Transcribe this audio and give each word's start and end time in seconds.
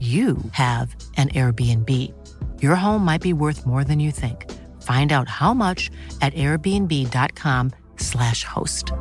you 0.00 0.38
have 0.52 0.94
an 1.16 1.30
Airbnb. 1.30 2.14
Your 2.62 2.76
home 2.76 3.04
might 3.04 3.20
be 3.20 3.32
worth 3.32 3.66
more 3.66 3.82
than 3.82 3.98
you 3.98 4.12
think. 4.12 4.48
Find 4.82 5.10
out 5.10 5.28
how 5.28 5.52
much 5.52 5.90
at 6.20 6.32
airbnb.com/slash 6.34 8.44
host. 8.44 8.92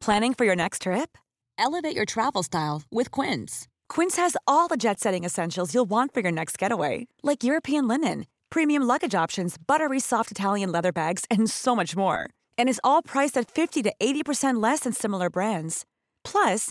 Planning 0.00 0.34
for 0.34 0.44
your 0.44 0.56
next 0.56 0.82
trip? 0.82 1.16
Elevate 1.58 1.94
your 1.94 2.06
travel 2.06 2.42
style 2.42 2.82
with 2.90 3.10
Quince. 3.10 3.68
Quince 3.90 4.16
has 4.16 4.36
all 4.46 4.66
the 4.66 4.78
jet 4.78 4.98
setting 4.98 5.24
essentials 5.24 5.74
you'll 5.74 5.90
want 5.90 6.14
for 6.14 6.20
your 6.20 6.32
next 6.32 6.58
getaway, 6.58 7.06
like 7.22 7.44
European 7.44 7.86
linen, 7.86 8.26
premium 8.48 8.82
luggage 8.82 9.14
options, 9.14 9.56
buttery 9.58 10.00
soft 10.00 10.30
Italian 10.30 10.72
leather 10.72 10.92
bags, 10.92 11.26
and 11.30 11.50
so 11.50 11.76
much 11.76 11.94
more. 11.94 12.30
And 12.56 12.68
is 12.68 12.80
all 12.82 13.02
priced 13.02 13.36
at 13.36 13.50
50 13.50 13.82
to 13.82 13.92
80% 14.00 14.62
less 14.62 14.80
than 14.80 14.94
similar 14.94 15.28
brands. 15.28 15.84
Plus, 16.24 16.70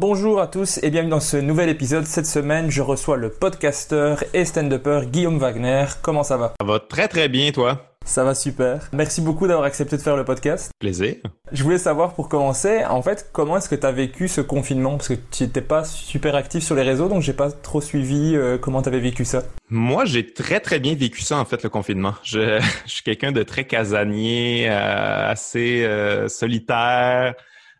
Bonjour 0.00 0.40
à 0.40 0.46
tous 0.46 0.78
et 0.84 0.90
bienvenue 0.90 1.10
dans 1.10 1.18
ce 1.18 1.36
nouvel 1.36 1.68
épisode. 1.68 2.06
Cette 2.06 2.24
semaine, 2.24 2.70
je 2.70 2.82
reçois 2.82 3.16
le 3.16 3.30
podcasteur 3.30 4.22
et 4.32 4.44
stand-upper 4.44 5.00
Guillaume 5.06 5.38
Wagner. 5.38 5.86
Comment 6.02 6.22
ça 6.22 6.36
va? 6.36 6.54
Ça 6.60 6.64
va 6.64 6.78
très 6.78 7.08
très 7.08 7.28
bien, 7.28 7.50
toi. 7.50 7.96
Ça 8.04 8.22
va 8.22 8.36
super. 8.36 8.88
Merci 8.92 9.20
beaucoup 9.20 9.48
d'avoir 9.48 9.66
accepté 9.66 9.96
de 9.96 10.00
faire 10.00 10.16
le 10.16 10.24
podcast. 10.24 10.70
Plaisir. 10.78 11.16
Je 11.50 11.64
voulais 11.64 11.78
savoir 11.78 12.14
pour 12.14 12.28
commencer, 12.28 12.84
en 12.84 13.02
fait, 13.02 13.28
comment 13.32 13.56
est-ce 13.56 13.68
que 13.68 13.74
tu 13.74 13.84
as 13.84 13.90
vécu 13.90 14.28
ce 14.28 14.40
confinement? 14.40 14.92
Parce 14.98 15.08
que 15.08 15.14
tu 15.32 15.42
n'étais 15.42 15.62
pas 15.62 15.82
super 15.82 16.36
actif 16.36 16.62
sur 16.62 16.76
les 16.76 16.82
réseaux, 16.82 17.08
donc 17.08 17.22
j'ai 17.22 17.32
pas 17.32 17.50
trop 17.50 17.80
suivi 17.80 18.36
euh, 18.36 18.56
comment 18.56 18.82
tu 18.82 18.88
avais 18.90 19.00
vécu 19.00 19.24
ça. 19.24 19.42
Moi, 19.68 20.04
j'ai 20.04 20.32
très 20.32 20.60
très 20.60 20.78
bien 20.78 20.94
vécu 20.94 21.22
ça 21.22 21.38
en 21.38 21.44
fait 21.44 21.64
le 21.64 21.70
confinement. 21.70 22.14
Je, 22.22 22.60
je 22.86 22.90
suis 22.92 23.02
quelqu'un 23.02 23.32
de 23.32 23.42
très 23.42 23.64
casanier, 23.64 24.68
euh, 24.70 25.32
assez 25.32 25.82
euh, 25.84 26.28
solitaire. 26.28 27.34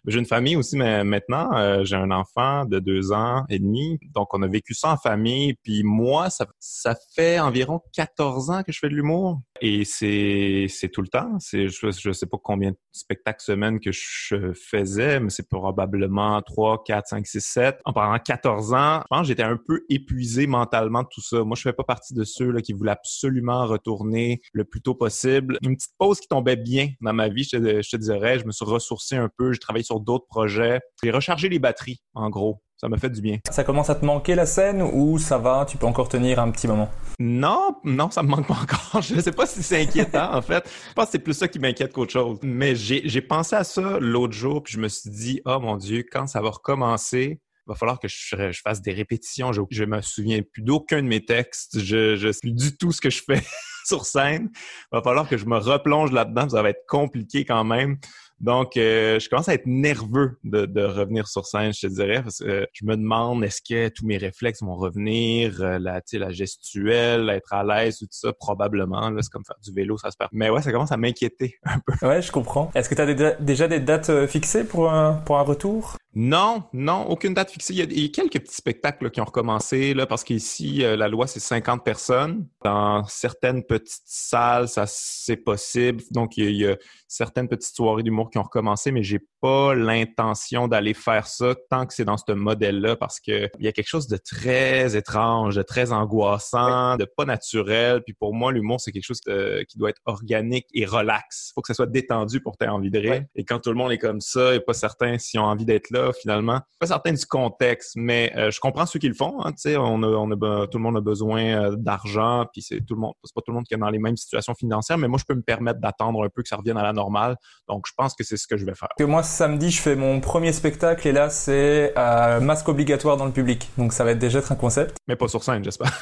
J'ai 0.09 0.19
une 0.19 0.27
famille 0.27 0.57
aussi, 0.57 0.77
mais 0.77 1.05
maintenant, 1.05 1.55
euh, 1.57 1.85
j'ai 1.85 1.97
un 1.97 2.11
enfant 2.11 2.65
de 2.65 2.79
deux 2.79 3.13
ans 3.13 3.45
et 3.49 3.59
demi. 3.59 3.99
Donc, 4.15 4.33
on 4.33 4.43
a 4.43 4.47
vécu 4.49 4.75
ça 4.75 4.93
en 4.93 4.97
famille. 4.97 5.55
Puis 5.63 5.83
moi, 5.85 6.31
ça, 6.31 6.47
ça 6.59 6.97
fait 7.15 7.39
environ 7.39 7.81
14 7.93 8.51
ans 8.51 8.63
que 8.63 8.73
je 8.73 8.79
fais 8.79 8.89
de 8.89 8.95
l'humour. 8.95 9.41
Et 9.61 9.85
c'est, 9.85 10.89
tout 10.93 11.03
le 11.03 11.09
temps. 11.09 11.39
C'est, 11.39 11.69
je, 11.69 11.91
je 11.91 12.13
sais 12.13 12.27
pas 12.27 12.39
combien 12.43 12.71
de 12.71 12.77
spectacles 12.93 13.43
semaine 13.43 13.81
que 13.81 13.91
je 13.93 14.53
faisais, 14.53 15.21
mais 15.21 15.31
c'est 15.31 15.49
probablement 15.49 16.41
3, 16.43 16.85
4, 16.85 17.09
5, 17.09 17.27
6, 17.27 17.41
7. 17.41 17.81
En 17.85 17.93
pendant 17.93 18.19
14 18.19 18.75
ans, 18.75 19.01
je 19.03 19.07
pense 19.09 19.27
j'étais 19.27 19.43
un 19.43 19.57
peu 19.57 19.85
épuisé 19.89 20.47
mentalement 20.47 21.03
de 21.03 21.09
tout 21.11 21.21
ça. 21.21 21.43
Moi, 21.45 21.57
je 21.57 21.63
fais 21.63 21.73
pas 21.73 21.85
partie 21.85 22.15
de 22.15 22.25
ceux 22.25 22.51
là, 22.51 22.61
qui 22.61 22.73
voulaient 22.73 22.93
absolument 22.93 23.67
retourner 23.67 24.41
le 24.53 24.65
plus 24.65 24.81
tôt 24.81 24.95
possible. 24.95 25.59
Une 25.63 25.77
petite 25.77 25.95
pause 25.99 26.21
qui 26.21 26.29
tombait 26.29 26.57
bien 26.57 26.89
dans 27.01 27.13
ma 27.13 27.29
vie, 27.29 27.45
je 27.45 27.57
te, 27.57 27.83
je 27.83 27.91
te 27.91 27.97
dirais. 27.97 28.39
Je 28.39 28.47
me 28.47 28.53
suis 28.53 28.65
ressourcé 28.65 29.17
un 29.17 29.31
peu. 29.37 29.53
J'ai 29.53 29.59
travaillé 29.59 29.85
sur 29.85 30.01
d'autres 30.01 30.27
projets. 30.27 30.81
J'ai 31.03 31.11
rechargé 31.11 31.49
les 31.49 31.59
batteries, 31.59 32.01
en 32.15 32.31
gros. 32.31 32.63
Ça 32.81 32.89
m'a 32.89 32.97
fait 32.97 33.11
du 33.11 33.21
bien. 33.21 33.39
Ça 33.50 33.65
commence 33.65 33.91
à 33.91 33.97
te 33.97 34.05
manquer 34.05 34.37
la 34.37 34.47
scène 34.47 34.83
ou 34.83 35.19
ça 35.19 35.37
va, 35.37 35.66
tu 35.69 35.77
peux 35.77 35.87
encore 35.87 36.09
tenir 36.09 36.39
un 36.39 36.49
petit 36.53 36.69
moment? 36.69 36.89
Non, 37.19 37.77
non, 37.83 38.09
ça 38.09 38.22
me 38.22 38.28
manque 38.28 38.47
pas 38.47 38.55
encore. 38.55 39.03
Je 39.03 39.21
sais 39.21 39.33
pas 39.33 39.47
si 39.47 39.65
c'est 39.65 39.83
inquiétant, 39.83 40.33
en 40.33 40.43
fait. 40.43 40.62
Je 40.91 40.94
pense 40.94 41.06
que 41.06 41.11
c'est 41.12 41.19
plus 41.19 41.34
ça 41.34 41.49
qui 41.49 41.59
m'inquiète 41.59 41.93
qu'autre 41.93 42.12
chose. 42.12 42.38
Mais 42.43 42.77
j'ai 42.77 43.21
pensé 43.21 43.56
à 43.56 43.65
ça 43.65 43.99
l'autre 43.99 44.34
jour, 44.34 44.62
puis 44.62 44.75
je 44.75 44.78
me 44.78 44.87
suis 44.87 45.11
dit, 45.11 45.41
oh 45.44 45.59
mon 45.59 45.77
Dieu, 45.77 46.05
quand 46.09 46.28
ça 46.28 46.41
va 46.41 46.50
recommencer, 46.50 47.41
il 47.41 47.69
va 47.69 47.75
falloir 47.75 47.99
que 47.99 48.06
je, 48.06 48.53
je, 48.53 48.61
fasse 48.62 48.81
des 48.81 48.93
répétitions. 48.93 49.53
Je, 49.53 49.61
je 49.71 49.84
me 49.84 50.00
souviens 50.00 50.41
plus 50.43 50.62
d'aucun 50.62 51.03
de 51.03 51.09
mes 51.09 51.25
textes. 51.25 51.81
Je, 51.81 52.15
je 52.15 52.31
sais 52.31 52.41
du 52.44 52.77
tout 52.77 52.93
ce 52.93 53.00
que 53.00 53.11
je 53.11 53.25
fais 53.25 53.43
sur 53.84 54.06
scène. 54.06 54.50
Il 54.55 54.97
va 54.97 55.03
falloir 55.03 55.28
que 55.28 55.37
je 55.37 55.47
me 55.47 55.59
replonge 55.59 56.12
là-dedans. 56.12 56.49
Ça 56.49 56.62
va 56.62 56.71
être 56.71 56.87
compliqué 56.87 57.44
quand 57.44 57.65
même. 57.65 57.99
Donc, 58.41 58.76
euh, 58.76 59.19
je 59.19 59.28
commence 59.28 59.49
à 59.49 59.54
être 59.54 59.66
nerveux 59.66 60.38
de, 60.44 60.65
de, 60.66 60.82
revenir 60.82 61.26
sur 61.26 61.44
scène, 61.44 61.72
je 61.72 61.87
te 61.87 61.93
dirais, 61.93 62.22
parce 62.22 62.38
que 62.38 62.66
je 62.72 62.84
me 62.84 62.97
demande 62.97 63.43
est-ce 63.44 63.60
que 63.60 63.88
tous 63.88 64.06
mes 64.06 64.16
réflexes 64.16 64.62
vont 64.62 64.76
revenir, 64.76 65.60
euh, 65.60 65.78
la, 65.78 66.00
la 66.12 66.31
gestuelle, 66.31 67.28
être 67.31 67.53
à 67.53 67.65
l'aise, 67.65 67.99
tout 67.99 68.06
ça, 68.10 68.32
probablement. 68.32 69.10
C'est 69.21 69.31
comme 69.31 69.44
faire 69.44 69.59
du 69.62 69.72
vélo, 69.72 69.99
ça 69.99 70.10
se 70.10 70.16
perd. 70.16 70.31
Mais 70.32 70.50
ouais, 70.50 70.62
ça 70.62 70.71
commence 70.71 70.93
à 70.93 70.97
m'inquiéter 70.97 71.56
un 71.65 71.81
peu. 71.84 72.06
Ouais, 72.06 72.22
je 72.22 72.31
comprends. 72.31 72.71
Est-ce 72.75 72.88
que 72.88 72.94
tu 72.94 73.03
as 73.03 73.34
déjà 73.41 73.69
des 73.69 73.81
dates 73.81 74.10
euh, 74.10 74.26
fixées 74.26 74.65
pour 74.65 74.91
un, 74.91 75.15
pour 75.15 75.38
un 75.38 75.43
retour? 75.43 75.98
Non, 76.21 76.65
non, 76.73 77.06
aucune 77.06 77.33
date 77.33 77.53
fixée. 77.53 77.75
Il 77.75 77.79
y 77.79 77.83
a, 77.83 77.84
il 77.84 78.03
y 78.03 78.06
a 78.06 78.09
quelques 78.09 78.41
petits 78.41 78.56
spectacles 78.56 79.05
là, 79.05 79.11
qui 79.11 79.21
ont 79.21 79.25
recommencé, 79.25 79.95
là, 79.95 80.05
parce 80.05 80.25
qu'ici, 80.25 80.83
euh, 80.83 80.97
la 80.97 81.06
loi, 81.06 81.29
c'est 81.29 81.39
50 81.39 81.84
personnes. 81.84 82.49
Dans 82.65 83.05
certaines 83.05 83.62
petites 83.62 84.03
salles, 84.05 84.69
ça 84.69 84.84
c'est 84.89 85.37
possible. 85.37 86.03
Donc, 86.11 86.37
il 86.37 86.43
y, 86.43 86.47
a, 86.49 86.51
il 86.51 86.56
y 86.56 86.67
a 86.67 86.77
certaines 87.06 87.47
petites 87.47 87.77
soirées 87.77 88.03
d'humour 88.03 88.31
qui 88.31 88.39
ont 88.39 88.43
recommencé, 88.43 88.91
mais 88.91 89.05
j'ai 89.05 89.21
pas 89.41 89.77
l'intention 89.77 90.67
d'aller 90.67 90.95
faire 90.95 91.29
ça 91.29 91.55
tant 91.71 91.87
que 91.87 91.95
c'est 91.95 92.05
dans 92.05 92.17
ce 92.17 92.33
modèle-là 92.33 92.97
parce 92.97 93.21
que 93.21 93.49
il 93.61 93.65
y 93.65 93.69
a 93.69 93.73
quelque 93.73 93.89
chose 93.89 94.09
de 94.09 94.17
très 94.17 94.97
étrange, 94.97 95.55
de 95.55 95.62
très 95.62 95.93
angoissant, 95.93 96.97
de 96.97 97.05
pas 97.05 97.27
naturel. 97.27 98.03
Puis 98.03 98.15
pour 98.15 98.35
moi, 98.35 98.50
l'humour, 98.50 98.81
c'est 98.81 98.91
quelque 98.91 99.05
chose 99.05 99.21
de, 99.23 99.65
qui 99.69 99.79
doit 99.79 99.91
être 99.91 100.03
organique 100.06 100.67
et 100.75 100.85
relax. 100.85 101.53
Faut 101.55 101.62
que 101.62 101.69
ça 101.69 101.75
soit 101.75 101.87
détendu 101.87 102.41
pour 102.41 102.59
que 102.59 102.65
tu 102.65 102.71
envie 102.71 102.91
de 102.91 102.99
rire. 102.99 103.25
Et 103.37 103.45
quand 103.45 103.61
tout 103.61 103.71
le 103.71 103.77
monde 103.77 103.93
est 103.93 103.99
comme 103.99 104.21
ça, 104.21 104.55
et 104.55 104.61
pas 104.61 104.75
certain 104.75 105.17
s'ils 105.19 105.39
ont 105.39 105.45
envie 105.45 105.65
d'être 105.65 105.91
là, 105.91 106.08
finalement. 106.13 106.61
Pas 106.79 106.87
certain 106.87 107.13
du 107.13 107.27
contexte, 107.27 107.93
mais 107.97 108.33
euh, 108.37 108.51
je 108.51 108.61
comprends 108.61 108.87
ceux 108.87 108.99
qui 108.99 109.09
le 109.09 109.15
font. 109.15 109.45
Hein, 109.45 109.53
on 109.77 110.03
a, 110.03 110.07
on 110.07 110.31
a, 110.31 110.67
tout 110.67 110.79
le 110.79 110.83
monde 110.83 110.97
a 110.97 111.01
besoin 111.01 111.43
euh, 111.43 111.77
d'argent, 111.77 112.47
puis 112.53 112.63
c'est 112.63 112.81
tout 112.85 112.95
le 112.95 113.01
monde, 113.01 113.15
c'est 113.25 113.35
pas 113.35 113.41
tout 113.41 113.51
le 113.53 113.57
monde 113.57 113.65
qui 113.65 113.75
est 113.75 113.79
dans 113.79 113.91
les 113.91 113.99
mêmes 113.99 114.17
situations 114.17 114.55
financières, 114.55 114.99
mais 114.99 115.09
moi, 115.09 115.19
je 115.19 115.25
peux 115.25 115.35
me 115.35 115.43
permettre 115.43 115.81
d'attendre 115.81 116.25
un 116.25 116.29
peu 116.29 116.43
que 116.43 116.49
ça 116.49 116.56
revienne 116.56 116.77
à 116.77 116.82
la 116.82 116.93
normale. 116.93 117.37
Donc, 117.69 117.87
je 117.87 117.93
pense 117.97 118.15
que 118.15 118.25
c'est 118.25 118.37
ce 118.37 118.47
que 118.47 118.56
je 118.56 118.65
vais 118.65 118.75
faire. 118.75 118.88
Que 118.99 119.05
moi, 119.05 119.23
samedi, 119.23 119.71
je 119.71 119.81
fais 119.81 119.97
mon 119.97 120.21
premier 120.21 120.53
spectacle 120.53 121.06
et 121.06 121.12
là, 121.12 121.31
c'est 121.31 121.93
euh, 121.97 122.41
masque 122.41 122.69
obligatoire 122.69 123.17
dans 123.17 123.27
le 123.27 123.32
public. 123.32 123.69
Donc, 123.77 123.93
ça 123.93 124.05
va 124.05 124.12
être 124.12 124.19
déjà 124.19 124.38
être 124.38 124.53
un 124.53 124.56
concept. 124.56 124.97
Mais 125.09 125.17
pas 125.17 125.29
sur 125.29 125.43
scène, 125.43 125.65
j'espère. 125.65 125.93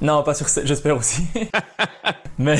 Non, 0.00 0.22
pas 0.22 0.34
sur 0.34 0.48
scène, 0.48 0.66
j'espère 0.66 0.96
aussi. 0.96 1.26
Mais 2.38 2.56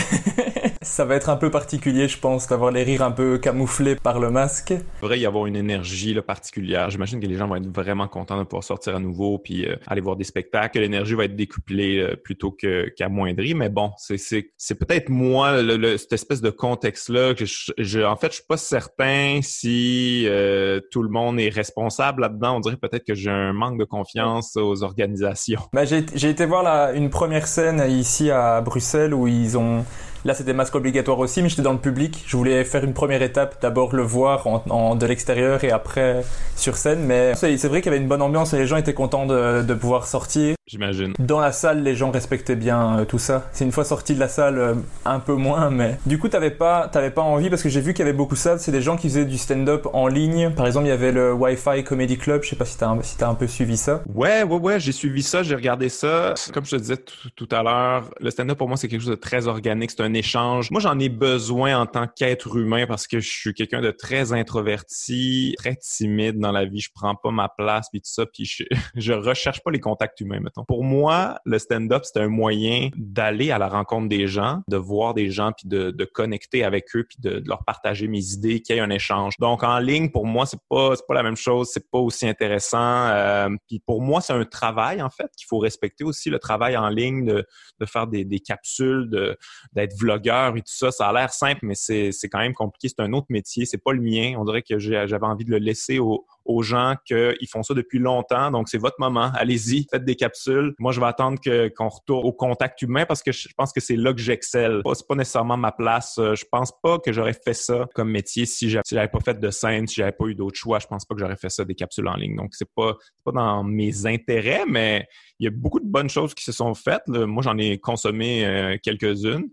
ça 0.82 1.04
va 1.04 1.16
être 1.16 1.28
un 1.28 1.36
peu 1.36 1.50
particulier, 1.50 2.08
je 2.08 2.18
pense, 2.18 2.48
d'avoir 2.48 2.70
les 2.70 2.82
rires 2.82 3.02
un 3.02 3.10
peu 3.10 3.36
camouflés 3.36 3.96
par 3.96 4.18
le 4.18 4.30
masque. 4.30 4.70
Il 4.70 5.02
devrait 5.02 5.20
y 5.20 5.26
avoir 5.26 5.44
une 5.44 5.56
énergie 5.56 6.14
là, 6.14 6.22
particulière. 6.22 6.88
J'imagine 6.88 7.20
que 7.20 7.26
les 7.26 7.36
gens 7.36 7.46
vont 7.46 7.56
être 7.56 7.68
vraiment 7.68 8.08
contents 8.08 8.38
de 8.38 8.44
pouvoir 8.44 8.64
sortir 8.64 8.96
à 8.96 8.98
nouveau 8.98 9.38
puis 9.38 9.66
euh, 9.66 9.76
aller 9.86 10.00
voir 10.00 10.16
des 10.16 10.24
spectacles. 10.24 10.80
L'énergie 10.80 11.14
va 11.14 11.26
être 11.26 11.36
décuplée 11.36 11.98
euh, 11.98 12.16
plutôt 12.16 12.56
qu'amoindrie. 12.96 13.52
Mais 13.52 13.68
bon, 13.68 13.90
c'est 13.98 14.74
peut-être 14.74 15.10
moi 15.10 15.60
le, 15.60 15.98
cette 15.98 16.14
espèce 16.14 16.40
de 16.40 16.48
contexte 16.48 17.10
là 17.10 17.34
que 17.34 17.44
je, 17.44 18.02
en 18.02 18.16
fait 18.16 18.28
je 18.28 18.36
suis 18.36 18.46
pas 18.48 18.56
certain 18.56 19.40
si 19.42 20.24
euh, 20.28 20.80
tout 20.90 21.02
le 21.02 21.10
monde 21.10 21.38
est 21.40 21.50
responsable 21.50 22.22
là-dedans. 22.22 22.56
On 22.56 22.60
dirait 22.60 22.78
peut-être 22.78 23.04
que 23.04 23.14
j'ai 23.14 23.30
un 23.30 23.52
manque 23.52 23.78
de 23.78 23.84
confiance 23.84 24.56
aux 24.56 24.82
organisations. 24.82 25.60
Ben, 25.74 25.84
j'ai 25.84 26.30
été 26.30 26.46
voir 26.46 26.62
la, 26.62 26.92
une 26.92 27.10
première 27.10 27.46
scène 27.46 27.84
ici 27.90 28.30
à 28.30 28.62
Bruxelles 28.62 29.12
où 29.12 29.26
ils 29.26 29.58
ont 29.58 29.84
Là, 30.24 30.34
c'était 30.34 30.52
masque 30.52 30.74
obligatoire 30.74 31.18
aussi, 31.18 31.42
mais 31.42 31.48
j'étais 31.48 31.62
dans 31.62 31.72
le 31.72 31.78
public. 31.78 32.24
Je 32.26 32.36
voulais 32.36 32.64
faire 32.64 32.84
une 32.84 32.94
première 32.94 33.22
étape, 33.22 33.56
d'abord 33.62 33.94
le 33.94 34.02
voir 34.02 34.46
en, 34.46 34.94
de 34.94 35.06
l'extérieur 35.06 35.64
et 35.64 35.70
après 35.70 36.22
sur 36.56 36.76
scène. 36.76 37.00
Mais 37.04 37.34
c'est 37.34 37.68
vrai 37.68 37.80
qu'il 37.80 37.90
y 37.90 37.94
avait 37.94 38.02
une 38.02 38.08
bonne 38.08 38.22
ambiance 38.22 38.52
et 38.52 38.58
les 38.58 38.66
gens 38.66 38.76
étaient 38.76 38.94
contents 38.94 39.26
de, 39.26 39.62
de 39.62 39.74
pouvoir 39.74 40.06
sortir. 40.06 40.54
J'imagine. 40.66 41.14
Dans 41.18 41.40
la 41.40 41.50
salle, 41.50 41.82
les 41.82 41.96
gens 41.96 42.12
respectaient 42.12 42.54
bien 42.54 43.00
euh, 43.00 43.04
tout 43.04 43.18
ça. 43.18 43.48
C'est 43.52 43.64
une 43.64 43.72
fois 43.72 43.84
sorti 43.84 44.14
de 44.14 44.20
la 44.20 44.28
salle, 44.28 44.58
euh, 44.58 44.74
un 45.04 45.18
peu 45.18 45.34
moins, 45.34 45.68
mais 45.68 45.98
du 46.06 46.16
coup, 46.16 46.28
t'avais 46.28 46.52
pas, 46.52 46.86
t'avais 46.86 47.10
pas 47.10 47.22
envie 47.22 47.50
parce 47.50 47.64
que 47.64 47.68
j'ai 47.68 47.80
vu 47.80 47.92
qu'il 47.92 48.04
y 48.04 48.08
avait 48.08 48.16
beaucoup 48.16 48.36
ça. 48.36 48.56
C'est 48.56 48.70
des 48.70 48.80
gens 48.80 48.96
qui 48.96 49.08
faisaient 49.08 49.24
du 49.24 49.36
stand-up 49.36 49.88
en 49.92 50.06
ligne. 50.06 50.50
Par 50.50 50.66
exemple, 50.68 50.86
il 50.86 50.90
y 50.90 50.92
avait 50.92 51.10
le 51.10 51.32
Wi-Fi 51.32 51.82
Comedy 51.82 52.18
Club. 52.18 52.44
Je 52.44 52.50
sais 52.50 52.56
pas 52.56 52.66
si 52.66 52.78
t'as, 52.78 52.94
si 53.02 53.16
as 53.24 53.28
un 53.28 53.34
peu 53.34 53.48
suivi 53.48 53.76
ça. 53.76 54.02
Ouais, 54.14 54.44
ouais, 54.44 54.58
ouais. 54.58 54.78
J'ai 54.78 54.92
suivi 54.92 55.24
ça. 55.24 55.42
J'ai 55.42 55.56
regardé 55.56 55.88
ça. 55.88 56.34
Comme 56.54 56.64
je 56.64 56.70
te 56.70 56.76
disais 56.76 56.98
tout 57.34 57.48
à 57.50 57.64
l'heure, 57.64 58.04
le 58.20 58.30
stand-up 58.30 58.56
pour 58.56 58.68
moi 58.68 58.76
c'est 58.76 58.86
quelque 58.86 59.00
chose 59.00 59.10
de 59.10 59.16
très 59.16 59.48
organique. 59.48 59.90
C'est 59.90 60.02
un 60.02 60.09
échange. 60.14 60.70
Moi, 60.70 60.80
j'en 60.80 60.98
ai 60.98 61.08
besoin 61.08 61.78
en 61.78 61.86
tant 61.86 62.06
qu'être 62.06 62.56
humain 62.56 62.86
parce 62.86 63.06
que 63.06 63.20
je 63.20 63.28
suis 63.28 63.54
quelqu'un 63.54 63.80
de 63.80 63.90
très 63.90 64.32
introverti, 64.32 65.54
très 65.58 65.76
timide 65.76 66.38
dans 66.38 66.52
la 66.52 66.64
vie. 66.64 66.80
Je 66.80 66.90
prends 66.94 67.14
pas 67.14 67.30
ma 67.30 67.48
place 67.48 67.88
puis 67.90 68.00
tout 68.00 68.10
ça. 68.10 68.26
Puis 68.26 68.44
je, 68.44 68.64
je 68.94 69.12
recherche 69.12 69.62
pas 69.62 69.70
les 69.70 69.80
contacts 69.80 70.20
humains, 70.20 70.40
mettons. 70.40 70.64
Pour 70.64 70.84
moi, 70.84 71.38
le 71.44 71.58
stand-up 71.58 72.04
c'est 72.04 72.20
un 72.20 72.28
moyen 72.28 72.90
d'aller 72.96 73.50
à 73.50 73.58
la 73.58 73.68
rencontre 73.68 74.08
des 74.08 74.26
gens, 74.26 74.62
de 74.68 74.76
voir 74.76 75.14
des 75.14 75.30
gens 75.30 75.52
puis 75.52 75.68
de, 75.68 75.90
de 75.90 76.04
connecter 76.04 76.64
avec 76.64 76.94
eux 76.94 77.04
puis 77.08 77.18
de, 77.20 77.38
de, 77.40 77.48
leur 77.48 77.64
partager 77.64 78.08
mes 78.08 78.32
idées, 78.32 78.60
qu'il 78.60 78.76
y 78.76 78.78
ait 78.78 78.82
un 78.82 78.90
échange. 78.90 79.34
Donc 79.38 79.62
en 79.62 79.78
ligne, 79.78 80.10
pour 80.10 80.26
moi, 80.26 80.46
c'est 80.46 80.60
pas 80.68 80.94
c'est 80.96 81.06
pas 81.06 81.14
la 81.14 81.22
même 81.22 81.36
chose. 81.36 81.70
C'est 81.72 81.90
pas 81.90 81.98
aussi 81.98 82.28
intéressant. 82.28 83.06
Euh, 83.08 83.48
puis 83.68 83.80
pour 83.80 84.02
moi, 84.02 84.20
c'est 84.20 84.32
un 84.32 84.44
travail 84.44 85.02
en 85.02 85.10
fait 85.10 85.30
qu'il 85.36 85.46
faut 85.46 85.58
respecter 85.58 86.04
aussi 86.04 86.30
le 86.30 86.38
travail 86.38 86.76
en 86.76 86.88
ligne 86.88 87.24
de, 87.24 87.46
de 87.78 87.86
faire 87.86 88.06
des, 88.06 88.24
des 88.24 88.40
capsules, 88.40 89.08
de 89.10 89.36
d'être 89.72 89.96
vlogueur 90.00 90.56
et 90.56 90.60
tout 90.60 90.72
ça. 90.72 90.90
Ça 90.90 91.08
a 91.08 91.12
l'air 91.12 91.32
simple, 91.32 91.60
mais 91.62 91.74
c'est 91.74 92.12
quand 92.30 92.38
même 92.38 92.54
compliqué. 92.54 92.88
C'est 92.88 93.02
un 93.02 93.12
autre 93.12 93.26
métier, 93.28 93.64
c'est 93.66 93.82
pas 93.82 93.92
le 93.92 94.00
mien. 94.00 94.34
On 94.38 94.44
dirait 94.44 94.62
que 94.62 94.78
j'avais 94.78 95.26
envie 95.26 95.44
de 95.44 95.50
le 95.50 95.58
laisser 95.58 95.98
aux, 95.98 96.26
aux 96.44 96.62
gens 96.62 96.94
qu'ils 97.04 97.48
font 97.50 97.62
ça 97.62 97.74
depuis 97.74 97.98
longtemps. 97.98 98.50
Donc, 98.50 98.68
c'est 98.68 98.78
votre 98.78 98.96
moment. 98.98 99.30
Allez-y, 99.34 99.86
faites 99.90 100.04
des 100.04 100.16
capsules. 100.16 100.74
Moi, 100.78 100.92
je 100.92 101.00
vais 101.00 101.06
attendre 101.06 101.38
qu'on 101.76 101.88
retourne 101.88 102.26
au 102.26 102.32
contact 102.32 102.82
humain 102.82 103.04
parce 103.06 103.22
que 103.22 103.32
je 103.32 103.48
pense 103.56 103.72
que 103.72 103.80
c'est 103.80 103.96
là 103.96 104.12
que 104.12 104.20
j'excelle. 104.20 104.82
C'est 104.94 105.06
pas 105.06 105.14
nécessairement 105.14 105.56
ma 105.56 105.72
place. 105.72 106.18
Euh, 106.18 106.34
je 106.34 106.44
pense 106.50 106.72
pas 106.82 106.98
que 106.98 107.12
j'aurais 107.12 107.34
fait 107.34 107.54
ça 107.54 107.86
comme 107.94 108.10
métier 108.10 108.46
si 108.46 108.70
j'avais 108.70 109.08
pas 109.08 109.20
fait 109.20 109.38
de 109.38 109.50
scène, 109.50 109.86
si 109.86 109.96
j'avais 109.96 110.12
pas 110.12 110.26
eu 110.26 110.34
d'autres 110.34 110.58
choix. 110.58 110.78
Je 110.78 110.86
pense 110.86 111.04
pas 111.04 111.14
que 111.14 111.20
j'aurais 111.20 111.36
fait 111.36 111.50
ça 111.50 111.64
des 111.64 111.74
capsules 111.74 112.08
en 112.08 112.16
ligne. 112.16 112.36
Donc, 112.36 112.54
c'est 112.54 112.68
pas, 112.74 112.96
pas 113.24 113.32
dans 113.32 113.64
mes 113.64 114.06
intérêts, 114.06 114.64
mais 114.68 115.06
il 115.38 115.44
y 115.44 115.48
a 115.48 115.50
beaucoup 115.50 115.80
de 115.80 115.86
bonnes 115.86 116.10
choses 116.10 116.34
qui 116.34 116.44
se 116.44 116.52
sont 116.52 116.74
faites. 116.74 117.06
Moi, 117.08 117.42
j'en 117.42 117.56
ai 117.58 117.78
consommé 117.78 118.44
euh, 118.44 118.76
quelques-unes. 118.82 119.48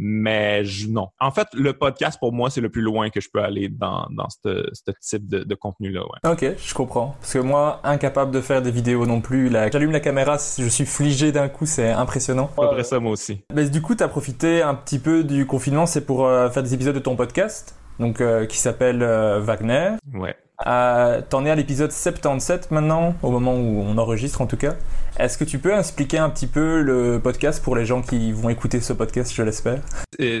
Mais 0.00 0.62
non. 0.88 1.08
En 1.18 1.32
fait, 1.32 1.48
le 1.54 1.72
podcast, 1.72 2.20
pour 2.20 2.32
moi, 2.32 2.50
c'est 2.50 2.60
le 2.60 2.70
plus 2.70 2.82
loin 2.82 3.10
que 3.10 3.20
je 3.20 3.28
peux 3.32 3.42
aller 3.42 3.68
dans, 3.68 4.06
dans 4.12 4.28
ce 4.28 4.70
type 5.00 5.26
de, 5.26 5.54
contenu-là. 5.56 6.02
Ouais. 6.02 6.27
Ok, 6.30 6.44
je 6.62 6.74
comprends. 6.74 7.16
Parce 7.20 7.32
que 7.32 7.38
moi, 7.38 7.80
incapable 7.84 8.30
de 8.30 8.42
faire 8.42 8.60
des 8.60 8.70
vidéos 8.70 9.06
non 9.06 9.22
plus. 9.22 9.50
J'allume 9.50 9.92
la 9.92 10.00
caméra, 10.00 10.36
je 10.58 10.68
suis 10.68 10.84
fligé 10.84 11.32
d'un 11.32 11.48
coup, 11.48 11.64
c'est 11.64 11.90
impressionnant. 11.90 12.50
Après 12.58 12.84
ça, 12.84 13.00
moi 13.00 13.12
aussi. 13.12 13.40
Mais 13.54 13.66
du 13.68 13.80
coup, 13.80 13.94
tu 13.94 14.04
as 14.04 14.08
profité 14.08 14.60
un 14.60 14.74
petit 14.74 14.98
peu 14.98 15.24
du 15.24 15.46
confinement, 15.46 15.86
c'est 15.86 16.02
pour 16.02 16.26
euh, 16.26 16.50
faire 16.50 16.62
des 16.62 16.74
épisodes 16.74 16.94
de 16.94 17.00
ton 17.00 17.16
podcast, 17.16 17.74
donc 17.98 18.20
euh, 18.20 18.46
qui 18.46 18.58
s'appelle 18.58 19.02
euh, 19.02 19.40
Wagner. 19.40 19.92
Ouais. 20.14 20.36
Euh, 20.66 21.20
T'en 21.28 21.44
es 21.44 21.50
à 21.50 21.54
l'épisode 21.54 21.92
77 21.92 22.72
maintenant, 22.72 23.14
au 23.22 23.30
moment 23.30 23.54
où 23.54 23.80
on 23.80 23.96
enregistre 23.96 24.40
en 24.40 24.46
tout 24.46 24.56
cas. 24.56 24.74
Est-ce 25.18 25.38
que 25.38 25.44
tu 25.44 25.58
peux 25.58 25.72
expliquer 25.72 26.18
un 26.18 26.30
petit 26.30 26.46
peu 26.46 26.82
le 26.82 27.20
podcast 27.22 27.62
pour 27.62 27.76
les 27.76 27.84
gens 27.84 28.02
qui 28.02 28.32
vont 28.32 28.48
écouter 28.48 28.80
ce 28.80 28.92
podcast, 28.92 29.32
je 29.34 29.42
l'espère? 29.42 29.80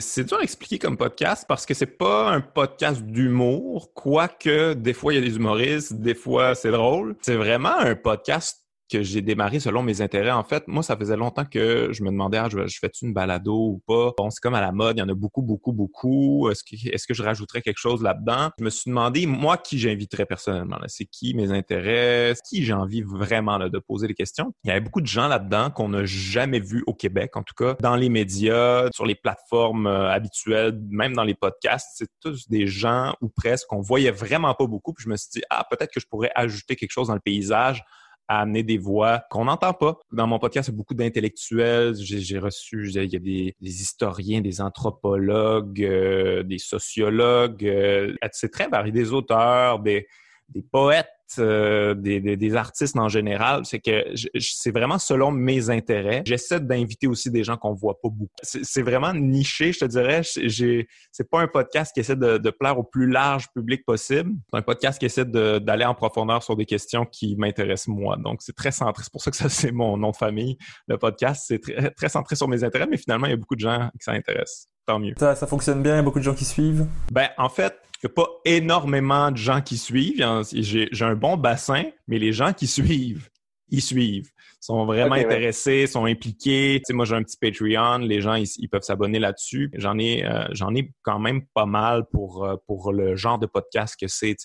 C'est 0.00 0.24
dur 0.24 0.38
à 0.38 0.42
expliquer 0.42 0.78
comme 0.78 0.96
podcast 0.96 1.44
parce 1.48 1.66
que 1.66 1.74
c'est 1.74 1.86
pas 1.86 2.30
un 2.30 2.40
podcast 2.40 3.02
d'humour, 3.02 3.92
quoique 3.94 4.74
des 4.74 4.92
fois 4.92 5.12
il 5.12 5.16
y 5.16 5.18
a 5.22 5.28
des 5.28 5.36
humoristes, 5.36 5.94
des 5.94 6.14
fois 6.14 6.54
c'est 6.54 6.72
drôle. 6.72 7.16
C'est 7.22 7.36
vraiment 7.36 7.76
un 7.78 7.94
podcast 7.94 8.67
que 8.88 9.02
j'ai 9.02 9.22
démarré 9.22 9.60
selon 9.60 9.82
mes 9.82 10.00
intérêts. 10.00 10.30
En 10.30 10.44
fait, 10.44 10.66
moi, 10.66 10.82
ça 10.82 10.96
faisait 10.96 11.16
longtemps 11.16 11.44
que 11.44 11.90
je 11.92 12.02
me 12.02 12.10
demandais, 12.10 12.38
ah, 12.38 12.48
je, 12.50 12.78
fais-tu 12.80 13.06
une 13.06 13.12
balado 13.12 13.54
ou 13.54 13.82
pas? 13.86 14.12
Bon, 14.16 14.30
c'est 14.30 14.40
comme 14.40 14.54
à 14.54 14.60
la 14.60 14.72
mode, 14.72 14.96
il 14.96 15.00
y 15.00 15.02
en 15.02 15.08
a 15.08 15.14
beaucoup, 15.14 15.42
beaucoup, 15.42 15.72
beaucoup. 15.72 16.48
Est-ce 16.50 16.62
que, 16.64 16.88
est-ce 16.94 17.06
que 17.06 17.14
je 17.14 17.22
rajouterais 17.22 17.62
quelque 17.62 17.78
chose 17.78 18.02
là-dedans? 18.02 18.50
Je 18.58 18.64
me 18.64 18.70
suis 18.70 18.90
demandé, 18.90 19.26
moi, 19.26 19.56
qui 19.56 19.78
j'inviterais 19.78 20.26
personnellement? 20.26 20.78
C'est 20.86 21.04
qui 21.04 21.34
mes 21.34 21.52
intérêts? 21.52 22.34
Qui 22.48 22.64
j'ai 22.64 22.72
envie 22.72 23.02
vraiment 23.02 23.58
de 23.58 23.78
poser 23.78 24.06
des 24.06 24.14
questions? 24.14 24.52
Il 24.64 24.68
y 24.68 24.70
avait 24.70 24.80
beaucoup 24.80 25.00
de 25.00 25.06
gens 25.06 25.28
là-dedans 25.28 25.70
qu'on 25.70 25.88
n'a 25.88 26.04
jamais 26.04 26.60
vus 26.60 26.82
au 26.86 26.94
Québec, 26.94 27.36
en 27.36 27.42
tout 27.42 27.54
cas, 27.54 27.76
dans 27.80 27.96
les 27.96 28.08
médias, 28.08 28.88
sur 28.94 29.06
les 29.06 29.14
plateformes 29.14 29.86
euh, 29.86 30.10
habituelles, 30.10 30.78
même 30.90 31.14
dans 31.14 31.24
les 31.24 31.34
podcasts. 31.34 31.88
C'est 31.94 32.10
tous 32.20 32.48
des 32.48 32.66
gens 32.66 33.14
ou 33.20 33.28
presque 33.28 33.66
qu'on 33.68 33.80
voyait 33.80 34.10
vraiment 34.10 34.54
pas 34.54 34.66
beaucoup. 34.66 34.92
Puis 34.92 35.04
je 35.04 35.10
me 35.10 35.16
suis 35.16 35.30
dit, 35.32 35.42
ah, 35.50 35.66
peut-être 35.70 35.92
que 35.92 36.00
je 36.00 36.06
pourrais 36.06 36.30
ajouter 36.34 36.76
quelque 36.76 36.90
chose 36.90 37.08
dans 37.08 37.14
le 37.14 37.20
paysage 37.20 37.84
à 38.28 38.42
amener 38.42 38.62
des 38.62 38.78
voix 38.78 39.22
qu'on 39.30 39.46
n'entend 39.46 39.72
pas. 39.72 39.98
Dans 40.12 40.26
mon 40.26 40.38
podcast, 40.38 40.68
il 40.68 40.72
y 40.72 40.74
a 40.74 40.76
beaucoup 40.76 40.94
d'intellectuels. 40.94 41.94
J'ai 41.96 42.38
reçu, 42.38 42.88
il 42.88 43.12
y 43.12 43.16
a 43.16 43.18
des, 43.18 43.56
historiens, 43.60 44.40
des 44.42 44.60
anthropologues, 44.60 45.82
euh, 45.82 46.42
des 46.42 46.58
sociologues. 46.58 47.64
Euh, 47.64 48.14
c'est 48.32 48.52
très 48.52 48.68
varié, 48.68 48.92
des 48.92 49.12
auteurs, 49.12 49.80
des, 49.80 50.06
des 50.48 50.62
poètes 50.62 51.08
euh, 51.38 51.94
des, 51.94 52.20
des, 52.20 52.56
artistes 52.56 52.96
en 52.96 53.08
général, 53.08 53.66
c'est 53.66 53.80
que 53.80 54.14
c'est 54.40 54.70
vraiment 54.70 54.98
selon 54.98 55.30
mes 55.30 55.68
intérêts. 55.68 56.22
J'essaie 56.24 56.58
d'inviter 56.58 57.06
aussi 57.06 57.30
des 57.30 57.44
gens 57.44 57.58
qu'on 57.58 57.74
voit 57.74 58.00
pas 58.00 58.08
beaucoup. 58.08 58.32
C'est 58.42 58.82
vraiment 58.82 59.12
niché, 59.12 59.72
je 59.72 59.80
te 59.80 59.84
dirais. 59.84 60.22
C'est 60.24 61.30
pas 61.30 61.40
un 61.40 61.46
podcast 61.46 61.92
qui 61.92 62.00
essaie 62.00 62.16
de, 62.16 62.38
de, 62.38 62.50
plaire 62.50 62.78
au 62.78 62.82
plus 62.82 63.10
large 63.10 63.48
public 63.54 63.84
possible. 63.84 64.32
C'est 64.50 64.58
un 64.58 64.62
podcast 64.62 64.98
qui 64.98 65.04
essaie 65.04 65.26
d'aller 65.26 65.84
en 65.84 65.94
profondeur 65.94 66.42
sur 66.42 66.56
des 66.56 66.64
questions 66.64 67.04
qui 67.04 67.36
m'intéressent 67.36 67.88
moi. 67.88 68.16
Donc 68.16 68.40
c'est 68.40 68.56
très 68.56 68.72
centré. 68.72 69.02
C'est 69.04 69.12
pour 69.12 69.22
ça 69.22 69.30
que 69.30 69.36
ça 69.36 69.48
c'est 69.50 69.72
mon 69.72 69.98
nom 69.98 70.12
de 70.12 70.16
famille. 70.16 70.56
Le 70.86 70.96
podcast 70.96 71.44
c'est 71.46 71.58
très, 71.58 71.90
très 71.90 72.08
centré 72.08 72.36
sur 72.36 72.48
mes 72.48 72.64
intérêts, 72.64 72.86
mais 72.86 72.96
finalement 72.96 73.26
il 73.26 73.30
y 73.30 73.34
a 73.34 73.36
beaucoup 73.36 73.56
de 73.56 73.60
gens 73.60 73.90
qui 73.98 74.04
s'intéressent. 74.04 74.68
Tant 74.86 74.98
mieux. 74.98 75.12
Ça, 75.18 75.34
ça 75.34 75.46
fonctionne 75.46 75.82
bien. 75.82 75.92
Il 75.92 75.96
y 75.96 76.00
a 76.00 76.02
beaucoup 76.02 76.20
de 76.20 76.24
gens 76.24 76.34
qui 76.34 76.46
suivent. 76.46 76.86
Ben 77.12 77.28
en 77.36 77.50
fait 77.50 77.78
n'y 78.04 78.10
a 78.10 78.14
pas 78.14 78.28
énormément 78.44 79.30
de 79.30 79.36
gens 79.36 79.60
qui 79.60 79.76
suivent. 79.76 80.24
J'ai 80.52 81.04
un 81.04 81.16
bon 81.16 81.36
bassin, 81.36 81.84
mais 82.06 82.18
les 82.18 82.32
gens 82.32 82.52
qui 82.52 82.66
suivent, 82.66 83.28
ils 83.70 83.82
suivent. 83.82 84.30
Ils 84.60 84.64
sont 84.64 84.86
vraiment 84.86 85.14
intéressés, 85.14 85.86
sont 85.86 86.04
impliqués. 86.04 86.82
Moi, 86.90 87.04
j'ai 87.04 87.14
un 87.14 87.22
petit 87.22 87.36
Patreon. 87.36 87.98
Les 87.98 88.20
gens, 88.20 88.34
ils, 88.34 88.68
peuvent 88.68 88.82
s'abonner 88.82 89.18
là-dessus. 89.18 89.70
J'en 89.74 89.98
ai, 89.98 90.24
euh, 90.24 90.46
j'en 90.52 90.74
ai 90.74 90.90
quand 91.02 91.20
même 91.20 91.46
pas 91.54 91.66
mal 91.66 92.04
pour, 92.12 92.44
euh, 92.44 92.56
pour 92.66 92.92
le 92.92 93.14
genre 93.14 93.38
de 93.38 93.46
podcast 93.46 93.94
que 94.00 94.08
c'est. 94.08 94.36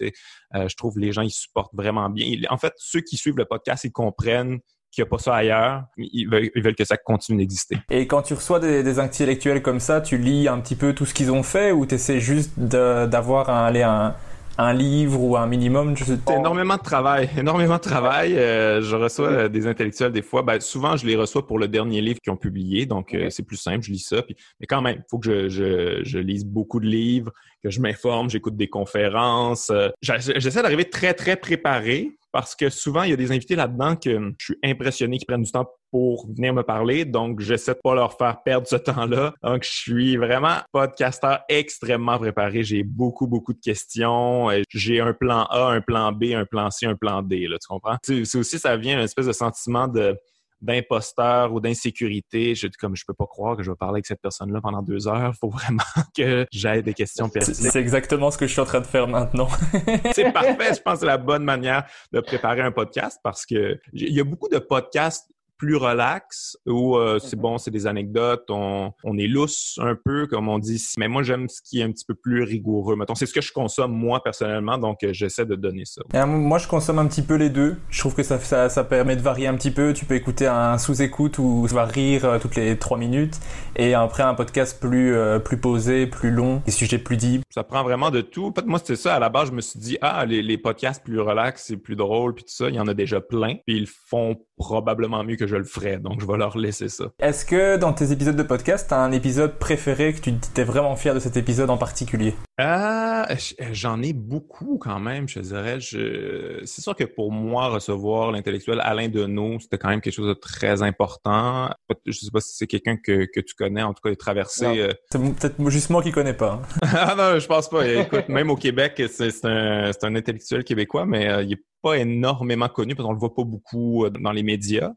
Euh, 0.55 0.67
je 0.67 0.75
trouve 0.75 0.99
les 0.99 1.11
gens, 1.11 1.23
ils 1.23 1.31
supportent 1.31 1.73
vraiment 1.73 2.09
bien. 2.09 2.39
En 2.49 2.57
fait, 2.57 2.73
ceux 2.77 3.01
qui 3.01 3.17
suivent 3.17 3.37
le 3.37 3.45
podcast, 3.45 3.85
ils 3.85 3.91
comprennent 3.91 4.59
qu'il 4.93 5.03
n'y 5.03 5.07
a 5.07 5.09
pas 5.09 5.17
ça 5.17 5.35
ailleurs. 5.35 5.83
Ils 5.97 6.29
veulent, 6.29 6.75
que 6.75 6.85
ça 6.85 6.97
continue 6.97 7.39
d'exister. 7.39 7.77
Et 7.89 8.05
quand 8.07 8.21
tu 8.21 8.33
reçois 8.33 8.59
des, 8.59 8.99
intellectuels 8.99 9.61
comme 9.61 9.79
ça, 9.79 10.01
tu 10.01 10.17
lis 10.17 10.47
un 10.47 10.59
petit 10.59 10.75
peu 10.75 10.93
tout 10.93 11.05
ce 11.05 11.13
qu'ils 11.13 11.31
ont 11.31 11.43
fait 11.43 11.71
ou 11.71 11.85
tu 11.85 11.95
essaies 11.95 12.19
juste 12.19 12.59
d'avoir 12.59 13.49
un, 13.49 13.73
un, 13.75 14.15
un, 14.59 14.73
livre 14.73 15.19
ou 15.19 15.35
un 15.35 15.47
minimum? 15.47 15.95
C'est 15.97 16.29
énormément 16.29 16.77
de 16.77 16.83
travail. 16.83 17.29
Énormément 17.37 17.77
de 17.77 17.81
travail. 17.81 18.37
Euh, 18.37 18.81
je 18.81 18.95
reçois 18.95 19.29
euh, 19.29 19.49
des 19.49 19.65
intellectuels 19.65 20.11
des 20.11 20.21
fois. 20.21 20.43
Ben, 20.43 20.59
souvent, 20.59 20.95
je 20.95 21.07
les 21.07 21.15
reçois 21.15 21.47
pour 21.47 21.57
le 21.57 21.67
dernier 21.67 22.01
livre 22.01 22.19
qu'ils 22.21 22.31
ont 22.31 22.37
publié. 22.37 22.85
Donc, 22.85 23.15
euh, 23.15 23.31
c'est 23.31 23.43
plus 23.43 23.57
simple. 23.57 23.83
Je 23.83 23.91
lis 23.91 23.99
ça. 23.99 24.21
Puis, 24.21 24.35
mais 24.59 24.67
quand 24.67 24.83
même, 24.83 24.97
il 24.99 25.05
faut 25.09 25.17
que 25.17 25.27
je, 25.27 25.49
je, 25.49 26.01
je, 26.03 26.19
lise 26.19 26.45
beaucoup 26.45 26.79
de 26.79 26.85
livres, 26.85 27.31
que 27.63 27.71
je 27.71 27.81
m'informe, 27.81 28.29
j'écoute 28.29 28.55
des 28.55 28.69
conférences. 28.69 29.71
J'essaie 30.01 30.61
d'arriver 30.61 30.85
très, 30.85 31.15
très 31.15 31.35
préparé 31.35 32.11
parce 32.33 32.55
que 32.55 32.69
souvent, 32.69 33.03
il 33.03 33.11
y 33.11 33.13
a 33.13 33.15
des 33.15 33.31
invités 33.31 33.55
là-dedans 33.55 33.95
que 33.95 34.33
je 34.39 34.45
suis 34.45 34.57
impressionné 34.63 35.19
qu'ils 35.19 35.27
prennent 35.27 35.43
du 35.43 35.51
temps 35.51 35.67
pour 35.91 36.27
venir 36.33 36.51
me 36.51 36.63
parler. 36.63 37.05
Donc, 37.05 37.39
j'essaie 37.39 37.75
de 37.75 37.79
pas 37.81 37.93
leur 37.93 38.17
faire 38.17 38.41
perdre 38.43 38.67
ce 38.67 38.75
temps-là. 38.75 39.35
Donc, 39.43 39.63
je 39.63 39.69
suis 39.69 40.17
vraiment 40.17 40.57
podcasteur 40.71 41.41
extrêmement 41.47 42.17
préparé. 42.17 42.63
J'ai 42.63 42.81
beaucoup, 42.81 43.27
beaucoup 43.27 43.53
de 43.53 43.59
questions. 43.59 44.49
J'ai 44.69 44.99
un 44.99 45.13
plan 45.13 45.43
A, 45.43 45.67
un 45.71 45.81
plan 45.81 46.11
B, 46.11 46.33
un 46.33 46.45
plan 46.45 46.71
C, 46.71 46.87
un 46.87 46.95
plan 46.95 47.21
D. 47.21 47.47
Là, 47.47 47.57
tu 47.59 47.67
comprends? 47.67 47.97
C'est 48.01 48.35
aussi, 48.35 48.57
ça 48.57 48.75
vient 48.77 48.97
une 48.97 49.05
espèce 49.05 49.27
de 49.27 49.31
sentiment 49.31 49.87
de 49.87 50.17
d'imposteur 50.63 51.53
ou 51.53 51.59
d'insécurité. 51.59 52.55
Je 52.55 52.67
comme 52.79 52.95
je 52.95 53.03
peux 53.05 53.13
pas 53.13 53.27
croire 53.27 53.57
que 53.57 53.63
je 53.63 53.69
vais 53.69 53.75
parler 53.75 53.97
avec 53.97 54.05
cette 54.05 54.21
personne-là 54.21 54.61
pendant 54.61 54.81
deux 54.81 55.07
heures. 55.07 55.33
Il 55.33 55.37
faut 55.37 55.49
vraiment 55.49 55.83
que 56.17 56.45
j'aie 56.51 56.81
des 56.81 56.93
questions. 56.93 57.29
C'est 57.39 57.75
exactement 57.75 58.31
ce 58.31 58.37
que 58.37 58.47
je 58.47 58.53
suis 58.53 58.61
en 58.61 58.65
train 58.65 58.81
de 58.81 58.87
faire 58.87 59.07
maintenant. 59.07 59.49
c'est 60.13 60.31
parfait. 60.33 60.73
Je 60.73 60.81
pense 60.81 60.95
que 60.95 60.99
c'est 61.01 61.05
la 61.05 61.17
bonne 61.17 61.43
manière 61.43 61.85
de 62.11 62.21
préparer 62.21 62.61
un 62.61 62.71
podcast 62.71 63.19
parce 63.23 63.45
que 63.45 63.79
il 63.91 64.13
y 64.13 64.19
a 64.19 64.23
beaucoup 64.23 64.49
de 64.49 64.59
podcasts 64.59 65.29
plus 65.57 65.75
relax 65.75 66.57
où 66.65 66.97
euh, 66.97 67.19
c'est 67.19 67.35
mhm. 67.35 67.41
bon, 67.41 67.57
c'est 67.57 67.71
des 67.71 67.87
anecdotes, 67.87 68.45
on, 68.49 68.91
on, 69.03 69.17
est 69.17 69.27
lousse 69.27 69.79
un 69.81 69.95
peu, 69.95 70.27
comme 70.27 70.49
on 70.49 70.59
dit. 70.59 70.83
Mais 70.97 71.07
moi, 71.07 71.23
j'aime 71.23 71.47
ce 71.49 71.61
qui 71.61 71.79
est 71.79 71.83
un 71.83 71.91
petit 71.91 72.05
peu 72.05 72.15
plus 72.15 72.43
rigoureux. 72.43 72.95
Mettons, 72.95 73.15
c'est 73.15 73.25
ce 73.25 73.33
que 73.33 73.41
je 73.41 73.51
consomme 73.53 73.91
moi 73.91 74.23
personnellement, 74.23 74.77
donc 74.77 75.03
euh, 75.03 75.13
j'essaie 75.13 75.45
de 75.45 75.55
donner 75.55 75.83
ça. 75.85 76.01
moi, 76.25 76.57
je 76.57 76.67
consomme 76.67 76.99
un 76.99 77.07
petit 77.07 77.21
peu 77.21 77.35
les 77.35 77.49
deux. 77.49 77.77
Je 77.89 77.99
trouve 77.99 78.15
que 78.15 78.23
ça, 78.23 78.39
ça, 78.39 78.69
ça 78.69 78.83
permet 78.83 79.15
de 79.15 79.21
varier 79.21 79.47
un 79.47 79.55
petit 79.55 79.71
peu. 79.71 79.93
Tu 79.93 80.05
peux 80.05 80.15
écouter 80.15 80.47
un 80.47 80.77
sous-écoute 80.77 81.37
où 81.37 81.65
tu 81.67 81.73
vas 81.73 81.85
rire 81.85 82.25
euh, 82.25 82.39
toutes 82.39 82.55
les 82.55 82.77
trois 82.77 82.97
minutes, 82.97 83.39
et 83.75 83.93
après 83.93 84.23
un 84.23 84.33
podcast 84.33 84.79
plus 84.79 85.13
plus 85.43 85.57
posé, 85.57 86.07
plus 86.07 86.31
long, 86.31 86.61
des 86.65 86.71
sujets 86.71 86.97
plus 86.97 87.17
deep. 87.17 87.43
Ça 87.49 87.63
prend 87.63 87.83
vraiment 87.83 88.11
de 88.11 88.21
tout. 88.21 88.47
En 88.47 88.53
fait, 88.53 88.65
moi, 88.65 88.79
c'était 88.79 88.95
ça. 88.95 89.15
À 89.15 89.19
la 89.19 89.29
base, 89.29 89.49
je 89.49 89.53
me 89.53 89.61
suis 89.61 89.79
dit, 89.79 89.97
ah, 90.01 90.25
les, 90.25 90.41
les 90.41 90.57
podcasts 90.57 91.03
plus 91.03 91.19
relax, 91.19 91.65
c'est 91.67 91.77
plus 91.77 91.95
drôle, 91.95 92.33
puis 92.33 92.43
tout 92.43 92.53
ça, 92.53 92.69
il 92.69 92.75
y 92.75 92.79
en 92.79 92.87
a 92.87 92.93
déjà 92.93 93.21
plein. 93.21 93.55
Puis 93.65 93.77
ils 93.77 93.87
font 93.87 94.35
probablement 94.57 95.23
mieux 95.23 95.35
que 95.35 95.47
je 95.47 95.55
le 95.55 95.63
ferais, 95.63 95.97
donc 95.97 96.21
je 96.21 96.27
vais 96.27 96.37
leur 96.37 96.57
laisser 96.57 96.89
ça. 96.89 97.05
Est-ce 97.19 97.45
que 97.45 97.77
dans 97.77 97.93
tes 97.93 98.11
épisodes 98.11 98.35
de 98.35 98.43
podcast, 98.43 98.87
tu 98.87 98.93
as 98.93 98.99
un 98.99 99.11
épisode 99.11 99.57
préféré 99.57 100.13
que 100.13 100.19
tu 100.19 100.29
étais 100.29 100.63
vraiment 100.63 100.95
fier 100.95 101.13
de 101.13 101.19
cet 101.19 101.37
épisode 101.37 101.69
en 101.69 101.77
particulier? 101.77 102.35
Euh, 102.61 103.23
J'en 103.71 104.01
ai 104.01 104.13
beaucoup 104.13 104.77
quand 104.77 104.99
même, 104.99 105.27
je 105.27 105.39
dirais. 105.39 105.79
Je... 105.79 106.61
C'est 106.65 106.81
sûr 106.81 106.95
que 106.95 107.03
pour 107.03 107.31
moi, 107.31 107.69
recevoir 107.69 108.31
l'intellectuel 108.31 108.79
Alain 108.81 109.09
Deneau, 109.09 109.59
c'était 109.59 109.77
quand 109.77 109.89
même 109.89 110.01
quelque 110.01 110.13
chose 110.13 110.27
de 110.27 110.33
très 110.33 110.83
important. 110.83 111.69
Je 112.05 112.11
sais 112.11 112.31
pas 112.31 112.41
si 112.41 112.55
c'est 112.55 112.67
quelqu'un 112.67 112.97
que, 112.97 113.25
que, 113.25 113.39
tu 113.39 113.55
connais, 113.55 113.83
en 113.83 113.93
tout 113.93 114.01
cas, 114.03 114.11
il 114.11 114.17
traversé... 114.17 114.65
Euh, 114.65 114.93
c'est 115.11 115.19
peut-être 115.19 115.69
juste 115.69 115.89
moi 115.89 116.03
qui 116.03 116.11
connais 116.11 116.33
pas. 116.33 116.61
Hein. 116.61 116.87
ah 116.93 117.15
non, 117.17 117.39
je 117.39 117.47
pense 117.47 117.69
pas. 117.69 117.87
Écoute, 117.87 118.29
même 118.29 118.49
au 118.49 118.55
Québec, 118.55 119.01
c'est 119.09 119.45
un, 119.45 119.91
un, 120.01 120.15
intellectuel 120.15 120.63
québécois, 120.63 121.05
mais 121.05 121.29
euh, 121.29 121.43
il 121.43 121.53
est 121.53 121.63
pas 121.83 121.99
énormément 121.99 122.69
connu 122.69 122.95
parce 122.95 123.05
qu'on 123.05 123.13
le 123.13 123.19
voit 123.19 123.35
pas 123.35 123.43
beaucoup 123.43 124.05
euh, 124.05 124.09
dans 124.09 124.31
les 124.31 124.43
médias. 124.43 124.91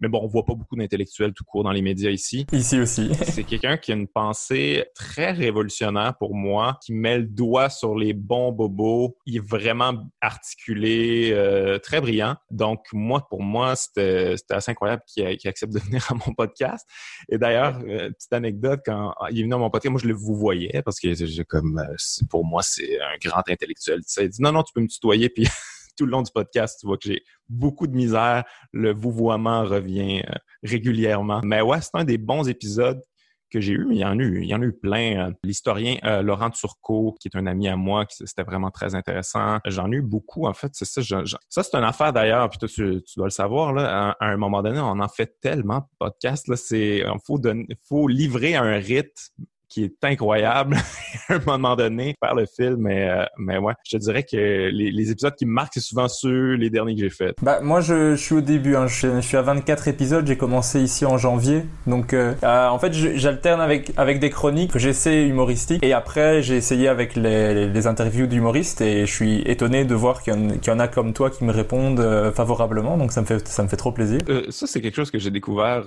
Mais 0.00 0.08
bon, 0.08 0.20
on 0.22 0.26
voit 0.28 0.46
pas 0.46 0.54
beaucoup 0.54 0.76
d'intellectuels 0.76 1.34
tout 1.34 1.44
court 1.44 1.62
dans 1.62 1.72
les 1.72 1.82
médias 1.82 2.10
ici. 2.10 2.46
Ici 2.52 2.80
aussi. 2.80 3.10
c'est 3.22 3.44
quelqu'un 3.44 3.76
qui 3.76 3.92
a 3.92 3.94
une 3.94 4.08
pensée 4.08 4.86
très 4.94 5.30
révolutionnaire 5.30 6.14
pour 6.18 6.34
moi, 6.34 6.78
qui 6.82 6.94
met 6.94 7.18
le 7.18 7.26
doigt 7.26 7.68
sur 7.68 7.94
les 7.94 8.14
bons 8.14 8.50
bobos. 8.50 9.18
Il 9.26 9.36
est 9.36 9.46
vraiment 9.46 9.92
articulé, 10.22 11.32
euh, 11.32 11.78
très 11.78 12.00
brillant. 12.00 12.36
Donc, 12.50 12.86
moi, 12.94 13.26
pour 13.28 13.42
moi, 13.42 13.76
c'était 13.76 14.36
assez 14.48 14.70
incroyable 14.70 15.02
qu'il 15.06 15.26
accepte 15.26 15.74
de 15.74 15.80
venir 15.80 16.06
à 16.10 16.14
mon 16.14 16.32
podcast. 16.32 16.88
Et 17.30 17.36
d'ailleurs, 17.36 17.78
euh, 17.86 18.10
petite 18.10 18.32
anecdote, 18.32 18.80
quand 18.86 19.12
il 19.30 19.40
est 19.40 19.42
venu 19.42 19.54
à 19.54 19.58
mon 19.58 19.68
podcast, 19.68 19.90
moi, 19.90 20.00
je 20.02 20.08
le 20.08 20.14
vous 20.14 20.34
voyais 20.34 20.80
parce 20.82 20.98
que 20.98 21.42
comme, 21.42 21.84
pour 22.30 22.46
moi, 22.46 22.62
c'est 22.62 22.98
un 23.00 23.18
grand 23.22 23.46
intellectuel. 23.46 24.00
Il 24.18 24.28
dit, 24.30 24.40
non, 24.40 24.52
non, 24.52 24.62
tu 24.62 24.72
peux 24.72 24.80
me 24.80 24.88
tutoyer, 24.88 25.28
puis 25.28 25.46
tout 26.00 26.06
le 26.06 26.12
long 26.12 26.22
du 26.22 26.32
podcast, 26.32 26.78
tu 26.80 26.86
vois 26.86 26.96
que 26.96 27.06
j'ai 27.06 27.22
beaucoup 27.46 27.86
de 27.86 27.94
misère. 27.94 28.44
Le 28.72 28.94
vouvoiement 28.94 29.64
revient 29.64 30.22
euh, 30.26 30.32
régulièrement. 30.62 31.42
Mais 31.44 31.60
ouais, 31.60 31.82
c'est 31.82 31.90
un 31.92 32.04
des 32.04 32.16
bons 32.16 32.48
épisodes 32.48 33.02
que 33.50 33.60
j'ai 33.60 33.72
eu, 33.72 33.88
il 33.90 33.98
y 33.98 34.04
en 34.04 34.18
a 34.18 34.64
eu, 34.64 34.72
plein. 34.72 35.28
Euh, 35.28 35.32
l'historien 35.42 35.98
euh, 36.04 36.22
Laurent 36.22 36.48
Turcot, 36.48 37.16
qui 37.20 37.28
est 37.28 37.36
un 37.36 37.46
ami 37.46 37.68
à 37.68 37.76
moi, 37.76 38.06
c'était 38.08 38.44
vraiment 38.44 38.70
très 38.70 38.94
intéressant. 38.94 39.58
J'en 39.66 39.92
ai 39.92 39.96
eu 39.96 40.02
beaucoup, 40.02 40.46
en 40.46 40.54
fait. 40.54 40.70
C'est 40.72 40.86
ça, 40.86 41.02
c'est 41.02 41.74
une 41.74 41.84
affaire 41.84 42.14
d'ailleurs, 42.14 42.48
puis 42.48 42.58
toi, 42.58 42.68
tu, 42.68 43.02
dois 43.16 43.26
le 43.26 43.30
savoir, 43.30 43.76
à, 43.76 44.16
un 44.20 44.36
moment 44.38 44.62
donné, 44.62 44.78
on 44.80 45.00
en 45.00 45.08
fait 45.08 45.36
tellement 45.42 45.80
de 45.80 45.84
podcasts, 45.98 46.48
là, 46.48 46.56
c'est, 46.56 46.98
il 46.98 47.20
faut, 47.26 47.38
faut 47.86 48.08
livrer 48.08 48.54
un 48.54 48.76
rythme 48.78 49.44
qui 49.70 49.84
est 49.84 50.04
incroyable 50.04 50.76
à 51.28 51.34
un 51.34 51.40
moment 51.46 51.76
donné 51.76 52.14
faire 52.22 52.34
le 52.34 52.44
film 52.44 52.76
mais 52.80 53.08
euh, 53.08 53.24
mais 53.38 53.56
ouais 53.56 53.72
je 53.84 53.96
te 53.96 54.02
dirais 54.02 54.24
que 54.24 54.36
les, 54.36 54.90
les 54.90 55.10
épisodes 55.10 55.34
qui 55.34 55.46
me 55.46 55.52
marquent 55.52 55.74
c'est 55.74 55.80
souvent 55.80 56.08
ceux 56.08 56.54
les 56.54 56.70
derniers 56.70 56.94
que 56.94 57.00
j'ai 57.00 57.10
faits. 57.10 57.36
Bah 57.40 57.60
moi 57.62 57.80
je, 57.80 58.16
je, 58.16 58.20
suis 58.20 58.34
au 58.34 58.40
début 58.40 58.74
hein. 58.74 58.88
je, 58.88 59.16
je, 59.16 59.20
suis 59.20 59.36
à 59.36 59.42
24 59.42 59.88
épisodes 59.88 60.26
j'ai 60.26 60.36
commencé 60.36 60.80
ici 60.80 61.06
en 61.06 61.16
janvier. 61.16 61.62
Donc 61.86 62.12
euh, 62.12 62.34
euh 62.42 62.68
en 62.68 62.78
fait 62.78 62.92
j'alterne 62.92 63.60
avec 63.60 63.92
avec 63.96 64.18
des 64.18 64.30
chroniques 64.30 64.72
que 64.72 64.78
j'essaie 64.78 65.26
humoristiques 65.26 65.82
et 65.84 65.92
après 65.92 66.42
j'ai 66.42 66.56
essayé 66.56 66.88
avec 66.88 67.14
les, 67.14 67.68
les, 67.68 67.86
interviews 67.86 68.26
d'humoristes 68.26 68.80
et 68.80 69.06
je 69.06 69.12
suis 69.12 69.42
étonné 69.42 69.84
de 69.84 69.94
voir 69.94 70.22
qu'il 70.22 70.34
y, 70.34 70.66
y, 70.66 70.70
en 70.70 70.78
a 70.80 70.88
comme 70.88 71.12
toi 71.12 71.30
qui 71.30 71.44
me 71.44 71.52
répondent 71.52 72.00
euh, 72.00 72.32
favorablement. 72.32 72.98
Donc 72.98 73.12
ça 73.12 73.20
me 73.20 73.26
fait 73.26 73.46
ça 73.46 73.62
me 73.62 73.68
fait 73.68 73.76
trop 73.76 73.92
plaisir. 73.92 74.20
Ça 74.48 74.66
c'est 74.66 74.80
quelque 74.80 74.96
chose 74.96 75.10
que 75.10 75.18
j'ai 75.18 75.30
découvert 75.30 75.84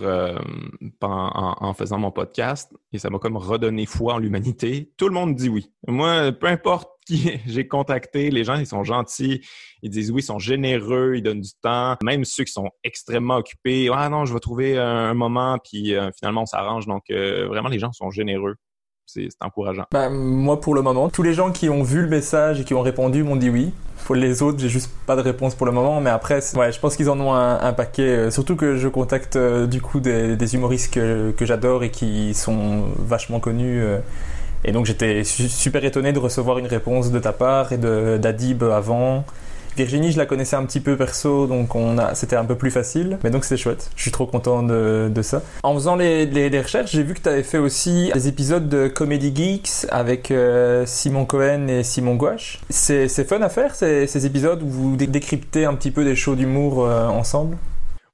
en, 1.02 1.56
en 1.60 1.74
faisant 1.74 1.98
mon 1.98 2.12
podcast 2.12 2.72
et 2.94 3.00
ça 3.00 3.10
m'a 3.10 3.20
comme 3.20 3.38
redonné 3.38 3.73
foi 3.86 4.16
en 4.16 4.18
l'humanité, 4.18 4.92
tout 4.98 5.08
le 5.08 5.14
monde 5.14 5.36
dit 5.36 5.50
oui. 5.50 5.72
Moi, 5.88 6.32
peu 6.32 6.48
importe 6.48 6.90
qui 7.06 7.32
j'ai 7.48 7.68
contacté, 7.68 8.30
les 8.32 8.44
gens, 8.44 8.56
ils 8.56 8.68
sont 8.68 8.84
gentils, 8.84 9.42
ils 9.82 9.90
disent 9.90 10.12
oui, 10.12 10.22
ils 10.22 10.26
sont 10.26 10.40
généreux, 10.40 11.14
ils 11.16 11.22
donnent 11.22 11.42
du 11.42 11.54
temps. 11.62 11.96
Même 12.04 12.26
ceux 12.26 12.44
qui 12.44 12.52
sont 12.52 12.70
extrêmement 12.84 13.38
occupés, 13.38 13.90
ah 13.94 14.10
non, 14.10 14.26
je 14.26 14.34
vais 14.34 14.40
trouver 14.40 14.78
un 14.78 15.14
moment, 15.14 15.58
puis 15.64 15.96
euh, 15.96 16.10
finalement, 16.18 16.44
on 16.44 16.46
s'arrange. 16.46 16.88
Donc, 16.88 17.04
euh, 17.12 17.48
vraiment, 17.48 17.70
les 17.70 17.80
gens 17.80 17.92
sont 17.92 18.10
généreux. 18.10 18.56
C'est 19.06 19.30
encourageant. 19.42 19.86
Ben, 19.92 20.10
moi, 20.10 20.62
pour 20.62 20.76
le 20.76 20.82
moment, 20.82 21.10
tous 21.10 21.24
les 21.24 21.34
gens 21.34 21.52
qui 21.52 21.70
ont 21.70 21.84
vu 21.84 22.02
le 22.02 22.08
message 22.08 22.62
et 22.62 22.64
qui 22.64 22.74
ont 22.74 22.82
répondu 22.82 23.24
m'ont 23.24 23.36
dit 23.36 23.50
oui. 23.50 23.74
Pour 24.06 24.16
les 24.16 24.42
autres, 24.42 24.60
j'ai 24.60 24.70
juste 24.70 24.92
pas 25.06 25.16
de 25.16 25.22
réponse 25.22 25.56
pour 25.56 25.66
le 25.66 25.72
moment, 25.72 26.02
mais 26.02 26.10
après, 26.10 26.40
ouais, 26.56 26.72
je 26.74 26.80
pense 26.80 26.98
qu'ils 26.98 27.10
en 27.10 27.20
ont 27.22 27.34
un, 27.34 27.74
paquet. 27.74 28.04
Euh, 28.04 28.32
surtout 28.32 28.58
que 28.58 28.76
je 28.76 28.90
contacte 28.90 29.38
euh, 29.38 29.66
du 29.66 29.82
coup 29.82 30.02
des, 30.02 30.56
humoristes 30.56 30.94
que, 30.94 31.34
j'adore 31.46 31.84
et 31.84 31.90
qui 31.90 32.34
sont 32.34 32.84
vachement 32.98 33.40
connus. 33.40 33.82
Euh, 33.82 34.00
et 34.66 34.72
donc 34.72 34.86
j'étais 34.86 35.24
super 35.24 35.84
étonné 35.86 36.12
de 36.14 36.20
recevoir 36.20 36.58
une 36.58 36.68
réponse 36.68 37.12
de 37.12 37.20
ta 37.20 37.34
part 37.34 37.72
et 37.72 37.78
d'Adib 37.78 38.64
avant. 38.64 39.26
Virginie, 39.76 40.12
je 40.12 40.18
la 40.18 40.26
connaissais 40.26 40.56
un 40.56 40.66
petit 40.66 40.80
peu 40.80 40.96
perso, 40.98 41.48
donc 41.48 41.76
on 41.76 41.98
a, 41.98 42.16
c'était 42.16 42.36
un 42.36 42.46
peu 42.46 42.56
plus 42.56 42.72
facile. 42.72 43.18
Mais 43.24 43.30
donc 43.30 43.46
c'est 43.46 43.58
chouette. 43.58 43.90
Je 43.96 44.02
suis 44.02 44.12
trop 44.12 44.26
content 44.26 44.64
de, 44.64 45.12
de 45.14 45.22
ça. 45.22 45.42
En 45.64 45.74
faisant 45.74 45.96
les, 45.96 46.26
les, 46.26 46.62
recherches, 46.62 46.92
j'ai 46.92 47.04
vu 47.04 47.14
que 47.14 47.22
tu 47.22 47.30
avais 47.30 47.44
fait 47.44 47.58
aussi 47.58 48.12
des 48.14 48.28
épisodes 48.28 48.70
de 48.70 48.88
Comedy 48.88 49.34
Geeks 49.36 49.88
avec 49.90 50.32
euh, 50.32 50.86
Simon 50.86 51.26
Cohen 51.26 51.68
et 51.68 51.84
Simon 51.84 52.16
Gouache. 52.16 52.60
C'est, 52.70 53.08
c'est 53.08 53.26
fun 53.26 53.42
à 53.42 53.50
faire 53.50 53.76
ces, 53.76 54.08
ces 54.08 54.26
épisodes 54.26 54.62
où 54.62 54.70
vous 54.70 54.96
décryptez 54.96 55.66
un 55.66 55.76
petit 55.76 55.92
peu 55.92 56.04
des 56.04 56.16
shows 56.16 56.36
d'humour 56.36 56.86
euh, 56.86 57.08
ensemble? 57.08 57.58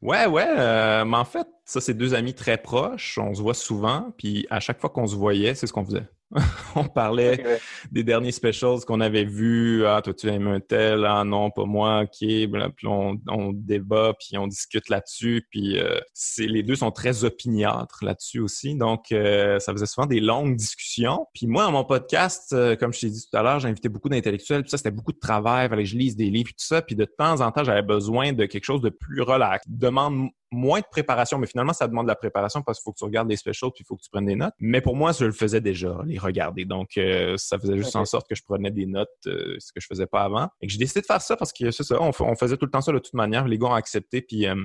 Ouais, 0.02 0.26
ouais. 0.28 0.48
Euh, 0.58 1.04
mais 1.06 1.18
en 1.18 1.26
fait, 1.26 1.48
ça, 1.66 1.82
c'est 1.82 1.94
deux 1.94 2.14
amis 2.14 2.34
très 2.34 2.58
proches. 2.58 3.18
On 3.22 3.34
se 3.34 3.42
voit 3.42 3.54
souvent. 3.54 4.14
Puis 4.18 4.48
à 4.50 4.60
chaque 4.60 4.80
fois 4.80 4.90
qu'on 4.90 5.08
se 5.08 5.16
voyait, 5.16 5.56
c'est 5.56 5.68
ce 5.68 5.74
qu'on 5.74 5.86
faisait. 5.86 6.08
on 6.76 6.84
parlait 6.84 7.60
des 7.92 8.04
derniers 8.04 8.32
specials 8.32 8.82
qu'on 8.86 9.02
avait 9.02 9.24
vus. 9.24 9.86
Ah, 9.86 10.02
toi, 10.04 10.14
tu 10.14 10.28
aimes 10.28 10.48
un 10.48 10.60
tel. 10.60 11.06
Ah, 11.06 11.24
non, 11.24 11.50
pas 11.50 11.66
moi. 11.66 12.04
OK. 12.04 12.20
Puis 12.20 12.88
on, 12.88 13.20
on 13.28 13.52
débat, 13.52 14.14
puis 14.20 14.38
on 14.38 14.48
discute 14.48 14.90
là-dessus. 14.90 15.48
Puis 15.50 15.80
euh, 15.80 16.00
les 16.38 16.62
deux 16.62 16.76
sont 16.76 16.92
très 16.92 17.24
opiniâtres 17.24 18.04
là-dessus 18.04 18.40
aussi. 18.40 18.76
Donc, 18.76 19.12
euh, 19.12 19.60
ça 19.60 19.74
faisait 19.74 19.88
souvent 19.88 20.08
des 20.08 20.20
longues 20.20 20.56
discussions. 20.56 21.26
Puis 21.34 21.48
moi, 21.48 21.64
dans 21.64 21.72
mon 21.72 21.86
podcast, 21.86 22.54
euh, 22.54 22.76
comme 22.76 22.94
je 22.94 23.02
t'ai 23.02 23.10
dit 23.10 23.26
tout 23.30 23.38
à 23.38 23.42
l'heure, 23.42 23.60
j'ai 23.60 23.70
invité 23.70 23.90
beaucoup 23.90 24.10
d'intellectuels. 24.10 24.62
Puis 24.62 24.70
ça, 24.70 24.78
c'était 24.78 24.92
beaucoup 24.92 25.14
de 25.14 25.20
travail. 25.20 25.66
Il 25.66 25.70
fallait 25.70 25.84
que 25.84 25.90
je 25.90 25.98
lise 25.98 26.16
des 26.16 26.30
livres, 26.30 26.50
tout 26.50 26.66
ça. 26.66 26.82
Puis 26.84 26.96
de 26.96 27.06
temps 27.06 27.42
en 27.42 27.52
temps, 27.52 27.64
j'avais 27.64 27.82
besoin 27.82 28.34
de 28.34 28.46
quelque 28.46 28.66
chose 28.66 28.82
de 28.82 28.90
plus 28.90 29.22
relax. 29.22 29.66
Demande 29.68 30.30
moins 30.52 30.80
de 30.80 30.86
préparation, 30.90 31.38
mais 31.38 31.48
finalement, 31.48 31.74
ça 31.74 31.88
demande 31.88 32.06
de 32.06 32.10
la 32.10 32.16
préparation 32.16 32.62
parce 32.62 32.80
qu'il 32.80 32.84
faut 32.84 32.92
que 32.92 32.98
tu 32.98 33.04
regardes 33.04 33.30
les 33.30 33.36
specials 33.36 33.72
puis 33.72 33.84
il 33.84 33.86
faut 33.86 33.96
que 33.96 34.02
tu 34.02 34.10
prennes 34.10 34.26
des 34.26 34.36
notes. 34.36 34.54
Mais 34.60 34.82
pour 34.82 34.96
moi, 34.96 35.12
je 35.12 35.26
le 35.26 35.32
faisais 35.32 35.62
déjà, 35.62 35.98
les 36.06 36.18
regarder. 36.18 36.66
Donc, 36.66 36.98
euh, 36.98 37.36
ça 37.38 37.60
faisait 37.60 37.78
juste 37.78 37.96
en 37.96 38.06
sorte 38.06 38.28
que 38.28 38.36
je 38.36 38.44
prenais 38.44 38.72
des 38.72 38.86
notes, 38.86 39.10
euh, 39.28 39.56
ce 39.60 39.72
que 39.72 39.80
je 39.80 39.88
faisais 39.88 40.08
pas 40.08 40.24
avant. 40.24 40.50
Et 40.62 40.68
que 40.68 40.74
j'ai 40.74 40.80
décidé 40.80 41.02
de 41.02 41.06
faire 41.06 41.22
ça 41.22 41.38
parce 41.38 41.54
que 41.54 41.72
c'est 41.72 41.84
ça, 41.84 41.98
on, 42.02 42.12
faisait 42.36 42.58
tout 42.58 42.66
le 42.66 42.72
temps 42.72 42.82
ça 42.82 42.92
de 42.92 43.00
toute 43.00 43.14
manière. 43.14 43.48
Les 43.48 43.58
gars 43.58 43.68
ont 43.68 43.74
accepté 43.74 44.22
puis 44.22 44.48
euh, 44.48 44.56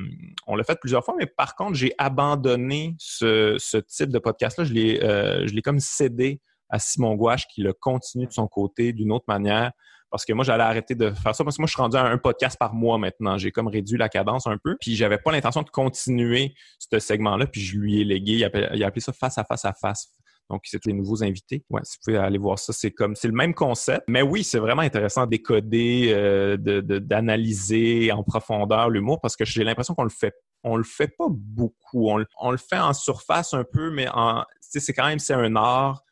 on 0.47 0.57
l'a 0.57 0.65
fait 0.65 0.79
plusieurs 0.81 1.05
fois. 1.05 1.15
Mais 1.19 1.27
par 1.27 1.55
contre, 1.55 1.75
j'ai 1.75 1.93
abandonné 1.99 2.97
ce, 2.99 3.57
ce, 3.59 3.77
type 3.77 4.11
de 4.11 4.19
podcast-là. 4.19 4.65
Je 4.65 4.73
l'ai, 4.73 4.99
je 5.01 5.53
l'ai 5.53 5.63
comme 5.63 5.81
cédé 5.81 6.41
à 6.71 6.79
Simon 6.79 7.15
Gouache 7.15 7.47
qui 7.47 7.63
le 7.63 7.73
continue 7.73 8.27
de 8.27 8.33
son 8.33 8.49
côté 8.49 8.93
d'une 8.93 9.13
autre 9.13 9.27
manière 9.29 9.73
parce 10.15 10.25
que 10.25 10.33
moi, 10.33 10.45
j'allais 10.45 10.63
arrêter 10.63 10.95
de 10.95 11.11
faire 11.11 11.35
ça 11.35 11.43
parce 11.43 11.57
que 11.57 11.63
moi, 11.63 11.67
je 11.67 11.73
suis 11.73 11.83
rendu 11.83 11.97
à 11.97 12.05
un 12.05 12.19
podcast 12.19 12.57
par 12.57 12.73
mois 12.73 12.99
maintenant. 12.99 13.37
J'ai 13.37 13.51
comme 13.51 13.67
réduit 13.67 13.99
la 13.99 14.09
cadence 14.09 14.47
un 14.47 14.59
peu. 14.59 14.77
Puis 14.81 14.95
j'avais 14.95 15.19
pas 15.19 15.33
l'intention 15.33 15.63
de 15.63 15.71
continuer 15.71 16.55
ce 16.79 17.01
segment-là. 17.01 17.49
Puis 17.49 17.61
je 17.61 17.77
lui 17.77 18.01
ai 18.01 18.05
légué. 18.05 18.35
Il 18.35 18.45
a, 18.45 18.87
appelé, 18.87 19.01
ça 19.01 19.13
face 19.13 19.39
à 19.39 19.45
face 19.45 19.65
à 19.65 19.73
face. 19.73 20.13
Donc, 20.49 20.63
c'est 20.67 20.87
les 20.87 20.93
nouveaux 20.93 21.25
invités. 21.25 21.65
Ouais, 21.69 21.81
si 21.83 21.97
vous 21.97 22.03
pouvez 22.05 22.19
aller 22.19 22.39
voir 22.39 22.61
ça, 22.61 22.73
c'est 22.73 22.93
comme 22.93 23.17
c'est 23.17 23.27
le 23.27 23.35
même 23.35 23.55
concept. 23.55 24.05
Mais 24.07 24.23
oui, 24.23 24.45
c'est 24.45 24.61
vraiment 24.61 24.83
intéressant 24.83 25.25
de 25.25 25.31
décoder, 25.31 26.13
euh, 26.15 26.57
d'analyser 26.59 28.13
en 28.13 28.23
profondeur 28.23 28.91
l'humour 28.91 29.21
parce 29.21 29.35
que 29.35 29.45
j'ai 29.45 29.65
l'impression 29.65 29.97
qu'on 29.97 30.05
le 30.05 30.11
fait 30.11 30.35
on 30.63 30.77
le 30.77 30.85
fait 30.85 31.09
pas 31.09 31.27
beaucoup. 31.29 32.09
On, 32.09 32.51
le 32.53 32.57
fait 32.57 32.79
en 32.79 32.93
surface 32.93 33.53
un 33.53 33.65
peu, 33.65 33.91
mais 33.91 34.07
c'est 34.61 34.93
quand 34.93 35.09
même 35.09 35.19
c'est 35.19 35.35
un 35.35 35.57
art. 35.57 36.05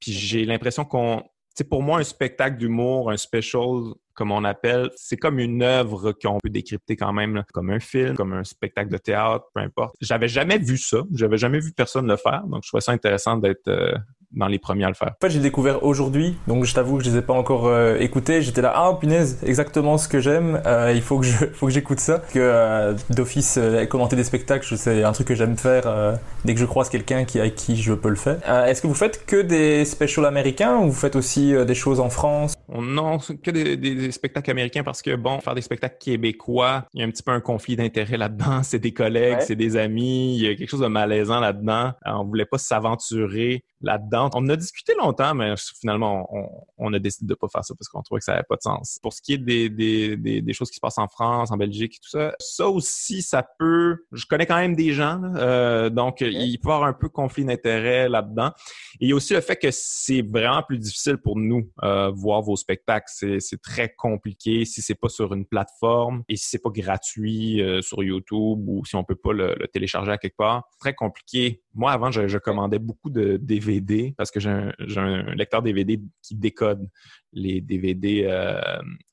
Puis 0.00 0.12
j'ai 0.12 0.44
l'impression 0.44 0.84
qu'on 0.84 1.24
pour 1.64 1.82
moi, 1.82 1.98
un 1.98 2.04
spectacle 2.04 2.56
d'humour, 2.56 3.10
un 3.10 3.16
special 3.16 3.94
comme 4.18 4.32
on 4.32 4.42
appelle. 4.42 4.90
C'est 4.96 5.16
comme 5.16 5.38
une 5.38 5.62
œuvre 5.62 6.10
qu'on 6.10 6.38
peut 6.38 6.50
décrypter 6.50 6.96
quand 6.96 7.12
même, 7.12 7.44
comme 7.52 7.70
un 7.70 7.78
film, 7.78 8.16
comme 8.16 8.32
un 8.32 8.42
spectacle 8.42 8.90
de 8.90 8.98
théâtre, 8.98 9.46
peu 9.54 9.60
importe. 9.60 9.94
J'avais 10.00 10.26
jamais 10.26 10.58
vu 10.58 10.76
ça. 10.76 10.98
J'avais 11.14 11.38
jamais 11.38 11.60
vu 11.60 11.72
personne 11.72 12.08
le 12.08 12.16
faire. 12.16 12.42
Donc, 12.48 12.64
je 12.64 12.68
trouvais 12.68 12.80
ça 12.80 12.90
intéressant 12.90 13.36
d'être 13.36 13.68
euh, 13.68 13.94
dans 14.32 14.46
les 14.46 14.58
premiers 14.58 14.84
à 14.84 14.88
le 14.88 14.94
faire. 14.94 15.08
En 15.08 15.26
fait, 15.26 15.30
j'ai 15.30 15.40
découvert 15.40 15.82
aujourd'hui, 15.82 16.36
donc 16.46 16.64
je 16.64 16.74
t'avoue 16.74 16.98
que 16.98 17.04
je 17.04 17.10
les 17.10 17.16
ai 17.18 17.22
pas 17.22 17.32
encore 17.34 17.66
euh, 17.66 17.96
écoutés. 17.98 18.42
J'étais 18.42 18.60
là, 18.62 18.72
ah 18.74 18.96
punaise, 19.00 19.38
exactement 19.44 19.96
ce 19.98 20.06
que 20.08 20.20
j'aime. 20.20 20.60
Euh, 20.66 20.92
il 20.94 21.02
faut 21.02 21.18
que 21.18 21.26
je, 21.26 21.46
faut 21.54 21.66
que 21.66 21.72
j'écoute 21.72 22.00
ça. 22.00 22.22
Que 22.32 22.38
euh, 22.38 22.94
d'office 23.10 23.56
euh, 23.58 23.86
commenter 23.86 24.16
des 24.16 24.24
spectacles, 24.24 24.76
c'est 24.76 25.02
un 25.02 25.12
truc 25.12 25.28
que 25.28 25.34
j'aime 25.34 25.56
faire 25.56 25.84
euh, 25.86 26.14
dès 26.44 26.54
que 26.54 26.60
je 26.60 26.66
croise 26.66 26.88
quelqu'un 26.90 27.24
qui 27.24 27.40
avec 27.40 27.54
qui 27.54 27.76
je 27.76 27.92
peux 27.94 28.10
le 28.10 28.16
faire. 28.16 28.38
Euh, 28.48 28.66
Est-ce 28.66 28.82
que 28.82 28.86
vous 28.86 28.94
faites 28.94 29.24
que 29.26 29.40
des 29.40 29.84
specials 29.84 30.26
américains 30.26 30.76
ou 30.78 30.86
vous 30.90 30.92
faites 30.98 31.16
aussi 31.16 31.54
euh, 31.54 31.64
des 31.64 31.74
choses 31.74 32.00
en 32.00 32.10
France? 32.10 32.54
On 32.70 32.82
non, 32.82 33.18
que 33.42 33.50
des, 33.50 33.76
des- 33.78 33.94
des 33.94 34.12
spectacles 34.12 34.50
américains 34.50 34.82
parce 34.82 35.00
que 35.00 35.16
bon, 35.16 35.40
faire 35.40 35.54
des 35.54 35.62
spectacles 35.62 35.96
québécois, 35.98 36.84
il 36.92 37.00
y 37.00 37.02
a 37.02 37.06
un 37.06 37.10
petit 37.10 37.22
peu 37.22 37.32
un 37.32 37.40
conflit 37.40 37.76
d'intérêts 37.76 38.18
là-dedans. 38.18 38.60
C'est 38.62 38.78
des 38.78 38.92
collègues, 38.92 39.36
Ouais. 39.38 39.40
c'est 39.40 39.56
des 39.56 39.76
amis, 39.76 40.36
il 40.36 40.42
y 40.44 40.48
a 40.48 40.54
quelque 40.54 40.68
chose 40.68 40.80
de 40.80 40.86
malaisant 40.86 41.40
là-dedans. 41.40 41.92
Alors, 42.02 42.22
on 42.22 42.24
voulait 42.24 42.44
pas 42.46 42.58
s'aventurer 42.58 43.62
là-dedans. 43.80 44.30
On 44.34 44.38
en 44.38 44.48
a 44.48 44.56
discuté 44.56 44.94
longtemps, 44.94 45.34
mais 45.34 45.54
finalement, 45.78 46.28
on, 46.34 46.48
on 46.78 46.92
a 46.92 46.98
décidé 46.98 47.26
de 47.26 47.34
pas 47.34 47.48
faire 47.48 47.64
ça 47.64 47.74
parce 47.74 47.88
qu'on 47.88 48.02
trouvait 48.02 48.20
que 48.20 48.24
ça 48.24 48.34
avait 48.34 48.42
pas 48.42 48.56
de 48.56 48.62
sens. 48.62 48.98
Pour 49.02 49.12
ce 49.12 49.22
qui 49.22 49.34
est 49.34 49.38
des, 49.38 49.68
des, 49.68 50.16
des, 50.16 50.42
des 50.42 50.52
choses 50.52 50.70
qui 50.70 50.76
se 50.76 50.80
passent 50.80 50.98
en 50.98 51.08
France, 51.08 51.50
en 51.50 51.56
Belgique 51.56 51.96
et 51.96 52.00
tout 52.02 52.10
ça, 52.10 52.34
ça 52.38 52.68
aussi, 52.68 53.22
ça 53.22 53.46
peut. 53.58 54.04
Je 54.12 54.26
connais 54.26 54.46
quand 54.46 54.56
même 54.58 54.74
des 54.74 54.92
gens, 54.92 55.20
euh, 55.36 55.90
donc 55.90 56.20
il 56.20 56.58
peut 56.58 56.68
y 56.68 56.72
avoir 56.72 56.88
un 56.88 56.92
peu 56.92 57.08
conflit 57.08 57.44
d'intérêts 57.44 58.08
là-dedans. 58.08 58.52
Et 59.00 59.06
il 59.06 59.08
y 59.10 59.12
a 59.12 59.16
aussi 59.16 59.34
le 59.34 59.40
fait 59.40 59.56
que 59.56 59.70
c'est 59.70 60.22
vraiment 60.22 60.62
plus 60.62 60.78
difficile 60.78 61.18
pour 61.18 61.36
nous 61.36 61.70
euh, 61.82 62.10
voir 62.10 62.42
vos 62.42 62.56
spectacles. 62.56 63.06
C'est, 63.08 63.38
très 63.60 63.92
compliqué 63.92 64.64
si 64.64 64.82
c'est 64.82 64.94
pas 64.94 65.08
sur 65.08 65.34
une 65.34 65.44
plateforme 65.44 66.22
et 66.28 66.36
si 66.36 66.48
c'est 66.48 66.62
pas 66.62 66.70
gratuit 66.70 67.60
euh, 67.60 67.82
sur 67.82 68.02
YouTube 68.02 68.68
ou 68.68 68.84
si 68.84 68.94
on 68.94 69.02
peut 69.02 69.16
pas 69.16 69.32
le, 69.32 69.56
le 69.58 69.66
télécharger 69.66 70.12
à 70.12 70.18
quelque 70.18 70.36
part. 70.36 70.62
C'est 70.70 70.78
très 70.78 70.94
compliqué. 70.94 71.62
Moi, 71.78 71.92
avant, 71.92 72.10
je, 72.10 72.26
je 72.26 72.38
commandais 72.38 72.80
beaucoup 72.80 73.08
de 73.08 73.36
DVD 73.36 74.12
parce 74.18 74.32
que 74.32 74.40
j'ai 74.40 74.50
un, 74.50 74.72
j'ai 74.80 74.98
un 74.98 75.22
lecteur 75.34 75.62
DVD 75.62 76.00
qui 76.22 76.34
décode 76.34 76.88
les 77.32 77.60
DVD 77.60 78.24
euh, 78.26 78.60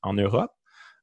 en 0.02 0.14
Europe. 0.14 0.50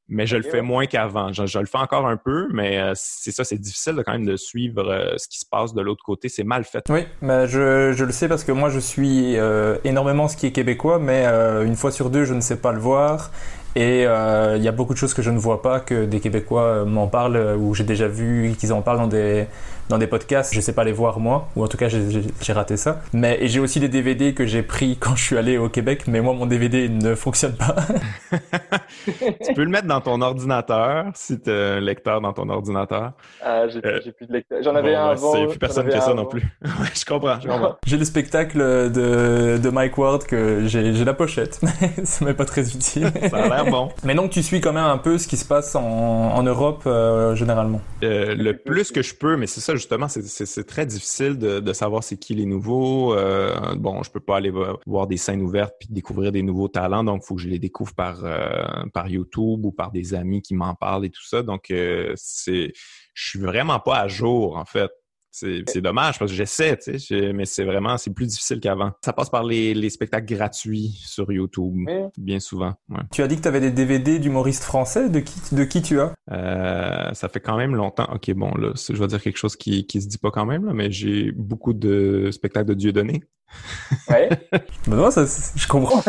Mais 0.10 0.28
je 0.28 0.36
le 0.36 0.44
fais 0.44 0.56
ouais. 0.56 0.62
moins 0.62 0.86
qu'avant. 0.86 1.32
Je, 1.32 1.46
je 1.46 1.60
le 1.60 1.66
fais 1.66 1.78
encore 1.78 2.06
un 2.06 2.18
peu, 2.18 2.50
mais 2.52 2.78
euh, 2.78 2.92
c'est 2.96 3.32
ça, 3.32 3.46
c'est 3.46 3.58
difficile 3.58 3.96
de, 3.96 4.02
quand 4.02 4.12
même 4.12 4.26
de 4.26 4.36
suivre 4.36 4.86
euh, 4.90 5.14
ce 5.18 5.30
qui 5.30 5.40
se 5.40 5.46
passe 5.50 5.74
de 5.74 5.82
l'autre 5.82 6.04
côté. 6.04 6.28
C'est 6.28 6.44
mal 6.44 6.66
fait. 6.66 6.84
Oui, 6.90 7.06
bah 7.22 7.46
je, 7.46 7.94
je 7.94 8.04
le 8.04 8.12
sais 8.12 8.28
parce 8.28 8.44
que 8.44 8.52
moi 8.52 8.70
je 8.70 8.80
suis 8.80 9.38
euh, 9.38 9.78
énormément 9.86 10.28
ce 10.28 10.36
qui 10.36 10.46
est 10.46 10.52
québécois, 10.52 11.00
mais 11.00 11.24
euh, 11.26 11.66
une 11.66 11.78
fois 11.78 11.92
sur 11.92 12.10
deux 12.10 12.26
je 12.26 12.34
ne 12.34 12.42
sais 12.42 12.58
pas 12.58 12.74
le 12.74 12.80
voir. 12.80 13.32
Et 13.76 14.06
euh, 14.06 14.56
il 14.58 14.64
y 14.64 14.68
a 14.68 14.72
beaucoup 14.72 14.94
de 14.94 15.00
choses 15.00 15.14
que 15.14 15.22
je 15.24 15.32
ne 15.32 15.40
vois 15.40 15.64
pas 15.64 15.80
que 15.80 16.06
des 16.06 16.20
Québécois 16.20 16.86
m'en 16.86 17.08
parlent 17.08 17.56
ou 17.58 17.74
j'ai 17.74 17.84
déjà 17.84 18.08
vu 18.08 18.54
qu'ils 18.60 18.72
en 18.72 18.84
parlent 18.84 19.00
dans 19.00 19.08
des 19.08 19.48
dans 19.90 19.98
des 19.98 20.08
podcasts. 20.08 20.54
Je 20.54 20.62
sais 20.62 20.74
pas 20.74 20.84
les 20.84 20.92
voir 20.92 21.20
moi, 21.20 21.48
ou 21.56 21.64
en 21.64 21.68
tout 21.68 21.78
cas 21.78 21.88
j'ai- 21.90 22.54
raté 22.54 22.78
ça. 22.78 23.02
Mais 23.14 23.38
et 23.42 23.48
j'ai 23.48 23.60
aussi 23.60 23.80
des 23.80 23.90
DVD 23.90 24.34
que 24.34 24.46
j'ai 24.46 24.62
pris 24.64 24.98
quand 25.00 25.16
je 25.16 25.24
suis 25.24 25.38
allé 25.38 25.58
au 25.58 25.70
Québec, 25.70 26.04
mais 26.08 26.22
moi 26.22 26.34
mon 26.34 26.46
DVD 26.46 26.88
ne 26.90 27.16
fonctionne 27.16 27.56
pas. 27.56 27.76
tu 29.06 29.54
peux 29.56 29.64
le 29.64 29.70
mettre 29.70 29.88
dans 29.88 30.02
ton 30.02 30.22
ordinateur 30.22 31.06
si 31.16 31.40
tu 31.40 31.50
as 31.50 31.74
un 31.76 31.80
lecteur 31.80 32.22
dans 32.22 32.34
ton 32.34 32.50
ordinateur. 32.50 33.14
Ah, 33.44 33.68
j'ai 33.68 33.82
Euh, 33.86 34.00
j'ai 34.04 34.12
plus 34.12 34.28
de 34.28 34.34
lecteur. 34.34 34.60
J'en 34.64 34.76
avais 34.76 34.94
Bon, 34.94 35.00
un 35.00 35.06
ouais, 35.08 35.12
avant. 35.14 35.36
Il 35.36 35.40
n'y 35.40 35.46
a 35.46 35.50
plus 35.50 35.60
personne 35.60 35.90
qui 35.90 35.96
a 35.96 36.02
ça 36.02 36.14
non 36.14 36.26
plus. 36.26 36.44
Je 36.94 37.06
comprends, 37.06 37.40
je 37.42 37.48
comprends. 37.48 37.76
J'ai 37.86 37.98
le 37.98 38.06
spectacle 38.06 38.58
de, 38.60 39.58
de 39.58 39.70
Mike 39.70 39.98
Ward 39.98 40.24
que 40.26 40.66
j'ai 40.68 40.92
la 41.04 41.14
pochette, 41.14 41.60
mais 41.62 42.06
ça 42.06 42.24
m'est 42.26 42.34
pas 42.34 42.46
très 42.46 42.62
utile. 42.76 43.12
Ça 43.30 43.38
a 43.38 43.48
l'air 43.50 43.66
bon. 43.66 43.90
Mais 44.04 44.16
donc 44.16 44.32
tu 44.32 44.42
suis 44.44 44.62
quand 44.62 44.74
même 44.74 44.84
un 44.84 44.98
peu 44.98 45.18
ce 45.18 45.28
qui 45.28 45.38
se 45.38 45.46
passe 45.46 45.76
en, 45.76 45.82
en 45.84 46.44
Europe 46.44 46.84
euh, 46.86 47.36
généralement. 47.36 47.82
Euh, 48.04 48.36
le 48.36 48.56
plus 48.58 48.92
que 48.92 49.02
je 49.02 49.16
peux, 49.16 49.36
mais 49.38 49.48
c'est 49.48 49.62
ça 49.62 49.76
justement, 49.84 50.08
c'est- 50.08 50.24
très 50.64 50.86
difficile 50.86 51.38
de, 51.38 51.74
savoir 51.74 52.04
c'est 52.04 52.18
qui 52.18 52.34
les 52.36 52.46
nouveaux. 52.46 53.14
Euh, 53.14 53.76
bon, 53.76 54.02
je 54.04 54.10
peux 54.12 54.20
pas 54.20 54.38
aller 54.38 54.50
vo- 54.50 54.80
voir 54.86 55.08
des 55.08 55.18
scènes 55.18 55.42
ouvertes 55.42 55.76
puis 55.80 55.88
découvrir 55.92 56.32
des 56.32 56.42
nouveaux 56.42 56.68
talents, 56.70 57.04
donc 57.04 57.22
il 57.24 57.26
faut 57.28 57.36
que 57.36 57.42
je 57.42 57.50
les 57.50 57.60
découvre 57.60 57.94
par 57.94 58.24
euh, 58.24 58.64
par 58.94 59.08
YouTube 59.10 59.66
ou 59.66 59.72
par 59.72 59.92
des 59.92 60.14
amis 60.14 60.42
qui 60.42 60.56
m'en 60.56 60.74
parlent 60.76 61.06
et 61.06 61.10
tout 61.10 61.26
ça. 61.26 61.44
Donc 61.44 61.70
euh, 61.72 62.14
c'est, 62.16 62.72
je 63.14 63.30
suis 63.30 63.40
vraiment 63.40 63.80
pas 63.80 63.98
à 64.00 64.08
jour 64.08 64.58
en 64.58 64.66
fait. 64.66 64.92
C'est 65.36 65.64
c'est 65.68 65.82
dommage 65.82 66.20
parce 66.20 66.30
que 66.30 66.38
j'essaie, 66.38 66.78
tu 66.78 66.92
sais, 66.92 66.98
j'ai- 67.00 67.34
mais 67.34 67.46
c'est 67.46 67.64
vraiment 67.64 67.98
c'est 67.98 68.14
plus 68.14 68.28
difficile 68.28 68.60
qu'avant. 68.60 68.92
Ça 69.04 69.14
passe 69.14 69.32
par 69.32 69.44
les, 69.44 69.74
les 69.74 69.90
spectacles 69.90 70.32
gratuits 70.36 70.92
sur 71.04 71.32
YouTube, 71.32 71.74
Oui. 71.88 71.94
bien 72.20 72.40
souvent. 72.40 72.74
Ouais. 72.90 73.00
Tu 73.12 73.24
as 73.24 73.28
dit 73.28 73.38
que 73.38 73.42
tu 73.42 73.48
avais 73.48 73.60
des 73.60 73.72
DVD 73.72 74.20
d'humoristes 74.20 74.64
français. 74.64 75.10
De 75.10 75.20
qui, 75.22 75.34
de 75.56 75.64
qui 75.64 75.82
tu 75.82 76.00
as? 76.00 76.14
Euh, 76.32 77.12
ça 77.14 77.30
fait 77.30 77.40
quand 77.40 77.58
même 77.58 77.76
longtemps. 77.76 78.08
Ok, 78.14 78.32
bon, 78.36 78.54
là, 78.56 78.74
je 78.76 78.94
vais 78.96 79.08
dire 79.08 79.22
quelque 79.24 79.38
chose 79.40 79.56
qui, 79.56 79.88
qui 79.88 80.04
se 80.04 80.08
dit 80.08 80.20
pas 80.20 80.30
quand 80.30 80.46
même, 80.46 80.66
là, 80.66 80.74
mais 80.74 80.92
j'ai 80.92 81.32
beaucoup 81.32 81.74
de 81.74 82.30
spectacles 82.32 82.68
de 82.70 82.74
Dieudonné. 82.76 83.24
Ouais. 84.10 84.30
Ben 84.88 84.98
non, 84.98 85.10
ça, 85.12 85.26
je 85.56 85.68
comprends. 85.68 86.04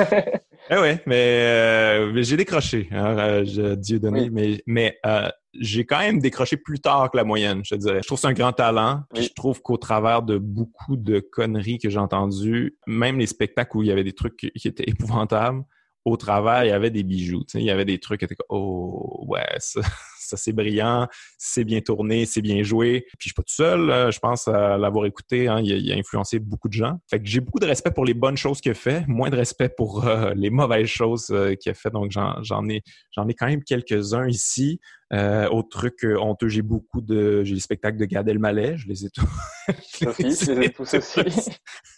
Eh 0.70 0.76
ouais, 0.76 1.02
mais, 1.06 1.38
euh, 1.44 2.12
mais 2.12 2.24
j'ai 2.24 2.36
décroché, 2.36 2.88
hein, 2.90 3.16
euh, 3.18 3.44
je- 3.44 3.74
Dieudonné, 3.74 4.22
Oui. 4.22 4.30
mais, 4.32 4.62
mais 4.66 4.98
euh, 5.06 5.28
j'ai 5.60 5.84
quand 5.84 5.98
même 5.98 6.20
décroché 6.20 6.56
plus 6.56 6.80
tard 6.80 7.10
que 7.10 7.16
la 7.16 7.24
moyenne, 7.24 7.62
je 7.64 7.74
te 7.74 7.80
dirais. 7.80 8.00
Je 8.02 8.06
trouve 8.06 8.18
que 8.18 8.22
c'est 8.22 8.28
un 8.28 8.32
grand 8.32 8.52
talent. 8.52 9.02
Oui. 9.14 9.24
Je 9.24 9.32
trouve 9.34 9.62
qu'au 9.62 9.76
travers 9.76 10.22
de 10.22 10.38
beaucoup 10.38 10.96
de 10.96 11.20
conneries 11.20 11.78
que 11.78 11.90
j'ai 11.90 11.98
entendues, 11.98 12.76
même 12.86 13.18
les 13.18 13.26
spectacles 13.26 13.76
où 13.76 13.82
il 13.82 13.88
y 13.88 13.92
avait 13.92 14.04
des 14.04 14.12
trucs 14.12 14.36
qui 14.36 14.68
étaient 14.68 14.84
épouvantables, 14.88 15.64
au 16.04 16.16
travers, 16.16 16.64
il 16.64 16.68
y 16.68 16.72
avait 16.72 16.90
des 16.90 17.02
bijoux. 17.02 17.44
Il 17.54 17.62
y 17.62 17.70
avait 17.70 17.84
des 17.84 17.98
trucs 17.98 18.20
qui 18.20 18.24
étaient 18.26 18.34
comme 18.34 18.46
Oh 18.50 19.24
ouais, 19.28 19.46
ça, 19.58 19.80
ça 20.18 20.36
c'est 20.36 20.52
brillant, 20.52 21.08
c'est 21.38 21.64
bien 21.64 21.80
tourné, 21.80 22.26
c'est 22.26 22.42
bien 22.42 22.62
joué. 22.62 23.06
Puis 23.18 23.28
je 23.28 23.28
suis 23.28 23.34
pas 23.34 23.42
tout 23.42 23.54
seul, 23.54 23.90
euh, 23.90 24.10
je 24.10 24.18
pense 24.18 24.46
à 24.48 24.76
l'avoir 24.76 25.06
écouté, 25.06 25.48
hein, 25.48 25.60
il, 25.62 25.72
a, 25.72 25.76
il 25.76 25.92
a 25.92 25.96
influencé 25.96 26.38
beaucoup 26.38 26.68
de 26.68 26.74
gens. 26.74 26.98
Fait 27.08 27.20
que 27.20 27.26
j'ai 27.26 27.40
beaucoup 27.40 27.58
de 27.58 27.66
respect 27.66 27.90
pour 27.90 28.04
les 28.04 28.14
bonnes 28.14 28.36
choses 28.36 28.60
qu'il 28.60 28.72
a 28.72 28.74
fait, 28.74 29.06
moins 29.08 29.30
de 29.30 29.36
respect 29.36 29.70
pour 29.70 30.06
euh, 30.06 30.32
les 30.36 30.50
mauvaises 30.50 30.86
choses 30.86 31.30
euh, 31.30 31.54
qu'il 31.54 31.70
a 31.72 31.74
fait. 31.74 31.90
Donc 31.90 32.10
j'en 32.10 32.42
j'en 32.42 32.68
ai 32.68 32.82
j'en 33.12 33.26
ai 33.28 33.34
quand 33.34 33.46
même 33.46 33.62
quelques-uns 33.62 34.28
ici. 34.28 34.80
Euh, 35.14 35.48
autre 35.48 35.68
truc 35.68 36.04
euh, 36.04 36.18
honteux, 36.18 36.48
j'ai 36.48 36.62
beaucoup 36.62 37.00
de 37.00 37.44
j'ai 37.44 37.54
les 37.54 37.60
spectacles 37.60 37.98
de 37.98 38.04
Gad 38.04 38.28
Elmaleh, 38.28 38.76
je 38.76 38.88
les 38.88 39.06
ai 39.06 39.10
tous. 39.10 39.28
je 40.00 40.52
les 40.52 40.66
ai 40.66 40.72
tous 40.72 40.94
aussi. 40.94 41.20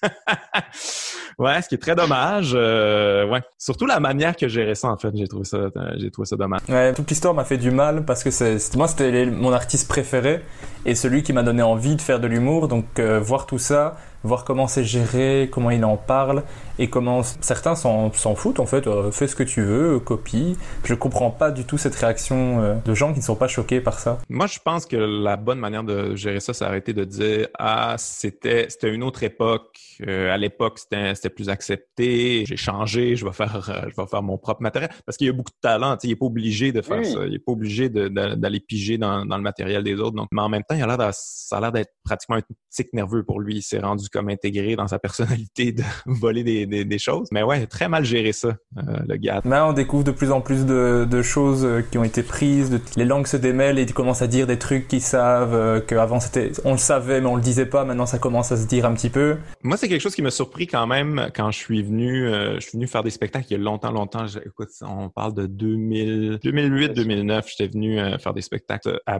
ouais, 1.38 1.62
ce 1.62 1.68
qui 1.68 1.74
est 1.74 1.78
très 1.78 1.94
dommage. 1.94 2.52
euh, 2.54 3.26
ouais, 3.28 3.42
surtout 3.58 3.86
la 3.86 4.00
manière 4.00 4.36
que 4.36 4.48
gérait 4.48 4.74
ça 4.74 4.88
en 4.88 4.96
fait, 4.96 5.10
j'ai 5.14 5.28
trouvé 5.28 5.44
ça 5.44 5.56
euh, 5.58 5.70
j'ai 5.98 6.10
trouvé 6.10 6.26
ça 6.26 6.36
dommage. 6.36 6.60
Ouais, 6.68 6.92
toute 6.94 7.08
l'histoire 7.08 7.34
m'a 7.34 7.44
fait 7.44 7.58
du 7.58 7.70
mal 7.70 8.04
parce 8.04 8.22
que 8.24 8.30
c'est, 8.30 8.58
moi 8.76 8.88
c'était 8.88 9.26
mon 9.26 9.52
artiste 9.52 9.88
préféré 9.88 10.42
et 10.84 10.94
celui 10.94 11.22
qui 11.22 11.32
m'a 11.32 11.42
donné 11.42 11.62
envie 11.62 11.96
de 11.96 12.02
faire 12.02 12.20
de 12.20 12.26
l'humour. 12.26 12.68
Donc 12.68 12.84
euh, 12.98 13.18
voir 13.20 13.46
tout 13.46 13.58
ça, 13.58 13.96
voir 14.22 14.44
comment 14.44 14.66
c'est 14.66 14.84
géré, 14.84 15.48
comment 15.52 15.70
il 15.70 15.84
en 15.84 15.96
parle 15.96 16.42
et 16.78 16.88
comment 16.90 17.22
certains 17.22 17.74
s'en, 17.74 18.12
s'en 18.12 18.34
foutent 18.34 18.60
en 18.60 18.66
fait. 18.66 18.86
euh, 18.86 19.10
fais 19.10 19.26
ce 19.26 19.34
que 19.36 19.42
tu 19.42 19.62
veux, 19.62 19.98
copie. 20.00 20.56
Je 20.84 20.94
comprends 20.94 21.30
pas 21.30 21.50
du 21.50 21.64
tout 21.64 21.78
cette 21.78 21.94
réaction 21.96 22.60
euh, 22.60 22.74
de 22.84 22.94
gens 22.94 23.12
qui 23.12 23.18
ne 23.20 23.24
sont 23.24 23.34
pas 23.36 23.48
choqués 23.48 23.80
par 23.80 23.98
ça. 23.98 24.18
Moi, 24.28 24.46
je 24.46 24.58
pense 24.64 24.86
que 24.86 24.96
la 24.96 25.36
bonne 25.36 25.58
manière 25.58 25.82
de 25.84 26.14
gérer 26.16 26.40
ça, 26.40 26.54
c'est 26.54 26.64
arrêter 26.64 26.92
de 26.92 27.04
dire 27.04 27.48
ah 27.58 27.94
c'était 27.98 28.66
c'était 28.68 28.92
une 28.92 29.02
autre 29.02 29.22
époque. 29.22 29.78
Euh, 30.06 30.32
à 30.32 30.36
l'époque, 30.36 30.78
c'était 30.78 31.14
c'était 31.14 31.30
plus 31.30 31.48
accepté. 31.48 32.44
J'ai 32.46 32.56
changé. 32.56 33.16
Je 33.16 33.24
vais 33.24 33.32
faire 33.32 33.68
euh, 33.70 33.88
je 33.90 34.00
vais 34.00 34.06
faire 34.08 34.22
mon 34.22 34.38
propre 34.38 34.62
matériel 34.62 34.90
parce 35.04 35.16
qu'il 35.16 35.26
y 35.26 35.30
a 35.30 35.32
beaucoup 35.32 35.50
de 35.50 35.60
talent. 35.60 35.96
tu 35.96 36.02
sais, 36.02 36.08
Il 36.08 36.12
est 36.12 36.16
pas 36.16 36.26
obligé 36.26 36.72
de 36.72 36.82
faire 36.82 36.98
Oui. 36.98 37.06
ça. 37.12 37.20
Il 37.26 37.34
est 37.34 37.38
pas 37.38 37.52
obligé 37.52 37.88
d'aller 37.88 38.60
piger 38.60 38.98
dans, 38.98 39.24
dans 39.24 39.36
le 39.36 39.42
matériel 39.42 39.82
des 39.82 39.94
autres. 39.94 40.16
Donc, 40.16 40.28
mais 40.32 40.42
en 40.42 40.48
même 40.48 40.62
temps, 40.68 40.74
il 40.76 40.82
a 40.82 40.86
l'air 40.96 41.10
ça 41.12 41.58
a 41.58 41.60
l'air 41.60 41.72
d'être 41.72 41.92
pratiquement 42.04 42.36
un 42.36 42.42
tic 42.70 42.92
nerveux 42.92 43.22
pour 43.24 43.40
lui. 43.40 43.56
Il 43.56 43.62
s'est 43.62 43.78
rendu 43.80 44.08
comme 44.08 44.28
intégré 44.28 44.76
dans 44.76 44.88
sa 44.88 44.98
personnalité 44.98 45.72
de 45.72 45.82
voler 46.06 46.42
des, 46.44 46.66
des, 46.66 46.84
des 46.84 46.98
choses. 46.98 47.28
Mais 47.32 47.42
ouais, 47.42 47.66
très 47.66 47.88
mal 47.88 48.04
géré 48.04 48.32
ça, 48.32 48.48
euh, 48.78 48.82
le 49.08 49.16
gars. 49.16 49.40
Mais 49.44 49.58
on 49.60 49.72
découvre 49.72 50.04
de 50.04 50.10
plus 50.10 50.30
en 50.30 50.40
plus 50.40 50.66
de, 50.66 51.06
de 51.08 51.22
choses 51.22 51.64
euh, 51.64 51.82
qui 51.82 51.98
ont 51.98 52.04
été 52.04 52.22
prises, 52.22 52.70
de- 52.70 52.80
les 52.96 53.04
langues 53.04 53.26
se 53.26 53.36
démêlent 53.36 53.78
et 53.78 53.82
ils 53.82 53.94
commencent 53.94 54.22
à 54.22 54.26
dire 54.26 54.46
des 54.46 54.58
trucs 54.58 54.88
qu'ils 54.88 55.00
savent, 55.00 55.54
euh, 55.54 55.80
qu'avant 55.80 56.20
c'était, 56.20 56.52
on 56.64 56.72
le 56.72 56.78
savait 56.78 57.20
mais 57.20 57.26
on 57.28 57.36
le 57.36 57.42
disait 57.42 57.66
pas, 57.66 57.84
maintenant 57.84 58.06
ça 58.06 58.18
commence 58.18 58.52
à 58.52 58.56
se 58.56 58.66
dire 58.66 58.84
un 58.86 58.94
petit 58.94 59.10
peu. 59.10 59.36
Moi, 59.62 59.76
c'est 59.76 59.85
quelque 59.88 60.00
chose 60.00 60.14
qui 60.14 60.22
m'a 60.22 60.30
surpris 60.30 60.66
quand 60.66 60.86
même 60.86 61.30
quand 61.34 61.50
je 61.50 61.58
suis 61.58 61.82
venu, 61.82 62.26
euh, 62.26 62.54
je 62.56 62.60
suis 62.60 62.72
venu 62.78 62.86
faire 62.86 63.02
des 63.02 63.10
spectacles 63.10 63.46
il 63.50 63.52
y 63.52 63.56
a 63.56 63.58
longtemps, 63.58 63.90
longtemps. 63.92 64.26
Je- 64.26 64.38
écoute, 64.40 64.68
on 64.82 65.08
parle 65.10 65.34
de 65.34 65.46
2000, 65.46 66.38
2008, 66.42 66.92
2009. 66.94 67.48
J'étais 67.48 67.70
venu 67.72 67.98
euh, 68.00 68.18
faire 68.18 68.34
des 68.34 68.42
spectacles 68.42 69.00
à, 69.06 69.18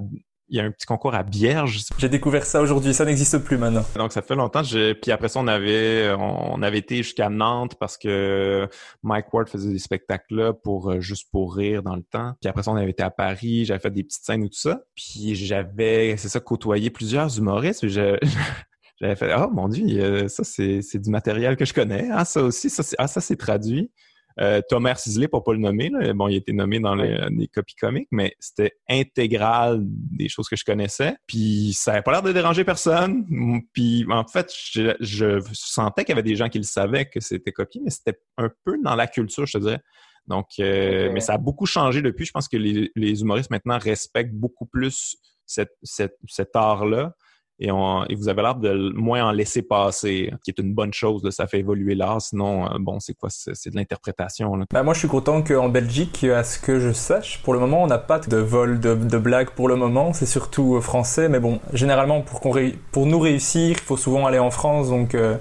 il 0.48 0.57
y 0.57 0.61
a 0.61 0.64
un 0.64 0.70
petit 0.70 0.87
concours 0.87 1.12
à 1.16 1.24
Bierge. 1.24 1.81
J'ai 1.98 2.09
découvert 2.09 2.44
ça 2.44 2.61
aujourd'hui, 2.62 2.94
ça 2.94 3.05
n'existe 3.05 3.38
plus 3.38 3.59
maintenant. 3.59 3.85
Donc, 3.96 4.12
ça 4.12 4.22
fait 4.22 4.37
longtemps. 4.37 4.62
J'ai- 4.62 4.94
Puis 4.94 5.11
après 5.11 5.29
ça, 5.29 5.40
on 5.40 5.48
avait, 5.48 6.14
on 6.16 6.62
avait 6.62 6.79
été 6.79 6.98
jusqu'à 6.98 7.29
Nantes 7.29 7.74
parce 7.81 7.98
que 7.98 8.68
Mike 9.02 9.35
Ward 9.35 9.48
faisait 9.48 9.72
des 9.72 9.81
spectacles 9.81 10.37
là 10.37 10.52
pour 10.52 10.90
euh, 10.92 11.00
juste 11.00 11.29
pour 11.33 11.57
rire 11.57 11.83
dans 11.83 11.96
le 11.96 12.05
temps. 12.05 12.35
Puis 12.40 12.48
après 12.48 12.62
ça, 12.62 12.70
on 12.70 12.76
avait 12.76 12.90
été 12.92 13.02
à 13.02 13.11
Paris. 13.11 13.64
J'avais 13.64 13.81
fait 13.81 13.90
des 13.90 14.05
petites 14.05 14.22
scènes 14.24 14.42
ou 14.44 14.48
tout 14.48 14.59
ça. 14.59 14.83
Puis 14.94 15.35
j'avais, 15.35 16.16
c'est 16.16 16.29
ça, 16.29 16.38
côtoyé 16.38 16.90
plusieurs 16.90 17.37
humoristes. 17.37 17.88
Je- 17.88 18.16
J'avais 19.00 19.16
fait, 19.16 19.35
oh 19.37 19.50
mon 19.50 19.68
dieu, 19.68 20.28
ça 20.28 20.42
c'est 20.44 20.98
du 20.98 21.11
matériel 21.11 21.56
que 21.56 21.64
je 21.64 21.74
connais. 21.74 22.09
Ah, 22.11 22.24
ça 22.24 22.42
aussi, 22.42 22.70
ça 22.70 22.82
c'est 22.82 22.96
ah, 22.98 23.06
ça 23.06 23.20
c'est 23.20 23.37
traduit. 23.37 23.90
Euh, 24.38 24.61
Thomas 24.68 24.96
Sisley, 24.96 25.28
pour 25.28 25.42
pas 25.44 25.54
le 25.54 25.59
nommer, 25.61 25.88
là, 25.88 26.12
bon, 26.12 26.28
il 26.28 26.35
a 26.35 26.37
été 26.37 26.52
nommé 26.52 26.78
dans 26.78 26.94
les, 26.94 27.16
les 27.30 27.48
copies 27.48 27.74
comiques, 27.74 28.09
mais 28.11 28.35
c'était 28.38 28.72
intégral 28.87 29.80
des 29.82 30.28
choses 30.28 30.46
que 30.46 30.56
je 30.56 30.64
connaissais. 30.64 31.16
Puis 31.26 31.72
ça 31.72 31.92
n'avait 31.92 32.02
pas 32.02 32.12
l'air 32.12 32.22
de 32.22 32.32
déranger 32.32 32.62
personne. 32.62 33.24
Puis 33.72 34.04
en 34.11 34.26
fait, 34.26 34.52
je, 34.72 34.94
je 35.00 35.40
sentais 35.54 36.04
qu'il 36.04 36.11
y 36.14 36.18
avait 36.18 36.22
des 36.22 36.37
gens 36.37 36.50
qui 36.50 36.59
le 36.59 36.64
savaient 36.64 37.06
que 37.06 37.20
c'était 37.20 37.52
copié, 37.52 37.80
mais 37.82 37.90
c'était 37.90 38.18
un 38.37 38.50
peu 38.64 38.76
dans 38.85 38.94
la 38.94 39.06
culture, 39.06 39.46
je 39.46 39.54
te 39.54 39.62
dirais. 39.62 39.80
Donc, 40.26 40.48
euh, 40.59 41.11
mais 41.12 41.20
ça 41.20 41.35
a 41.35 41.38
beaucoup 41.38 41.66
changé 41.66 42.02
depuis. 42.02 42.26
Je 42.26 42.32
pense 42.32 42.48
que 42.48 42.59
les, 42.59 42.90
les 42.94 43.20
humoristes 43.22 43.50
maintenant 43.50 43.78
respectent 43.78 44.35
beaucoup 44.35 44.66
plus 44.66 45.16
cette, 45.46 45.72
cette- 45.82 46.18
cet 46.28 46.54
art-là. 46.56 47.14
Et, 47.59 47.71
on- 47.71 48.05
et 48.05 48.14
vous 48.14 48.29
avez 48.29 48.42
l'air 48.42 48.55
de 48.55 48.92
moins 48.95 49.25
en 49.25 49.33
laisser 49.33 49.62
passer, 49.62 50.31
qui 50.45 50.51
est 50.51 50.59
une 50.59 50.75
bonne 50.75 50.92
chose. 50.92 51.25
là. 51.25 51.31
ça 51.31 51.47
fait 51.47 51.59
évoluer 51.61 51.95
l'art. 51.95 52.21
Sinon, 52.21 52.66
euh, 52.66 52.77
bon, 52.79 53.01
c'est 53.01 53.14
quoi? 53.14 53.31
C'est 53.31 53.71
de 53.71 53.77
l'interprétation. 53.77 54.53
Bah, 54.73 54.83
moi, 54.83 54.92
je 54.95 54.99
suis 54.99 55.09
content 55.09 55.40
qu'en 55.42 55.69
Belgique, 55.71 56.25
à 56.25 56.45
ce 56.45 56.59
que 56.59 56.79
je 56.81 56.92
sache, 56.92 57.40
pour 57.42 57.55
le 57.55 57.61
moment, 57.61 57.83
on 57.83 57.87
n'a 57.87 57.99
pas 57.99 58.19
de 58.19 58.37
vol 58.37 58.79
de, 58.79 58.95
blagues 59.19 59.51
pour 59.51 59.69
le 59.69 59.77
moment. 59.77 60.12
C'est 60.12 60.27
surtout 60.27 60.77
euh, 60.77 60.81
français. 60.83 61.29
Mais 61.31 61.40
bon, 61.40 61.59
généralement, 61.73 62.21
pour, 62.21 62.40
qu'on 62.40 62.51
ré- 62.51 62.79
pour 62.92 63.07
nous 63.07 63.19
réussir, 63.19 63.71
il 63.71 63.83
faut 63.83 63.97
souvent 63.97 64.27
aller 64.27 64.38
en 64.38 64.51
France. 64.51 64.90
Donc, 64.90 65.14
euh, 65.14 65.37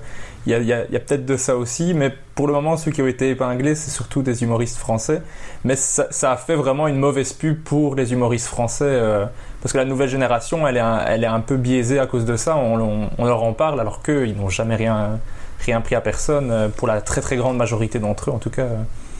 il 0.47 0.51
y 0.51 0.71
a, 0.73 0.77
a- 0.77 0.81
a 0.83 0.99
peut-être 0.99 1.25
de 1.25 1.35
ça 1.35 1.57
aussi. 1.57 1.93
Mais 1.93 2.13
pour 2.35 2.47
le 2.47 2.53
moment, 2.53 2.77
ceux 2.77 2.91
qui 2.91 3.01
ont 3.01 3.07
été 3.07 3.29
épinglés, 3.31 3.75
c'est 3.75 3.91
surtout 3.91 4.21
des 4.21 4.41
humoristes 4.43 4.77
français. 4.77 5.21
Mais 5.65 5.75
ça, 5.75 6.07
ça 6.11 6.31
a 6.31 6.37
fait 6.37 6.55
vraiment 6.55 6.87
une 6.87 6.97
mauvaise 6.97 7.33
pub 7.33 7.61
pour 7.63 7.95
les 7.95 8.13
humoristes 8.13 8.47
français. 8.47 8.85
euh, 8.87 9.25
parce 9.65 9.73
que 9.73 9.79
la 9.79 9.85
nouvelle 9.85 10.09
génération, 10.09 10.67
elle 10.67 10.77
est 10.77 10.79
un, 10.79 11.03
elle 11.07 11.23
est 11.23 11.25
un 11.25 11.39
peu 11.39 11.57
biaisée 11.57 11.97
à 11.97 12.05
cause 12.05 12.23
de 12.23 12.35
ça. 12.35 12.55
On, 12.55 13.25
leur 13.25 13.41
en 13.41 13.53
parle 13.53 13.79
alors 13.79 14.03
qu'ils 14.03 14.37
n'ont 14.37 14.49
jamais 14.49 14.75
rien, 14.75 15.19
rien 15.57 15.81
pris 15.81 15.95
à 15.95 16.01
personne. 16.01 16.51
euh, 16.51 16.69
Pour 16.69 16.87
la 16.87 17.01
très 17.01 17.19
très 17.19 17.35
grande 17.35 17.57
majorité 17.57 17.97
d'entre 17.97 18.29
eux, 18.29 18.33
en 18.33 18.37
tout 18.37 18.51
cas. 18.51 18.67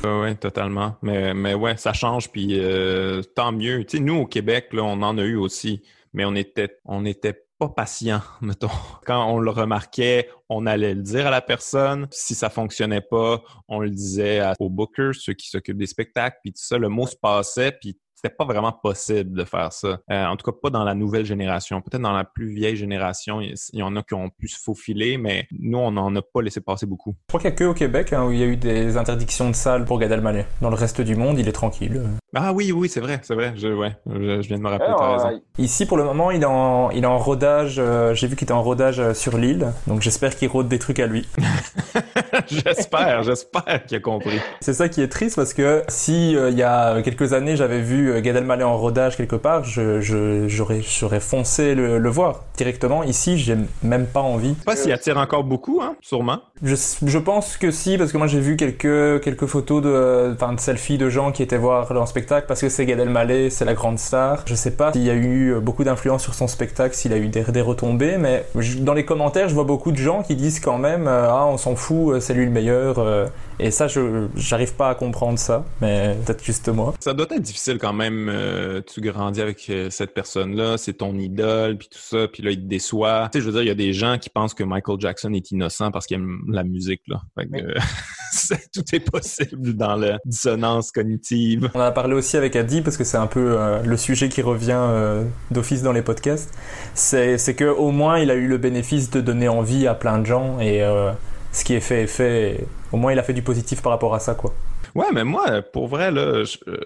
Oui, 0.03 0.35
totalement. 0.35 0.97
Mais, 1.01 1.33
mais 1.33 1.55
ouais, 1.55 1.77
ça 1.77 1.93
change, 1.93 2.29
puis 2.29 2.59
euh, 2.59 3.23
tant 3.23 3.53
mieux. 3.53 3.85
Tu 3.85 3.99
nous, 3.99 4.17
au 4.17 4.27
Québec, 4.27 4.67
là, 4.71 4.83
on 4.83 5.01
en 5.01 5.17
a 5.17 5.23
eu 5.23 5.35
aussi, 5.35 5.81
mais 6.13 6.25
on 6.25 6.35
était, 6.35 6.77
on 6.85 7.05
était 7.05 7.43
pas 7.57 7.69
patient, 7.69 8.21
mettons. 8.41 8.69
Quand 9.03 9.27
on 9.27 9.39
le 9.39 9.49
remarquait, 9.49 10.29
on 10.49 10.67
allait 10.67 10.93
le 10.93 11.01
dire 11.01 11.25
à 11.25 11.31
la 11.31 11.41
personne. 11.41 12.07
Si 12.11 12.35
ça 12.35 12.51
fonctionnait 12.51 13.01
pas, 13.01 13.41
on 13.67 13.79
le 13.79 13.89
disait 13.89 14.43
aux 14.59 14.69
bookers, 14.69 15.15
ceux 15.15 15.33
qui 15.33 15.49
s'occupent 15.49 15.79
des 15.79 15.87
spectacles, 15.87 16.37
puis 16.43 16.53
tout 16.53 16.61
ça, 16.61 16.77
le 16.77 16.89
mot 16.89 17.07
se 17.07 17.15
passait, 17.15 17.71
puis 17.71 17.97
c'était 18.25 18.35
pas 18.35 18.45
vraiment 18.45 18.71
possible 18.71 19.37
de 19.37 19.43
faire 19.43 19.71
ça. 19.71 19.99
Euh, 20.09 20.25
en 20.25 20.35
tout 20.35 20.49
cas, 20.49 20.57
pas 20.61 20.69
dans 20.69 20.83
la 20.83 20.95
nouvelle 20.95 21.25
génération. 21.25 21.81
Peut-être 21.81 22.01
dans 22.01 22.13
la 22.13 22.23
plus 22.23 22.47
vieille 22.47 22.75
génération, 22.75 23.39
il 23.41 23.55
y 23.73 23.83
en 23.83 23.95
a 23.95 24.01
qui 24.01 24.15
ont 24.15 24.29
pu 24.29 24.47
se 24.47 24.57
faufiler, 24.59 25.17
mais 25.17 25.47
nous, 25.51 25.77
on 25.77 25.91
n'en 25.91 26.15
a 26.15 26.21
pas 26.21 26.41
laissé 26.41 26.59
passer 26.59 26.87
beaucoup. 26.87 27.15
Je 27.27 27.27
crois 27.27 27.39
qu'il 27.39 27.49
n'y 27.49 27.55
a 27.55 27.57
que 27.57 27.63
au 27.65 27.73
Québec 27.73 28.13
hein, 28.13 28.25
où 28.25 28.31
il 28.31 28.39
y 28.39 28.43
a 28.43 28.47
eu 28.47 28.57
des 28.57 28.97
interdictions 28.97 29.49
de 29.49 29.55
salles 29.55 29.85
pour 29.85 29.99
Gad 29.99 30.11
Elmaleh. 30.11 30.45
Dans 30.61 30.69
le 30.69 30.75
reste 30.75 31.01
du 31.01 31.15
monde, 31.15 31.37
il 31.37 31.47
est 31.47 31.53
tranquille. 31.53 32.01
Ah 32.37 32.51
oui, 32.53 32.71
oui, 32.73 32.89
c'est 32.89 32.99
vrai, 32.99 33.19
c'est 33.23 33.33
vrai. 33.33 33.53
Je, 33.55 33.69
ouais, 33.69 33.95
je, 34.05 34.41
je 34.41 34.47
viens 34.47 34.57
de 34.57 34.63
me 34.63 34.67
rappeler, 34.69 34.87
Alors, 34.87 34.99
t'as 34.99 35.13
raison. 35.13 35.29
euh, 35.37 35.39
Ici, 35.57 35.85
pour 35.85 35.95
le 35.97 36.03
moment, 36.03 36.31
il 36.31 36.41
est 36.41 36.45
en, 36.45 36.91
il 36.91 37.03
est 37.03 37.07
en 37.07 37.17
rodage. 37.17 37.77
euh, 37.79 38.13
J'ai 38.13 38.27
vu 38.27 38.35
qu'il 38.35 38.43
était 38.45 38.51
en 38.51 38.61
rodage 38.61 38.99
euh, 38.99 39.13
sur 39.13 39.37
l'île, 39.37 39.71
donc 39.87 40.01
j'espère 40.01 40.35
qu'il 40.35 40.49
rôde 40.49 40.67
des 40.67 40.77
trucs 40.79 40.99
à 40.99 41.07
lui. 41.07 41.27
j'espère, 42.47 43.23
j'espère 43.23 43.85
qu'il 43.85 43.97
a 43.97 43.99
compris. 43.99 44.39
C'est 44.59 44.73
ça 44.73 44.89
qui 44.89 45.01
est 45.01 45.07
triste 45.07 45.35
parce 45.35 45.53
que 45.53 45.83
si 45.87 46.35
euh, 46.35 46.49
il 46.49 46.57
y 46.57 46.63
a 46.63 47.01
quelques 47.01 47.33
années 47.33 47.55
j'avais 47.55 47.81
vu 47.81 48.21
Gad 48.21 48.35
Elmaleh 48.35 48.63
en 48.63 48.77
rodage 48.77 49.15
quelque 49.17 49.35
part, 49.35 49.63
je, 49.63 50.01
je- 50.01 50.47
j'aurais, 50.47 50.81
j'aurais 50.81 51.19
foncé 51.19 51.75
le, 51.75 51.97
le 51.99 52.09
voir 52.09 52.43
directement. 52.57 53.03
Ici, 53.03 53.37
j'ai 53.37 53.55
même 53.83 54.07
pas 54.07 54.21
envie. 54.21 54.49
Je 54.55 54.59
sais 54.59 54.65
pas 54.65 54.75
s'il 54.75 54.91
attire 54.91 55.17
encore 55.17 55.43
beaucoup, 55.43 55.79
hein, 55.81 55.95
sûrement. 56.01 56.39
Je, 56.63 56.75
je 57.05 57.17
pense 57.17 57.57
que 57.57 57.69
si, 57.69 57.97
parce 57.97 58.13
que 58.13 58.17
moi 58.17 58.27
j'ai 58.27 58.39
vu 58.39 58.55
quelques, 58.55 59.21
quelques 59.21 59.45
photos 59.45 59.83
de, 59.83 60.31
enfin, 60.33 60.53
de 60.53 60.59
selfies 60.59 60.97
de 60.97 61.09
gens 61.09 61.33
qui 61.33 61.43
étaient 61.43 61.57
voir 61.57 61.93
leur 61.93 62.07
spectacle 62.07 62.45
parce 62.47 62.61
que 62.61 62.69
c'est 62.69 62.85
Gad 62.85 62.97
Elmaleh, 62.97 63.49
c'est 63.49 63.65
la 63.65 63.73
grande 63.73 63.99
star. 63.99 64.43
Je 64.45 64.55
sais 64.55 64.71
pas 64.71 64.93
s'il 64.93 65.03
y 65.03 65.09
a 65.09 65.15
eu 65.15 65.55
beaucoup 65.61 65.83
d'influence 65.83 66.23
sur 66.23 66.33
son 66.33 66.47
spectacle, 66.47 66.95
s'il 66.95 67.11
a 67.11 67.17
eu 67.17 67.27
des, 67.27 67.43
des 67.43 67.61
retombées, 67.61 68.17
mais 68.17 68.45
dans 68.79 68.93
les 68.93 69.03
commentaires, 69.03 69.49
je 69.49 69.53
vois 69.53 69.65
beaucoup 69.65 69.91
de 69.91 69.97
gens 69.97 70.23
qui 70.23 70.37
disent 70.37 70.61
quand 70.61 70.77
même, 70.77 71.07
euh, 71.09 71.27
ah, 71.29 71.45
on 71.45 71.57
s'en 71.57 71.75
fout, 71.75 72.13
euh, 72.15 72.19
c'est 72.21 72.33
lui 72.33 72.45
le 72.45 72.51
meilleur. 72.51 72.99
euh, 72.99 73.27
et 73.57 73.71
ça, 73.71 73.87
je, 73.87 74.27
j'arrive 74.35 74.73
pas 74.75 74.89
à 74.89 74.95
comprendre 74.95 75.39
ça, 75.39 75.63
mais 75.81 76.17
peut-être 76.25 76.43
juste 76.43 76.67
moi. 76.67 76.93
Ça 76.99 77.13
doit 77.13 77.25
être 77.31 77.41
difficile 77.41 77.77
quand 77.77 77.93
même. 77.93 78.27
euh, 78.29 78.81
tu 78.85 78.99
grandis 78.99 79.41
avec 79.41 79.65
euh, 79.69 79.89
cette 79.89 80.13
personne-là, 80.13 80.77
c'est 80.77 80.93
ton 80.93 81.17
idole, 81.17 81.77
puis 81.77 81.87
tout 81.89 81.99
ça, 81.99 82.27
puis 82.27 82.43
là, 82.43 82.51
il 82.51 82.57
te 82.57 82.65
déçoit. 82.67 83.29
Tu 83.31 83.37
sais, 83.37 83.41
je 83.41 83.45
veux 83.49 83.53
dire, 83.53 83.61
il 83.61 83.67
y 83.67 83.71
a 83.71 83.75
des 83.75 83.93
gens 83.93 84.17
qui 84.17 84.29
pensent 84.29 84.53
que 84.53 84.63
Michael 84.65 84.99
Jackson 84.99 85.33
est 85.33 85.51
innocent 85.51 85.89
parce 85.91 86.05
qu'il 86.05 86.15
aime 86.15 86.41
la 86.47 86.63
musique, 86.63 87.01
là. 87.07 87.21
Fait 87.37 87.47
que, 87.47 87.55
euh, 87.63 87.73
c'est- 88.31 88.71
tout 88.71 88.83
est 88.93 88.99
possible 88.99 89.73
dans 89.73 89.95
la 89.95 90.17
dissonance 90.25 90.91
cognitive. 90.91 91.69
On 91.73 91.79
en 91.79 91.83
a 91.83 91.91
parlé 91.91 92.13
aussi 92.15 92.37
avec 92.37 92.55
Adi 92.55 92.81
parce 92.81 92.97
que 92.97 93.03
c'est 93.03 93.17
un 93.17 93.27
peu 93.27 93.59
euh, 93.59 93.81
le 93.83 93.97
sujet 93.97 94.29
qui 94.29 94.41
revient 94.41 94.77
euh, 94.77 95.23
d'office 95.51 95.81
dans 95.81 95.91
les 95.93 96.01
podcasts. 96.01 96.53
C'est, 96.93 97.37
c'est 97.37 97.55
que 97.55 97.65
au 97.65 97.91
moins 97.91 98.19
il 98.19 98.29
a 98.31 98.35
eu 98.35 98.47
le 98.47 98.57
bénéfice 98.57 99.09
de 99.09 99.21
donner 99.21 99.47
envie 99.47 99.87
à 99.87 99.95
plein 99.95 100.19
de 100.19 100.25
gens 100.25 100.59
et 100.59 100.81
euh, 100.83 101.11
ce 101.51 101.63
qui 101.63 101.73
est 101.73 101.79
fait 101.79 102.03
est 102.03 102.07
fait. 102.07 102.51
et 102.61 102.67
au 102.91 102.97
moins 102.97 103.13
il 103.13 103.19
a 103.19 103.23
fait 103.23 103.33
du 103.33 103.41
positif 103.41 103.81
par 103.81 103.91
rapport 103.91 104.13
à 104.15 104.19
ça 104.19 104.35
quoi. 104.35 104.53
Ouais, 104.95 105.07
mais 105.13 105.23
moi, 105.25 105.61
pour 105.61 105.87
vrai, 105.87 106.09
là, 106.11 106.43
je- 106.45 106.57
euh, 106.69 106.79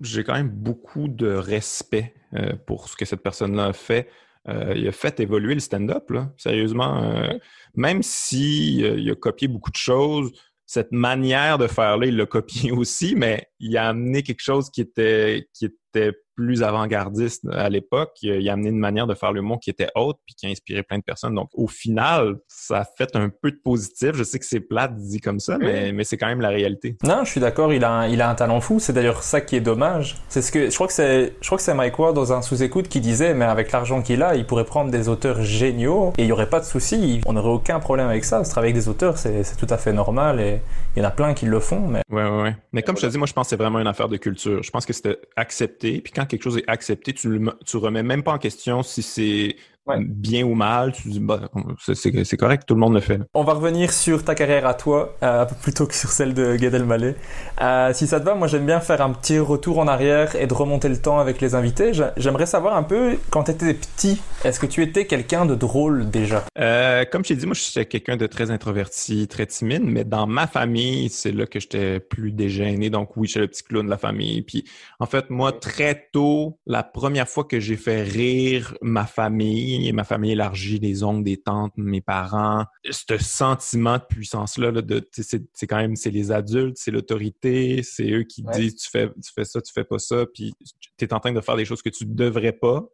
j'ai 0.00 0.24
quand 0.24 0.34
même 0.34 0.48
beaucoup 0.50 1.06
de 1.08 1.28
respect 1.32 2.12
euh, 2.34 2.52
pour 2.66 2.88
ce 2.88 2.96
que 2.96 3.04
cette 3.04 3.22
personne-là 3.22 3.66
a 3.66 3.72
fait. 3.72 4.08
Euh, 4.48 4.74
il 4.76 4.86
a 4.86 4.92
fait 4.92 5.18
évoluer 5.20 5.54
le 5.54 5.60
stand-up, 5.60 6.10
là, 6.10 6.32
sérieusement. 6.36 7.02
euh, 7.02 7.32
Même 7.74 8.02
si 8.02 8.84
euh, 8.84 8.96
il 8.98 9.10
a 9.10 9.14
copié 9.14 9.48
beaucoup 9.48 9.70
de 9.70 9.76
choses, 9.76 10.32
cette 10.66 10.92
manière 10.92 11.58
de 11.58 11.66
faire-là, 11.66 12.06
il 12.06 12.16
l'a 12.16 12.26
copié 12.26 12.70
aussi, 12.72 13.14
mais 13.16 13.46
il 13.60 13.76
a 13.76 13.88
amené 13.88 14.22
quelque 14.22 14.42
chose 14.42 14.70
qui 14.70 14.80
était, 14.80 15.48
qui 15.52 15.66
était 15.66 16.12
plus 16.36 16.62
avant-gardiste 16.62 17.46
à 17.50 17.68
l'époque. 17.68 18.12
Il 18.22 18.48
a 18.48 18.52
amené 18.52 18.68
une 18.68 18.78
manière 18.78 19.06
de 19.06 19.14
faire 19.14 19.32
le 19.32 19.42
monde 19.42 19.60
qui 19.60 19.70
était 19.70 19.88
haute 19.94 20.18
puis 20.26 20.34
qui 20.34 20.46
a 20.46 20.50
inspiré 20.50 20.82
plein 20.82 20.98
de 20.98 21.02
personnes. 21.02 21.34
Donc, 21.34 21.48
au 21.54 21.66
final, 21.66 22.36
ça 22.46 22.80
a 22.80 22.84
fait 22.84 23.16
un 23.16 23.30
peu 23.30 23.50
de 23.50 23.56
positif. 23.56 24.12
Je 24.14 24.22
sais 24.22 24.38
que 24.38 24.44
c'est 24.44 24.60
plate 24.60 24.96
dit 24.96 25.20
comme 25.20 25.40
ça, 25.40 25.58
mais, 25.58 25.92
mais 25.92 26.04
c'est 26.04 26.16
quand 26.16 26.26
même 26.26 26.40
la 26.40 26.50
réalité. 26.50 26.96
Non, 27.02 27.24
je 27.24 27.30
suis 27.30 27.40
d'accord, 27.40 27.72
il 27.72 27.82
a 27.84 27.90
un, 27.90 28.06
il 28.08 28.20
a 28.20 28.28
un 28.30 28.34
talent 28.34 28.60
fou. 28.60 28.78
C'est 28.78 28.92
d'ailleurs 28.92 29.22
ça 29.22 29.40
qui 29.40 29.56
est 29.56 29.60
dommage. 29.60 30.16
C'est 30.28 30.42
ce 30.42 30.52
que 30.52 30.70
je 30.70 30.74
crois 30.74 30.86
que 30.86 30.92
c'est 30.92 31.34
je 31.40 31.46
crois 31.46 31.58
que 31.58 31.64
c'est 31.64 31.74
Mike 31.74 31.98
Ward 31.98 32.14
dans 32.14 32.32
un 32.32 32.42
sous-écoute 32.42 32.88
qui 32.88 33.00
disait 33.00 33.34
mais 33.34 33.44
avec 33.44 33.72
l'argent 33.72 34.02
qu'il 34.02 34.22
a, 34.22 34.34
il 34.36 34.46
pourrait 34.46 34.64
prendre 34.64 34.90
des 34.90 35.08
auteurs 35.08 35.42
géniaux 35.42 36.12
et 36.18 36.22
il 36.22 36.28
y 36.28 36.32
aurait 36.32 36.48
pas 36.48 36.60
de 36.60 36.64
souci. 36.64 37.20
On 37.26 37.32
n'aurait 37.32 37.50
aucun 37.50 37.80
problème 37.80 38.08
avec 38.08 38.24
ça. 38.24 38.42
Travailler 38.42 38.72
avec 38.72 38.82
des 38.82 38.88
auteurs, 38.88 39.18
c'est 39.18 39.42
c'est 39.42 39.56
tout 39.56 39.72
à 39.72 39.78
fait 39.78 39.92
normal 39.92 40.40
et 40.40 40.60
il 40.94 41.02
y 41.02 41.04
en 41.04 41.08
a 41.08 41.10
plein 41.10 41.34
qui 41.34 41.46
le 41.46 41.60
font. 41.60 41.86
Mais 41.88 42.00
Ouais, 42.10 42.24
ouais, 42.24 42.42
ouais. 42.42 42.56
Mais 42.72 42.82
comme 42.82 42.96
je 42.96 43.02
te 43.02 43.06
dis, 43.06 43.18
moi, 43.18 43.26
je 43.26 43.32
pense 43.32 43.46
que 43.46 43.50
c'est 43.50 43.56
vraiment 43.56 43.80
une 43.80 43.86
affaire 43.86 44.08
de 44.08 44.16
culture. 44.16 44.62
Je 44.62 44.70
pense 44.70 44.86
que 44.86 44.92
c'était 44.92 45.18
accepté. 45.34 46.00
Puis 46.00 46.12
quand 46.12 46.25
quelque 46.26 46.42
chose 46.42 46.58
est 46.58 46.68
accepté, 46.68 47.12
tu 47.12 47.40
tu 47.64 47.76
remets 47.76 48.02
même 48.02 48.22
pas 48.22 48.32
en 48.32 48.38
question 48.38 48.82
si 48.82 49.02
c'est 49.02 49.56
Ouais. 49.86 49.98
bien 50.04 50.44
ou 50.44 50.54
mal. 50.54 50.92
Tu 50.92 51.08
dis, 51.08 51.20
bah, 51.20 51.48
c'est- 51.92 52.36
correct, 52.36 52.64
tout 52.66 52.74
le 52.74 52.80
monde 52.80 52.94
le 52.94 53.00
fait. 53.00 53.20
On 53.34 53.44
va 53.44 53.52
revenir 53.54 53.92
sur 53.92 54.24
ta 54.24 54.34
carrière 54.34 54.66
à 54.66 54.74
toi, 54.74 55.14
euh, 55.22 55.44
plutôt 55.62 55.86
que 55.86 55.94
sur 55.94 56.10
celle 56.10 56.34
de 56.34 56.56
Gad 56.56 56.74
Elmaleh. 56.74 57.14
Euh, 57.62 57.92
si 57.92 58.06
ça 58.06 58.18
te 58.20 58.24
va, 58.24 58.34
moi 58.34 58.48
j'aime 58.48 58.66
bien 58.66 58.80
faire 58.80 59.00
un 59.00 59.10
petit 59.12 59.38
retour 59.38 59.78
en 59.78 59.86
arrière 59.88 60.34
et 60.36 60.46
de 60.46 60.54
remonter 60.54 60.88
le 60.88 61.00
temps 61.00 61.18
avec 61.18 61.40
les 61.40 61.54
invités. 61.54 61.94
J'a- 61.94 62.12
J'aimerais 62.16 62.46
savoir 62.46 62.76
un 62.76 62.82
peu, 62.82 63.16
quand 63.30 63.44
tu 63.44 63.52
étais 63.52 63.74
petit, 63.74 64.20
est-ce 64.44 64.58
que 64.58 64.66
tu 64.66 64.82
étais 64.82 65.06
quelqu'un 65.06 65.46
de 65.46 65.54
drôle 65.54 66.10
déjà? 66.10 66.44
Euh, 66.58 67.04
comme 67.10 67.24
je 67.24 67.28
t'ai 67.28 67.36
dit, 67.36 67.46
moi, 67.46 67.54
je 67.54 67.60
suis 67.60 67.86
quelqu'un 67.86 68.16
de 68.16 68.26
très 68.26 68.50
introverti, 68.50 69.28
très 69.28 69.46
timide, 69.46 69.82
mais 69.84 70.04
dans 70.04 70.26
ma 70.26 70.46
famille, 70.46 71.08
c'est 71.10 71.32
là 71.32 71.46
que 71.46 71.60
j'étais 71.60 72.00
plus 72.00 72.32
dégêné. 72.32 72.90
Donc 72.90 73.16
oui, 73.16 73.28
j'étais 73.28 73.40
le 73.40 73.46
petit 73.48 73.62
clown 73.62 73.84
de 73.86 73.90
la 73.90 73.98
famille. 73.98 74.42
Puis 74.42 74.64
en 75.00 75.06
fait, 75.06 75.30
moi, 75.30 75.52
très 75.52 76.08
tôt, 76.12 76.58
la 76.66 76.82
première 76.82 77.28
fois 77.28 77.44
que 77.44 77.60
j'ai 77.60 77.76
fait 77.76 78.02
rire 78.02 78.74
ma 78.82 79.04
famille, 79.06 79.75
et 79.84 79.92
ma 79.92 80.04
famille 80.04 80.32
élargie, 80.32 80.78
les 80.78 81.02
oncles, 81.02 81.24
des 81.24 81.36
tantes, 81.36 81.72
mes 81.76 82.00
parents, 82.00 82.64
ce 82.88 83.18
sentiment 83.18 83.98
de 83.98 84.04
puissance-là, 84.08 84.70
là, 84.70 84.82
de, 84.82 85.06
c'est 85.12 85.42
c'est 85.52 85.66
quand 85.66 85.76
même, 85.76 85.96
c'est 85.96 86.10
les 86.10 86.30
adultes, 86.32 86.76
c'est 86.78 86.90
l'autorité, 86.90 87.82
c'est 87.82 88.10
eux 88.10 88.22
qui 88.22 88.42
Ouais. 88.44 88.54
disent, 88.60 88.76
tu 88.76 88.88
fais, 88.90 89.08
tu 89.08 89.32
fais 89.34 89.44
ça, 89.44 89.60
tu 89.60 89.72
fais 89.72 89.84
pas 89.84 89.98
ça, 89.98 90.24
puis 90.32 90.54
tu 90.96 91.04
es 91.04 91.12
en 91.12 91.20
train 91.20 91.32
de 91.32 91.40
faire 91.40 91.56
des 91.56 91.64
choses 91.64 91.82
que 91.82 91.90
tu 91.90 92.04
devrais 92.06 92.52
pas, 92.52 92.84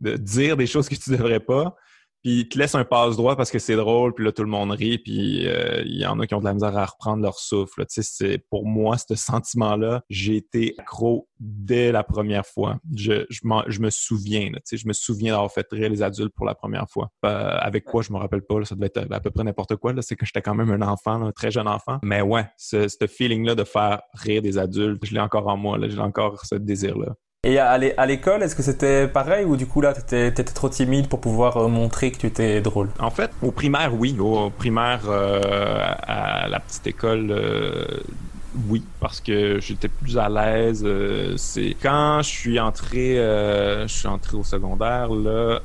de 0.00 0.16
dire 0.16 0.56
des 0.56 0.66
choses 0.66 0.88
que 0.88 0.94
tu 0.94 1.10
devrais 1.10 1.40
pas 1.40 1.74
puis 2.22 2.40
ils 2.40 2.48
te 2.48 2.58
laissent 2.58 2.74
un 2.74 2.84
passe-droit 2.84 3.36
parce 3.36 3.50
que 3.50 3.58
c'est 3.58 3.76
drôle, 3.76 4.14
puis 4.14 4.24
là, 4.24 4.32
tout 4.32 4.42
le 4.42 4.48
monde 4.48 4.70
rit, 4.70 4.98
puis 4.98 5.46
euh, 5.46 5.82
il 5.84 5.96
y 5.96 6.06
en 6.06 6.18
a 6.20 6.26
qui 6.26 6.34
ont 6.34 6.40
de 6.40 6.44
la 6.44 6.54
misère 6.54 6.76
à 6.76 6.86
reprendre 6.86 7.22
leur 7.22 7.38
souffle. 7.38 7.86
Tu 7.86 8.02
sais, 8.02 8.02
c'est, 8.02 8.38
pour 8.50 8.66
moi, 8.66 8.96
ce 8.98 9.14
sentiment-là, 9.14 10.02
j'ai 10.10 10.36
été 10.36 10.74
accro 10.78 11.28
dès 11.38 11.92
la 11.92 12.04
première 12.04 12.46
fois. 12.46 12.78
Je, 12.94 13.24
je, 13.30 13.40
je 13.68 13.80
me 13.80 13.90
souviens, 13.90 14.50
tu 14.50 14.60
sais, 14.64 14.76
je 14.76 14.86
me 14.86 14.92
souviens 14.92 15.32
d'avoir 15.32 15.50
fait 15.50 15.66
rire 15.70 15.90
les 15.90 16.02
adultes 16.02 16.34
pour 16.34 16.46
la 16.46 16.54
première 16.54 16.88
fois. 16.88 17.10
Euh, 17.24 17.56
avec 17.60 17.84
quoi, 17.84 18.02
je 18.02 18.12
me 18.12 18.18
rappelle 18.18 18.42
pas, 18.42 18.58
là, 18.58 18.64
ça 18.64 18.74
devait 18.74 18.86
être 18.86 19.06
à 19.10 19.20
peu 19.20 19.30
près 19.30 19.44
n'importe 19.44 19.76
quoi, 19.76 19.94
c'est 20.00 20.16
que 20.16 20.26
j'étais 20.26 20.42
quand 20.42 20.54
même 20.54 20.70
un 20.70 20.86
enfant, 20.86 21.18
là, 21.18 21.26
un 21.26 21.32
très 21.32 21.50
jeune 21.50 21.68
enfant. 21.68 21.98
Mais 22.02 22.20
ouais, 22.20 22.44
ce, 22.56 22.88
ce 22.88 23.06
feeling-là 23.06 23.54
de 23.54 23.64
faire 23.64 24.02
rire 24.14 24.42
des 24.42 24.58
adultes, 24.58 25.04
je 25.04 25.14
l'ai 25.14 25.20
encore 25.20 25.48
en 25.48 25.56
moi, 25.56 25.78
j'ai 25.88 25.98
encore 25.98 26.44
ce 26.44 26.54
désir-là. 26.54 27.14
Et 27.42 27.58
à 27.58 27.78
l'é- 27.78 27.96
à 27.96 28.04
l'école, 28.04 28.42
est-ce 28.42 28.54
que 28.54 28.62
c'était 28.62 29.08
pareil 29.08 29.46
ou 29.46 29.56
du 29.56 29.66
coup 29.66 29.80
là, 29.80 29.94
t'étais 29.94 30.28
étais 30.28 30.44
trop 30.44 30.68
timide 30.68 31.08
pour 31.08 31.22
pouvoir 31.22 31.56
euh, 31.56 31.68
montrer 31.68 32.10
que 32.10 32.18
tu 32.18 32.26
étais 32.26 32.60
drôle? 32.60 32.90
En 32.98 33.10
fait, 33.10 33.30
au 33.40 33.50
primaire, 33.50 33.94
oui. 33.98 34.14
Au 34.20 34.50
primaire, 34.50 35.00
euh, 35.08 35.40
à 36.02 36.48
la 36.48 36.60
petite 36.60 36.86
école, 36.88 37.30
euh, 37.30 37.86
oui, 38.68 38.82
parce 39.00 39.22
que 39.22 39.58
j'étais 39.58 39.88
plus 39.88 40.18
à 40.18 40.28
l'aise. 40.28 40.82
Euh, 40.84 41.32
c'est 41.38 41.74
quand 41.82 42.20
je 42.20 42.28
suis 42.28 42.60
entré, 42.60 43.14
je 43.16 43.84
suis 43.88 44.08
entré 44.08 44.36
au 44.36 44.44
secondaire 44.44 45.08
là. 45.08 45.60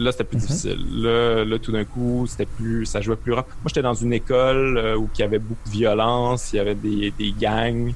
Là, 0.00 0.12
c'était 0.12 0.24
plus 0.24 0.36
Mhm. 0.38 0.40
difficile. 0.46 0.78
Là, 1.02 1.44
là, 1.44 1.58
tout 1.58 1.72
d'un 1.72 1.84
coup, 1.84 2.24
c'était 2.26 2.46
plus, 2.46 2.86
ça 2.86 3.02
jouait 3.02 3.16
plus 3.16 3.34
rough. 3.34 3.44
Moi, 3.62 3.66
j'étais 3.66 3.82
dans 3.82 3.92
une 3.92 4.14
école 4.14 4.96
où 4.98 5.08
il 5.14 5.20
y 5.20 5.22
avait 5.22 5.38
beaucoup 5.38 5.60
de 5.66 5.70
violence, 5.72 6.52
il 6.54 6.56
y 6.56 6.58
avait 6.58 6.74
des, 6.74 7.12
des 7.18 7.32
gangs, 7.38 7.92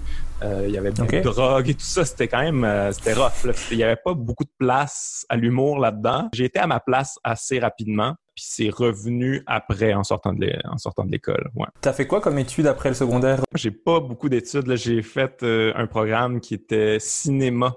il 0.67 0.71
y 0.71 0.79
avait 0.79 0.91
beaucoup 0.91 1.03
Ok. 1.17 1.23
de 1.23 1.29
drogue 1.31 1.69
et 1.69 1.75
tout 1.75 1.81
ça. 1.81 2.05
C'était 2.05 2.29
quand 2.29 2.43
même, 2.43 2.65
euh, 2.65 2.93
c'était 2.93 3.15
rough. 3.15 3.45
là. 3.45 3.53
Il 3.71 3.79
y 3.79 3.85
avait 3.85 3.97
pas 4.03 4.15
beaucoup 4.15 4.45
de 4.45 4.53
place 4.59 5.25
à 5.29 5.37
l'humour 5.37 5.79
là-dedans. 5.79 6.29
J'ai 6.33 6.45
été 6.45 6.59
à 6.59 6.67
ma 6.67 6.81
place 6.81 7.19
assez 7.25 7.59
rapidement, 7.59 8.15
puis 8.35 8.45
c'est 8.47 8.69
revenu 8.71 9.43
après 9.47 9.95
en 9.95 10.05
sortant 10.05 10.33
de 10.33 10.53
en 10.69 10.79
sortant 10.79 11.05
de 11.05 11.11
l'école. 11.13 11.51
Ouais. 11.55 11.67
T'as 11.81 11.93
fait 11.93 12.07
quoi 12.07 12.21
comme 12.21 12.39
étude 12.39 12.67
après 12.67 12.89
le 12.89 12.95
secondaire? 12.95 13.41
J'ai 13.55 13.71
pas 13.71 14.01
beaucoup 14.01 14.29
d'études. 14.29 14.67
là. 14.67 14.77
J'ai 14.77 15.03
fait 15.03 15.43
euh, 15.43 15.73
un 15.77 15.87
programme 15.87 16.41
qui 16.41 16.55
était 16.55 16.99
cinéma 17.01 17.75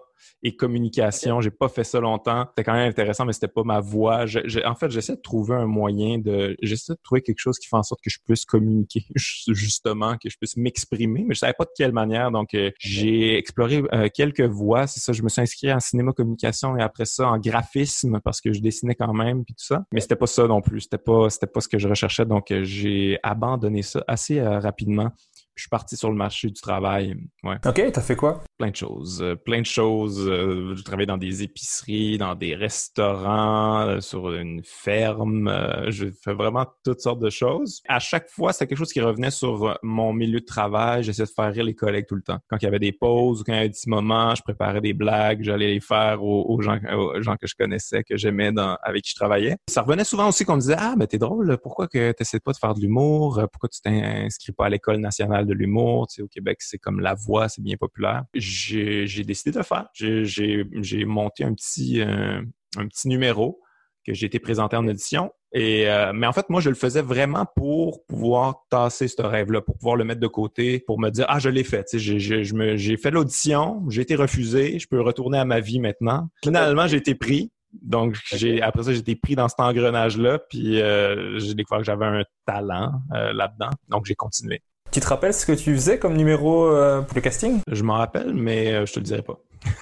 et 0.48 0.56
communication. 0.56 1.42
J'ai 1.42 1.52
pas 1.52 1.68
fait 1.70 1.84
ça 1.84 2.00
longtemps. 2.00 2.46
C'était 2.50 2.64
quand 2.64 2.74
même 2.74 2.90
intéressant, 2.90 3.26
mais 3.26 3.34
c'était 3.34 3.48
pas 3.48 3.64
ma 3.64 3.80
voie. 3.80 4.26
Je- 4.26 4.40
je- 4.46 4.60
en 4.66 4.76
fait, 4.76 4.90
j'essaie 4.90 5.16
de 5.16 5.22
trouver 5.22 5.56
un 5.56 5.66
moyen 5.68 6.18
de, 6.20 6.56
j'essaie 6.62 6.94
de 6.94 7.00
trouver 7.04 7.22
quelque 7.22 7.40
chose 7.40 7.60
qui 7.60 7.68
fait 7.68 7.76
en 7.76 7.84
sorte 7.84 8.02
que 8.02 8.10
je 8.10 8.20
puisse 8.26 8.46
communiquer, 8.46 9.06
justement, 9.48 10.18
que 10.18 10.30
je 10.30 10.38
puisse 10.38 10.58
m'exprimer, 10.58 11.24
mais 11.28 11.34
je 11.36 11.40
savais 11.40 11.54
pas 11.58 11.66
de 11.66 11.72
quelle 11.76 11.92
manière. 11.92 12.32
Donc, 12.32 12.54
euh, 12.54 12.72
j'ai 12.80 13.38
exploré 13.38 13.84
euh, 13.94 14.08
quelques 14.14 14.42
voies. 14.42 14.88
C'est 14.88 15.00
ça. 15.00 15.14
Je 15.14 15.22
me 15.22 15.30
suis 15.30 15.42
inscrit 15.42 15.72
en 15.74 15.80
cinéma 15.80 16.14
communication 16.14 16.78
et 16.78 16.82
après 16.82 17.06
ça 17.06 17.28
en 17.30 17.38
graphisme 17.38 18.20
parce 18.24 18.42
que 18.42 18.54
je 18.54 18.62
dessinais 18.62 18.96
quand 18.96 19.14
même 19.14 19.44
puis 19.44 19.54
tout 19.54 19.64
ça. 19.66 19.84
Mais 19.92 20.00
c'était 20.00 20.16
pas 20.16 20.28
ça 20.28 20.48
non 20.48 20.62
plus. 20.62 20.82
C'était 20.82 20.98
pas, 20.98 21.30
c'était 21.30 21.48
pas 21.48 21.60
ce 21.62 21.68
que 21.68 21.78
je 21.78 21.88
recherchais. 21.88 22.26
Donc, 22.26 22.52
euh, 22.52 22.64
j'ai 22.64 23.20
abandonné 23.24 23.82
ça 23.82 24.04
assez 24.08 24.40
euh, 24.40 24.60
rapidement. 24.60 25.12
Je 25.58 25.64
suis 25.64 25.70
parti 25.70 25.98
sur 25.98 26.12
le 26.12 26.16
marché 26.16 26.50
du 26.50 26.62
travail. 26.62 27.16
Ouais 27.44 27.56
Ok, 27.66 27.82
t'as 27.92 28.02
fait 28.02 28.16
quoi? 28.16 28.44
Plein 28.60 28.70
de 28.70 28.76
choses. 28.76 29.24
Euh, 29.24 29.36
plein 29.36 29.62
de 29.62 29.66
choses. 29.66 30.24
Euh, 30.28 30.76
je 30.76 30.84
travaillais 30.84 31.08
dans 31.08 31.18
des 31.18 31.42
épiceries, 31.42 32.20
dans 32.20 32.36
des 32.36 32.54
restaurants, 32.54 33.88
euh, 33.88 34.00
sur 34.00 34.32
une 34.34 34.62
ferme. 34.64 35.52
Je 35.88 36.10
fais 36.24 36.36
vraiment 36.36 36.68
toutes 36.86 37.02
sortes 37.02 37.20
de 37.20 37.32
choses. 37.32 37.82
À 37.88 37.98
chaque 37.98 38.30
fois, 38.30 38.54
c'était 38.54 38.68
quelque 38.68 38.78
chose 38.78 38.94
qui 38.94 39.02
revenait 39.02 39.32
sur 39.32 39.80
mon 39.82 40.14
milieu 40.14 40.40
de 40.40 40.46
travail. 40.46 41.02
J'essayais 41.02 41.26
de 41.26 41.32
faire 41.32 41.52
rire 41.52 41.64
les 41.64 41.74
collègues 41.74 42.06
tout 42.08 42.16
le 42.16 42.22
temps. 42.22 42.38
Quand 42.50 42.58
il 42.62 42.66
y 42.66 42.68
avait 42.68 42.78
des 42.78 42.92
pauses 42.92 43.42
ou 43.42 43.44
quand 43.44 43.54
il 43.54 43.56
y 43.56 43.60
avait 43.60 43.70
des 43.70 43.74
petits 43.74 43.90
moments, 43.90 44.36
je 44.36 44.44
préparais 44.44 44.80
des 44.80 44.94
blagues. 44.94 45.42
J'allais 45.42 45.74
les 45.74 45.80
faire 45.80 46.24
aux, 46.24 46.46
aux 46.50 46.62
gens, 46.62 46.78
aux 46.96 47.20
gens 47.24 47.36
que 47.36 47.48
je 47.48 47.56
connaissais, 47.56 48.04
que 48.04 48.16
j'aimais, 48.16 48.52
avec 48.84 49.04
qui 49.04 49.10
je 49.10 49.16
travaillais. 49.16 49.58
Ça 49.68 49.82
revenait 49.82 50.04
souvent 50.04 50.28
aussi 50.28 50.46
qu'on 50.46 50.56
me 50.56 50.62
disait, 50.62 50.76
ah, 50.78 50.94
mais 50.96 51.08
t'es 51.08 51.18
drôle. 51.18 51.58
Pourquoi 51.64 51.88
que 51.88 52.12
t'essaies 52.12 52.40
pas 52.40 52.52
de 52.52 52.58
faire 52.58 52.76
de 52.76 52.82
l'humour? 52.82 53.42
Pourquoi 53.52 53.70
tu 53.70 53.82
t'inscris 53.82 54.52
pas 54.52 54.68
à 54.68 54.70
l'école 54.70 54.98
nationale 54.98 55.47
de 55.48 55.54
l'humour? 55.54 56.08
Tu 56.08 56.16
sais, 56.16 56.22
au 56.22 56.28
Québec, 56.28 56.58
c'est 56.62 56.78
comme 56.78 57.00
la 57.00 57.16
voix, 57.16 57.50
c'est 57.50 57.62
bien 57.62 57.78
populaire. 57.78 58.24
J'ai, 58.34 59.06
décidé 59.24 59.52
de 59.52 59.58
le 59.58 59.64
faire. 59.64 59.88
J'ai, 59.94 61.06
monté 61.06 61.44
un 61.44 61.54
petit, 61.54 62.02
euh, 62.02 62.42
un 62.78 62.88
petit 62.88 63.08
numéro 63.08 63.62
que 64.06 64.14
j'ai 64.14 64.26
été 64.26 64.40
présenté 64.40 64.76
en 64.76 64.88
audition. 64.88 65.32
Et 65.54 65.90
euh, 65.90 66.12
mais 66.14 66.28
en 66.28 66.34
fait, 66.34 66.50
moi, 66.50 66.62
je 66.62 66.70
le 66.70 66.76
faisais 66.76 67.02
vraiment 67.02 67.46
pour 67.56 68.06
pouvoir 68.06 68.66
tasser 68.70 69.08
ce 69.08 69.22
rêve-là, 69.22 69.62
pour 69.62 69.78
pouvoir 69.78 69.96
le 69.96 70.04
mettre 70.04 70.20
de 70.20 70.28
côté, 70.28 70.80
pour 70.80 71.00
me 71.00 71.10
dire 71.10 71.26
ah 71.30 71.40
je 71.40 71.50
l'ai 71.50 71.64
fait. 71.64 71.86
Tu 71.86 72.00
sais, 72.00 72.20
j'ai, 72.20 72.98
fait 72.98 73.12
l'audition, 73.12 73.84
j'ai 73.90 74.02
été 74.02 74.16
refusé, 74.16 74.80
je 74.80 74.88
peux 74.88 75.02
retourner 75.02 75.38
à 75.38 75.46
ma 75.46 75.60
vie 75.60 75.80
maintenant. 75.80 76.30
Finalement, 76.44 76.88
j'ai 76.88 76.98
été 76.98 77.16
pris. 77.16 77.52
Donc, 77.82 78.18
j'ai 78.34 78.62
après 78.62 78.84
ça, 78.84 78.92
j'ai 78.92 79.00
été 79.00 79.16
pris 79.16 79.36
dans 79.36 79.48
cet 79.48 79.60
engrenage-là, 79.60 80.40
puis 80.40 80.82
euh, 80.82 81.38
j'ai 81.40 81.54
découvert 81.54 81.80
que 81.80 81.86
j'avais 81.86 82.06
un 82.06 82.24
talent 82.46 82.92
euh, 83.14 83.34
là-dedans. 83.34 83.70
Donc, 83.90 84.06
j'ai 84.06 84.16
continué. 84.16 84.62
Tu 84.98 85.02
te 85.02 85.10
rappelles 85.10 85.36
ce 85.36 85.46
que 85.46 85.52
tu 85.52 85.76
faisais 85.76 86.00
comme 86.00 86.18
numéro 86.18 86.66
euh, 86.66 87.04
pour 87.04 87.14
le 87.14 87.22
casting? 87.22 87.60
Je 87.72 87.84
m'en 87.84 87.98
rappelle, 87.98 88.34
mais 88.34 88.74
euh, 88.74 88.88
je 88.88 88.94
te 88.94 89.00
le 89.00 89.06
dirai 89.06 89.22
pas. 89.22 89.38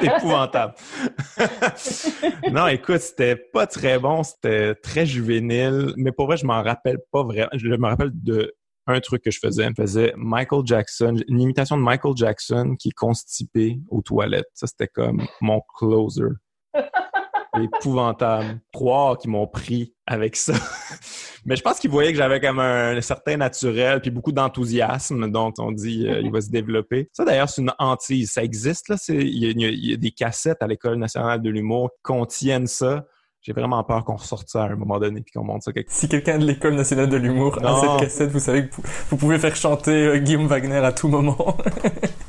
c'était 0.00 0.16
épouvantable. 0.16 0.72
non, 2.50 2.66
écoute, 2.68 3.00
c'était 3.00 3.36
pas 3.36 3.66
très 3.66 3.98
bon, 3.98 4.22
c'était 4.22 4.74
très 4.76 5.04
juvénile, 5.04 5.92
mais 5.98 6.12
pour 6.12 6.24
vrai, 6.24 6.38
je 6.38 6.46
m'en 6.46 6.62
rappelle 6.62 6.96
pas 7.12 7.24
vraiment. 7.24 7.50
Je 7.52 7.68
me 7.68 7.86
rappelle 7.86 8.12
de 8.14 8.54
un 8.86 9.00
truc 9.00 9.22
que 9.22 9.30
je 9.30 9.38
faisais. 9.38 9.68
Je 9.68 9.82
faisais 9.82 10.14
Michael 10.16 10.62
Jackson, 10.64 11.16
une 11.28 11.42
imitation 11.42 11.76
de 11.76 11.82
Michael 11.82 12.14
Jackson 12.16 12.76
qui 12.78 12.88
est 12.88 12.96
constipé 12.96 13.80
aux 13.90 14.00
toilettes. 14.00 14.48
Ça, 14.54 14.66
c'était 14.66 14.88
comme 14.88 15.26
mon 15.42 15.60
closer. 15.76 16.30
Épouvantable. 17.62 18.60
Croire 18.72 19.18
qu'ils 19.18 19.30
m'ont 19.30 19.46
pris 19.46 19.94
avec 20.06 20.36
ça. 20.36 20.52
Mais 21.46 21.56
je 21.56 21.62
pense 21.62 21.78
qu'ils 21.78 21.90
voyaient 21.90 22.12
que 22.12 22.18
j'avais 22.18 22.40
comme 22.40 22.58
un, 22.58 23.00
certain 23.00 23.36
naturel 23.36 24.00
puis 24.00 24.10
beaucoup 24.10 24.32
d'enthousiasme. 24.32 25.30
Donc, 25.30 25.54
on 25.58 25.72
dit 25.72 26.06
euh, 26.08 26.20
il 26.22 26.30
va 26.32 26.40
se 26.40 26.50
développer. 26.50 27.10
Ça, 27.12 27.24
d'ailleurs, 27.24 27.48
c'est 27.48 27.60
une 27.62 27.72
hantise. 27.78 28.32
Ça 28.32 28.42
existe, 28.42 28.88
là. 28.88 28.96
Il 29.08 29.22
y, 29.38 29.46
a- 29.64 29.70
y 29.70 29.92
y 29.92 29.98
des 29.98 30.10
cassettes 30.10 30.62
à 30.62 30.66
l'École 30.66 30.96
nationale 30.96 31.42
de 31.42 31.50
l'humour 31.50 31.90
qui 31.90 32.02
contiennent 32.02 32.66
ça. 32.66 33.04
J'ai 33.42 33.52
vraiment 33.52 33.84
peur 33.84 34.04
qu'on 34.06 34.16
ressorte 34.16 34.48
ça 34.48 34.64
à 34.64 34.68
un 34.68 34.76
moment 34.76 34.98
donné 34.98 35.20
puis 35.20 35.32
qu'on 35.32 35.44
monte 35.44 35.62
ça 35.64 35.72
quelque 35.72 35.92
Si 35.92 36.08
quelqu'un 36.08 36.38
de 36.38 36.46
l'école 36.46 36.76
nationale 36.76 37.10
de 37.10 37.16
l'humour 37.18 37.58
a 37.62 37.78
cette 37.78 38.00
cassette, 38.08 38.30
vous 38.30 38.38
savez 38.38 38.66
que 38.68 38.74
vous- 38.74 38.82
vous 39.10 39.16
pouvez 39.18 39.38
faire 39.38 39.54
chanter 39.54 39.90
euh, 40.06 40.16
Guillaume 40.18 40.46
Wagner 40.46 40.76
à 40.76 40.92
tout 40.92 41.08
moment. 41.08 41.56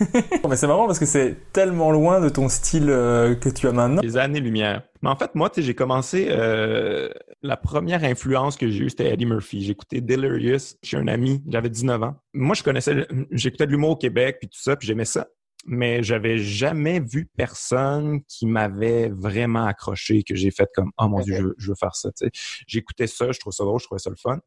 Mais 0.48 0.56
c'est 0.56 0.66
marrant 0.66 0.86
parce 0.86 0.98
que 0.98 1.06
c'est 1.06 1.52
tellement 1.52 1.90
loin 1.90 2.20
de 2.20 2.28
ton 2.28 2.48
style 2.48 2.90
euh, 2.90 3.34
que 3.34 3.48
tu 3.48 3.66
as 3.68 3.72
maintenant. 3.72 4.02
Des 4.02 4.16
années-lumière. 4.16 4.82
Mais 5.02 5.10
en 5.10 5.16
fait, 5.16 5.34
moi, 5.34 5.50
tu 5.50 5.56
sais, 5.56 5.66
j'ai 5.66 5.74
commencé... 5.74 6.26
euh, 6.30 7.08
la 7.42 7.56
première 7.56 8.02
influence 8.04 8.56
que 8.56 8.68
j'ai 8.68 8.84
eue, 8.84 8.90
c'était 8.90 9.12
Eddie 9.12 9.26
Murphy. 9.26 9.62
J'écoutais 9.62 10.00
Delirious 10.00 10.76
chez 10.82 10.96
un 10.96 11.08
ami. 11.08 11.42
J'avais 11.48 11.70
19 11.70 12.02
ans. 12.02 12.16
Moi, 12.34 12.54
je 12.54 12.62
connaissais... 12.62 13.06
J'écoutais 13.30 13.66
de 13.66 13.70
l'humour 13.72 13.90
au 13.90 13.96
Québec, 13.96 14.38
puis 14.40 14.48
tout 14.48 14.60
ça, 14.60 14.76
puis 14.76 14.86
j'aimais 14.86 15.04
ça. 15.04 15.28
Mais 15.68 16.02
j'avais 16.02 16.38
jamais 16.38 17.00
vu 17.00 17.28
personne 17.36 18.20
qui 18.28 18.46
m'avait 18.46 19.08
vraiment 19.08 19.66
accroché, 19.66 20.22
que 20.22 20.34
j'ai 20.36 20.50
fait 20.50 20.68
comme 20.74 20.92
«Oh 20.98 21.08
mon 21.08 21.20
Dieu, 21.20 21.34
je 21.36 21.42
veux, 21.42 21.54
je 21.58 21.68
veux 21.68 21.74
faire 21.74 21.94
ça.» 21.94 22.10
tu 22.16 22.26
sais. 22.26 22.30
J'écoutais 22.66 23.06
ça, 23.08 23.32
je 23.32 23.40
trouvais 23.40 23.54
ça 23.54 23.64
drôle, 23.64 23.80
je 23.80 23.86
trouvais 23.86 23.98
ça 23.98 24.10
le 24.10 24.16
fun. 24.16 24.38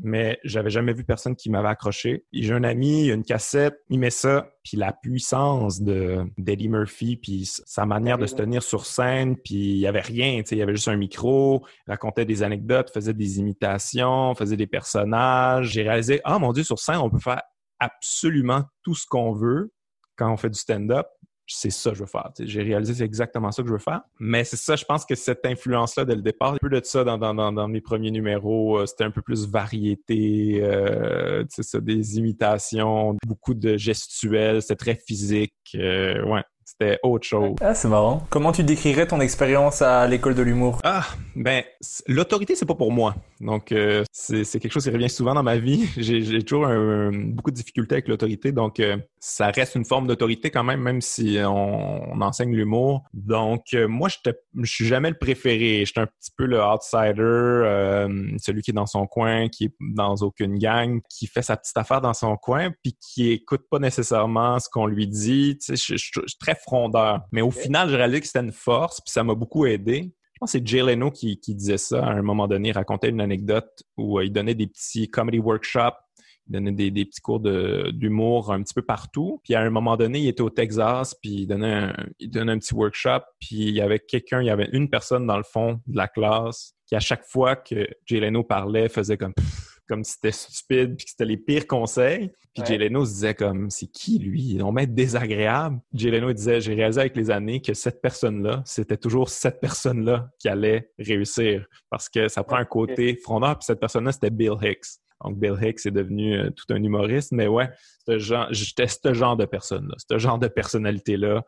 Mais 0.00 0.38
j'avais 0.44 0.70
jamais 0.70 0.92
vu 0.92 1.04
personne 1.04 1.34
qui 1.34 1.50
m'avait 1.50 1.68
accroché. 1.68 2.24
J'ai 2.32 2.52
un 2.52 2.62
ami, 2.62 3.06
il 3.06 3.10
a 3.10 3.14
une 3.14 3.24
cassette, 3.24 3.74
il 3.90 3.98
met 3.98 4.10
ça, 4.10 4.52
puis 4.62 4.76
la 4.76 4.92
puissance 4.92 5.80
de 5.80 6.24
d'Eddie 6.36 6.68
Murphy, 6.68 7.16
puis 7.16 7.44
sa 7.46 7.84
manière 7.84 8.16
de 8.16 8.26
se 8.26 8.36
tenir 8.36 8.62
sur 8.62 8.86
scène, 8.86 9.36
puis 9.36 9.54
il 9.54 9.78
y 9.78 9.86
avait 9.86 10.00
rien, 10.00 10.38
tu 10.42 10.50
sais, 10.50 10.56
il 10.56 10.58
y 10.60 10.62
avait 10.62 10.74
juste 10.74 10.88
un 10.88 10.96
micro, 10.96 11.66
racontait 11.86 12.24
des 12.24 12.42
anecdotes, 12.42 12.92
faisait 12.92 13.14
des 13.14 13.40
imitations, 13.40 14.34
faisait 14.34 14.56
des 14.56 14.68
personnages. 14.68 15.70
J'ai 15.70 15.82
réalisé, 15.82 16.20
ah 16.24 16.38
mon 16.38 16.52
Dieu, 16.52 16.62
sur 16.62 16.78
scène, 16.78 16.98
on 16.98 17.10
peut 17.10 17.18
faire 17.18 17.42
absolument 17.80 18.64
tout 18.82 18.94
ce 18.94 19.06
qu'on 19.06 19.32
veut 19.32 19.72
quand 20.16 20.32
on 20.32 20.36
fait 20.36 20.50
du 20.50 20.58
stand-up. 20.58 21.06
C'est 21.50 21.70
ça 21.70 21.90
que 21.90 21.96
je 21.96 22.02
veux 22.02 22.08
faire. 22.08 22.30
J'ai 22.38 22.62
réalisé 22.62 22.94
c'est 22.94 23.04
exactement 23.04 23.50
ça 23.50 23.62
que 23.62 23.68
je 23.68 23.72
veux 23.72 23.78
faire. 23.78 24.02
Mais 24.20 24.44
c'est 24.44 24.56
ça, 24.56 24.76
je 24.76 24.84
pense 24.84 25.04
que 25.06 25.14
cette 25.14 25.44
influence-là 25.46 26.04
dès 26.04 26.14
le 26.14 26.22
départ, 26.22 26.52
un 26.52 26.58
peu 26.60 26.68
de 26.68 26.80
ça 26.84 27.04
dans, 27.04 27.18
dans, 27.18 27.68
mes 27.68 27.80
premiers 27.80 28.10
numéros, 28.10 28.78
euh, 28.78 28.86
c'était 28.86 29.04
un 29.04 29.10
peu 29.10 29.22
plus 29.22 29.48
variété, 29.48 30.60
euh, 30.62 31.44
ça, 31.48 31.80
des 31.80 32.18
imitations, 32.18 33.16
beaucoup 33.26 33.54
de 33.54 33.76
gestuels, 33.76 34.60
c'était 34.62 34.76
très 34.76 34.94
physique. 34.94 35.54
euh, 35.74 36.22
ouais, 36.24 36.42
c'était 36.70 36.98
autre 37.02 37.26
chose. 37.26 37.54
Ah, 37.62 37.74
c'est 37.74 37.88
marrant. 37.88 38.26
Comment 38.28 38.52
tu 38.52 38.62
décrirais 38.62 39.06
ton 39.06 39.20
expérience 39.20 39.80
à 39.80 40.06
l'école 40.06 40.34
de 40.34 40.42
l'humour? 40.42 40.80
Ah, 40.84 41.06
ben, 41.34 41.62
l'autorité, 42.06 42.54
c'est 42.56 42.66
pas 42.66 42.74
pour 42.74 42.92
moi. 42.92 43.14
Donc, 43.40 43.72
euh, 43.72 44.04
c'est 44.12 44.44
c'est 44.44 44.58
quelque 44.60 44.72
chose 44.72 44.84
qui 44.84 44.90
revient 44.90 45.08
souvent 45.08 45.32
dans 45.34 45.42
ma 45.42 45.56
vie. 45.56 45.88
J'ai 45.96 46.22
j'ai 46.22 46.42
toujours 46.42 46.66
un- 46.66 47.10
beaucoup 47.12 47.50
de 47.50 47.56
difficultés 47.56 47.94
avec 47.94 48.08
l'autorité. 48.08 48.52
Donc, 48.52 48.80
euh, 48.80 48.96
ça 49.20 49.50
reste 49.50 49.74
une 49.76 49.84
forme 49.84 50.06
d'autorité 50.06 50.50
quand 50.50 50.62
même, 50.64 50.80
même 50.80 51.00
si 51.00 51.38
on, 51.42 52.12
on 52.12 52.20
enseigne 52.20 52.54
l'humour. 52.54 53.04
Donc, 53.14 53.62
euh, 53.74 53.88
moi, 53.88 54.08
j'étais- 54.08 54.38
je 54.60 54.70
suis 54.70 54.86
jamais 54.86 55.08
le 55.10 55.16
préféré. 55.18 55.84
J'étais 55.86 56.00
un 56.00 56.06
petit 56.06 56.30
peu 56.36 56.44
le 56.44 56.60
outsider, 56.62 57.12
euh, 57.22 58.08
celui 58.38 58.62
qui 58.62 58.72
est 58.72 58.74
dans 58.74 58.86
son 58.86 59.06
coin, 59.06 59.48
qui 59.48 59.64
est 59.66 59.74
dans 59.80 60.16
aucune 60.16 60.58
gang, 60.58 61.00
qui 61.08 61.26
fait 61.26 61.42
sa 61.42 61.56
petite 61.56 61.76
affaire 61.76 62.00
dans 62.00 62.14
son 62.14 62.36
coin, 62.36 62.70
puis 62.82 62.96
qui 63.00 63.30
écoute 63.30 63.62
pas 63.70 63.78
nécessairement 63.78 64.58
ce 64.58 64.68
qu'on 64.68 64.86
lui 64.86 65.06
dit. 65.06 65.56
Tu 65.64 65.76
sais, 65.76 65.76
je, 65.76 65.96
je- 65.96 66.20
je 66.22 66.28
suis 66.28 66.38
très 66.38 66.54
frondeur. 66.58 67.20
Mais 67.32 67.42
au 67.42 67.50
final, 67.50 67.88
j'ai 67.88 67.96
réalisé 67.96 68.20
que 68.20 68.26
c'était 68.26 68.40
une 68.40 68.52
force, 68.52 69.00
puis 69.00 69.12
ça 69.12 69.24
m'a 69.24 69.34
beaucoup 69.34 69.66
aidé. 69.66 70.12
Je 70.34 70.38
pense 70.40 70.52
que 70.52 70.58
c'est 70.58 70.66
Jay 70.66 70.82
Leno 70.82 71.10
qui, 71.10 71.40
qui 71.40 71.54
disait 71.54 71.78
ça 71.78 72.04
à 72.04 72.10
un 72.10 72.22
moment 72.22 72.46
donné. 72.46 72.68
Il 72.68 72.72
racontait 72.72 73.08
une 73.08 73.20
anecdote 73.20 73.68
où 73.96 74.18
euh, 74.18 74.24
il 74.24 74.32
donnait 74.32 74.54
des 74.54 74.68
petits 74.68 75.10
comedy 75.10 75.40
workshops, 75.40 75.98
il 76.46 76.52
donnait 76.52 76.72
des, 76.72 76.90
des 76.90 77.04
petits 77.04 77.20
cours 77.20 77.40
d'humour 77.40 78.52
un 78.52 78.62
petit 78.62 78.74
peu 78.74 78.82
partout. 78.82 79.40
Puis 79.42 79.54
à 79.54 79.60
un 79.60 79.70
moment 79.70 79.96
donné, 79.96 80.20
il 80.20 80.28
était 80.28 80.42
au 80.42 80.50
Texas, 80.50 81.16
puis 81.20 81.40
il 81.40 81.46
donnait 81.46 81.72
un, 81.72 81.96
il 82.20 82.30
donnait 82.30 82.52
un 82.52 82.58
petit 82.58 82.74
workshop, 82.74 83.22
puis 83.40 83.56
il 83.56 83.74
y 83.74 83.80
avait 83.80 83.98
quelqu'un, 83.98 84.40
il 84.40 84.46
y 84.46 84.50
avait 84.50 84.68
une 84.72 84.88
personne 84.88 85.26
dans 85.26 85.36
le 85.36 85.42
fond 85.42 85.80
de 85.86 85.96
la 85.96 86.06
classe 86.06 86.74
qui, 86.86 86.94
à 86.94 87.00
chaque 87.00 87.24
fois 87.24 87.56
que 87.56 87.88
Jay 88.06 88.20
Leno 88.20 88.44
parlait, 88.44 88.88
faisait 88.88 89.16
comme 89.16 89.34
Pff 89.34 89.67
comme 89.88 90.04
si 90.04 90.12
c'était 90.12 90.32
stupide, 90.32 90.96
puis 90.96 91.06
que 91.06 91.10
c'était 91.10 91.24
les 91.24 91.36
pires 91.36 91.66
conseils. 91.66 92.30
Puis 92.54 92.62
Ouais. 92.62 92.66
Jay 92.66 92.78
Leno 92.78 93.04
se 93.04 93.12
disait 93.12 93.34
comme, 93.34 93.70
c'est 93.70 93.86
qui 93.86 94.18
lui? 94.18 94.42
Il 94.42 94.60
est 94.60 94.82
être 94.82 94.94
désagréable. 94.94 95.80
Jay 95.92 96.10
Leno 96.10 96.32
disait, 96.32 96.60
j'ai 96.60 96.74
réalisé 96.74 97.00
avec 97.00 97.16
les 97.16 97.30
années 97.30 97.60
que 97.60 97.74
cette 97.74 98.00
personne-là, 98.00 98.62
c'était 98.64 98.96
toujours 98.96 99.28
cette 99.28 99.60
personne-là 99.60 100.30
qui 100.38 100.48
allait 100.48 100.90
réussir. 100.98 101.66
Parce 101.90 102.08
que 102.08 102.28
ça 102.28 102.42
prend 102.44 102.56
un 102.56 102.64
côté 102.64 103.16
frondeur, 103.16 103.58
puis 103.58 103.64
cette 103.64 103.80
personne-là, 103.80 104.12
c'était 104.12 104.30
Bill 104.30 104.54
Hicks. 104.62 105.00
Donc, 105.24 105.38
Bill 105.38 105.56
Hicks 105.60 105.86
est 105.86 105.90
devenu 105.90 106.38
euh, 106.38 106.50
tout 106.50 106.72
un 106.72 106.82
humoriste. 106.82 107.32
Mais 107.32 107.48
ouais, 107.48 107.68
j'étais 108.06 108.86
ce 108.86 109.12
genre 109.12 109.36
de 109.36 109.44
personne-là, 109.44 109.94
ce 110.10 110.18
genre 110.18 110.38
de 110.38 110.48
personnalité-là 110.48 111.44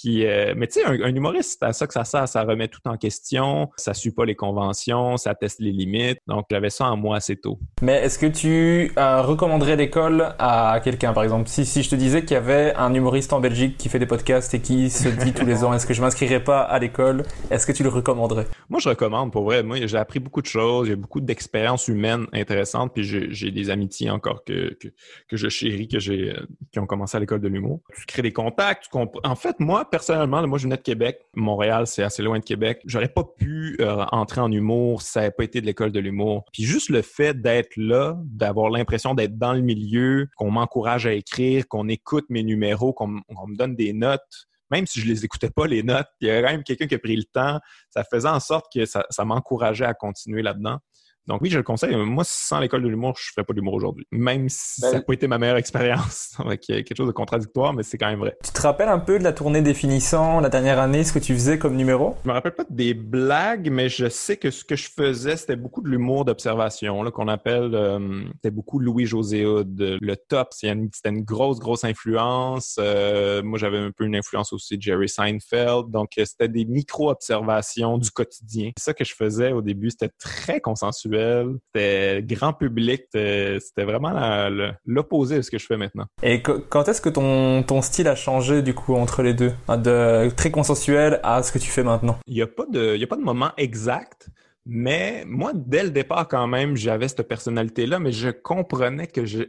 qui 0.00 0.26
euh, 0.26 0.54
mais 0.56 0.66
tu 0.66 0.80
sais 0.80 0.84
un, 0.86 1.14
humoriste 1.14 1.58
c'est 1.60 1.66
à 1.66 1.72
ça 1.72 1.86
que 1.86 1.92
ça 1.92 2.04
sert. 2.04 2.28
Ça 2.28 2.42
remet 2.42 2.68
tout 2.68 2.80
en 2.86 2.96
question 2.96 3.70
ça 3.76 3.94
suit 3.94 4.10
pas 4.10 4.24
les 4.24 4.34
conventions 4.34 5.16
ça 5.16 5.34
teste 5.34 5.60
les 5.60 5.72
limites. 5.72 6.18
Donc 6.26 6.46
j'avais 6.50 6.70
ça 6.70 6.86
en 6.86 6.96
moi 6.96 7.16
assez 7.16 7.36
tôt. 7.36 7.58
Mais 7.80 8.04
est-ce 8.04 8.18
que 8.18 8.26
tu 8.26 8.92
euh, 8.98 9.22
recommanderais 9.22 9.76
l'école 9.76 10.34
à 10.38 10.80
quelqu'un? 10.82 11.12
Par 11.12 11.22
exemple 11.22 11.48
si, 11.48 11.64
si 11.64 11.82
je 11.82 11.90
te 11.90 11.94
disais 11.94 12.22
qu'il 12.22 12.32
y 12.32 12.36
avait 12.36 12.74
un 12.74 12.92
humoriste 12.92 13.32
en 13.32 13.40
Belgique 13.40 13.76
qui 13.76 13.88
fait 13.88 13.98
des 13.98 14.06
podcasts 14.06 14.52
et 14.54 14.60
qui 14.60 14.90
se 14.90 15.08
dit 15.08 15.32
tous 15.32 15.46
les 15.46 15.64
ans 15.64 15.72
est-ce 15.72 15.86
que 15.86 15.94
je 15.94 16.02
m'inscrirais 16.02 16.42
pas 16.42 16.62
à 16.62 16.78
l'école? 16.78 17.24
Est-ce 17.50 17.66
que 17.66 17.72
tu 17.72 17.82
le 17.82 17.88
recommanderais? 17.88 18.46
Moi 18.68 18.80
je 18.80 18.88
recommande 18.88 19.30
pour 19.30 19.44
vrai. 19.44 19.62
Moi 19.62 19.86
j'ai 19.86 19.96
appris 19.96 20.18
beaucoup 20.18 20.42
de 20.42 20.46
choses. 20.46 20.88
J'ai 20.88 20.96
beaucoup 20.96 21.20
d'expériences 21.20 21.86
humaines 21.88 22.26
intéressantes 22.32 22.92
puis 22.92 23.04
j'ai 23.04 23.50
des 23.50 23.70
amitiés 23.70 24.10
encore 24.10 24.44
que, 24.44 24.76
que, 24.80 24.88
que 25.28 25.36
je 25.36 25.48
chéris 25.48 25.88
que 25.88 26.00
j'ai 26.00 26.32
euh, 26.32 26.46
qui 26.72 26.80
ont 26.80 26.86
commencé 26.86 27.16
à 27.16 27.20
l'école 27.20 27.40
de 27.40 27.48
l'humour. 27.48 27.80
Tu 27.96 28.06
crées 28.06 28.22
des 28.22 28.32
contacts 28.32 28.74
tu 28.82 28.98
en 29.24 29.36
fait 29.36 29.60
moi 29.60 29.83
personnellement, 29.90 30.46
moi, 30.46 30.58
je 30.58 30.64
venais 30.64 30.76
de 30.76 30.82
Québec. 30.82 31.20
Montréal, 31.34 31.86
c'est 31.86 32.02
assez 32.02 32.22
loin 32.22 32.38
de 32.38 32.44
Québec. 32.44 32.80
J'aurais 32.84 33.08
pas 33.08 33.24
pu 33.24 33.76
euh, 33.80 34.04
entrer 34.12 34.40
en 34.40 34.50
humour 34.50 35.02
si 35.02 35.12
ça 35.12 35.20
n'avait 35.20 35.32
pas 35.32 35.44
été 35.44 35.60
de 35.60 35.66
l'école 35.66 35.92
de 35.92 36.00
l'humour. 36.00 36.44
Puis 36.52 36.64
juste 36.64 36.88
le 36.88 37.02
fait 37.02 37.40
d'être 37.40 37.76
là, 37.76 38.16
d'avoir 38.24 38.70
l'impression 38.70 39.14
d'être 39.14 39.38
dans 39.38 39.52
le 39.52 39.60
milieu, 39.60 40.28
qu'on 40.36 40.50
m'encourage 40.50 41.06
à 41.06 41.12
écrire, 41.12 41.66
qu'on 41.68 41.88
écoute 41.88 42.26
mes 42.28 42.42
numéros, 42.42 42.92
qu'on 42.92 43.08
me 43.08 43.56
donne 43.56 43.76
des 43.76 43.92
notes, 43.92 44.48
même 44.70 44.86
si 44.86 45.00
je 45.00 45.06
les 45.06 45.24
écoutais 45.24 45.50
pas, 45.50 45.66
les 45.66 45.82
notes, 45.82 46.08
il 46.20 46.28
y 46.28 46.30
a 46.30 46.42
quand 46.42 46.50
même 46.50 46.64
quelqu'un 46.64 46.86
qui 46.86 46.94
a 46.94 46.98
pris 46.98 47.16
le 47.16 47.24
temps. 47.24 47.60
Ça 47.90 48.02
faisait 48.04 48.28
en 48.28 48.40
sorte 48.40 48.66
que 48.74 48.84
ça 48.84 49.24
m'encourageait 49.24 49.84
à 49.84 49.94
continuer 49.94 50.42
là-dedans. 50.42 50.78
Donc 51.26 51.40
oui, 51.40 51.50
je 51.50 51.56
le 51.56 51.62
conseille. 51.62 51.96
Moi, 51.96 52.24
sans 52.26 52.60
l'école 52.60 52.82
de 52.82 52.88
l'humour, 52.88 53.14
je 53.16 53.28
ne 53.28 53.32
ferais 53.32 53.44
pas 53.44 53.54
d'humour 53.54 53.74
aujourd'hui. 53.74 54.06
Même 54.10 54.48
si 54.48 54.80
ben 54.82 54.88
ça 54.90 54.96
n'a 54.96 55.02
pas 55.02 55.12
été 55.14 55.26
ma 55.26 55.38
meilleure 55.38 55.56
expérience. 55.56 56.34
avec 56.38 56.60
quelque 56.60 56.94
chose 56.94 57.06
de 57.06 57.12
contradictoire, 57.12 57.72
mais 57.72 57.82
c'est 57.82 57.98
quand 57.98 58.08
même 58.08 58.18
vrai. 58.18 58.36
Tu 58.44 58.50
te 58.52 58.60
rappelles 58.60 58.88
un 58.88 58.98
peu 58.98 59.18
de 59.18 59.24
la 59.24 59.32
tournée 59.32 59.62
définissant 59.62 60.40
la 60.40 60.48
dernière 60.48 60.78
année, 60.78 61.04
ce 61.04 61.12
que 61.12 61.18
tu 61.18 61.34
faisais 61.34 61.58
comme 61.58 61.76
numéro? 61.76 62.16
Je 62.24 62.28
me 62.28 62.34
rappelle 62.34 62.54
pas 62.54 62.64
des 62.68 62.94
blagues, 62.94 63.70
mais 63.70 63.88
je 63.88 64.08
sais 64.08 64.36
que 64.36 64.50
ce 64.50 64.64
que 64.64 64.76
je 64.76 64.88
faisais, 64.94 65.36
c'était 65.36 65.56
beaucoup 65.56 65.82
de 65.82 65.88
l'humour 65.88 66.24
d'observation, 66.24 67.10
qu'on 67.10 67.28
appelle, 67.28 67.74
euh, 67.74 68.24
c'était 68.34 68.50
beaucoup 68.50 68.78
Louis-José 68.78 69.44
Le 69.44 70.14
top, 70.16 70.48
c'était 70.52 70.72
une, 70.72 71.24
grosse, 71.24 71.58
grosse 71.58 71.84
influence. 71.84 72.76
Euh, 72.78 73.42
moi, 73.42 73.58
j'avais 73.58 73.78
un 73.78 73.90
peu 73.90 74.04
une 74.04 74.16
influence 74.16 74.52
aussi 74.52 74.76
de 74.76 74.82
Jerry 74.82 75.08
Seinfeld. 75.08 75.90
Donc, 75.90 76.12
euh, 76.18 76.24
c'était 76.24 76.48
des 76.48 76.64
micro-observations 76.64 77.98
du 77.98 78.10
quotidien. 78.10 78.70
C'est 78.76 78.84
ça 78.84 78.94
que 78.94 79.04
je 79.04 79.14
faisais 79.14 79.52
au 79.52 79.62
début. 79.62 79.90
C'était 79.90 80.12
très 80.18 80.60
consensuel 80.60 81.13
c'était 81.14 82.22
grand 82.22 82.52
public, 82.52 83.02
c'était 83.12 83.84
vraiment 83.84 84.48
l'opposé 84.84 85.36
de 85.36 85.42
ce 85.42 85.50
que 85.50 85.58
je 85.58 85.66
fais 85.66 85.76
maintenant. 85.76 86.06
Et 86.22 86.42
quand 86.42 86.88
est-ce 86.88 87.00
que 87.00 87.08
ton, 87.08 87.62
ton 87.62 87.82
style 87.82 88.08
a 88.08 88.14
changé 88.14 88.62
du 88.62 88.74
coup 88.74 88.94
entre 88.94 89.22
les 89.22 89.34
deux, 89.34 89.52
de 89.68 90.30
très 90.30 90.50
consensuel 90.50 91.20
à 91.22 91.42
ce 91.42 91.52
que 91.52 91.58
tu 91.58 91.70
fais 91.70 91.82
maintenant 91.82 92.18
Il 92.26 92.34
n'y 92.34 92.42
a 92.42 92.46
pas 92.46 92.66
de, 92.70 92.94
il 92.94 93.00
y 93.00 93.04
a 93.04 93.08
pas 93.08 93.16
de 93.16 93.22
moment 93.22 93.50
exact. 93.56 94.28
Mais 94.66 95.24
moi, 95.26 95.52
dès 95.54 95.82
le 95.82 95.90
départ, 95.90 96.26
quand 96.26 96.46
même, 96.46 96.74
j'avais 96.74 97.08
cette 97.08 97.28
personnalité-là, 97.28 97.98
mais 97.98 98.12
je 98.12 98.30
comprenais 98.30 99.06
que 99.06 99.26
je 99.26 99.44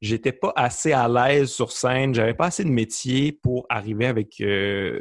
j'étais 0.00 0.32
pas 0.32 0.52
assez 0.56 0.92
à 0.92 1.08
l'aise 1.08 1.50
sur 1.50 1.72
scène, 1.72 2.14
j'avais 2.14 2.34
pas 2.34 2.46
assez 2.46 2.64
de 2.64 2.70
métier 2.70 3.32
pour 3.32 3.66
arriver 3.68 4.06
avec 4.06 4.40
euh, 4.40 4.98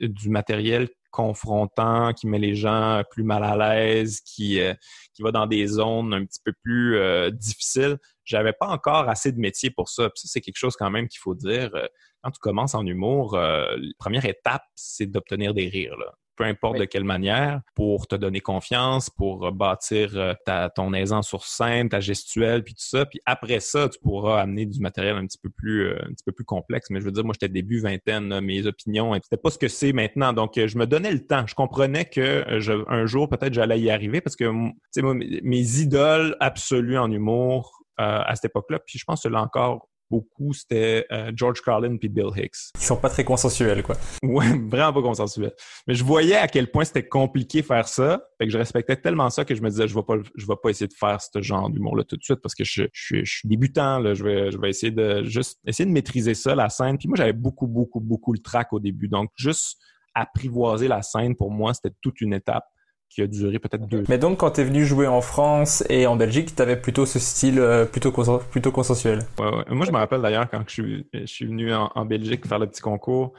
du 0.00 0.28
matériel 0.28 0.88
confrontant, 1.10 2.12
qui 2.12 2.26
met 2.26 2.38
les 2.38 2.54
gens 2.54 3.02
plus 3.10 3.22
mal 3.22 3.44
à 3.44 3.56
l'aise, 3.56 4.20
qui, 4.20 4.60
euh, 4.60 4.74
qui 5.14 5.22
va 5.22 5.32
dans 5.32 5.46
des 5.46 5.66
zones 5.66 6.14
un 6.14 6.24
petit 6.24 6.40
peu 6.44 6.52
plus 6.62 6.96
euh, 6.96 7.30
difficiles. 7.30 7.98
J'avais 8.24 8.52
pas 8.52 8.66
encore 8.68 9.08
assez 9.08 9.32
de 9.32 9.38
métier 9.38 9.70
pour 9.70 9.88
ça. 9.88 10.04
Ça, 10.14 10.28
c'est 10.28 10.40
quelque 10.40 10.58
chose 10.58 10.76
quand 10.76 10.90
même 10.90 11.08
qu'il 11.08 11.20
faut 11.20 11.34
dire. 11.34 11.70
Euh, 11.74 11.86
quand 12.22 12.30
tu 12.30 12.38
commences 12.38 12.74
en 12.74 12.86
humour, 12.86 13.36
la 13.36 13.76
première 13.98 14.24
étape, 14.24 14.62
c'est 14.76 15.06
d'obtenir 15.06 15.54
des 15.54 15.68
rires. 15.68 15.96
Là 15.96 16.14
peu 16.36 16.44
importe 16.44 16.78
de 16.78 16.84
quelle 16.84 17.04
manière, 17.04 17.60
pour 17.74 18.06
te 18.06 18.14
donner 18.14 18.40
confiance, 18.40 19.10
pour 19.10 19.52
bâtir 19.52 20.16
euh, 20.16 20.34
ta, 20.44 20.70
ton 20.70 20.94
aisance 20.94 21.28
sur 21.28 21.44
scène, 21.44 21.88
ta 21.88 22.00
gestuelle, 22.00 22.64
puis 22.64 22.74
tout 22.74 22.84
ça. 22.84 23.06
Puis 23.06 23.20
après 23.26 23.60
ça, 23.60 23.88
tu 23.88 23.98
pourras 24.00 24.40
amener 24.40 24.66
du 24.66 24.80
matériel 24.80 25.16
un 25.16 25.26
petit 25.26 25.38
peu 25.38 25.50
plus, 25.50 25.88
euh, 25.88 25.98
un 26.02 26.12
petit 26.12 26.24
peu 26.24 26.32
plus 26.32 26.44
complexe. 26.44 26.90
Mais 26.90 27.00
je 27.00 27.04
veux 27.04 27.12
dire, 27.12 27.24
moi, 27.24 27.34
j'étais 27.34 27.52
début 27.52 27.80
vingtaine, 27.80 28.40
mes 28.40 28.66
opinions, 28.66 29.14
c'était 29.14 29.36
pas 29.36 29.50
ce 29.50 29.58
que 29.58 29.68
c'est 29.68 29.92
maintenant. 29.92 30.32
Donc, 30.32 30.56
euh, 30.58 30.68
je 30.68 30.78
me 30.78 30.86
donnais 30.86 31.12
le 31.12 31.26
temps. 31.26 31.46
Je 31.46 31.54
comprenais 31.54 32.04
que 32.04 32.44
un 32.88 33.06
jour, 33.06 33.28
peut-être, 33.28 33.52
j'allais 33.52 33.80
y 33.80 33.90
arriver 33.90 34.20
parce 34.20 34.36
que, 34.36 34.44
tu 34.44 34.72
sais, 34.90 35.02
mes 35.02 35.80
idoles 35.80 36.36
absolues 36.40 36.98
en 36.98 37.10
humour, 37.10 37.82
à 37.98 38.34
cette 38.34 38.46
époque-là. 38.46 38.80
Puis 38.84 38.98
je 38.98 39.04
pense 39.04 39.22
que 39.22 39.28
là 39.28 39.40
encore 39.40 39.88
beaucoup, 40.12 40.52
c'était 40.52 41.06
euh, 41.10 41.32
George 41.34 41.62
Carlin 41.62 41.96
puis 41.96 42.10
Bill 42.10 42.28
Hicks. 42.36 42.70
Ils 42.76 42.84
sont 42.84 42.98
pas 42.98 43.08
très 43.08 43.24
consensuels, 43.24 43.82
quoi. 43.82 43.96
Ouais, 44.22 44.46
vraiment 44.68 44.92
pas 44.92 45.00
consensuels. 45.00 45.54
Mais 45.86 45.94
je 45.94 46.04
voyais 46.04 46.36
à 46.36 46.48
quel 46.48 46.70
point 46.70 46.84
c'était 46.84 47.08
compliqué 47.08 47.62
faire 47.62 47.88
ça. 47.88 48.22
Fait 48.36 48.44
que 48.44 48.52
je 48.52 48.58
respectais 48.58 48.96
tellement 48.96 49.30
ça 49.30 49.46
que 49.46 49.54
je 49.54 49.62
me 49.62 49.70
disais, 49.70 49.88
je 49.88 49.94
vais 49.94 50.02
pas, 50.02 50.16
je 50.36 50.46
vais 50.46 50.54
pas 50.62 50.68
essayer 50.68 50.86
de 50.86 50.92
faire 50.92 51.18
ce 51.18 51.40
genre 51.40 51.70
d'humour-là 51.70 52.04
tout 52.04 52.18
de 52.18 52.22
suite 52.22 52.40
parce 52.42 52.54
que 52.54 52.64
je, 52.64 52.84
je, 52.92 53.24
suis 53.24 53.48
débutant, 53.48 53.98
là. 54.00 54.12
Je 54.12 54.22
vais, 54.22 54.50
je 54.50 54.58
vais 54.58 54.68
essayer 54.68 54.92
de 54.92 55.24
juste 55.24 55.58
essayer 55.66 55.86
de 55.86 55.94
maîtriser 55.94 56.34
ça, 56.34 56.54
la 56.54 56.68
scène. 56.68 56.98
Puis 56.98 57.08
moi, 57.08 57.16
j'avais 57.16 57.32
beaucoup, 57.32 57.66
beaucoup, 57.66 58.00
beaucoup 58.00 58.34
le 58.34 58.40
trac 58.40 58.70
au 58.74 58.80
début. 58.80 59.08
Donc, 59.08 59.30
juste 59.36 59.78
apprivoiser 60.14 60.88
la 60.88 61.00
scène, 61.00 61.34
pour 61.36 61.50
moi, 61.50 61.72
c'était 61.72 61.94
toute 62.02 62.20
une 62.20 62.34
étape 62.34 62.66
qui 63.12 63.22
a 63.22 63.26
duré 63.26 63.58
peut-être 63.58 63.86
deux. 63.86 64.04
Mais 64.08 64.18
donc, 64.18 64.38
quand 64.38 64.52
tu 64.52 64.62
es 64.62 64.64
venu 64.64 64.84
jouer 64.84 65.06
en 65.06 65.20
France 65.20 65.84
et 65.90 66.06
en 66.06 66.16
Belgique, 66.16 66.54
tu 66.56 66.62
avais 66.62 66.80
plutôt 66.80 67.04
ce 67.04 67.18
style 67.18 67.58
euh, 67.58 67.84
plutôt, 67.84 68.12
plutôt 68.50 68.72
consensuel. 68.72 69.20
Ouais, 69.38 69.54
ouais. 69.54 69.64
Moi, 69.68 69.84
je 69.84 69.92
me 69.92 69.98
rappelle 69.98 70.22
d'ailleurs 70.22 70.48
quand 70.50 70.62
je 70.66 70.72
suis, 70.72 71.08
je 71.12 71.26
suis 71.26 71.46
venu 71.46 71.72
en, 71.74 72.04
Belgique 72.06 72.46
faire 72.46 72.58
le 72.58 72.66
petit 72.66 72.80
concours, 72.80 73.34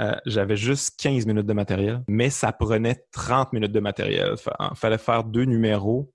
euh, 0.00 0.14
j'avais 0.26 0.56
juste 0.56 1.00
15 1.00 1.26
minutes 1.26 1.46
de 1.46 1.52
matériel, 1.52 2.02
mais 2.06 2.30
ça 2.30 2.52
prenait 2.52 3.04
30 3.12 3.52
minutes 3.52 3.72
de 3.72 3.80
matériel. 3.80 4.34
Il 4.36 4.76
fallait 4.76 4.98
faire 4.98 5.24
deux 5.24 5.44
numéros. 5.44 6.12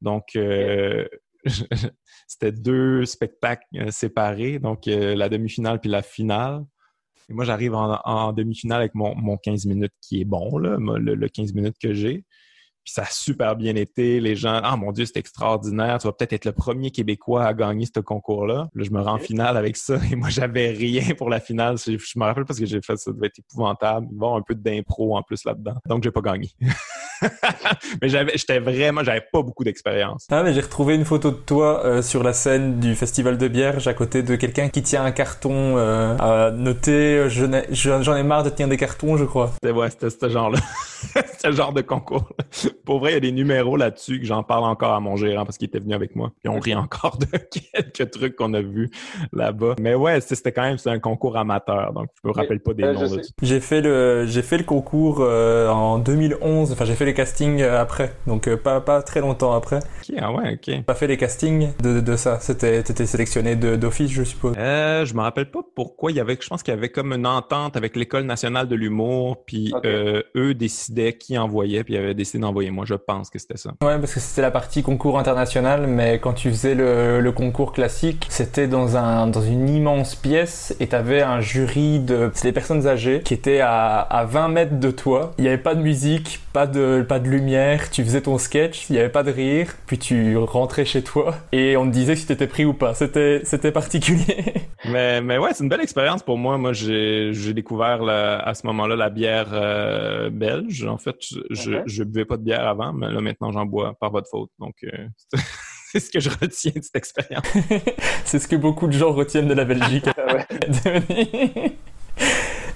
Donc, 0.00 0.36
euh, 0.36 1.06
c'était 2.28 2.52
deux 2.52 3.04
spectacles 3.04 3.66
séparés, 3.90 4.58
donc 4.60 4.82
la 4.86 5.28
demi-finale 5.28 5.80
puis 5.80 5.90
la 5.90 6.02
finale. 6.02 6.62
Et 7.28 7.34
moi, 7.34 7.44
j'arrive 7.44 7.74
en, 7.74 8.32
demi-finale 8.32 8.80
avec 8.80 8.94
mon, 8.94 9.14
mon, 9.14 9.36
15 9.36 9.66
minutes 9.66 9.92
qui 10.00 10.20
est 10.20 10.24
bon, 10.24 10.58
là, 10.58 10.76
le, 10.78 11.14
le 11.14 11.28
15 11.28 11.54
minutes 11.54 11.76
que 11.80 11.94
j'ai. 11.94 12.24
Puis 12.84 12.92
ça 12.92 13.02
a 13.02 13.06
super 13.06 13.56
bien 13.56 13.74
été. 13.76 14.20
Les 14.20 14.36
gens, 14.36 14.60
ah 14.62 14.76
mon 14.76 14.92
Dieu, 14.92 15.06
c'est 15.06 15.16
extraordinaire. 15.16 15.98
Tu 15.98 16.06
vas 16.06 16.12
peut-être 16.12 16.34
être 16.34 16.44
le 16.44 16.52
premier 16.52 16.90
Québécois 16.90 17.46
à 17.46 17.54
gagner 17.54 17.86
ce 17.86 17.98
concours-là. 17.98 18.68
Là, 18.74 18.84
je 18.84 18.90
me 18.90 19.00
rends 19.00 19.14
en 19.14 19.18
finale 19.18 19.56
avec 19.56 19.78
ça. 19.78 19.98
Et 20.12 20.16
moi, 20.16 20.28
j'avais 20.28 20.68
rien 20.68 21.14
pour 21.16 21.30
la 21.30 21.40
finale. 21.40 21.78
Je, 21.78 21.92
me 21.92 22.24
rappelle 22.24 22.44
parce 22.44 22.58
que 22.58 22.66
j'ai 22.66 22.82
fait 22.82 22.96
ça. 22.96 23.04
Ça 23.04 23.12
devait 23.12 23.28
être 23.28 23.38
épouvantable. 23.38 24.06
Bon, 24.10 24.36
un 24.36 24.42
peu 24.42 24.54
d'impro 24.54 25.16
en 25.16 25.22
plus 25.22 25.44
là-dedans. 25.44 25.76
Donc, 25.88 26.02
j'ai 26.04 26.10
pas 26.10 26.20
gagné. 26.20 26.50
mais 28.02 28.08
j'avais, 28.08 28.32
j'étais 28.36 28.58
vraiment, 28.58 29.02
j'avais 29.04 29.24
pas 29.32 29.42
beaucoup 29.42 29.64
d'expérience. 29.64 30.26
Ah, 30.30 30.42
mais 30.42 30.52
j'ai 30.52 30.60
retrouvé 30.60 30.94
une 30.94 31.04
photo 31.04 31.30
de 31.30 31.36
toi 31.36 31.84
euh, 31.84 32.02
sur 32.02 32.22
la 32.22 32.32
scène 32.32 32.80
du 32.80 32.94
festival 32.94 33.38
de 33.38 33.48
Bierge 33.48 33.86
à 33.88 33.94
côté 33.94 34.22
de 34.22 34.36
quelqu'un 34.36 34.68
qui 34.68 34.82
tient 34.82 35.04
un 35.04 35.12
carton 35.12 35.76
euh, 35.76 36.16
à 36.18 36.50
noter. 36.50 37.26
J'en 37.28 38.16
ai 38.16 38.22
marre 38.22 38.42
de 38.42 38.50
tenir 38.50 38.68
des 38.68 38.76
cartons, 38.76 39.16
je 39.16 39.24
crois. 39.24 39.52
C'était, 39.54 39.72
ouais, 39.72 39.90
c'était 39.90 40.10
ce 40.10 40.28
genre-là. 40.28 40.58
ce 41.42 41.52
genre 41.52 41.72
de 41.72 41.82
concours. 41.82 42.28
Pour 42.84 42.98
vrai, 43.00 43.12
il 43.12 43.14
y 43.14 43.16
a 43.16 43.20
des 43.20 43.32
numéros 43.32 43.76
là-dessus 43.76 44.20
que 44.20 44.26
j'en 44.26 44.42
parle 44.42 44.64
encore 44.64 44.92
à 44.92 45.00
mon 45.00 45.16
gérant 45.16 45.44
parce 45.44 45.58
qu'il 45.58 45.68
était 45.68 45.78
venu 45.78 45.94
avec 45.94 46.16
moi. 46.16 46.32
Puis 46.42 46.48
on 46.48 46.58
rit 46.58 46.74
encore 46.74 47.18
de 47.18 47.26
quelques 47.72 48.10
trucs 48.10 48.36
qu'on 48.36 48.54
a 48.54 48.60
vus 48.60 48.90
là-bas. 49.32 49.76
Mais 49.80 49.94
ouais, 49.94 50.20
c'était 50.20 50.52
quand 50.52 50.62
même 50.62 50.78
un 50.86 50.98
concours 50.98 51.36
amateur, 51.36 51.92
donc 51.92 52.08
je 52.22 52.28
me 52.28 52.32
rappelle 52.32 52.60
pas 52.60 52.74
des 52.74 52.82
noms. 52.82 53.20
J'ai 53.42 53.60
fait 53.60 53.80
le 53.80 54.26
j'ai 54.26 54.42
fait 54.42 54.58
le 54.58 54.64
concours 54.64 55.18
euh, 55.20 55.68
en 55.68 55.98
2011. 55.98 56.72
Enfin, 56.72 56.84
j'ai 56.84 56.94
fait 56.94 57.03
les 57.04 57.14
castings 57.14 57.60
euh, 57.60 57.80
après, 57.80 58.12
donc 58.26 58.48
euh, 58.48 58.56
pas 58.56 58.80
pas 58.80 59.02
très 59.02 59.20
longtemps 59.20 59.52
après. 59.52 59.78
Ok, 59.78 60.16
ah 60.20 60.32
ouais, 60.32 60.54
ok. 60.54 60.84
Pas 60.84 60.94
fait 60.94 61.06
les 61.06 61.16
castings 61.16 61.70
de, 61.82 62.00
de 62.00 62.16
ça. 62.16 62.38
C'était 62.40 62.82
t'étais 62.82 63.06
sélectionné 63.06 63.56
d'office, 63.56 64.10
je 64.10 64.22
suppose. 64.22 64.54
Euh, 64.58 65.04
je 65.04 65.14
me 65.14 65.20
rappelle 65.20 65.50
pas 65.50 65.60
pourquoi. 65.74 66.10
Il 66.10 66.16
y 66.16 66.20
avait, 66.20 66.36
je 66.40 66.48
pense 66.48 66.62
qu'il 66.62 66.74
y 66.74 66.76
avait 66.76 66.88
comme 66.88 67.12
une 67.12 67.26
entente 67.26 67.76
avec 67.76 67.96
l'école 67.96 68.24
nationale 68.24 68.68
de 68.68 68.76
l'humour, 68.76 69.44
puis 69.44 69.72
eux 70.36 70.54
décidaient 70.54 71.14
qui 71.14 71.38
envoyait, 71.38 71.84
puis 71.84 71.94
ils 71.94 71.98
avaient 71.98 72.14
décidé 72.14 72.40
d'envoyer 72.40 72.70
moi, 72.70 72.84
je 72.86 72.94
pense 72.94 73.30
que 73.30 73.38
c'était 73.38 73.56
ça. 73.56 73.70
Ouais, 73.82 73.98
parce 73.98 74.14
que 74.14 74.20
c'était 74.20 74.42
la 74.42 74.50
partie 74.50 74.82
concours 74.82 75.18
international, 75.18 75.86
mais 75.86 76.18
quand 76.18 76.32
tu 76.32 76.50
faisais 76.50 76.74
le, 76.74 77.20
le 77.20 77.32
concours 77.32 77.72
classique, 77.72 78.26
c'était 78.28 78.68
dans, 78.68 78.96
un, 78.96 79.26
dans 79.26 79.42
une 79.42 79.68
immense 79.68 80.14
pièce 80.14 80.74
et 80.80 80.88
t'avais 80.88 81.22
un 81.22 81.40
jury 81.40 82.00
de... 82.00 82.30
C'est 82.34 82.48
des 82.48 82.52
personnes 82.52 82.86
âgées 82.86 83.20
qui 83.24 83.34
étaient 83.34 83.60
à, 83.60 84.00
à 84.00 84.24
20 84.24 84.48
mètres 84.48 84.78
de 84.80 84.90
toi. 84.90 85.32
Il 85.38 85.42
n'y 85.42 85.48
avait 85.48 85.58
pas 85.58 85.74
de 85.74 85.80
musique, 85.80 86.40
pas 86.54 86.68
de, 86.68 87.04
pas 87.06 87.18
de 87.18 87.28
lumière, 87.28 87.90
tu 87.90 88.04
faisais 88.04 88.20
ton 88.20 88.38
sketch, 88.38 88.88
il 88.88 88.92
n'y 88.92 89.00
avait 89.00 89.08
pas 89.08 89.24
de 89.24 89.32
rire, 89.32 89.74
puis 89.86 89.98
tu 89.98 90.36
rentrais 90.36 90.84
chez 90.84 91.02
toi 91.02 91.34
et 91.50 91.76
on 91.76 91.84
te 91.84 91.90
disait 91.90 92.14
si 92.14 92.26
t'étais 92.26 92.46
pris 92.46 92.64
ou 92.64 92.72
pas. 92.72 92.94
C'était, 92.94 93.40
c'était 93.42 93.72
particulier. 93.72 94.54
mais, 94.88 95.20
mais 95.20 95.36
ouais, 95.36 95.50
c'est 95.52 95.64
une 95.64 95.68
belle 95.68 95.80
expérience 95.80 96.22
pour 96.22 96.38
moi. 96.38 96.56
Moi, 96.56 96.72
j'ai, 96.72 97.30
j'ai 97.32 97.54
découvert 97.54 98.04
à 98.08 98.54
ce 98.54 98.68
moment-là 98.68 98.94
la 98.94 99.10
bière 99.10 99.48
euh, 99.52 100.30
belge. 100.30 100.84
En 100.84 100.96
fait, 100.96 101.16
je, 101.20 101.40
je, 101.50 101.72
je 101.86 102.04
buvais 102.04 102.24
pas 102.24 102.36
de 102.36 102.42
bière 102.42 102.68
avant, 102.68 102.92
mais 102.92 103.10
là 103.10 103.20
maintenant 103.20 103.50
j'en 103.50 103.66
bois 103.66 103.94
par 103.98 104.12
votre 104.12 104.30
faute. 104.30 104.50
Donc 104.60 104.76
euh, 104.84 105.08
c'est 105.90 105.98
ce 106.00 106.08
que 106.08 106.20
je 106.20 106.30
retiens 106.30 106.72
de 106.76 106.82
cette 106.82 106.94
expérience. 106.94 107.44
c'est 108.24 108.38
ce 108.38 108.46
que 108.46 108.54
beaucoup 108.54 108.86
de 108.86 108.92
gens 108.92 109.12
retiennent 109.12 109.48
de 109.48 109.54
la 109.54 109.64
Belgique. 109.64 110.06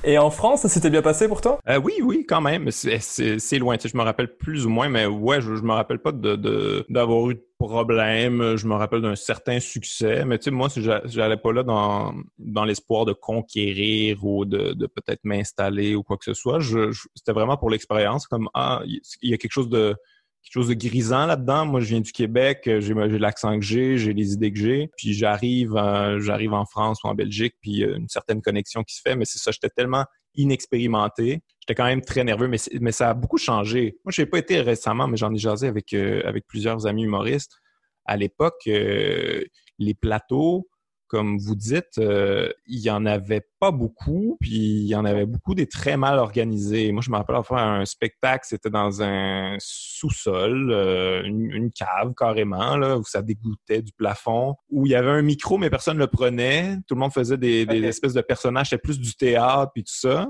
Et 0.05 0.17
en 0.17 0.31
France, 0.31 0.63
ça 0.63 0.69
s'était 0.69 0.91
bien 0.91 1.03
passé 1.03 1.27
pour 1.29 1.41
toi? 1.41 1.59
Euh, 1.69 1.79
oui, 1.79 1.95
oui, 2.03 2.25
quand 2.27 2.41
même. 2.41 2.71
C'est- 2.71 3.59
loin. 3.59 3.77
Tu 3.77 3.83
sais, 3.83 3.89
je 3.93 3.97
me 3.97 4.03
rappelle 4.03 4.37
plus 4.37 4.65
ou 4.67 4.69
moins, 4.69 4.89
mais 4.89 5.07
ouais, 5.07 5.41
je, 5.41 5.51
me 5.51 5.73
rappelle 5.73 5.99
pas 5.99 6.13
de 6.13 6.37
de- 6.37 6.87
d'avoir 6.89 7.31
eu 7.31 7.35
de 7.35 7.45
problème. 7.59 8.57
Je 8.57 8.67
me 8.67 8.75
rappelle 8.75 9.03
d'un 9.03 9.17
certain 9.17 9.59
succès. 9.59 10.25
Mais 10.25 10.39
tu 10.39 10.45
sais, 10.45 10.51
moi, 10.51 10.69
j'allais 11.05 11.37
pas 11.37 11.53
là 11.53 11.63
dans, 11.65 12.65
l'espoir 12.65 13.05
de 13.05 13.13
conquérir 13.13 14.25
ou 14.25 14.45
de, 14.45 14.87
peut-être 14.87 15.21
m'installer 15.25 15.95
ou 15.95 16.03
quoi 16.03 16.17
que 16.17 16.25
ce 16.25 16.35
soit. 16.35 16.61
Je, 16.61 16.93
C'était 17.15 17.33
vraiment 17.33 17.57
pour 17.57 17.71
l'expérience. 17.71 18.27
Comme, 18.27 18.49
ah, 18.55 18.83
il 18.87 19.31
y 19.31 19.35
a 19.35 19.37
quelque 19.37 19.53
chose 19.53 19.69
de 19.69 19.97
quelque 20.49 20.63
chose 20.63 20.69
de 20.69 20.75
grisant 20.75 21.27
là-dedans. 21.27 21.67
Moi, 21.67 21.81
je 21.81 21.87
viens 21.87 22.01
du 22.01 22.13
Québec, 22.13 22.65
euh, 22.67 22.81
j'ai 22.81 23.19
l'accent 23.19 23.59
que 23.59 23.65
j'ai, 23.65 23.99
j'ai 23.99 24.13
les 24.13 24.33
idées 24.33 24.53
que 24.53 24.59
j'ai. 24.59 24.91
Puis 24.97 25.13
j'arrive, 25.13 25.77
euh, 25.77 26.21
j'arrive 26.21 26.55
en 26.55 26.65
France 26.65 27.01
ou 27.05 27.09
en 27.09 27.15
Belgique, 27.15 27.55
puis 27.61 27.85
euh, 27.85 27.97
une 27.97 28.09
certaine 28.09 28.41
connexion 28.41 28.83
qui 28.83 28.95
se 28.95 29.03
fait. 29.03 29.15
Mais 29.15 29.25
c'est 29.25 29.39
ça, 29.39 29.51
j'étais 29.51 29.69
tellement 29.69 30.05
inexpérimenté. 30.35 31.43
J'étais 31.61 31.75
quand 31.75 31.85
même 31.85 32.01
très 32.01 32.25
nerveux, 32.25 32.49
mais, 32.49 32.93
ça 32.93 33.11
a 33.11 33.15
beaucoup 33.15 33.39
changé. 33.39 33.99
Moi, 34.05 34.13
je 34.13 34.23
n'ai 34.23 34.27
pas 34.27 34.39
été 34.39 34.61
récemment, 34.61 35.07
mais 35.07 35.17
j'en 35.17 35.33
ai 35.35 35.39
jasé 35.39 35.67
avec, 35.67 35.93
euh, 35.93 36.33
plusieurs 36.47 36.87
amis 36.87 37.05
humoristes. 37.05 37.53
À 38.07 38.17
l'époque, 38.17 38.63
les 38.65 39.95
plateaux, 40.01 40.67
comme 41.09 41.39
vous 41.39 41.57
dites, 41.57 41.99
euh, 41.99 42.51
il 42.67 42.81
y 42.81 42.91
en 42.91 43.07
avait 43.07 43.43
pas 43.59 43.71
beaucoup, 43.71 44.37
puis 44.41 44.57
il 44.57 44.87
y 44.87 44.95
en 44.95 45.05
avait 45.05 45.27
beaucoup 45.27 45.55
des 45.55 45.67
très 45.67 45.97
mal 45.97 46.19
organisés. 46.19 46.93
Moi, 46.93 47.03
je 47.05 47.11
me 47.11 47.17
rappelle 47.17 47.37
avoir 47.37 47.67
un 47.67 47.85
spectacle, 47.85 48.45
c'était 48.47 48.71
dans 48.71 49.03
un 49.03 49.57
sous-sol, 49.59 50.71
euh, 50.71 51.23
une, 51.25 51.51
une 51.51 51.71
cave 51.71 52.13
carrément, 52.17 52.77
là, 52.77 52.99
où 52.99 53.05
ça 53.05 53.23
dégoûtait 53.23 53.83
du 53.83 53.93
plafond, 53.93 54.55
où 54.71 54.87
il 54.87 54.93
y 54.93 54.95
avait 54.95 55.11
un 55.11 55.23
micro, 55.23 55.59
mais 55.59 55.71
personne 55.71 55.97
ne 55.97 56.03
le 56.03 56.09
prenait. 56.09 56.77
Tout 56.87 56.95
le 56.95 57.01
monde 57.01 57.13
faisait 57.13 57.39
des, 57.39 57.65
espèces 57.85 58.15
de 58.15 58.21
personnages, 58.21 58.71
c'était 58.71 58.83
plus 58.83 59.01
du 59.01 59.15
théâtre, 59.15 59.73
puis 59.73 59.85
tout 59.85 59.95
ça. 59.95 60.29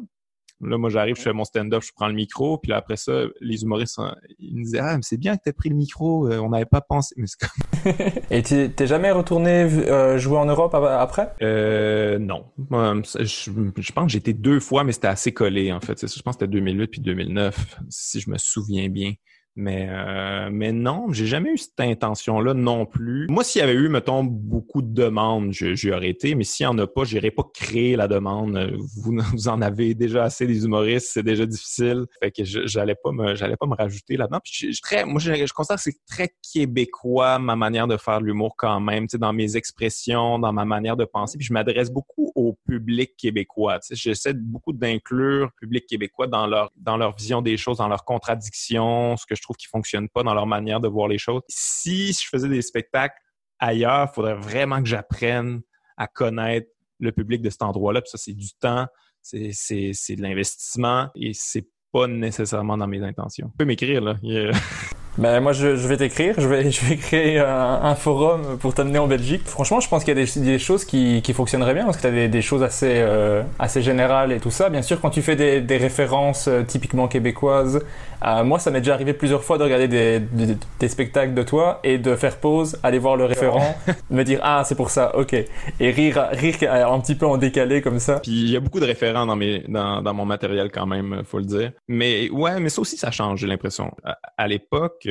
Là, 0.60 0.76
moi, 0.76 0.90
j'arrive, 0.90 1.16
je 1.16 1.22
fais 1.22 1.32
mon 1.32 1.44
stand-up, 1.44 1.82
je 1.84 1.92
prends 1.94 2.08
le 2.08 2.14
micro, 2.14 2.58
puis 2.58 2.70
là, 2.70 2.78
après 2.78 2.96
ça, 2.96 3.12
les 3.40 3.62
humoristes, 3.62 3.98
hein, 3.98 4.16
ils 4.40 4.56
me 4.58 4.64
disaient, 4.64 4.80
ah, 4.80 4.96
mais 4.96 5.02
c'est 5.02 5.16
bien 5.16 5.36
que 5.36 5.42
t'aies 5.44 5.52
pris 5.52 5.68
le 5.68 5.76
micro, 5.76 6.26
euh, 6.28 6.38
on 6.38 6.48
n'avait 6.50 6.64
pas 6.64 6.80
pensé. 6.80 7.14
Mais 7.16 7.26
c'est 7.26 7.38
comme, 7.38 7.92
Et 8.30 8.42
t'es 8.42 8.86
jamais 8.86 9.12
retourné 9.12 9.50
euh, 9.50 10.18
jouer 10.18 10.38
en 10.38 10.46
Europe 10.46 10.74
ap- 10.74 10.82
après? 10.84 11.32
euh, 11.42 12.18
non. 12.18 12.46
Moi, 12.70 12.96
je, 13.20 13.50
je 13.76 13.92
pense 13.92 14.12
que 14.12 14.18
été 14.18 14.32
deux 14.32 14.58
fois, 14.60 14.82
mais 14.84 14.92
c'était 14.92 15.06
assez 15.06 15.32
collé, 15.32 15.72
en 15.72 15.80
fait. 15.80 16.00
Je 16.00 16.22
pense 16.22 16.36
que 16.36 16.40
c'était 16.44 16.48
2008 16.48 16.88
puis 16.88 17.00
2009, 17.00 17.78
si 17.88 18.20
je 18.20 18.28
me 18.30 18.36
souviens 18.38 18.88
bien. 18.88 19.12
Mais, 19.60 19.88
euh, 19.90 20.50
mais 20.52 20.70
non, 20.70 21.12
j'ai 21.12 21.26
jamais 21.26 21.50
eu 21.50 21.58
cette 21.58 21.80
intention-là 21.80 22.54
non 22.54 22.86
plus. 22.86 23.26
Moi, 23.28 23.42
s'il 23.42 23.58
y 23.58 23.64
avait 23.64 23.74
eu, 23.74 23.88
mettons, 23.88 24.22
beaucoup 24.22 24.82
de 24.82 24.94
demandes, 24.94 25.50
j'y 25.50 25.90
aurais 25.90 26.10
été, 26.10 26.36
mais 26.36 26.44
s'il 26.44 26.64
n'y 26.64 26.68
en 26.68 26.78
a 26.78 26.86
pas, 26.86 27.02
j'irais 27.02 27.32
pas 27.32 27.42
créer 27.52 27.96
la 27.96 28.06
demande. 28.06 28.56
Vous, 29.02 29.18
vous 29.32 29.48
en 29.48 29.60
avez 29.60 29.94
déjà 29.94 30.22
assez 30.22 30.46
des 30.46 30.64
humoristes, 30.64 31.08
c'est 31.10 31.24
déjà 31.24 31.44
difficile. 31.44 32.06
Fait 32.22 32.30
que 32.30 32.44
j'allais 32.44 32.94
pas 32.94 33.10
me, 33.10 33.34
j'allais 33.34 33.56
pas 33.56 33.66
me 33.66 33.74
rajouter 33.74 34.16
là-dedans. 34.16 34.38
Puis 34.44 34.72
je, 34.72 34.80
très, 34.80 35.04
moi, 35.04 35.18
je, 35.18 35.52
considère 35.52 35.76
que 35.76 35.82
c'est 35.82 36.06
très 36.06 36.30
québécois, 36.52 37.40
ma 37.40 37.56
manière 37.56 37.88
de 37.88 37.96
faire 37.96 38.20
de 38.20 38.26
l'humour 38.26 38.54
quand 38.56 38.78
même, 38.78 39.06
dans 39.14 39.32
mes 39.32 39.56
expressions, 39.56 40.38
dans 40.38 40.52
ma 40.52 40.66
manière 40.66 40.96
de 40.96 41.04
penser. 41.04 41.36
Puis 41.36 41.48
je 41.48 41.52
m'adresse 41.52 41.90
beaucoup 41.90 42.30
au 42.36 42.56
public 42.68 43.16
québécois. 43.16 43.80
J'essaie 43.90 44.34
beaucoup 44.34 44.72
d'inclure 44.72 45.46
le 45.46 45.66
public 45.66 45.84
québécois 45.88 46.28
dans 46.28 46.46
leur, 46.46 46.70
dans 46.76 46.96
leur 46.96 47.16
vision 47.16 47.42
des 47.42 47.56
choses, 47.56 47.78
dans 47.78 47.88
leurs 47.88 48.04
contradictions, 48.04 49.16
ce 49.16 49.26
que 49.26 49.34
je 49.34 49.42
trouve 49.47 49.47
qui 49.56 49.66
fonctionne 49.66 50.08
pas 50.08 50.22
dans 50.22 50.34
leur 50.34 50.46
manière 50.46 50.80
de 50.80 50.88
voir 50.88 51.08
les 51.08 51.18
choses. 51.18 51.42
Si 51.48 52.12
je 52.12 52.28
faisais 52.28 52.48
des 52.48 52.62
spectacles 52.62 53.16
ailleurs, 53.58 54.08
il 54.10 54.14
faudrait 54.14 54.36
vraiment 54.36 54.82
que 54.82 54.88
j'apprenne 54.88 55.62
à 55.96 56.06
connaître 56.06 56.68
le 57.00 57.12
public 57.12 57.42
de 57.42 57.50
cet 57.50 57.62
endroit-là. 57.62 58.00
Puis 58.02 58.10
ça, 58.10 58.18
c'est 58.18 58.34
du 58.34 58.52
temps, 58.60 58.86
c'est, 59.22 59.48
de 59.48 60.22
l'investissement 60.22 61.08
et 61.14 61.32
c'est 61.34 61.68
pas 61.92 62.06
nécessairement 62.06 62.76
dans 62.76 62.86
mes 62.86 63.02
intentions. 63.02 63.48
Tu 63.48 63.56
peux 63.58 63.64
m'écrire, 63.64 64.02
là. 64.02 64.16
Ben 65.18 65.40
moi 65.40 65.52
je, 65.52 65.74
je 65.74 65.88
vais 65.88 65.96
t'écrire, 65.96 66.36
je 66.38 66.46
vais, 66.46 66.70
je 66.70 66.84
vais 66.86 66.96
créer 66.96 67.40
un, 67.40 67.80
un 67.82 67.94
forum 67.96 68.56
pour 68.60 68.72
t'amener 68.72 69.00
en 69.00 69.08
Belgique. 69.08 69.42
Franchement, 69.46 69.80
je 69.80 69.88
pense 69.88 70.04
qu'il 70.04 70.16
y 70.16 70.20
a 70.20 70.24
des, 70.24 70.40
des 70.40 70.58
choses 70.60 70.84
qui, 70.84 71.22
qui 71.22 71.32
fonctionneraient 71.32 71.74
bien 71.74 71.84
parce 71.86 71.96
que 71.96 72.02
tu 72.02 72.06
as 72.06 72.12
des, 72.12 72.28
des 72.28 72.40
choses 72.40 72.62
assez, 72.62 72.92
euh, 72.98 73.42
assez 73.58 73.82
générales 73.82 74.30
et 74.30 74.38
tout 74.38 74.52
ça. 74.52 74.70
Bien 74.70 74.82
sûr, 74.82 75.00
quand 75.00 75.10
tu 75.10 75.20
fais 75.20 75.34
des, 75.34 75.60
des 75.60 75.76
références 75.76 76.46
euh, 76.46 76.62
typiquement 76.62 77.08
québécoises, 77.08 77.84
euh, 78.24 78.44
moi 78.44 78.60
ça 78.60 78.70
m'est 78.70 78.78
déjà 78.80 78.94
arrivé 78.94 79.12
plusieurs 79.12 79.42
fois 79.42 79.58
de 79.58 79.64
regarder 79.64 79.88
des, 79.88 80.20
des, 80.20 80.56
des 80.78 80.88
spectacles 80.88 81.34
de 81.34 81.42
toi 81.42 81.80
et 81.82 81.98
de 81.98 82.14
faire 82.14 82.36
pause, 82.36 82.78
aller 82.84 82.98
voir 83.00 83.16
le 83.16 83.24
référent, 83.24 83.76
me 84.10 84.22
dire 84.22 84.38
ah 84.44 84.62
c'est 84.64 84.76
pour 84.76 84.90
ça, 84.90 85.16
ok, 85.16 85.32
et 85.34 85.90
rire, 85.90 86.28
rire 86.30 86.56
un 86.72 87.00
petit 87.00 87.16
peu 87.16 87.26
en 87.26 87.38
décalé 87.38 87.82
comme 87.82 87.98
ça. 87.98 88.20
Puis 88.20 88.30
il 88.30 88.50
y 88.50 88.56
a 88.56 88.60
beaucoup 88.60 88.78
de 88.78 88.86
référents 88.86 89.26
dans 89.26 89.36
mes 89.36 89.64
dans, 89.66 90.00
dans 90.00 90.14
mon 90.14 90.24
matériel 90.24 90.70
quand 90.72 90.86
même, 90.86 91.22
faut 91.24 91.38
le 91.38 91.44
dire. 91.44 91.72
Mais 91.88 92.30
ouais, 92.30 92.60
mais 92.60 92.68
ça 92.68 92.80
aussi 92.82 92.96
ça 92.96 93.10
change, 93.10 93.40
j'ai 93.40 93.48
l'impression. 93.48 93.90
À, 94.04 94.16
à 94.36 94.46
l'époque, 94.46 95.07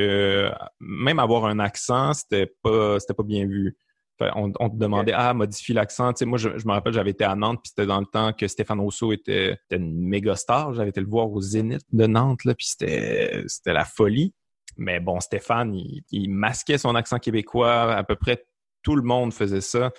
même 0.79 1.19
avoir 1.19 1.45
un 1.45 1.59
accent, 1.59 2.13
c'était 2.13 2.51
pas 2.61 2.99
c'était 2.99 3.13
pas 3.13 3.23
bien 3.23 3.45
vu. 3.45 3.77
Fait, 4.17 4.31
on, 4.35 4.51
on 4.59 4.69
te 4.69 4.75
demandait 4.77 5.13
ah 5.13 5.33
modifie 5.33 5.73
l'accent. 5.73 6.11
Tu 6.11 6.19
sais, 6.19 6.25
moi 6.25 6.37
je, 6.39 6.57
je 6.57 6.67
me 6.67 6.71
rappelle 6.71 6.93
j'avais 6.93 7.11
été 7.11 7.23
à 7.23 7.35
Nantes 7.35 7.59
puis 7.63 7.69
c'était 7.69 7.85
dans 7.85 7.99
le 7.99 8.07
temps 8.07 8.33
que 8.33 8.47
Stéphane 8.47 8.79
Rousseau 8.79 9.11
était, 9.11 9.53
était 9.53 9.75
une 9.75 10.07
méga 10.07 10.35
star. 10.35 10.73
J'avais 10.73 10.89
été 10.89 11.01
le 11.01 11.07
voir 11.07 11.31
au 11.31 11.39
Zénith 11.39 11.83
de 11.91 12.07
Nantes 12.07 12.43
là, 12.43 12.55
puis 12.55 12.65
c'était 12.65 13.43
c'était 13.47 13.73
la 13.73 13.85
folie. 13.85 14.33
Mais 14.75 14.99
bon, 14.99 15.19
Stéphane, 15.19 15.73
il, 15.75 16.03
il 16.11 16.29
masquait 16.29 16.77
son 16.77 16.95
accent 16.95 17.19
québécois. 17.19 17.93
À 17.93 18.03
peu 18.03 18.15
près 18.15 18.43
tout 18.83 18.95
le 18.95 19.03
monde 19.03 19.33
faisait 19.33 19.61
ça. 19.61 19.91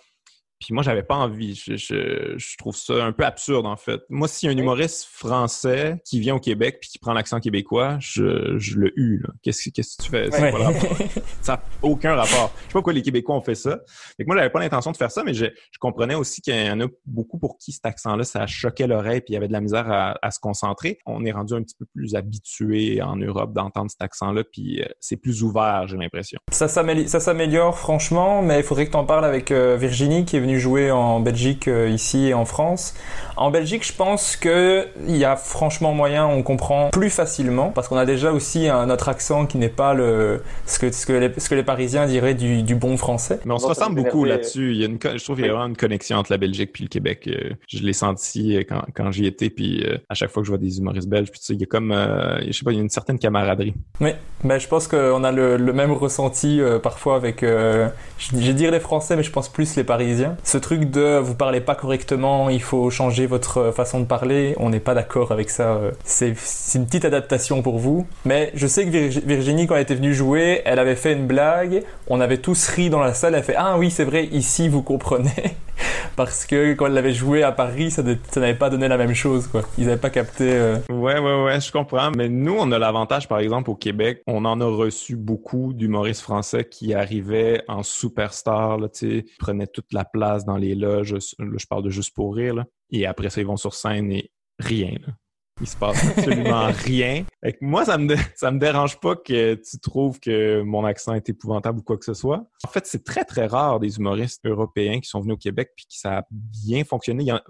Puis 0.61 0.75
moi, 0.75 0.83
j'avais 0.83 1.03
pas 1.03 1.15
envie. 1.17 1.55
Je, 1.55 1.77
je, 1.77 2.35
je 2.37 2.57
trouve 2.57 2.77
ça 2.77 3.05
un 3.05 3.13
peu 3.13 3.25
absurde, 3.25 3.67
en 3.67 3.77
fait. 3.77 4.01
Moi, 4.09 4.29
s'il 4.29 4.49
y 4.49 4.53
a 4.53 4.55
un 4.55 4.59
humoriste 4.59 5.07
français 5.11 6.01
qui 6.05 6.21
vient 6.21 6.35
au 6.37 6.41
Québec 6.41 6.79
puis 6.81 6.91
qui 6.91 6.99
prend 6.99 7.13
l'accent 7.13 7.41
québécois, 7.41 7.97
je, 8.01 8.59
je 8.59 8.77
le 8.79 8.93
hue. 8.99 9.21
là. 9.23 9.31
Qu'est-ce 9.43 9.69
que 9.69 9.71
qu'est-ce 9.75 9.97
que 9.97 10.03
tu 10.03 10.11
fais? 10.11 10.29
Ouais. 10.41 10.53
Ça 11.43 11.53
n'a 11.55 11.63
aucun 11.83 12.15
rapport. 12.15 12.53
Je 12.57 12.63
sais 12.63 12.67
pas 12.67 12.73
pourquoi 12.73 12.93
les 12.93 13.03
Québécois 13.03 13.37
ont 13.37 13.43
fait 13.43 13.55
ça. 13.55 13.79
Fait 14.17 14.25
que 14.25 14.27
moi, 14.27 14.37
j'avais 14.37 14.51
pas 14.51 14.61
l'intention 14.61 14.91
de 14.91 14.97
faire 14.97 15.11
ça, 15.11 15.23
mais 15.23 15.35
je, 15.35 15.47
je 15.47 15.79
comprenais 15.79 16.15
aussi 16.15 16.41
qu'il 16.41 16.55
y 16.55 16.71
en 16.71 16.81
a 16.81 16.87
beaucoup 17.07 17.39
pour 17.39 17.59
qui 17.59 17.73
cet 17.73 17.87
accent-là, 17.87 18.25
ça 18.25 18.47
choquait 18.47 18.87
l'oreille 18.87 19.21
puis 19.21 19.33
il 19.33 19.35
y 19.35 19.37
avait 19.37 19.49
de 19.49 19.53
la 19.53 19.61
misère 19.61 19.91
à, 19.91 20.17
à 20.23 20.31
se 20.31 20.41
concentrer. 20.41 20.99
On 21.07 21.25
est 21.25 21.33
rendu 21.33 21.55
un 21.55 21.63
petit 21.63 21.77
peu 21.79 21.87
plus 21.95 22.15
habitué 22.15 23.01
en 23.03 23.17
Europe 23.17 23.53
d'entendre 23.53 23.91
cet 23.91 24.03
accent-là, 24.03 24.43
puis 24.45 24.83
euh, 24.83 24.87
c'est 25.01 25.17
plus 25.17 25.43
ouvert, 25.43 25.87
j'ai 25.87 25.97
l'impression. 25.97 26.39
Ça 26.51 26.69
s'améliore 26.69 27.79
franchement, 27.79 28.43
mais 28.43 28.59
il 28.59 28.65
faudrait 28.65 28.87
que 28.87 28.91
tu 28.93 28.97
en 28.97 29.05
parles 29.05 29.25
avec 29.25 29.51
euh, 29.51 29.77
Virginie 29.77 30.25
qui 30.25 30.37
est 30.37 30.41
venue 30.41 30.48
jouer 30.57 30.91
en 30.91 31.21
Belgique 31.21 31.69
euh, 31.69 31.89
ici 31.91 32.29
et 32.29 32.35
en 32.35 32.45
France. 32.47 32.95
En 33.37 33.51
Belgique, 33.51 33.87
je 33.87 33.93
pense 33.93 34.37
que 34.37 34.87
il 35.07 35.17
y 35.17 35.25
a 35.25 35.37
franchement 35.37 35.93
moyen, 35.93 36.27
on 36.27 36.43
comprend 36.43 36.89
plus 36.91 37.11
facilement 37.11 37.71
parce 37.71 37.89
qu'on 37.89 37.97
a 37.97 38.07
déjà 38.07 38.33
aussi 38.33 38.69
un 38.69 38.89
autre 38.91 39.09
accent 39.09 39.47
qui 39.47 39.59
n'est 39.59 39.69
pas 39.69 39.93
le 39.95 40.43
ce 40.67 40.79
que 40.79 40.91
ce 40.91 41.05
que 41.07 41.13
les, 41.13 41.33
ce 41.39 41.49
que 41.49 41.55
les 41.55 41.63
Parisiens 41.63 42.07
diraient 42.07 42.35
du, 42.35 42.63
du 42.63 42.75
bon 42.75 42.97
français. 42.97 43.41
Mais 43.45 43.53
on 43.53 43.59
se 43.59 43.67
ressemble 43.67 44.03
beaucoup 44.03 44.25
là-dessus. 44.25 44.73
Il 44.73 44.79
y 44.81 44.85
a 44.85 44.87
une, 44.87 44.99
co- 44.99 45.11
je 45.17 45.23
trouve 45.23 45.37
qu'il 45.37 45.45
y 45.45 45.49
a 45.49 45.51
Oui. 45.53 45.57
vraiment 45.57 45.69
une 45.71 45.77
connexion 45.77 46.17
entre 46.17 46.33
la 46.33 46.39
Belgique 46.39 46.71
puis 46.73 46.85
le 46.85 46.89
Québec. 46.89 47.29
Euh, 47.29 47.51
je 47.69 47.83
l'ai 47.83 47.93
senti 47.93 48.57
euh, 48.57 48.63
quand, 48.69 48.83
quand 48.95 49.13
j'y 49.13 49.27
étais, 49.27 49.51
puis 49.51 49.85
à 50.09 50.15
chaque 50.15 50.31
fois 50.31 50.43
que 50.43 50.47
je 50.47 50.53
vois 50.53 50.59
des 50.59 50.79
humoristes 50.79 51.09
belges, 51.09 51.31
puis 51.31 51.41
tu 51.41 51.47
sais, 51.47 51.55
il 51.55 51.61
y 51.61 51.65
a 51.65 51.67
comme, 51.67 51.93
euh, 51.93 52.41
je 52.47 52.53
sais 52.53 52.65
pas, 52.65 52.71
il 52.73 52.77
y 52.77 52.79
a 52.79 52.83
une 52.83 52.89
certaine 52.89 53.19
camaraderie. 53.19 53.75
Oui, 54.01 54.11
ben, 54.45 54.59
je 54.59 54.69
pense 54.69 54.87
qu'on 54.89 55.25
a 55.25 55.33
le, 55.33 55.57
le 55.57 55.73
même 55.73 55.93
ressenti 55.93 56.61
euh, 56.61 56.79
parfois 56.79 57.17
avec, 57.17 57.43
euh, 57.43 57.89
je, 58.19 58.31
je 58.33 58.47
vais 58.47 58.53
dire 58.55 58.71
les 58.71 58.81
Français, 58.81 59.17
mais 59.17 59.23
je 59.23 59.31
pense 59.31 59.49
plus 59.49 59.77
les 59.77 59.85
Parisiens. 59.85 60.37
Ce 60.45 60.57
truc 60.57 60.91
de 60.91 61.19
vous 61.19 61.35
parlez 61.35 61.61
pas 61.61 61.75
correctement, 61.75 62.49
il 62.49 62.63
faut 62.63 62.89
changer 62.91 63.27
votre 63.27 63.59
euh, 63.59 63.73
façon 63.73 64.01
de 64.01 64.05
parler, 64.07 64.55
on 64.59 64.71
n'est 64.71 64.81
pas 64.81 64.95
d'accord 64.95 65.31
avec 65.33 65.51
ça. 65.51 65.75
euh. 65.75 65.91
C'est 66.05 66.35
une 66.75 66.87
petite 66.87 67.05
adaptation 67.05 67.61
pour 67.63 67.79
vous. 67.79 68.07
Mais 68.25 68.51
je 68.55 68.67
sais 68.67 68.85
que 68.87 68.91
Virgi- 68.91 69.23
Virginie, 69.27 69.67
quand 69.67 69.75
elle 69.77 69.83
était 69.83 69.95
venue 69.95 70.15
jouer, 70.15 70.63
elle 70.65 70.79
avait 70.79 70.97
fait 70.97 71.13
une 71.13 71.27
blague, 71.27 71.83
on 72.09 72.21
avait 72.21 72.39
tous 72.39 72.67
ri 72.69 72.91
dans 72.91 73.01
la 73.01 73.15
salle, 73.15 73.35
elle 73.35 73.43
fait 73.43 73.55
Ah 73.57 73.79
oui, 73.79 73.91
c'est 73.91 74.05
vrai, 74.05 74.27
ici 74.27 74.69
vous 74.69 74.83
comprenez. 74.83 75.31
Parce 76.17 76.47
que 76.47 76.75
quand 76.75 76.87
elle 76.87 76.95
l'avait 76.95 77.13
joué 77.13 77.45
à 77.45 77.53
Paris, 77.53 77.93
ça, 77.93 78.03
n'avait 78.03 78.55
pas 78.55 78.71
donné 78.71 78.89
la 78.89 78.97
même 78.97 79.15
chose, 79.15 79.47
quoi. 79.47 79.63
Ils 79.79 79.87
n'avaient 79.87 80.01
pas 80.01 80.11
capté. 80.11 80.51
euh, 80.53 80.79
Ouais, 80.91 81.19
ouais, 81.19 81.45
ouais, 81.45 81.61
je 81.61 81.71
comprends. 81.71 82.11
Mais 82.11 82.29
nous, 82.29 82.57
on 82.59 82.73
a 82.73 82.79
l'avantage, 82.79 83.29
par 83.29 83.39
exemple, 83.39 83.71
au 83.71 83.77
Québec, 83.77 84.23
on 84.27 84.45
en 84.45 84.61
a 84.61 84.65
reçu 84.65 85.15
beaucoup 85.15 85.73
d'humoristes 85.73 86.23
français 86.23 86.65
qui 86.69 86.93
arrivaient 86.93 87.63
en 87.69 87.85
superstar, 87.85 88.79
là, 88.79 88.89
tu 88.89 89.21
sais, 89.21 89.25
prenaient 89.39 89.69
toute 89.69 89.93
la 89.93 90.05
place 90.05 90.45
dans 90.45 90.57
les 90.57 90.75
loges. 90.75 91.15
Je 91.39 91.67
parle 91.69 91.85
de 91.85 91.91
juste 91.91 92.15
pour 92.17 92.35
rire, 92.35 92.55
là. 92.55 92.65
Et 92.91 93.07
après 93.07 93.31
ça, 93.31 93.41
ils 93.41 93.47
vont 93.47 93.57
sur 93.57 93.75
scène 93.75 94.11
et 94.11 94.33
rien, 94.59 94.95
là. 95.07 95.13
Il 95.61 95.67
se 95.67 95.77
passe 95.77 96.05
absolument 96.17 96.67
rien. 96.85 97.25
Fait 97.43 97.53
que 97.55 97.59
moi, 97.63 97.85
ça 97.85 97.99
me, 97.99 98.15
ça 98.37 98.51
me 98.53 98.59
dérange 98.61 99.01
pas 99.01 99.17
que 99.17 99.55
tu 99.55 99.79
trouves 99.81 100.21
que 100.21 100.63
mon 100.63 100.85
accent 100.85 101.15
est 101.15 101.29
épouvantable 101.29 101.81
ou 101.81 101.83
quoi 101.83 101.97
que 101.99 102.05
ce 102.05 102.15
soit. 102.15 102.45
En 102.65 102.69
fait, 102.69 102.87
c'est 102.87 103.03
très, 103.05 103.25
très 103.25 103.47
rare 103.47 103.81
des 103.81 103.97
humoristes 103.99 104.45
européens 104.47 105.01
qui 105.01 105.09
sont 105.09 105.21
venus 105.21 105.35
au 105.35 105.39
Québec 105.39 105.71
puis 105.77 105.87
qui 105.89 105.99
ça 105.99 106.19
a 106.19 106.23
bien 106.31 106.85
fonctionné. 106.85 107.25
Il 107.25 107.29
y 107.29 107.33
en- 107.33 107.41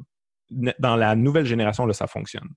dans 0.79 0.97
la 0.97 1.15
nouvelle 1.15 1.45
génération, 1.45 1.85
là, 1.85 1.93
ça 1.93 2.07
fonctionne. 2.07 2.49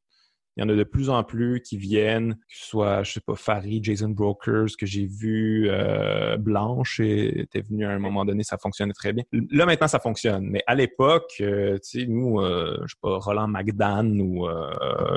Il 0.58 0.62
y 0.62 0.66
en 0.66 0.70
a 0.70 0.76
de 0.76 0.84
plus 0.84 1.10
en 1.10 1.24
plus 1.24 1.62
qui 1.62 1.78
viennent, 1.78 2.36
que 2.36 2.56
ce 2.56 2.68
soit, 2.68 3.04
je 3.04 3.14
sais 3.14 3.22
pas, 3.22 3.36
Farid, 3.36 3.84
Jason 3.84 4.10
Brokers, 4.10 4.76
que 4.78 4.86
j'ai 4.86 5.06
vu, 5.06 5.68
euh, 5.70 6.38
Blanche 6.38 7.00
était 7.00 7.62
venue 7.62 7.86
à 7.86 7.92
un 7.92 8.00
moment 8.00 8.26
donné, 8.26 8.44
ça 8.44 8.58
fonctionnait 8.58 8.94
très 8.94 9.14
bien. 9.14 9.24
Là, 9.32 9.66
maintenant, 9.66 9.88
ça 9.88 10.00
fonctionne. 10.00 10.46
Mais 10.46 10.62
à 10.68 10.76
l'époque, 10.76 11.32
euh, 11.40 11.76
tu 11.76 12.02
sais, 12.02 12.06
nous, 12.06 12.42
euh, 12.42 12.78
je 12.84 12.94
sais 12.94 13.00
pas, 13.02 13.18
Roland 13.18 13.48
McDan 13.48 14.20
ou 14.20 14.48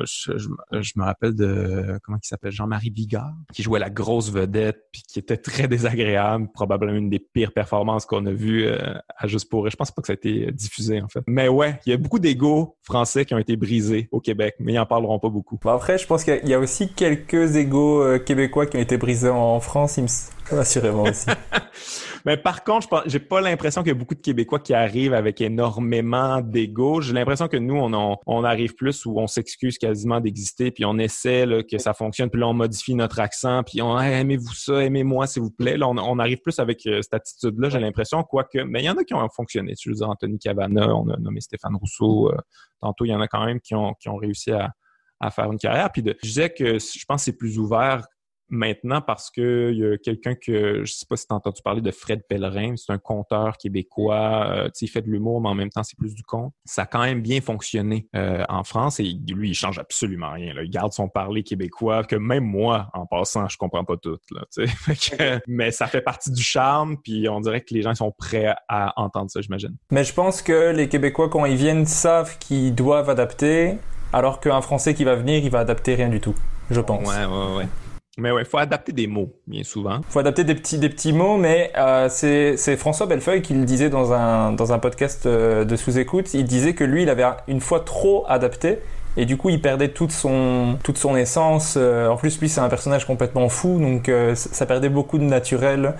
je, 0.04 0.38
je, 0.38 0.92
me 0.96 1.04
rappelle 1.04 1.34
de, 1.34 1.98
comment 2.04 2.18
il 2.22 2.26
s'appelle, 2.26 2.52
Jean-Marie 2.52 2.90
Bigard, 2.90 3.34
qui 3.52 3.62
jouait 3.62 3.80
la 3.80 3.90
grosse 3.90 4.30
vedette, 4.30 4.84
puis 4.92 5.02
qui 5.02 5.18
était 5.18 5.36
très 5.36 5.66
désagréable, 5.68 6.48
probablement 6.52 6.96
une 6.96 7.10
des 7.10 7.18
pires 7.18 7.52
performances 7.52 8.06
qu'on 8.06 8.24
a 8.26 8.32
vues 8.32 8.68
à 8.68 9.26
Juste 9.26 9.48
pour 9.48 9.68
Je 9.68 9.76
pense 9.76 9.90
pas 9.90 10.02
que 10.02 10.06
ça 10.06 10.12
a 10.12 10.14
été 10.14 10.52
diffusé, 10.52 11.00
en 11.00 11.08
fait. 11.08 11.22
Mais 11.26 11.48
ouais, 11.48 11.80
il 11.86 11.90
y 11.90 11.92
a 11.92 11.96
beaucoup 11.96 12.18
d'égos 12.18 12.76
français 12.82 13.24
qui 13.24 13.34
ont 13.34 13.38
été 13.38 13.56
brisés 13.56 14.08
au 14.12 14.20
Québec, 14.20 14.54
mais 14.58 14.74
ils 14.74 14.78
en 14.78 14.86
parleront 14.86 15.18
pas 15.18 15.23
beaucoup. 15.30 15.58
Bon, 15.62 15.70
après, 15.70 15.98
je 15.98 16.06
pense 16.06 16.24
qu'il 16.24 16.46
y, 16.48 16.54
a 16.54 16.58
aussi 16.58 16.92
quelques 16.92 17.56
égos 17.56 18.02
euh, 18.02 18.18
québécois 18.18 18.66
qui 18.66 18.76
ont 18.76 18.80
été 18.80 18.96
brisés 18.96 19.28
en, 19.28 19.60
France, 19.60 19.98
me... 19.98 20.06
assurément 20.58 21.04
aussi. 21.04 21.26
Mais 22.24 22.38
par 22.38 22.64
contre, 22.64 22.88
je 23.04 23.10
j'ai 23.10 23.18
pas 23.18 23.40
l'impression 23.40 23.82
qu'il 23.82 23.92
y 23.92 23.94
a 23.94 23.98
beaucoup 23.98 24.14
de 24.14 24.20
Québécois 24.20 24.58
qui 24.58 24.72
arrivent 24.72 25.12
avec 25.12 25.40
énormément 25.40 26.40
d'ego. 26.40 27.02
J'ai 27.02 27.12
l'impression 27.12 27.48
que 27.48 27.58
nous, 27.58 27.76
on, 27.76 28.44
arrive 28.44 28.74
plus 28.74 29.04
où 29.04 29.18
on 29.18 29.26
s'excuse 29.26 29.76
quasiment 29.76 30.20
d'exister, 30.20 30.70
puis 30.70 30.84
on 30.86 30.98
essaie 30.98 31.46
que 31.70 31.78
ça 31.78 31.92
fonctionne, 31.92 32.30
puis 32.30 32.40
là, 32.40 32.48
on 32.48 32.54
modifie 32.54 32.94
notre 32.94 33.20
accent, 33.20 33.62
puis 33.62 33.82
on 33.82 33.98
aimez-vous 34.00 34.54
ça, 34.54 34.82
aimez-moi, 34.82 35.26
s'il 35.26 35.42
vous 35.42 35.50
plaît. 35.50 35.76
Là, 35.76 35.86
on, 35.88 36.18
arrive 36.18 36.40
plus 36.40 36.58
avec 36.58 36.86
euh, 36.86 37.02
cette 37.02 37.14
attitude-là, 37.14 37.68
j'ai 37.68 37.80
l'impression, 37.80 38.22
quoique, 38.22 38.58
mais 38.58 38.82
il 38.82 38.86
y 38.86 38.90
en 38.90 38.96
a 38.96 39.04
qui 39.04 39.14
ont 39.14 39.28
fonctionné. 39.28 39.74
Tu 39.74 39.90
veux 39.90 39.94
dire, 39.94 40.08
Anthony 40.08 40.38
Cavana, 40.38 40.94
on 40.94 41.08
a 41.10 41.16
nommé 41.18 41.40
Stéphane 41.40 41.76
Rousseau, 41.76 42.30
euh, 42.32 42.36
tantôt, 42.80 43.04
il 43.04 43.10
y 43.10 43.14
en 43.14 43.20
a 43.20 43.28
quand 43.28 43.44
même 43.44 43.60
qui 43.60 43.74
ont 43.74 44.16
réussi 44.16 44.50
à, 44.52 44.72
à 45.20 45.30
faire 45.30 45.50
une 45.50 45.58
carrière. 45.58 45.90
Puis 45.92 46.02
de, 46.02 46.16
je 46.22 46.28
disais 46.28 46.50
que 46.50 46.78
je 46.78 47.04
pense 47.06 47.22
que 47.22 47.24
c'est 47.24 47.36
plus 47.36 47.58
ouvert 47.58 48.02
maintenant 48.48 49.00
parce 49.00 49.30
que 49.30 49.70
il 49.72 49.78
y 49.78 49.84
a 49.84 49.98
quelqu'un 49.98 50.34
que 50.34 50.84
je 50.84 50.92
sais 50.92 51.06
pas 51.08 51.16
si 51.16 51.26
tu 51.26 51.32
as 51.32 51.36
entendu 51.36 51.62
parler 51.62 51.80
de 51.80 51.90
Fred 51.90 52.22
Pellerin, 52.28 52.74
c'est 52.76 52.92
un 52.92 52.98
conteur 52.98 53.56
québécois, 53.56 54.46
euh, 54.50 54.68
il 54.80 54.88
fait 54.88 55.02
de 55.02 55.08
l'humour 55.08 55.40
mais 55.40 55.48
en 55.48 55.54
même 55.54 55.70
temps 55.70 55.82
c'est 55.82 55.98
plus 55.98 56.14
du 56.14 56.22
conte. 56.22 56.52
Ça 56.64 56.82
a 56.82 56.86
quand 56.86 57.02
même 57.02 57.22
bien 57.22 57.40
fonctionné 57.40 58.08
euh, 58.14 58.44
en 58.48 58.64
France 58.64 59.00
et 59.00 59.16
lui 59.28 59.50
il 59.50 59.54
change 59.54 59.78
absolument 59.78 60.32
rien. 60.32 60.54
Là. 60.54 60.62
Il 60.62 60.70
garde 60.70 60.92
son 60.92 61.08
parler 61.08 61.42
québécois 61.42 62.04
que 62.04 62.16
même 62.16 62.44
moi 62.44 62.88
en 62.92 63.06
passant 63.06 63.48
je 63.48 63.56
comprends 63.56 63.84
pas 63.84 63.96
tout 63.96 64.18
là, 64.30 64.44
que, 64.56 65.40
mais 65.46 65.70
ça 65.70 65.86
fait 65.86 66.02
partie 66.02 66.30
du 66.30 66.42
charme 66.42 66.96
puis 67.02 67.28
on 67.28 67.40
dirait 67.40 67.62
que 67.62 67.74
les 67.74 67.82
gens 67.82 67.94
sont 67.94 68.12
prêts 68.12 68.54
à 68.68 68.92
entendre 69.00 69.30
ça 69.30 69.40
j'imagine. 69.40 69.76
Mais 69.90 70.04
je 70.04 70.12
pense 70.12 70.42
que 70.42 70.70
les 70.70 70.88
Québécois 70.88 71.28
quand 71.28 71.44
ils 71.46 71.56
viennent 71.56 71.86
savent 71.86 72.38
qu'ils 72.38 72.74
doivent 72.74 73.08
adapter 73.10 73.78
alors 74.14 74.38
qu'un 74.38 74.60
Français 74.60 74.94
qui 74.94 75.02
va 75.02 75.16
venir, 75.16 75.42
il 75.42 75.50
va 75.50 75.58
adapter 75.58 75.96
rien 75.96 76.08
du 76.08 76.20
tout, 76.20 76.36
je 76.70 76.80
pense. 76.80 77.06
Ouais, 77.06 77.24
ouais, 77.24 77.56
ouais. 77.56 77.68
Mais 78.16 78.30
ouais, 78.30 78.42
il 78.42 78.44
faut 78.44 78.58
adapter 78.58 78.92
des 78.92 79.08
mots, 79.08 79.32
bien 79.48 79.64
souvent. 79.64 79.98
Il 79.98 80.12
faut 80.12 80.20
adapter 80.20 80.44
des 80.44 80.54
petits, 80.54 80.78
des 80.78 80.88
petits 80.88 81.12
mots, 81.12 81.36
mais 81.36 81.72
euh, 81.76 82.08
c'est 82.08 82.76
François 82.76 83.06
Bellefeuille 83.06 83.42
qui 83.42 83.54
le 83.54 83.64
disait 83.64 83.90
dans 83.90 84.12
un, 84.12 84.52
dans 84.52 84.72
un 84.72 84.78
podcast 84.78 85.26
euh, 85.26 85.64
de 85.64 85.74
sous-écoute. 85.74 86.32
Il 86.32 86.44
disait 86.44 86.74
que 86.74 86.84
lui, 86.84 87.02
il 87.02 87.10
avait 87.10 87.24
une 87.48 87.60
fois 87.60 87.80
trop 87.80 88.24
adapté. 88.28 88.78
Et 89.16 89.26
du 89.26 89.36
coup, 89.36 89.48
il 89.48 89.60
perdait 89.60 89.88
toute 89.88 90.12
son, 90.12 90.78
toute 90.84 90.98
son 90.98 91.16
essence. 91.16 91.74
Euh, 91.76 92.08
en 92.08 92.16
plus, 92.16 92.38
lui, 92.40 92.48
c'est 92.48 92.60
un 92.60 92.68
personnage 92.68 93.06
complètement 93.06 93.48
fou, 93.48 93.80
donc 93.80 94.08
ça 94.34 94.66
perdait 94.66 94.88
beaucoup 94.88 95.18
de 95.18 95.24
naturel 95.24 95.94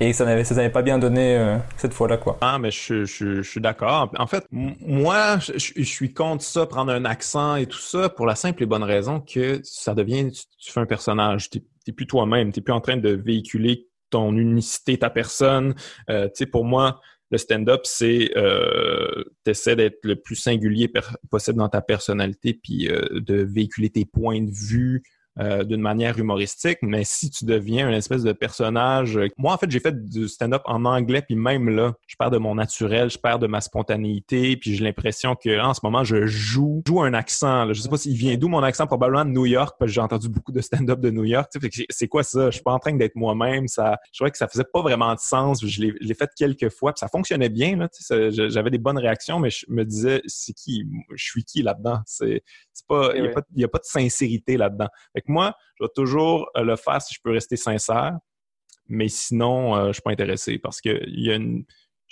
et 0.00 0.12
ça 0.12 0.24
n'avait 0.24 0.44
ça 0.44 0.68
pas 0.70 0.82
bien 0.82 0.98
donné 0.98 1.36
euh, 1.36 1.56
cette 1.76 1.94
fois-là 1.94 2.16
quoi. 2.16 2.38
Ah 2.40 2.58
mais 2.58 2.70
je, 2.70 3.04
je, 3.04 3.42
je 3.42 3.50
suis 3.50 3.60
d'accord. 3.60 4.12
En 4.18 4.26
fait, 4.26 4.44
moi 4.50 5.38
je, 5.38 5.82
suis 5.82 6.12
contre 6.12 6.42
ça 6.42 6.66
prendre 6.66 6.92
un 6.92 7.04
accent 7.04 7.56
et 7.56 7.66
tout 7.66 7.78
ça 7.78 8.08
pour 8.08 8.26
la 8.26 8.34
simple 8.34 8.62
et 8.62 8.66
bonne 8.66 8.82
raison 8.82 9.20
que 9.20 9.60
ça 9.62 9.94
devient 9.94 10.30
tu, 10.58 10.72
fais 10.72 10.80
un 10.80 10.86
personnage, 10.86 11.50
tu 11.50 11.62
n'es 11.86 11.94
plus 11.94 12.06
toi-même, 12.06 12.52
tu 12.52 12.60
n'es 12.60 12.64
plus 12.64 12.74
en 12.74 12.80
train 12.80 12.96
de 12.96 13.10
véhiculer 13.10 13.86
ton 14.10 14.36
unicité, 14.36 14.98
ta 14.98 15.10
personne. 15.10 15.74
Euh, 16.10 16.26
tu 16.26 16.32
sais 16.34 16.46
pour 16.46 16.64
moi 16.64 17.00
le 17.30 17.38
stand-up, 17.38 17.80
c'est 17.84 18.30
euh, 18.36 19.24
essaies 19.46 19.76
d'être 19.76 19.98
le 20.04 20.16
plus 20.16 20.36
singulier 20.36 20.92
possible 21.30 21.58
dans 21.58 21.68
ta 21.68 21.80
personnalité, 21.80 22.54
puis 22.54 22.88
euh, 22.88 23.02
de 23.10 23.42
véhiculer 23.42 23.90
tes 23.90 24.04
points 24.04 24.42
de 24.42 24.50
vue, 24.50 25.02
euh, 25.38 25.64
d'une 25.64 25.82
manière 25.82 26.18
humoristique, 26.18 26.78
mais 26.80 27.04
si 27.04 27.28
tu 27.28 27.44
deviens 27.44 27.88
une 27.88 27.94
espèce 27.94 28.22
de 28.22 28.32
personnage... 28.32 29.18
Euh, 29.18 29.28
moi, 29.36 29.52
en 29.52 29.58
fait, 29.58 29.70
j'ai 29.70 29.80
fait 29.80 30.08
du 30.08 30.28
stand-up 30.28 30.62
en 30.64 30.86
anglais, 30.86 31.20
puis 31.20 31.36
même 31.36 31.68
là, 31.68 31.92
je 32.06 32.16
perds 32.16 32.30
de 32.30 32.38
mon 32.38 32.54
naturel, 32.54 33.10
je 33.10 33.18
perds 33.18 33.38
de 33.38 33.46
ma 33.46 33.60
spontanéité, 33.60 34.56
puis 34.56 34.74
j'ai 34.74 34.82
l'impression 34.82 35.34
que 35.34 35.60
en 35.60 35.74
ce 35.74 35.80
moment, 35.82 36.04
je 36.04 36.24
joue, 36.24 36.82
joue 36.86 37.02
un 37.02 37.12
accent. 37.12 37.66
Là. 37.66 37.74
Je 37.74 37.82
sais 37.82 37.88
pas 37.90 37.98
s'il 37.98 38.16
vient 38.16 38.36
d'où 38.36 38.48
mon 38.48 38.62
accent, 38.62 38.86
probablement 38.86 39.26
de 39.26 39.30
New 39.30 39.44
York, 39.44 39.76
parce 39.78 39.90
que 39.90 39.94
j'ai 39.94 40.00
entendu 40.00 40.30
beaucoup 40.30 40.52
de 40.52 40.62
stand-up 40.62 41.00
de 41.00 41.10
New 41.10 41.24
York. 41.24 41.52
C'est 41.90 42.08
quoi 42.08 42.22
ça? 42.22 42.46
Je 42.46 42.54
suis 42.54 42.62
pas 42.62 42.72
en 42.72 42.78
train 42.78 42.94
d'être 42.94 43.14
moi-même. 43.14 43.68
Ça, 43.68 43.98
je 44.12 44.18
trouvais 44.18 44.30
que 44.30 44.38
ça 44.38 44.48
faisait 44.48 44.64
pas 44.64 44.80
vraiment 44.80 45.12
de 45.12 45.20
sens. 45.20 45.62
Je 45.62 45.82
l'ai 45.82 46.14
fait 46.14 46.30
quelques 46.34 46.70
fois, 46.70 46.94
puis 46.94 47.00
ça 47.00 47.08
fonctionnait 47.08 47.50
bien. 47.50 47.86
J'avais 48.08 48.70
des 48.70 48.78
bonnes 48.78 48.98
réactions, 48.98 49.38
mais 49.38 49.50
je 49.50 49.66
me 49.68 49.84
disais, 49.84 50.22
c'est 50.26 50.54
qui? 50.54 50.86
Je 51.14 51.22
suis 51.22 51.44
qui 51.44 51.62
là-dedans? 51.62 52.00
C'est 52.06 52.42
pas, 52.88 53.12
il 53.14 53.22
n'y 53.54 53.64
a, 53.64 53.66
a, 53.66 53.68
pas 53.68 53.78
de 53.78 53.84
sincérité 53.84 54.56
là-dedans 54.56 54.88
moi, 55.28 55.54
je 55.78 55.84
vais 55.84 55.90
toujours 55.94 56.48
euh, 56.56 56.62
le 56.62 56.76
faire 56.76 57.00
si 57.02 57.14
je 57.14 57.20
peux 57.22 57.32
rester 57.32 57.56
sincère. 57.56 58.18
Mais 58.88 59.08
sinon, 59.08 59.76
euh, 59.76 59.86
je 59.88 59.94
suis 59.94 60.02
pas 60.02 60.12
intéressé 60.12 60.58
parce 60.58 60.80
que 60.80 61.04
j'ai 61.06 61.34
une 61.34 61.64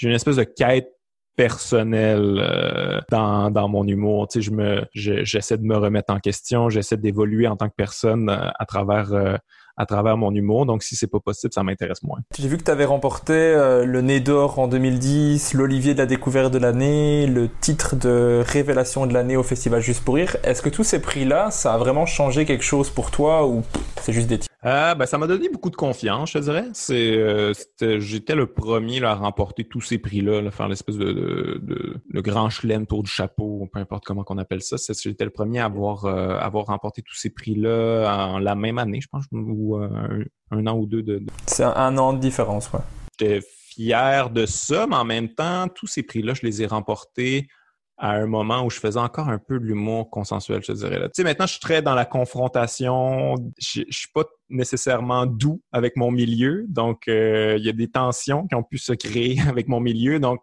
espèce 0.02 0.36
de 0.36 0.44
quête 0.44 0.90
personnelle 1.36 2.38
euh, 2.38 3.00
dans, 3.10 3.68
mon 3.68 3.86
humour. 3.86 4.28
Tu 4.28 4.42
sais, 4.42 4.50
je 4.92 5.24
j'essaie 5.24 5.58
de 5.58 5.64
me 5.64 5.76
remettre 5.76 6.12
en 6.12 6.20
question, 6.20 6.68
j'essaie 6.68 6.96
d'évoluer 6.96 7.46
en 7.48 7.56
tant 7.56 7.68
que 7.68 7.74
personne 7.76 8.28
à 8.30 8.66
travers 8.66 9.38
à 9.76 9.86
travers 9.86 10.16
mon 10.16 10.34
humour. 10.34 10.66
Donc, 10.66 10.82
si 10.82 10.96
c'est 10.96 11.06
pas 11.06 11.20
possible, 11.20 11.52
ça 11.52 11.62
m'intéresse 11.62 12.02
moins. 12.02 12.20
J'ai 12.38 12.48
vu 12.48 12.58
que 12.58 12.64
tu 12.64 12.70
avais 12.70 12.84
remporté 12.84 13.32
le 13.34 14.00
Nez 14.00 14.20
d'Or 14.20 14.58
en 14.58 14.68
2010, 14.68 15.54
l'Olivier 15.54 15.94
de 15.94 15.98
la 15.98 16.06
découverte 16.06 16.52
de 16.52 16.58
l'année, 16.58 17.26
le 17.26 17.48
titre 17.60 17.96
de 17.96 18.42
révélation 18.46 19.06
de 19.06 19.12
l'année 19.12 19.36
au 19.36 19.42
Festival 19.42 19.80
Juste 19.80 20.04
pour 20.04 20.14
Rire. 20.14 20.36
Est-ce 20.44 20.62
que 20.62 20.68
tous 20.68 20.84
ces 20.84 21.00
prix-là, 21.00 21.50
ça 21.50 21.74
a 21.74 21.78
vraiment 21.78 22.06
changé 22.06 22.44
quelque 22.44 22.64
chose 22.64 22.90
pour 22.90 23.10
toi 23.10 23.46
ou 23.46 23.62
c'est 24.00 24.12
juste 24.12 24.28
des 24.28 24.38
titres? 24.38 24.53
Euh, 24.64 24.94
ben, 24.94 25.04
ça 25.04 25.18
m'a 25.18 25.26
donné 25.26 25.50
beaucoup 25.50 25.68
de 25.68 25.76
confiance, 25.76 26.32
je 26.32 26.38
dirais. 26.38 26.64
C'est, 26.72 27.18
euh, 27.18 27.52
j'étais 27.98 28.34
le 28.34 28.46
premier 28.46 28.98
là, 28.98 29.10
à 29.10 29.14
remporter 29.14 29.64
tous 29.64 29.82
ces 29.82 29.98
prix-là, 29.98 30.40
là, 30.40 30.50
faire 30.50 30.68
l'espèce 30.68 30.96
de, 30.96 31.12
de, 31.12 31.60
de, 31.62 31.96
le 32.08 32.22
grand 32.22 32.48
chelem 32.48 32.86
tour 32.86 33.02
du 33.02 33.10
chapeau, 33.10 33.68
peu 33.70 33.78
importe 33.78 34.04
comment 34.06 34.24
qu'on 34.24 34.38
appelle 34.38 34.62
ça. 34.62 34.76
J'étais 35.02 35.24
le 35.24 35.30
premier 35.30 35.58
à 35.58 35.66
avoir, 35.66 36.06
euh, 36.06 36.38
avoir 36.38 36.66
remporté 36.66 37.02
tous 37.02 37.14
ces 37.14 37.28
prix-là 37.28 38.32
en 38.34 38.38
la 38.38 38.54
même 38.54 38.78
année, 38.78 39.00
je 39.02 39.08
pense, 39.08 39.24
ou 39.32 39.76
un, 39.76 40.24
un, 40.50 40.66
an 40.66 40.78
ou 40.78 40.86
deux 40.86 41.02
de. 41.02 41.22
C'est 41.46 41.64
un, 41.64 41.98
an 41.98 42.14
de 42.14 42.20
différence, 42.20 42.72
ouais. 42.72 42.80
J'étais 43.18 43.46
fier 43.68 44.30
de 44.30 44.46
ça, 44.46 44.86
mais 44.86 44.96
en 44.96 45.04
même 45.04 45.28
temps, 45.28 45.68
tous 45.68 45.86
ces 45.86 46.02
prix-là, 46.02 46.32
je 46.32 46.42
les 46.42 46.62
ai 46.62 46.66
remportés 46.66 47.48
à 47.96 48.12
un 48.12 48.26
moment 48.26 48.64
où 48.64 48.70
je 48.70 48.80
faisais 48.80 48.98
encore 48.98 49.28
un 49.28 49.38
peu 49.38 49.58
de 49.58 49.64
l'humour 49.64 50.10
consensuel, 50.10 50.62
je 50.64 50.72
dirais. 50.72 50.98
Tu 51.04 51.10
sais, 51.14 51.24
maintenant, 51.24 51.46
je 51.46 51.52
suis 51.52 51.60
très 51.60 51.80
dans 51.80 51.94
la 51.94 52.04
confrontation. 52.04 53.36
Je, 53.58 53.82
je 53.88 53.98
suis 53.98 54.08
pas 54.12 54.24
nécessairement 54.48 55.26
doux 55.26 55.62
avec 55.72 55.96
mon 55.96 56.10
milieu. 56.10 56.64
Donc, 56.68 57.06
euh, 57.08 57.56
il 57.58 57.64
y 57.64 57.68
a 57.68 57.72
des 57.72 57.88
tensions 57.88 58.46
qui 58.46 58.54
ont 58.56 58.64
pu 58.64 58.78
se 58.78 58.92
créer 58.92 59.40
avec 59.48 59.68
mon 59.68 59.80
milieu. 59.80 60.18
Donc, 60.18 60.40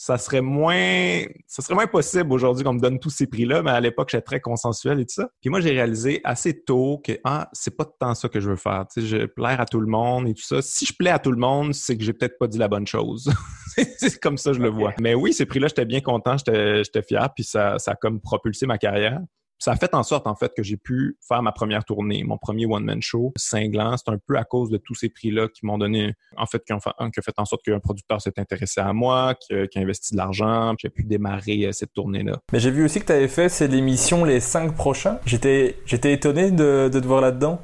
ça 0.00 0.16
serait 0.16 0.42
moins 0.42 1.24
ça 1.48 1.60
serait 1.60 1.74
moins 1.74 1.88
possible 1.88 2.32
aujourd'hui 2.32 2.64
qu'on 2.64 2.74
me 2.74 2.80
donne 2.80 3.00
tous 3.00 3.10
ces 3.10 3.26
prix-là, 3.26 3.64
mais 3.64 3.72
à 3.72 3.80
l'époque, 3.80 4.10
j'étais 4.12 4.22
très 4.22 4.40
consensuel 4.40 5.00
et 5.00 5.04
tout 5.04 5.14
ça. 5.14 5.28
Puis 5.40 5.50
moi, 5.50 5.58
j'ai 5.60 5.70
réalisé 5.70 6.20
assez 6.22 6.62
tôt 6.62 7.02
que 7.04 7.18
ah, 7.24 7.48
c'est 7.52 7.76
pas 7.76 7.84
tant 7.84 8.14
ça 8.14 8.28
que 8.28 8.38
je 8.38 8.48
veux 8.48 8.56
faire. 8.56 8.86
Tu 8.92 9.00
sais, 9.00 9.06
je 9.08 9.26
plaire 9.26 9.60
à 9.60 9.66
tout 9.66 9.80
le 9.80 9.88
monde 9.88 10.28
et 10.28 10.34
tout 10.34 10.44
ça. 10.44 10.62
Si 10.62 10.86
je 10.86 10.94
plais 10.96 11.10
à 11.10 11.18
tout 11.18 11.32
le 11.32 11.38
monde, 11.38 11.74
c'est 11.74 11.98
que 11.98 12.04
j'ai 12.04 12.12
peut-être 12.12 12.38
pas 12.38 12.46
dit 12.46 12.58
la 12.58 12.68
bonne 12.68 12.86
chose. 12.86 13.28
c'est 13.98 14.20
comme 14.20 14.38
ça 14.38 14.52
je 14.52 14.60
le 14.60 14.68
vois. 14.68 14.94
Mais 15.00 15.16
oui, 15.16 15.32
ces 15.32 15.46
prix-là, 15.46 15.66
j'étais 15.66 15.84
bien 15.84 16.00
content, 16.00 16.36
j'étais 16.36 17.02
fier, 17.02 17.28
puis 17.34 17.42
ça, 17.42 17.80
ça 17.80 17.90
a 17.90 17.94
comme 17.96 18.20
propulsé 18.20 18.66
ma 18.66 18.78
carrière 18.78 19.20
ça 19.58 19.72
a 19.72 19.76
fait 19.76 19.94
en 19.94 20.02
sorte, 20.02 20.26
en 20.26 20.34
fait, 20.34 20.52
que 20.56 20.62
j'ai 20.62 20.76
pu 20.76 21.16
faire 21.26 21.42
ma 21.42 21.52
première 21.52 21.84
tournée, 21.84 22.22
mon 22.24 22.38
premier 22.38 22.66
one-man 22.66 23.02
show 23.02 23.32
cinglant. 23.36 23.96
C'est 23.96 24.10
un 24.10 24.18
peu 24.18 24.36
à 24.36 24.44
cause 24.44 24.70
de 24.70 24.76
tous 24.76 24.94
ces 24.94 25.08
prix-là 25.08 25.48
qui 25.48 25.66
m'ont 25.66 25.78
donné, 25.78 26.14
en 26.36 26.46
fait, 26.46 26.64
qui 26.64 26.72
ont 26.72 26.80
fait, 26.80 26.92
en 27.36 27.44
sorte 27.44 27.64
qu'un 27.64 27.80
producteur 27.80 28.20
s'est 28.20 28.38
intéressé 28.38 28.80
à 28.80 28.92
moi, 28.92 29.34
qui, 29.34 29.54
a 29.54 29.66
investi 29.76 30.14
de 30.14 30.18
l'argent, 30.18 30.74
j'ai 30.78 30.90
pu 30.90 31.04
démarrer 31.04 31.66
euh, 31.66 31.72
cette 31.72 31.92
tournée-là. 31.92 32.40
Mais 32.52 32.60
j'ai 32.60 32.70
vu 32.70 32.84
aussi 32.84 33.00
que 33.00 33.06
tu 33.06 33.12
avais 33.12 33.28
fait, 33.28 33.48
c'est 33.48 33.68
l'émission 33.68 34.24
Les 34.24 34.40
cinq 34.40 34.74
prochains. 34.74 35.18
J'étais, 35.26 35.78
j'étais 35.86 36.12
étonné 36.12 36.50
de, 36.50 36.88
de 36.92 37.00
te 37.00 37.06
voir 37.06 37.20
là-dedans. 37.20 37.60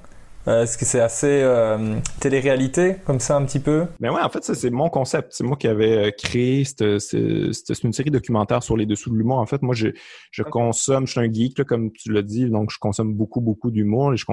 Euh, 0.46 0.64
est-ce 0.64 0.76
que 0.76 0.84
c'est 0.84 1.00
assez 1.00 1.42
euh, 1.42 1.98
télé-réalité, 2.20 2.96
comme 3.06 3.20
ça, 3.20 3.36
un 3.36 3.44
petit 3.44 3.60
peu? 3.60 3.86
Ben 4.00 4.12
ouais, 4.12 4.20
en 4.20 4.28
fait, 4.28 4.44
ça, 4.44 4.54
c'est 4.54 4.70
mon 4.70 4.90
concept. 4.90 5.32
C'est 5.32 5.44
moi 5.44 5.56
qui 5.56 5.68
avais 5.68 6.08
euh, 6.08 6.10
créé 6.10 6.64
cette, 6.64 6.98
cette, 6.98 7.82
une 7.82 7.92
série 7.92 8.10
documentaire 8.10 8.62
sur 8.62 8.76
les 8.76 8.86
dessous 8.86 9.10
de 9.10 9.16
l'humour. 9.16 9.38
En 9.38 9.46
fait, 9.46 9.62
moi, 9.62 9.74
je, 9.74 9.88
je 10.30 10.42
consomme, 10.42 11.06
je 11.06 11.12
suis 11.12 11.20
un 11.20 11.32
geek, 11.32 11.58
là, 11.58 11.64
comme 11.64 11.92
tu 11.92 12.12
l'as 12.12 12.22
dit, 12.22 12.50
donc 12.50 12.70
je 12.70 12.78
consomme 12.78 13.14
beaucoup, 13.14 13.40
beaucoup 13.40 13.70
d'humour 13.70 14.12
et 14.12 14.16
je, 14.16 14.26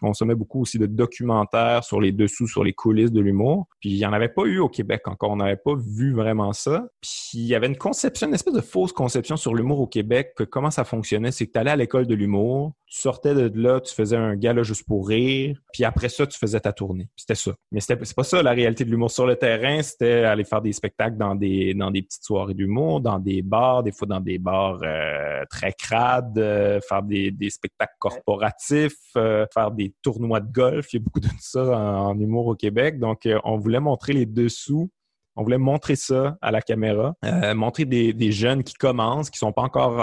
consommais 0.00 0.34
beaucoup 0.34 0.62
aussi 0.62 0.78
de 0.78 0.86
documentaires 0.86 1.84
sur 1.84 2.00
les 2.00 2.12
dessous, 2.12 2.46
sur 2.46 2.64
les 2.64 2.72
coulisses 2.72 3.12
de 3.12 3.20
l'humour. 3.20 3.66
Puis 3.80 3.90
il 3.90 3.96
n'y 3.96 4.06
en 4.06 4.12
avait 4.12 4.28
pas 4.28 4.44
eu 4.44 4.58
au 4.58 4.68
Québec 4.68 5.06
encore. 5.08 5.30
On 5.30 5.36
n'avait 5.36 5.56
pas 5.56 5.74
vu 5.76 6.14
vraiment 6.14 6.52
ça. 6.52 6.86
Puis 7.02 7.30
il 7.34 7.46
y 7.46 7.54
avait 7.54 7.66
une 7.66 7.76
conception, 7.76 8.28
une 8.28 8.34
espèce 8.34 8.54
de 8.54 8.60
fausse 8.60 8.92
conception 8.92 9.36
sur 9.36 9.54
l'humour 9.54 9.80
au 9.80 9.86
Québec, 9.86 10.32
que 10.36 10.44
comment 10.44 10.70
ça 10.70 10.84
fonctionnait. 10.84 11.32
C'est 11.32 11.46
que 11.46 11.52
tu 11.52 11.58
allais 11.58 11.70
à 11.70 11.76
l'école 11.76 12.06
de 12.06 12.14
l'humour, 12.14 12.72
tu 12.90 13.00
sortais 13.00 13.34
de 13.34 13.50
là, 13.54 13.80
tu 13.80 13.94
faisais 13.94 14.16
un 14.16 14.34
gala 14.34 14.64
juste 14.64 14.84
pour 14.84 15.06
rire, 15.06 15.56
puis 15.72 15.84
après 15.84 16.08
ça, 16.08 16.26
tu 16.26 16.36
faisais 16.36 16.58
ta 16.58 16.72
tournée. 16.72 17.08
C'était 17.16 17.36
ça. 17.36 17.52
Mais 17.70 17.78
c'était 17.78 17.96
pas 17.96 18.24
ça 18.24 18.42
la 18.42 18.50
réalité 18.50 18.84
de 18.84 18.90
l'humour 18.90 19.12
sur 19.12 19.26
le 19.26 19.36
terrain, 19.36 19.80
c'était 19.80 20.24
aller 20.24 20.42
faire 20.42 20.60
des 20.60 20.72
spectacles 20.72 21.16
dans 21.16 21.36
des 21.36 21.72
dans 21.74 21.92
des 21.92 22.02
petites 22.02 22.24
soirées 22.24 22.54
d'humour, 22.54 23.00
dans 23.00 23.20
des 23.20 23.42
bars, 23.42 23.84
des 23.84 23.92
fois 23.92 24.08
dans 24.08 24.18
des 24.18 24.38
bars 24.38 24.80
euh, 24.82 25.44
très 25.48 25.72
crades, 25.72 26.36
euh, 26.36 26.80
faire 26.88 27.04
des, 27.04 27.30
des 27.30 27.50
spectacles 27.50 27.94
corporatifs, 28.00 28.98
euh, 29.16 29.46
faire 29.54 29.70
des 29.70 29.94
tournois 30.02 30.40
de 30.40 30.50
golf. 30.50 30.92
Il 30.92 30.96
y 30.96 30.98
a 31.00 31.04
beaucoup 31.04 31.20
de 31.20 31.28
ça 31.38 31.62
en, 31.62 32.18
humour 32.18 32.48
au 32.48 32.56
Québec. 32.56 32.98
Donc, 32.98 33.28
on 33.44 33.56
voulait 33.56 33.80
montrer 33.80 34.12
les 34.12 34.26
dessous 34.26 34.90
on 35.36 35.44
voulait 35.44 35.58
montrer 35.58 35.94
ça 35.94 36.36
à 36.42 36.50
la 36.50 36.60
caméra, 36.60 37.14
montrer 37.54 37.86
des, 37.86 38.12
des, 38.12 38.32
jeunes 38.32 38.62
qui 38.62 38.74
commencent, 38.74 39.30
qui 39.30 39.38
sont 39.38 39.52
pas 39.52 39.62
encore 39.62 39.96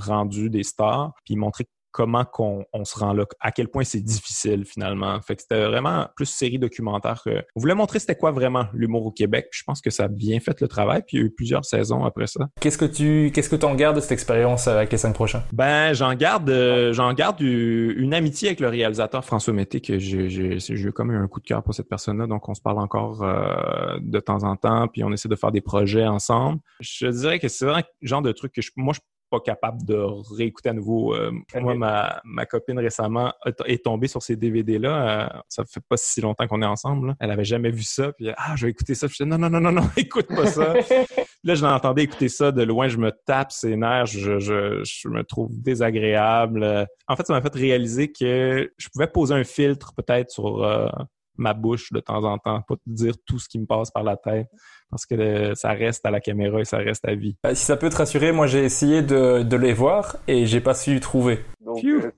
rendus 0.00 0.48
des 0.48 0.62
stars, 0.62 1.12
puis 1.24 1.36
montrer 1.36 1.66
comment 1.92 2.24
qu'on 2.24 2.64
on 2.72 2.84
se 2.84 2.98
rend 2.98 3.12
là, 3.12 3.24
à 3.40 3.52
quel 3.52 3.68
point 3.68 3.84
c'est 3.84 4.00
difficile 4.00 4.64
finalement. 4.64 5.20
Fait 5.20 5.36
que 5.36 5.42
c'était 5.42 5.64
vraiment 5.64 6.08
plus 6.16 6.26
série 6.26 6.58
documentaire 6.58 7.22
que. 7.24 7.42
On 7.54 7.60
voulait 7.60 7.74
montrer 7.74 7.98
c'était 7.98 8.16
quoi 8.16 8.32
vraiment 8.32 8.66
l'humour 8.72 9.06
au 9.06 9.12
Québec. 9.12 9.48
je 9.52 9.62
pense 9.64 9.80
que 9.80 9.90
ça 9.90 10.04
a 10.04 10.08
bien 10.08 10.40
fait 10.40 10.60
le 10.60 10.68
travail. 10.68 11.02
Puis 11.06 11.16
il 11.16 11.20
y 11.20 11.22
a 11.22 11.26
eu 11.26 11.30
plusieurs 11.30 11.64
saisons 11.64 12.04
après 12.04 12.26
ça. 12.26 12.48
Qu'est-ce 12.60 12.78
que 12.78 12.84
tu 12.84 13.30
qu'est-ce 13.32 13.48
que 13.48 13.62
en 13.64 13.74
gardes 13.74 13.96
de 13.96 14.00
cette 14.00 14.12
expérience 14.12 14.66
avec 14.66 14.90
les 14.90 14.98
cinq 14.98 15.12
prochains? 15.12 15.44
Ben 15.52 15.92
j'en 15.92 16.14
garde 16.14 16.50
euh, 16.50 16.92
j'en 16.92 17.12
garde 17.12 17.40
une 17.40 18.14
amitié 18.14 18.48
avec 18.48 18.60
le 18.60 18.68
réalisateur 18.68 19.24
François 19.24 19.52
Mété 19.52 19.80
que 19.80 19.98
j'ai 19.98 20.28
j'ai 20.28 20.74
eu 20.74 20.92
comme 20.92 21.10
un 21.10 21.28
coup 21.28 21.40
de 21.40 21.46
cœur 21.46 21.62
pour 21.62 21.74
cette 21.74 21.88
personne-là. 21.88 22.26
Donc 22.26 22.48
on 22.48 22.54
se 22.54 22.62
parle 22.62 22.78
encore 22.78 23.22
euh, 23.22 23.98
de 24.00 24.18
temps 24.18 24.42
en 24.44 24.56
temps. 24.56 24.88
Puis 24.88 25.04
on 25.04 25.12
essaie 25.12 25.28
de 25.28 25.36
faire 25.36 25.52
des 25.52 25.60
projets 25.60 26.06
ensemble. 26.06 26.60
Je 26.80 27.06
dirais 27.06 27.38
que 27.38 27.48
c'est 27.48 27.64
vraiment 27.64 27.84
le 28.00 28.08
genre 28.08 28.22
de 28.22 28.32
truc 28.32 28.52
que 28.52 28.62
je, 28.62 28.70
moi 28.76 28.94
je 28.94 29.00
pas 29.32 29.40
capable 29.40 29.82
de 29.86 29.96
réécouter 30.36 30.68
à 30.68 30.72
nouveau. 30.74 31.14
Euh, 31.14 31.32
moi, 31.54 31.74
ma, 31.74 32.20
ma, 32.22 32.44
copine 32.44 32.78
récemment 32.78 33.32
est 33.64 33.82
tombée 33.82 34.06
sur 34.06 34.22
ces 34.22 34.36
DVD-là. 34.36 35.24
Euh, 35.24 35.40
ça 35.48 35.64
fait 35.64 35.82
pas 35.88 35.96
si 35.96 36.20
longtemps 36.20 36.46
qu'on 36.46 36.60
est 36.60 36.66
ensemble. 36.66 37.16
Elle 37.18 37.30
avait 37.30 37.46
jamais 37.46 37.70
vu 37.70 37.82
ça. 37.82 38.12
Puis, 38.12 38.28
ah, 38.36 38.54
je 38.56 38.66
vais 38.66 38.70
écouter 38.70 38.94
ça. 38.94 39.06
Puis, 39.08 39.16
je 39.18 39.24
dis, 39.24 39.30
non, 39.30 39.38
non, 39.38 39.48
non, 39.48 39.60
non, 39.60 39.72
non, 39.72 39.88
écoute 39.96 40.28
pas 40.28 40.46
ça. 40.46 40.74
là, 41.44 41.54
je 41.54 41.64
l'entendais 41.64 42.02
écouter 42.02 42.28
ça 42.28 42.52
de 42.52 42.62
loin. 42.62 42.88
Je 42.88 42.98
me 42.98 43.10
tape 43.24 43.52
ses 43.52 43.74
nerfs. 43.74 44.06
Je, 44.06 44.38
je, 44.38 44.82
je 44.84 45.08
me 45.08 45.24
trouve 45.24 45.50
désagréable. 45.50 46.86
En 47.08 47.16
fait, 47.16 47.26
ça 47.26 47.32
m'a 47.32 47.40
fait 47.40 47.54
réaliser 47.54 48.12
que 48.12 48.70
je 48.76 48.88
pouvais 48.90 49.06
poser 49.06 49.34
un 49.34 49.44
filtre 49.44 49.94
peut-être 49.94 50.30
sur 50.30 50.62
euh, 50.62 50.88
ma 51.36 51.54
bouche 51.54 51.92
de 51.92 52.00
temps 52.00 52.24
en 52.24 52.38
temps, 52.38 52.62
pas 52.62 52.76
te 52.76 52.80
dire 52.86 53.14
tout 53.26 53.38
ce 53.38 53.48
qui 53.48 53.58
me 53.58 53.66
passe 53.66 53.90
par 53.90 54.02
la 54.02 54.16
tête 54.16 54.48
parce 54.92 55.06
que 55.06 55.54
ça 55.54 55.70
reste 55.70 56.04
à 56.04 56.10
la 56.10 56.20
caméra 56.20 56.60
et 56.60 56.64
ça 56.66 56.76
reste 56.76 57.08
à 57.08 57.14
vie. 57.14 57.34
Euh, 57.46 57.54
si 57.54 57.64
ça 57.64 57.76
peut 57.76 57.88
te 57.88 57.96
rassurer, 57.96 58.30
moi 58.30 58.46
j'ai 58.46 58.62
essayé 58.62 59.00
de, 59.00 59.42
de, 59.42 59.56
les 59.56 59.72
voir 59.72 60.16
et 60.28 60.44
j'ai 60.44 60.60
pas 60.60 60.74
su 60.74 61.00
trouver. 61.00 61.40
Donc 61.64 61.82
euh, 61.82 62.10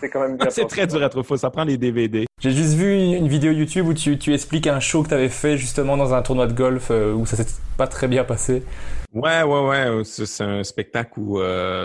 c'est 0.00 0.08
quand 0.10 0.20
même 0.20 0.36
bien. 0.36 0.48
c'est 0.48 0.66
très 0.66 0.86
dur 0.86 1.02
à 1.02 1.08
trouver, 1.08 1.36
ça 1.36 1.50
prend 1.50 1.64
les 1.64 1.76
DVD. 1.76 2.24
J'ai 2.40 2.52
juste 2.52 2.74
vu 2.74 2.94
une 2.94 3.26
vidéo 3.26 3.50
YouTube 3.50 3.88
où 3.88 3.94
tu, 3.94 4.16
tu 4.16 4.32
expliques 4.32 4.68
un 4.68 4.78
show 4.78 5.02
que 5.02 5.08
tu 5.08 5.14
avais 5.14 5.28
fait 5.28 5.56
justement 5.56 5.96
dans 5.96 6.14
un 6.14 6.22
tournoi 6.22 6.46
de 6.46 6.52
golf 6.52 6.88
euh, 6.92 7.12
où 7.12 7.26
ça 7.26 7.36
s'est 7.36 7.46
pas 7.76 7.88
très 7.88 8.06
bien 8.06 8.22
passé. 8.22 8.62
Ouais, 9.14 9.44
ouais, 9.44 9.60
ouais. 9.68 10.02
C'est 10.04 10.42
un 10.42 10.64
spectacle 10.64 11.20
où 11.20 11.38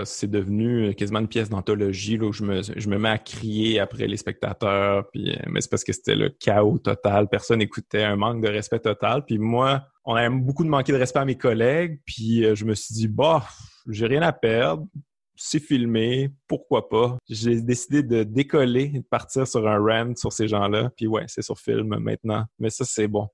c'est 0.03 0.29
devenu 0.29 0.95
quasiment 0.95 1.19
une 1.19 1.27
pièce 1.27 1.47
d'anthologie 1.47 2.19
où 2.19 2.33
je 2.33 2.43
me, 2.43 2.61
je 2.63 2.89
me 2.89 2.97
mets 2.97 3.09
à 3.09 3.19
crier 3.19 3.79
après 3.79 4.07
les 4.07 4.17
spectateurs. 4.17 5.07
Puis, 5.11 5.37
mais 5.47 5.61
c'est 5.61 5.69
parce 5.69 5.83
que 5.83 5.93
c'était 5.93 6.15
le 6.15 6.29
chaos 6.29 6.79
total. 6.79 7.27
Personne 7.29 7.59
n'écoutait, 7.59 8.03
un 8.03 8.15
manque 8.15 8.41
de 8.41 8.47
respect 8.47 8.79
total. 8.79 9.25
Puis 9.25 9.37
moi, 9.37 9.83
on 10.05 10.15
a 10.15 10.27
beaucoup 10.31 10.63
de 10.63 10.69
manquer 10.69 10.91
de 10.91 10.97
respect 10.97 11.19
à 11.19 11.25
mes 11.25 11.37
collègues. 11.37 11.99
Puis 12.03 12.43
euh, 12.45 12.55
je 12.55 12.65
me 12.65 12.73
suis 12.73 12.95
dit, 12.95 13.07
bah, 13.07 13.45
j'ai 13.87 14.07
rien 14.07 14.23
à 14.23 14.33
perdre. 14.33 14.87
C'est 15.35 15.59
filmé, 15.59 16.31
pourquoi 16.47 16.89
pas? 16.89 17.17
J'ai 17.29 17.61
décidé 17.61 18.01
de 18.01 18.23
décoller 18.23 18.91
et 18.95 18.99
de 18.99 19.05
partir 19.07 19.47
sur 19.47 19.67
un 19.67 19.77
rant 19.77 20.15
sur 20.15 20.33
ces 20.33 20.47
gens-là. 20.47 20.89
Puis 20.97 21.05
ouais, 21.05 21.25
c'est 21.27 21.43
sur 21.43 21.59
film 21.59 21.95
maintenant. 21.99 22.45
Mais 22.57 22.71
ça, 22.71 22.85
c'est 22.85 23.07
bon. 23.07 23.29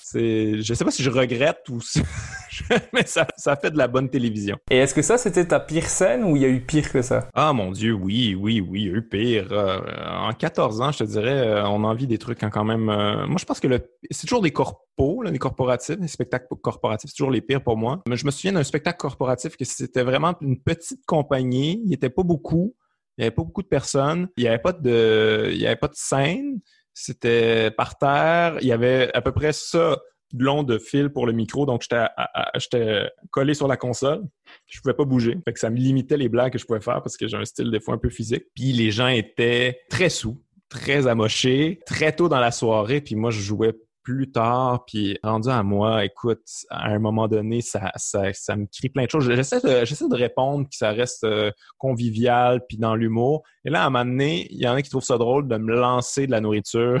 C'est, 0.00 0.62
je 0.62 0.74
sais 0.74 0.84
pas 0.84 0.90
si 0.90 1.02
je 1.02 1.10
regrette 1.10 1.68
ou 1.70 1.80
si... 1.80 2.00
mais 2.92 3.04
ça, 3.04 3.26
ça 3.36 3.56
fait 3.56 3.70
de 3.70 3.78
la 3.78 3.88
bonne 3.88 4.08
télévision. 4.08 4.56
Et 4.70 4.78
est-ce 4.78 4.94
que 4.94 5.02
ça, 5.02 5.18
c'était 5.18 5.46
ta 5.46 5.60
pire 5.60 5.86
scène 5.86 6.24
ou 6.24 6.36
il 6.36 6.42
y 6.42 6.44
a 6.44 6.48
eu 6.48 6.60
pire 6.60 6.90
que 6.90 7.02
ça? 7.02 7.28
Ah 7.34 7.52
mon 7.52 7.72
Dieu, 7.72 7.92
oui, 7.92 8.34
oui, 8.34 8.60
oui, 8.60 8.82
il 8.82 8.86
y 8.86 8.90
a 8.90 8.94
eu 8.94 9.02
pire. 9.02 9.48
Euh, 9.52 9.80
en 10.08 10.32
14 10.32 10.80
ans, 10.80 10.92
je 10.92 10.98
te 10.98 11.04
dirais, 11.04 11.38
euh, 11.38 11.68
on 11.68 11.84
a 11.84 11.88
envie 11.88 12.06
des 12.06 12.18
trucs 12.18 12.38
quand 12.38 12.64
même... 12.64 12.88
Euh, 12.88 13.26
moi, 13.26 13.36
je 13.38 13.44
pense 13.44 13.60
que 13.60 13.66
le... 13.66 13.80
c'est 14.10 14.26
toujours 14.26 14.42
des 14.42 14.52
corpos, 14.52 15.22
là, 15.22 15.30
des 15.30 15.38
corporatifs, 15.38 15.98
des 15.98 16.08
spectacles 16.08 16.46
corporatifs, 16.62 17.10
c'est 17.10 17.16
toujours 17.16 17.32
les 17.32 17.42
pires 17.42 17.62
pour 17.62 17.76
moi. 17.76 18.02
Mais 18.08 18.16
je 18.16 18.24
me 18.24 18.30
souviens 18.30 18.52
d'un 18.52 18.64
spectacle 18.64 18.98
corporatif 18.98 19.56
que 19.56 19.64
c'était 19.64 20.04
vraiment 20.04 20.34
une 20.40 20.60
petite 20.60 21.04
compagnie, 21.06 21.80
il 21.82 21.88
n'y 21.88 21.94
était 21.94 22.10
pas 22.10 22.22
beaucoup, 22.22 22.74
il 23.16 23.22
n'y 23.22 23.26
avait 23.26 23.34
pas 23.34 23.42
beaucoup 23.42 23.62
de 23.62 23.68
personnes, 23.68 24.28
il 24.36 24.44
n'y 24.44 24.48
avait 24.48 24.60
pas 24.60 24.72
de, 24.72 25.50
il 25.52 25.58
y 25.58 25.66
avait 25.66 25.76
pas 25.76 25.88
de 25.88 25.96
scène, 25.96 26.60
c'était 27.00 27.70
par 27.70 27.96
terre, 27.96 28.58
il 28.60 28.66
y 28.66 28.72
avait 28.72 29.10
à 29.14 29.20
peu 29.20 29.30
près 29.30 29.52
ça 29.52 29.96
de 30.32 30.44
long 30.44 30.64
de 30.64 30.78
fil 30.78 31.10
pour 31.10 31.26
le 31.26 31.32
micro, 31.32 31.64
donc 31.64 31.82
j'étais 31.82 33.08
collé 33.30 33.54
sur 33.54 33.68
la 33.68 33.76
console. 33.76 34.22
Je 34.66 34.80
pouvais 34.80 34.94
pas 34.94 35.04
bouger. 35.04 35.38
Fait 35.44 35.52
que 35.52 35.60
ça 35.60 35.70
me 35.70 35.76
limitait 35.76 36.16
les 36.16 36.28
blagues 36.28 36.52
que 36.52 36.58
je 36.58 36.66
pouvais 36.66 36.80
faire 36.80 37.00
parce 37.02 37.16
que 37.16 37.28
j'ai 37.28 37.36
un 37.36 37.44
style 37.44 37.70
des 37.70 37.80
fois 37.80 37.94
un 37.94 37.98
peu 37.98 38.10
physique. 38.10 38.44
Puis 38.54 38.72
les 38.72 38.90
gens 38.90 39.06
étaient 39.06 39.80
très 39.88 40.10
sous, 40.10 40.42
très 40.68 41.06
amochés, 41.06 41.78
très 41.86 42.12
tôt 42.12 42.28
dans 42.28 42.40
la 42.40 42.50
soirée. 42.50 43.00
Puis 43.00 43.14
moi, 43.14 43.30
je 43.30 43.40
jouais 43.40 43.74
plus 44.08 44.30
tard, 44.30 44.86
puis 44.86 45.18
rendu 45.22 45.50
à 45.50 45.62
moi, 45.62 46.02
écoute, 46.02 46.40
à 46.70 46.88
un 46.88 46.98
moment 46.98 47.28
donné, 47.28 47.60
ça, 47.60 47.92
ça, 47.96 48.32
ça 48.32 48.56
me 48.56 48.64
crie 48.64 48.88
plein 48.88 49.04
de 49.04 49.10
choses. 49.10 49.30
J'essaie 49.30 49.60
de, 49.60 50.14
répondre 50.14 50.66
que 50.66 50.74
ça 50.74 50.92
reste 50.92 51.24
euh, 51.24 51.50
convivial, 51.76 52.62
puis 52.66 52.78
dans 52.78 52.94
l'humour. 52.94 53.42
Et 53.66 53.70
là, 53.70 53.82
à 53.82 53.86
un 53.86 53.90
moment 53.90 54.06
donné, 54.06 54.46
il 54.50 54.62
y 54.62 54.66
en 54.66 54.72
a 54.72 54.80
qui 54.80 54.88
trouvent 54.88 55.04
ça 55.04 55.18
drôle 55.18 55.46
de 55.46 55.58
me 55.58 55.74
lancer 55.74 56.26
de 56.26 56.30
la 56.30 56.40
nourriture 56.40 56.98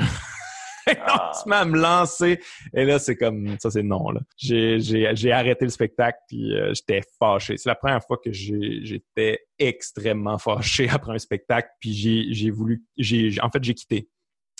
ah. 1.00 1.30
on 1.30 1.38
se 1.38 1.48
met 1.48 1.56
à 1.56 1.64
me 1.64 1.78
lancer. 1.78 2.40
Et 2.74 2.84
là, 2.84 2.98
c'est 2.98 3.16
comme, 3.16 3.56
ça, 3.58 3.70
c'est 3.70 3.82
non. 3.82 4.04
J'ai 4.36 5.32
arrêté 5.32 5.64
le 5.64 5.70
spectacle, 5.70 6.18
puis 6.28 6.54
euh, 6.54 6.74
j'étais 6.74 7.00
fâché. 7.18 7.56
C'est 7.56 7.70
la 7.70 7.74
première 7.74 8.04
fois 8.04 8.18
que 8.22 8.32
j'étais 8.32 9.40
extrêmement 9.58 10.36
fâché 10.36 10.88
après 10.92 11.14
un 11.14 11.18
spectacle, 11.18 11.70
puis 11.80 11.94
j'ai 12.32 12.50
voulu, 12.50 12.84
j'ai 12.98 13.34
en 13.40 13.50
fait, 13.50 13.64
j'ai 13.64 13.74
quitté 13.74 14.08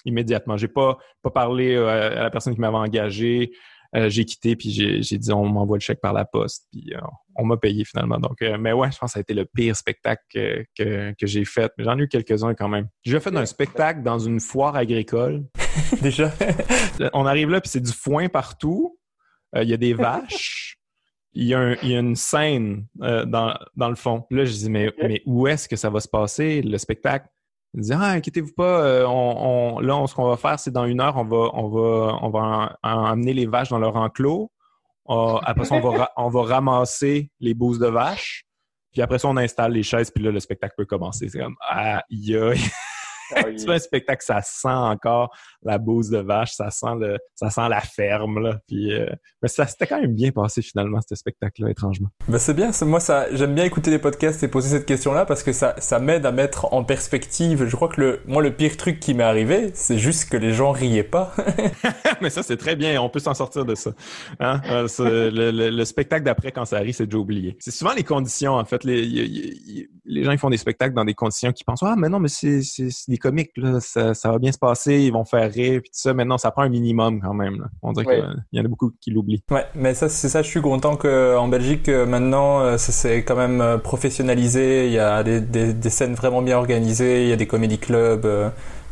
immédiatement. 0.09 0.57
J'ai 0.57 0.69
pas, 0.69 0.99
pas 1.23 1.31
parlé 1.31 1.75
euh, 1.75 2.19
à 2.19 2.23
la 2.25 2.31
personne 2.31 2.55
qui 2.55 2.61
m'avait 2.61 2.77
engagé. 2.77 3.53
Euh, 3.97 4.11
j'ai 4.11 4.27
quitté 4.27 4.55
puis 4.55 4.71
j'ai 4.71 5.19
dit 5.19 5.33
on 5.33 5.47
m'envoie 5.47 5.79
le 5.79 5.81
chèque 5.81 6.03
par 6.03 6.13
la 6.13 6.27
poste 6.27 6.67
puis 6.71 6.93
euh, 6.95 7.01
on 7.37 7.47
m'a 7.47 7.57
payé 7.57 7.85
finalement. 7.85 8.19
Donc, 8.19 8.41
mais 8.41 8.73
ouais, 8.73 8.91
je 8.93 8.99
pense 8.99 9.11
que 9.11 9.13
ça 9.15 9.19
a 9.19 9.23
été 9.23 9.33
le 9.33 9.47
pire 9.47 9.75
spectacle 9.77 10.23
que, 10.35 10.67
que, 10.77 11.27
j'ai 11.27 11.45
fait. 11.47 11.73
Mais 11.79 11.85
j'en 11.85 11.99
ai 11.99 12.03
eu 12.03 12.09
quelques-uns 12.09 12.55
quand 12.55 12.69
même. 12.69 12.89
J'ai 13.03 13.19
fait 13.21 13.35
un 13.35 13.47
spectacle 13.47 14.03
dans 14.03 14.19
une 14.19 14.41
foire 14.41 14.77
agricole. 14.77 15.45
Déjà? 16.03 16.33
on 17.15 17.25
arrive 17.25 17.49
là 17.49 17.61
puis 17.61 17.71
c'est 17.71 17.81
du 17.81 17.93
foin 17.93 18.29
partout. 18.29 18.99
Il 19.57 19.69
y 19.69 19.73
a 19.73 19.79
des 19.79 19.95
vaches. 19.95 20.77
Il 21.33 21.45
y, 21.45 21.55
a 21.55 21.77
il 21.83 21.91
y 21.91 21.95
a 21.95 22.01
une 22.01 22.17
scène 22.17 22.87
dans, 22.97 23.57
dans 23.77 23.89
le 23.89 23.95
fond. 23.95 24.25
Là, 24.31 24.45
je 24.45 24.53
dis, 24.53 24.71
mais, 24.71 24.93
mais 25.01 25.23
où 25.25 25.47
est-ce 25.47 25.69
que 25.69 25.77
ça 25.77 25.89
va 25.89 26.01
se 26.01 26.09
passer, 26.09 26.63
le 26.63 26.77
spectacle? 26.79 27.29
Il 27.75 27.83
dit 27.83 27.93
ah 27.93 28.13
inquiétez-vous 28.13 28.53
pas, 28.55 28.81
euh, 28.81 29.07
on, 29.07 29.79
là 29.81 30.07
ce 30.07 30.15
qu'on 30.15 30.29
va 30.29 30.37
faire 30.37 30.59
c'est 30.59 30.71
dans 30.71 30.87
une 30.87 31.01
heure 31.01 31.17
on 31.17 31.25
va 31.25 31.51
on 31.53 31.69
va 31.69 32.19
on 32.23 32.31
va 32.31 32.79
amener 32.83 33.35
les 33.35 33.47
vaches 33.47 33.69
dans 33.69 33.79
leur 33.79 33.97
enclos. 33.97 34.51
Euh, 35.11 35.39
après 35.43 35.65
ça 35.65 35.75
on 35.75 35.81
va 35.81 36.11
on 36.17 36.29
va 36.29 36.43
ramasser 36.43 37.31
les 37.41 37.55
bouses 37.55 37.79
de 37.79 37.87
vaches. 37.87 38.45
Puis 38.93 39.03
après 39.03 39.19
ça 39.19 39.29
on 39.29 39.37
installe 39.37 39.73
les 39.73 39.83
chaises 39.83 40.11
puis 40.11 40.25
là 40.25 40.31
le 40.31 40.41
spectacle 40.41 40.75
peut 40.77 40.87
commencer. 40.87 41.29
C'est 41.29 41.41
comme 41.41 41.57
ah 41.61 42.03
aïe 42.11 42.61
ah 43.35 43.45
tu 43.57 43.65
fais 43.65 43.75
un 43.75 43.79
spectacle, 43.79 44.25
ça 44.25 44.41
sent 44.43 44.69
encore 44.69 45.35
la 45.63 45.79
bouse 45.79 46.11
de 46.11 46.19
vache, 46.19 46.53
ça 46.53 46.71
sent 46.71 46.95
le, 47.01 47.19
ça 47.35 47.51
sent 47.51 47.69
la 47.69 47.81
ferme, 47.81 48.41
là. 48.41 48.59
Puis, 48.67 48.93
euh, 48.93 49.09
mais 49.43 49.49
ça 49.49 49.67
s'était 49.67 49.87
quand 49.87 50.01
même 50.01 50.15
bien 50.15 50.31
passé 50.31 50.63
finalement, 50.63 51.01
ce 51.07 51.15
spectacle-là, 51.15 51.71
étrangement. 51.71 52.09
Ben 52.29 52.39
c'est 52.39 52.55
bien, 52.55 52.71
moi 52.83 53.01
ça, 53.01 53.27
j'aime 53.35 53.55
bien 53.55 53.65
écouter 53.65 53.91
les 53.91 53.99
podcasts 53.99 54.43
et 54.43 54.49
poser 54.49 54.71
cette 54.71 54.87
question-là 54.87 55.27
parce 55.27 55.43
que 55.43 55.53
ça, 55.53 55.75
ça 55.79 55.99
m'aide 55.99 56.27
à 56.27 56.33
mettre 56.33 56.73
en 56.73 56.85
perspective. 56.85 57.67
Je 57.67 57.77
crois 57.77 57.89
que 57.89 58.01
le, 58.01 58.21
moi 58.27 58.43
le 58.43 58.55
pire 58.55 58.77
truc 58.77 59.01
qui 59.01 59.15
m'est 59.15 59.25
arrivé, 59.25 59.71
c'est 59.75 59.99
juste 59.99 60.31
que 60.31 60.37
les 60.37 60.53
gens 60.53 60.73
riaient 60.73 61.03
pas. 61.03 61.35
mais 62.21 62.31
ça 62.31 62.43
c'est 62.43 62.57
très 62.57 62.77
bien, 62.77 63.01
on 63.01 63.09
peut 63.09 63.21
s'en 63.21 63.35
sortir 63.35 63.65
de 63.65 63.75
ça. 63.75 63.93
Hein? 64.41 64.61
Euh, 64.71 65.31
le, 65.31 65.71
le, 65.71 65.85
spectacle 65.85 66.25
d'après 66.25 66.53
quand 66.53 66.65
ça 66.65 66.77
arrive, 66.77 66.95
c'est 66.95 67.07
déjà 67.07 67.19
oublié. 67.19 67.57
C'est 67.61 67.71
souvent 67.71 67.93
les 67.93 68.05
conditions 68.05 68.55
en 68.55 68.65
fait. 68.65 68.85
Les, 68.85 69.05
les 70.05 70.25
gens 70.25 70.33
ils 70.33 70.39
font 70.39 70.51
des 70.51 70.57
spectacles 70.57 70.95
dans 70.95 71.05
des 71.05 71.15
conditions 71.15 71.53
qui 71.53 71.65
pensent 71.65 71.83
ah 71.83 71.95
mais 71.97 72.09
non 72.09 72.19
mais 72.19 72.29
c'est 72.29 72.61
c'est 73.19 73.29
comiques, 73.29 73.51
là, 73.57 73.81
ça, 73.81 74.15
ça, 74.15 74.31
va 74.31 74.39
bien 74.39 74.53
se 74.53 74.59
passer, 74.59 75.01
ils 75.01 75.13
vont 75.13 75.25
faire 75.25 75.51
rire, 75.51 75.81
puis 75.81 75.91
tout 75.91 75.99
ça. 75.99 76.15
Maintenant, 76.15 76.39
ça 76.39 76.51
prend 76.51 76.63
un 76.63 76.69
minimum 76.69 77.21
quand 77.21 77.35
même. 77.35 77.61
Là. 77.61 77.67
On 77.83 77.93
dirait 77.93 78.07
qu'il 78.07 78.59
y 78.59 78.61
en 78.61 78.65
a 78.65 78.69
beaucoup 78.69 78.93
qui 79.01 79.11
l'oublient. 79.11 79.43
Ouais, 79.51 79.67
mais 79.75 79.95
ça, 79.95 80.09
c'est 80.09 80.29
ça, 80.29 80.43
je 80.43 80.49
suis 80.49 80.63
content 80.63 80.97
qu'en 80.97 81.49
Belgique, 81.49 81.89
euh, 81.89 82.07
maintenant, 82.07 82.61
euh, 82.61 82.77
ça 82.77 82.93
s'est 82.93 83.25
quand 83.25 83.37
même 83.37 83.61
euh, 83.61 83.79
professionnalisé. 83.79 84.87
Il 84.87 84.93
y 84.93 84.99
a 84.99 85.23
des, 85.23 85.41
des, 85.41 85.73
des, 85.73 85.91
scènes 85.91 86.15
vraiment 86.15 86.43
bien 86.43 86.57
organisées, 86.59 87.25
il 87.25 87.29
y 87.29 87.33
a 87.33 87.37
des 87.37 87.47
comédie 87.47 87.79
clubs. 87.79 88.27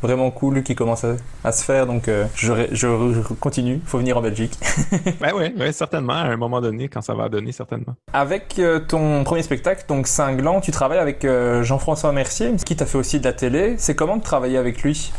Vraiment 0.02 0.30
cool 0.30 0.62
qui 0.62 0.74
commence 0.74 1.04
à, 1.44 1.52
se 1.52 1.64
faire. 1.64 1.86
Donc, 1.86 2.10
je, 2.34 2.52
je, 2.72 3.32
continue. 3.34 3.80
Faut 3.84 3.98
venir 3.98 4.16
en 4.16 4.22
Belgique. 4.22 4.58
ben 5.20 5.32
oui, 5.34 5.52
ouais, 5.56 5.72
certainement. 5.72 6.14
À 6.14 6.26
un 6.26 6.36
moment 6.36 6.60
donné, 6.60 6.88
quand 6.88 7.00
ça 7.00 7.14
va 7.14 7.28
donner, 7.28 7.52
certainement. 7.52 7.94
Avec 8.12 8.60
ton 8.88 9.24
premier 9.24 9.42
spectacle, 9.42 9.84
donc 9.88 10.06
Cinglant, 10.06 10.60
tu 10.60 10.70
travailles 10.70 10.98
avec 10.98 11.26
Jean-François 11.62 12.12
Mercier, 12.12 12.54
qui 12.64 12.76
t'a 12.76 12.86
fait 12.86 12.98
aussi 12.98 13.20
de 13.20 13.24
la 13.24 13.32
télé. 13.32 13.76
C'est 13.78 13.94
comment 13.94 14.16
de 14.16 14.22
travailler 14.22 14.58
avec 14.58 14.82
lui? 14.82 15.12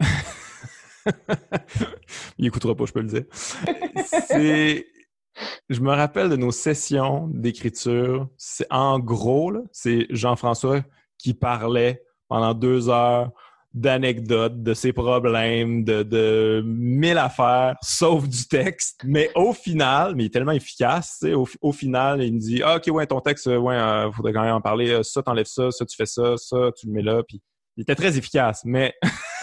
Il 2.38 2.46
écoutera 2.46 2.74
pas, 2.74 2.84
je 2.86 2.92
peux 2.92 3.00
le 3.00 3.08
dire. 3.08 3.24
C'est 4.28 4.86
je 5.68 5.80
me 5.80 5.90
rappelle 5.90 6.28
de 6.28 6.36
nos 6.36 6.50
sessions 6.50 7.28
d'écriture. 7.32 8.28
C'est 8.36 8.66
en 8.70 8.98
gros, 8.98 9.52
c'est 9.72 10.06
Jean-François 10.10 10.80
qui 11.18 11.34
parlait 11.34 12.02
pendant 12.28 12.54
deux 12.54 12.88
heures 12.88 13.32
d'anecdotes, 13.74 14.62
de 14.62 14.74
ses 14.74 14.92
problèmes, 14.92 15.84
de, 15.84 16.62
mille 16.64 17.18
affaires, 17.18 17.76
sauf 17.82 18.26
du 18.26 18.46
texte. 18.46 19.02
Mais 19.04 19.30
au 19.34 19.52
final, 19.52 20.14
mais 20.14 20.24
il 20.24 20.26
est 20.26 20.30
tellement 20.30 20.52
efficace, 20.52 21.24
au, 21.34 21.46
au 21.60 21.72
final, 21.72 22.22
il 22.22 22.34
me 22.34 22.38
dit 22.38 22.62
ah, 22.62 22.76
OK, 22.76 22.86
ouais, 22.88 23.06
ton 23.06 23.20
texte, 23.20 23.46
ouais, 23.46 23.74
euh, 23.74 24.10
faudrait 24.12 24.32
quand 24.32 24.42
même 24.42 24.54
en 24.54 24.60
parler. 24.60 24.90
Euh, 24.90 25.02
ça, 25.02 25.22
t'enlèves 25.22 25.46
ça, 25.46 25.70
ça, 25.70 25.84
tu 25.84 25.96
fais 25.96 26.06
ça, 26.06 26.36
ça, 26.36 26.70
tu 26.76 26.86
le 26.86 26.92
mets 26.92 27.02
là. 27.02 27.22
Puis 27.26 27.40
il 27.76 27.82
était 27.82 27.94
très 27.94 28.16
efficace, 28.18 28.62
mais 28.64 28.94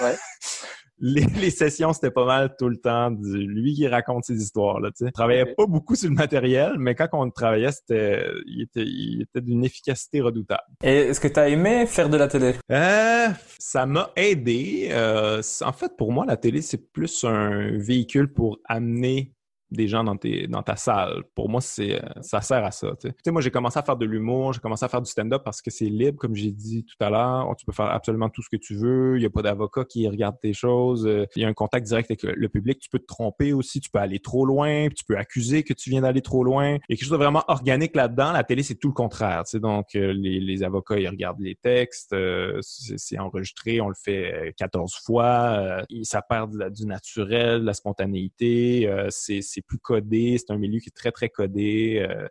ouais. 0.01 0.15
les, 0.99 1.49
sessions, 1.49 1.93
c'était 1.93 2.11
pas 2.11 2.25
mal 2.25 2.55
tout 2.57 2.69
le 2.69 2.77
temps 2.77 3.11
de 3.11 3.37
lui 3.37 3.73
qui 3.73 3.87
raconte 3.87 4.25
ses 4.25 4.41
histoires. 4.41 4.79
Là, 4.79 4.89
ne 4.99 5.09
travaillait 5.09 5.53
pas 5.53 5.65
beaucoup 5.65 5.95
sur 5.95 6.09
le 6.09 6.15
matériel, 6.15 6.75
mais 6.77 6.95
quand 6.95 7.09
on 7.13 7.29
travaillait, 7.29 7.71
c'était, 7.71 8.25
il 8.45 8.61
était, 8.61 8.83
il 8.83 9.23
était 9.23 9.41
d'une 9.41 9.65
efficacité 9.65 10.21
redoutable. 10.21 10.63
Et 10.83 10.95
est-ce 10.95 11.19
que 11.19 11.27
tu 11.27 11.39
as 11.39 11.49
aimé 11.49 11.85
faire 11.85 12.09
de 12.09 12.17
la 12.17 12.27
télé? 12.27 12.53
Euh, 12.71 13.27
ça 13.59 13.85
m'a 13.85 14.11
aidé. 14.15 14.89
Euh, 14.91 15.41
en 15.61 15.73
fait, 15.73 15.97
pour 15.97 16.11
moi, 16.11 16.25
la 16.25 16.37
télé, 16.37 16.61
c'est 16.61 16.91
plus 16.91 17.23
un 17.25 17.77
véhicule 17.77 18.31
pour 18.31 18.59
amener 18.65 19.34
des 19.71 19.87
gens 19.87 20.03
dans, 20.03 20.15
tes, 20.15 20.47
dans 20.47 20.63
ta 20.63 20.75
salle. 20.75 21.23
Pour 21.33 21.49
moi, 21.49 21.61
c'est 21.61 21.95
euh, 21.95 22.21
ça 22.21 22.41
sert 22.41 22.63
à 22.63 22.71
ça. 22.71 22.91
Tu 22.99 23.09
sais, 23.23 23.31
moi, 23.31 23.41
j'ai 23.41 23.51
commencé 23.51 23.79
à 23.79 23.83
faire 23.83 23.97
de 23.97 24.05
l'humour, 24.05 24.53
j'ai 24.53 24.59
commencé 24.59 24.85
à 24.85 24.89
faire 24.89 25.01
du 25.01 25.09
stand-up 25.09 25.41
parce 25.43 25.61
que 25.61 25.71
c'est 25.71 25.85
libre, 25.85 26.17
comme 26.17 26.35
j'ai 26.35 26.51
dit 26.51 26.85
tout 26.85 27.03
à 27.03 27.09
l'heure. 27.09 27.53
Tu 27.57 27.65
peux 27.65 27.71
faire 27.71 27.87
absolument 27.87 28.29
tout 28.29 28.41
ce 28.41 28.49
que 28.49 28.57
tu 28.57 28.75
veux. 28.75 29.17
Il 29.17 29.21
n'y 29.21 29.25
a 29.25 29.29
pas 29.29 29.41
d'avocat 29.41 29.83
qui 29.85 30.07
regarde 30.07 30.35
tes 30.39 30.53
choses. 30.53 31.07
Euh, 31.07 31.25
il 31.35 31.41
y 31.41 31.45
a 31.45 31.47
un 31.47 31.53
contact 31.53 31.87
direct 31.87 32.11
avec 32.11 32.23
le 32.23 32.49
public. 32.49 32.79
Tu 32.79 32.89
peux 32.89 32.99
te 32.99 33.05
tromper 33.05 33.53
aussi. 33.53 33.81
Tu 33.81 33.89
peux 33.89 33.99
aller 33.99 34.19
trop 34.19 34.45
loin. 34.45 34.87
Tu 34.89 35.03
peux 35.03 35.17
accuser 35.17 35.63
que 35.63 35.73
tu 35.73 35.89
viens 35.89 36.01
d'aller 36.01 36.21
trop 36.21 36.43
loin. 36.43 36.73
Il 36.73 36.73
y 36.73 36.93
a 36.93 36.95
quelque 36.95 37.03
chose 37.03 37.11
de 37.11 37.17
vraiment 37.17 37.43
organique 37.47 37.95
là-dedans. 37.95 38.31
La 38.31 38.43
télé, 38.43 38.61
c'est 38.61 38.75
tout 38.75 38.89
le 38.89 38.93
contraire. 38.93 39.43
Tu 39.45 39.51
sais, 39.51 39.59
donc, 39.59 39.95
euh, 39.95 40.13
les, 40.13 40.39
les, 40.39 40.63
avocats, 40.63 40.97
ils 40.99 41.09
regardent 41.09 41.41
les 41.41 41.55
textes. 41.55 42.15
c'est 42.61 43.19
enregistré. 43.19 43.81
On 43.81 43.89
le 43.89 43.95
fait 43.95 44.53
14 44.57 44.93
fois. 45.03 45.83
ça 46.03 46.21
perd 46.21 46.71
du 46.71 46.85
naturel, 46.85 47.61
de 47.61 47.65
la 47.65 47.73
spontanéité. 47.73 48.89
c'est 49.09 49.41
c'est 49.55 49.61
plus 49.61 49.79
codé, 49.79 50.37
c'est 50.37 50.51
un 50.53 50.57
milieu 50.57 50.79
qui 50.79 50.89
est 50.89 50.95
très, 50.95 51.11
très 51.11 51.29
codé. 51.29 52.05
Euh, 52.09 52.27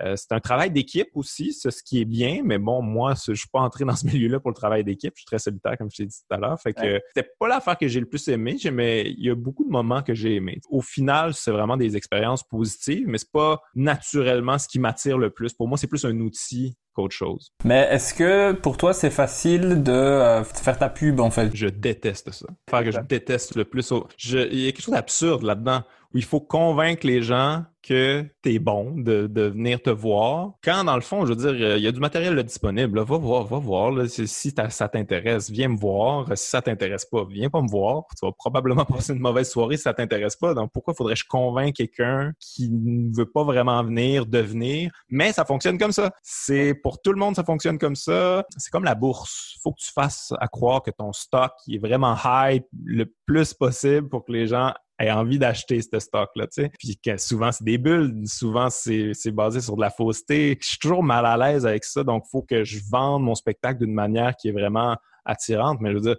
c'est 0.00 0.32
un 0.32 0.40
travail 0.40 0.70
d'équipe 0.70 1.08
aussi, 1.14 1.52
c'est 1.52 1.70
ce 1.70 1.82
qui 1.82 2.00
est 2.00 2.04
bien, 2.04 2.42
mais 2.44 2.58
bon, 2.58 2.82
moi, 2.82 3.14
je 3.26 3.34
suis 3.34 3.48
pas 3.48 3.60
entré 3.60 3.84
dans 3.86 3.96
ce 3.96 4.06
milieu-là 4.06 4.40
pour 4.40 4.50
le 4.50 4.56
travail 4.56 4.84
d'équipe. 4.84 5.12
Je 5.14 5.20
suis 5.20 5.26
très 5.26 5.38
solitaire, 5.38 5.76
comme 5.78 5.90
je 5.90 5.96
t'ai 5.98 6.06
dit 6.06 6.16
tout 6.16 6.34
à 6.34 6.38
l'heure. 6.38 6.60
Fait 6.60 6.72
que 6.72 7.00
c'était 7.14 7.28
pas 7.38 7.48
l'affaire 7.48 7.78
que 7.78 7.88
j'ai 7.88 8.00
le 8.00 8.06
plus 8.06 8.28
aimé, 8.28 8.56
mais 8.72 9.10
il 9.10 9.24
y 9.24 9.30
a 9.30 9.34
beaucoup 9.34 9.64
de 9.64 9.70
moments 9.70 10.02
que 10.02 10.14
j'ai 10.14 10.34
aimé. 10.34 10.60
Au 10.70 10.80
final, 10.80 11.34
c'est 11.34 11.50
vraiment 11.50 11.76
des 11.76 11.96
expériences 11.96 12.42
positives, 12.42 13.06
mais 13.06 13.18
c'est 13.18 13.32
pas 13.32 13.62
naturellement 13.74 14.58
ce 14.58 14.68
qui 14.68 14.78
m'attire 14.78 15.18
le 15.18 15.30
plus. 15.30 15.52
Pour 15.52 15.68
moi, 15.68 15.78
c'est 15.78 15.86
plus 15.86 16.04
un 16.04 16.18
outil 16.20 16.76
qu'autre 16.96 17.14
chose. 17.14 17.52
Mais 17.64 17.88
est-ce 17.90 18.14
que 18.14 18.52
pour 18.52 18.78
toi 18.78 18.94
c'est 18.94 19.10
facile 19.10 19.82
de 19.82 19.92
euh, 19.92 20.44
faire 20.44 20.78
ta 20.78 20.88
pub 20.88 21.20
en 21.20 21.30
fait? 21.30 21.54
Je 21.54 21.66
déteste 21.66 22.32
ça. 22.32 22.46
Faire 22.70 22.84
que 22.84 22.90
je 22.90 23.00
déteste 23.00 23.54
le 23.54 23.64
plus. 23.64 23.92
Il 24.24 24.58
y 24.58 24.68
a 24.68 24.72
quelque 24.72 24.82
chose 24.82 24.94
d'absurde 24.94 25.42
là-dedans 25.42 25.82
où 26.14 26.18
il 26.18 26.24
faut 26.24 26.40
convaincre 26.40 27.06
les 27.06 27.22
gens 27.22 27.64
que 27.86 28.26
tu 28.42 28.54
es 28.54 28.58
bon 28.58 28.94
de, 28.96 29.28
venir 29.48 29.80
te 29.80 29.90
voir. 29.90 30.52
Quand, 30.62 30.84
dans 30.84 30.96
le 30.96 31.02
fond, 31.02 31.24
je 31.24 31.32
veux 31.32 31.36
dire, 31.36 31.76
il 31.76 31.82
y 31.82 31.86
a 31.86 31.92
du 31.92 32.00
matériel 32.00 32.42
disponible. 32.42 32.98
Va 33.00 33.16
voir, 33.16 33.44
va 33.44 33.58
voir. 33.58 33.92
si 34.08 34.26
ça 34.26 34.88
t'intéresse, 34.88 35.50
viens 35.50 35.68
me 35.68 35.76
voir. 35.76 36.26
Si 36.36 36.46
ça 36.46 36.60
t'intéresse 36.60 37.04
pas, 37.04 37.24
viens 37.28 37.48
pas 37.48 37.62
me 37.62 37.68
voir. 37.68 38.04
Tu 38.18 38.26
vas 38.26 38.32
probablement 38.32 38.84
passer 38.84 39.12
une 39.12 39.20
mauvaise 39.20 39.50
soirée 39.50 39.76
si 39.76 39.84
ça 39.84 39.94
t'intéresse 39.94 40.36
pas. 40.36 40.54
Donc, 40.54 40.72
pourquoi 40.72 40.94
faudrait-je 40.94 41.24
convaincre 41.28 41.76
quelqu'un 41.76 42.32
qui 42.40 42.68
ne 42.70 43.14
veut 43.16 43.30
pas 43.30 43.44
vraiment 43.44 43.82
venir 43.84 44.26
de 44.26 44.38
venir? 44.38 44.90
Mais 45.08 45.32
ça 45.32 45.44
fonctionne 45.44 45.78
comme 45.78 45.92
ça. 45.92 46.10
C'est 46.22 46.74
pour 46.74 47.00
tout 47.00 47.12
le 47.12 47.18
monde, 47.18 47.36
ça 47.36 47.44
fonctionne 47.44 47.78
comme 47.78 47.96
ça. 47.96 48.44
C'est 48.56 48.70
comme 48.70 48.84
la 48.84 48.94
bourse. 48.94 49.58
faut 49.62 49.72
que 49.72 49.80
tu 49.80 49.92
fasses 49.92 50.32
à 50.40 50.48
croire 50.48 50.82
que 50.82 50.90
ton 50.90 51.12
stock 51.12 51.52
est 51.68 51.78
vraiment 51.78 52.16
high 52.24 52.62
le 52.84 53.06
plus 53.26 53.54
possible 53.54 54.08
pour 54.08 54.24
que 54.24 54.32
les 54.32 54.48
gens 54.48 54.72
aient 54.98 55.10
envie 55.10 55.38
d'acheter 55.38 55.80
ce 55.82 55.98
stock-là, 55.98 56.46
tu 56.46 56.62
sais. 56.62 56.70
Puis 56.78 56.96
que 56.96 57.16
souvent, 57.16 57.52
c'est 57.52 57.64
des 57.64 57.78
bulles, 57.78 58.26
souvent, 58.26 58.70
c'est 58.70 59.12
basé 59.32 59.60
sur 59.60 59.76
de 59.76 59.82
la 59.82 59.90
fausseté. 59.90 60.58
Je 60.60 60.66
suis 60.66 60.78
toujours 60.78 61.02
mal 61.02 61.26
à 61.26 61.36
l'aise 61.36 61.66
avec 61.66 61.84
ça, 61.84 62.02
donc 62.02 62.24
il 62.26 62.30
faut 62.30 62.42
que 62.42 62.64
je 62.64 62.78
vende 62.90 63.22
mon 63.22 63.34
spectacle 63.34 63.80
d'une 63.84 63.94
manière 63.94 64.34
qui 64.36 64.48
est 64.48 64.52
vraiment 64.52 64.96
attirante. 65.24 65.80
Mais 65.80 65.90
je 65.90 65.94
veux 65.94 66.00
dire, 66.00 66.16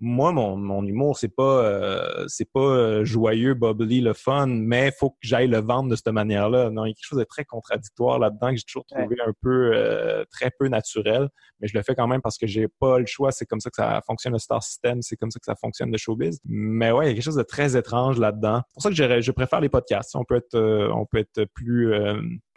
moi, 0.00 0.32
mon, 0.32 0.56
mon 0.56 0.84
humour, 0.84 1.18
c'est 1.18 1.28
pas 1.28 1.64
euh, 1.64 2.24
c'est 2.26 2.50
pas 2.50 2.60
euh, 2.60 3.04
joyeux, 3.04 3.54
bubbly, 3.54 4.00
le 4.00 4.14
fun, 4.14 4.46
mais 4.46 4.88
il 4.88 4.92
faut 4.92 5.10
que 5.10 5.16
j'aille 5.20 5.48
le 5.48 5.58
vendre 5.60 5.90
de 5.90 5.96
cette 5.96 6.08
manière-là. 6.08 6.70
Non, 6.70 6.86
il 6.86 6.88
y 6.88 6.92
a 6.92 6.94
quelque 6.94 7.06
chose 7.06 7.18
de 7.18 7.24
très 7.24 7.44
contradictoire 7.44 8.18
là-dedans 8.18 8.50
que 8.50 8.56
j'ai 8.56 8.62
toujours 8.62 8.86
trouvé 8.86 9.16
un 9.26 9.32
peu 9.42 9.72
euh, 9.74 10.24
très 10.30 10.50
peu 10.58 10.68
naturel, 10.68 11.28
mais 11.60 11.68
je 11.68 11.76
le 11.76 11.82
fais 11.82 11.94
quand 11.94 12.06
même 12.06 12.22
parce 12.22 12.38
que 12.38 12.46
j'ai 12.46 12.66
pas 12.68 12.98
le 12.98 13.06
choix. 13.06 13.30
C'est 13.30 13.46
comme 13.46 13.60
ça 13.60 13.68
que 13.68 13.76
ça 13.76 14.00
fonctionne 14.06 14.32
le 14.32 14.38
star 14.38 14.62
system, 14.62 15.02
c'est 15.02 15.16
comme 15.16 15.30
ça 15.30 15.38
que 15.38 15.44
ça 15.44 15.54
fonctionne 15.54 15.92
le 15.92 15.98
showbiz. 15.98 16.40
Mais 16.46 16.92
ouais, 16.92 17.06
il 17.06 17.08
y 17.08 17.10
a 17.12 17.14
quelque 17.14 17.24
chose 17.24 17.36
de 17.36 17.42
très 17.42 17.76
étrange 17.76 18.18
là-dedans. 18.18 18.62
C'est 18.68 18.74
pour 18.74 18.82
ça 18.82 18.88
que 18.88 18.96
je, 18.96 19.20
je 19.20 19.32
préfère 19.32 19.60
les 19.60 19.68
podcasts. 19.68 20.16
On 20.16 20.24
peut 20.24 20.36
être 20.36 20.58
on 20.58 21.04
peut 21.04 21.18
être 21.18 21.44
plus 21.54 21.94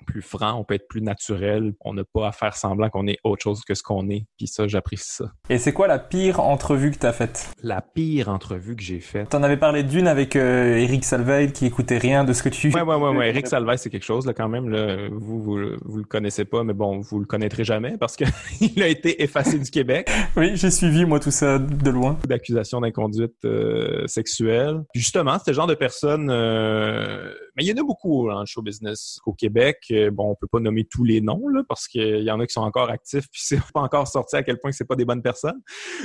plus 0.03 0.21
franc, 0.21 0.59
on 0.59 0.63
peut 0.63 0.75
être 0.75 0.87
plus 0.87 1.01
naturel. 1.01 1.73
On 1.81 1.93
n'a 1.93 2.03
pas 2.03 2.27
à 2.27 2.31
faire 2.31 2.55
semblant 2.55 2.89
qu'on 2.89 3.07
est 3.07 3.17
autre 3.23 3.41
chose 3.41 3.63
que 3.63 3.73
ce 3.73 3.83
qu'on 3.83 4.09
est. 4.09 4.25
Puis 4.37 4.47
ça, 4.47 4.67
j'apprécie 4.67 5.15
ça. 5.15 5.31
Et 5.49 5.57
c'est 5.57 5.73
quoi 5.73 5.87
la 5.87 5.99
pire 5.99 6.39
entrevue 6.39 6.91
que 6.91 6.99
tu 6.99 7.05
as 7.05 7.13
faite? 7.13 7.32
La 7.61 7.81
pire 7.81 8.29
entrevue 8.29 8.75
que 8.75 8.83
j'ai 8.83 8.99
faite. 8.99 9.29
T'en 9.29 9.43
avais 9.43 9.57
parlé 9.57 9.83
d'une 9.83 10.07
avec 10.07 10.35
euh, 10.35 10.77
Eric 10.77 11.03
Salveil 11.05 11.51
qui 11.51 11.65
écoutait 11.65 11.97
rien 11.97 12.23
de 12.23 12.33
ce 12.33 12.43
que 12.43 12.49
tu... 12.49 12.69
Ouais, 12.69 12.81
ouais, 12.81 12.95
ouais, 12.95 13.15
ouais. 13.15 13.29
Eric 13.29 13.47
Salveil, 13.53 13.77
c'est 13.77 13.89
quelque 13.89 14.05
chose, 14.05 14.25
là, 14.25 14.33
quand 14.33 14.49
même. 14.49 14.69
Là. 14.69 15.07
Vous, 15.11 15.41
vous, 15.41 15.59
vous 15.83 15.97
le 15.97 16.03
connaissez 16.03 16.45
pas, 16.45 16.63
mais 16.63 16.73
bon, 16.73 16.99
vous 16.99 17.19
le 17.19 17.25
connaîtrez 17.25 17.63
jamais 17.63 17.97
parce 17.97 18.15
qu'il 18.15 18.27
a 18.83 18.87
été 18.87 19.23
effacé 19.23 19.59
du 19.59 19.69
Québec. 19.69 20.09
Oui, 20.35 20.51
j'ai 20.55 20.71
suivi, 20.71 21.05
moi, 21.05 21.19
tout 21.19 21.31
ça 21.31 21.59
de 21.59 21.89
loin. 21.89 22.17
D'accusations 22.27 22.81
d'inconduite 22.81 23.45
euh, 23.45 24.07
sexuelle. 24.07 24.83
Puis 24.93 25.01
justement, 25.01 25.37
c'était 25.39 25.51
le 25.51 25.55
genre 25.55 25.67
de 25.67 25.75
personne... 25.75 26.29
Euh, 26.29 27.33
mais 27.55 27.63
il 27.63 27.67
y 27.67 27.73
en 27.73 27.81
a 27.81 27.85
beaucoup 27.85 28.29
dans 28.29 28.39
le 28.39 28.45
show 28.45 28.61
business 28.61 29.19
au 29.25 29.33
Québec 29.33 29.93
bon, 30.11 30.31
on 30.31 30.35
peut 30.35 30.47
pas 30.47 30.59
nommer 30.59 30.85
tous 30.85 31.03
les 31.03 31.21
noms 31.21 31.47
là, 31.47 31.63
parce 31.67 31.87
qu'il 31.87 32.23
y 32.23 32.31
en 32.31 32.39
a 32.39 32.47
qui 32.47 32.53
sont 32.53 32.61
encore 32.61 32.89
actifs 32.89 33.27
puis 33.31 33.41
c'est 33.43 33.59
pas 33.73 33.81
encore 33.81 34.07
sorti 34.07 34.35
à 34.35 34.43
quel 34.43 34.59
point 34.59 34.71
c'est 34.71 34.85
pas 34.85 34.95
des 34.95 35.05
bonnes 35.05 35.21
personnes. 35.21 35.61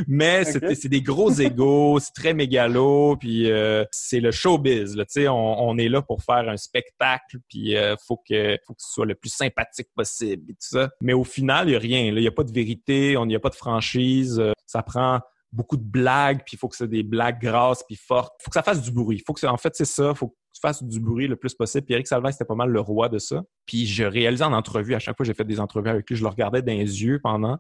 Mais 0.07 0.45
c'est 0.45 0.89
des 0.89 1.03
gros 1.03 1.31
égaux, 1.41 1.99
c'est 2.01 2.13
très 2.13 2.35
mégalo, 2.35 3.17
puis 3.17 3.51
euh, 3.51 3.85
c'est 3.91 4.21
le 4.21 4.31
showbiz. 4.31 4.97
Là, 4.97 5.05
on, 5.33 5.69
on 5.69 5.79
est 5.79 5.89
là 5.89 6.03
pour 6.03 6.23
faire 6.23 6.49
un 6.49 6.57
spectacle, 6.57 7.39
puis 7.49 7.77
euh, 7.77 7.97
faut 8.07 8.17
que 8.17 8.59
faut 8.67 8.75
que 8.75 8.83
ce 8.83 8.93
soit 8.93 9.07
le 9.07 9.15
plus 9.15 9.31
sympathique 9.31 9.89
possible 9.95 10.51
et 10.51 10.55
tout 10.55 10.69
ça. 10.79 10.91
Mais 11.01 11.13
au 11.13 11.25
final, 11.25 11.69
il 11.69 11.73
y 11.73 11.77
a 11.77 11.79
rien. 11.79 12.05
Il 12.05 12.19
y 12.23 12.27
a 12.27 12.33
pas 12.33 12.45
de 12.45 12.53
vérité, 12.53 13.17
on 13.17 13.27
n'y 13.27 13.37
a 13.37 13.41
pas 13.41 13.51
de 13.51 13.55
franchise. 13.55 14.39
Euh, 14.39 14.53
ça 14.67 14.83
prend 14.83 15.21
beaucoup 15.51 15.79
de 15.79 15.85
blagues, 15.85 16.43
puis 16.45 16.57
il 16.57 16.59
faut 16.59 16.69
que 16.69 16.77
c'est 16.77 16.89
des 16.89 17.03
blagues 17.03 17.41
grasses 17.41 17.83
puis 17.83 17.97
fortes. 17.97 18.35
Il 18.41 18.45
faut 18.45 18.51
que 18.51 18.55
ça 18.55 18.63
fasse 18.63 18.83
du 18.83 18.91
bruit. 18.91 19.23
Faut 19.27 19.33
que 19.33 19.47
en 19.47 19.57
fait 19.57 19.75
c'est 19.75 19.87
ça. 19.87 20.15
Faut 20.15 20.37
tu 20.53 20.61
fasses 20.61 20.83
du 20.83 21.01
bruit 21.01 21.29
le 21.29 21.37
plus 21.37 21.55
possible. 21.55 21.85
Puis 21.85 21.95
Eric 21.95 22.07
Salvaire, 22.07 22.33
c'était 22.33 22.45
pas 22.45 22.55
mal 22.55 22.71
le 22.71 22.81
roi 22.81 23.09
de 23.09 23.19
ça. 23.19 23.43
Puis 23.67 23.87
je 23.87 24.05
réalisais 24.05 24.45
en 24.45 24.53
entrevue, 24.53 24.95
à 24.95 24.99
chaque 24.99 25.17
fois 25.17 25.25
j'ai 25.25 25.35
fait 25.35 25.45
des 25.45 25.61
entrevues 25.61 25.91
avec 25.91 26.09
lui, 26.09 26.17
je 26.17 26.23
le 26.23 26.29
regardais 26.29 26.63
dans 26.63 26.73
les 26.73 27.03
yeux 27.03 27.21
pendant. 27.23 27.59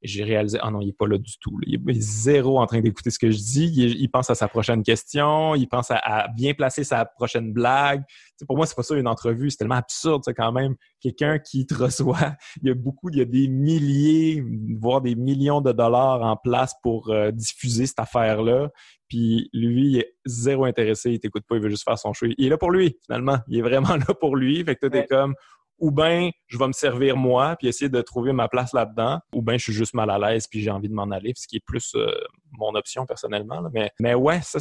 Et 0.00 0.08
j'ai 0.08 0.22
réalisé, 0.22 0.58
ah 0.62 0.70
non, 0.70 0.80
il 0.80 0.90
est 0.90 0.96
pas 0.96 1.08
là 1.08 1.18
du 1.18 1.32
tout. 1.40 1.58
Il 1.66 1.74
est 1.74 2.00
zéro 2.00 2.60
en 2.60 2.66
train 2.66 2.80
d'écouter 2.80 3.10
ce 3.10 3.18
que 3.18 3.30
je 3.30 3.38
dis. 3.38 3.66
Il, 3.66 4.08
pense 4.08 4.30
à 4.30 4.36
sa 4.36 4.46
prochaine 4.46 4.82
question. 4.82 5.56
Il 5.56 5.66
pense 5.66 5.90
à, 5.90 6.28
bien 6.36 6.54
placer 6.54 6.84
sa 6.84 7.04
prochaine 7.04 7.52
blague. 7.52 8.04
pour 8.46 8.56
moi, 8.56 8.66
c'est 8.66 8.76
pas 8.76 8.84
ça 8.84 8.94
une 8.94 9.08
entrevue. 9.08 9.50
C'est 9.50 9.56
tellement 9.56 9.74
absurde, 9.74 10.22
quand 10.36 10.52
même. 10.52 10.76
Quelqu'un 11.00 11.38
qui 11.40 11.66
te 11.66 11.74
reçoit, 11.74 12.36
il 12.62 12.68
y 12.68 12.70
a 12.70 12.74
beaucoup, 12.74 13.10
il 13.10 13.18
y 13.18 13.22
a 13.22 13.24
des 13.24 13.48
milliers, 13.48 14.42
voire 14.80 15.00
des 15.00 15.16
millions 15.16 15.60
de 15.60 15.72
dollars 15.72 16.22
en 16.22 16.36
place 16.36 16.74
pour 16.82 17.10
euh, 17.10 17.32
diffuser 17.32 17.86
cette 17.86 17.98
affaire-là. 17.98 18.70
Puis 19.08 19.48
lui, 19.52 19.92
il 19.92 19.98
est 19.98 20.14
zéro 20.26 20.64
intéressé, 20.64 21.12
il 21.12 21.18
t'écoute 21.18 21.44
pas, 21.48 21.56
il 21.56 21.62
veut 21.62 21.70
juste 21.70 21.84
faire 21.84 21.98
son 21.98 22.12
show. 22.12 22.26
Il 22.36 22.46
est 22.46 22.50
là 22.50 22.58
pour 22.58 22.70
lui, 22.70 22.96
finalement. 23.04 23.38
Il 23.48 23.58
est 23.58 23.62
vraiment 23.62 23.96
là 24.08 24.14
pour 24.20 24.36
lui. 24.36 24.62
Fait 24.62 24.76
que 24.76 24.80
toi, 24.80 24.90
t'es 24.90 25.06
comme, 25.06 25.34
ou 25.78 25.90
bien 25.90 26.30
je 26.46 26.58
vais 26.58 26.66
me 26.66 26.72
servir 26.72 27.16
moi 27.16 27.56
puis 27.58 27.68
essayer 27.68 27.88
de 27.88 28.00
trouver 28.00 28.32
ma 28.32 28.48
place 28.48 28.72
là-dedans, 28.72 29.20
ou 29.32 29.42
bien 29.42 29.56
je 29.56 29.64
suis 29.64 29.72
juste 29.72 29.94
mal 29.94 30.10
à 30.10 30.18
l'aise 30.18 30.46
puis 30.46 30.60
j'ai 30.60 30.70
envie 30.70 30.88
de 30.88 30.94
m'en 30.94 31.10
aller, 31.10 31.32
ce 31.36 31.46
qui 31.46 31.56
est 31.56 31.64
plus 31.64 31.94
euh, 31.94 32.10
mon 32.52 32.74
option 32.74 33.06
personnellement. 33.06 33.62
Mais, 33.72 33.90
mais 34.00 34.14
ouais, 34.14 34.40
ça, 34.42 34.58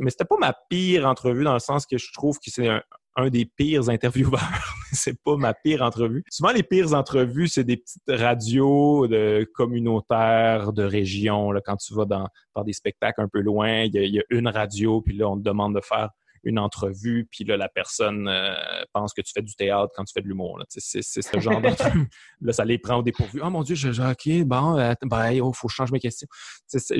mais 0.00 0.10
c'était 0.10 0.24
pas 0.24 0.36
ma 0.38 0.54
pire 0.68 1.06
entrevue 1.06 1.44
dans 1.44 1.54
le 1.54 1.60
sens 1.60 1.86
que 1.86 1.98
je 1.98 2.12
trouve 2.12 2.38
que 2.38 2.50
c'est 2.50 2.68
un, 2.68 3.30
des 3.30 3.46
pires 3.46 3.88
intervieweurs 3.88 4.78
c'est 4.92 5.20
pas 5.22 5.36
ma 5.36 5.54
pire 5.54 5.82
entrevue. 5.82 6.24
Souvent, 6.30 6.52
les 6.52 6.62
pires 6.62 6.94
entrevues, 6.94 7.48
c'est 7.48 7.64
des 7.64 7.76
petites 7.76 8.02
radios 8.08 9.06
de 9.06 9.48
communautaires, 9.54 10.72
de 10.72 10.82
région. 10.82 11.52
Là, 11.52 11.60
quand 11.64 11.76
tu 11.76 11.94
vas 11.94 12.04
dans, 12.04 12.28
dans 12.54 12.64
des 12.64 12.72
spectacles 12.72 13.20
un 13.20 13.28
peu 13.28 13.40
loin, 13.40 13.82
il 13.82 13.94
y, 13.94 14.18
a 14.18 14.22
une 14.30 14.48
radio, 14.48 15.00
puis 15.00 15.16
là, 15.16 15.28
on 15.28 15.36
te 15.36 15.42
demande 15.42 15.74
de 15.74 15.80
faire 15.80 16.10
une 16.48 16.58
entrevue, 16.58 17.28
puis 17.30 17.44
là, 17.44 17.56
la 17.56 17.68
personne 17.68 18.28
euh, 18.28 18.54
pense 18.92 19.12
que 19.12 19.20
tu 19.20 19.32
fais 19.32 19.42
du 19.42 19.54
théâtre 19.54 19.92
quand 19.94 20.04
tu 20.04 20.12
fais 20.12 20.22
de 20.22 20.28
l'humour. 20.28 20.62
C'est 20.68 21.02
ce 21.02 21.40
genre 21.40 21.60
d'entrevue. 21.60 22.08
là, 22.40 22.52
ça 22.52 22.64
les 22.64 22.78
prend 22.78 22.96
au 22.96 23.02
dépourvu. 23.02 23.40
Oh 23.42 23.50
mon 23.50 23.62
Dieu, 23.62 23.74
je, 23.74 23.88
OK, 23.88 24.46
bon, 24.46 24.78
euh, 24.78 24.94
ben, 25.02 25.30
il 25.30 25.42
oh, 25.42 25.52
faut 25.52 25.68
changer 25.68 25.92
mes 25.92 26.00
questions. 26.00 26.28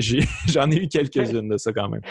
J'en 0.47 0.69
ai, 0.71 0.75
ai 0.75 0.83
eu 0.83 0.87
quelques-unes 0.87 1.49
de 1.49 1.57
ça 1.57 1.73
quand 1.73 1.89
même. 1.89 2.01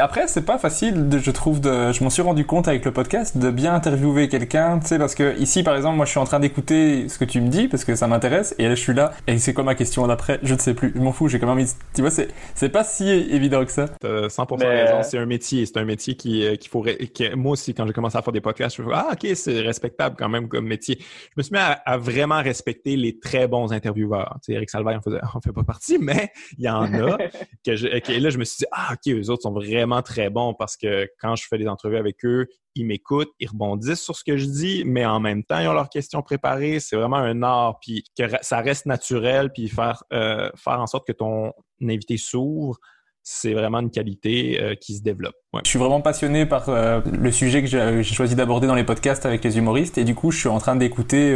Après, 0.00 0.26
c'est 0.26 0.44
pas 0.44 0.58
facile, 0.58 1.08
de, 1.08 1.18
je 1.18 1.30
trouve, 1.30 1.60
de, 1.60 1.92
je 1.92 2.02
m'en 2.02 2.10
suis 2.10 2.20
rendu 2.20 2.44
compte 2.44 2.66
avec 2.66 2.84
le 2.84 2.90
podcast, 2.92 3.38
de 3.38 3.48
bien 3.52 3.72
interviewer 3.72 4.28
quelqu'un, 4.28 4.80
tu 4.80 4.88
sais, 4.88 4.98
parce 4.98 5.14
que 5.14 5.38
ici, 5.38 5.62
par 5.62 5.76
exemple, 5.76 5.94
moi, 5.94 6.04
je 6.04 6.10
suis 6.10 6.18
en 6.18 6.24
train 6.24 6.40
d'écouter 6.40 7.08
ce 7.08 7.16
que 7.16 7.24
tu 7.24 7.40
me 7.40 7.46
dis, 7.46 7.68
parce 7.68 7.84
que 7.84 7.94
ça 7.94 8.08
m'intéresse, 8.08 8.56
et 8.58 8.64
là, 8.64 8.74
je 8.74 8.80
suis 8.80 8.92
là, 8.92 9.12
et 9.28 9.38
c'est 9.38 9.54
quoi 9.54 9.62
ma 9.62 9.76
question 9.76 10.04
d'après? 10.08 10.40
Je 10.42 10.52
ne 10.54 10.58
sais 10.58 10.74
plus, 10.74 10.90
je 10.96 11.00
m'en 11.00 11.12
fous, 11.12 11.28
j'ai 11.28 11.38
quand 11.38 11.46
même 11.46 11.58
envie, 11.58 11.70
tu 11.94 12.00
vois, 12.00 12.10
c'est, 12.10 12.26
c'est 12.56 12.70
pas 12.70 12.82
si 12.82 13.08
évident 13.08 13.64
que 13.64 13.70
ça. 13.70 13.86
T'as 14.00 14.26
100% 14.26 14.66
raison, 14.66 15.02
c'est 15.04 15.16
un 15.16 15.26
métier, 15.26 15.64
c'est 15.64 15.76
un 15.76 15.84
métier 15.84 16.16
qui, 16.16 16.44
euh, 16.44 16.56
qu'il 16.56 16.70
faut, 16.70 16.82
qui, 16.82 17.30
moi 17.36 17.52
aussi, 17.52 17.72
quand 17.72 17.86
j'ai 17.86 17.92
commencé 17.92 18.18
à 18.18 18.22
faire 18.22 18.32
des 18.32 18.40
podcasts, 18.40 18.74
je 18.74 18.82
me 18.82 18.88
suis 18.88 18.96
ah, 18.96 19.10
ok, 19.12 19.28
c'est 19.36 19.60
respectable 19.60 20.16
quand 20.18 20.28
même 20.28 20.48
comme 20.48 20.66
métier. 20.66 20.98
Je 20.98 21.34
me 21.36 21.42
suis 21.44 21.52
mis 21.52 21.60
à, 21.60 21.96
vraiment 21.98 22.42
respecter 22.42 22.96
les 22.96 23.20
très 23.20 23.46
bons 23.46 23.72
intervieweurs. 23.72 24.38
Tu 24.42 24.46
sais, 24.46 24.54
Eric 24.54 24.70
Salvaire 24.70 24.98
en, 24.98 25.02
faisait, 25.02 25.20
en 25.22 25.40
fait 25.40 25.52
pas 25.52 25.62
partie, 25.62 25.98
mais 26.00 26.32
il 26.58 26.64
y 26.64 26.68
en 26.68 26.92
a 26.94 27.16
que 27.64 27.76
je, 27.76 27.86
et 27.86 28.18
là, 28.18 28.30
je 28.30 28.38
me 28.38 28.44
suis 28.44 28.56
dit, 28.58 28.66
ah, 28.72 28.94
ok, 28.94 29.14
eux 29.14 29.30
autres 29.30 29.42
sont 29.42 29.52
vraiment 29.52 29.83
très 30.02 30.30
bons 30.30 30.54
parce 30.54 30.76
que 30.76 31.08
quand 31.20 31.36
je 31.36 31.46
fais 31.48 31.58
des 31.58 31.68
entrevues 31.68 31.96
avec 31.96 32.24
eux, 32.24 32.46
ils 32.74 32.84
m'écoutent, 32.84 33.30
ils 33.38 33.48
rebondissent 33.48 34.02
sur 34.02 34.16
ce 34.16 34.24
que 34.24 34.36
je 34.36 34.46
dis, 34.46 34.82
mais 34.84 35.04
en 35.04 35.20
même 35.20 35.44
temps, 35.44 35.58
ils 35.58 35.68
ont 35.68 35.72
leurs 35.72 35.88
questions 35.88 36.22
préparées. 36.22 36.80
C'est 36.80 36.96
vraiment 36.96 37.16
un 37.16 37.42
art, 37.42 37.78
puis 37.80 38.04
que 38.18 38.24
ça 38.42 38.60
reste 38.60 38.86
naturel, 38.86 39.50
puis 39.52 39.68
faire, 39.68 40.02
euh, 40.12 40.50
faire 40.56 40.80
en 40.80 40.86
sorte 40.86 41.06
que 41.06 41.12
ton 41.12 41.52
invité 41.82 42.16
s'ouvre, 42.16 42.78
c'est 43.22 43.54
vraiment 43.54 43.78
une 43.78 43.90
qualité 43.90 44.60
euh, 44.60 44.74
qui 44.74 44.96
se 44.96 45.02
développe. 45.02 45.36
Je 45.64 45.68
suis 45.68 45.78
vraiment 45.78 46.00
passionné 46.00 46.46
par 46.46 46.68
euh, 46.68 47.00
le 47.06 47.32
sujet 47.32 47.62
que 47.62 47.68
j'ai 47.68 48.02
choisi 48.02 48.34
d'aborder 48.34 48.66
dans 48.66 48.74
les 48.74 48.84
podcasts 48.84 49.24
avec 49.24 49.44
les 49.44 49.56
humoristes, 49.56 49.96
et 49.98 50.04
du 50.04 50.14
coup, 50.14 50.30
je 50.30 50.40
suis 50.40 50.48
en 50.48 50.58
train 50.58 50.76
d'écouter 50.76 51.34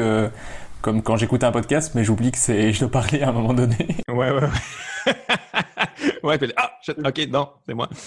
comme 0.81 1.03
quand 1.03 1.17
j'écoute 1.17 1.43
un 1.45 1.53
podcast, 1.53 1.93
mais 1.95 2.05
j'oublie 2.05 2.31
que 2.31 2.39
c'est 2.39 2.73
je 2.73 2.81
dois 2.81 2.91
parler 2.91 3.23
à 3.23 3.29
un 3.29 3.33
moment 3.33 3.55
donné. 3.55 3.97
Ouais, 4.09 4.31
ouais, 4.31 4.41
ouais. 4.41 5.15
ouais, 6.23 6.39
puis, 6.39 6.53
ah, 6.57 6.73
ok, 7.05 7.29
non, 7.31 7.49
c'est 7.67 7.75
moi. 7.75 7.89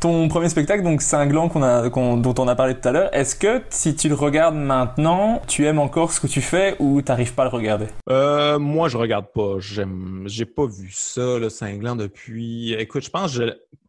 Ton 0.00 0.28
premier 0.28 0.48
spectacle, 0.48 0.82
donc 0.82 1.00
Cinglant, 1.00 1.48
qu'on 1.48 1.62
a, 1.62 1.88
dont 1.88 2.34
on 2.38 2.48
a 2.48 2.54
parlé 2.54 2.74
tout 2.74 2.88
à 2.88 2.92
l'heure, 2.92 3.14
est-ce 3.14 3.34
que 3.34 3.62
si 3.70 3.96
tu 3.96 4.08
le 4.08 4.14
regardes 4.14 4.54
maintenant, 4.54 5.42
tu 5.46 5.66
aimes 5.66 5.78
encore 5.78 6.12
ce 6.12 6.20
que 6.20 6.26
tu 6.26 6.40
fais 6.40 6.76
ou 6.78 7.02
t'arrives 7.02 7.34
pas 7.34 7.42
à 7.42 7.46
le 7.46 7.50
regarder? 7.50 7.86
Euh, 8.08 8.58
Moi, 8.58 8.88
je 8.88 8.96
regarde 8.96 9.26
pas. 9.34 9.56
J'aime, 9.58 10.24
j'ai 10.26 10.44
pas 10.44 10.66
vu 10.66 10.90
ça, 10.92 11.38
le 11.38 11.48
Cinglant, 11.48 11.96
depuis. 11.96 12.74
Écoute, 12.74 13.04
je 13.04 13.10
pense, 13.10 13.32
je... 13.32 13.44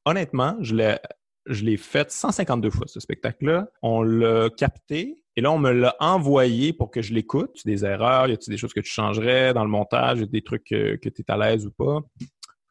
honnêtement, 0.06 0.56
je 0.62 0.76
l'ai, 0.76 0.98
je 1.46 1.64
l'ai 1.64 1.78
fait 1.78 2.12
152 2.12 2.70
fois 2.70 2.88
ce 2.88 3.00
spectacle-là. 3.00 3.68
On 3.82 4.02
l'a 4.02 4.50
capté 4.50 5.24
et 5.38 5.42
là, 5.42 5.52
on 5.52 5.60
me 5.60 5.72
l'a 5.72 5.96
envoyé 6.00 6.74
pour 6.74 6.90
que 6.90 7.04
je 7.04 7.14
l'écoute. 7.14 7.62
Des 7.64 7.86
erreurs, 7.86 8.28
y 8.28 8.34
a-t-il 8.34 8.50
des 8.50 8.58
choses 8.58 8.74
que 8.74 8.80
tu 8.80 8.90
changerais 8.90 9.54
dans 9.54 9.64
le 9.64 9.70
montage, 9.70 10.20
des 10.22 10.42
trucs 10.42 10.64
que, 10.64 10.96
que 10.96 11.10
tu 11.10 11.22
es 11.22 11.32
à 11.32 11.38
l'aise 11.38 11.68
ou 11.68 11.72
pas? 11.72 12.00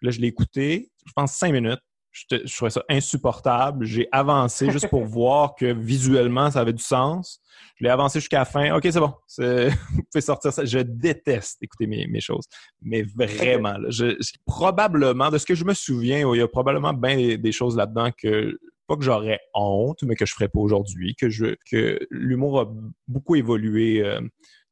Là, 0.03 0.11
je 0.11 0.19
l'ai 0.19 0.27
écouté, 0.27 0.91
je 1.07 1.13
pense 1.15 1.33
cinq 1.33 1.53
minutes. 1.53 1.79
Je, 2.11 2.25
je 2.45 2.57
trouvais 2.57 2.71
ça 2.71 2.83
insupportable. 2.89 3.87
J'ai 3.87 4.09
avancé 4.11 4.69
juste 4.73 4.89
pour 4.89 5.05
voir 5.05 5.55
que 5.55 5.67
visuellement, 5.67 6.51
ça 6.51 6.61
avait 6.61 6.73
du 6.73 6.83
sens. 6.83 7.41
Je 7.77 7.85
l'ai 7.85 7.91
avancé 7.91 8.19
jusqu'à 8.19 8.41
la 8.41 8.45
fin. 8.45 8.75
OK, 8.75 8.83
c'est 8.91 8.99
bon. 8.99 9.15
Vous 9.39 10.03
pouvez 10.11 10.21
sortir 10.21 10.53
ça. 10.53 10.65
Je 10.65 10.81
déteste 10.81 11.63
écouter 11.63 11.87
mes, 11.87 12.09
mes 12.09 12.21
choses. 12.21 12.47
Mais 12.83 13.03
vraiment, 13.03 13.77
je, 13.91 14.17
probablement, 14.45 15.31
de 15.31 15.39
ce 15.39 15.47
que 15.47 15.55
je 15.55 15.65
me 15.65 15.75
souviens, 15.75 16.29
il 16.35 16.39
y 16.39 16.43
a 16.43 16.49
probablement 16.49 16.95
bien 16.95 17.37
des 17.37 17.53
choses 17.53 17.77
là-dedans 17.77 18.11
que 18.11 18.59
pas 18.87 18.97
que 18.97 19.03
j'aurais 19.03 19.41
honte, 19.55 20.03
mais 20.05 20.15
que 20.15 20.27
je 20.27 20.35
ferais 20.35 20.49
pas 20.49 20.61
aujourd'hui, 20.61 21.15
que 21.15 21.29
je 21.29 21.57
que 21.71 21.99
l'humour 22.11 22.61
a 22.61 22.75
beaucoup 23.09 23.37
évolué. 23.37 24.03
Euh, 24.03 24.21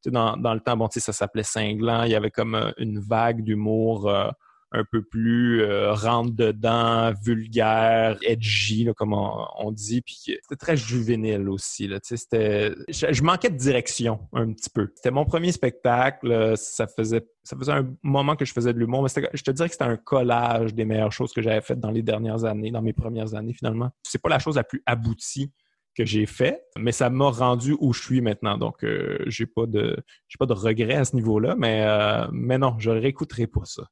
dans, 0.06 0.36
dans 0.36 0.52
le 0.52 0.60
temps, 0.60 0.76
bon, 0.76 0.88
ça 0.90 1.12
s'appelait 1.12 1.42
cinglant, 1.42 2.02
il 2.02 2.10
y 2.10 2.14
avait 2.14 2.30
comme 2.30 2.54
euh, 2.54 2.72
une 2.76 3.00
vague 3.00 3.42
d'humour 3.42 4.08
euh, 4.08 4.28
un 4.74 4.84
peu 4.84 5.02
plus 5.02 5.62
euh, 5.62 5.92
rentre 5.92 6.32
dedans, 6.32 7.12
vulgaire, 7.22 8.18
edgy, 8.22 8.88
comme 8.96 9.12
on, 9.12 9.70
dit. 9.70 10.02
Puis 10.02 10.16
c'était 10.24 10.56
très 10.56 10.76
juvénile 10.76 11.48
aussi. 11.48 11.86
Là, 11.86 12.00
c'était, 12.02 12.74
je, 12.88 13.22
manquais 13.22 13.50
de 13.50 13.56
direction 13.56 14.20
un 14.32 14.52
petit 14.52 14.70
peu. 14.70 14.92
C'était 14.96 15.12
mon 15.12 15.24
premier 15.24 15.52
spectacle. 15.52 16.54
Ça 16.56 16.86
faisait, 16.86 17.24
ça 17.44 17.56
faisait 17.56 17.72
un 17.72 17.88
moment 18.02 18.34
que 18.34 18.44
je 18.44 18.52
faisais 18.52 18.72
de 18.72 18.78
l'humour, 18.78 19.02
mais 19.02 19.08
je 19.32 19.42
te 19.42 19.50
dirais 19.52 19.68
que 19.68 19.74
c'était 19.74 19.84
un 19.84 19.96
collage 19.96 20.74
des 20.74 20.84
meilleures 20.84 21.12
choses 21.12 21.32
que 21.32 21.40
j'avais 21.40 21.60
faites 21.62 21.80
dans 21.80 21.90
les 21.90 22.02
dernières 22.02 22.44
années, 22.44 22.70
dans 22.70 22.82
mes 22.82 22.92
premières 22.92 23.34
années 23.34 23.54
finalement. 23.54 23.90
C'est 24.02 24.20
pas 24.20 24.28
la 24.28 24.40
chose 24.40 24.56
la 24.56 24.64
plus 24.64 24.82
aboutie 24.86 25.52
que 25.96 26.04
j'ai 26.04 26.26
fait, 26.26 26.62
mais 26.78 26.92
ça 26.92 27.10
m'a 27.10 27.30
rendu 27.30 27.76
où 27.78 27.92
je 27.92 28.02
suis 28.02 28.20
maintenant. 28.20 28.58
Donc, 28.58 28.84
euh, 28.84 29.18
j'ai 29.26 29.46
pas 29.46 29.66
de 29.66 29.96
j'ai 30.28 30.36
pas 30.38 30.46
de 30.46 30.52
regrets 30.52 30.94
à 30.94 31.04
ce 31.04 31.14
niveau-là, 31.16 31.54
mais 31.56 31.82
euh, 31.86 32.26
mais 32.32 32.58
non, 32.58 32.76
je 32.78 32.90
réécouterai 32.90 33.46
pas 33.46 33.64
ça. 33.64 33.84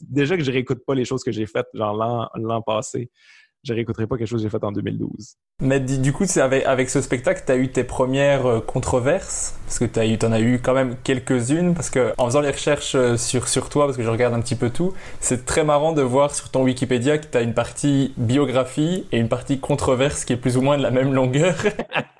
Déjà 0.00 0.36
que 0.36 0.42
je 0.44 0.50
réécoute 0.50 0.84
pas 0.86 0.94
les 0.94 1.04
choses 1.04 1.22
que 1.22 1.32
j'ai 1.32 1.46
faites 1.46 1.68
genre 1.74 1.94
l'an 2.34 2.62
passé 2.62 3.10
je 3.66 3.74
réécouterai 3.74 4.06
pas 4.06 4.16
quelque 4.16 4.28
chose 4.28 4.42
que 4.42 4.48
j'ai 4.48 4.50
fait 4.50 4.62
en 4.64 4.72
2012. 4.72 5.36
Mais 5.60 5.80
du 5.80 6.12
coup, 6.12 6.24
avec, 6.36 6.64
avec 6.64 6.90
ce 6.90 7.00
spectacle, 7.00 7.42
tu 7.44 7.52
as 7.52 7.56
eu 7.56 7.68
tes 7.68 7.84
premières 7.84 8.46
euh, 8.46 8.60
controverses? 8.60 9.58
Parce 9.66 9.78
que 9.80 9.84
tu 9.84 10.00
eu, 10.00 10.18
en 10.24 10.32
as 10.32 10.40
eu 10.40 10.60
quand 10.60 10.74
même 10.74 10.96
quelques-unes. 11.02 11.74
Parce 11.74 11.90
que 11.90 12.12
en 12.18 12.26
faisant 12.26 12.40
les 12.40 12.50
recherches 12.50 12.94
euh, 12.94 13.16
sur, 13.16 13.48
sur 13.48 13.68
toi, 13.68 13.86
parce 13.86 13.96
que 13.96 14.04
je 14.04 14.10
regarde 14.10 14.34
un 14.34 14.40
petit 14.40 14.54
peu 14.54 14.70
tout, 14.70 14.92
c'est 15.20 15.44
très 15.44 15.64
marrant 15.64 15.92
de 15.92 16.02
voir 16.02 16.34
sur 16.34 16.50
ton 16.50 16.62
Wikipédia 16.62 17.18
que 17.18 17.26
tu 17.26 17.36
as 17.36 17.42
une 17.42 17.54
partie 17.54 18.14
biographie 18.16 19.06
et 19.10 19.18
une 19.18 19.28
partie 19.28 19.58
controverse 19.58 20.24
qui 20.24 20.32
est 20.32 20.36
plus 20.36 20.56
ou 20.56 20.62
moins 20.62 20.78
de 20.78 20.82
la 20.82 20.90
même 20.90 21.12
longueur. 21.12 21.56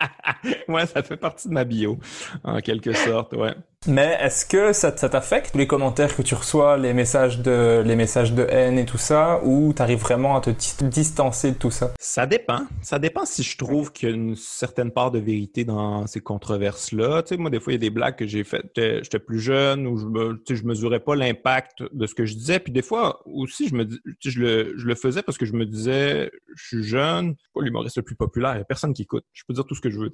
ouais, 0.69 0.87
ça 0.87 1.03
fait 1.03 1.17
partie 1.17 1.49
de 1.49 1.53
ma 1.53 1.65
bio, 1.65 1.99
en 2.43 2.61
quelque 2.61 2.93
sorte, 2.93 3.35
ouais. 3.35 3.55
Mais 3.89 4.17
est-ce 4.21 4.45
que 4.45 4.73
ça, 4.73 4.91
t'affecte 4.91 5.55
les 5.55 5.67
commentaires 5.67 6.15
que 6.17 6.23
tu 6.23 6.35
reçois, 6.35 6.77
les 6.77 6.93
messages 6.93 7.41
de, 7.41 7.83
les 7.85 7.95
messages 7.95 8.33
de 8.33 8.47
haine 8.49 8.79
et 8.79 8.85
tout 8.85 8.99
ça, 8.99 9.41
ou 9.45 9.73
t'arrives 9.73 10.01
vraiment 10.01 10.37
à 10.37 10.41
te 10.41 10.51
distancer 10.85 11.53
de 11.53 11.57
tout 11.57 11.71
ça? 11.71 11.93
Ça 11.99 12.27
dépend. 12.27 12.67
Ça 12.83 12.99
dépend 12.99 13.25
si 13.25 13.43
je 13.43 13.57
trouve 13.57 13.93
qu'il 13.93 14.09
y 14.09 14.13
a 14.13 14.15
une 14.15 14.35
certaine 14.35 14.91
part 14.91 15.11
de 15.11 15.19
vérité 15.19 15.65
dans 15.65 16.07
ces 16.07 16.21
controverses-là. 16.21 17.23
Tu 17.23 17.29
sais, 17.29 17.37
moi, 17.37 17.51
des 17.51 17.61
fois, 17.61 17.73
il 17.73 17.77
y 17.77 17.79
a 17.79 17.81
des 17.81 17.91
blagues 17.91 18.17
que 18.17 18.27
j'ai 18.27 18.45
faites, 18.45 18.73
j'étais 18.77 19.19
plus 19.19 19.41
jeune, 19.41 19.87
ou 19.87 19.97
je 19.99 20.07
me, 20.07 20.43
je 20.49 20.65
mesurais 20.65 21.01
pas 21.01 21.15
l'impact 21.15 21.85
de 21.93 22.07
ce 22.07 22.15
que 22.15 22.27
je 22.27 22.35
disais. 22.35 22.59
Puis 22.59 22.73
des 22.73 22.83
fois, 22.83 23.23
aussi, 23.27 23.69
je 23.69 23.75
me 23.75 23.87
je 24.21 24.41
le, 24.41 24.75
je 24.77 24.87
le 24.87 24.95
faisais 24.95 25.23
parce 25.23 25.39
que 25.39 25.47
je 25.47 25.53
me 25.53 25.65
disais, 25.65 26.31
je 26.55 26.67
suis 26.67 26.83
jeune, 26.83 27.37
pas 27.55 27.63
l'humoriste 27.63 27.97
le 27.97 28.03
plus 28.03 28.17
populaire, 28.17 28.55
il 28.55 28.59
y 28.59 28.63
a 28.63 28.65
personne 28.65 28.93
qui 28.93 29.03
écoute. 29.03 29.25
Je 29.33 29.43
peux 29.47 29.55
dire 29.55 29.65
tout 29.65 29.75
ce 29.75 29.81
que 29.81 29.91
je 29.91 29.99
veux, 29.99 30.11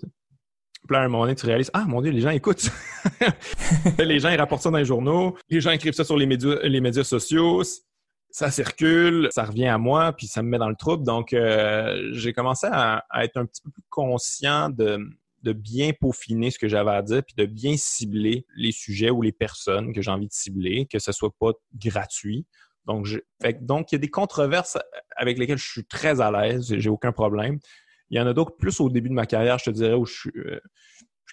puis 0.87 0.97
à 0.97 1.01
un 1.01 1.09
moment 1.09 1.25
donné, 1.25 1.37
tu 1.37 1.47
réalises, 1.47 1.71
ah, 1.75 1.85
mon 1.87 2.03
Dieu, 2.03 2.11
les 2.11 2.21
gens 2.21 2.31
écoutent. 2.31 2.71
les 3.99 4.19
gens, 4.19 4.31
ils 4.31 4.37
rapportent 4.37 4.63
ça 4.63 4.71
dans 4.71 4.79
les 4.79 4.85
journaux. 4.85 5.37
Les 5.49 5.61
gens 5.61 5.71
écrivent 5.71 5.93
ça 5.93 6.05
sur 6.05 6.17
les 6.17 6.27
médias, 6.27 6.57
les 6.63 6.81
médias 6.81 7.05
sociaux. 7.05 7.63
Ça 8.31 8.51
circule, 8.51 9.29
ça 9.31 9.45
revient 9.45 9.67
à 9.67 9.79
moi, 9.79 10.13
puis 10.13 10.27
ça 10.27 10.43
me 10.43 10.49
met 10.49 10.59
dans 10.59 10.69
le 10.69 10.77
trouble. 10.77 11.05
Donc, 11.05 11.33
euh, 11.33 12.11
j'ai 12.13 12.33
commencé 12.33 12.67
à, 12.71 13.05
être 13.21 13.37
un 13.37 13.47
petit 13.47 13.63
peu 13.63 13.71
plus 13.71 13.83
conscient 13.91 14.71
de, 14.71 14.99
de 15.43 15.53
bien 15.53 15.93
peaufiner 15.93 16.51
ce 16.51 16.59
que 16.59 16.67
j'avais 16.67 16.93
à 16.93 17.03
dire, 17.03 17.23
puis 17.25 17.35
de 17.37 17.45
bien 17.45 17.77
cibler 17.77 18.47
les 18.57 18.73
sujets 18.73 19.11
ou 19.11 19.23
les 19.23 19.33
personnes 19.33 19.93
que 19.93 20.03
j'ai 20.03 20.11
envie 20.11 20.29
de 20.29 20.33
cibler, 20.33 20.87
que 20.87 20.99
ce 20.99 21.13
soit 21.13 21.35
pas 21.39 21.53
gratuit. 21.75 22.47
Donc, 22.87 23.07
je, 23.07 23.19
donc, 23.61 23.93
il 23.93 23.95
y 23.95 23.97
a 23.97 23.99
des 23.99 24.11
controverses 24.11 24.79
avec 25.17 25.39
lesquelles 25.39 25.59
je 25.59 25.71
suis 25.71 25.85
très 25.85 26.21
à 26.21 26.33
l'aise, 26.33 26.75
j'ai 26.77 26.91
aucun 26.91 27.13
problème. 27.13 27.59
Il 28.13 28.19
y 28.19 28.21
en 28.21 28.27
a 28.27 28.33
d'autres 28.35 28.57
plus 28.57 28.79
au 28.81 28.89
début 28.89 29.09
de 29.09 29.15
ma 29.15 29.27
carrière, 29.27 29.59
je 29.59 29.65
te 29.65 29.71
dirais, 29.71 29.95
où 29.95 30.07
je 30.07 30.13
suis, 30.13 30.31
euh, 30.37 30.61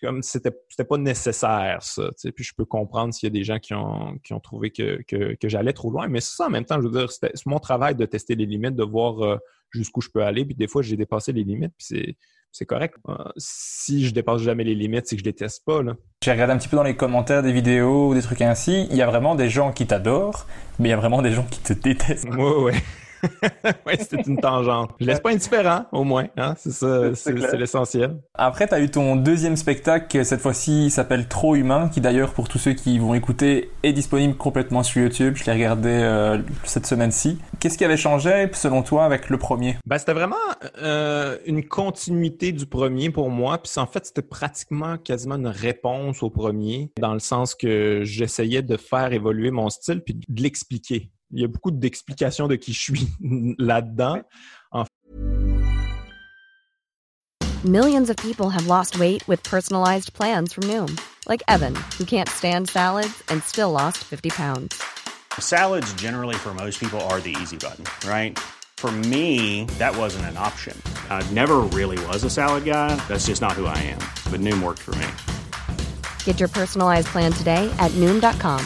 comme 0.01 0.23
c'était 0.23 0.51
c'était 0.69 0.85
pas 0.85 0.97
nécessaire 0.97 1.83
ça 1.83 2.09
puis 2.33 2.45
je 2.45 2.53
peux 2.55 2.63
comprendre 2.63 3.13
s'il 3.13 3.27
y 3.27 3.31
a 3.31 3.33
des 3.33 3.43
gens 3.43 3.59
qui 3.59 3.73
ont 3.73 4.17
qui 4.23 4.31
ont 4.31 4.39
trouvé 4.39 4.71
que, 4.71 5.01
que, 5.03 5.49
j'allais 5.49 5.73
trop 5.73 5.91
loin 5.91 6.07
mais 6.07 6.21
ça 6.21 6.45
en 6.45 6.49
même 6.49 6.63
temps 6.63 6.79
je 6.79 6.87
veux 6.87 6.99
dire 6.99 7.11
c'est 7.11 7.33
mon 7.45 7.59
travail 7.59 7.95
de 7.95 8.05
tester 8.05 8.35
les 8.35 8.45
limites 8.45 8.77
de 8.77 8.83
voir 8.83 9.21
euh, 9.25 9.37
jusqu'où 9.71 9.99
je 9.99 10.07
peux 10.09 10.23
aller 10.23 10.45
puis 10.45 10.55
des 10.55 10.69
fois 10.69 10.83
j'ai 10.83 10.95
dépassé 10.95 11.33
les 11.33 11.43
limites 11.43 11.73
puis 11.77 11.85
c'est 11.85 12.15
c'est 12.51 12.65
correct. 12.65 12.95
Euh, 13.07 13.15
si 13.37 14.05
je 14.05 14.13
dépasse 14.13 14.41
jamais 14.41 14.63
les 14.63 14.73
limites, 14.73 15.05
c'est 15.05 15.15
que 15.15 15.21
je 15.21 15.25
les 15.25 15.33
teste 15.33 15.63
pas. 15.65 15.81
J'ai 16.23 16.31
regardé 16.31 16.53
un 16.53 16.57
petit 16.57 16.67
peu 16.67 16.77
dans 16.77 16.83
les 16.83 16.95
commentaires 16.95 17.43
des 17.43 17.51
vidéos 17.51 18.09
ou 18.09 18.13
des 18.15 18.21
trucs 18.21 18.41
ainsi. 18.41 18.87
Il 18.89 18.97
y 18.97 19.01
a 19.01 19.05
vraiment 19.05 19.35
des 19.35 19.49
gens 19.49 19.71
qui 19.71 19.85
t'adorent, 19.85 20.47
mais 20.79 20.89
il 20.89 20.91
y 20.91 20.93
a 20.93 20.97
vraiment 20.97 21.21
des 21.21 21.31
gens 21.31 21.45
qui 21.45 21.59
te 21.59 21.73
détestent. 21.73 22.27
Ouais, 22.29 22.55
ouais. 22.55 22.73
oui, 23.87 23.93
c'était 23.99 24.21
une 24.21 24.37
tangente. 24.37 24.91
Je 24.99 25.05
laisse 25.05 25.19
pas 25.19 25.31
indifférent, 25.31 25.85
au 25.91 26.03
moins. 26.03 26.27
Hein? 26.37 26.53
C'est 26.57 26.71
ça, 26.71 27.15
c'est 27.15 27.57
l'essentiel. 27.57 28.17
Après, 28.33 28.67
tu 28.67 28.73
as 28.73 28.79
eu 28.79 28.89
ton 28.89 29.15
deuxième 29.15 29.55
spectacle, 29.55 30.23
cette 30.25 30.41
fois-ci 30.41 30.89
s'appelle 30.89 31.27
Trop 31.27 31.55
Humain, 31.55 31.89
qui 31.89 32.01
d'ailleurs, 32.01 32.33
pour 32.33 32.47
tous 32.47 32.57
ceux 32.57 32.73
qui 32.73 32.99
vont 32.99 33.13
écouter, 33.13 33.71
est 33.83 33.93
disponible 33.93 34.35
complètement 34.35 34.83
sur 34.83 35.01
YouTube. 35.01 35.35
Je 35.35 35.45
l'ai 35.45 35.53
regardé 35.53 35.89
euh, 35.89 36.37
cette 36.63 36.85
semaine-ci. 36.85 37.39
Qu'est-ce 37.59 37.77
qui 37.77 37.85
avait 37.85 37.97
changé, 37.97 38.49
selon 38.53 38.83
toi, 38.83 39.05
avec 39.05 39.29
le 39.29 39.37
premier? 39.37 39.77
Ben, 39.85 39.97
c'était 39.97 40.13
vraiment 40.13 40.35
euh, 40.81 41.37
une 41.45 41.65
continuité 41.65 42.51
du 42.51 42.65
premier 42.65 43.09
pour 43.09 43.29
moi. 43.29 43.57
Puis 43.57 43.71
en 43.77 43.85
fait, 43.85 44.05
c'était 44.05 44.21
pratiquement 44.21 44.97
quasiment 44.97 45.35
une 45.35 45.47
réponse 45.47 46.23
au 46.23 46.29
premier, 46.29 46.91
dans 46.99 47.13
le 47.13 47.19
sens 47.19 47.55
que 47.55 48.01
j'essayais 48.03 48.61
de 48.61 48.77
faire 48.77 49.13
évoluer 49.13 49.51
mon 49.51 49.69
style 49.69 50.01
puis 50.01 50.13
de 50.13 50.41
l'expliquer. 50.41 51.11
Il 51.31 51.41
y 51.41 51.43
a 51.43 51.47
beaucoup 51.47 51.71
d'explications 51.71 52.47
de 52.47 52.55
qui 52.55 52.73
je 52.73 52.79
suis 52.79 53.07
là-dedans. 53.59 54.23
Millions 57.65 58.09
of 58.09 58.15
people 58.15 58.49
have 58.49 58.67
lost 58.67 58.97
weight 58.99 59.27
with 59.27 59.43
personalized 59.43 60.13
plans 60.13 60.53
from 60.53 60.63
Noom, 60.63 60.97
like 61.27 61.43
Evan, 61.49 61.75
who 61.97 62.05
can't 62.05 62.29
stand 62.29 62.69
salads 62.69 63.21
and 63.27 63.43
still 63.43 63.69
lost 63.69 63.97
50 63.97 64.29
pounds. 64.29 64.81
Salads 65.37 65.93
generally 65.95 66.35
for 66.35 66.53
most 66.53 66.79
people 66.79 67.01
are 67.11 67.19
the 67.19 67.35
easy 67.41 67.57
button, 67.57 67.83
right? 68.07 68.39
For 68.77 68.89
me, 68.89 69.65
that 69.77 69.93
wasn't 69.93 70.27
an 70.27 70.37
option. 70.37 70.81
I 71.09 71.21
never 71.31 71.57
really 71.77 71.99
was 72.05 72.23
a 72.23 72.29
salad 72.29 72.63
guy. 72.63 72.95
That's 73.09 73.27
just 73.27 73.41
not 73.41 73.59
who 73.59 73.65
I 73.65 73.77
am. 73.77 73.99
But 74.31 74.39
Noom 74.39 74.63
worked 74.63 74.79
for 74.79 74.95
me. 74.95 75.07
Get 76.23 76.39
your 76.39 76.47
personalized 76.47 77.07
plan 77.07 77.33
today 77.33 77.69
at 77.77 77.91
Noom.com. 77.99 78.65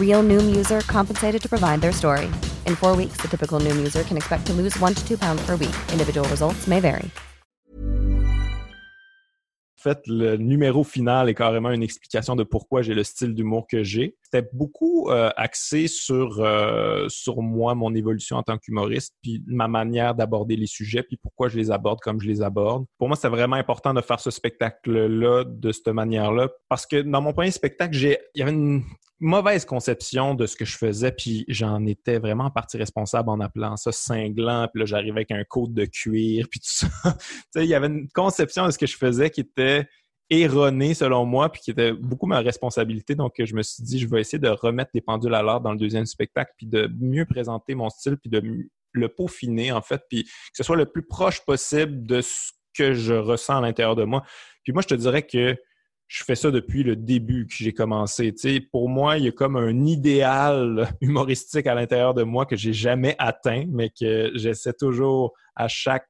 Real 0.00 0.22
Noom 0.22 0.56
user 0.56 0.80
compensated 0.88 1.40
to 1.42 1.48
provide 1.48 1.80
their 1.80 1.92
story. 1.92 2.26
In 2.66 2.74
four 2.74 2.96
weeks, 2.96 3.18
the 3.20 3.28
typical 3.28 3.60
Noom 3.60 3.78
user 3.78 4.02
can 4.02 4.16
expect 4.16 4.46
to 4.46 4.52
lose 4.52 4.76
one 4.80 4.94
to 4.94 5.06
two 5.06 5.16
pounds 5.16 5.40
per 5.46 5.56
week. 5.56 5.76
Individual 5.92 6.28
results 6.28 6.66
may 6.66 6.80
vary. 6.80 7.10
En 9.78 9.82
fait, 9.82 10.00
le 10.06 10.36
numéro 10.36 10.84
final 10.84 11.30
est 11.30 11.34
carrément 11.34 11.70
une 11.70 11.82
explication 11.82 12.36
de 12.36 12.42
pourquoi 12.44 12.82
j'ai 12.82 12.92
le 12.92 13.02
style 13.02 13.34
d'humour 13.34 13.66
que 13.66 13.82
j'ai. 13.82 14.14
C'était 14.22 14.46
beaucoup 14.52 15.08
euh, 15.08 15.30
axé 15.38 15.88
sur, 15.88 16.38
euh, 16.40 17.08
sur 17.08 17.40
moi, 17.40 17.74
mon 17.74 17.94
évolution 17.94 18.36
en 18.36 18.42
tant 18.42 18.58
qu'humoriste, 18.58 19.14
puis 19.22 19.42
ma 19.46 19.68
manière 19.68 20.14
d'aborder 20.14 20.56
les 20.56 20.66
sujets, 20.66 21.02
puis 21.02 21.16
pourquoi 21.16 21.48
je 21.48 21.56
les 21.56 21.70
aborde 21.70 21.98
comme 22.00 22.20
je 22.20 22.28
les 22.28 22.42
aborde. 22.42 22.84
Pour 22.98 23.08
moi, 23.08 23.16
c'est 23.16 23.30
vraiment 23.30 23.56
important 23.56 23.94
de 23.94 24.02
faire 24.02 24.20
ce 24.20 24.30
spectacle-là 24.30 25.44
de 25.46 25.72
cette 25.72 25.88
manière-là, 25.88 26.50
parce 26.68 26.84
que 26.84 27.00
dans 27.00 27.22
mon 27.22 27.32
premier 27.32 27.50
spectacle, 27.50 27.96
il 27.96 28.18
y 28.34 28.42
avait 28.42 28.52
une 28.52 28.82
mauvaise 29.20 29.64
conception 29.64 30.34
de 30.34 30.46
ce 30.46 30.56
que 30.56 30.64
je 30.64 30.76
faisais, 30.76 31.12
puis 31.12 31.44
j'en 31.48 31.84
étais 31.84 32.18
vraiment 32.18 32.44
en 32.44 32.50
partie 32.50 32.78
responsable 32.78 33.28
en 33.28 33.38
appelant 33.40 33.76
ça 33.76 33.92
cinglant, 33.92 34.66
puis 34.72 34.80
là, 34.80 34.86
j'arrivais 34.86 35.18
avec 35.18 35.30
un 35.30 35.44
code 35.44 35.74
de 35.74 35.84
cuir, 35.84 36.46
puis 36.50 36.60
tout 36.60 36.70
ça. 36.70 36.88
il 37.56 37.64
y 37.64 37.74
avait 37.74 37.88
une 37.88 38.08
conception 38.08 38.66
de 38.66 38.70
ce 38.70 38.78
que 38.78 38.86
je 38.86 38.96
faisais 38.96 39.30
qui 39.30 39.42
était 39.42 39.86
erronée 40.30 40.94
selon 40.94 41.26
moi, 41.26 41.50
puis 41.50 41.60
qui 41.60 41.70
était 41.70 41.92
beaucoup 41.92 42.26
ma 42.26 42.40
responsabilité. 42.40 43.14
Donc, 43.14 43.34
je 43.38 43.54
me 43.54 43.62
suis 43.62 43.82
dit, 43.82 43.98
je 43.98 44.08
vais 44.08 44.20
essayer 44.20 44.38
de 44.38 44.48
remettre 44.48 44.92
les 44.94 45.00
pendules 45.00 45.34
à 45.34 45.42
l'heure 45.42 45.60
dans 45.60 45.72
le 45.72 45.78
deuxième 45.78 46.06
spectacle, 46.06 46.52
puis 46.56 46.66
de 46.66 46.90
mieux 47.00 47.26
présenter 47.26 47.74
mon 47.74 47.90
style, 47.90 48.16
puis 48.16 48.30
de 48.30 48.42
le 48.92 49.08
peaufiner, 49.08 49.72
en 49.72 49.82
fait, 49.82 50.02
puis 50.08 50.24
que 50.24 50.30
ce 50.54 50.62
soit 50.62 50.76
le 50.76 50.86
plus 50.86 51.02
proche 51.02 51.44
possible 51.44 52.06
de 52.06 52.20
ce 52.20 52.52
que 52.74 52.94
je 52.94 53.14
ressens 53.14 53.58
à 53.58 53.60
l'intérieur 53.60 53.96
de 53.96 54.04
moi. 54.04 54.22
Puis 54.62 54.72
moi, 54.72 54.82
je 54.82 54.88
te 54.88 54.94
dirais 54.94 55.26
que 55.26 55.56
je 56.10 56.24
fais 56.24 56.34
ça 56.34 56.50
depuis 56.50 56.82
le 56.82 56.96
début 56.96 57.46
que 57.46 57.54
j'ai 57.54 57.72
commencé. 57.72 58.34
Pour 58.72 58.88
moi, 58.88 59.16
il 59.16 59.26
y 59.26 59.28
a 59.28 59.32
comme 59.32 59.56
un 59.56 59.84
idéal 59.84 60.92
humoristique 61.00 61.68
à 61.68 61.74
l'intérieur 61.74 62.14
de 62.14 62.24
moi 62.24 62.46
que 62.46 62.56
j'ai 62.56 62.72
jamais 62.72 63.14
atteint, 63.20 63.64
mais 63.68 63.90
que 63.90 64.32
j'essaie 64.34 64.72
toujours 64.72 65.32
à 65.54 65.68
chaque 65.68 66.08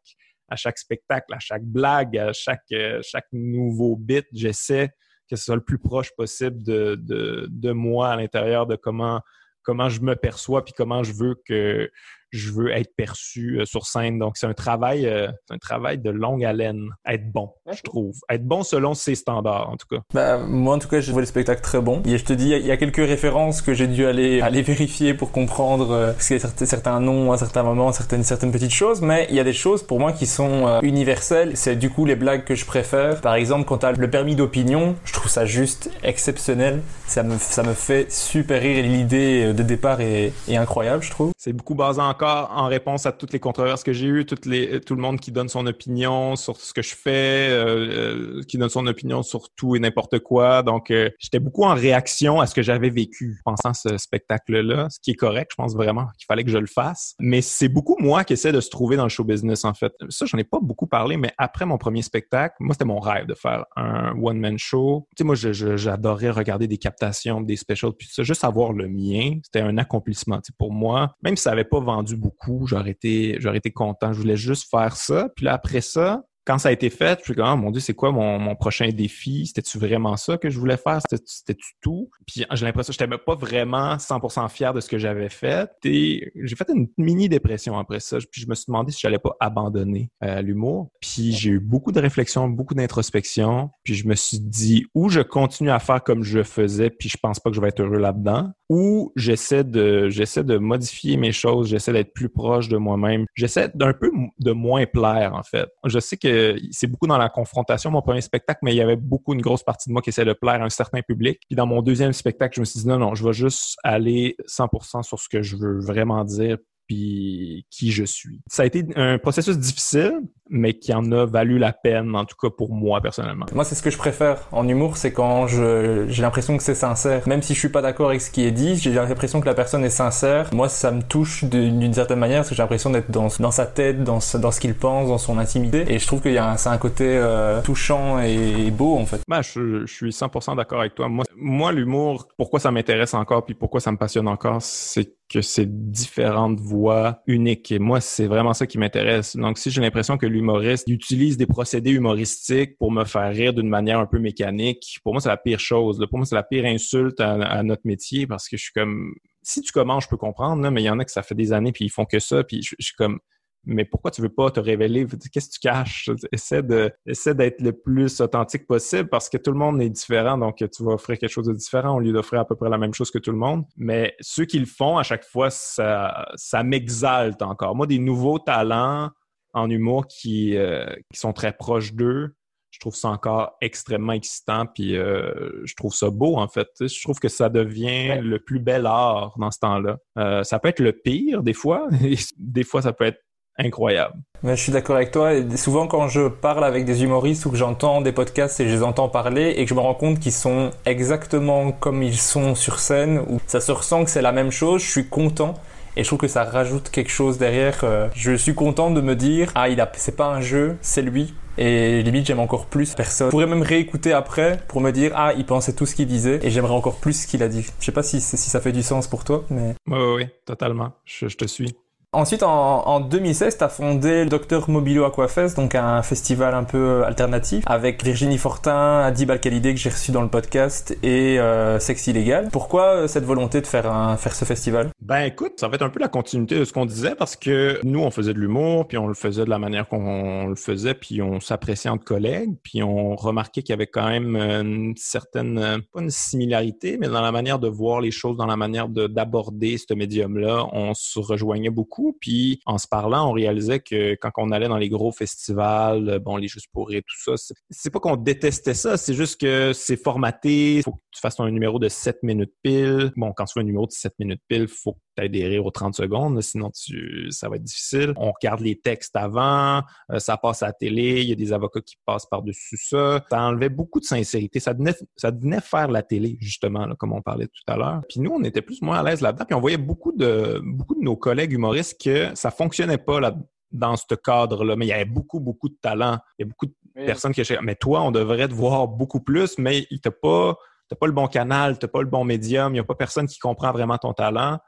à 0.49 0.57
chaque 0.57 0.79
spectacle, 0.79 1.33
à 1.33 1.39
chaque 1.39 1.63
blague, 1.63 2.19
à 2.19 2.33
chaque, 2.33 2.75
chaque 3.03 3.29
nouveau 3.33 3.95
bit, 3.95 4.27
j'essaie 4.33 4.89
que 5.29 5.37
ce 5.37 5.45
soit 5.45 5.55
le 5.55 5.63
plus 5.63 5.79
proche 5.79 6.11
possible 6.17 6.61
de, 6.65 6.97
de, 6.97 7.47
de 7.49 7.71
moi 7.71 8.09
à 8.09 8.17
l'intérieur 8.17 8.67
de 8.67 8.75
comment, 8.75 9.21
comment 9.63 9.89
je 9.89 10.01
me 10.01 10.17
perçois 10.17 10.65
puis 10.65 10.75
comment 10.77 11.05
je 11.05 11.13
veux 11.13 11.41
que 11.47 11.89
je 12.31 12.53
veux 12.53 12.71
être 12.71 12.95
perçu 12.97 13.61
euh, 13.61 13.65
sur 13.65 13.87
scène. 13.87 14.19
Donc, 14.19 14.37
c'est 14.37 14.47
un 14.47 14.55
travail, 14.55 15.07
euh, 15.07 15.29
un 15.51 15.59
travail 15.59 15.99
de 15.99 16.11
longue 16.11 16.45
haleine. 16.45 16.89
Être 17.07 17.31
bon, 17.31 17.51
je 17.73 17.83
trouve. 17.83 18.15
Être 18.31 18.45
bon 18.45 18.63
selon 18.63 18.95
ses 18.95 19.15
standards, 19.15 19.71
en 19.71 19.77
tout 19.77 19.87
cas. 19.91 20.03
Bah, 20.15 20.39
moi, 20.39 20.75
en 20.75 20.79
tout 20.79 20.89
cas, 20.89 21.01
j'ai 21.01 21.09
trouvé 21.09 21.23
le 21.23 21.27
spectacle 21.27 21.61
très 21.61 21.81
bon. 21.81 22.03
Et 22.05 22.19
je 22.19 22.25
te 22.25 22.33
dis, 22.33 22.51
il 22.51 22.67
y, 22.67 22.71
a 22.71 22.77
quelques 22.77 22.97
références 22.97 23.63
que 23.63 23.75
j'ai 23.75 23.87
dû 23.87 24.07
aller, 24.07 24.41
aller 24.41 24.63
vérifier 24.63 25.15
pour 25.15 25.33
comprendre 25.33 25.91
euh, 25.91 26.13
parce 26.13 26.29
qu'il 26.29 26.39
y 26.39 26.43
a 26.43 26.67
certains 26.67 27.01
noms 27.01 27.33
à 27.33 27.39
certains 27.39 27.63
moments, 27.63 27.93
certaines, 27.93 28.25
certaines 28.25 28.53
petites 28.53 28.73
choses. 28.73 29.01
Mais 29.01 29.27
il 29.31 29.37
y 29.37 29.41
a 29.41 29.45
des 29.45 29.53
choses 29.53 29.83
pour 29.83 30.01
moi 30.01 30.13
qui 30.13 30.27
sont 30.27 30.67
euh, 30.67 30.81
universelles. 30.83 31.53
C'est 31.57 31.77
du 31.77 31.91
coup 31.91 32.05
les 32.05 32.17
blagues 32.17 32.45
que 32.45 32.55
je 32.55 32.65
préfère. 32.65 33.21
Par 33.21 33.35
exemple, 33.35 33.65
quand 33.67 33.79
t'as 33.79 33.93
le 33.93 34.11
permis 34.11 34.37
d'opinion, 34.37 34.97
je 35.05 35.13
trouve 35.13 35.31
ça 35.31 35.45
juste 35.45 35.91
exceptionnel. 36.03 36.81
Ça 37.07 37.23
me, 37.23 37.39
ça 37.39 37.63
me 37.63 37.75
fait 37.75 38.11
super 38.11 38.61
rire 38.61 38.79
et 38.79 38.83
l'idée 38.83 39.53
de 39.53 39.63
départ 39.63 40.01
est, 40.01 40.33
est 40.49 40.57
incroyable, 40.57 41.03
je 41.03 41.11
trouve. 41.11 41.33
C'est 41.37 41.53
beaucoup 41.53 41.75
basé 41.75 42.01
en 42.01 42.15
en 42.27 42.67
réponse 42.67 43.07
à 43.07 43.13
toutes 43.13 43.33
les 43.33 43.41
controverses 43.41 43.83
que 43.83 43.93
j'ai 43.93 44.07
eues, 44.07 44.27
toutes 44.27 44.47
les, 44.47 44.81
tout 44.81 44.95
le 44.95 45.03
monde 45.03 45.21
qui 45.21 45.33
donne 45.33 45.49
son 45.49 45.67
opinion 45.67 46.37
sur 46.37 46.57
ce 46.57 46.73
que 46.73 46.83
je 46.83 46.95
fais, 46.95 47.49
euh, 47.51 48.39
euh, 48.39 48.43
qui 48.49 48.59
donne 48.59 48.69
son 48.69 48.87
opinion 48.87 49.23
sur 49.23 49.51
tout 49.51 49.77
et 49.77 49.79
n'importe 49.79 50.19
quoi. 50.21 50.63
Donc, 50.63 50.91
euh, 50.91 51.11
j'étais 51.19 51.39
beaucoup 51.39 51.65
en 51.65 51.75
réaction 51.75 52.41
à 52.41 52.47
ce 52.47 52.55
que 52.55 52.63
j'avais 52.63 52.91
vécu 52.91 53.41
pensant 53.45 53.75
ce 53.75 53.97
spectacle-là, 53.99 54.89
ce 54.91 54.99
qui 55.01 55.13
est 55.13 55.17
correct. 55.17 55.51
Je 55.53 55.57
pense 55.57 55.75
vraiment 55.75 56.07
qu'il 56.19 56.27
fallait 56.27 56.45
que 56.45 56.51
je 56.51 56.59
le 56.59 56.67
fasse. 56.67 57.15
Mais 57.21 57.41
c'est 57.41 57.69
beaucoup 57.69 57.97
moi 57.99 58.25
qui 58.25 58.35
essaie 58.35 58.53
de 58.53 58.61
se 58.61 58.71
trouver 58.71 58.97
dans 58.97 59.05
le 59.05 59.09
show 59.09 59.25
business, 59.25 59.65
en 59.65 59.75
fait. 59.75 59.93
Ça, 60.09 60.27
j'en 60.27 60.39
ai 60.39 60.45
pas 60.45 60.59
beaucoup 60.61 60.87
parlé, 60.87 61.17
mais 61.17 61.33
après 61.39 61.67
mon 61.67 61.79
premier 61.79 62.03
spectacle, 62.03 62.55
moi, 62.61 62.75
c'était 62.75 62.85
mon 62.85 63.01
rêve 63.01 63.27
de 63.27 63.35
faire 63.35 63.65
un 63.77 64.15
one-man 64.21 64.59
show. 64.59 65.07
Tu 65.17 65.23
sais, 65.23 65.25
moi, 65.25 65.35
j'adorais 65.35 66.31
regarder 66.31 66.67
des 66.67 66.79
captations, 66.79 67.41
des 67.41 67.57
specials, 67.57 67.93
puis 67.93 68.09
ça, 68.11 68.23
juste 68.23 68.45
avoir 68.45 68.73
le 68.73 68.89
mien, 68.89 69.39
c'était 69.45 69.61
un 69.61 69.79
accomplissement. 69.79 70.37
Tu 70.37 70.49
sais, 70.49 70.55
pour 70.59 70.73
moi, 70.73 71.15
même 71.23 71.37
si 71.37 71.43
ça 71.43 71.53
avait 71.53 71.65
pas 71.65 71.81
vendu 71.81 72.10
beaucoup, 72.17 72.67
j'aurais 72.67 72.91
été, 72.91 73.37
j'aurais 73.41 73.59
été 73.59 73.71
content. 73.71 74.13
Je 74.13 74.21
voulais 74.21 74.37
juste 74.37 74.69
faire 74.71 74.97
ça. 74.97 75.29
Puis 75.37 75.45
là, 75.45 75.55
après 75.55 75.81
ça, 75.81 76.23
quand 76.51 76.59
ça 76.59 76.71
a 76.71 76.73
été 76.73 76.91
fait, 76.91 77.21
je 77.21 77.27
suis 77.27 77.35
comme, 77.35 77.47
oh, 77.49 77.57
mon 77.57 77.71
Dieu, 77.71 77.81
c'est 77.81 77.95
quoi 77.95 78.11
mon, 78.11 78.57
prochain 78.57 78.89
défi? 78.89 79.47
C'était-tu 79.47 79.79
vraiment 79.79 80.17
ça 80.17 80.37
que 80.37 80.51
je 80.51 80.59
voulais 80.59 80.77
faire? 80.77 80.99
C'était-tu 81.09 81.75
tout? 81.81 82.11
Puis 82.27 82.45
j'ai 82.51 82.67
l'impression 82.67 82.91
que 82.91 82.99
je 82.99 83.05
n'étais 83.05 83.23
pas 83.25 83.37
vraiment 83.37 83.95
100% 83.95 84.49
fier 84.49 84.75
de 84.75 84.81
ce 84.81 84.89
que 84.89 84.99
j'avais 84.99 85.29
fait. 85.29 85.71
Et 85.85 86.33
j'ai 86.43 86.57
fait 86.57 86.67
une 86.75 86.89
mini 86.99 87.29
dépression 87.29 87.79
après 87.79 88.01
ça. 88.01 88.19
Puis 88.33 88.41
je 88.41 88.49
me 88.49 88.57
suis 88.57 88.65
demandé 88.67 88.91
si 88.91 88.99
j'allais 89.01 89.21
pas 89.21 89.37
abandonner 89.39 90.11
euh, 90.25 90.43
l'humour. 90.43 90.91
Puis 91.01 91.31
j'ai 91.35 91.51
eu 91.51 91.61
beaucoup 91.61 91.93
de 91.93 92.01
réflexions, 92.01 92.49
beaucoup 92.49 92.75
d'introspection. 92.75 93.71
Puis 93.85 93.95
je 93.95 94.09
me 94.09 94.17
suis 94.17 94.41
dit, 94.41 94.87
ou 94.93 95.09
je 95.09 95.21
continue 95.21 95.71
à 95.71 95.79
faire 95.79 96.03
comme 96.03 96.25
je 96.25 96.43
faisais, 96.43 96.91
puis 96.91 97.09
je 97.09 97.17
pense 97.23 97.39
pas 97.39 97.51
que 97.51 97.57
je 97.57 97.61
vais 97.61 97.69
être 97.69 97.81
heureux 97.81 97.99
là-dedans, 97.99 98.51
ou 98.69 99.13
j'essaie 99.15 99.65
de, 99.65 100.09
j'essaie 100.09 100.45
de 100.45 100.59
modifier 100.59 101.17
mes 101.17 101.33
choses, 101.33 101.69
j'essaie 101.69 101.93
d'être 101.93 102.13
plus 102.13 102.29
proche 102.29 102.69
de 102.69 102.77
moi-même. 102.77 103.25
J'essaie 103.35 103.71
d'un 103.75 103.93
peu 103.93 104.11
de 104.39 104.53
moins 104.53 104.87
plaire, 104.87 105.35
en 105.35 105.43
fait. 105.43 105.69
Je 105.85 105.99
sais 106.01 106.17
que 106.17 106.40
c'est 106.71 106.87
beaucoup 106.87 107.07
dans 107.07 107.19
la 107.19 107.29
confrontation, 107.29 107.91
mon 107.91 108.03
premier 108.03 108.21
spectacle, 108.21 108.61
mais 108.63 108.73
il 108.73 108.77
y 108.77 108.83
avait 108.83 108.97
beaucoup, 108.97 109.35
une 109.35 109.43
grosse 109.43 109.63
partie 109.63 109.89
de 109.89 109.93
moi 109.93 110.03
qui 110.03 110.11
essayait 110.11 110.27
de 110.27 110.33
plaire 110.33 110.63
à 110.63 110.65
un 110.65 110.71
certain 110.71 111.03
public. 111.03 111.41
Puis 111.49 111.57
dans 111.57 111.67
mon 111.67 111.83
deuxième 111.83 112.13
spectacle, 112.13 112.57
je 112.57 112.61
me 112.61 112.65
suis 112.65 112.81
dit 112.81 112.89
non, 112.89 112.99
non, 112.99 113.15
je 113.15 113.25
vais 113.25 113.33
juste 113.33 113.77
aller 113.85 114.37
100% 114.47 115.03
sur 115.03 115.19
ce 115.19 115.29
que 115.29 115.43
je 115.43 115.57
veux 115.57 115.81
vraiment 115.81 116.25
dire, 116.25 116.59
puis 116.91 117.67
qui 117.71 117.93
je 117.93 118.03
suis. 118.03 118.41
Ça 118.49 118.65
a 118.65 118.67
été 118.67 118.85
un 118.97 119.19
processus 119.19 119.57
difficile, 119.57 120.23
mais 120.49 120.75
qui 120.75 120.93
en 120.93 121.13
a 121.13 121.25
valu 121.25 121.57
la 121.57 121.73
peine, 121.73 122.17
en 122.17 122.25
tout 122.25 122.35
cas 122.37 122.51
pour 122.51 122.75
moi 122.75 123.01
personnellement. 123.01 123.47
Moi, 123.55 123.63
c'est 123.63 123.77
ce 123.77 123.83
que 123.83 123.91
je 123.91 123.97
préfère 123.97 124.49
en 124.51 124.67
humour, 124.67 124.97
c'est 124.97 125.13
quand 125.13 125.47
je, 125.47 126.07
j'ai 126.09 126.23
l'impression 126.23 126.57
que 126.57 126.65
c'est 126.65 126.75
sincère. 126.75 127.29
Même 127.29 127.43
si 127.43 127.55
je 127.55 127.61
suis 127.61 127.69
pas 127.69 127.81
d'accord 127.81 128.09
avec 128.09 128.21
ce 128.21 128.33
qui 128.33 128.45
est 128.45 128.51
dit, 128.51 128.75
j'ai 128.75 128.93
l'impression 128.93 129.41
que 129.41 129.47
la 129.47 129.55
personne 129.55 129.85
est 129.85 129.89
sincère. 129.89 130.53
Moi, 130.53 130.69
ça 130.69 130.91
me 130.91 131.01
touche 131.01 131.45
d'une 131.45 131.95
certaine 131.95 132.19
manière, 132.19 132.39
parce 132.39 132.49
que 132.49 132.57
j'ai 132.57 132.63
l'impression 132.63 132.91
d'être 132.91 133.13
dans, 133.13 133.29
dans 133.39 133.53
sa 133.53 133.67
tête, 133.67 134.03
dans, 134.03 134.19
dans 134.41 134.51
ce 134.51 134.61
qu'il 134.61 134.75
pense, 134.75 135.07
dans 135.07 135.19
son 135.19 135.39
intimité. 135.39 135.85
Et 135.87 136.01
je 136.01 136.07
trouve 136.09 136.21
qu'il 136.21 136.33
y 136.33 136.39
a 136.39 136.51
un, 136.51 136.57
c'est 136.57 136.71
un 136.71 136.79
côté 136.79 137.07
euh, 137.07 137.63
touchant 137.63 138.19
et, 138.19 138.69
beau, 138.73 138.99
en 138.99 139.07
fait. 139.07 139.21
Ben, 139.29 139.43
je, 139.43 139.87
je 139.87 139.95
suis 139.95 140.11
100% 140.11 140.57
d'accord 140.57 140.81
avec 140.81 140.97
toi. 140.97 141.09
Moi, 141.09 141.25
moi 141.37 141.71
l'humour, 141.71 142.27
pourquoi 142.37 142.59
ça 142.59 142.73
m'intéresse 142.73 143.15
encore, 143.15 143.45
puis 143.45 143.55
pourquoi 143.55 143.79
ça 143.79 143.93
me 143.93 143.97
passionne 143.97 144.27
encore, 144.27 144.61
c'est 144.61 145.20
que 145.31 145.41
c'est 145.43 145.91
différentes 145.91 146.59
voix 146.59 147.23
uniques. 147.27 147.71
Et 147.71 147.79
moi, 147.79 148.01
c'est 148.01 148.27
vraiment 148.27 148.53
ça 148.53 148.67
qui 148.67 148.79
m'intéresse. 148.79 149.37
Donc, 149.37 149.59
si 149.59 149.71
j'ai 149.71 149.81
l'impression 149.81 150.19
que 150.19 150.27
l'humoriste 150.27 150.89
utilise 150.89 151.37
des 151.37 151.47
procédés 151.47 151.93
humoristiques 151.93 152.77
pour 152.79 152.91
me 152.91 153.05
faire 153.05 153.31
rire 153.33 153.55
d'une 153.55 153.69
manière 153.69 154.01
un 154.01 154.07
peu 154.07 154.19
mécanique, 154.19 154.99
pour 155.05 155.15
moi, 155.15 155.21
c'est 155.21 155.29
la 155.29 155.37
pire 155.37 155.61
chose. 155.61 156.05
Pour 156.11 156.19
moi, 156.19 156.27
c'est 156.27 156.35
la 156.35 156.43
pire 156.43 156.65
insulte 156.65 157.21
à, 157.21 157.63
notre 157.63 157.83
métier 157.85 158.27
parce 158.27 158.49
que 158.49 158.57
je 158.57 158.65
suis 158.65 158.73
comme... 158.73 159.15
Si 159.43 159.63
tu 159.63 159.73
commences, 159.73 160.05
je 160.05 160.09
peux 160.09 160.17
comprendre, 160.17 160.69
mais 160.71 160.83
il 160.83 160.87
y 160.87 160.91
en 160.91 160.99
a 160.99 161.05
que 161.05 161.13
ça 161.13 161.23
fait 161.23 161.37
des 161.37 161.53
années 161.53 161.73
puis 161.73 161.85
ils 161.85 161.91
font 161.91 162.05
que 162.05 162.19
ça, 162.19 162.43
puis 162.43 162.63
je 162.63 162.75
suis 162.79 162.95
comme 162.97 163.21
mais 163.65 163.85
pourquoi 163.85 164.11
tu 164.11 164.23
veux 164.23 164.31
pas 164.31 164.51
te 164.51 164.61
révéler? 164.61 165.07
Qu'est-ce 165.33 165.49
que 165.49 165.55
tu 165.55 165.61
caches? 165.61 166.11
Essaie 166.33 166.63
de, 166.63 166.91
essaie 167.07 167.35
d'être 167.35 167.61
le 167.61 167.73
plus 167.73 168.21
authentique 168.21 168.67
possible 168.67 169.09
parce 169.09 169.29
que 169.29 169.37
tout 169.37 169.53
le 169.53 169.59
monde 169.59 169.81
est 169.83 169.91
différent, 169.91 170.39
donc 170.39 170.57
tu 170.57 170.85
vas 170.85 170.93
offrir 170.93 171.19
quelque 171.19 171.31
chose 171.31 171.47
de 171.47 171.53
différent 171.53 171.97
au 171.97 172.01
lieu 172.01 172.13
d'offrir 172.13 172.41
à 172.41 172.47
peu 172.47 172.57
près 172.57 172.71
la 172.71 172.79
même 172.79 172.95
chose 172.95 173.11
que 173.11 173.19
tout 173.19 173.33
le 173.33 173.39
monde. 173.39 173.65
Mais 173.77 174.15
ceux 174.21 174.45
qui 174.45 174.59
le 174.59 174.67
font, 174.67 174.99
à 174.99 175.03
chaque 175.03 175.25
fois, 175.25 175.51
ça, 175.51 176.29
ça 176.35 176.63
m'exalte 176.63 177.43
encore. 177.43 177.75
Moi, 177.77 177.87
des 177.87 177.99
nouveaux 177.99 178.39
talents 178.39 179.11
en 179.53 179.69
humour 179.69 180.07
qui, 180.07 180.57
euh, 180.57 180.87
qui 181.13 181.19
sont 181.19 181.33
très 181.33 181.53
proches 181.53 181.93
d'eux, 181.93 182.35
je 182.71 182.79
trouve 182.79 182.95
ça 182.95 183.09
encore 183.09 183.57
extrêmement 183.61 184.13
excitant, 184.13 184.65
puis 184.67 184.97
euh, 184.97 185.61
je 185.65 185.75
trouve 185.75 185.93
ça 185.93 186.09
beau, 186.11 186.37
en 186.37 186.47
fait. 186.47 186.69
Je 186.81 187.03
trouve 187.03 187.19
que 187.19 187.29
ça 187.29 187.49
devient 187.49 188.21
le 188.23 188.39
plus 188.39 188.61
bel 188.61 188.87
art 188.87 189.35
dans 189.39 189.51
ce 189.51 189.59
temps-là. 189.59 189.99
Euh, 190.19 190.45
ça 190.45 190.59
peut 190.61 190.69
être 190.69 190.81
le 190.81 190.93
pire, 190.93 191.43
des 191.43 191.53
fois. 191.53 191.89
des 192.39 192.65
fois, 192.65 192.83
ça 192.83 192.93
peut 192.93 193.05
être 193.05 193.21
incroyable. 193.65 194.15
Mais 194.43 194.57
je 194.57 194.63
suis 194.63 194.73
d'accord 194.73 194.97
avec 194.97 195.11
toi. 195.11 195.33
souvent, 195.57 195.87
quand 195.87 196.09
je 196.09 196.29
parle 196.29 196.65
avec 196.65 196.85
des 196.87 197.03
humoristes 197.03 197.45
ou 197.45 197.51
que 197.51 197.57
j'entends 197.57 198.01
des 198.01 198.13
podcasts 198.13 198.59
et 198.61 198.69
je 198.69 198.75
les 198.75 198.83
entends 198.83 199.09
parler 199.09 199.55
et 199.57 199.65
que 199.65 199.71
je 199.71 199.75
me 199.75 199.81
rends 199.81 199.95
compte 199.95 200.19
qu'ils 200.19 200.33
sont 200.33 200.71
exactement 200.87 201.73
comme 201.73 202.03
ils 202.03 202.17
sont 202.17 202.55
sur 202.55 202.79
scène, 202.79 203.19
ou 203.29 203.39
ça 203.47 203.61
se 203.61 203.71
ressent 203.71 204.05
que 204.05 204.11
c'est 204.11 204.23
la 204.23 204.33
même 204.33 204.51
chose, 204.51 204.83
je 204.83 204.91
suis 204.91 205.09
content. 205.09 205.55
Et 205.97 206.05
je 206.05 206.09
trouve 206.09 206.21
que 206.21 206.29
ça 206.29 206.45
rajoute 206.45 206.89
quelque 206.89 207.11
chose 207.11 207.37
derrière. 207.37 207.81
Euh, 207.83 208.09
je 208.15 208.33
suis 208.33 208.55
content 208.55 208.91
de 208.91 209.01
me 209.01 209.17
dire, 209.17 209.51
ah, 209.57 209.69
il 209.69 209.81
a, 209.81 209.91
c'est 209.97 210.17
pas 210.17 210.29
un 210.29 210.41
jeu, 210.41 210.77
c'est 210.81 211.03
lui. 211.03 211.35
Et 211.59 212.03
limite, 212.03 212.27
j'aime 212.27 212.39
encore 212.39 212.67
plus 212.67 212.95
personne. 212.95 213.27
Je 213.27 213.31
pourrais 213.33 213.49
même 213.49 213.63
réécouter 213.63 214.13
après 214.13 214.61
pour 214.69 214.81
me 214.81 214.93
dire, 214.93 215.13
ah, 215.15 215.33
il 215.37 215.45
pensait 215.45 215.75
tout 215.75 215.85
ce 215.85 215.95
qu'il 215.97 216.07
disait 216.07 216.39
et 216.43 216.51
j'aimerais 216.51 216.75
encore 216.75 217.01
plus 217.01 217.23
ce 217.23 217.27
qu'il 217.27 217.43
a 217.43 217.49
dit. 217.49 217.67
Je 217.81 217.85
sais 217.85 217.93
pas 217.93 218.05
si, 218.05 218.21
si 218.21 218.37
ça 218.37 218.61
fait 218.61 218.73
du 218.73 218.83
sens 218.83 219.09
pour 219.09 219.25
toi, 219.25 219.45
mais. 219.51 219.75
Oui, 219.89 219.99
oui, 219.99 220.15
oui, 220.17 220.27
totalement. 220.47 220.93
je 221.05 221.27
te 221.27 221.47
suis. 221.47 221.75
Ensuite, 222.13 222.43
en, 222.43 222.89
en 222.89 222.99
2016, 222.99 223.59
tu 223.59 223.63
as 223.63 223.69
fondé 223.69 224.25
le 224.25 224.31
Docteur 224.31 224.69
Mobilo 224.69 225.05
Aquafest, 225.05 225.57
donc 225.57 225.77
un 225.77 226.03
festival 226.03 226.57
un 226.57 226.65
peu 226.65 227.05
alternatif, 227.05 227.63
avec 227.67 228.03
Virginie 228.03 228.37
Fortin, 228.37 229.03
Adib 229.03 229.31
al 229.31 229.39
que 229.39 229.49
j'ai 229.77 229.91
reçu 229.91 230.11
dans 230.11 230.23
le 230.23 230.29
podcast, 230.29 230.99
et 231.05 231.39
euh, 231.39 231.79
Sexe. 231.79 232.11
Pourquoi 232.51 232.87
euh, 232.87 233.07
cette 233.07 233.23
volonté 233.23 233.61
de 233.61 233.67
faire, 233.69 233.89
un, 233.89 234.17
faire 234.17 234.35
ce 234.35 234.45
festival? 234.45 234.89
Ben 235.01 235.21
écoute, 235.21 235.53
ça 235.59 235.69
va 235.69 235.77
être 235.77 235.83
un 235.83 235.89
peu 235.89 236.01
la 236.01 236.09
continuité 236.09 236.59
de 236.59 236.65
ce 236.65 236.73
qu'on 236.73 236.85
disait, 236.85 237.15
parce 237.15 237.37
que 237.37 237.79
nous, 237.85 238.01
on 238.01 238.11
faisait 238.11 238.35
de 238.35 238.41
l'humour, 238.41 238.89
puis 238.89 238.99
on 238.99 239.07
le 239.07 239.15
faisait 239.15 239.45
de 239.45 239.51
la 239.51 239.61
manière 239.61 239.87
qu'on 239.87 240.49
le 240.49 240.57
faisait, 240.57 240.95
puis 240.95 241.23
on 241.23 241.39
s'appréciait 241.39 241.91
entre 241.91 242.05
collègues, 242.05 242.57
puis 242.65 242.83
on 242.83 243.15
remarquait 243.15 243.63
qu'il 243.63 243.73
y 243.73 243.75
avait 243.75 243.87
quand 243.87 244.09
même 244.09 244.35
une 244.35 244.97
certaine, 244.97 245.81
pas 245.93 246.01
une 246.01 246.11
similarité, 246.11 246.99
mais 246.99 247.07
dans 247.07 247.23
la 247.23 247.31
manière 247.31 247.61
de 247.61 247.69
voir 247.69 248.01
les 248.01 248.11
choses, 248.11 248.37
dans 248.37 248.47
la 248.47 248.57
manière 248.57 248.89
d'aborder 248.89 249.79
ce 249.79 249.95
médium-là, 249.95 250.67
on 250.73 250.93
se 250.95 251.21
rejoignait 251.21 251.71
beaucoup 251.71 252.00
puis 252.21 252.61
en 252.67 252.79
se 252.79 252.87
parlant, 252.87 253.31
on 253.31 253.33
réalisait 253.33 253.81
que 253.81 254.15
quand 254.15 254.31
on 254.37 254.51
allait 254.51 254.69
dans 254.69 254.77
les 254.77 254.89
gros 254.89 255.13
festivals, 255.13 256.09
euh, 256.09 256.19
bon, 256.19 256.37
les 256.37 256.51
Juste 256.51 256.67
pour 256.73 256.89
tout 256.89 257.37
ça, 257.37 257.53
c'est 257.71 257.91
pas 257.91 258.01
qu'on 258.01 258.17
détestait 258.17 258.75
ça, 258.75 258.97
c'est 258.97 259.15
juste 259.15 259.41
que 259.41 259.73
c'est 259.73 259.97
formaté. 259.97 260.83
Faut 260.83 260.95
que 260.95 260.99
tu 261.13 261.21
fasses 261.21 261.39
un 261.39 261.51
numéro 261.51 261.79
de 261.79 261.89
7 261.89 262.25
minutes 262.25 262.53
pile. 262.61 263.13
Bon, 263.17 263.33
quand 263.33 263.45
tu 263.45 263.53
fais 263.53 263.61
un 263.61 263.65
numéro 263.65 263.87
de 263.87 263.93
7 263.93 264.15
minutes 264.19 264.43
pile, 264.49 264.67
faut 264.67 264.95
que 264.95 264.99
tu 265.17 265.25
aies 265.25 265.29
des 265.29 265.47
rires 265.47 265.65
aux 265.65 265.71
30 265.71 265.95
secondes, 265.95 266.41
sinon 266.41 266.71
tu, 266.71 267.31
ça 267.31 267.49
va 267.49 267.55
être 267.55 267.63
difficile. 267.63 268.15
On 268.17 268.33
regarde 268.33 268.61
les 268.61 268.81
textes 268.81 269.15
avant, 269.15 269.83
euh, 270.11 270.19
ça 270.19 270.37
passe 270.37 270.65
à 270.65 270.67
la 270.67 270.73
télé, 270.73 271.21
il 271.23 271.29
y 271.29 271.33
a 271.33 271.37
des 271.37 271.53
avocats 271.53 271.81
qui 271.81 271.97
passent 272.05 272.27
par-dessus 272.27 272.77
ça. 272.77 273.25
Ça 273.31 273.41
enlevait 273.43 273.69
beaucoup 273.69 274.01
de 274.01 274.05
sincérité. 274.05 274.59
Ça 274.59 274.73
venait, 274.73 274.95
ça 275.17 275.31
faire 275.61 275.89
la 275.89 276.03
télé, 276.03 276.37
justement, 276.41 276.89
comme 276.97 277.13
on 277.13 277.23
parlait 277.23 277.47
tout 277.47 277.73
à 277.73 277.77
l'heure. 277.77 278.03
Puis 278.09 278.21
nous, 278.21 278.31
on 278.31 278.43
était 278.43 278.63
plus 278.63 278.81
ou 278.83 278.87
moins 278.87 278.99
à 278.99 279.03
l'aise 279.03 279.21
là-dedans. 279.21 279.45
Puis 279.45 279.55
on 279.55 279.61
voyait 279.61 279.79
beaucoup 279.79 280.13
de, 280.13 280.61
beaucoup 280.65 280.95
de 280.95 281.03
nos 281.03 281.17
collègues 281.17 281.53
humoristes 281.53 281.90
que 281.95 282.35
ça 282.35 282.51
fonctionnait 282.51 282.99
pas 282.99 283.21
là, 283.21 283.35
dans 283.73 283.97
ce 283.97 284.15
cadre-là? 284.15 284.77
Mais 284.77 284.87
il 284.87 284.89
y 284.89 284.93
avait 284.93 285.05
beaucoup, 285.05 285.41
beaucoup 285.41 285.69
de 285.69 285.77
talent. 285.81 286.19
Il 286.39 286.43
y 286.43 286.45
a 286.45 286.49
beaucoup 286.49 286.67
de 286.67 286.75
personnes 287.07 287.33
qui 287.33 287.43
mais 287.63 287.75
toi, 287.77 288.03
on 288.03 288.11
devrait 288.11 288.49
te 288.49 288.55
voir 288.55 288.89
beaucoup 288.89 289.21
plus, 289.21 289.59
mais 289.59 289.87
il 289.91 290.01
t'a 290.01 290.11
pas, 290.11 290.57
pas 290.99 291.07
le 291.07 291.13
bon 291.13 291.27
canal, 291.27 291.79
tu 291.79 291.87
pas 291.89 292.01
le 292.01 292.09
bon 292.09 292.25
médium, 292.25 292.73
il 292.73 292.75
n'y 292.75 292.81
a 292.81 292.85
pas 292.85 292.95
personne 292.95 293.27
qui 293.27 293.39
comprend 293.39 293.73
vraiment 293.73 293.99
ton 293.99 294.13
talent. 294.13 294.59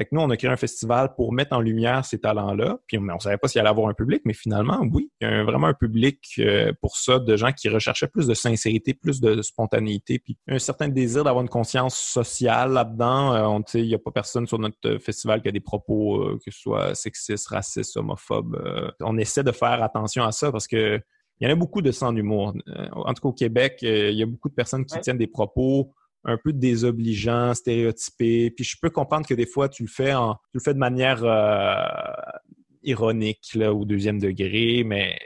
Fait 0.00 0.06
que 0.06 0.14
nous, 0.14 0.22
on 0.22 0.30
a 0.30 0.36
créé 0.38 0.50
un 0.50 0.56
festival 0.56 1.14
pour 1.14 1.30
mettre 1.30 1.54
en 1.54 1.60
lumière 1.60 2.06
ces 2.06 2.18
talents-là. 2.18 2.78
Puis 2.86 2.96
on 2.96 3.02
ne 3.02 3.18
savait 3.18 3.36
pas 3.36 3.48
s'il 3.48 3.60
allait 3.60 3.68
avoir 3.68 3.86
un 3.86 3.92
public, 3.92 4.22
mais 4.24 4.32
finalement, 4.32 4.80
oui, 4.90 5.10
il 5.20 5.28
y 5.28 5.30
a 5.30 5.44
vraiment 5.44 5.66
un 5.66 5.74
public 5.74 6.24
euh, 6.38 6.72
pour 6.80 6.96
ça, 6.96 7.18
de 7.18 7.36
gens 7.36 7.52
qui 7.52 7.68
recherchaient 7.68 8.06
plus 8.06 8.26
de 8.26 8.32
sincérité, 8.32 8.94
plus 8.94 9.20
de 9.20 9.42
spontanéité, 9.42 10.18
puis 10.18 10.38
un 10.48 10.58
certain 10.58 10.88
désir 10.88 11.22
d'avoir 11.24 11.42
une 11.42 11.50
conscience 11.50 11.98
sociale 11.98 12.72
là-dedans. 12.72 13.58
Euh, 13.58 13.60
il 13.74 13.88
n'y 13.88 13.94
a 13.94 13.98
pas 13.98 14.10
personne 14.10 14.46
sur 14.46 14.58
notre 14.58 14.96
festival 14.96 15.42
qui 15.42 15.48
a 15.48 15.52
des 15.52 15.60
propos, 15.60 16.22
euh, 16.22 16.38
que 16.42 16.50
ce 16.50 16.58
soit 16.58 16.94
sexistes, 16.94 17.48
racistes, 17.48 17.94
homophobes. 17.98 18.56
on 19.00 19.18
essaie 19.18 19.44
de 19.44 19.52
faire 19.52 19.82
attention 19.82 20.24
à 20.24 20.32
ça 20.32 20.50
parce 20.50 20.66
que 20.66 20.98
il 21.40 21.46
y 21.46 21.50
en 21.50 21.52
a 21.52 21.56
beaucoup 21.56 21.82
de 21.82 21.90
sans 21.90 22.16
humour. 22.16 22.54
En 22.92 23.12
tout 23.12 23.22
cas, 23.22 23.28
au 23.28 23.32
Québec, 23.32 23.80
il 23.82 24.14
y 24.14 24.22
a 24.22 24.26
beaucoup 24.26 24.48
de 24.48 24.54
personnes 24.54 24.86
qui 24.86 24.98
tiennent 25.00 25.18
des 25.18 25.26
propos 25.26 25.92
un 26.24 26.36
peu 26.36 26.52
désobligeant, 26.52 27.54
stéréotypé. 27.54 28.50
Puis 28.50 28.64
je 28.64 28.76
peux 28.80 28.90
comprendre 28.90 29.26
que 29.26 29.34
des 29.34 29.46
fois, 29.46 29.68
tu 29.68 29.84
le 29.84 29.88
fais, 29.88 30.12
en, 30.12 30.34
tu 30.34 30.58
le 30.58 30.60
fais 30.60 30.74
de 30.74 30.78
manière 30.78 31.24
euh, 31.24 32.38
ironique 32.82 33.54
là, 33.54 33.72
au 33.72 33.84
deuxième 33.84 34.18
degré, 34.18 34.84
mais 34.84 35.18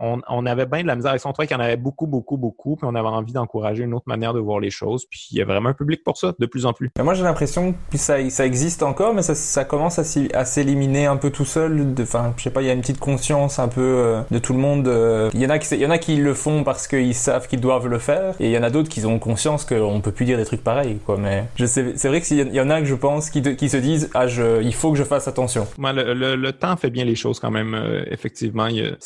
on, 0.00 0.46
avait 0.46 0.66
bien 0.66 0.82
de 0.82 0.86
la 0.86 0.96
misère 0.96 1.10
avec 1.10 1.20
ça. 1.20 1.28
On 1.28 1.32
trouvait 1.32 1.46
qu'il 1.46 1.56
y 1.56 1.60
en 1.60 1.62
avait 1.62 1.76
beaucoup, 1.76 2.06
beaucoup, 2.06 2.36
beaucoup, 2.36 2.76
puis 2.76 2.86
on 2.90 2.94
avait 2.94 3.08
envie 3.08 3.32
d'encourager 3.32 3.84
une 3.84 3.94
autre 3.94 4.06
manière 4.06 4.34
de 4.34 4.40
voir 4.40 4.60
les 4.60 4.70
choses. 4.70 5.06
Puis 5.10 5.28
il 5.32 5.38
y 5.38 5.42
a 5.42 5.44
vraiment 5.44 5.70
un 5.70 5.74
public 5.74 6.02
pour 6.04 6.16
ça, 6.16 6.34
de 6.38 6.46
plus 6.46 6.66
en 6.66 6.72
plus. 6.72 6.90
Mais 6.96 7.04
moi, 7.04 7.14
j'ai 7.14 7.22
l'impression 7.22 7.74
que 7.90 7.98
ça, 7.98 8.28
ça 8.30 8.46
existe 8.46 8.82
encore, 8.82 9.14
mais 9.14 9.22
ça, 9.22 9.34
ça 9.34 9.64
commence 9.64 9.98
à 9.98 10.44
s'éliminer 10.44 11.06
un 11.06 11.16
peu 11.16 11.30
tout 11.30 11.44
seul. 11.44 11.94
Enfin, 12.00 12.32
je 12.36 12.42
sais 12.42 12.50
pas, 12.50 12.62
il 12.62 12.66
y 12.66 12.70
a 12.70 12.72
une 12.72 12.80
petite 12.80 13.00
conscience 13.00 13.58
un 13.58 13.68
peu 13.68 13.80
euh, 13.80 14.22
de 14.30 14.38
tout 14.38 14.52
le 14.52 14.58
monde. 14.58 14.88
Euh. 14.88 15.30
Il 15.34 15.40
y 15.40 15.46
en 15.46 15.50
a 15.50 15.58
qui, 15.58 15.74
il 15.74 15.80
y 15.80 15.86
en 15.86 15.90
a 15.90 15.98
qui 15.98 16.16
le 16.16 16.34
font 16.34 16.64
parce 16.64 16.88
qu'ils 16.88 17.14
savent 17.14 17.48
qu'ils 17.48 17.60
doivent 17.60 17.88
le 17.88 17.98
faire, 17.98 18.34
et 18.40 18.46
il 18.46 18.52
y 18.52 18.58
en 18.58 18.62
a 18.62 18.70
d'autres 18.70 18.88
qui 18.88 19.04
ont 19.06 19.18
conscience 19.18 19.64
qu'on 19.64 20.00
peut 20.00 20.12
plus 20.12 20.24
dire 20.24 20.38
des 20.38 20.44
trucs 20.44 20.64
pareils, 20.64 20.98
quoi. 21.04 21.16
Mais 21.18 21.44
je 21.56 21.66
sais, 21.66 21.92
c'est 21.96 22.08
vrai 22.08 22.20
qu'il 22.20 22.54
y 22.54 22.60
en 22.60 22.70
a 22.70 22.80
que 22.80 22.86
je 22.86 22.94
pense 22.94 23.30
qui, 23.30 23.42
qui 23.56 23.68
se 23.68 23.76
disent, 23.76 24.10
ah, 24.14 24.26
je, 24.26 24.62
il 24.62 24.74
faut 24.74 24.92
que 24.92 24.98
je 24.98 25.04
fasse 25.04 25.28
attention. 25.28 25.66
Moi, 25.78 25.92
le, 25.92 26.36
le, 26.36 26.52
temps 26.52 26.76
fait 26.76 26.90
bien 26.90 27.04
les 27.04 27.14
choses 27.14 27.38
quand 27.38 27.50
même. 27.50 27.74
Euh, 27.74 28.04
effectivement, 28.10 28.66
il 28.66 28.96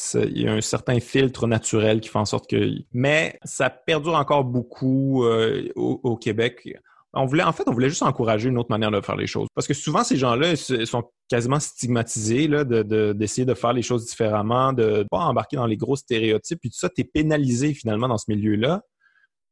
y 0.45 0.49
a, 0.49 0.53
un 0.53 0.61
certain 0.61 1.01
filtre 1.01 1.47
naturel 1.47 2.01
qui 2.01 2.09
fait 2.09 2.19
en 2.19 2.25
sorte 2.25 2.49
que. 2.49 2.71
Mais 2.93 3.39
ça 3.45 3.71
perdure 3.71 4.15
encore 4.15 4.45
beaucoup 4.45 5.25
euh, 5.25 5.69
au, 5.77 6.17
Québec. 6.17 6.69
On 7.13 7.27
voulait, 7.27 7.45
en 7.45 7.53
fait, 7.53 7.63
on 7.67 7.73
voulait 7.73 7.89
juste 7.89 8.03
encourager 8.03 8.49
une 8.49 8.59
autre 8.59 8.71
manière 8.71 8.91
de 8.91 9.01
faire 9.01 9.17
les 9.17 9.29
choses. 9.29 9.47
Parce 9.55 9.69
que 9.69 9.75
souvent, 9.75 10.03
ces 10.03 10.17
gens-là 10.17 10.57
sont 10.57 11.05
quasiment 11.29 11.61
stigmatisés 11.61 12.49
là, 12.49 12.65
d'essayer 12.65 13.45
de, 13.45 13.53
de, 13.53 13.57
faire 13.57 13.73
les 13.73 13.83
choses 13.83 14.07
différemment, 14.07 14.73
de 14.73 14.99
ne 14.99 15.03
pas 15.05 15.19
embarquer 15.19 15.57
dans 15.57 15.67
les 15.67 15.77
gros 15.77 15.97
stéréotypes. 15.97 16.61
Puis 16.61 16.71
tout 16.71 16.79
ça, 16.79 16.89
tu 16.89 17.03
es 17.03 17.05
pénalisé 17.05 17.73
finalement 17.73 18.09
dans 18.09 18.19
ce 18.19 18.27
milieu-là. 18.29 18.83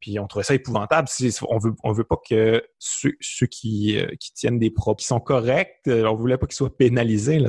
Puis 0.02 0.18
on 0.18 0.26
trouvait 0.26 0.42
ça 0.44 0.54
épouvantable. 0.54 1.08
On 1.48 1.58
veut, 1.58 1.72
on 1.84 1.92
veut 1.92 2.04
pas 2.04 2.16
que 2.28 2.62
ceux, 2.78 3.46
qui, 3.46 3.96
euh, 3.98 4.08
qui, 4.18 4.32
tiennent 4.34 4.58
des 4.58 4.70
propos 4.70 4.96
qui 4.96 5.06
sont 5.06 5.20
corrects, 5.20 5.76
euh, 5.86 6.04
on 6.06 6.16
voulait 6.16 6.36
pas 6.36 6.46
qu'ils 6.46 6.56
soient 6.56 6.76
pénalisés. 6.76 7.38
Là, 7.38 7.48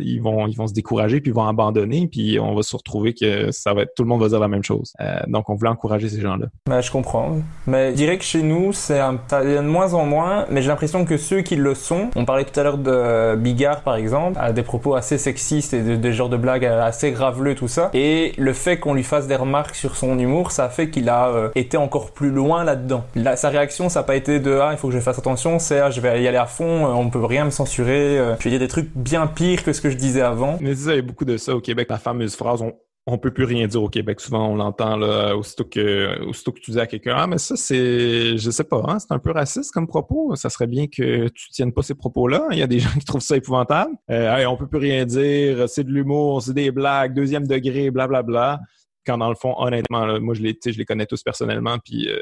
ils 0.00 0.20
vont, 0.20 0.46
ils 0.46 0.56
vont 0.56 0.68
se 0.68 0.72
décourager 0.72 1.20
puis 1.20 1.32
ils 1.32 1.34
vont 1.34 1.46
abandonner. 1.46 2.06
Puis 2.06 2.38
on 2.38 2.54
va 2.54 2.62
se 2.62 2.76
retrouver 2.76 3.12
que 3.12 3.50
ça 3.50 3.74
va 3.74 3.82
être, 3.82 3.92
tout 3.96 4.04
le 4.04 4.08
monde 4.08 4.22
va 4.22 4.28
dire 4.28 4.38
la 4.38 4.48
même 4.48 4.62
chose. 4.62 4.92
Euh, 5.00 5.18
donc 5.26 5.50
on 5.50 5.56
voulait 5.56 5.70
encourager 5.70 6.08
ces 6.08 6.20
gens-là. 6.20 6.46
Ben, 6.68 6.80
je 6.80 6.92
comprends. 6.92 7.38
Mais 7.66 7.90
je 7.90 7.96
dirais 7.96 8.18
que 8.18 8.24
chez 8.24 8.42
nous, 8.42 8.72
c'est 8.72 9.00
un, 9.00 9.14
de 9.14 9.60
moins 9.60 9.92
en 9.94 10.06
moins. 10.06 10.46
Mais 10.48 10.62
j'ai 10.62 10.68
l'impression 10.68 11.04
que 11.04 11.16
ceux 11.16 11.40
qui 11.40 11.56
le 11.56 11.74
sont, 11.74 12.10
on 12.14 12.24
parlait 12.24 12.44
tout 12.44 12.58
à 12.58 12.62
l'heure 12.62 12.78
de 12.78 13.34
Bigard 13.34 13.82
par 13.82 13.96
exemple, 13.96 14.38
a 14.40 14.52
des 14.52 14.62
propos 14.62 14.94
assez 14.94 15.18
sexistes 15.18 15.74
et 15.74 15.96
des 15.96 16.12
genres 16.12 16.28
de 16.28 16.36
blagues 16.36 16.64
assez 16.64 17.10
graveleux 17.10 17.56
tout 17.56 17.68
ça. 17.68 17.90
Et 17.94 18.32
le 18.38 18.52
fait 18.52 18.78
qu'on 18.78 18.94
lui 18.94 19.02
fasse 19.02 19.26
des 19.26 19.36
remarques 19.36 19.74
sur 19.74 19.96
son 19.96 20.18
humour, 20.18 20.52
ça 20.52 20.68
fait 20.68 20.90
qu'il 20.90 21.08
a 21.08 21.50
été 21.56 21.76
encore 21.82 22.12
plus 22.12 22.30
loin 22.30 22.64
là-dedans. 22.64 23.04
sa 23.36 23.48
réaction, 23.48 23.88
ça 23.88 24.00
n'a 24.00 24.04
pas 24.04 24.16
été 24.16 24.40
de 24.40 24.58
ah 24.60 24.70
il 24.72 24.78
faut 24.78 24.88
que 24.88 24.94
je 24.94 25.00
fasse 25.00 25.18
attention, 25.18 25.58
c'est 25.58 25.80
ah 25.80 25.90
je 25.90 26.00
vais 26.00 26.22
y 26.22 26.28
aller 26.28 26.38
à 26.38 26.46
fond, 26.46 26.86
euh, 26.86 26.92
on 26.92 27.10
peut 27.10 27.24
rien 27.24 27.44
me 27.44 27.50
censurer. 27.50 28.18
Euh. 28.18 28.36
Je 28.38 28.44
vais 28.44 28.50
dire 28.50 28.60
des 28.60 28.68
trucs 28.68 28.90
bien 28.94 29.26
pires 29.26 29.64
que 29.64 29.72
ce 29.72 29.80
que 29.80 29.90
je 29.90 29.96
disais 29.96 30.22
avant. 30.22 30.58
Mais 30.60 30.76
il 30.76 30.94
y 30.94 30.98
a 30.98 31.02
beaucoup 31.02 31.24
de 31.24 31.36
ça 31.36 31.54
au 31.54 31.60
Québec, 31.60 31.88
la 31.90 31.98
fameuse 31.98 32.36
phrase 32.36 32.62
on, 32.62 32.72
on 33.06 33.18
peut 33.18 33.32
plus 33.32 33.44
rien 33.44 33.66
dire 33.66 33.82
au 33.82 33.88
Québec. 33.88 34.20
Souvent, 34.20 34.48
on 34.48 34.56
l'entend 34.56 34.96
là, 34.96 35.36
aussitôt 35.36 35.64
que, 35.64 36.22
aussitôt 36.26 36.52
que 36.52 36.60
tu 36.60 36.70
dis 36.70 36.80
à 36.80 36.86
quelqu'un, 36.86 37.14
ah, 37.16 37.26
mais 37.26 37.38
ça, 37.38 37.56
c'est, 37.56 38.36
je 38.36 38.50
sais 38.50 38.64
pas, 38.64 38.82
hein, 38.88 38.98
c'est 38.98 39.12
un 39.12 39.18
peu 39.18 39.32
raciste 39.32 39.72
comme 39.72 39.86
propos. 39.86 40.34
Ça 40.36 40.50
serait 40.50 40.66
bien 40.66 40.86
que 40.86 41.28
tu 41.28 41.50
tiennes 41.50 41.72
pas 41.72 41.82
ces 41.82 41.94
propos-là. 41.94 42.46
Il 42.52 42.58
y 42.58 42.62
a 42.62 42.66
des 42.66 42.78
gens 42.80 42.90
qui 42.90 43.04
trouvent 43.04 43.22
ça 43.22 43.36
épouvantable. 43.36 43.92
Euh, 44.10 44.36
hey, 44.36 44.46
on 44.46 44.56
peut 44.56 44.66
plus 44.66 44.78
rien 44.78 45.04
dire, 45.06 45.68
c'est 45.68 45.84
de 45.84 45.90
l'humour, 45.90 46.42
c'est 46.42 46.54
des 46.54 46.70
blagues, 46.70 47.14
deuxième 47.14 47.46
degré, 47.46 47.90
blablabla. 47.90 48.22
Bla, 48.22 48.56
bla. 48.56 48.60
Quand 49.06 49.18
dans 49.18 49.28
le 49.28 49.34
fond, 49.34 49.54
honnêtement, 49.56 50.20
moi, 50.20 50.34
je 50.34 50.42
les, 50.42 50.58
je 50.64 50.76
les 50.76 50.84
connais 50.84 51.06
tous 51.06 51.22
personnellement, 51.22 51.78
puis 51.78 52.08
euh, 52.08 52.20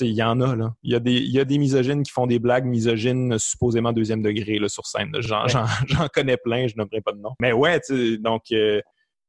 il 0.00 0.12
y 0.12 0.22
en 0.22 0.40
a, 0.40 0.56
là. 0.56 0.74
Il 0.82 0.92
y 0.92 0.94
a, 0.94 1.00
des, 1.00 1.20
y 1.20 1.38
a 1.38 1.44
des 1.44 1.58
misogynes 1.58 2.02
qui 2.02 2.12
font 2.12 2.26
des 2.26 2.38
blagues 2.38 2.64
misogynes 2.64 3.38
supposément 3.38 3.92
deuxième 3.92 4.22
degré 4.22 4.58
là, 4.58 4.68
sur 4.68 4.86
scène. 4.86 5.12
J'en 5.20 6.08
connais 6.12 6.36
plein, 6.36 6.66
je 6.66 6.74
n'aimerais 6.76 7.00
pas 7.00 7.12
de 7.12 7.18
nom. 7.18 7.32
Mais 7.40 7.52
ouais, 7.52 7.80
donc 8.20 8.44
euh, 8.52 8.80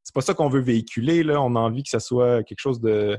c'est 0.04 0.14
pas 0.14 0.22
ça 0.22 0.34
qu'on 0.34 0.50
veut 0.50 0.62
véhiculer. 0.62 1.24
Là. 1.24 1.42
On 1.42 1.56
a 1.56 1.60
envie 1.60 1.84
que 1.84 1.90
ça 1.90 2.00
soit 2.00 2.44
quelque 2.44 2.60
chose 2.60 2.80
de 2.80 3.18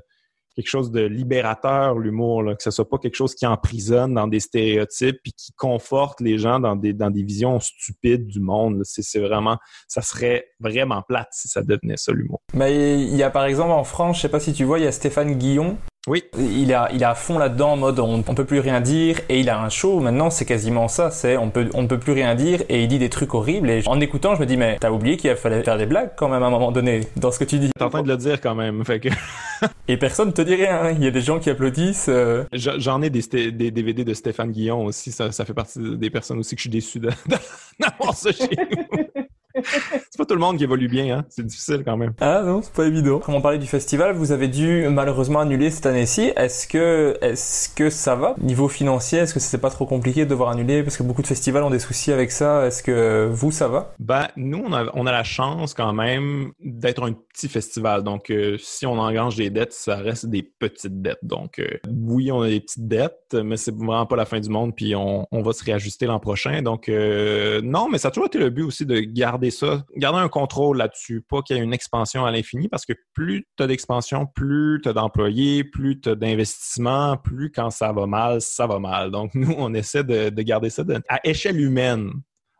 quelque 0.54 0.68
chose 0.68 0.90
de 0.90 1.00
libérateur, 1.00 1.98
l'humour, 1.98 2.44
que 2.56 2.62
ce 2.62 2.70
soit 2.70 2.88
pas 2.88 2.98
quelque 2.98 3.16
chose 3.16 3.34
qui 3.34 3.46
emprisonne 3.46 4.14
dans 4.14 4.26
des 4.26 4.40
stéréotypes 4.40 5.18
et 5.24 5.30
qui 5.32 5.52
conforte 5.56 6.20
les 6.20 6.38
gens 6.38 6.60
dans 6.60 6.76
des, 6.76 6.92
dans 6.92 7.10
des 7.10 7.22
visions 7.22 7.58
stupides 7.60 8.26
du 8.26 8.40
monde. 8.40 8.82
C'est 8.84 9.20
vraiment, 9.20 9.58
ça 9.88 10.02
serait 10.02 10.46
vraiment 10.60 11.02
plate 11.02 11.28
si 11.32 11.48
ça 11.48 11.62
devenait 11.62 11.96
ça, 11.96 12.12
l'humour. 12.12 12.40
Mais 12.54 13.02
il 13.02 13.16
y 13.16 13.22
a 13.22 13.30
par 13.30 13.44
exemple 13.44 13.72
en 13.72 13.84
France, 13.84 14.16
je 14.16 14.22
sais 14.22 14.28
pas 14.28 14.40
si 14.40 14.52
tu 14.52 14.64
vois, 14.64 14.78
il 14.78 14.84
y 14.84 14.88
a 14.88 14.92
Stéphane 14.92 15.34
Guillon 15.34 15.76
oui. 16.06 16.24
Il 16.38 16.72
a, 16.74 16.90
il 16.92 17.02
a 17.02 17.10
à 17.10 17.14
fond 17.14 17.38
là-dedans 17.38 17.72
en 17.72 17.76
mode 17.76 17.98
on, 17.98 18.22
on 18.26 18.34
peut 18.34 18.44
plus 18.44 18.60
rien 18.60 18.82
dire 18.82 19.20
et 19.30 19.40
il 19.40 19.48
a 19.48 19.58
un 19.58 19.70
show 19.70 20.00
maintenant 20.00 20.28
c'est 20.28 20.44
quasiment 20.44 20.86
ça 20.86 21.10
c'est 21.10 21.38
on 21.38 21.48
peut 21.48 21.70
on 21.72 21.82
ne 21.82 21.86
peut 21.86 21.98
plus 21.98 22.12
rien 22.12 22.34
dire 22.34 22.62
et 22.68 22.82
il 22.82 22.88
dit 22.88 22.98
des 22.98 23.08
trucs 23.08 23.32
horribles 23.32 23.70
et 23.70 23.82
en 23.86 23.98
écoutant 24.00 24.34
je 24.34 24.40
me 24.40 24.46
dis 24.46 24.58
mais 24.58 24.76
t'as 24.78 24.90
oublié 24.90 25.16
qu'il 25.16 25.34
fallait 25.36 25.62
faire 25.62 25.78
des 25.78 25.86
blagues 25.86 26.10
quand 26.16 26.28
même 26.28 26.42
à 26.42 26.46
un 26.46 26.50
moment 26.50 26.72
donné 26.72 27.08
dans 27.16 27.30
ce 27.30 27.38
que 27.38 27.44
tu 27.44 27.58
dis. 27.58 27.70
T'es 27.74 27.84
en 27.84 27.88
train 27.88 28.02
de 28.02 28.08
le 28.08 28.18
dire 28.18 28.40
quand 28.40 28.54
même 28.54 28.84
fait 28.84 29.00
que 29.00 29.08
et 29.88 29.96
personne 29.96 30.32
te 30.32 30.42
dit 30.42 30.54
rien 30.54 30.82
hein. 30.82 30.90
il 30.92 31.02
y 31.02 31.06
a 31.06 31.10
des 31.10 31.22
gens 31.22 31.38
qui 31.38 31.48
applaudissent. 31.48 32.10
Euh. 32.10 32.44
J'en 32.52 33.00
ai 33.00 33.08
des, 33.08 33.50
des, 33.50 33.70
DVD 33.70 34.04
de 34.04 34.12
Stéphane 34.12 34.52
Guillon 34.52 34.84
aussi 34.84 35.10
ça, 35.10 35.32
ça 35.32 35.46
fait 35.46 35.54
partie 35.54 35.78
des 35.96 36.10
personnes 36.10 36.38
aussi 36.38 36.54
que 36.54 36.60
je 36.60 36.68
suis 36.68 36.70
déçu 36.70 37.00
d'avoir 37.80 38.14
ce 38.14 38.30
chez 38.30 39.23
c'est 40.10 40.18
pas 40.18 40.24
tout 40.24 40.34
le 40.34 40.40
monde 40.40 40.58
qui 40.58 40.64
évolue 40.64 40.88
bien, 40.88 41.18
hein. 41.18 41.24
C'est 41.28 41.46
difficile 41.46 41.82
quand 41.84 41.96
même. 41.96 42.12
Ah 42.20 42.42
non, 42.44 42.62
c'est 42.62 42.72
pas 42.72 42.86
évident. 42.86 43.20
Comme 43.20 43.34
on 43.34 43.40
parlait 43.40 43.58
du 43.58 43.66
festival, 43.66 44.14
vous 44.14 44.32
avez 44.32 44.48
dû 44.48 44.86
malheureusement 44.88 45.40
annuler 45.40 45.70
cette 45.70 45.86
année-ci. 45.86 46.32
Est-ce 46.36 46.66
que, 46.66 47.16
est-ce 47.20 47.68
que 47.68 47.90
ça 47.90 48.14
va? 48.14 48.34
Niveau 48.40 48.68
financier, 48.68 49.20
est-ce 49.20 49.34
que 49.34 49.40
c'était 49.40 49.60
pas 49.60 49.70
trop 49.70 49.86
compliqué 49.86 50.24
de 50.24 50.30
devoir 50.30 50.50
annuler? 50.50 50.82
Parce 50.82 50.96
que 50.96 51.02
beaucoup 51.02 51.22
de 51.22 51.26
festivals 51.26 51.62
ont 51.64 51.70
des 51.70 51.78
soucis 51.78 52.12
avec 52.12 52.30
ça. 52.30 52.66
Est-ce 52.66 52.82
que 52.82 53.28
vous, 53.30 53.50
ça 53.50 53.68
va? 53.68 53.94
Ben, 53.98 54.28
nous, 54.36 54.62
on 54.64 54.72
a, 54.72 54.86
on 54.94 55.06
a 55.06 55.12
la 55.12 55.24
chance 55.24 55.74
quand 55.74 55.92
même 55.92 56.52
d'être 56.60 57.02
un 57.02 57.12
petit 57.12 57.48
festival. 57.48 58.02
Donc, 58.02 58.30
euh, 58.30 58.56
si 58.58 58.86
on 58.86 58.98
engrange 58.98 59.36
des 59.36 59.50
dettes, 59.50 59.72
ça 59.72 59.96
reste 59.96 60.26
des 60.26 60.42
petites 60.42 61.02
dettes. 61.02 61.18
Donc, 61.22 61.58
euh, 61.58 61.78
oui, 61.88 62.30
on 62.30 62.42
a 62.42 62.48
des 62.48 62.60
petites 62.60 62.86
dettes, 62.86 63.34
mais 63.34 63.56
c'est 63.56 63.74
vraiment 63.74 64.06
pas 64.06 64.16
la 64.16 64.24
fin 64.24 64.40
du 64.40 64.48
monde. 64.48 64.74
Puis, 64.74 64.94
on, 64.94 65.26
on 65.30 65.42
va 65.42 65.52
se 65.52 65.64
réajuster 65.64 66.06
l'an 66.06 66.20
prochain. 66.20 66.62
Donc, 66.62 66.88
euh, 66.88 67.60
non, 67.62 67.88
mais 67.90 67.98
ça 67.98 68.08
a 68.08 68.10
toujours 68.10 68.26
été 68.26 68.38
le 68.38 68.50
but 68.50 68.62
aussi 68.62 68.86
de 68.86 69.00
garder 69.00 69.50
ça, 69.54 69.84
garder 69.96 70.18
un 70.18 70.28
contrôle 70.28 70.76
là-dessus, 70.76 71.22
pas 71.22 71.42
qu'il 71.42 71.56
y 71.56 71.60
ait 71.60 71.62
une 71.62 71.72
expansion 71.72 72.26
à 72.26 72.30
l'infini, 72.30 72.68
parce 72.68 72.84
que 72.84 72.92
plus 73.14 73.46
tu 73.56 73.62
as 73.62 73.66
d'expansion, 73.66 74.26
plus 74.26 74.80
tu 74.82 74.88
as 74.88 74.92
d'employés, 74.92 75.64
plus 75.64 76.00
tu 76.00 76.10
as 76.10 76.14
d'investissements, 76.14 77.16
plus 77.16 77.50
quand 77.50 77.70
ça 77.70 77.92
va 77.92 78.06
mal, 78.06 78.40
ça 78.40 78.66
va 78.66 78.78
mal. 78.78 79.10
Donc, 79.10 79.34
nous, 79.34 79.54
on 79.56 79.72
essaie 79.74 80.04
de, 80.04 80.30
garder 80.42 80.68
ça 80.68 80.84
à 81.08 81.20
échelle 81.26 81.58
humaine 81.58 82.10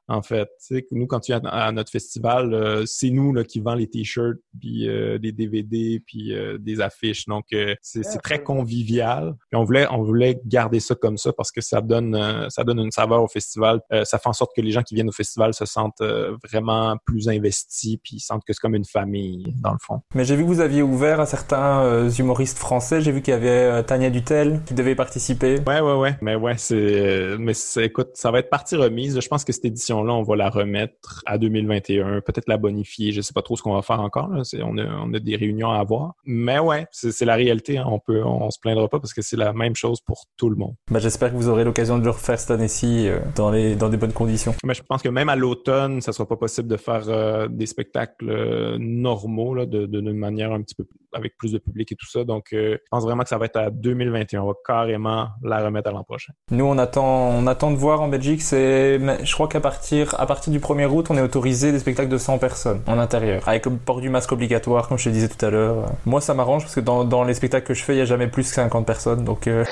en 0.09 0.23
fait. 0.23 0.49
Tu 0.67 0.77
sais, 0.77 0.87
nous, 0.91 1.07
quand 1.07 1.21
tu 1.21 1.33
viens 1.33 1.41
à 1.45 1.73
notre 1.73 1.91
festival, 1.91 2.53
euh, 2.53 2.85
c'est 2.87 3.11
nous 3.11 3.33
là, 3.33 3.45
qui 3.45 3.61
vend 3.61 3.75
les 3.75 3.89
t-shirts, 3.89 4.39
puis 4.61 4.89
euh, 4.89 5.19
des 5.19 5.33
DVD, 5.33 6.03
puis 6.07 6.35
euh, 6.35 6.59
des 6.59 6.81
affiches. 6.81 7.27
Donc, 7.27 7.47
c'est 7.81 8.03
très 8.23 8.43
convivial. 8.43 9.35
Puis 9.51 9.59
on 9.59 9.65
voulait, 9.65 9.87
on 9.91 10.03
voulait 10.03 10.41
garder 10.45 10.81
ça 10.81 10.95
comme 10.95 11.17
ça 11.17 11.33
parce 11.33 11.51
que 11.53 11.61
ça 11.61 11.81
donne, 11.81 12.49
ça 12.51 12.65
donne 12.65 12.79
une 12.79 12.91
saveur 12.91 13.23
au 13.23 13.29
festival. 13.29 13.81
ça 14.05 14.19
fait 14.19 14.29
en 14.29 14.33
sorte 14.33 14.53
que 14.55 14.61
les 14.61 14.71
gens 14.71 14.83
qui 14.83 14.95
viennent 14.95 15.09
au 15.09 15.13
festival 15.13 15.55
se 15.55 15.65
sentent 15.65 16.03
vraiment 16.43 16.97
plus 17.05 17.29
investis, 17.29 17.97
puis 18.03 18.17
ils 18.17 18.21
sentent 18.21 18.45
que 18.45 18.53
c'est 18.53 18.61
comme 18.61 18.75
une 18.75 18.85
famille, 18.85 19.55
dans 19.63 19.73
le 19.73 19.79
fond. 19.81 20.01
Mais 20.15 20.25
j'ai 20.25 20.37
vu 20.37 20.43
que 20.43 20.49
vous 20.49 20.61
aviez 20.61 20.83
ouvert 20.83 21.21
à 21.21 21.27
certains 21.27 22.09
humoristes 22.11 22.59
français. 22.59 23.01
J'ai 23.01 23.13
vu 23.13 23.23
qu'il 23.23 23.33
y 23.33 23.37
avait 23.37 23.83
Tania 23.85 24.11
Dutel 24.11 24.63
qui 24.67 24.75
devait 24.75 24.95
participer. 24.95 25.61
Ouais, 25.67 25.81
ouais, 25.81 25.95
ouais. 25.95 26.17
Mais 26.21 26.35
ouais, 26.35 26.57
c'est... 26.57 27.37
mais 27.39 27.53
écoute, 27.77 28.11
ça 28.15 28.31
va 28.31 28.41
être 28.41 28.51
partie 28.51 28.77
remise. 28.77 29.19
Je 29.21 29.29
pense 29.29 29.45
que 29.45 29.53
cette 29.53 29.65
édition 29.65 29.94
là 30.03 30.13
on 30.15 30.23
va 30.23 30.37
la 30.37 30.51
remettre 30.51 31.23
à 31.27 31.39
2021, 31.39 32.21
peut-être 32.21 32.49
la 32.49 32.57
bonifier. 32.57 33.13
Je 33.13 33.21
sais 33.21 33.33
pas 33.33 33.43
trop 33.43 33.57
ce 33.57 33.63
qu'on 33.63 33.75
va 33.75 33.83
faire 33.83 34.01
encore. 34.01 34.31
On, 34.63 34.79
a, 34.79 35.21
des 35.21 35.37
réunions 35.37 35.71
à 35.71 35.79
avoir. 35.79 36.15
Mais 36.25 36.59
ouais, 36.59 36.87
c'est 36.91 37.25
la 37.25 37.35
réalité. 37.35 37.79
Hein. 37.79 37.87
On 37.89 37.99
peut, 37.99 38.23
on 38.25 38.51
se 38.51 38.59
plaindra 38.59 38.89
pas 38.89 38.99
parce 38.99 39.15
que 39.15 39.23
c'est 39.23 39.37
la 39.37 39.53
même 39.53 39.77
chose 39.77 40.01
pour 40.01 40.25
tout 40.37 40.51
le 40.51 40.57
monde. 40.57 40.75
Ben, 40.91 40.99
J'espère 40.99 41.31
que 41.31 41.37
vous 41.37 41.49
aurez 41.49 41.65
l'occasion 41.65 41.99
de 41.99 42.05
le 42.05 42.11
refaire 42.11 42.39
cette 42.39 42.51
année-ci 42.51 43.09
euh, 43.09 43.19
dans, 43.37 43.51
les, 43.51 43.77
dans 43.77 43.89
des 43.89 43.97
bonnes 43.97 44.13
conditions. 44.13 44.55
Mais 44.65 44.75
je 44.75 44.83
pense 44.83 45.03
que 45.03 45.09
même 45.09 45.29
à 45.29 45.37
l'automne, 45.37 46.01
ça 46.01 46.13
sera 46.13 46.27
pas 46.27 46.37
possible 46.37 46.69
de 46.69 46.77
faire 46.77 47.05
euh, 47.09 47.49
des 47.49 47.67
spectacles 47.67 48.29
euh, 48.29 48.77
normaux 48.79 49.55
là, 49.55 49.67
de, 49.67 49.87
de, 49.87 50.01
manière 50.13 50.53
un 50.53 50.63
petit 50.63 50.75
peu 50.75 50.85
avec 51.15 51.37
plus 51.37 51.53
de 51.53 51.59
public 51.59 51.93
et 51.93 51.97
tout 51.97 52.07
ça. 52.07 52.25
Donc, 52.25 52.49
je 52.53 52.79
pense 52.91 53.05
vraiment 53.05 53.23
que 53.23 53.29
ça 53.29 53.39
va 53.39 53.47
être 53.47 53.57
à 53.57 53.71
2021. 53.71 54.43
On 54.43 54.47
va 54.49 54.55
carrément 54.67 55.29
la 55.43 55.65
remettre 55.65 55.89
à 55.89 55.93
l'an 55.93 56.05
prochain. 56.05 56.33
Nous, 56.51 56.65
on 56.65 56.79
attend, 56.79 57.31
on 57.31 57.47
attend 57.47 57.71
de 57.71 57.77
voir 57.77 58.03
en 58.03 58.09
Belgique. 58.09 58.43
C'est, 58.43 58.99
je 58.99 59.33
crois 59.33 59.49
qu'à 59.49 59.61
partir 59.61 60.15
à 60.19 60.27
partir 60.27 60.53
du 60.53 60.61
1er 60.61 60.87
août, 60.87 61.07
on 61.11 61.17
est 61.17 61.23
autorisé 61.23 61.73
des 61.73 61.79
spectacles 61.79 62.09
de 62.09 62.19
100 62.19 62.39
personnes 62.39 62.83
en 62.87 62.99
intérieur, 62.99 63.47
avec 63.49 63.67
le 63.67 63.77
port 63.77 64.01
du 64.01 64.09
masque 64.09 64.33
obligatoire, 64.33 64.89
comme 64.89 64.99
je 64.99 65.05
te 65.05 65.11
disais 65.11 65.29
tout 65.29 65.45
à 65.45 65.51
l'heure. 65.51 65.93
Moi, 66.07 66.21
ça 66.21 66.35
m'arrange 66.35 66.63
parce 66.63 66.75
que 66.75 66.81
dans, 66.81 67.25
les 67.25 67.35
spectacles 67.35 67.67
que 67.67 67.75
je 67.75 67.83
fais, 67.83 67.93
il 67.95 67.97
n'y 67.97 68.03
a 68.03 68.07
jamais 68.07 68.29
plus 68.29 68.49
que 68.49 68.55
50 68.55 68.87
personnes, 68.87 69.25
donc... 69.25 69.47
Euh. 69.47 69.65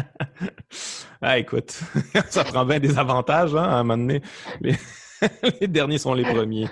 ah, 1.22 1.38
écoute, 1.38 1.80
ça 2.30 2.44
prend 2.44 2.64
bien 2.64 2.80
des 2.80 2.98
avantages, 2.98 3.54
hein, 3.54 3.64
à 3.64 3.76
un 3.76 3.82
moment 3.84 3.98
donné. 3.98 4.22
Les... 4.60 4.76
derniers 5.68 5.98
sont 5.98 6.14
les 6.14 6.24
premiers. 6.24 6.68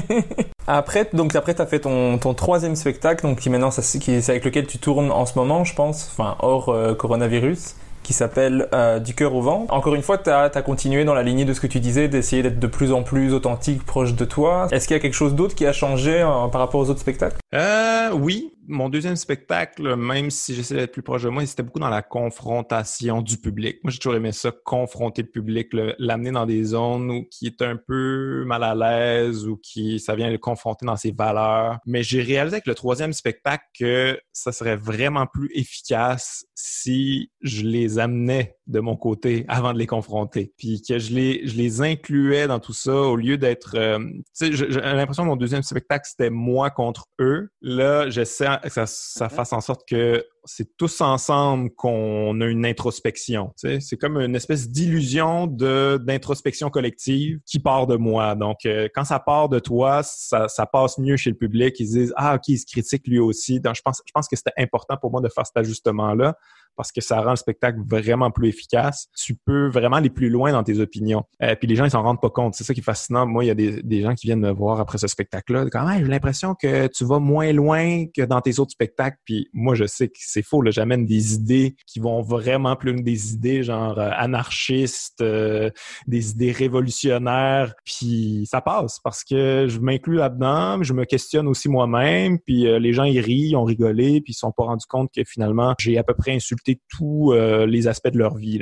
après, 0.66 1.08
donc 1.12 1.34
après, 1.34 1.54
t'as 1.54 1.66
fait 1.66 1.80
ton, 1.80 2.18
ton 2.18 2.34
troisième 2.34 2.76
spectacle, 2.76 3.22
donc 3.22 3.40
qui 3.40 3.50
maintenant, 3.50 3.70
c'est 3.70 4.28
avec 4.28 4.44
lequel 4.44 4.66
tu 4.66 4.78
tournes 4.78 5.10
en 5.10 5.26
ce 5.26 5.38
moment, 5.38 5.64
je 5.64 5.74
pense, 5.74 6.08
enfin 6.12 6.36
hors 6.40 6.68
euh, 6.68 6.94
coronavirus 6.94 7.76
qui 8.02 8.12
s'appelle 8.12 8.68
euh, 8.72 8.98
Du 8.98 9.14
cœur 9.14 9.34
au 9.34 9.42
vent. 9.42 9.66
Encore 9.70 9.94
une 9.94 10.02
fois, 10.02 10.18
tu 10.18 10.30
as, 10.30 10.50
continué 10.62 11.04
dans 11.04 11.14
la 11.14 11.22
lignée 11.22 11.44
de 11.44 11.52
ce 11.52 11.60
que 11.60 11.66
tu 11.66 11.80
disais, 11.80 12.08
d'essayer 12.08 12.42
d'être 12.42 12.58
de 12.58 12.66
plus 12.66 12.92
en 12.92 13.02
plus 13.02 13.32
authentique, 13.32 13.84
proche 13.84 14.14
de 14.14 14.24
toi. 14.24 14.68
Est-ce 14.70 14.88
qu'il 14.88 14.96
y 14.96 14.98
a 14.98 15.00
quelque 15.00 15.14
chose 15.14 15.34
d'autre 15.34 15.54
qui 15.54 15.66
a 15.66 15.72
changé 15.72 16.20
euh, 16.20 16.48
par 16.48 16.60
rapport 16.60 16.80
aux 16.80 16.90
autres 16.90 17.00
spectacles? 17.00 17.41
Euh, 17.54 18.12
Oui, 18.12 18.52
mon 18.66 18.88
deuxième 18.88 19.16
spectacle, 19.16 19.96
même 19.96 20.30
si 20.30 20.54
j'essaie 20.54 20.74
d'être 20.74 20.92
plus 20.92 21.02
proche 21.02 21.22
de 21.24 21.28
moi, 21.28 21.44
c'était 21.46 21.62
beaucoup 21.62 21.80
dans 21.80 21.88
la 21.88 22.02
confrontation 22.02 23.22
du 23.22 23.36
public. 23.36 23.78
Moi, 23.82 23.90
j'ai 23.90 23.98
toujours 23.98 24.14
aimé 24.14 24.32
ça, 24.32 24.52
confronter 24.64 25.22
le 25.22 25.28
public, 25.28 25.68
l'amener 25.98 26.30
dans 26.30 26.46
des 26.46 26.64
zones 26.64 27.10
où 27.10 27.24
qui 27.30 27.46
est 27.46 27.60
un 27.62 27.76
peu 27.76 28.44
mal 28.46 28.62
à 28.62 28.74
l'aise 28.74 29.46
ou 29.46 29.56
qui 29.56 29.98
ça 29.98 30.14
vient 30.14 30.30
le 30.30 30.38
confronter 30.38 30.86
dans 30.86 30.96
ses 30.96 31.12
valeurs. 31.12 31.78
Mais 31.86 32.02
j'ai 32.02 32.22
réalisé 32.22 32.56
avec 32.56 32.66
le 32.66 32.74
troisième 32.74 33.12
spectacle 33.12 33.64
que 33.78 34.18
ça 34.32 34.52
serait 34.52 34.76
vraiment 34.76 35.26
plus 35.26 35.50
efficace 35.54 36.44
si 36.54 37.30
je 37.42 37.62
les 37.62 37.98
amenais 37.98 38.56
de 38.66 38.80
mon 38.80 38.96
côté 38.96 39.44
avant 39.48 39.72
de 39.72 39.78
les 39.78 39.86
confronter. 39.86 40.52
Puis 40.56 40.82
que 40.86 40.98
je 40.98 41.12
les, 41.14 41.46
je 41.46 41.56
les 41.56 41.80
incluais 41.82 42.46
dans 42.46 42.60
tout 42.60 42.72
ça 42.72 42.94
au 42.94 43.16
lieu 43.16 43.38
d'être... 43.38 43.74
Euh, 43.76 43.98
tu 43.98 44.22
sais, 44.32 44.52
j'ai 44.52 44.68
l'impression 44.68 45.24
que 45.24 45.28
mon 45.28 45.36
deuxième 45.36 45.62
spectacle, 45.62 46.06
c'était 46.08 46.30
moi 46.30 46.70
contre 46.70 47.06
eux. 47.20 47.50
Là, 47.60 48.08
j'essaie 48.10 48.46
que 48.62 48.70
ça, 48.70 48.86
ça 48.86 49.28
fasse 49.28 49.52
en 49.52 49.60
sorte 49.60 49.82
que 49.88 50.24
c'est 50.44 50.76
tous 50.76 51.00
ensemble 51.00 51.70
qu'on 51.70 52.40
a 52.40 52.46
une 52.46 52.66
introspection. 52.66 53.52
Tu 53.58 53.68
sais? 53.68 53.80
C'est 53.80 53.96
comme 53.96 54.18
une 54.18 54.34
espèce 54.34 54.68
d'illusion 54.68 55.46
de 55.46 56.00
d'introspection 56.02 56.68
collective 56.68 57.38
qui 57.46 57.60
part 57.60 57.86
de 57.86 57.96
moi. 57.96 58.34
Donc, 58.34 58.66
euh, 58.66 58.88
quand 58.92 59.04
ça 59.04 59.20
part 59.20 59.48
de 59.48 59.58
toi, 59.58 60.02
ça, 60.02 60.48
ça, 60.48 60.66
passe 60.66 60.98
mieux 60.98 61.16
chez 61.16 61.30
le 61.30 61.36
public. 61.36 61.78
Ils 61.78 61.86
disent 61.86 62.12
ah 62.16 62.34
ok, 62.34 62.48
il 62.48 62.58
se 62.58 62.66
critique 62.66 63.06
lui 63.06 63.18
aussi. 63.18 63.60
Donc, 63.60 63.76
je 63.76 63.82
pense 63.82 64.02
je 64.04 64.12
pense 64.12 64.28
que 64.28 64.36
c'était 64.36 64.52
important 64.58 64.96
pour 64.96 65.10
moi 65.10 65.20
de 65.20 65.28
faire 65.28 65.46
cet 65.46 65.56
ajustement 65.56 66.14
là 66.14 66.36
parce 66.76 66.92
que 66.92 67.00
ça 67.00 67.20
rend 67.20 67.30
le 67.30 67.36
spectacle 67.36 67.78
vraiment 67.86 68.30
plus 68.30 68.48
efficace. 68.48 69.08
Tu 69.16 69.34
peux 69.34 69.68
vraiment 69.68 69.96
aller 69.96 70.10
plus 70.10 70.30
loin 70.30 70.52
dans 70.52 70.62
tes 70.62 70.80
opinions. 70.80 71.24
Euh, 71.42 71.54
puis 71.54 71.68
les 71.68 71.76
gens, 71.76 71.84
ils 71.84 71.90
s'en 71.90 72.02
rendent 72.02 72.20
pas 72.20 72.30
compte. 72.30 72.54
C'est 72.54 72.64
ça 72.64 72.74
qui 72.74 72.80
est 72.80 72.84
fascinant. 72.84 73.26
Moi, 73.26 73.44
il 73.44 73.48
y 73.48 73.50
a 73.50 73.54
des, 73.54 73.82
des 73.82 74.02
gens 74.02 74.14
qui 74.14 74.26
viennent 74.26 74.40
me 74.40 74.52
voir 74.52 74.80
après 74.80 74.98
ce 74.98 75.06
spectacle-là. 75.06 75.66
Quand 75.70 75.86
même, 75.86 76.04
j'ai 76.04 76.10
l'impression 76.10 76.54
que 76.54 76.86
tu 76.88 77.04
vas 77.04 77.18
moins 77.18 77.52
loin 77.52 78.06
que 78.06 78.22
dans 78.22 78.40
tes 78.40 78.58
autres 78.58 78.72
spectacles. 78.72 79.18
Puis 79.24 79.48
moi, 79.52 79.74
je 79.74 79.84
sais 79.86 80.08
que 80.08 80.18
c'est 80.18 80.42
faux. 80.42 80.62
J'amène 80.70 81.06
des 81.06 81.34
idées 81.34 81.76
qui 81.86 82.00
vont 82.00 82.22
vraiment 82.22 82.76
plus 82.76 82.92
loin 82.92 83.02
des 83.02 83.32
idées 83.32 83.62
genre 83.62 83.98
euh, 83.98 84.10
anarchistes, 84.14 85.20
euh, 85.20 85.70
des 86.06 86.30
idées 86.30 86.52
révolutionnaires. 86.52 87.74
Puis 87.84 88.46
ça 88.50 88.60
passe 88.60 88.98
parce 89.02 89.24
que 89.24 89.66
je 89.68 89.78
m'inclus 89.80 90.16
là-dedans. 90.16 90.82
Je 90.82 90.92
me 90.92 91.04
questionne 91.04 91.48
aussi 91.48 91.68
moi-même. 91.68 92.38
Puis 92.38 92.66
euh, 92.66 92.78
les 92.78 92.92
gens, 92.92 93.04
ils 93.04 93.20
rient, 93.20 93.50
ils 93.50 93.56
ont 93.56 93.64
rigolé. 93.64 94.20
Puis 94.20 94.32
ils 94.32 94.34
se 94.34 94.40
sont 94.40 94.52
pas 94.52 94.64
rendus 94.64 94.86
compte 94.88 95.10
que 95.14 95.22
finalement, 95.24 95.74
j'ai 95.78 95.98
à 95.98 96.04
peu 96.04 96.14
près 96.14 96.32
insulté 96.32 96.61
tous 96.88 97.32
euh, 97.32 97.66
les 97.66 97.88
aspects 97.88 98.08
de 98.08 98.18
leur 98.18 98.36
vie. 98.36 98.60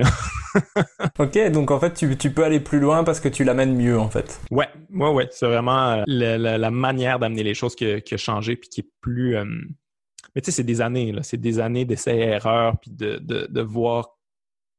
ok, 1.18 1.51
donc 1.51 1.70
en 1.70 1.81
fait, 1.81 1.94
tu, 1.94 2.16
tu, 2.16 2.31
peux 2.32 2.44
aller 2.44 2.60
plus 2.60 2.81
loin 2.81 3.05
parce 3.05 3.20
que 3.20 3.28
tu 3.28 3.44
l'amènes 3.44 3.74
mieux, 3.74 3.98
en 3.98 4.09
fait. 4.09 4.40
Ouais, 4.51 4.68
ouais, 4.93 5.10
ouais. 5.10 5.28
C'est 5.31 5.47
vraiment 5.47 5.93
euh, 5.93 6.05
la, 6.06 6.70
manière 6.70 7.18
d'amener 7.18 7.43
les 7.43 7.55
choses 7.55 7.74
qui, 7.74 7.85
a 7.86 8.16
changé 8.16 8.56
puis 8.56 8.68
qui 8.68 8.81
est 8.81 8.90
plus. 9.01 9.36
Euh, 9.36 9.44
mais 10.35 10.43
tu 10.43 10.47
sais, 10.47 10.56
c'est 10.56 10.64
des 10.64 10.81
années, 10.81 11.12
là. 11.12 11.22
C'est 11.22 11.40
des 11.40 11.59
années 11.59 11.85
d'essais-erreurs 11.85 12.78
puis 12.81 12.90
de, 12.90 13.18
de, 13.18 13.62
voir 13.62 14.16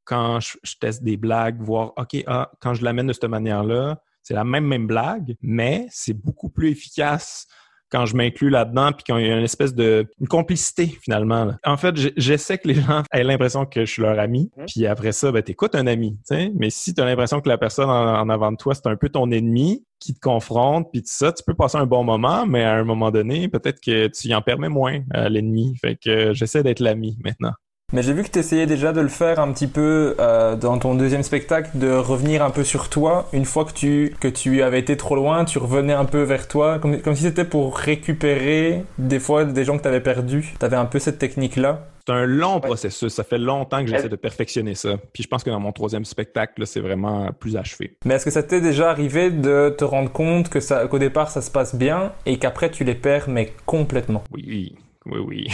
quand 0.04 0.40
je, 0.40 0.76
teste 0.80 1.02
des 1.02 1.16
blagues, 1.16 1.60
voir, 1.60 1.92
OK, 1.96 2.16
ah, 2.26 2.50
quand 2.60 2.74
je 2.74 2.84
l'amène 2.84 3.06
de 3.06 3.12
cette 3.12 3.24
manière-là, 3.24 4.02
c'est 4.22 4.34
la 4.34 4.44
même, 4.44 4.66
même 4.66 4.86
blague, 4.86 5.36
mais 5.40 5.86
c'est 5.90 6.14
beaucoup 6.14 6.48
plus 6.48 6.70
efficace 6.70 7.46
quand 7.92 8.06
je 8.06 8.16
m'inclus 8.16 8.50
là-dedans, 8.50 8.92
puis 8.92 9.04
qu'il 9.04 9.14
y 9.14 9.30
a 9.30 9.36
une 9.36 9.44
espèce 9.44 9.74
de 9.74 10.06
une 10.20 10.28
complicité 10.28 10.86
finalement. 10.86 11.52
En 11.64 11.76
fait, 11.76 11.94
j'essaie 12.16 12.58
que 12.58 12.68
les 12.68 12.74
gens 12.74 13.02
aient 13.12 13.22
l'impression 13.22 13.66
que 13.66 13.84
je 13.84 13.92
suis 13.92 14.02
leur 14.02 14.18
ami, 14.18 14.50
mmh. 14.56 14.64
puis 14.66 14.86
après 14.86 15.12
ça, 15.12 15.30
ben 15.30 15.42
t'écoutes 15.42 15.74
un 15.74 15.86
ami, 15.86 16.18
sais. 16.24 16.50
Mais 16.56 16.70
si 16.70 16.94
tu 16.94 17.00
as 17.00 17.04
l'impression 17.04 17.40
que 17.40 17.48
la 17.48 17.58
personne 17.58 17.90
en, 17.90 18.28
avant 18.28 18.50
de 18.50 18.56
toi 18.56 18.74
c'est 18.74 18.86
un 18.86 18.96
peu 18.96 19.08
ton 19.08 19.30
ennemi, 19.30 19.84
qui 20.00 20.14
te 20.14 20.20
confronte, 20.20 20.88
puis 20.90 21.02
tout 21.02 21.12
ça, 21.12 21.32
tu 21.32 21.44
peux 21.46 21.54
passer 21.54 21.78
un 21.78 21.86
bon 21.86 22.02
moment, 22.02 22.44
mais 22.44 22.64
à 22.64 22.74
un 22.74 22.82
moment 22.82 23.12
donné, 23.12 23.48
peut-être 23.48 23.80
que 23.80 24.08
tu 24.08 24.28
y 24.28 24.34
en 24.34 24.42
permets 24.42 24.68
moins 24.68 25.00
à 25.12 25.28
l'ennemi. 25.28 25.76
Fait 25.80 25.96
que 25.96 26.32
j'essaie 26.34 26.64
d'être 26.64 26.80
l'ami 26.80 27.16
maintenant. 27.22 27.52
Mais 27.92 28.02
j'ai 28.02 28.14
vu 28.14 28.22
que 28.22 28.30
tu 28.30 28.38
essayais 28.38 28.66
déjà 28.66 28.92
de 28.92 29.00
le 29.00 29.08
faire 29.08 29.38
un 29.38 29.52
petit 29.52 29.66
peu 29.66 30.16
euh, 30.18 30.56
dans 30.56 30.78
ton 30.78 30.94
deuxième 30.94 31.22
spectacle, 31.22 31.70
de 31.74 31.90
revenir 31.90 32.42
un 32.42 32.50
peu 32.50 32.64
sur 32.64 32.88
toi. 32.88 33.28
Une 33.32 33.44
fois 33.44 33.66
que 33.66 33.72
tu, 33.72 34.14
que 34.18 34.28
tu 34.28 34.62
avais 34.62 34.78
été 34.78 34.96
trop 34.96 35.14
loin, 35.14 35.44
tu 35.44 35.58
revenais 35.58 35.92
un 35.92 36.06
peu 36.06 36.22
vers 36.22 36.48
toi, 36.48 36.78
comme, 36.78 37.00
comme 37.02 37.14
si 37.14 37.24
c'était 37.24 37.44
pour 37.44 37.76
récupérer 37.76 38.84
des 38.98 39.20
fois 39.20 39.44
des 39.44 39.64
gens 39.64 39.76
que 39.76 39.82
tu 39.82 39.88
avais 39.88 40.00
perdus. 40.00 40.54
Tu 40.58 40.64
avais 40.64 40.76
un 40.76 40.86
peu 40.86 40.98
cette 40.98 41.18
technique-là. 41.18 41.86
C'est 42.06 42.12
un 42.12 42.26
long 42.26 42.60
processus. 42.60 43.12
Ça 43.12 43.24
fait 43.24 43.38
longtemps 43.38 43.84
que 43.84 43.90
j'essaie 43.90 44.08
de 44.08 44.16
perfectionner 44.16 44.74
ça. 44.74 44.96
Puis 45.12 45.22
je 45.22 45.28
pense 45.28 45.44
que 45.44 45.50
dans 45.50 45.60
mon 45.60 45.72
troisième 45.72 46.04
spectacle, 46.04 46.66
c'est 46.66 46.80
vraiment 46.80 47.30
plus 47.38 47.56
achevé. 47.56 47.96
Mais 48.04 48.14
est-ce 48.14 48.24
que 48.24 48.30
ça 48.30 48.42
t'est 48.42 48.60
déjà 48.60 48.90
arrivé 48.90 49.30
de 49.30 49.72
te 49.76 49.84
rendre 49.84 50.10
compte 50.10 50.48
que 50.48 50.60
ça, 50.60 50.86
qu'au 50.88 50.98
départ, 50.98 51.30
ça 51.30 51.42
se 51.42 51.50
passe 51.50 51.76
bien 51.76 52.12
et 52.26 52.38
qu'après, 52.38 52.70
tu 52.70 52.84
les 52.84 52.94
perds, 52.94 53.28
mais 53.28 53.52
complètement? 53.66 54.24
Oui. 54.32 54.74
Oui, 55.06 55.18
oui. 55.18 55.48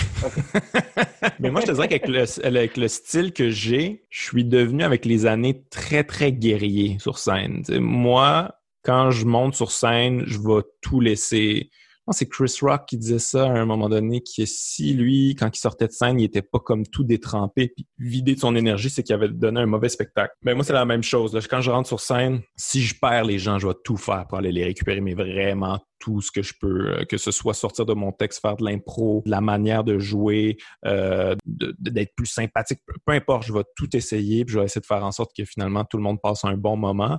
Mais 1.40 1.50
moi, 1.50 1.60
je 1.62 1.66
te 1.66 1.72
dirais 1.72 1.88
qu'avec 1.88 2.06
le, 2.06 2.80
le 2.80 2.88
style 2.88 3.32
que 3.32 3.50
j'ai, 3.50 4.04
je 4.10 4.22
suis 4.22 4.44
devenu 4.44 4.82
avec 4.84 5.04
les 5.04 5.26
années 5.26 5.62
très, 5.70 6.04
très 6.04 6.32
guerrier 6.32 6.98
sur 7.00 7.18
scène. 7.18 7.62
moi, 7.80 8.60
quand 8.82 9.10
je 9.10 9.24
monte 9.24 9.54
sur 9.54 9.70
scène, 9.70 10.24
je 10.26 10.38
vais 10.38 10.62
tout 10.80 11.00
laisser 11.00 11.70
c'est 12.12 12.28
Chris 12.28 12.54
Rock 12.62 12.86
qui 12.86 12.98
disait 12.98 13.18
ça 13.18 13.44
à 13.44 13.50
un 13.50 13.64
moment 13.64 13.88
donné, 13.88 14.20
qui 14.20 14.46
si 14.46 14.94
lui, 14.94 15.34
quand 15.38 15.54
il 15.54 15.58
sortait 15.60 15.86
de 15.86 15.92
scène, 15.92 16.20
il 16.20 16.24
était 16.24 16.42
pas 16.42 16.58
comme 16.58 16.86
tout 16.86 17.04
détrempé 17.04 17.68
puis 17.68 17.86
vidé 17.98 18.34
de 18.34 18.40
son 18.40 18.54
énergie, 18.56 18.90
c'est 18.90 19.02
qu'il 19.02 19.14
avait 19.14 19.28
donné 19.28 19.60
un 19.60 19.66
mauvais 19.66 19.88
spectacle. 19.88 20.34
Mais 20.42 20.54
moi, 20.54 20.64
c'est 20.64 20.72
la 20.72 20.84
même 20.84 21.02
chose. 21.02 21.38
Quand 21.48 21.60
je 21.60 21.70
rentre 21.70 21.88
sur 21.88 22.00
scène, 22.00 22.40
si 22.56 22.82
je 22.82 22.98
perds 22.98 23.24
les 23.24 23.38
gens, 23.38 23.58
je 23.58 23.68
vais 23.68 23.74
tout 23.84 23.96
faire 23.96 24.26
pour 24.28 24.38
aller 24.38 24.52
les 24.52 24.64
récupérer, 24.64 25.00
mais 25.00 25.14
vraiment 25.14 25.80
tout 25.98 26.20
ce 26.20 26.30
que 26.30 26.42
je 26.42 26.54
peux, 26.60 26.90
euh, 26.90 27.04
que 27.04 27.16
ce 27.16 27.30
soit 27.30 27.54
sortir 27.54 27.84
de 27.84 27.94
mon 27.94 28.12
texte, 28.12 28.40
faire 28.40 28.56
de 28.56 28.64
l'impro, 28.64 29.22
la 29.26 29.40
manière 29.40 29.84
de 29.84 29.98
jouer, 29.98 30.56
euh, 30.86 31.34
d'être 31.44 32.14
plus 32.14 32.26
sympathique, 32.26 32.80
peu 33.04 33.12
importe, 33.12 33.44
je 33.44 33.52
vais 33.52 33.64
tout 33.76 33.94
essayer, 33.96 34.44
puis 34.44 34.54
je 34.54 34.60
vais 34.60 34.64
essayer 34.66 34.80
de 34.80 34.86
faire 34.86 35.04
en 35.04 35.12
sorte 35.12 35.32
que 35.36 35.44
finalement 35.44 35.84
tout 35.84 35.96
le 35.96 36.02
monde 36.02 36.20
passe 36.22 36.44
un 36.44 36.56
bon 36.56 36.76
moment. 36.76 37.18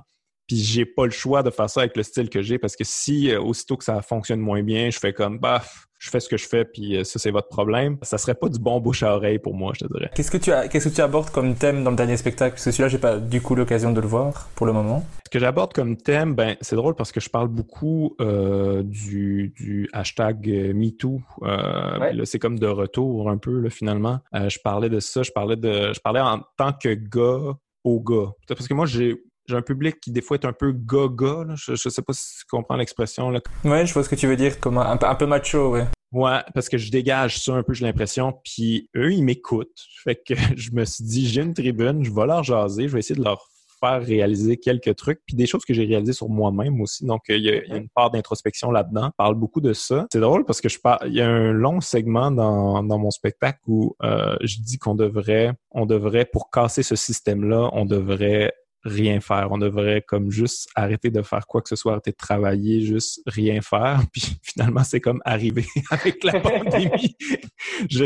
Puis 0.50 0.58
j'ai 0.58 0.84
pas 0.84 1.04
le 1.04 1.12
choix 1.12 1.44
de 1.44 1.50
faire 1.50 1.70
ça 1.70 1.82
avec 1.82 1.96
le 1.96 2.02
style 2.02 2.28
que 2.28 2.42
j'ai 2.42 2.58
parce 2.58 2.74
que 2.74 2.82
si 2.82 3.30
euh, 3.30 3.40
aussitôt 3.40 3.76
que 3.76 3.84
ça 3.84 4.02
fonctionne 4.02 4.40
moins 4.40 4.64
bien, 4.64 4.90
je 4.90 4.98
fais 4.98 5.12
comme 5.12 5.38
baf, 5.38 5.86
je 6.00 6.10
fais 6.10 6.18
ce 6.18 6.28
que 6.28 6.36
je 6.36 6.48
fais 6.48 6.64
puis 6.64 6.96
euh, 6.96 7.04
ça 7.04 7.20
c'est 7.20 7.30
votre 7.30 7.46
problème. 7.46 7.98
Ça 8.02 8.18
serait 8.18 8.34
pas 8.34 8.48
du 8.48 8.58
bon 8.58 8.80
bouche 8.80 9.04
à 9.04 9.14
oreille 9.14 9.38
pour 9.38 9.54
moi, 9.54 9.74
je 9.76 9.86
te 9.86 9.92
dirais. 9.92 10.10
Qu'est-ce 10.12 10.32
que 10.32 10.38
tu 10.38 10.50
as 10.50 10.66
qu'est-ce 10.66 10.88
que 10.88 10.94
tu 10.96 11.00
abordes 11.02 11.30
comme 11.30 11.54
thème 11.54 11.84
dans 11.84 11.90
le 11.90 11.96
dernier 11.96 12.16
spectacle? 12.16 12.54
Parce 12.54 12.64
que 12.64 12.72
celui-là 12.72 12.88
j'ai 12.88 12.98
pas 12.98 13.18
du 13.18 13.40
coup 13.40 13.54
l'occasion 13.54 13.92
de 13.92 14.00
le 14.00 14.08
voir 14.08 14.48
pour 14.56 14.66
le 14.66 14.72
moment. 14.72 15.06
Ce 15.24 15.30
que 15.30 15.38
j'aborde 15.38 15.72
comme 15.72 15.96
thème, 15.96 16.34
ben 16.34 16.56
c'est 16.60 16.74
drôle 16.74 16.96
parce 16.96 17.12
que 17.12 17.20
je 17.20 17.30
parle 17.30 17.46
beaucoup 17.46 18.16
euh, 18.20 18.82
du, 18.82 19.54
du 19.56 19.88
hashtag 19.92 20.48
#MeToo. 20.74 21.20
Euh, 21.44 22.24
c'est 22.24 22.40
comme 22.40 22.58
de 22.58 22.66
retour 22.66 23.30
un 23.30 23.38
peu 23.38 23.60
là, 23.60 23.70
finalement. 23.70 24.18
je 24.34 24.58
parlais 24.58 24.88
de 24.88 24.98
ça, 24.98 25.22
je 25.22 25.30
parlais 25.30 25.54
de 25.54 25.92
je 25.94 26.00
parlais 26.00 26.18
en 26.18 26.40
tant 26.56 26.72
que 26.72 26.92
gars 26.92 27.56
au 27.84 28.00
gars. 28.00 28.32
Parce 28.48 28.66
que 28.66 28.74
moi 28.74 28.86
j'ai 28.86 29.22
j'ai 29.50 29.56
un 29.56 29.62
public 29.62 30.00
qui 30.00 30.10
des 30.10 30.22
fois 30.22 30.36
est 30.36 30.46
un 30.46 30.52
peu 30.52 30.72
gaga. 30.72 31.46
Je, 31.56 31.72
ne 31.72 31.76
sais 31.76 32.02
pas 32.02 32.12
si 32.12 32.38
tu 32.38 32.44
comprends 32.50 32.76
l'expression. 32.76 33.32
Ouais, 33.64 33.86
je 33.86 33.92
vois 33.92 34.04
ce 34.04 34.08
que 34.08 34.14
tu 34.14 34.26
veux 34.26 34.36
dire, 34.36 34.58
comme 34.60 34.78
un, 34.78 34.96
peu 34.96 35.26
macho, 35.26 35.72
ouais. 35.72 35.86
Ouais, 36.12 36.40
parce 36.54 36.68
que 36.68 36.78
je 36.78 36.90
dégage 36.90 37.38
ça 37.40 37.54
un 37.54 37.62
peu, 37.62 37.72
j'ai 37.72 37.84
l'impression. 37.84 38.34
Puis 38.44 38.88
eux, 38.96 39.12
ils 39.12 39.22
m'écoutent. 39.22 39.68
Fait 40.02 40.16
que 40.16 40.34
je 40.56 40.70
me 40.72 40.84
suis 40.84 41.04
dit, 41.04 41.28
j'ai 41.28 41.42
une 41.42 41.54
tribune, 41.54 42.04
je 42.04 42.12
vais 42.12 42.26
leur 42.26 42.42
jaser, 42.42 42.88
je 42.88 42.92
vais 42.92 43.00
essayer 43.00 43.18
de 43.18 43.24
leur 43.24 43.46
faire 43.80 44.02
réaliser 44.02 44.58
quelques 44.58 44.94
trucs, 44.94 45.20
puis 45.26 45.34
des 45.34 45.46
choses 45.46 45.64
que 45.64 45.72
j'ai 45.72 45.86
réalisées 45.86 46.12
sur 46.12 46.28
moi-même 46.28 46.80
aussi. 46.82 47.06
Donc, 47.06 47.22
il 47.28 47.42
y, 47.42 47.50
a, 47.50 47.76
une 47.76 47.88
part 47.88 48.10
d'introspection 48.10 48.70
là-dedans. 48.70 49.06
Je 49.06 49.16
parle 49.16 49.34
beaucoup 49.36 49.62
de 49.62 49.72
ça. 49.72 50.06
C'est 50.12 50.20
drôle 50.20 50.44
parce 50.44 50.60
que 50.60 50.68
je 50.68 50.78
parle, 50.78 50.98
il 51.06 51.14
y 51.14 51.22
a 51.22 51.28
un 51.28 51.52
long 51.52 51.80
segment 51.80 52.30
dans, 52.30 52.82
dans 52.82 52.98
mon 52.98 53.10
spectacle 53.10 53.60
où 53.66 53.96
euh, 54.02 54.36
je 54.42 54.56
dis 54.60 54.78
qu'on 54.78 54.94
devrait, 54.94 55.54
on 55.70 55.86
devrait, 55.86 56.26
pour 56.26 56.50
casser 56.50 56.82
ce 56.82 56.94
système-là, 56.94 57.70
on 57.72 57.86
devrait 57.86 58.52
rien 58.84 59.20
faire. 59.20 59.48
On 59.50 59.58
devrait 59.58 60.02
comme 60.02 60.30
juste 60.30 60.68
arrêter 60.74 61.10
de 61.10 61.22
faire 61.22 61.46
quoi 61.46 61.60
que 61.62 61.68
ce 61.68 61.76
soit, 61.76 61.92
arrêter 61.92 62.12
de 62.12 62.16
travailler, 62.16 62.80
juste 62.80 63.20
rien 63.26 63.60
faire. 63.60 64.00
Puis 64.12 64.38
finalement, 64.42 64.84
c'est 64.84 65.00
comme 65.00 65.20
arrivé 65.24 65.66
avec 65.90 66.24
la 66.24 66.40
pandémie. 66.40 67.16
je, 67.90 68.04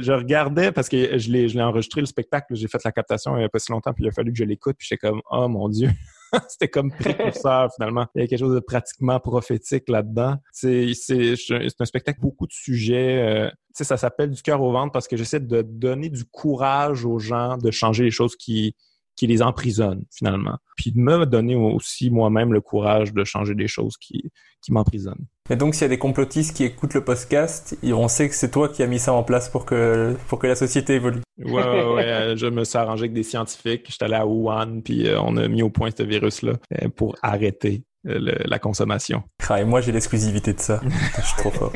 je, 0.00 0.12
regardais 0.12 0.72
parce 0.72 0.88
que 0.88 1.18
je 1.18 1.30
l'ai, 1.30 1.48
je 1.48 1.56
l'ai 1.56 1.62
enregistré 1.62 2.00
le 2.00 2.06
spectacle, 2.06 2.54
j'ai 2.54 2.68
fait 2.68 2.82
la 2.84 2.92
captation 2.92 3.36
il 3.36 3.40
n'y 3.40 3.44
a 3.44 3.48
pas 3.48 3.58
si 3.58 3.72
longtemps, 3.72 3.92
puis 3.92 4.04
il 4.04 4.08
a 4.08 4.12
fallu 4.12 4.32
que 4.32 4.38
je 4.38 4.44
l'écoute, 4.44 4.76
puis 4.78 4.86
j'étais 4.88 5.08
comme 5.08 5.20
Oh 5.30 5.48
mon 5.48 5.68
Dieu. 5.68 5.90
C'était 6.48 6.68
comme 6.68 6.90
précurseur 6.90 7.70
finalement. 7.74 8.06
Il 8.14 8.20
y 8.20 8.24
a 8.24 8.26
quelque 8.26 8.38
chose 8.38 8.54
de 8.54 8.60
pratiquement 8.60 9.20
prophétique 9.20 9.88
là-dedans. 9.88 10.36
C'est, 10.52 10.92
c'est, 10.94 11.34
c'est 11.36 11.80
un 11.80 11.84
spectacle 11.84 12.20
beaucoup 12.20 12.46
de 12.46 12.52
sujets. 12.52 13.22
Euh, 13.22 13.50
ça 13.72 13.96
s'appelle 13.96 14.30
du 14.30 14.42
cœur 14.42 14.60
au 14.60 14.72
ventre 14.72 14.92
parce 14.92 15.06
que 15.06 15.16
j'essaie 15.16 15.40
de 15.40 15.62
donner 15.62 16.08
du 16.08 16.24
courage 16.24 17.04
aux 17.04 17.18
gens 17.18 17.58
de 17.58 17.70
changer 17.70 18.04
les 18.04 18.10
choses 18.10 18.34
qui, 18.36 18.74
qui 19.16 19.26
les 19.26 19.42
emprisonne 19.42 20.04
finalement. 20.10 20.58
Puis 20.76 20.92
de 20.92 20.98
me 20.98 21.24
donner 21.24 21.56
aussi 21.56 22.10
moi-même 22.10 22.52
le 22.52 22.60
courage 22.60 23.12
de 23.12 23.24
changer 23.24 23.54
des 23.54 23.68
choses 23.68 23.96
qui, 23.96 24.30
qui 24.62 24.72
m'emprisonnent. 24.72 25.26
Et 25.48 25.56
donc 25.56 25.74
s'il 25.74 25.82
y 25.82 25.84
a 25.86 25.88
des 25.88 25.98
complotistes 25.98 26.56
qui 26.56 26.64
écoutent 26.64 26.94
le 26.94 27.04
podcast, 27.04 27.76
on 27.84 28.08
sait 28.08 28.28
que 28.28 28.34
c'est 28.34 28.50
toi 28.50 28.68
qui 28.68 28.82
as 28.82 28.86
mis 28.86 28.98
ça 28.98 29.12
en 29.12 29.22
place 29.22 29.48
pour 29.48 29.64
que, 29.64 30.16
pour 30.28 30.38
que 30.38 30.46
la 30.46 30.56
société 30.56 30.94
évolue. 30.94 31.20
Ouais, 31.38 31.52
ouais, 31.52 31.84
ouais. 31.94 32.04
Euh, 32.04 32.36
je 32.36 32.46
me 32.46 32.64
suis 32.64 32.78
arrangé 32.78 33.02
avec 33.02 33.12
des 33.12 33.22
scientifiques. 33.22 33.86
J'étais 33.88 34.06
allé 34.06 34.14
à 34.14 34.26
Wuhan, 34.26 34.80
puis 34.82 35.06
euh, 35.06 35.20
on 35.20 35.36
a 35.36 35.46
mis 35.48 35.62
au 35.62 35.70
point 35.70 35.90
ce 35.96 36.02
virus-là 36.02 36.54
euh, 36.82 36.88
pour 36.88 37.16
arrêter 37.22 37.84
la 38.08 38.60
consommation. 38.60 39.24
Ah, 39.48 39.60
et 39.60 39.64
moi, 39.64 39.80
j'ai 39.80 39.90
l'exclusivité 39.90 40.52
de 40.52 40.60
ça. 40.60 40.80
Je 41.16 41.26
suis 41.26 41.36
trop 41.38 41.50
fort. 41.50 41.72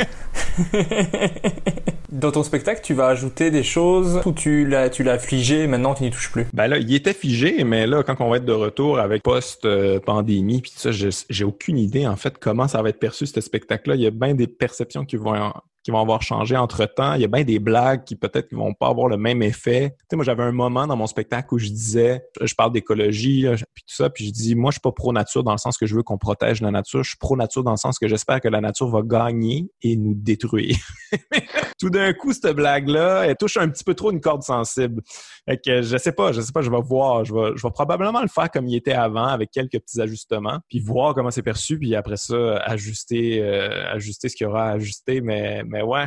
Dans 2.13 2.33
ton 2.33 2.43
spectacle, 2.43 2.81
tu 2.83 2.93
vas 2.93 3.07
ajouter 3.07 3.53
des 3.53 3.63
choses 3.63 4.21
ou 4.27 4.33
tu 4.33 4.67
l'as, 4.67 4.91
tu 4.91 5.05
l'as 5.05 5.19
figé 5.19 5.69
maintenant 5.69 5.95
tu 5.95 6.03
n'y 6.03 6.11
touches 6.11 6.33
plus? 6.33 6.47
Ben 6.53 6.67
là, 6.67 6.79
il 6.79 6.93
était 6.93 7.13
figé, 7.13 7.63
mais 7.63 7.87
là, 7.87 8.03
quand 8.03 8.17
on 8.21 8.29
va 8.29 8.39
être 8.39 8.45
de 8.45 8.53
retour 8.53 8.99
avec 8.99 9.23
post-pandémie, 9.23 10.61
puis 10.61 10.73
ça, 10.75 10.91
j'ai 10.91 11.45
aucune 11.45 11.79
idée, 11.79 12.07
en 12.07 12.17
fait, 12.17 12.37
comment 12.39 12.67
ça 12.67 12.83
va 12.83 12.89
être 12.89 12.99
perçu, 12.99 13.27
ce 13.27 13.41
spectacle-là. 13.41 13.95
Il 13.95 14.03
y 14.03 14.07
a 14.07 14.11
bien 14.11 14.35
des 14.35 14.49
perceptions 14.49 15.05
qui 15.05 15.17
vont 15.17 15.53
qui 15.83 15.91
vont 15.91 16.01
avoir 16.01 16.23
changé 16.23 16.57
entre 16.57 16.85
temps. 16.87 17.15
Il 17.15 17.23
y 17.23 17.25
a 17.25 17.29
bien 17.29 17.45
des 17.45 17.59
blagues 17.59 18.05
qui 18.05 18.17
peut-être 18.17 18.53
ne 18.53 18.59
vont 18.59 18.75
pas 18.75 18.89
avoir 18.89 19.09
le 19.09 19.17
même 19.17 19.43
effet. 19.43 19.91
Tu 19.91 20.07
sais, 20.11 20.17
moi, 20.17 20.25
j'avais 20.25 20.43
un 20.43 20.53
moment 20.53 20.87
dans 20.87 20.97
mon 20.97 21.07
spectacle 21.07 21.55
où 21.55 21.59
je 21.59 21.69
disais, 21.69 22.23
je 22.41 22.55
parle 22.55 22.73
d'écologie, 22.73 23.47
puis 23.75 23.85
tout 23.87 23.95
ça, 23.95 24.11
puis 24.11 24.27
je 24.27 24.33
dis, 24.33 24.55
moi, 24.55 24.71
je 24.71 24.75
suis 24.75 24.81
pas 24.81 24.93
pro-nature 24.93 25.43
dans 25.43 25.53
le 25.53 25.59
sens 25.59 25.79
que 25.79 25.87
je 25.87 25.95
veux 25.95 26.03
qu'on 26.03 26.19
protège 26.19 26.61
la 26.61 26.71
nature. 26.71 27.03
Je 27.03 27.11
suis 27.11 27.19
pro-nature 27.19 27.65
dans 27.65 27.71
le 27.71 27.77
sens 27.77 27.99
que 27.99 28.09
j'espère 28.09 28.41
que 28.41 28.49
la 28.49 28.61
nature 28.61 28.89
va 28.89 29.03
gagner 29.03 29.71
et 29.83 29.97
nous 29.97 30.15
détruire. 30.15 30.77
tout 31.79 31.91
d'un 31.91 32.13
coup, 32.13 32.33
cette 32.33 32.55
blague-là, 32.55 33.27
elle 33.27 33.37
touche 33.37 33.57
un 33.57 33.69
petit 33.69 33.85
peu 33.85 33.95
trop 33.95 34.11
une 34.11 34.21
corde 34.21 34.43
sensible. 34.43 35.03
Fait 35.49 35.59
que 35.59 35.83
je 35.83 35.97
sais 35.97 36.13
pas, 36.13 36.33
je 36.33 36.41
sais 36.41 36.53
pas, 36.53 36.63
je 36.63 36.71
vais 36.71 36.81
voir. 36.83 37.25
Je 37.25 37.35
vais, 37.35 37.57
je 37.57 37.63
vais 37.67 37.73
probablement 37.73 38.21
le 38.21 38.29
faire 38.29 38.51
comme 38.51 38.69
il 38.69 38.77
était 38.77 38.93
avant, 38.93 39.27
avec 39.27 39.51
quelques 39.51 39.81
petits 39.81 40.01
ajustements, 40.01 40.59
puis 40.69 40.81
voir 40.81 41.15
comment 41.15 41.31
c'est 41.31 41.43
perçu, 41.43 41.79
puis 41.79 41.95
après 41.95 42.17
ça, 42.17 42.57
ajuster, 42.59 43.43
euh, 43.43 43.93
ajuster 43.93 44.29
ce 44.29 44.37
qu'il 44.37 44.47
y 44.47 44.49
aura 44.49 44.69
à 44.69 44.73
ajuster, 44.73 45.21
mais 45.21 45.63
mais 45.71 45.83
ouais, 45.83 46.07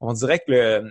on 0.00 0.12
dirait 0.12 0.40
que 0.40 0.82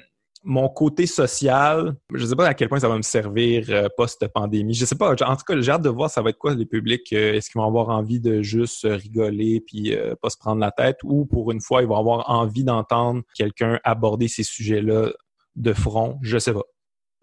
mon 0.45 0.69
côté 0.69 1.07
social, 1.07 1.95
je 2.13 2.23
ne 2.23 2.29
sais 2.29 2.35
pas 2.35 2.47
à 2.47 2.53
quel 2.53 2.69
point 2.69 2.79
ça 2.79 2.87
va 2.87 2.95
me 2.95 3.01
servir 3.01 3.65
euh, 3.69 3.87
post-pandémie. 3.97 4.75
Je 4.75 4.85
sais 4.85 4.95
pas. 4.95 5.11
En 5.11 5.15
tout 5.15 5.43
cas, 5.45 5.59
j'ai 5.59 5.71
hâte 5.71 5.81
de 5.81 5.89
voir 5.89 6.09
ça 6.09 6.21
va 6.21 6.29
être 6.29 6.37
quoi 6.37 6.53
les 6.53 6.67
publics. 6.67 7.11
Euh, 7.13 7.33
est-ce 7.33 7.49
qu'ils 7.49 7.59
vont 7.59 7.67
avoir 7.67 7.89
envie 7.89 8.19
de 8.19 8.43
juste 8.43 8.87
rigoler 8.87 9.61
puis 9.65 9.95
euh, 9.95 10.13
pas 10.21 10.29
se 10.29 10.37
prendre 10.37 10.61
la 10.61 10.71
tête 10.71 10.97
ou 11.03 11.25
pour 11.25 11.51
une 11.51 11.61
fois, 11.61 11.81
ils 11.81 11.87
vont 11.87 11.97
avoir 11.97 12.29
envie 12.29 12.63
d'entendre 12.63 13.23
quelqu'un 13.35 13.79
aborder 13.83 14.27
ces 14.27 14.43
sujets-là 14.43 15.09
de 15.55 15.73
front? 15.73 16.19
Je 16.21 16.37
sais 16.37 16.53
pas. 16.53 16.63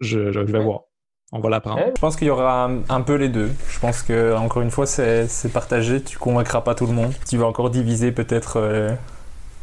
Je, 0.01 0.17
vais 0.17 0.59
voir. 0.59 0.81
On 1.31 1.39
va 1.39 1.49
l'apprendre. 1.49 1.81
Je 1.95 2.01
pense 2.01 2.17
qu'il 2.17 2.27
y 2.27 2.29
aura 2.29 2.69
un, 2.89 3.01
peu 3.01 3.15
les 3.15 3.29
deux. 3.29 3.49
Je 3.69 3.79
pense 3.79 4.03
que 4.03 4.35
encore 4.35 4.61
une 4.61 4.69
fois, 4.69 4.85
c'est 4.85 5.53
partagé. 5.53 6.01
Tu 6.03 6.17
convaincras 6.17 6.59
pas 6.59 6.75
tout 6.75 6.87
le 6.87 6.93
monde. 6.93 7.13
Tu 7.29 7.37
vas 7.37 7.45
encore 7.45 7.69
diviser 7.69 8.11
peut-être 8.11 8.97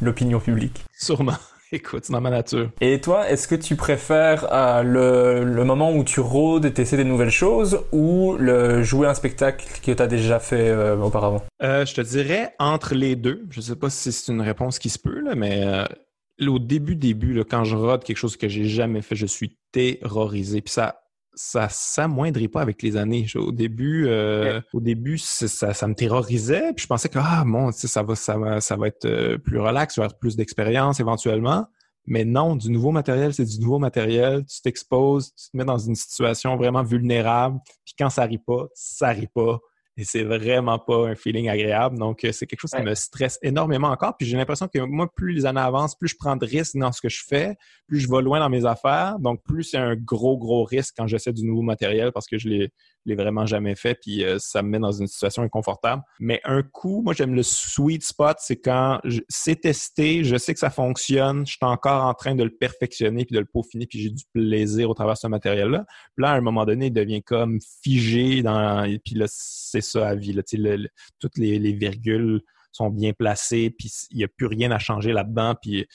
l'opinion 0.01 0.39
publique. 0.39 0.83
Sûrement. 0.93 1.37
Écoute, 1.73 2.03
c'est 2.03 2.11
dans 2.11 2.19
ma 2.19 2.29
nature. 2.29 2.69
Et 2.81 2.99
toi, 2.99 3.29
est-ce 3.29 3.47
que 3.47 3.55
tu 3.55 3.77
préfères 3.77 4.45
euh, 4.51 5.43
le, 5.43 5.63
moment 5.63 5.93
où 5.93 6.03
tu 6.03 6.19
rôdes 6.19 6.65
et 6.65 6.81
essaies 6.81 6.97
des 6.97 7.05
nouvelles 7.05 7.31
choses 7.31 7.85
ou 7.93 8.35
le 8.37 8.83
jouer 8.83 9.07
un 9.07 9.13
spectacle 9.13 9.65
que 9.81 9.93
tu 9.93 10.03
as 10.03 10.07
déjà 10.07 10.39
fait 10.39 10.67
euh, 10.67 10.97
auparavant? 10.97 11.41
Euh, 11.63 11.85
je 11.85 11.93
te 11.93 12.01
dirais 12.01 12.53
entre 12.59 12.93
les 12.93 13.15
deux. 13.15 13.45
Je 13.51 13.61
sais 13.61 13.77
pas 13.77 13.89
si 13.89 14.11
c'est 14.11 14.33
une 14.33 14.41
réponse 14.41 14.79
qui 14.79 14.89
se 14.89 14.99
peut, 14.99 15.21
là, 15.21 15.33
mais 15.33 15.65
au 16.45 16.59
début, 16.59 16.95
début, 16.95 17.33
là, 17.33 17.43
quand 17.49 17.63
je 17.63 17.77
rôde 17.77 18.03
quelque 18.03 18.17
chose 18.17 18.35
que 18.35 18.49
j'ai 18.49 18.65
jamais 18.65 19.01
fait, 19.01 19.15
je 19.15 19.25
suis 19.25 19.57
terrorisé. 19.71 20.61
Puis 20.61 20.73
ça, 20.73 21.00
ça 21.33 21.69
s'amoindrit 21.69 22.47
pas 22.47 22.61
avec 22.61 22.81
les 22.81 22.97
années. 22.97 23.25
Au 23.35 23.51
début, 23.51 24.07
euh, 24.07 24.61
au 24.73 24.81
début, 24.81 25.17
ça, 25.17 25.73
ça 25.73 25.87
me 25.87 25.95
terrorisait. 25.95 26.73
Puis 26.73 26.83
je 26.83 26.87
pensais 26.87 27.09
que 27.09 27.19
ah 27.19 27.43
bon, 27.45 27.71
ça 27.71 28.03
va, 28.03 28.15
ça 28.15 28.37
va, 28.37 28.61
ça 28.61 28.75
va 28.75 28.87
être 28.87 29.05
euh, 29.05 29.37
plus 29.37 29.59
relax, 29.59 29.93
tu 29.93 29.99
vas 29.99 30.05
avoir 30.05 30.19
plus 30.19 30.35
d'expérience 30.35 30.99
éventuellement. 30.99 31.67
Mais 32.07 32.25
non, 32.25 32.55
du 32.55 32.71
nouveau 32.71 32.91
matériel, 32.91 33.33
c'est 33.33 33.45
du 33.45 33.59
nouveau 33.59 33.79
matériel. 33.79 34.43
Tu 34.45 34.61
t'exposes, 34.61 35.33
tu 35.35 35.51
te 35.51 35.57
mets 35.57 35.65
dans 35.65 35.77
une 35.77 35.95
situation 35.95 36.55
vraiment 36.57 36.83
vulnérable. 36.83 37.59
Puis 37.85 37.93
quand 37.97 38.09
ça 38.09 38.23
rit 38.23 38.39
pas, 38.39 38.67
ça 38.73 39.09
rit 39.09 39.29
pas 39.33 39.59
et 40.01 40.03
c'est 40.03 40.23
vraiment 40.23 40.79
pas 40.79 41.09
un 41.09 41.15
feeling 41.15 41.47
agréable. 41.47 41.99
Donc, 41.99 42.23
euh, 42.23 42.31
c'est 42.31 42.47
quelque 42.47 42.61
chose 42.61 42.71
qui 42.71 42.81
me 42.81 42.95
stresse 42.95 43.37
énormément 43.43 43.89
encore. 43.89 44.17
Puis 44.17 44.27
j'ai 44.27 44.35
l'impression 44.35 44.67
que 44.67 44.79
moi, 44.79 45.07
plus 45.13 45.31
les 45.31 45.45
années 45.45 45.61
avancent, 45.61 45.95
plus 45.95 46.09
je 46.09 46.15
prends 46.19 46.35
de 46.35 46.43
risques 46.43 46.75
dans 46.75 46.91
ce 46.91 47.01
que 47.01 47.09
je 47.09 47.23
fais, 47.23 47.55
plus 47.87 47.99
je 47.99 48.09
vais 48.09 48.23
loin 48.23 48.39
dans 48.39 48.49
mes 48.49 48.65
affaires. 48.65 49.19
Donc, 49.19 49.43
plus 49.43 49.63
c'est 49.63 49.77
un 49.77 49.95
gros, 49.95 50.39
gros 50.39 50.63
risque 50.63 50.95
quand 50.97 51.05
j'essaie 51.05 51.33
du 51.33 51.45
nouveau 51.45 51.61
matériel 51.61 52.11
parce 52.11 52.25
que 52.25 52.39
je 52.39 52.49
l'ai 52.49 52.71
l'ai 53.05 53.15
vraiment 53.15 53.45
jamais 53.45 53.75
fait, 53.75 53.95
puis 53.95 54.23
euh, 54.23 54.37
ça 54.39 54.61
me 54.61 54.69
met 54.69 54.79
dans 54.79 54.91
une 54.91 55.07
situation 55.07 55.43
inconfortable. 55.43 56.01
Mais 56.19 56.41
un 56.43 56.63
coup, 56.63 57.01
moi 57.03 57.13
j'aime 57.13 57.33
le 57.33 57.43
sweet 57.43 58.03
spot, 58.03 58.37
c'est 58.39 58.57
quand 58.57 58.99
c'est 59.29 59.61
testé, 59.61 60.23
je 60.23 60.37
sais 60.37 60.53
que 60.53 60.59
ça 60.59 60.69
fonctionne, 60.69 61.45
je 61.45 61.53
suis 61.53 61.59
encore 61.61 62.05
en 62.05 62.13
train 62.13 62.35
de 62.35 62.43
le 62.43 62.51
perfectionner 62.51 63.25
puis 63.25 63.35
de 63.35 63.39
le 63.39 63.45
peaufiner, 63.45 63.87
puis 63.87 64.01
j'ai 64.01 64.09
du 64.09 64.23
plaisir 64.33 64.89
au 64.89 64.93
travers 64.93 65.13
de 65.13 65.19
ce 65.19 65.27
matériel-là. 65.27 65.85
Puis 66.15 66.23
là, 66.23 66.31
à 66.31 66.35
un 66.35 66.41
moment 66.41 66.65
donné, 66.65 66.87
il 66.87 66.93
devient 66.93 67.23
comme 67.23 67.59
figé 67.83 68.41
dans, 68.43 68.83
et 68.83 68.99
puis 68.99 69.15
là, 69.15 69.25
c'est 69.27 69.81
ça 69.81 70.07
à 70.07 70.15
vie. 70.15 70.33
Là, 70.33 70.43
toutes 71.19 71.37
les, 71.37 71.59
les 71.59 71.73
virgules 71.73 72.41
sont 72.71 72.89
bien 72.89 73.13
placées, 73.13 73.69
puis 73.69 73.91
il 74.11 74.17
n'y 74.17 74.23
a 74.23 74.27
plus 74.27 74.47
rien 74.47 74.71
à 74.71 74.79
changer 74.79 75.11
là-dedans, 75.11 75.55
puis 75.61 75.85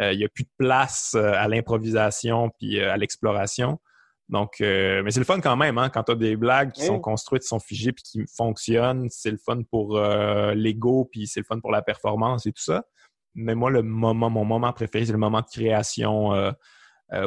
euh, 0.00 0.12
il 0.12 0.18
n'y 0.18 0.24
a 0.24 0.28
plus 0.28 0.44
de 0.44 0.50
place 0.58 1.12
euh, 1.14 1.32
à 1.34 1.48
l'improvisation, 1.48 2.50
puis 2.58 2.80
à 2.80 2.96
l'exploration. 2.96 3.78
Donc, 4.28 4.60
euh, 4.60 5.02
mais 5.02 5.10
c'est 5.10 5.20
le 5.20 5.26
fun 5.26 5.40
quand 5.40 5.56
même, 5.56 5.76
hein, 5.76 5.90
quand 5.90 6.04
tu 6.04 6.12
as 6.12 6.14
des 6.14 6.36
blagues 6.36 6.72
qui 6.72 6.84
sont 6.84 6.98
construites, 6.98 7.42
qui 7.42 7.48
sont 7.48 7.60
figées, 7.60 7.92
puis 7.92 8.02
qui 8.02 8.24
fonctionnent. 8.34 9.06
C'est 9.10 9.30
le 9.30 9.36
fun 9.36 9.60
pour 9.70 9.98
euh, 9.98 10.54
l'ego, 10.54 11.08
puis 11.10 11.26
c'est 11.26 11.40
le 11.40 11.44
fun 11.44 11.60
pour 11.60 11.70
la 11.70 11.82
performance 11.82 12.46
et 12.46 12.52
tout 12.52 12.62
ça. 12.62 12.84
Mais 13.34 13.54
moi, 13.54 13.70
le 13.70 13.82
moment, 13.82 14.30
mon 14.30 14.44
moment 14.44 14.72
préféré, 14.72 15.04
c'est 15.04 15.12
le 15.12 15.18
moment 15.18 15.40
de 15.40 15.46
création 15.46 16.32
euh, 16.32 16.52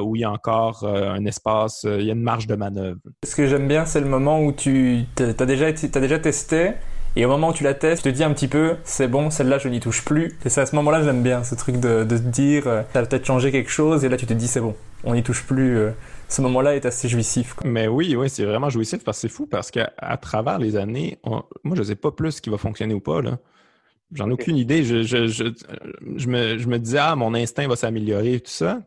où 0.02 0.15
il 0.15 0.22
y 0.22 0.26
a 0.26 0.32
encore 0.32 0.86
un 0.86 1.24
espace, 1.26 1.86
il 1.86 2.03
y 2.03 2.10
a 2.10 2.14
une 2.14 2.22
marge 2.22 2.48
de 2.48 2.56
manœuvre. 2.56 2.99
Ce 3.24 3.36
que 3.36 3.45
j'aime 3.48 3.68
bien, 3.68 3.86
c'est 3.86 4.02
le 4.02 4.07
moment 4.07 4.41
où 4.41 4.52
tu 4.52 5.06
as 5.19 5.45
déjà, 5.45 5.68
as 5.68 5.99
déjà 5.99 6.19
testé, 6.19 6.74
et 7.15 7.26
au 7.26 7.30
moment 7.30 7.49
où 7.49 7.53
tu 7.53 7.64
la 7.64 7.74
testes, 7.74 8.03
tu 8.03 8.11
te 8.11 8.15
dis 8.15 8.24
un 8.24 8.34
petit 8.34 8.48
peu, 8.48 8.78
c'est 8.84 9.07
bon, 9.07 9.30
celle-là, 9.30 9.60
je 9.60 9.69
n'y 9.69 9.80
touche 9.80 10.03
plus. 10.03 10.38
Et 10.45 10.49
c'est 10.49 10.61
à 10.61 10.65
ce 10.65 10.76
moment-là, 10.78 11.03
j'aime 11.03 11.24
bien 11.24 11.44
ce 11.44 11.56
truc 11.56 11.80
de, 11.80 12.03
de 12.03 12.18
te 12.18 12.24
dire, 12.24 12.64
ça 12.64 13.02
va 13.02 13.06
peut-être 13.06 13.26
changer 13.26 13.52
quelque 13.52 13.69
chose, 13.69 14.03
et 14.03 14.10
là, 14.10 14.18
tu 14.18 14.26
te 14.26 14.34
dis, 14.34 14.48
c'est 14.48 14.61
bon, 14.61 14.76
on 15.03 15.14
n'y 15.14 15.24
touche 15.24 15.45
plus 15.45 15.78
ce 16.28 16.41
moment-là 16.41 16.76
est 16.76 16.86
assez 16.86 17.08
jouissif. 17.08 17.56
Mais 17.64 17.88
oui, 17.88 18.16
oui, 18.16 18.30
c'est 18.30 18.45
vraiment 18.45 18.70
jouissif 18.70 19.04
parce 19.04 19.18
que 19.18 19.22
c'est 19.28 19.34
fou 19.34 19.48
parce 19.48 19.72
qu'à 19.72 20.18
travers 20.22 20.60
les 20.60 20.76
années, 20.76 21.20
moi, 21.26 21.76
je 21.76 21.82
ne 21.82 21.84
sais 21.84 21.95
pas 21.95 22.12
plus 22.12 22.34
ce 22.34 22.41
qui 22.41 22.49
va 22.49 22.58
fonctionner 22.58 22.94
ou 22.94 22.99
pas. 22.99 23.22
Là. 23.22 23.40
J'en 24.14 24.30
ai 24.30 24.34
aucune 24.34 24.58
idée. 24.58 24.84
Je, 24.84 25.04
je, 25.04 25.28
je, 25.28 25.45
je, 26.16 26.28
me, 26.28 26.58
je 26.58 26.68
me 26.68 26.80
disais, 26.80 26.99
ah, 26.99 27.16
mon 27.16 27.34
instinct 27.34 27.68
va 27.68 27.76
s'améliorer 27.76 28.36
et 28.36 28.40
tout 28.40 28.52
ça. 28.52 28.82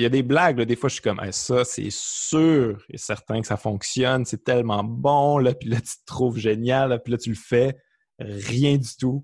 Il 0.00 0.02
y 0.02 0.06
a 0.06 0.08
des 0.08 0.24
blagues, 0.24 0.58
là, 0.58 0.64
des 0.64 0.74
fois, 0.74 0.88
je 0.88 0.94
suis 0.94 1.02
comme, 1.02 1.20
ça, 1.30 1.64
c'est 1.64 1.90
sûr 1.90 2.84
et 2.90 2.98
certain 2.98 3.40
que 3.40 3.46
ça 3.46 3.56
fonctionne, 3.56 4.24
c'est 4.24 4.42
tellement 4.42 4.82
bon, 4.82 5.38
là, 5.38 5.54
puis 5.54 5.68
là, 5.68 5.76
tu 5.76 5.98
te 5.98 6.04
trouves 6.04 6.36
génial, 6.36 7.00
puis 7.04 7.12
là, 7.12 7.18
tu 7.18 7.30
le 7.30 7.36
fais 7.36 7.76
rien 8.18 8.76
du 8.76 8.96
tout. 8.98 9.22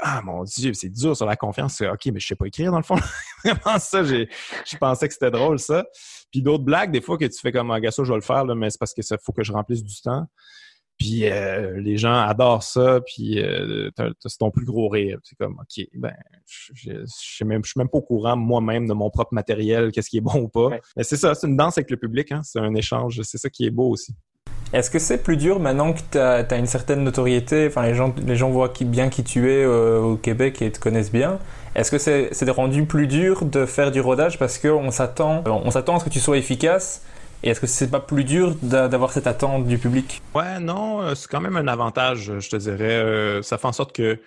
ah 0.00 0.22
mon 0.22 0.44
Dieu, 0.44 0.72
c'est 0.74 0.88
dur 0.88 1.16
sur 1.16 1.26
la 1.26 1.36
confiance. 1.36 1.80
OK, 1.80 2.06
mais 2.06 2.20
je 2.20 2.26
sais 2.26 2.36
pas 2.36 2.46
écrire 2.46 2.70
dans 2.70 2.78
le 2.78 2.84
fond. 2.84 2.96
Vraiment 3.44 3.78
ça, 3.78 4.04
j'ai, 4.04 4.28
je 4.64 4.76
pensais 4.76 5.06
que 5.06 5.14
c'était 5.14 5.30
drôle 5.30 5.58
ça. 5.58 5.84
Puis 6.30 6.42
d'autres 6.42 6.64
blagues, 6.64 6.90
des 6.90 7.00
fois 7.00 7.18
que 7.18 7.24
tu 7.24 7.38
fais 7.40 7.52
comme 7.52 7.70
ah, 7.70 7.90
ça, 7.90 8.04
je 8.04 8.08
vais 8.08 8.16
le 8.16 8.22
faire, 8.22 8.44
là, 8.44 8.54
mais 8.54 8.70
c'est 8.70 8.78
parce 8.78 8.94
que 8.94 9.02
ça 9.02 9.16
faut 9.18 9.32
que 9.32 9.44
je 9.44 9.52
remplisse 9.52 9.82
du 9.82 10.00
temps. 10.00 10.26
Puis 10.98 11.28
euh, 11.28 11.78
les 11.78 11.98
gens 11.98 12.14
adorent 12.14 12.62
ça, 12.62 13.00
puis 13.04 13.38
euh, 13.38 13.90
c'est 14.24 14.38
ton 14.38 14.50
plus 14.50 14.64
gros 14.64 14.88
rire. 14.88 15.18
C'est 15.24 15.36
comme, 15.36 15.58
OK, 15.60 15.84
ben, 15.94 16.14
je, 16.46 16.72
je, 16.74 17.04
suis 17.06 17.44
même, 17.44 17.62
je 17.62 17.70
suis 17.70 17.78
même 17.78 17.90
pas 17.90 17.98
au 17.98 18.02
courant 18.02 18.34
moi-même 18.34 18.88
de 18.88 18.94
mon 18.94 19.10
propre 19.10 19.34
matériel, 19.34 19.92
qu'est-ce 19.92 20.08
qui 20.08 20.16
est 20.16 20.22
bon 20.22 20.40
ou 20.40 20.48
pas. 20.48 20.70
Mais 20.96 21.04
c'est 21.04 21.18
ça, 21.18 21.34
c'est 21.34 21.46
une 21.46 21.56
danse 21.56 21.76
avec 21.76 21.90
le 21.90 21.98
public, 21.98 22.32
hein, 22.32 22.40
c'est 22.42 22.60
un 22.60 22.74
échange, 22.74 23.20
c'est 23.22 23.36
ça 23.36 23.50
qui 23.50 23.66
est 23.66 23.70
beau 23.70 23.90
aussi. 23.90 24.14
Est-ce 24.76 24.90
que 24.90 24.98
c'est 24.98 25.22
plus 25.22 25.38
dur 25.38 25.58
maintenant 25.58 25.94
que 25.94 26.00
tu 26.12 26.18
as, 26.18 26.58
une 26.58 26.66
certaine 26.66 27.02
notoriété, 27.02 27.68
enfin 27.68 27.86
les 27.86 27.94
gens, 27.94 28.14
les 28.26 28.36
gens 28.36 28.50
voient 28.50 28.68
qui, 28.68 28.84
bien 28.84 29.08
qui 29.08 29.24
tu 29.24 29.50
es 29.50 29.64
euh, 29.64 30.00
au 30.00 30.16
Québec 30.16 30.60
et 30.60 30.70
te 30.70 30.78
connaissent 30.78 31.10
bien. 31.10 31.38
Est-ce 31.74 31.90
que 31.90 31.96
c'est 31.96 32.50
rendu 32.50 32.84
plus 32.84 33.06
dur 33.06 33.46
de 33.46 33.64
faire 33.64 33.90
du 33.90 34.02
rodage 34.02 34.38
parce 34.38 34.58
qu'on 34.58 34.90
s'attend 34.90 35.42
on 35.46 35.70
s'attend 35.70 35.96
à 35.96 36.00
ce 36.00 36.04
que 36.04 36.10
tu 36.10 36.20
sois 36.20 36.36
efficace 36.36 37.00
et 37.42 37.48
est-ce 37.48 37.60
que 37.60 37.66
c'est 37.66 37.90
pas 37.90 38.00
plus 38.00 38.24
dur 38.24 38.54
d'avoir 38.60 39.12
cette 39.12 39.26
attente 39.26 39.66
du 39.66 39.78
public? 39.78 40.20
Ouais, 40.34 40.60
non, 40.60 41.00
euh, 41.00 41.14
c'est 41.14 41.30
quand 41.30 41.40
même 41.40 41.56
un 41.56 41.68
avantage, 41.68 42.32
je 42.38 42.50
te 42.50 42.56
dirais. 42.56 42.96
Euh, 42.96 43.40
ça 43.40 43.56
fait 43.56 43.68
en 43.68 43.72
sorte 43.72 43.96
que 43.96 44.18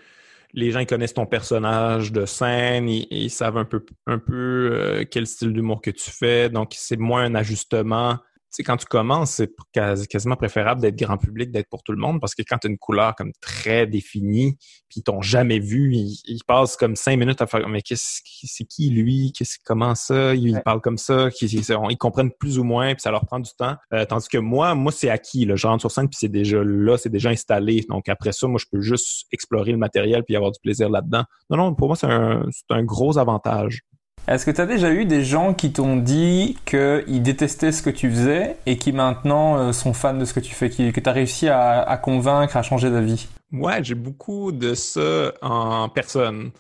les 0.55 0.71
gens 0.71 0.83
connaissent 0.83 1.13
ton 1.13 1.27
personnage 1.27 2.11
de 2.11 2.25
scène, 2.25 2.89
ils, 2.89 3.05
ils 3.11 3.29
savent 3.29 3.57
un 3.57 3.65
peu, 3.65 3.85
un 4.07 4.17
peu 4.17 5.05
quel 5.11 5.27
style 5.27 5.53
d'humour 5.53 5.79
que 5.79 5.91
tu 5.91 6.09
fais, 6.09 6.49
donc 6.49 6.71
c'est 6.75 6.97
moins 6.97 7.21
un 7.21 7.35
ajustement 7.35 8.17
sais, 8.51 8.63
quand 8.63 8.77
tu 8.77 8.85
commences, 8.85 9.31
c'est 9.31 10.07
quasiment 10.07 10.35
préférable 10.35 10.81
d'être 10.81 10.97
grand 10.97 11.17
public, 11.17 11.51
d'être 11.51 11.69
pour 11.69 11.83
tout 11.83 11.91
le 11.91 11.97
monde, 11.97 12.19
parce 12.19 12.35
que 12.35 12.41
quand 12.47 12.57
tu 12.57 12.67
as 12.67 12.69
une 12.69 12.77
couleur 12.77 13.15
comme 13.15 13.31
très 13.41 13.87
définie, 13.87 14.57
puis 14.89 14.99
ils 14.99 15.03
t'ont 15.03 15.21
jamais 15.21 15.59
vu, 15.59 15.93
ils, 15.95 16.39
passent 16.47 16.77
comme 16.77 16.95
cinq 16.95 17.17
minutes 17.17 17.41
à 17.41 17.47
faire 17.47 17.67
mais 17.69 17.81
qu'est-ce 17.81 18.21
c'est 18.43 18.63
qui 18.63 18.89
lui, 18.89 19.31
qu'est-ce 19.33 19.57
comment 19.63 19.93
ça, 19.93 20.33
ils 20.33 20.59
parlent 20.63 20.81
comme 20.81 20.97
ça, 20.97 21.29
ils, 21.41 21.97
comprennent 21.97 22.31
plus 22.31 22.57
ou 22.57 22.63
moins, 22.63 22.93
puis 22.93 23.01
ça 23.01 23.11
leur 23.11 23.25
prend 23.25 23.39
du 23.39 23.51
temps. 23.57 23.75
Euh, 23.93 24.05
tandis 24.05 24.27
que 24.27 24.37
moi, 24.37 24.73
moi 24.73 24.91
c'est 24.91 25.09
acquis, 25.09 25.45
là, 25.45 25.55
je 25.55 25.67
rentre 25.67 25.81
sur 25.81 25.91
scène 25.91 26.07
puis 26.09 26.17
c'est 26.19 26.29
déjà 26.29 26.63
là, 26.63 26.97
c'est 26.97 27.09
déjà 27.09 27.29
installé. 27.29 27.85
Donc 27.89 28.09
après 28.09 28.31
ça, 28.31 28.47
moi 28.47 28.59
je 28.59 28.65
peux 28.71 28.81
juste 28.81 29.27
explorer 29.31 29.71
le 29.71 29.77
matériel 29.77 30.23
puis 30.23 30.35
avoir 30.35 30.51
du 30.51 30.59
plaisir 30.59 30.89
là-dedans. 30.89 31.23
Non 31.49 31.57
non, 31.57 31.75
pour 31.75 31.87
moi 31.87 31.95
c'est 31.95 32.07
un, 32.07 32.45
un 32.69 32.83
gros 32.83 33.17
avantage. 33.17 33.83
Est-ce 34.27 34.45
que 34.45 34.51
tu 34.51 34.61
as 34.61 34.67
déjà 34.67 34.91
eu 34.91 35.05
des 35.05 35.23
gens 35.23 35.53
qui 35.53 35.73
t'ont 35.73 35.95
dit 35.95 36.57
qu'ils 36.65 37.23
détestaient 37.23 37.71
ce 37.71 37.81
que 37.81 37.89
tu 37.89 38.09
faisais 38.09 38.57
et 38.67 38.77
qui 38.77 38.91
maintenant 38.91 39.57
euh, 39.57 39.71
sont 39.71 39.93
fans 39.93 40.13
de 40.13 40.25
ce 40.25 40.33
que 40.33 40.39
tu 40.39 40.53
fais, 40.53 40.69
que 40.69 40.99
tu 40.99 41.09
as 41.09 41.11
réussi 41.11 41.49
à, 41.49 41.99
convaincre, 42.01 42.55
à 42.55 42.61
changer 42.61 42.91
d'avis? 42.91 43.27
Ouais, 43.51 43.83
j'ai 43.83 43.95
beaucoup 43.95 44.51
de 44.51 44.75
ça 44.75 45.33
en 45.41 45.89
personne. 45.89 46.51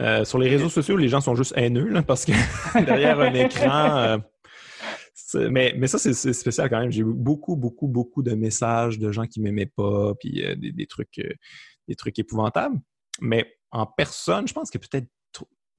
Euh, 0.00 0.24
sur 0.24 0.38
les 0.38 0.48
réseaux 0.48 0.68
sociaux, 0.68 0.96
les 0.96 1.08
gens 1.08 1.20
sont 1.20 1.34
juste 1.34 1.54
haineux 1.56 2.02
parce 2.06 2.24
que 2.24 2.32
derrière 2.84 3.18
un 3.20 3.32
écran. 3.32 3.96
Euh, 3.96 4.18
mais, 5.50 5.74
mais 5.76 5.86
ça, 5.86 5.98
c'est 5.98 6.32
spécial 6.32 6.68
quand 6.68 6.80
même. 6.80 6.92
J'ai 6.92 7.00
eu 7.00 7.04
beaucoup, 7.04 7.56
beaucoup, 7.56 7.88
beaucoup 7.88 8.22
de 8.22 8.34
messages 8.34 8.98
de 8.98 9.10
gens 9.12 9.26
qui 9.26 9.40
m'aimaient 9.40 9.66
pas, 9.66 10.14
puis 10.20 10.42
des, 10.56 10.86
trucs, 10.86 11.20
des 11.88 11.96
trucs 11.96 12.18
épouvantables. 12.18 12.78
Mais 13.20 13.46
en 13.70 13.86
personne, 13.86 14.46
je 14.46 14.54
pense 14.54 14.70
que 14.70 14.78
peut-être 14.78 15.08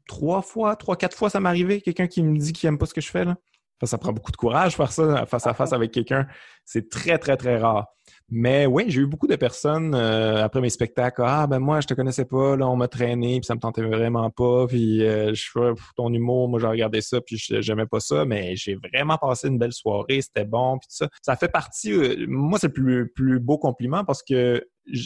trois 0.09 0.41
fois, 0.41 0.75
trois, 0.75 0.97
quatre 0.97 1.15
fois, 1.15 1.29
ça 1.29 1.39
m'est 1.39 1.49
arrivé, 1.49 1.81
quelqu'un 1.81 2.07
qui 2.07 2.23
me 2.23 2.37
dit 2.37 2.51
qu'il 2.51 2.67
aime 2.67 2.79
pas 2.79 2.87
ce 2.87 2.93
que 2.93 2.99
je 2.99 3.09
fais. 3.09 3.23
Là. 3.23 3.37
ça 3.83 3.97
prend 3.97 4.11
beaucoup 4.11 4.31
de 4.31 4.37
courage 4.37 4.75
faire 4.75 4.91
ça 4.91 5.25
face 5.27 5.45
à 5.47 5.53
face 5.53 5.71
avec 5.71 5.91
quelqu'un. 5.91 6.27
C'est 6.65 6.89
très, 6.89 7.17
très, 7.19 7.37
très 7.37 7.57
rare. 7.57 7.85
Mais 8.31 8.65
oui, 8.65 8.85
j'ai 8.87 9.01
eu 9.01 9.05
beaucoup 9.05 9.27
de 9.27 9.35
personnes 9.35 9.93
euh, 9.93 10.43
après 10.43 10.61
mes 10.61 10.71
spectacles. 10.71 11.21
Ah, 11.23 11.45
ben 11.45 11.59
moi, 11.59 11.79
je 11.79 11.87
te 11.87 11.93
connaissais 11.93 12.25
pas, 12.25 12.55
là, 12.55 12.67
on 12.67 12.75
m'a 12.75 12.87
traîné, 12.87 13.39
puis 13.39 13.45
ça 13.45 13.53
me 13.53 13.59
tentait 13.59 13.83
vraiment 13.83 14.31
pas, 14.31 14.65
puis 14.67 15.03
euh, 15.03 15.33
je 15.33 15.49
fais 15.51 15.73
ton 15.95 16.11
humour, 16.11 16.49
moi, 16.49 16.59
j'ai 16.59 16.67
regardé 16.67 17.01
ça, 17.01 17.21
puis 17.21 17.37
j'aimais 17.37 17.85
pas 17.85 17.99
ça, 17.99 18.25
mais 18.25 18.55
j'ai 18.55 18.75
vraiment 18.75 19.17
passé 19.17 19.47
une 19.47 19.59
belle 19.59 19.73
soirée, 19.73 20.21
c'était 20.21 20.45
bon, 20.45 20.79
puis 20.79 20.87
tout 20.87 21.05
ça. 21.05 21.09
Ça 21.21 21.35
fait 21.35 21.49
partie, 21.49 21.93
euh, 21.93 22.25
moi, 22.27 22.57
c'est 22.59 22.67
le 22.67 22.73
plus, 22.73 23.11
plus 23.13 23.39
beau 23.39 23.59
compliment 23.59 24.03
parce 24.03 24.23
que 24.23 24.63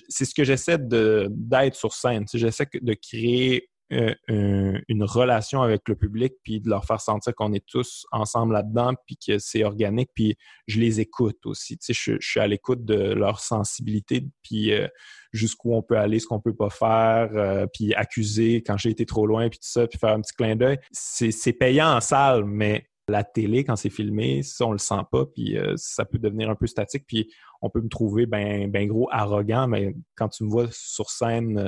c'est 0.07 0.25
ce 0.25 0.33
que 0.33 0.45
j'essaie 0.45 0.77
d'être 0.79 1.75
sur 1.75 1.93
scène. 1.93 2.25
J'essaie 2.33 2.67
de 2.73 2.93
créer 2.93 3.69
euh, 3.91 4.79
une 4.87 5.03
relation 5.03 5.61
avec 5.61 5.87
le 5.87 5.95
public, 5.95 6.33
puis 6.43 6.61
de 6.61 6.69
leur 6.69 6.85
faire 6.85 7.01
sentir 7.01 7.35
qu'on 7.35 7.53
est 7.53 7.65
tous 7.65 8.05
ensemble 8.11 8.53
là-dedans, 8.53 8.93
puis 9.05 9.17
que 9.17 9.37
c'est 9.37 9.63
organique, 9.63 10.09
puis 10.15 10.35
je 10.67 10.79
les 10.79 10.99
écoute 10.99 11.45
aussi. 11.45 11.77
Tu 11.77 11.93
sais, 11.93 12.15
je, 12.19 12.25
suis 12.25 12.39
à 12.39 12.47
l'écoute 12.47 12.85
de 12.85 13.13
leur 13.13 13.39
sensibilité, 13.39 14.25
puis 14.41 14.73
euh, 14.73 14.87
jusqu'où 15.31 15.73
on 15.73 15.83
peut 15.83 15.97
aller, 15.97 16.19
ce 16.19 16.27
qu'on 16.27 16.39
peut 16.39 16.55
pas 16.55 16.69
faire, 16.69 17.29
euh, 17.35 17.67
puis 17.71 17.93
accuser 17.93 18.63
quand 18.63 18.77
j'ai 18.77 18.89
été 18.89 19.05
trop 19.05 19.27
loin, 19.27 19.49
puis 19.49 19.59
tout 19.59 19.69
ça, 19.69 19.85
puis 19.85 19.99
faire 19.99 20.13
un 20.13 20.21
petit 20.21 20.33
clin 20.33 20.55
d'œil. 20.55 20.79
C'est 20.91 21.53
payant 21.53 21.95
en 21.95 22.01
salle, 22.01 22.45
mais 22.45 22.87
la 23.09 23.23
télé, 23.23 23.63
quand 23.65 23.75
c'est 23.75 23.89
filmé, 23.89 24.43
ça, 24.43 24.65
on 24.65 24.71
le 24.71 24.77
sent 24.77 25.01
pas, 25.11 25.25
puis 25.25 25.57
ça 25.75 26.05
peut 26.05 26.19
devenir 26.19 26.49
un 26.49 26.55
peu 26.55 26.67
statique, 26.67 27.03
puis 27.05 27.29
on 27.61 27.69
peut 27.69 27.81
me 27.81 27.89
trouver 27.89 28.25
ben, 28.25 28.71
ben 28.71 28.87
gros 28.87 29.09
arrogant, 29.11 29.67
mais 29.67 29.93
quand 30.15 30.29
tu 30.29 30.45
me 30.45 30.49
vois 30.49 30.67
sur 30.71 31.09
scène 31.09 31.59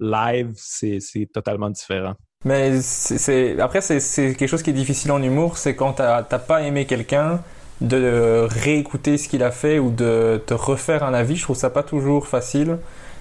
live, 0.00 0.52
c'est 0.56 1.00
totalement 1.32 1.70
différent. 1.70 2.14
Mais 2.44 2.80
c'est 2.80 3.58
après, 3.60 3.80
c'est 3.80 4.34
quelque 4.34 4.46
chose 4.46 4.62
qui 4.62 4.70
est 4.70 4.74
difficile 4.74 5.10
en 5.10 5.22
humour, 5.22 5.58
c'est 5.58 5.74
quand 5.74 5.94
t'as 5.94 6.22
pas 6.22 6.62
aimé 6.62 6.86
quelqu'un, 6.86 7.40
de 7.80 8.46
réécouter 8.48 9.18
ce 9.18 9.28
qu'il 9.28 9.42
a 9.42 9.50
fait 9.50 9.78
ou 9.78 9.90
de 9.90 10.42
te 10.46 10.54
refaire 10.54 11.04
un 11.04 11.14
avis. 11.14 11.36
Je 11.36 11.42
trouve 11.42 11.56
ça 11.56 11.70
pas 11.70 11.82
toujours 11.82 12.26
facile. 12.26 12.78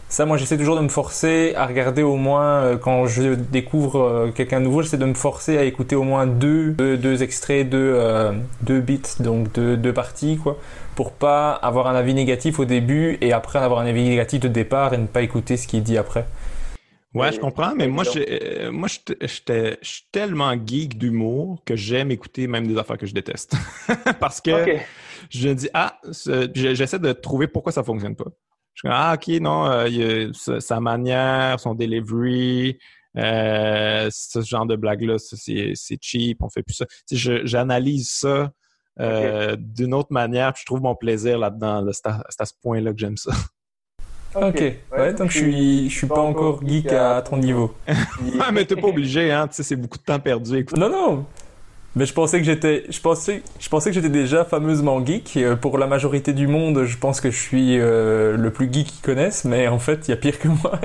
Ça, 0.10 0.26
moi, 0.26 0.38
j'essaie 0.38 0.58
toujours 0.58 0.78
de 0.78 0.82
me 0.82 0.88
forcer 0.88 1.54
à 1.58 1.66
regarder 1.66 2.02
au 2.02 2.16
moins, 2.16 2.64
euh, 2.64 2.78
quand 2.78 3.08
je 3.08 3.34
découvre 3.34 4.00
euh, 4.00 4.32
quelqu'un 4.32 4.62
nouveau, 4.62 4.82
j'essaie 4.82 4.98
de 4.98 5.04
me 5.04 5.14
forcer 5.14 5.58
à 5.58 5.64
écouter 5.64 5.98
au 5.98 6.04
moins 6.04 6.26
deux, 6.26 6.72
deux, 6.72 7.24
extraits, 7.24 7.68
deux, 7.68 7.92
euh, 7.94 8.32
deux 8.62 8.80
bits, 8.80 9.02
donc 9.20 9.52
deux, 9.52 9.76
deux 9.76 9.92
parties, 9.92 10.38
quoi, 10.38 10.58
pour 10.96 11.12
pas 11.12 11.52
avoir 11.52 11.88
un 11.88 11.96
avis 11.96 12.14
négatif 12.14 12.58
au 12.58 12.64
début 12.64 13.18
et 13.20 13.34
après 13.34 13.60
avoir 13.60 13.82
un 13.82 13.86
avis 13.86 14.08
négatif 14.08 14.40
de 14.40 14.48
départ 14.48 14.94
et 14.94 14.98
ne 14.98 15.08
pas 15.08 15.24
écouter 15.24 15.58
ce 15.58 15.68
qu'il 15.68 15.84
dit 15.84 15.98
après. 15.98 16.26
Ouais, 17.18 17.32
je 17.32 17.40
comprends, 17.40 17.74
mais 17.76 17.88
moi, 17.88 18.04
je, 18.04 18.70
moi, 18.70 18.88
je, 18.88 19.78
suis 19.82 20.04
tellement 20.12 20.54
geek 20.54 20.98
d'humour 20.98 21.64
que 21.66 21.76
j'aime 21.76 22.12
écouter 22.12 22.48
même 22.48 22.68
des 22.68 22.78
affaires 22.78 22.98
que 22.98 23.06
je 23.06 23.14
déteste. 23.14 23.56
Parce 24.20 24.40
que 24.42 24.78
je 25.30 25.50
me 25.50 25.54
dis, 25.56 25.70
ah, 25.74 26.00
j'essaie 26.54 27.00
de 27.00 27.12
trouver 27.14 27.48
pourquoi 27.48 27.72
ça 27.72 27.84
fonctionne 27.84 28.16
pas. 28.16 28.30
Je 28.74 28.82
suis 28.82 28.90
ah, 28.92 29.16
OK, 29.16 29.28
non, 29.42 29.66
euh, 29.66 30.32
sa 30.34 30.80
manière, 30.80 31.60
son 31.60 31.74
delivery, 31.74 32.78
euh, 33.18 34.08
ce 34.12 34.42
genre 34.42 34.68
de 34.68 34.76
blague-là, 34.76 35.16
c'est 35.18 35.98
cheap, 36.00 36.44
on 36.44 36.50
fait 36.50 36.62
plus 36.62 36.76
ça. 36.76 36.86
J'analyse 37.12 38.10
ça 38.10 38.52
euh, 39.00 39.56
d'une 39.60 39.94
autre 39.94 40.12
manière, 40.12 40.54
puis 40.54 40.62
je 40.62 40.66
trouve 40.68 40.82
mon 40.82 40.96
plaisir 40.96 41.40
là-dedans. 41.40 41.86
c'est 41.92 42.06
à, 42.08 42.46
ce 42.46 42.54
point-là 42.62 42.94
que 42.94 43.00
j'aime 43.00 43.18
ça. 43.18 43.32
Ok, 44.42 44.62
ouais, 44.98 45.14
donc 45.14 45.32
je 45.32 45.38
suis, 45.38 45.90
je 45.90 45.98
suis 45.98 46.08
pas 46.08 46.22
encore 46.22 46.62
geek 46.66 46.92
à, 46.92 47.22
ton 47.22 47.38
niveau. 47.38 47.74
ah, 48.40 48.52
mais 48.52 48.66
t'es 48.66 48.76
pas 48.76 48.88
obligé, 48.88 49.32
hein, 49.32 49.48
tu 49.48 49.56
sais, 49.56 49.64
c'est 49.64 49.76
beaucoup 49.76 49.98
de 49.98 50.04
temps 50.04 50.20
perdu. 50.20 50.58
Écoute. 50.58 50.78
Non, 50.78 50.90
non, 50.90 51.26
mais 51.98 52.06
je 52.06 52.14
pensais 52.14 52.38
que 52.38 52.46
j'étais, 52.46 52.84
je 52.90 53.02
pensais, 53.02 53.42
je 53.60 53.70
pensais 53.70 53.90
que 53.90 53.96
j'étais 53.96 54.10
déjà 54.10 54.46
fameusement 54.46 55.04
geek. 55.04 55.36
Euh, 55.38 55.56
pour 55.56 55.80
la 55.80 55.88
majorité 55.88 56.32
du 56.32 56.46
monde, 56.46 56.84
je 56.84 56.96
pense 56.96 57.20
que 57.20 57.32
je 57.32 57.40
suis 57.40 57.80
euh, 57.80 58.38
le 58.38 58.52
plus 58.52 58.72
geek 58.72 58.86
qu'ils 58.86 59.02
connaissent, 59.02 59.46
mais 59.46 59.68
en 59.68 59.80
fait, 59.80 60.08
il 60.08 60.12
y 60.12 60.14
a 60.14 60.18
pire 60.18 60.38
que 60.38 60.48
moi. 60.48 60.80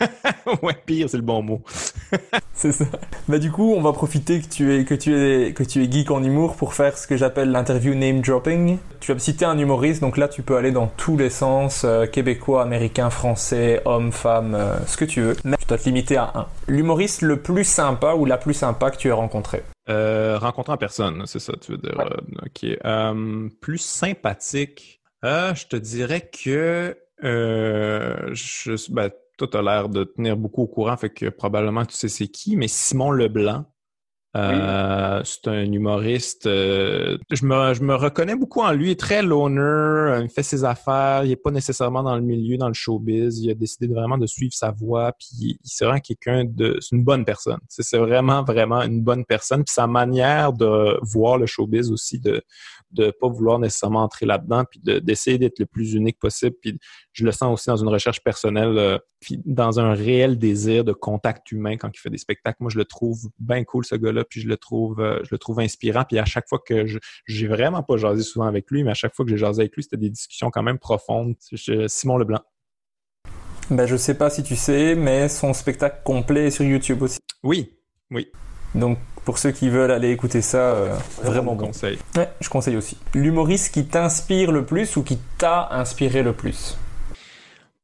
ouais, 0.62 0.74
pire, 0.86 1.10
c'est 1.10 1.18
le 1.18 1.22
bon 1.22 1.42
mot. 1.42 1.60
c'est 2.54 2.72
ça. 2.72 2.86
Bah 3.28 3.38
du 3.38 3.52
coup, 3.52 3.74
on 3.76 3.82
va 3.82 3.92
profiter 3.92 4.40
que 4.40 4.48
tu 4.48 4.74
es 4.74 4.86
que 4.86 4.94
tu 4.94 5.14
es 5.14 5.52
que 5.52 5.62
tu 5.62 5.84
es 5.84 5.92
geek 5.92 6.10
en 6.10 6.24
humour 6.24 6.56
pour 6.56 6.72
faire 6.72 6.96
ce 6.96 7.06
que 7.06 7.18
j'appelle 7.18 7.50
l'interview 7.50 7.94
name 7.94 8.22
dropping. 8.22 8.78
Tu 9.00 9.08
vas 9.08 9.14
me 9.14 9.20
citer 9.20 9.44
un 9.44 9.58
humoriste, 9.58 10.00
donc 10.00 10.16
là 10.16 10.26
tu 10.26 10.40
peux 10.40 10.56
aller 10.56 10.72
dans 10.72 10.86
tous 10.86 11.18
les 11.18 11.28
sens 11.28 11.82
euh, 11.84 12.06
québécois, 12.06 12.62
américain, 12.62 13.10
français, 13.10 13.82
homme, 13.84 14.10
femme, 14.10 14.56
ce 14.86 14.96
que 14.96 15.04
tu 15.04 15.20
veux. 15.20 15.36
Mais 15.44 15.58
tu 15.58 15.66
dois 15.66 15.76
te 15.76 15.84
limiter 15.84 16.16
à 16.16 16.32
un. 16.34 16.46
L'humoriste 16.66 17.20
le 17.20 17.36
plus 17.36 17.64
sympa 17.64 18.14
ou 18.14 18.24
la 18.24 18.38
plus 18.38 18.54
sympa 18.54 18.90
que 18.90 18.96
tu 18.96 19.08
aies 19.08 19.12
rencontré. 19.12 19.62
Euh, 19.88 20.38
rencontrer 20.38 20.72
en 20.72 20.76
personne, 20.76 21.26
c'est 21.26 21.38
ça, 21.38 21.52
tu 21.60 21.72
veux 21.72 21.78
dire. 21.78 21.98
Euh, 22.00 22.44
ok. 22.44 22.78
Euh, 22.84 23.48
plus 23.60 23.78
sympathique, 23.78 25.00
je 25.22 25.66
te 25.66 25.76
dirais 25.76 26.28
que 26.28 26.96
je, 27.22 28.92
ben, 28.92 29.10
toi, 29.38 29.48
tu 29.50 29.62
l'air 29.62 29.88
de 29.88 30.04
tenir 30.04 30.36
beaucoup 30.36 30.62
au 30.62 30.66
courant, 30.66 30.96
fait 30.96 31.10
que 31.10 31.28
probablement 31.28 31.84
tu 31.84 31.94
sais 31.94 32.08
c'est 32.08 32.28
qui, 32.28 32.56
mais 32.56 32.68
Simon 32.68 33.10
Leblanc, 33.10 33.64
euh, 34.36 35.22
c'est 35.24 35.48
un 35.48 35.72
humoriste. 35.72 36.46
Euh, 36.46 37.16
je, 37.30 37.46
me, 37.46 37.74
je, 37.74 37.82
me, 37.82 37.94
reconnais 37.94 38.36
beaucoup 38.36 38.60
en 38.60 38.72
lui. 38.72 38.88
Il 38.88 38.90
est 38.90 39.00
très 39.00 39.22
loner. 39.22 39.60
Euh, 39.60 40.22
il 40.24 40.28
fait 40.28 40.42
ses 40.42 40.64
affaires. 40.64 41.24
Il 41.24 41.30
n'est 41.30 41.36
pas 41.36 41.50
nécessairement 41.50 42.02
dans 42.02 42.16
le 42.16 42.22
milieu, 42.22 42.58
dans 42.58 42.68
le 42.68 42.74
showbiz. 42.74 43.38
Il 43.40 43.50
a 43.50 43.54
décidé 43.54 43.86
vraiment 43.86 44.18
de 44.18 44.26
suivre 44.26 44.52
sa 44.52 44.72
voie. 44.72 45.12
Puis 45.12 45.28
il, 45.40 45.58
c'est 45.64 45.84
vraiment 45.84 46.00
quelqu'un 46.00 46.44
de. 46.44 46.76
C'est 46.80 46.96
une 46.96 47.04
bonne 47.04 47.24
personne. 47.24 47.58
C'est, 47.68 47.96
vraiment, 47.96 48.42
vraiment 48.44 48.82
une 48.82 49.02
bonne 49.02 49.24
personne. 49.24 49.64
Puis 49.64 49.72
sa 49.72 49.86
manière 49.86 50.52
de 50.52 50.98
voir 51.02 51.38
le 51.38 51.46
showbiz 51.46 51.90
aussi, 51.90 52.20
de, 52.20 52.42
de 52.90 53.10
pas 53.10 53.28
vouloir 53.28 53.58
nécessairement 53.58 54.02
entrer 54.02 54.26
là-dedans, 54.26 54.64
puis 54.70 54.80
d'essayer 55.00 55.38
d'être 55.38 55.58
le 55.58 55.66
plus 55.66 55.94
unique 55.94 56.18
possible. 56.18 56.56
Puis 56.60 56.78
je 57.12 57.24
le 57.24 57.32
sens 57.32 57.52
aussi 57.52 57.68
dans 57.68 57.76
une 57.76 57.88
recherche 57.88 58.22
personnelle, 58.22 58.78
euh, 58.78 58.98
puis 59.20 59.40
dans 59.44 59.80
un 59.80 59.94
réel 59.94 60.38
désir 60.38 60.84
de 60.84 60.92
contact 60.92 61.50
humain 61.52 61.76
quand 61.76 61.90
il 61.92 61.98
fait 61.98 62.10
des 62.10 62.18
spectacles. 62.18 62.58
Moi, 62.60 62.70
je 62.70 62.78
le 62.78 62.84
trouve 62.84 63.28
bien 63.38 63.64
cool, 63.64 63.84
ce 63.84 63.94
gars-là, 63.94 64.24
puis 64.24 64.40
je 64.40 64.48
le 64.48 64.56
trouve 64.56 65.00
euh, 65.00 65.20
je 65.24 65.28
le 65.32 65.38
trouve 65.38 65.60
inspirant. 65.60 66.04
Puis 66.04 66.18
à 66.18 66.24
chaque 66.24 66.48
fois 66.48 66.60
que 66.64 66.86
je 66.86 66.98
j'ai 67.26 67.48
vraiment 67.48 67.82
pas 67.82 67.96
jasé 67.96 68.22
souvent 68.22 68.46
avec 68.46 68.70
lui, 68.70 68.84
mais 68.84 68.90
à 68.90 68.94
chaque 68.94 69.14
fois 69.14 69.24
que 69.24 69.30
j'ai 69.30 69.38
jasé 69.38 69.62
avec 69.62 69.74
lui, 69.74 69.82
c'était 69.82 69.96
des 69.96 70.10
discussions 70.10 70.50
quand 70.50 70.62
même 70.62 70.78
profondes. 70.78 71.34
Simon 71.86 72.18
Leblanc. 72.18 72.40
Ben, 73.70 73.86
je 73.86 73.96
sais 73.96 74.14
pas 74.14 74.30
si 74.30 74.44
tu 74.44 74.54
sais, 74.54 74.94
mais 74.94 75.28
son 75.28 75.52
spectacle 75.52 76.02
complet 76.04 76.46
est 76.46 76.50
sur 76.50 76.64
YouTube 76.64 77.02
aussi. 77.02 77.18
Oui, 77.42 77.76
oui. 78.12 78.28
Donc 78.74 78.98
pour 79.26 79.38
ceux 79.38 79.50
qui 79.50 79.68
veulent 79.68 79.90
aller 79.90 80.12
écouter 80.12 80.40
ça, 80.40 80.58
euh, 80.58 80.96
vraiment 81.20 81.56
bon. 81.56 81.66
conseil. 81.66 81.98
Ouais, 82.16 82.30
je 82.40 82.48
conseille 82.48 82.76
aussi. 82.76 82.96
L'humoriste 83.12 83.74
qui 83.74 83.84
t'inspire 83.84 84.52
le 84.52 84.64
plus 84.64 84.96
ou 84.96 85.02
qui 85.02 85.18
t'a 85.36 85.68
inspiré 85.72 86.22
le 86.22 86.32
plus? 86.32 86.78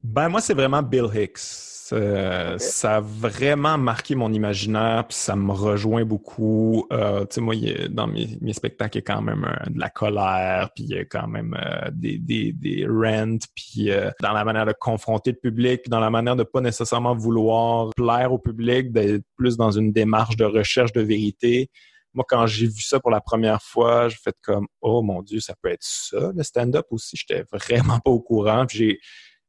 Ben 0.04 0.28
moi 0.28 0.40
c'est 0.40 0.54
vraiment 0.54 0.82
Bill 0.82 1.08
Hicks. 1.12 1.71
Euh, 1.92 2.56
ça 2.58 2.96
a 2.96 3.00
vraiment 3.00 3.76
marqué 3.76 4.14
mon 4.14 4.32
imaginaire, 4.32 5.06
puis 5.06 5.16
ça 5.16 5.36
me 5.36 5.52
rejoint 5.52 6.04
beaucoup. 6.04 6.86
Euh, 6.92 7.20
tu 7.26 7.34
sais, 7.34 7.40
moi, 7.40 7.54
dans 7.90 8.06
mes, 8.06 8.52
spectacles, 8.52 8.98
il 8.98 9.00
y 9.00 9.04
a 9.10 9.14
quand 9.14 9.22
même 9.22 9.44
euh, 9.44 9.70
de 9.70 9.78
la 9.78 9.90
colère, 9.90 10.70
puis 10.74 10.84
il 10.84 10.90
y 10.90 10.98
a 10.98 11.04
quand 11.04 11.28
même 11.28 11.56
des, 11.92 12.18
des, 12.18 12.52
des 12.52 12.86
rants, 12.86 13.38
puis 13.54 13.90
dans 14.20 14.32
la 14.32 14.44
manière 14.44 14.66
de 14.66 14.72
confronter 14.72 15.32
le 15.32 15.38
public, 15.38 15.88
dans 15.88 16.00
la 16.00 16.10
manière 16.10 16.36
de 16.36 16.44
pas 16.44 16.60
nécessairement 16.60 17.14
vouloir 17.14 17.90
plaire 17.94 18.32
au 18.32 18.38
public, 18.38 18.90
d'être 18.92 19.24
plus 19.36 19.56
dans 19.56 19.70
une 19.70 19.92
démarche 19.92 20.36
de 20.36 20.44
recherche 20.44 20.92
de 20.92 21.02
vérité 21.02 21.70
moi, 22.14 22.24
quand 22.28 22.46
j'ai 22.46 22.66
vu 22.66 22.82
ça 22.82 23.00
pour 23.00 23.10
la 23.10 23.20
première 23.20 23.62
fois, 23.62 24.08
j'ai 24.08 24.16
fait 24.16 24.36
comme, 24.42 24.66
oh 24.80 25.02
mon 25.02 25.22
Dieu, 25.22 25.40
ça 25.40 25.54
peut 25.60 25.70
être 25.70 25.82
ça, 25.82 26.30
le 26.34 26.42
stand-up 26.42 26.86
aussi. 26.90 27.16
J'étais 27.16 27.44
vraiment 27.50 28.00
pas 28.00 28.10
au 28.10 28.20
courant. 28.20 28.66
J'ai, 28.68 29.00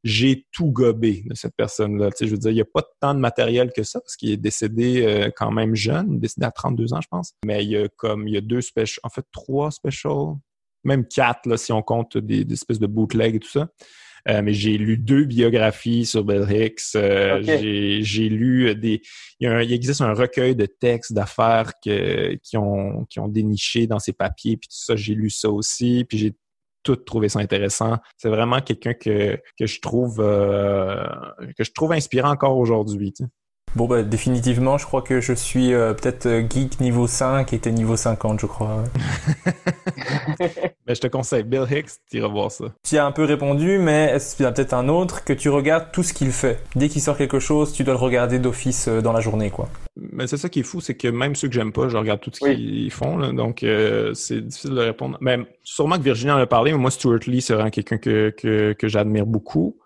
j'ai 0.04 0.46
tout 0.52 0.68
gobé 0.68 1.24
de 1.26 1.36
cette 1.36 1.56
personne-là. 1.56 2.12
Tu 2.12 2.18
sais, 2.18 2.28
je 2.28 2.32
veux 2.32 2.38
dire, 2.38 2.52
il 2.52 2.56
n'y 2.56 2.62
a 2.62 2.66
pas 2.66 2.84
tant 3.00 3.14
de 3.14 3.20
matériel 3.20 3.72
que 3.72 3.84
ça, 3.84 4.02
parce 4.02 4.16
qu'il 4.16 4.32
est 4.32 4.38
décédé 4.38 5.04
euh, 5.06 5.30
quand 5.36 5.52
même 5.52 5.76
jeune, 5.76 6.20
décédé 6.20 6.46
à 6.46 6.52
32 6.52 6.94
ans, 6.94 7.02
je 7.02 7.08
pense. 7.08 7.34
Mais 7.46 7.64
il 7.64 7.72
y 7.72 7.78
a 7.78 7.88
comme, 7.96 8.28
il 8.28 8.34
y 8.34 8.38
a 8.38 8.42
deux 8.42 8.62
specials, 8.62 9.00
en 9.04 9.10
fait, 9.10 9.26
trois 9.32 9.72
specials, 9.72 10.36
même 10.84 11.08
quatre, 11.08 11.48
là, 11.48 11.56
si 11.56 11.72
on 11.72 11.82
compte 11.82 12.18
des, 12.18 12.46
espèces 12.52 12.80
de 12.80 12.88
bootlegs 12.88 13.36
et 13.36 13.40
tout 13.40 13.50
ça. 13.50 13.70
Euh, 14.30 14.42
mais 14.42 14.54
j'ai 14.54 14.78
lu 14.78 14.98
deux 14.98 15.26
biographies 15.26 16.06
sur 16.06 16.24
Bill 16.24 16.46
Hicks. 16.50 16.96
Euh, 16.96 17.42
j'ai 17.44 18.30
lu 18.30 18.74
des. 18.74 19.02
Il, 19.42 19.50
y 19.50 19.52
a 19.52 19.64
il, 19.64 19.74
existe 19.74 20.00
un 20.00 20.14
recueil 20.14 20.56
de 20.56 20.66
textes 20.66 21.12
d'affaires 21.12 21.74
qui 21.82 22.56
ont 22.56 23.04
qui 23.10 23.20
ont 23.20 23.28
déniché 23.28 23.86
dans 23.86 24.00
ses 24.00 24.14
papiers 24.14 24.56
puis 24.56 24.70
tout 24.70 24.78
ça. 24.78 24.96
J'ai 24.96 25.14
lu 25.14 25.30
ça 25.30 25.50
aussi. 25.50 26.06
Puis 26.08 26.18
j'ai 26.18 26.34
tout 26.84 26.96
trouvé 26.98 27.30
ça 27.30 27.40
intéressant. 27.40 27.98
C'est 28.18 28.30
vraiment 28.30 28.60
quelqu'un 28.60 28.94
que, 28.94 29.40
que 29.58 29.66
je 29.66 29.80
trouve 29.80 30.20
euh, 30.20 31.06
que 31.58 31.64
je 31.64 31.72
trouve 31.72 31.94
inspirant 31.94 32.32
encore 32.32 32.58
aujourd'hui. 32.58 33.14
Bon, 33.76 33.88
bah, 33.88 34.04
définitivement, 34.04 34.78
je 34.78 34.86
crois 34.86 35.02
que 35.02 35.20
je 35.20 35.34
suis 35.34 35.74
euh, 35.74 35.94
peut-être 35.94 36.28
euh, 36.28 36.44
geek 36.48 36.80
niveau 36.80 37.08
5 37.08 37.54
et 37.54 37.60
t'es 37.60 37.72
niveau 37.72 37.98
50, 37.98 38.40
je 38.40 38.46
crois. 38.46 38.84
ben, 40.40 40.96
je 40.96 41.02
te 41.02 41.08
conseille 41.08 41.44
Bill 41.44 41.66
Hicks, 41.72 41.90
tu 42.12 42.20
voir 42.20 42.52
ça. 42.52 42.66
Tu 42.88 43.00
as 43.00 43.06
un 43.06 43.12
peu 43.12 43.24
répondu, 43.24 43.80
mais 43.80 44.12
est-ce 44.14 44.36
qu'il 44.36 44.44
y 44.44 44.48
a 44.48 44.52
peut-être 44.52 44.76
un 44.76 44.90
autre 44.90 45.24
que 45.24 45.34
tu 45.34 45.50
regardes 45.50 45.92
tout 45.92 46.04
ce 46.04 46.14
qu'il 46.14 46.32
fait? 46.32 46.60
Dès 46.76 46.88
qu'il 46.88 47.02
sort 47.02 47.18
quelque 47.18 47.40
chose, 47.40 47.74
tu 47.74 47.84
dois 47.84 47.96
le 47.96 48.00
regarder 48.00 48.38
d'office 48.38 48.88
dans 48.88 49.12
la 49.12 49.22
journée, 49.22 49.50
quoi. 49.50 49.68
Mais 49.96 50.28
c'est 50.28 50.38
ça 50.38 50.50
qui 50.50 50.60
est 50.60 50.64
fou, 50.64 50.80
c'est 50.80 50.96
que 50.96 51.08
même 51.08 51.36
ceux 51.36 51.48
que 51.48 51.54
j'aime 51.56 51.72
pas, 51.72 51.88
je 51.90 51.98
regarde 51.98 52.20
tout 52.20 52.30
ce 52.32 52.46
qu'ils 52.46 52.92
font. 52.92 53.34
donc, 53.34 53.66
c'est 54.14 54.42
difficile 54.42 54.76
de 54.76 54.82
répondre. 54.82 55.18
Mais 55.20 55.40
sûrement 55.64 55.98
que 55.98 56.04
Virginie 56.04 56.32
en 56.32 56.38
a 56.38 56.46
parlé, 56.46 56.74
mais 56.74 56.78
moi, 56.78 56.92
Stuart 56.92 57.20
Lee, 57.26 57.42
c'est 57.42 57.56
vraiment 57.56 57.72
quelqu'un 57.72 57.98
que, 57.98 58.30
que, 58.38 58.74
que 58.74 58.88
j'admire 58.88 59.26
beaucoup. 59.26 59.78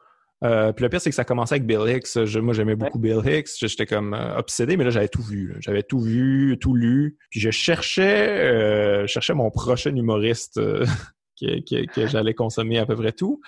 Euh, 0.44 0.72
puis 0.72 0.84
le 0.84 0.90
pire, 0.90 1.02
c'est 1.02 1.10
que 1.10 1.16
ça 1.16 1.24
commençait 1.24 1.56
avec 1.56 1.66
Bill 1.66 1.82
Hicks. 1.88 2.16
moi, 2.38 2.54
j'aimais 2.54 2.76
beaucoup 2.76 3.00
Bill 3.00 3.22
Hicks. 3.26 3.50
J'étais 3.60 3.86
comme 3.86 4.14
euh, 4.14 4.38
obsédé, 4.38 4.78
mais 4.78 4.84
là, 4.84 4.92
j'avais 4.92 5.08
tout 5.08 5.22
vu. 5.22 5.56
J'avais 5.60 5.84
tout 5.84 6.00
vu, 6.00 6.58
tout 6.60 6.76
lu. 6.76 7.18
Puis 7.32 7.40
je 7.40 7.50
cherchais, 7.50 8.28
euh, 8.44 9.08
cherchais 9.08 9.34
mon 9.34 9.50
prochain 9.50 9.96
humoriste 9.96 10.60
que, 11.42 11.86
que, 11.86 12.08
j'allais 12.08 12.36
consommer 12.36 12.78
à 12.78 12.86
peu 12.86 12.96
près 12.96 13.14
tout. 13.14 13.42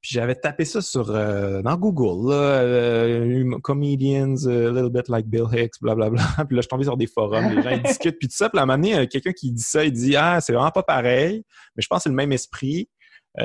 Puis 0.00 0.14
j'avais 0.14 0.34
tapé 0.34 0.64
ça 0.64 0.80
sur 0.80 1.12
dans 1.12 1.76
Google, 1.76 2.32
là, 2.32 3.60
comedians, 3.62 4.34
a 4.46 4.72
little 4.72 4.90
bit 4.90 5.08
like 5.08 5.26
Bill 5.26 5.44
Hicks, 5.52 5.74
blablabla. 5.80 6.20
Bla, 6.20 6.32
bla. 6.34 6.44
Puis 6.48 6.56
là, 6.56 6.60
je 6.60 6.62
suis 6.62 6.68
tombé 6.68 6.82
sur 6.82 6.96
des 6.96 7.06
forums, 7.06 7.54
les 7.54 7.62
gens 7.62 7.70
ils 7.70 7.82
discutent. 7.84 8.18
Puis 8.18 8.26
tout 8.26 8.34
ça, 8.34 8.50
puis 8.50 8.58
à 8.58 8.64
un 8.64 8.66
moment 8.66 8.82
donné, 8.82 9.06
quelqu'un 9.06 9.30
qui 9.30 9.52
dit 9.52 9.62
ça, 9.62 9.84
il 9.84 9.92
dit 9.92 10.16
ah 10.16 10.40
c'est 10.40 10.52
vraiment 10.52 10.72
pas 10.72 10.82
pareil, 10.82 11.44
mais 11.76 11.82
je 11.82 11.86
pense 11.86 11.98
que 11.98 12.02
c'est 12.04 12.08
le 12.08 12.16
même 12.16 12.32
esprit. 12.32 12.88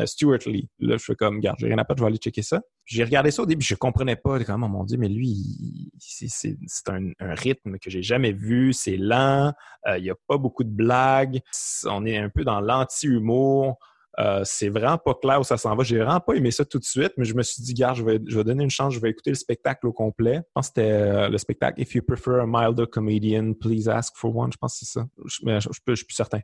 Stuart 0.06 0.40
Lee. 0.48 0.68
Là, 0.80 0.98
je 0.98 1.04
fais 1.06 1.16
comme, 1.16 1.40
garde, 1.40 1.58
j'ai 1.60 1.68
rien 1.68 1.78
à 1.78 1.86
perdre, 1.86 2.00
je 2.00 2.04
vais 2.04 2.10
aller 2.10 2.18
checker 2.18 2.42
ça. 2.42 2.60
J'ai 2.88 3.04
regardé 3.04 3.32
ça 3.32 3.44
au 3.44 3.46
début, 3.46 3.66
je 3.66 3.76
comprenais 3.76 4.16
pas 4.16 4.42
comment, 4.46 4.70
mon 4.70 4.86
Dieu, 4.86 4.98
mais 4.98 5.10
lui, 5.10 5.92
c'est 6.00 6.56
un, 6.88 7.12
un, 7.20 7.36
rythme 7.36 7.78
que 7.80 7.90
j'ai 7.90 8.02
jamais 8.02 8.32
vu, 8.32 8.72
c'est 8.72 8.96
lent, 8.96 9.52
euh, 9.88 9.98
il 9.98 10.06
y 10.06 10.10
a 10.10 10.16
pas 10.28 10.38
beaucoup 10.38 10.64
de 10.64 10.70
blagues, 10.70 11.42
on 11.86 12.06
est 12.06 12.18
un 12.18 12.30
peu 12.30 12.46
dans 12.46 12.62
l'anti-humour. 12.62 13.78
Euh, 14.20 14.42
c'est 14.46 14.70
vraiment 14.70 14.98
pas 14.98 15.14
clair 15.14 15.40
où 15.40 15.44
ça 15.44 15.58
s'en 15.58 15.76
va. 15.76 15.84
J'ai 15.84 15.98
vraiment 15.98 16.20
pas 16.20 16.34
aimé 16.34 16.50
ça 16.50 16.66
tout 16.66 16.80
de 16.80 16.84
suite, 16.84 17.12
mais 17.18 17.26
je 17.26 17.36
me 17.36 17.44
suis 17.44 17.62
dit, 17.62 17.74
gars, 17.76 17.94
je 17.94 18.04
vais, 18.04 18.20
je 18.26 18.36
vais 18.36 18.44
donner 18.44 18.64
une 18.64 18.70
chance, 18.72 18.94
je 18.94 19.00
vais 19.00 19.12
écouter 19.12 19.30
le 19.30 19.36
spectacle 19.36 19.86
au 19.86 19.94
complet. 19.94 20.38
Je 20.38 20.52
pense 20.56 20.70
que 20.70 20.74
c'était 20.76 20.92
euh, 20.92 21.30
le 21.30 21.38
spectacle 21.38 21.80
If 21.80 21.94
you 21.94 22.02
prefer 22.02 22.40
a 22.42 22.46
milder 22.48 22.86
comedian, 22.88 23.54
please 23.54 23.88
ask 23.88 24.16
for 24.16 24.36
one. 24.36 24.52
Je 24.52 24.58
pense 24.58 24.80
que 24.80 24.86
c'est 24.86 24.92
ça. 24.92 25.06
Je, 25.26 25.40
mais 25.44 25.62
je, 25.62 25.70
je, 25.70 25.96
suis 25.96 26.06
plus 26.06 26.16
certain. 26.16 26.40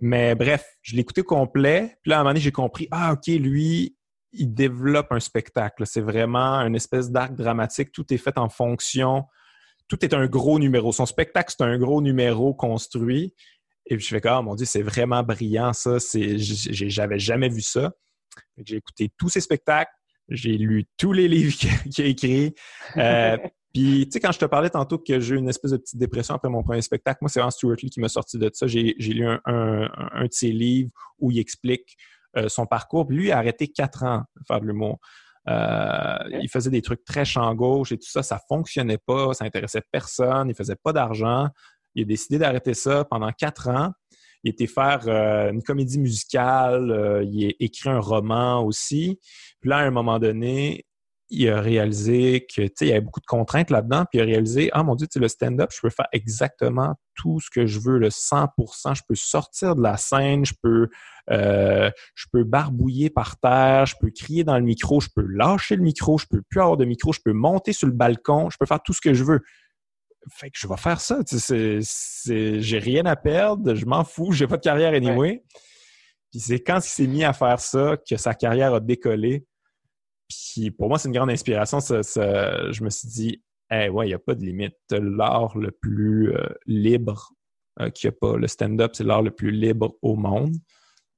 Mais 0.00 0.34
bref, 0.34 0.66
je 0.82 0.96
l'ai 0.96 1.00
écouté 1.00 1.22
au 1.22 1.24
complet. 1.24 1.96
Puis 2.02 2.10
là, 2.10 2.16
à 2.16 2.20
un 2.20 2.22
moment 2.24 2.30
donné, 2.32 2.40
j'ai 2.40 2.52
compris, 2.52 2.88
ah, 2.90 3.14
OK, 3.14 3.26
lui, 3.28 3.96
il 4.34 4.52
développe 4.54 5.08
un 5.10 5.20
spectacle. 5.20 5.86
C'est 5.86 6.00
vraiment 6.00 6.60
une 6.60 6.74
espèce 6.74 7.10
d'arc 7.10 7.34
dramatique. 7.34 7.92
Tout 7.92 8.12
est 8.12 8.18
fait 8.18 8.38
en 8.38 8.48
fonction. 8.48 9.24
Tout 9.88 10.04
est 10.04 10.14
un 10.14 10.26
gros 10.26 10.58
numéro. 10.58 10.92
Son 10.92 11.06
spectacle, 11.06 11.54
c'est 11.56 11.64
un 11.64 11.78
gros 11.78 12.00
numéro 12.00 12.54
construit. 12.54 13.34
Et 13.86 13.96
puis 13.96 14.04
je 14.04 14.14
fais 14.14 14.20
comme, 14.20 14.38
oh 14.38 14.42
mon 14.42 14.54
Dieu, 14.54 14.66
c'est 14.66 14.82
vraiment 14.82 15.22
brillant 15.22 15.72
ça. 15.72 15.98
J'avais 16.14 17.18
jamais 17.18 17.48
vu 17.48 17.60
ça. 17.60 17.92
J'ai 18.64 18.76
écouté 18.76 19.10
tous 19.16 19.28
ses 19.28 19.40
spectacles. 19.40 19.92
J'ai 20.28 20.56
lu 20.56 20.86
tous 20.96 21.12
les 21.12 21.28
livres 21.28 21.54
qu'il 21.90 22.04
a 22.04 22.08
écrits. 22.08 22.54
Euh, 22.96 23.36
puis, 23.74 24.06
tu 24.06 24.12
sais, 24.12 24.20
quand 24.20 24.32
je 24.32 24.38
te 24.38 24.46
parlais 24.46 24.70
tantôt 24.70 24.98
que 24.98 25.20
j'ai 25.20 25.34
eu 25.34 25.38
une 25.38 25.50
espèce 25.50 25.72
de 25.72 25.76
petite 25.76 25.98
dépression 25.98 26.34
après 26.34 26.48
mon 26.48 26.62
premier 26.62 26.80
spectacle, 26.80 27.18
moi, 27.20 27.28
c'est 27.28 27.40
vraiment 27.40 27.50
Stuart 27.50 27.76
Lee 27.82 27.90
qui 27.90 28.00
m'a 28.00 28.08
sorti 28.08 28.38
de 28.38 28.50
ça. 28.52 28.66
J'ai 28.66 28.94
lu 28.98 29.26
un, 29.26 29.88
de 30.22 30.32
ses 30.32 30.50
livres 30.50 30.90
où 31.18 31.30
il 31.30 31.38
explique 31.38 31.96
euh, 32.36 32.48
son 32.48 32.66
parcours. 32.66 33.06
lui, 33.10 33.26
il 33.26 33.32
a 33.32 33.38
arrêté 33.38 33.68
quatre 33.68 34.02
ans 34.04 34.24
de 34.36 34.44
faire 34.46 34.60
de 34.60 34.66
l'humour. 34.66 34.98
Euh, 35.48 36.18
il 36.40 36.48
faisait 36.48 36.70
des 36.70 36.82
trucs 36.82 37.04
très 37.04 37.24
champ 37.24 37.54
gauche 37.54 37.92
et 37.92 37.98
tout 37.98 38.08
ça, 38.08 38.22
ça 38.22 38.40
fonctionnait 38.48 38.98
pas, 38.98 39.34
ça 39.34 39.44
intéressait 39.44 39.82
personne, 39.92 40.48
il 40.48 40.54
faisait 40.54 40.76
pas 40.76 40.92
d'argent. 40.92 41.48
Il 41.94 42.02
a 42.02 42.06
décidé 42.06 42.38
d'arrêter 42.38 42.74
ça 42.74 43.04
pendant 43.04 43.30
quatre 43.30 43.68
ans. 43.68 43.92
Il 44.42 44.50
était 44.50 44.66
faire 44.66 45.02
euh, 45.06 45.50
une 45.52 45.62
comédie 45.62 45.98
musicale, 45.98 47.26
il 47.30 47.46
a 47.46 47.52
écrit 47.60 47.90
un 47.90 48.00
roman 48.00 48.64
aussi. 48.64 49.18
Puis 49.60 49.70
là, 49.70 49.78
à 49.78 49.82
un 49.82 49.90
moment 49.90 50.18
donné, 50.18 50.84
il 51.34 51.48
a 51.48 51.60
réalisé 51.60 52.46
que 52.46 52.62
il 52.80 52.88
y 52.88 52.92
avait 52.92 53.00
beaucoup 53.00 53.20
de 53.20 53.26
contraintes 53.26 53.70
là-dedans, 53.70 54.04
puis 54.10 54.18
il 54.18 54.22
a 54.22 54.24
réalisé 54.24 54.70
Ah 54.72 54.82
mon 54.82 54.94
Dieu, 54.94 55.06
le 55.16 55.28
stand-up, 55.28 55.70
je 55.74 55.80
peux 55.80 55.90
faire 55.90 56.08
exactement 56.12 56.94
tout 57.14 57.40
ce 57.40 57.48
que 57.50 57.66
je 57.66 57.78
veux, 57.80 57.98
le 57.98 58.08
100%, 58.08 58.94
je 58.94 59.02
peux 59.08 59.14
sortir 59.14 59.76
de 59.76 59.82
la 59.82 59.96
scène, 59.96 60.44
je 60.44 60.54
peux 60.62 60.88
euh, 61.30 61.90
je 62.14 62.26
peux 62.32 62.44
barbouiller 62.44 63.10
par 63.10 63.38
terre, 63.38 63.86
je 63.86 63.94
peux 63.98 64.10
crier 64.10 64.44
dans 64.44 64.58
le 64.58 64.64
micro, 64.64 65.00
je 65.00 65.08
peux 65.14 65.26
lâcher 65.26 65.76
le 65.76 65.82
micro, 65.82 66.18
je 66.18 66.26
peux 66.26 66.42
plus 66.42 66.60
avoir 66.60 66.76
de 66.76 66.84
micro, 66.84 67.12
je 67.12 67.20
peux 67.24 67.32
monter 67.32 67.72
sur 67.72 67.86
le 67.86 67.94
balcon, 67.94 68.50
je 68.50 68.58
peux 68.58 68.66
faire 68.66 68.82
tout 68.82 68.92
ce 68.92 69.00
que 69.00 69.14
je 69.14 69.24
veux. 69.24 69.40
Fait 70.30 70.50
que 70.50 70.58
je 70.58 70.66
vais 70.66 70.76
faire 70.76 71.00
ça. 71.00 71.20
J'ai 71.26 72.78
rien 72.78 73.06
à 73.06 73.16
perdre, 73.16 73.74
je 73.74 73.86
m'en 73.86 74.04
fous, 74.04 74.32
j'ai 74.32 74.46
pas 74.46 74.56
de 74.56 74.62
carrière 74.62 74.94
anyway. 74.94 75.42
Puis 76.30 76.40
c'est 76.40 76.60
quand 76.60 76.78
il 76.78 76.90
s'est 76.90 77.06
mis 77.06 77.24
à 77.24 77.32
faire 77.32 77.60
ça 77.60 77.96
que 78.08 78.16
sa 78.16 78.34
carrière 78.34 78.74
a 78.74 78.80
décollé. 78.80 79.46
Puis 80.28 80.70
pour 80.70 80.88
moi, 80.88 80.98
c'est 80.98 81.08
une 81.08 81.14
grande 81.14 81.30
inspiration. 81.30 81.78
je 81.80 82.82
me 82.82 82.90
suis 82.90 83.08
dit, 83.08 83.42
eh 83.70 83.88
ouais, 83.88 84.06
il 84.06 84.08
n'y 84.08 84.14
a 84.14 84.18
pas 84.18 84.34
de 84.34 84.44
limite. 84.44 84.76
L'art 84.90 85.56
le 85.56 85.70
plus 85.70 86.34
euh, 86.34 86.46
libre 86.66 87.32
euh, 87.80 87.90
qu'il 87.90 88.08
n'y 88.08 88.14
a 88.14 88.18
pas. 88.20 88.36
Le 88.36 88.46
stand-up, 88.46 88.92
c'est 88.94 89.04
l'art 89.04 89.22
le 89.22 89.30
plus 89.30 89.50
libre 89.50 89.96
au 90.02 90.16
monde. 90.16 90.54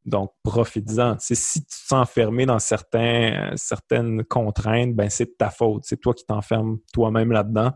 Donc, 0.05 0.33
profites-en. 0.45 1.17
Si 1.19 1.35
tu 1.35 1.67
te 1.67 1.75
sens 1.75 2.09
enfermé 2.09 2.47
dans 2.47 2.61
certains, 2.61 3.51
certaines 3.57 4.25
contraintes, 4.25 4.95
ben 4.95 5.11
c'est 5.11 5.25
de 5.25 5.35
ta 5.37 5.51
faute. 5.51 5.83
C'est 5.85 6.01
toi 6.01 6.15
qui 6.15 6.25
t'enfermes 6.25 6.79
toi-même 6.93 7.33
là-dedans. 7.33 7.73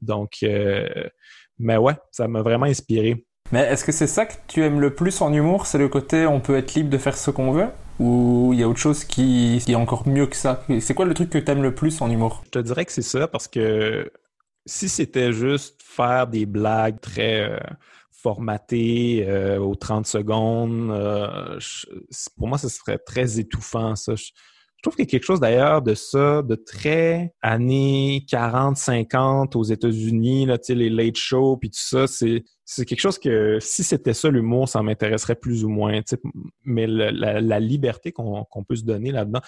Donc, 0.00 0.38
euh, 0.42 1.08
mais 1.58 1.76
ouais, 1.76 1.94
ça 2.10 2.26
m'a 2.26 2.42
vraiment 2.42 2.66
inspiré. 2.66 3.24
Mais 3.52 3.60
est-ce 3.60 3.84
que 3.84 3.92
c'est 3.92 4.06
ça 4.06 4.26
que 4.26 4.34
tu 4.46 4.62
aimes 4.62 4.80
le 4.80 4.94
plus 4.94 5.20
en 5.20 5.32
humour? 5.32 5.66
C'est 5.66 5.78
le 5.78 5.88
côté 5.88 6.26
on 6.26 6.40
peut 6.40 6.56
être 6.56 6.74
libre 6.74 6.90
de 6.90 6.98
faire 6.98 7.16
ce 7.16 7.30
qu'on 7.30 7.52
veut? 7.52 7.68
Ou 7.98 8.50
il 8.52 8.60
y 8.60 8.62
a 8.62 8.68
autre 8.68 8.78
chose 8.78 9.04
qui, 9.04 9.62
est 9.66 9.74
encore 9.74 10.08
mieux 10.08 10.26
que 10.26 10.36
ça? 10.36 10.64
C'est 10.80 10.94
quoi 10.94 11.04
le 11.04 11.14
truc 11.14 11.30
que 11.30 11.38
tu 11.38 11.50
aimes 11.50 11.62
le 11.62 11.74
plus 11.74 12.00
en 12.00 12.10
humour? 12.10 12.42
Je 12.46 12.50
te 12.50 12.58
dirais 12.60 12.84
que 12.84 12.92
c'est 12.92 13.02
ça 13.02 13.28
parce 13.28 13.48
que 13.48 14.10
si 14.66 14.88
c'était 14.88 15.32
juste 15.32 15.82
faire 15.82 16.26
des 16.26 16.46
blagues 16.46 17.00
très. 17.00 17.50
Euh, 17.50 17.58
formaté 18.20 19.24
euh, 19.28 19.58
aux 19.58 19.74
30 19.74 20.06
secondes. 20.06 20.90
Euh, 20.90 21.58
pour 22.36 22.48
moi, 22.48 22.58
ce 22.58 22.68
serait 22.68 22.98
très 22.98 23.38
étouffant, 23.38 23.96
ça. 23.96 24.14
Trouve 24.82 24.96
qu'il 24.96 25.04
y 25.04 25.08
a 25.08 25.10
quelque 25.10 25.24
chose 25.24 25.40
d'ailleurs 25.40 25.82
de 25.82 25.94
ça, 25.94 26.42
de 26.42 26.54
très 26.54 27.34
années 27.42 28.24
40, 28.28 28.76
50 28.76 29.56
aux 29.56 29.62
États-Unis, 29.62 30.46
là, 30.46 30.58
les 30.68 30.90
late 30.90 31.16
shows, 31.16 31.56
puis 31.56 31.70
tout 31.70 31.80
ça, 31.80 32.06
c'est, 32.06 32.44
c'est 32.64 32.84
quelque 32.84 33.00
chose 33.00 33.18
que 33.18 33.58
si 33.60 33.82
c'était 33.82 34.14
ça 34.14 34.30
l'humour, 34.30 34.68
ça 34.68 34.82
m'intéresserait 34.82 35.34
plus 35.34 35.64
ou 35.64 35.68
moins. 35.68 36.00
Mais 36.64 36.86
la, 36.86 37.60
liberté 37.60 38.12
qu'on, 38.12 38.44
qu'on 38.44 38.64
peut 38.64 38.76
se 38.76 38.84
donner 38.84 39.12
là-dedans. 39.12 39.40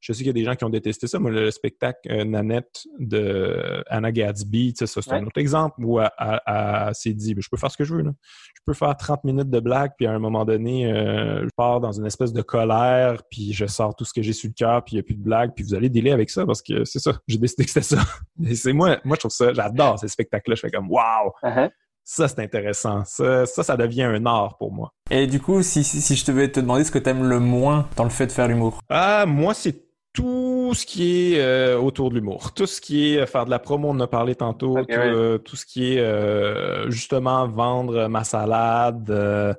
Je 0.00 0.12
sais 0.12 0.18
qu'il 0.18 0.26
y 0.26 0.30
a 0.30 0.32
des 0.32 0.44
gens 0.44 0.54
qui 0.54 0.64
ont 0.64 0.70
détesté 0.70 1.06
ça. 1.06 1.18
Moi, 1.18 1.30
le 1.30 1.50
spectacle 1.50 1.98
euh, 2.10 2.24
Nanette 2.24 2.86
de 2.98 3.82
Anna 3.88 4.12
Gadsby, 4.12 4.74
ça, 4.76 4.86
c'est 4.86 5.12
un 5.12 5.24
autre 5.24 5.40
exemple 5.40 5.82
où 5.84 6.00
elle, 6.00 6.94
s'est 6.94 7.12
dit 7.12 7.34
je 7.38 7.48
peux 7.50 7.56
faire 7.56 7.70
ce 7.70 7.76
que 7.76 7.84
je 7.84 7.94
veux. 7.94 8.02
Je 8.02 8.60
peux 8.64 8.74
faire 8.74 8.96
30 8.96 9.24
minutes 9.24 9.50
de 9.50 9.60
blague, 9.60 9.92
puis 9.96 10.06
à 10.06 10.12
un 10.12 10.18
moment 10.18 10.44
donné, 10.44 10.86
euh, 10.92 11.42
je 11.44 11.50
pars 11.56 11.80
dans 11.80 11.92
une 11.92 12.06
espèce 12.06 12.32
de 12.32 12.42
colère, 12.42 13.22
puis 13.30 13.52
je 13.52 13.66
sors 13.66 13.94
tout 13.94 14.04
ce 14.04 14.12
que 14.12 14.22
j'ai 14.22 14.32
sur 14.32 14.48
le 14.48 14.54
cœur, 14.54 14.84
puis 14.84 14.94
il 14.94 14.96
n'y 14.96 15.00
a 15.00 15.02
plus 15.02 15.16
de 15.16 15.22
blague, 15.22 15.52
puis 15.54 15.64
vous 15.64 15.74
allez 15.74 15.88
délai 15.88 16.12
avec 16.12 16.30
ça 16.30 16.46
parce 16.46 16.62
que 16.62 16.84
c'est 16.84 17.00
ça. 17.00 17.18
J'ai 17.26 17.38
décidé 17.38 17.64
que 17.64 17.70
c'était 17.70 17.96
ça. 17.96 18.02
Et 18.44 18.54
c'est 18.54 18.72
moi, 18.72 18.98
moi, 19.04 19.16
je 19.16 19.20
trouve 19.20 19.32
ça, 19.32 19.52
j'adore 19.52 19.98
ces 19.98 20.08
spectacles-là. 20.08 20.56
Je 20.56 20.60
fais 20.60 20.70
comme 20.70 20.90
Wow! 20.90 21.32
Uh-huh. 21.42 21.70
Ça, 22.08 22.28
c'est 22.28 22.38
intéressant. 22.38 23.04
Ça, 23.04 23.46
ça, 23.46 23.76
devient 23.76 24.04
un 24.04 24.24
art 24.26 24.56
pour 24.58 24.72
moi. 24.72 24.92
Et 25.10 25.26
du 25.26 25.40
coup, 25.40 25.60
si, 25.64 25.82
si, 25.82 26.14
je 26.14 26.24
devais 26.24 26.48
te 26.48 26.60
demander 26.60 26.84
ce 26.84 26.92
que 26.92 27.00
tu 27.00 27.10
aimes 27.10 27.28
le 27.28 27.40
moins 27.40 27.88
dans 27.96 28.04
le 28.04 28.10
fait 28.10 28.28
de 28.28 28.32
faire 28.32 28.46
l'humour? 28.46 28.78
Ah, 28.88 29.26
moi, 29.26 29.54
c'est 29.54 29.85
tout 30.16 30.72
ce 30.74 30.86
qui 30.86 31.34
est 31.34 31.40
euh, 31.40 31.78
autour 31.78 32.08
de 32.08 32.14
l'humour, 32.14 32.52
tout 32.54 32.66
ce 32.66 32.80
qui 32.80 33.12
est 33.12 33.18
euh, 33.18 33.26
faire 33.26 33.44
de 33.44 33.50
la 33.50 33.58
promo, 33.58 33.88
on 33.88 33.92
en 33.92 34.00
a 34.00 34.06
parlé 34.06 34.34
tantôt, 34.34 34.78
euh, 34.78 35.36
tout, 35.36 35.56
ce 35.56 35.66
qui 35.66 35.92
est 35.92 36.90
justement 36.90 37.46
vendre 37.46 38.08
ma 38.08 38.24
salade, 38.24 39.06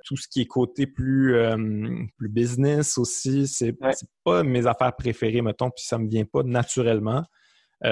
tout 0.03 0.17
ce 0.17 0.27
qui 0.27 0.41
est 0.41 0.45
côté 0.45 0.87
plus 0.87 1.35
plus 2.17 2.29
business 2.29 2.97
aussi, 2.97 3.47
c'est 3.47 3.75
pas 4.23 4.43
mes 4.43 4.65
affaires 4.65 4.95
préférées 4.95 5.41
mettons, 5.41 5.69
puis 5.69 5.85
ça 5.85 5.99
me 5.99 6.09
vient 6.09 6.25
pas 6.25 6.41
naturellement. 6.43 7.23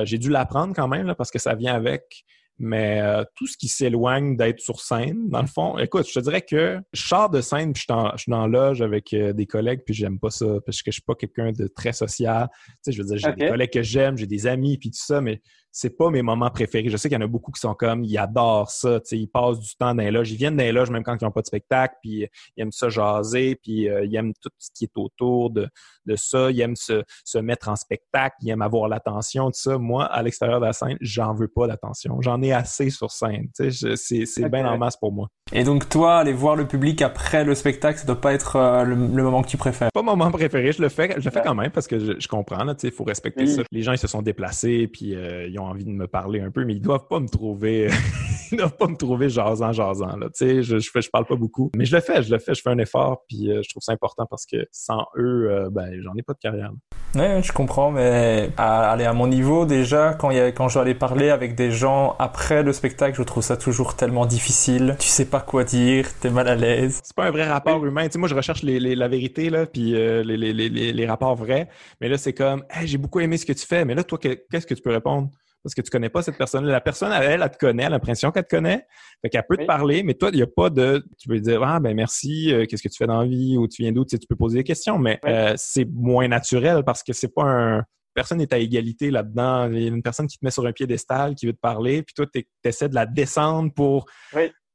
J'ai 0.04 0.18
dû 0.18 0.30
l'apprendre 0.32 0.74
quand 0.76 0.88
même 0.88 1.14
parce 1.16 1.30
que 1.30 1.40
ça 1.40 1.54
vient 1.54 1.76
avec. 1.76 2.26
Mais 2.58 3.02
euh, 3.02 3.24
tout 3.36 3.48
ce 3.48 3.58
qui 3.58 3.68
s'éloigne 3.68 4.38
d'être 4.38 4.62
sur 4.62 4.80
scène, 4.80 5.30
dans 5.30 5.42
le 5.42 5.48
fond, 5.48 5.78
écoute, 5.78 6.08
je 6.08 6.14
te 6.14 6.20
dirais 6.20 6.42
que 6.42 6.80
je 6.94 7.08
sors 7.08 7.30
de 7.30 7.42
scène 7.42 7.74
puis 7.74 7.84
je, 7.88 8.18
suis 8.18 8.32
dans 8.32 8.48
loge 8.48 8.82
avec 8.82 9.14
euh, 9.14 9.34
des 9.34 9.46
collègues 9.46 9.82
puis 9.86 9.94
j'aime 9.94 10.20
pas 10.20 10.30
ça 10.30 10.46
parce 10.66 10.82
que 10.82 10.92
je 10.92 10.96
suis 10.96 11.02
pas 11.02 11.16
quelqu'un 11.16 11.52
de 11.52 11.68
très 11.68 11.92
social. 11.92 12.48
Tu 12.66 12.74
sais, 12.82 12.92
je 12.94 13.02
veux 13.02 13.08
dire, 13.08 13.18
j'ai 13.18 13.34
des 13.34 13.50
collègues 13.50 13.74
que 13.74 13.84
j'aime, 13.84 14.18
j'ai 14.18 14.28
des 14.28 14.48
amis 14.48 14.78
puis 14.78 14.90
tout 14.90 15.04
ça, 15.04 15.20
mais 15.20 15.42
c'est 15.78 15.98
pas 15.98 16.10
mes 16.10 16.22
moments 16.22 16.50
préférés. 16.50 16.88
Je 16.88 16.96
sais 16.96 17.10
qu'il 17.10 17.18
y 17.18 17.22
en 17.22 17.26
a 17.26 17.28
beaucoup 17.28 17.52
qui 17.52 17.60
sont 17.60 17.74
comme, 17.74 18.06
ils 18.06 18.18
adorent 18.18 18.72
ça, 18.72 19.02
tu 19.02 19.08
sais, 19.08 19.18
ils 19.18 19.28
passent 19.28 19.60
du 19.60 19.76
temps 19.76 19.94
dans 19.94 20.04
les 20.04 20.10
loges, 20.10 20.32
ils 20.32 20.38
viennent 20.38 20.56
dans 20.56 20.64
les 20.64 20.72
loges 20.72 20.90
même 20.90 21.04
quand 21.04 21.18
ils 21.20 21.26
n'ont 21.26 21.32
pas 21.32 21.42
de 21.42 21.48
spectacle, 21.48 21.96
puis 22.02 22.24
euh, 22.24 22.28
ils 22.56 22.62
aiment 22.62 22.72
ça 22.72 22.88
jaser, 22.88 23.58
puis 23.62 23.90
ils 23.90 24.16
aiment 24.16 24.34
tout 24.42 24.50
ce 24.58 24.70
qui 24.74 24.86
est 24.86 24.98
autour 24.98 25.50
de, 25.50 25.68
de 26.06 26.16
ça, 26.16 26.50
ils 26.50 26.62
aiment 26.62 26.78
se, 26.78 27.04
se 27.26 27.38
mettre 27.38 27.68
en 27.68 27.76
spectacle, 27.76 28.38
ils 28.42 28.50
aiment 28.52 28.62
avoir 28.62 28.88
l'attention, 28.88 29.48
tout 29.48 29.60
ça. 29.60 29.78
Moi, 29.78 30.06
à 30.06 30.24
l'extérieur 30.24 30.62
de 30.62 30.66
la 30.66 30.74
scène, 30.74 30.98
j'en 31.02 31.34
veux 31.34 31.50
pas 31.50 31.68
l'attention. 31.68 32.22
J'en 32.22 32.42
ai 32.42 32.54
assez 32.54 32.90
sur 32.90 33.12
scène. 33.12 33.50
C'est 33.54 34.50
bien 34.50 34.66
en 34.66 34.78
masse 34.78 34.96
pour 34.96 35.12
moi. 35.12 35.28
Et 35.54 35.64
donc, 35.64 35.88
toi, 35.90 36.18
aller 36.18 36.34
voir 36.34 36.56
le 36.56 36.66
public 36.66 37.04
après 37.04 37.44
le 37.44 37.54
spectacle, 37.54 38.00
ça 38.00 38.08
doit 38.08 38.20
pas 38.20 38.34
être 38.34 38.56
euh, 38.56 38.84
le, 38.84 38.96
moment 38.96 39.44
que 39.44 39.48
tu 39.48 39.58
préfères? 39.58 39.92
Pas 39.94 40.02
mon 40.02 40.16
moment 40.16 40.32
préféré. 40.32 40.72
Je 40.72 40.82
le 40.82 40.90
fais, 40.90 41.14
je 41.20 41.24
le 41.24 41.30
fais 41.30 41.44
quand 41.44 41.54
même 41.54 41.70
parce 41.70 41.86
que 41.86 42.00
je, 42.00 42.28
comprends. 42.28 42.66
Il 42.82 42.92
faut 42.92 43.04
respecter 43.04 43.46
ça. 43.46 43.62
Les 43.72 43.84
gens, 43.84 43.92
ils 43.92 44.00
se 44.00 44.08
sont 44.08 44.24
déplacés 44.24 44.88
puis 44.92 45.16
euh, 45.16 45.48
ils 45.48 45.60
ont 45.60 45.66
envie 45.66 45.86
de 45.86 45.92
me 45.92 46.08
parler 46.08 46.42
un 46.42 46.50
peu, 46.50 46.66
mais 46.66 46.74
ils 46.74 46.82
doivent 46.82 47.08
pas 47.08 47.20
me 47.20 47.28
trouver. 47.28 47.90
ils 48.52 48.58
doivent 48.58 48.76
pas 48.76 48.88
me 48.88 48.96
trouver 48.96 49.30
jasant, 49.30 49.72
jasant. 49.72 50.18
Là. 50.18 50.30
Je, 50.34 50.62
je, 50.64 50.90
fais, 50.92 51.04
je 51.04 51.12
parle 51.12 51.26
pas 51.28 51.36
beaucoup. 51.36 51.70
Mais 51.78 51.86
je 51.86 51.96
le 51.96 52.02
fais, 52.02 52.24
je 52.24 52.32
le 52.32 52.40
fais, 52.40 52.56
je 52.56 52.62
fais 52.64 52.72
un 52.72 52.80
effort 52.80 53.22
puis 53.30 53.52
euh, 53.52 53.62
je 53.64 53.70
trouve 53.70 53.84
ça 53.84 53.92
important 53.92 54.26
parce 54.28 54.48
que 54.48 54.66
sans 54.72 55.06
eux, 55.16 55.68
ben, 55.72 55.92
j'en 56.02 56.16
ai 56.16 56.24
pas 56.24 56.34
de 56.34 56.40
carrière. 56.40 56.72
Oui, 57.14 57.44
je 57.44 57.52
comprends, 57.52 57.92
mais 57.92 58.50
à, 58.58 58.90
aller 58.92 59.06
à 59.06 59.14
mon 59.14 59.28
niveau, 59.28 59.68
déjà, 59.68 60.16
quand, 60.16 60.32
quand 60.32 60.70
je 60.70 60.74
dois 60.74 60.82
aller 60.82 60.96
parler 60.96 61.30
avec 61.30 61.54
des 61.54 61.70
gens 61.70 62.16
après 62.18 62.64
le 62.64 62.74
spectacle, 62.74 63.16
je 63.16 63.24
trouve 63.24 63.44
ça 63.44 63.58
toujours 63.58 63.96
tellement 63.96 64.26
difficile. 64.26 64.96
Tu 65.00 65.08
sais 65.08 65.26
pas 65.26 65.35
quoi 65.42 65.64
dire, 65.64 66.08
t'es 66.20 66.30
mal 66.30 66.48
à 66.48 66.56
l'aise. 66.56 67.02
C'est 67.04 67.16
pas 67.16 67.26
un 67.26 67.32
vrai 67.32 67.48
rapport 67.48 67.86
humain. 67.86 68.06
Tu 68.06 68.14
sais, 68.14 68.20
moi, 68.20 68.28
je 68.28 68.36
recherche 68.36 68.64
les, 68.64 68.80
les, 68.80 68.96
la 68.96 69.08
vérité, 69.08 69.50
là, 69.50 69.66
puis 69.66 69.96
euh, 69.96 70.24
les, 70.24 70.38
les, 70.38 71.06
rapports 71.06 71.36
vrais. 71.36 71.68
Mais 72.00 72.10
là, 72.10 72.18
c'est 72.18 72.34
comme, 72.34 72.64
hey, 72.70 72.88
j'ai 72.88 72.98
beaucoup 72.98 73.20
aimé 73.20 73.38
ce 73.38 73.46
que 73.46 73.54
tu 73.54 73.66
fais, 73.66 73.86
mais 73.86 73.96
là, 73.96 74.04
toi, 74.04 74.18
qu'est-ce 74.18 74.66
que 74.66 74.74
tu 74.74 74.82
peux 74.82 74.92
répondre? 74.92 75.30
parce 75.66 75.74
que 75.74 75.82
tu 75.82 75.90
connais 75.90 76.10
pas 76.10 76.22
cette 76.22 76.38
personne-là. 76.38 76.72
La 76.72 76.80
personne, 76.80 77.12
elle, 77.12 77.42
elle, 77.42 77.50
te 77.50 77.58
connaît, 77.58 77.84
elle 77.84 77.88
a 77.88 77.96
l'impression 77.96 78.30
qu'elle 78.30 78.44
te 78.44 78.56
connaît. 78.56 78.86
Fait 79.24 79.32
qu'elle 79.32 79.46
peut 79.50 79.58
te 79.58 79.66
parler, 79.66 80.04
mais 80.04 80.14
toi, 80.14 80.30
il 80.32 80.36
n'y 80.36 80.44
a 80.44 80.48
pas 80.48 80.70
de, 80.70 81.04
tu 81.18 81.28
peux 81.28 81.40
dire, 81.40 81.64
ah, 81.64 81.80
ben 81.80 81.96
merci, 81.96 82.54
euh, 82.54 82.68
qu'est-ce 82.68 82.84
que 82.84 82.88
tu 82.88 82.98
fais 82.98 83.08
dans 83.08 83.22
la 83.22 83.28
vie, 83.28 83.58
ou 83.58 83.68
tu 83.68 83.82
viens 83.82 83.92
d'où, 83.92 84.06
tu, 84.06 84.12
sais, 84.12 84.20
tu 84.20 84.28
peux 84.28 84.36
poser 84.36 84.60
des 84.60 84.64
questions, 84.64 85.00
mais 85.00 85.20
euh, 85.26 85.56
c'est 85.58 85.86
moins 85.92 86.28
naturel 86.28 86.84
parce 86.86 87.02
que 87.02 87.14
c'est 87.14 87.34
pas 87.34 87.46
un, 87.46 87.84
personne 88.14 88.38
n'est 88.38 88.54
à 88.54 88.60
égalité 88.60 89.10
là-dedans. 89.10 89.72
Il 89.72 89.82
y 89.82 89.86
a 89.86 89.88
une 89.90 90.04
personne 90.04 90.28
qui 90.28 90.38
te 90.38 90.46
met 90.46 90.52
sur 90.52 90.66
un 90.68 90.72
piédestal, 90.72 91.34
qui 91.34 91.48
veut 91.48 91.54
te 91.54 91.60
parler, 91.60 92.04
puis 92.04 92.14
toi, 92.14 92.28
tu 92.32 92.48
essaies 92.64 92.90
de 92.90 92.96
la 92.96 93.08
descendre 93.08 93.74
pour 93.74 94.06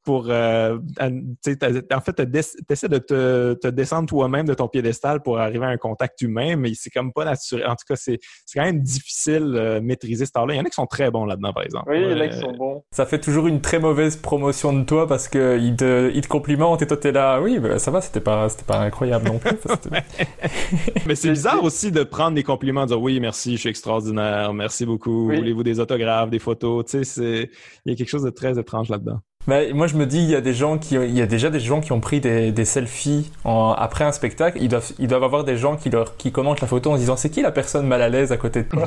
pour 0.04 0.26
euh, 0.28 0.78
en 1.00 2.00
fait 2.00 2.14
tu 2.14 2.72
essaies 2.72 2.88
de 2.88 2.98
te, 2.98 3.68
descendre 3.68 4.08
toi-même 4.08 4.46
de 4.46 4.54
ton 4.54 4.68
piédestal 4.68 5.20
pour 5.22 5.38
arriver 5.38 5.66
à 5.66 5.68
un 5.68 5.76
contact 5.76 6.22
humain 6.22 6.56
mais 6.56 6.72
c'est 6.74 6.90
comme 6.90 7.12
pas 7.12 7.24
naturel. 7.24 7.66
En 7.66 7.76
tout 7.76 7.84
cas 7.86 7.96
c'est 7.96 8.18
quand 8.54 8.62
même 8.62 8.80
difficile 8.80 9.52
de 9.52 9.58
euh, 9.58 9.80
maîtriser 9.80 10.24
ce 10.24 10.30
art-là. 10.34 10.54
Il 10.54 10.56
y 10.56 10.60
en 10.60 10.64
a 10.64 10.68
qui 10.68 10.74
sont 10.74 10.86
très 10.86 11.10
bons 11.10 11.26
là-dedans 11.26 11.52
par 11.52 11.64
exemple. 11.64 11.90
Oui 11.90 12.02
il 12.02 12.10
y 12.10 12.14
en 12.14 12.20
a 12.20 12.28
qui 12.28 12.38
sont 12.38 12.52
bons. 12.52 12.82
Ça 12.92 13.04
fait 13.04 13.20
toujours 13.20 13.46
une 13.46 13.60
très 13.60 13.78
mauvaise 13.78 14.16
promotion 14.16 14.72
de 14.72 14.84
toi 14.84 15.06
parce 15.06 15.28
que 15.28 15.58
ils 15.58 15.76
te, 15.76 16.10
ils 16.14 16.22
te 16.22 16.28
complimentent 16.28 16.82
et 16.82 16.86
toi 16.86 16.96
t'es 16.96 17.12
là 17.12 17.40
oui 17.40 17.58
ben, 17.58 17.78
ça 17.78 17.90
va 17.90 18.00
c'était 18.00 18.20
pas 18.20 18.48
c'était 18.48 18.64
pas 18.64 18.78
incroyable 18.78 19.26
non 19.26 19.38
plus 19.38 19.50
mais 21.06 21.14
c'est 21.14 21.30
bizarre 21.30 21.62
aussi 21.62 21.92
de 21.92 22.02
prendre 22.04 22.34
des 22.34 22.42
compliments 22.42 22.82
de 22.82 22.88
dire 22.88 23.00
oui 23.00 23.20
merci 23.20 23.56
je 23.56 23.60
suis 23.60 23.68
extraordinaire 23.68 24.52
merci 24.54 24.86
beaucoup 24.86 25.26
voulez-vous 25.26 25.62
des 25.62 25.78
autographes 25.80 26.30
des 26.30 26.38
photos 26.38 26.86
tu 26.86 27.04
sais 27.04 27.50
il 27.84 27.92
y 27.92 27.94
a 27.94 27.96
quelque 27.96 28.08
chose 28.08 28.22
de 28.22 28.30
très 28.30 28.58
étrange 28.58 28.88
là-dedans 28.88 29.20
bah, 29.50 29.62
moi, 29.74 29.88
je 29.88 29.96
me 29.96 30.06
dis, 30.06 30.18
il 30.18 30.30
y 30.30 30.36
a 30.36 30.40
des 30.40 30.54
gens 30.54 30.78
qui, 30.78 30.94
il 30.94 31.10
y 31.10 31.20
a 31.20 31.26
déjà 31.26 31.50
des 31.50 31.58
gens 31.58 31.80
qui 31.80 31.90
ont 31.90 31.98
pris 31.98 32.20
des, 32.20 32.52
des 32.52 32.64
selfies 32.64 33.32
en, 33.42 33.72
après 33.76 34.04
un 34.04 34.12
spectacle. 34.12 34.58
Ils 34.62 34.68
doivent, 34.68 34.92
ils 35.00 35.08
doivent 35.08 35.24
avoir 35.24 35.42
des 35.42 35.56
gens 35.56 35.76
qui 35.76 35.90
leur, 35.90 36.16
qui 36.16 36.30
commentent 36.30 36.60
la 36.60 36.68
photo 36.68 36.92
en 36.92 36.96
disant, 36.96 37.16
c'est 37.16 37.30
qui 37.30 37.42
la 37.42 37.50
personne 37.50 37.84
mal 37.84 38.00
à 38.00 38.08
l'aise 38.08 38.30
à 38.30 38.36
côté 38.36 38.62
de 38.62 38.68
toi? 38.68 38.86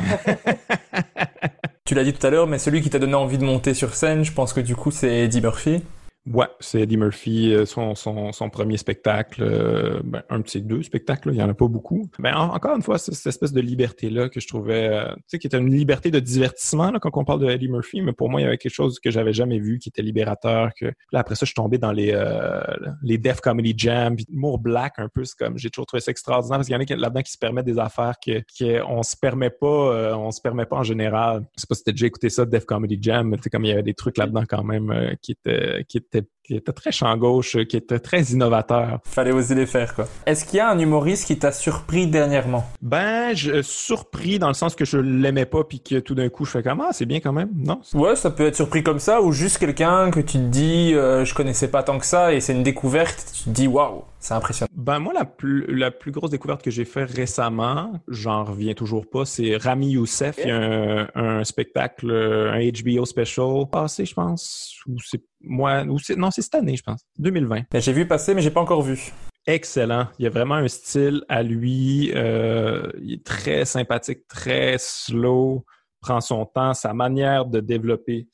tu 1.86 1.96
l'as 1.96 2.06
dit 2.06 2.14
tout 2.14 2.26
à 2.26 2.30
l'heure, 2.30 2.48
mais 2.48 2.60
celui 2.60 2.82
qui 2.82 2.90
t'a 2.90 2.98
donné 2.98 3.16
envie 3.16 3.38
de 3.38 3.44
monter 3.44 3.74
sur 3.74 3.94
scène, 3.94 4.24
je 4.24 4.32
pense 4.32 4.54
que 4.54 4.62
du 4.62 4.74
coup, 4.74 4.90
c'est 4.90 5.26
Eddie 5.26 5.42
Murphy. 5.42 5.84
Ouais, 6.26 6.48
c'est 6.62 6.80
Eddie 6.80 6.96
Murphy, 6.96 7.54
euh, 7.54 7.66
son, 7.66 7.96
son, 7.96 8.32
son 8.32 8.50
premier 8.50 8.78
spectacle, 8.78 9.44
euh, 9.44 10.00
ben, 10.06 10.24
un 10.30 10.42
ses 10.46 10.62
deux 10.62 10.82
spectacles, 10.82 11.32
il 11.34 11.36
y 11.36 11.44
en 11.44 11.50
a 11.50 11.54
pas 11.54 11.68
beaucoup. 11.68 12.10
Mais 12.18 12.32
ben, 12.32 12.38
encore 12.38 12.78
une 12.78 12.82
fois, 12.82 12.98
c'est 12.98 13.14
cette 13.14 13.28
espèce 13.28 13.52
de 13.52 13.60
liberté-là 13.60 14.30
que 14.30 14.40
je 14.40 14.48
trouvais, 14.48 14.88
euh, 14.88 15.14
tu 15.16 15.22
sais, 15.28 15.40
qui 15.40 15.48
était 15.48 15.58
une 15.58 15.70
liberté 15.70 16.12
de 16.12 16.22
divertissement 16.22 16.92
là, 16.92 17.00
quand 17.00 17.10
on 17.16 17.26
parle 17.26 17.42
de 17.42 17.50
Eddie 17.50 17.68
Murphy, 17.68 18.02
mais 18.02 18.14
pour 18.14 18.30
moi, 18.30 18.40
il 18.40 18.46
y 18.46 18.48
avait 18.48 18.58
quelque 18.58 18.74
chose 18.74 19.00
que 19.02 19.12
j'avais 19.12 19.34
jamais 19.34 19.60
vu, 19.60 19.80
qui 19.80 19.90
était 19.90 20.02
libérateur. 20.02 20.72
Que 20.80 20.86
là, 21.12 21.20
après 21.20 21.36
ça, 21.36 21.42
je 21.42 21.48
suis 21.48 21.56
tombé 21.56 21.78
dans 21.78 21.92
les 21.92 22.14
les 23.02 23.18
Def 23.18 23.42
Comedy 23.42 23.74
Jam, 23.76 24.16
Black 24.60 24.94
un 24.98 25.10
peu, 25.10 25.26
c'est 25.26 25.38
comme 25.38 25.58
j'ai 25.58 25.70
toujours 25.70 25.88
trouvé 25.88 26.00
ça 26.00 26.12
extraordinaire 26.12 26.60
parce 26.60 26.68
qu'il 26.68 26.76
y 26.76 26.78
en 26.78 26.82
a 26.82 26.96
là-dedans 26.96 27.22
qui 27.22 27.32
se 27.32 27.38
permettent 27.38 27.66
des 27.66 27.80
affaires 27.80 28.16
que, 28.26 28.44
que 28.58 28.82
on 28.84 29.04
se 29.04 29.18
permet 29.18 29.50
pas, 29.50 30.16
on 30.18 30.32
se 30.32 30.40
permet 30.40 30.66
pas 30.66 30.78
en 30.78 30.84
général. 30.84 31.44
Je 31.58 31.62
sais 31.62 31.68
pas 31.68 31.76
si 31.76 31.84
t'as 31.84 31.92
déjà 31.92 32.06
écouté 32.06 32.30
ça, 32.30 32.46
Def 32.46 32.66
Comedy 32.66 32.98
Jam, 33.02 33.30
mais 33.30 33.38
comme 33.52 33.66
il 33.66 33.70
y 33.70 33.72
avait 33.74 33.84
des 33.84 33.94
trucs 33.94 34.18
là-dedans 34.18 34.44
quand 34.48 34.64
même 34.64 35.16
qui 35.22 35.36
qui 35.88 35.98
étaient 35.98 36.13
qui 36.44 36.56
était 36.56 36.74
très 36.74 36.92
champ 36.92 37.16
gauche, 37.18 37.58
qui 37.70 37.78
était 37.78 38.00
très 38.00 38.22
innovateur. 38.24 39.00
Fallait 39.06 39.32
oser 39.32 39.56
les 39.56 39.66
faire, 39.66 39.96
quoi. 39.96 40.08
Est-ce 40.26 40.46
qu'il 40.46 40.58
y 40.58 40.60
a 40.60 40.70
un 40.70 40.78
humoriste 40.78 41.26
qui 41.26 41.40
t'a 41.40 41.52
surpris 41.52 42.08
dernièrement? 42.08 42.66
Ben, 42.82 43.34
je, 43.34 43.62
surpris 43.62 44.40
dans 44.40 44.50
le 44.50 44.54
sens 44.54 44.76
que 44.76 44.86
je 44.86 44.98
l'aimais 44.98 45.46
pas 45.46 45.64
puis 45.64 45.80
que 45.80 46.00
tout 46.00 46.16
d'un 46.16 46.30
coup 46.30 46.46
je 46.46 46.52
fais 46.52 46.64
comme, 46.64 46.82
ah, 46.82 46.90
c'est 46.92 47.06
bien 47.06 47.22
quand 47.22 47.32
même, 47.32 47.52
non? 47.56 47.82
Ouais, 47.94 48.16
ça 48.16 48.30
peut 48.30 48.46
être 48.46 48.56
surpris 48.56 48.84
comme 48.84 49.00
ça 49.00 49.22
ou 49.22 49.32
juste 49.32 49.58
quelqu'un 49.58 50.12
que 50.12 50.20
tu 50.20 50.34
te 50.34 50.38
dis, 50.38 50.94
euh, 50.94 51.24
je 51.24 51.34
connaissais 51.34 51.70
pas 51.70 51.82
tant 51.82 51.98
que 51.98 52.06
ça 52.06 52.34
et 52.34 52.42
c'est 52.42 52.54
une 52.54 52.64
découverte, 52.64 53.26
tu 53.34 53.44
te 53.46 53.50
dis, 53.50 53.68
waouh, 53.68 54.04
c'est 54.20 54.34
impressionnant. 54.34 54.70
Ben, 54.76 55.00
moi, 55.00 55.14
la 55.14 55.26
plus, 55.26 55.66
la 55.74 55.92
plus 55.92 56.12
grosse 56.12 56.32
découverte 56.32 56.62
que 56.62 56.72
j'ai 56.72 56.86
fait 56.86 57.06
récemment, 57.06 57.94
j'en 58.08 58.44
reviens 58.44 58.74
toujours 58.74 59.10
pas, 59.10 59.26
c'est 59.26 59.56
Rami 59.58 59.92
Youssef. 59.92 60.36
Il 60.40 60.48
y 60.48 60.52
a 60.52 60.58
un, 60.58 61.08
un 61.16 61.44
spectacle, 61.44 62.12
un 62.12 62.60
HBO 62.60 63.06
special 63.06 63.66
passé, 63.72 64.06
je 64.06 64.14
pense, 64.14 64.82
ou 64.88 64.98
c'est 65.00 65.22
moi, 65.44 65.84
ou 65.84 65.98
non, 66.18 66.32
c'est 66.32 66.42
cette 66.42 66.56
année, 66.56 66.76
je 66.76 66.84
pense. 66.84 67.02
2020. 67.20 67.64
Ben, 67.72 67.82
j'ai 67.82 67.94
vu 67.94 68.08
passer, 68.08 68.34
mais 68.34 68.42
j'ai 68.42 68.52
pas 68.52 68.62
encore 68.62 68.82
vu. 68.82 69.12
Excellent. 69.46 70.08
Il 70.20 70.24
y 70.24 70.28
a 70.28 70.30
vraiment 70.30 70.56
un 70.56 70.68
style 70.68 71.24
à 71.28 71.44
lui. 71.44 72.12
Euh, 72.16 72.90
il 73.02 73.14
est 73.14 73.26
très 73.26 73.66
sympathique, 73.66 74.28
très 74.28 74.78
slow, 74.80 75.66
prend 76.00 76.22
son 76.22 76.46
temps, 76.46 76.74
sa 76.74 76.94
manière 76.94 77.46
de 77.46 77.60
développer 77.60 78.28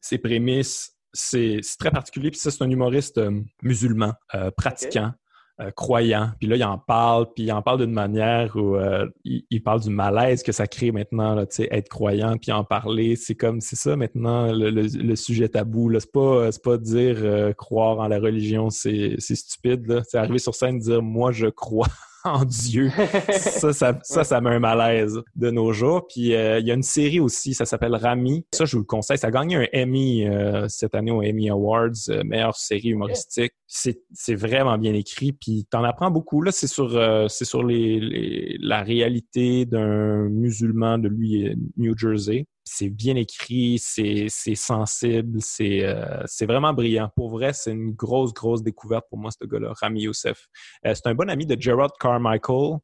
ses 0.00 0.18
prémices, 0.18 0.96
c'est 1.12 1.60
très 1.78 1.90
particulier. 1.90 2.30
Puis 2.30 2.40
ça, 2.40 2.50
c'est 2.50 2.62
un 2.62 2.70
humoriste 2.70 3.18
euh, 3.18 3.40
musulman, 3.62 4.12
euh, 4.34 4.50
pratiquant. 4.50 5.12
Euh, 5.60 5.70
croyant. 5.70 6.30
Puis 6.40 6.48
là, 6.48 6.56
il 6.56 6.64
en 6.64 6.78
parle, 6.78 7.26
puis 7.34 7.44
il 7.44 7.52
en 7.52 7.60
parle 7.60 7.80
d'une 7.80 7.92
manière 7.92 8.56
où 8.56 8.74
euh, 8.74 9.06
il, 9.22 9.62
parle 9.62 9.80
du 9.80 9.90
malaise 9.90 10.42
que 10.42 10.50
ça 10.50 10.66
crée 10.66 10.92
maintenant, 10.92 11.34
là, 11.34 11.44
être 11.58 11.88
croyant, 11.90 12.38
puis 12.38 12.52
en 12.52 12.64
parler. 12.64 13.16
C'est 13.16 13.34
comme, 13.34 13.60
c'est 13.60 13.76
ça 13.76 13.94
maintenant 13.94 14.50
le, 14.50 15.14
sujet 15.14 15.50
tabou. 15.50 15.92
C'est 16.00 16.10
pas, 16.10 16.48
pas 16.64 16.78
dire 16.78 17.18
euh, 17.20 17.52
croire 17.52 17.98
en 17.98 18.08
la 18.08 18.18
religion, 18.18 18.70
c'est 18.70 19.20
stupide. 19.20 20.02
C'est 20.08 20.16
arriver 20.16 20.38
sur 20.38 20.54
scène 20.54 20.78
dire 20.78 21.02
moi 21.02 21.32
je 21.32 21.48
crois. 21.48 21.88
en 22.24 22.44
Dieu. 22.44 22.90
ça, 23.30 23.72
ça, 23.72 23.98
ça, 24.02 24.24
ça 24.24 24.40
met 24.40 24.50
un 24.50 24.58
malaise 24.58 25.20
de 25.34 25.50
nos 25.50 25.72
jours. 25.72 26.06
Puis 26.08 26.34
euh, 26.34 26.60
il 26.60 26.66
y 26.66 26.70
a 26.70 26.74
une 26.74 26.82
série 26.82 27.20
aussi, 27.20 27.54
ça 27.54 27.64
s'appelle 27.64 27.94
Rami. 27.94 28.44
Ça, 28.54 28.64
je 28.64 28.76
vous 28.76 28.82
le 28.82 28.86
conseille. 28.86 29.18
Ça 29.18 29.28
a 29.28 29.30
gagné 29.30 29.56
un 29.56 29.66
Emmy 29.74 30.26
euh, 30.26 30.66
cette 30.68 30.94
année 30.94 31.10
au 31.10 31.22
Emmy 31.22 31.50
Awards, 31.50 31.90
euh, 32.08 32.22
meilleure 32.24 32.56
série 32.56 32.90
humoristique. 32.90 33.52
C'est 33.66 34.34
vraiment 34.34 34.78
bien 34.78 34.94
écrit. 34.94 35.32
Puis 35.32 35.66
t'en 35.70 35.82
apprends 35.84 36.10
beaucoup. 36.10 36.42
Là, 36.42 36.52
c'est 36.52 36.66
sur, 36.66 36.90
c'est 37.28 37.44
sur 37.44 37.64
les, 37.64 38.58
la 38.60 38.82
réalité 38.82 39.64
d'un 39.64 40.28
musulman 40.28 40.98
de 40.98 41.08
lui, 41.08 41.56
New 41.76 41.96
Jersey 41.96 42.46
c'est 42.64 42.88
bien 42.88 43.16
écrit, 43.16 43.78
c'est 43.78 44.28
sensible, 44.54 45.40
euh, 45.60 46.22
c'est 46.26 46.46
vraiment 46.46 46.72
brillant. 46.72 47.10
Pour 47.16 47.30
vrai, 47.30 47.52
c'est 47.52 47.72
une 47.72 47.92
grosse, 47.92 48.32
grosse 48.32 48.62
découverte 48.62 49.06
pour 49.08 49.18
moi, 49.18 49.30
ce 49.30 49.46
gars-là, 49.46 49.72
Rami 49.80 50.02
Youssef. 50.02 50.48
Euh, 50.86 50.94
c'est 50.94 51.06
un 51.06 51.14
bon 51.14 51.28
ami 51.28 51.46
de 51.46 51.60
Gerard 51.60 51.92
Carmichael. 51.98 52.78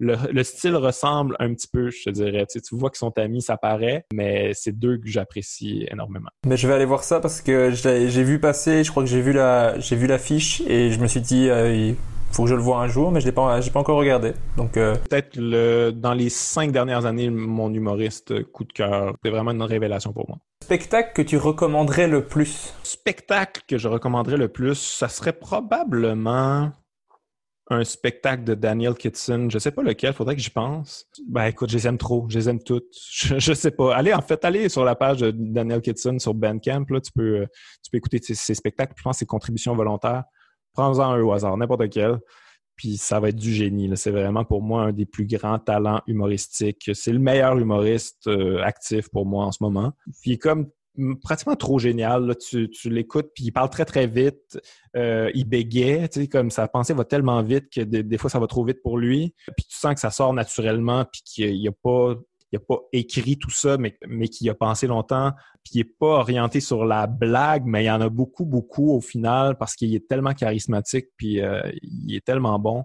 Le, 0.00 0.42
style 0.42 0.74
ressemble 0.74 1.36
un 1.38 1.54
petit 1.54 1.68
peu, 1.68 1.88
je 1.88 2.04
te 2.04 2.10
dirais. 2.10 2.46
Tu, 2.46 2.60
vois 2.72 2.90
qu'ils 2.90 2.98
sont 2.98 3.16
amis, 3.16 3.42
ça 3.42 3.56
paraît, 3.56 4.04
mais 4.12 4.52
c'est 4.52 4.76
deux 4.76 4.98
que 4.98 5.06
j'apprécie 5.06 5.86
énormément. 5.90 6.30
Mais 6.46 6.56
je 6.56 6.66
vais 6.66 6.74
aller 6.74 6.84
voir 6.84 7.04
ça 7.04 7.20
parce 7.20 7.40
que 7.40 7.70
j'ai 7.70 8.24
vu 8.24 8.40
passer, 8.40 8.82
je 8.82 8.90
crois 8.90 9.04
que 9.04 9.08
j'ai 9.08 9.22
vu 9.22 9.32
la 9.32 9.78
j'ai 9.78 9.94
vu 9.94 10.08
l'affiche 10.08 10.62
et 10.62 10.90
je 10.90 10.98
me 10.98 11.06
suis 11.06 11.20
dit 11.20 11.48
euh, 11.48 11.92
faut 12.34 12.44
que 12.44 12.50
je 12.50 12.54
le 12.54 12.62
vois 12.62 12.78
un 12.78 12.88
jour, 12.88 13.12
mais 13.12 13.20
je 13.20 13.26
l'ai 13.26 13.32
pas, 13.32 13.60
j'ai 13.60 13.70
pas 13.70 13.80
encore 13.80 13.96
regardé. 13.96 14.32
Donc 14.56 14.76
euh, 14.76 14.96
peut-être 14.96 15.36
le 15.36 15.92
dans 15.92 16.14
les 16.14 16.28
cinq 16.28 16.72
dernières 16.72 17.06
années, 17.06 17.30
mon 17.30 17.72
humoriste 17.72 18.42
coup 18.50 18.64
de 18.64 18.72
cœur, 18.72 19.14
c'est 19.22 19.30
vraiment 19.30 19.52
une 19.52 19.62
révélation 19.62 20.12
pour 20.12 20.28
moi. 20.28 20.38
Spectacle 20.64 21.12
que 21.14 21.22
tu 21.22 21.36
recommanderais 21.36 22.08
le 22.08 22.24
plus? 22.24 22.74
Spectacle 22.82 23.62
que 23.68 23.78
je 23.78 23.86
recommanderais 23.86 24.36
le 24.36 24.48
plus, 24.48 24.74
ça 24.74 25.08
serait 25.08 25.32
probablement 25.32 26.72
un 27.70 27.84
spectacle 27.84 28.42
de 28.42 28.54
Daniel 28.54 28.94
Kitson. 28.94 29.48
Je 29.48 29.58
sais 29.58 29.70
pas 29.70 29.82
lequel, 29.82 30.12
faudrait 30.12 30.34
que 30.34 30.42
j'y 30.42 30.50
pense. 30.50 31.06
Ben 31.28 31.46
écoute, 31.46 31.70
je 31.70 31.76
les 31.76 31.86
aime 31.86 31.98
trop, 31.98 32.26
je 32.28 32.38
les 32.38 32.48
aime 32.48 32.62
toutes. 32.62 32.92
Je, 33.38 33.54
sais 33.54 33.70
pas. 33.70 33.94
Allez, 33.94 34.12
en 34.12 34.20
fait, 34.20 34.44
allez 34.44 34.68
sur 34.68 34.84
la 34.84 34.96
page 34.96 35.20
de 35.20 35.30
Daniel 35.30 35.80
Kitson 35.80 36.18
sur 36.18 36.34
Bandcamp, 36.34 36.84
là, 36.90 37.00
tu 37.00 37.12
peux, 37.12 37.46
tu 37.82 37.90
peux 37.90 37.98
écouter 37.98 38.18
ses, 38.20 38.54
spectacles. 38.54 38.92
Je 38.96 39.02
pense 39.02 39.18
c'est 39.18 39.26
contributions 39.26 39.74
volontaires 39.74 40.24
prends-en 40.74 41.12
un 41.12 41.22
au 41.22 41.32
hasard, 41.32 41.56
n'importe 41.56 41.88
quel. 41.90 42.18
Puis 42.76 42.96
ça 42.96 43.20
va 43.20 43.28
être 43.28 43.36
du 43.36 43.52
génie. 43.54 43.90
C'est 43.96 44.10
vraiment 44.10 44.44
pour 44.44 44.60
moi 44.60 44.82
un 44.82 44.92
des 44.92 45.06
plus 45.06 45.26
grands 45.26 45.60
talents 45.60 46.02
humoristiques. 46.08 46.90
C'est 46.92 47.12
le 47.12 47.20
meilleur 47.20 47.56
humoriste 47.56 48.26
euh, 48.26 48.60
actif 48.62 49.08
pour 49.10 49.26
moi 49.26 49.44
en 49.46 49.52
ce 49.52 49.62
moment. 49.62 49.92
Puis 50.22 50.38
comme 50.38 50.66
pratiquement 51.22 51.56
trop 51.56 51.78
génial. 51.78 52.36
Tu, 52.38 52.68
l'écoutes, 52.84 53.30
puis 53.34 53.44
il 53.44 53.52
parle 53.52 53.70
très, 53.70 53.84
très 53.84 54.06
vite. 54.06 54.58
Euh, 54.96 55.30
il 55.34 55.44
bégait, 55.44 56.08
tu 56.08 56.22
sais, 56.22 56.28
comme 56.28 56.50
sa 56.50 56.68
pensée 56.68 56.94
va 56.94 57.04
tellement 57.04 57.42
vite 57.42 57.70
que 57.74 57.80
des, 57.80 58.18
fois, 58.18 58.30
ça 58.30 58.38
va 58.38 58.46
trop 58.46 58.64
vite 58.64 58.82
pour 58.82 58.98
lui. 58.98 59.34
Puis 59.56 59.66
tu 59.68 59.76
sens 59.76 59.94
que 59.94 60.00
ça 60.00 60.10
sort 60.10 60.32
naturellement, 60.32 61.04
puis 61.04 61.22
qu'il 61.24 61.58
n'y 61.58 61.68
a, 61.68 61.72
pas 61.72 62.14
il 62.54 62.58
n'a 62.58 62.60
pas 62.60 62.80
écrit 62.92 63.36
tout 63.36 63.50
ça, 63.50 63.76
mais, 63.76 63.98
mais 64.06 64.28
qui 64.28 64.48
a 64.48 64.54
pensé 64.54 64.86
longtemps, 64.86 65.32
puis 65.64 65.72
il 65.74 65.78
n'est 65.78 65.92
pas 65.98 66.20
orienté 66.20 66.60
sur 66.60 66.84
la 66.84 67.06
blague, 67.06 67.64
mais 67.66 67.82
il 67.82 67.86
y 67.86 67.90
en 67.90 68.00
a 68.00 68.08
beaucoup, 68.08 68.44
beaucoup 68.44 68.92
au 68.92 69.00
final 69.00 69.58
parce 69.58 69.74
qu'il 69.74 69.94
est 69.94 70.06
tellement 70.06 70.34
charismatique, 70.34 71.06
puis 71.16 71.40
euh, 71.40 71.60
il 71.82 72.14
est 72.14 72.24
tellement 72.24 72.58
bon. 72.58 72.84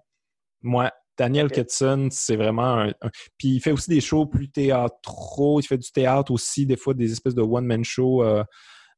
Moi, 0.64 0.92
Daniel 1.18 1.52
Ketson, 1.52 2.08
c'est 2.12 2.36
vraiment 2.36 2.80
un, 2.80 2.94
Puis 3.38 3.50
il 3.50 3.60
fait 3.60 3.72
aussi 3.72 3.90
des 3.90 4.02
shows 4.02 4.26
plus 4.26 4.50
théâtraux, 4.50 5.60
il 5.60 5.64
fait 5.64 5.78
du 5.78 5.92
théâtre 5.92 6.32
aussi, 6.32 6.66
des 6.66 6.78
fois 6.78 6.94
des 6.94 7.12
espèces 7.12 7.36
de 7.36 7.42
one-man 7.42 7.84
show. 7.84 8.24
Euh, 8.24 8.44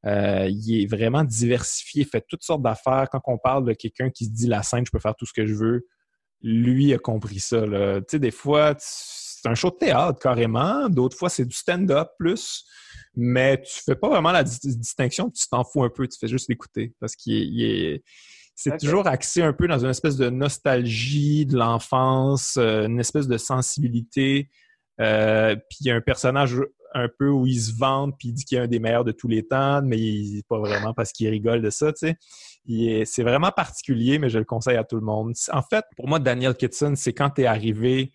euh, 0.06 0.48
il 0.49 0.84
est 0.84 0.85
vraiment 0.85 1.23
diversifié, 1.23 2.03
il 2.03 2.07
fait 2.07 2.23
toutes 2.27 2.43
sortes 2.43 2.61
d'affaires. 2.61 3.07
Quand 3.11 3.22
on 3.26 3.38
parle 3.38 3.65
de 3.65 3.73
quelqu'un 3.73 4.10
qui 4.10 4.26
se 4.26 4.31
dit 4.31 4.48
la 4.48 4.64
scène, 4.64 4.85
je 4.85 4.91
peux 4.91 4.99
faire 4.99 5.15
tout 5.15 5.26
ce 5.26 5.34
que 5.34 5.45
je 5.45 5.53
veux, 5.53 5.88
lui 6.41 6.93
a 6.93 6.98
compris 6.98 7.39
ça. 7.39 7.61
Tu 7.61 8.03
sais, 8.07 8.19
des 8.19 8.31
fois, 8.31 8.76
c'est 9.42 9.50
un 9.50 9.56
show 9.56 9.72
de 9.72 9.78
théâtre 9.78 10.20
carrément. 10.20 10.88
D'autres 10.90 11.18
fois, 11.18 11.30
c'est 11.30 11.46
du 11.46 11.56
stand-up 11.56 12.10
plus. 12.20 12.66
Mais 13.16 13.62
tu 13.62 13.82
fais 13.84 13.96
pas 13.96 14.08
vraiment 14.08 14.32
la 14.32 14.44
distinction, 14.44 15.30
tu 15.30 15.48
t'en 15.50 15.64
fous 15.64 15.84
un 15.84 15.90
peu, 15.90 16.08
tu 16.08 16.18
fais 16.18 16.28
juste 16.28 16.48
l'écouter. 16.48 16.94
Parce 17.00 17.16
qu'il 17.16 17.62
est, 17.62 18.04
c'est 18.56 18.78
toujours 18.78 19.08
axé 19.08 19.42
un 19.42 19.54
peu 19.54 19.68
dans 19.68 19.80
une 19.80 19.90
espèce 19.90 20.16
de 20.18 20.30
nostalgie 20.30 21.46
de 21.46 21.58
l'enfance, 21.58 22.58
euh, 22.58 22.86
une 22.86 23.00
espèce 23.00 23.28
de 23.28 23.38
sensibilité. 23.38 24.50
Euh, 25.00 25.56
puis 25.56 25.80
il 25.82 25.88
y 25.88 25.92
a 25.92 25.96
un 25.96 26.02
personnage 26.02 26.56
un 26.94 27.08
peu 27.08 27.30
où 27.30 27.48
il 27.48 27.60
se 27.60 27.74
vante 27.76 28.16
puis 28.20 28.28
il 28.30 28.34
dit 28.34 28.44
qu'il 28.44 28.58
est 28.58 28.62
un 28.62 28.68
des 28.68 28.80
meilleurs 28.80 29.06
de 29.06 29.12
tous 29.12 29.28
les 29.28 29.48
temps, 29.48 29.82
mais 29.82 29.98
il, 29.98 30.44
pas 30.48 30.60
vraiment 30.60 30.94
parce 30.94 31.12
qu'il 31.12 31.28
rigole 31.30 31.62
de 31.62 31.70
ça, 31.70 31.92
tu 31.92 32.16
sais. 32.68 33.06
C'est 33.06 33.24
vraiment 33.24 33.52
particulier, 33.52 34.20
mais 34.20 34.30
je 34.30 34.38
le 34.38 34.46
conseille 34.46 34.78
à 34.78 34.84
tout 34.84 34.98
le 34.98 35.02
monde. 35.02 35.34
En 35.52 35.64
fait, 35.64 35.84
pour 35.98 36.08
moi, 36.08 36.20
Daniel 36.20 36.54
Kitson, 36.56 36.94
c'est 36.96 37.14
quand 37.14 37.32
tu 37.32 37.42
es 37.42 37.46
arrivé 37.46 38.12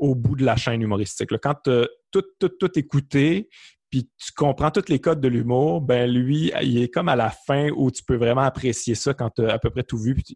au 0.00 0.14
bout 0.14 0.34
de 0.34 0.44
la 0.44 0.56
chaîne 0.56 0.82
humoristique. 0.82 1.30
Quand 1.40 1.54
tu 1.62 1.70
as 1.70 1.86
tout, 2.10 2.24
tout, 2.40 2.48
tout 2.48 2.78
écouté, 2.78 3.48
puis 3.90 4.08
tu 4.18 4.32
comprends 4.32 4.70
tous 4.70 4.88
les 4.88 5.00
codes 5.00 5.20
de 5.20 5.28
l'humour, 5.28 5.80
ben 5.80 6.10
lui, 6.10 6.52
il 6.62 6.82
est 6.82 6.88
comme 6.88 7.08
à 7.08 7.16
la 7.16 7.30
fin 7.30 7.68
où 7.70 7.90
tu 7.90 8.02
peux 8.02 8.16
vraiment 8.16 8.42
apprécier 8.42 8.94
ça 8.94 9.14
quand 9.14 9.30
tu 9.30 9.46
as 9.46 9.52
à 9.54 9.58
peu 9.58 9.70
près 9.70 9.82
tout 9.82 9.98
vu. 9.98 10.16
Tu, 10.22 10.34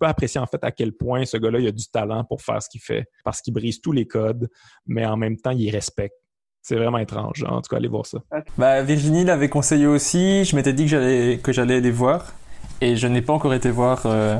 peux 0.00 0.06
apprécier 0.06 0.40
en 0.40 0.46
fait 0.46 0.64
à 0.64 0.70
quel 0.70 0.92
point 0.92 1.26
ce 1.26 1.36
gars-là, 1.36 1.58
il 1.58 1.66
a 1.68 1.72
du 1.72 1.86
talent 1.88 2.24
pour 2.24 2.40
faire 2.40 2.62
ce 2.62 2.68
qu'il 2.70 2.80
fait, 2.80 3.04
parce 3.24 3.42
qu'il 3.42 3.52
brise 3.52 3.80
tous 3.80 3.92
les 3.92 4.06
codes, 4.06 4.48
mais 4.86 5.04
en 5.04 5.16
même 5.16 5.36
temps, 5.36 5.50
il 5.50 5.68
respecte. 5.70 6.14
C'est 6.62 6.76
vraiment 6.76 6.98
étrange. 6.98 7.44
En 7.44 7.60
tout 7.60 7.68
cas, 7.68 7.76
allez 7.76 7.88
voir 7.88 8.06
ça. 8.06 8.18
Bah, 8.56 8.82
Virginie 8.82 9.24
l'avait 9.24 9.48
conseillé 9.48 9.86
aussi. 9.86 10.44
Je 10.44 10.54
m'étais 10.54 10.72
dit 10.72 10.84
que 10.84 10.90
j'allais 10.90 11.38
que 11.42 11.52
j'allais 11.52 11.80
les 11.80 11.90
voir, 11.90 12.32
et 12.80 12.96
je 12.96 13.08
n'ai 13.08 13.20
pas 13.20 13.32
encore 13.32 13.52
été 13.52 13.70
voir. 13.70 14.06
Euh, 14.06 14.38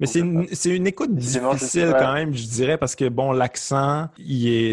mais 0.00 0.06
c'est 0.06 0.20
une, 0.20 0.46
une, 0.64 0.86
écoute 0.86 1.14
difficile 1.14 1.94
quand 1.98 2.14
même, 2.14 2.34
je 2.34 2.46
dirais, 2.46 2.78
parce 2.78 2.96
que 2.96 3.08
bon, 3.08 3.32
l'accent, 3.32 4.08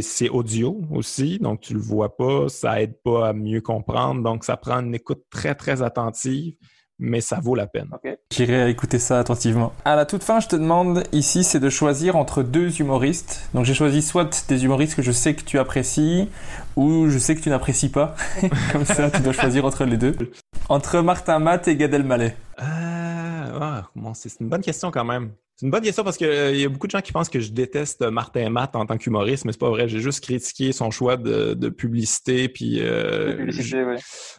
c'est 0.01 0.29
audio 0.29 0.81
aussi, 0.89 1.37
donc 1.39 1.59
tu 1.59 1.73
le 1.73 1.79
vois 1.79 2.15
pas, 2.15 2.47
ça 2.47 2.81
aide 2.81 2.95
pas 3.03 3.29
à 3.29 3.33
mieux 3.33 3.59
comprendre, 3.59 4.23
donc 4.23 4.45
ça 4.45 4.55
prend 4.55 4.79
une 4.79 4.95
écoute 4.95 5.23
très, 5.29 5.53
très 5.53 5.81
attentive, 5.81 6.55
mais 6.97 7.19
ça 7.19 7.39
vaut 7.41 7.55
la 7.55 7.67
peine. 7.67 7.89
J'irai 8.31 8.69
écouter 8.69 8.99
ça 8.99 9.19
attentivement. 9.19 9.73
À 9.83 9.97
la 9.97 10.05
toute 10.05 10.23
fin, 10.23 10.39
je 10.39 10.47
te 10.47 10.55
demande 10.55 11.03
ici, 11.11 11.43
c'est 11.43 11.59
de 11.59 11.69
choisir 11.69 12.15
entre 12.15 12.41
deux 12.41 12.79
humoristes. 12.79 13.49
Donc 13.53 13.65
j'ai 13.65 13.73
choisi 13.73 14.01
soit 14.01 14.45
des 14.47 14.63
humoristes 14.63 14.95
que 14.95 15.01
je 15.01 15.11
sais 15.11 15.35
que 15.35 15.43
tu 15.43 15.59
apprécies, 15.59 16.29
ou 16.77 17.09
je 17.09 17.17
sais 17.17 17.35
que 17.35 17.41
tu 17.41 17.49
n'apprécies 17.49 17.89
pas. 17.89 18.15
Comme 18.71 18.85
ça, 18.85 19.11
tu 19.11 19.21
dois 19.21 19.33
choisir 19.33 19.65
entre 19.65 19.83
les 19.83 19.97
deux. 19.97 20.15
Entre 20.69 21.01
Martin 21.01 21.39
Matt 21.39 21.67
et 21.67 21.75
Gad 21.75 21.93
Elmaleh. 21.93 22.33
Euh 22.59 23.06
ah, 23.53 23.89
c'est 24.13 24.39
une 24.39 24.49
bonne 24.49 24.61
question 24.61 24.91
quand 24.91 25.05
même. 25.05 25.33
C'est 25.59 25.65
une 25.65 25.71
bonne 25.71 25.81
question 25.81 26.03
parce 26.03 26.17
qu'il 26.17 26.27
euh, 26.27 26.55
y 26.55 26.65
a 26.65 26.69
beaucoup 26.69 26.85
de 26.85 26.91
gens 26.91 27.01
qui 27.01 27.11
pensent 27.11 27.29
que 27.29 27.39
je 27.39 27.51
déteste 27.51 28.03
Martin 28.03 28.47
Matt 28.51 28.75
en 28.75 28.85
tant 28.85 28.95
qu'humoriste, 28.95 29.43
mais 29.43 29.51
c'est 29.51 29.59
pas 29.59 29.71
vrai. 29.71 29.87
J'ai 29.87 30.01
juste 30.01 30.23
critiqué 30.23 30.71
son 30.71 30.91
choix 30.91 31.17
de, 31.17 31.69
publicité. 31.69 32.47
Puis, 32.47 32.79
euh, 32.79 33.35
publicité, 33.35 33.83
oui. 33.83 33.95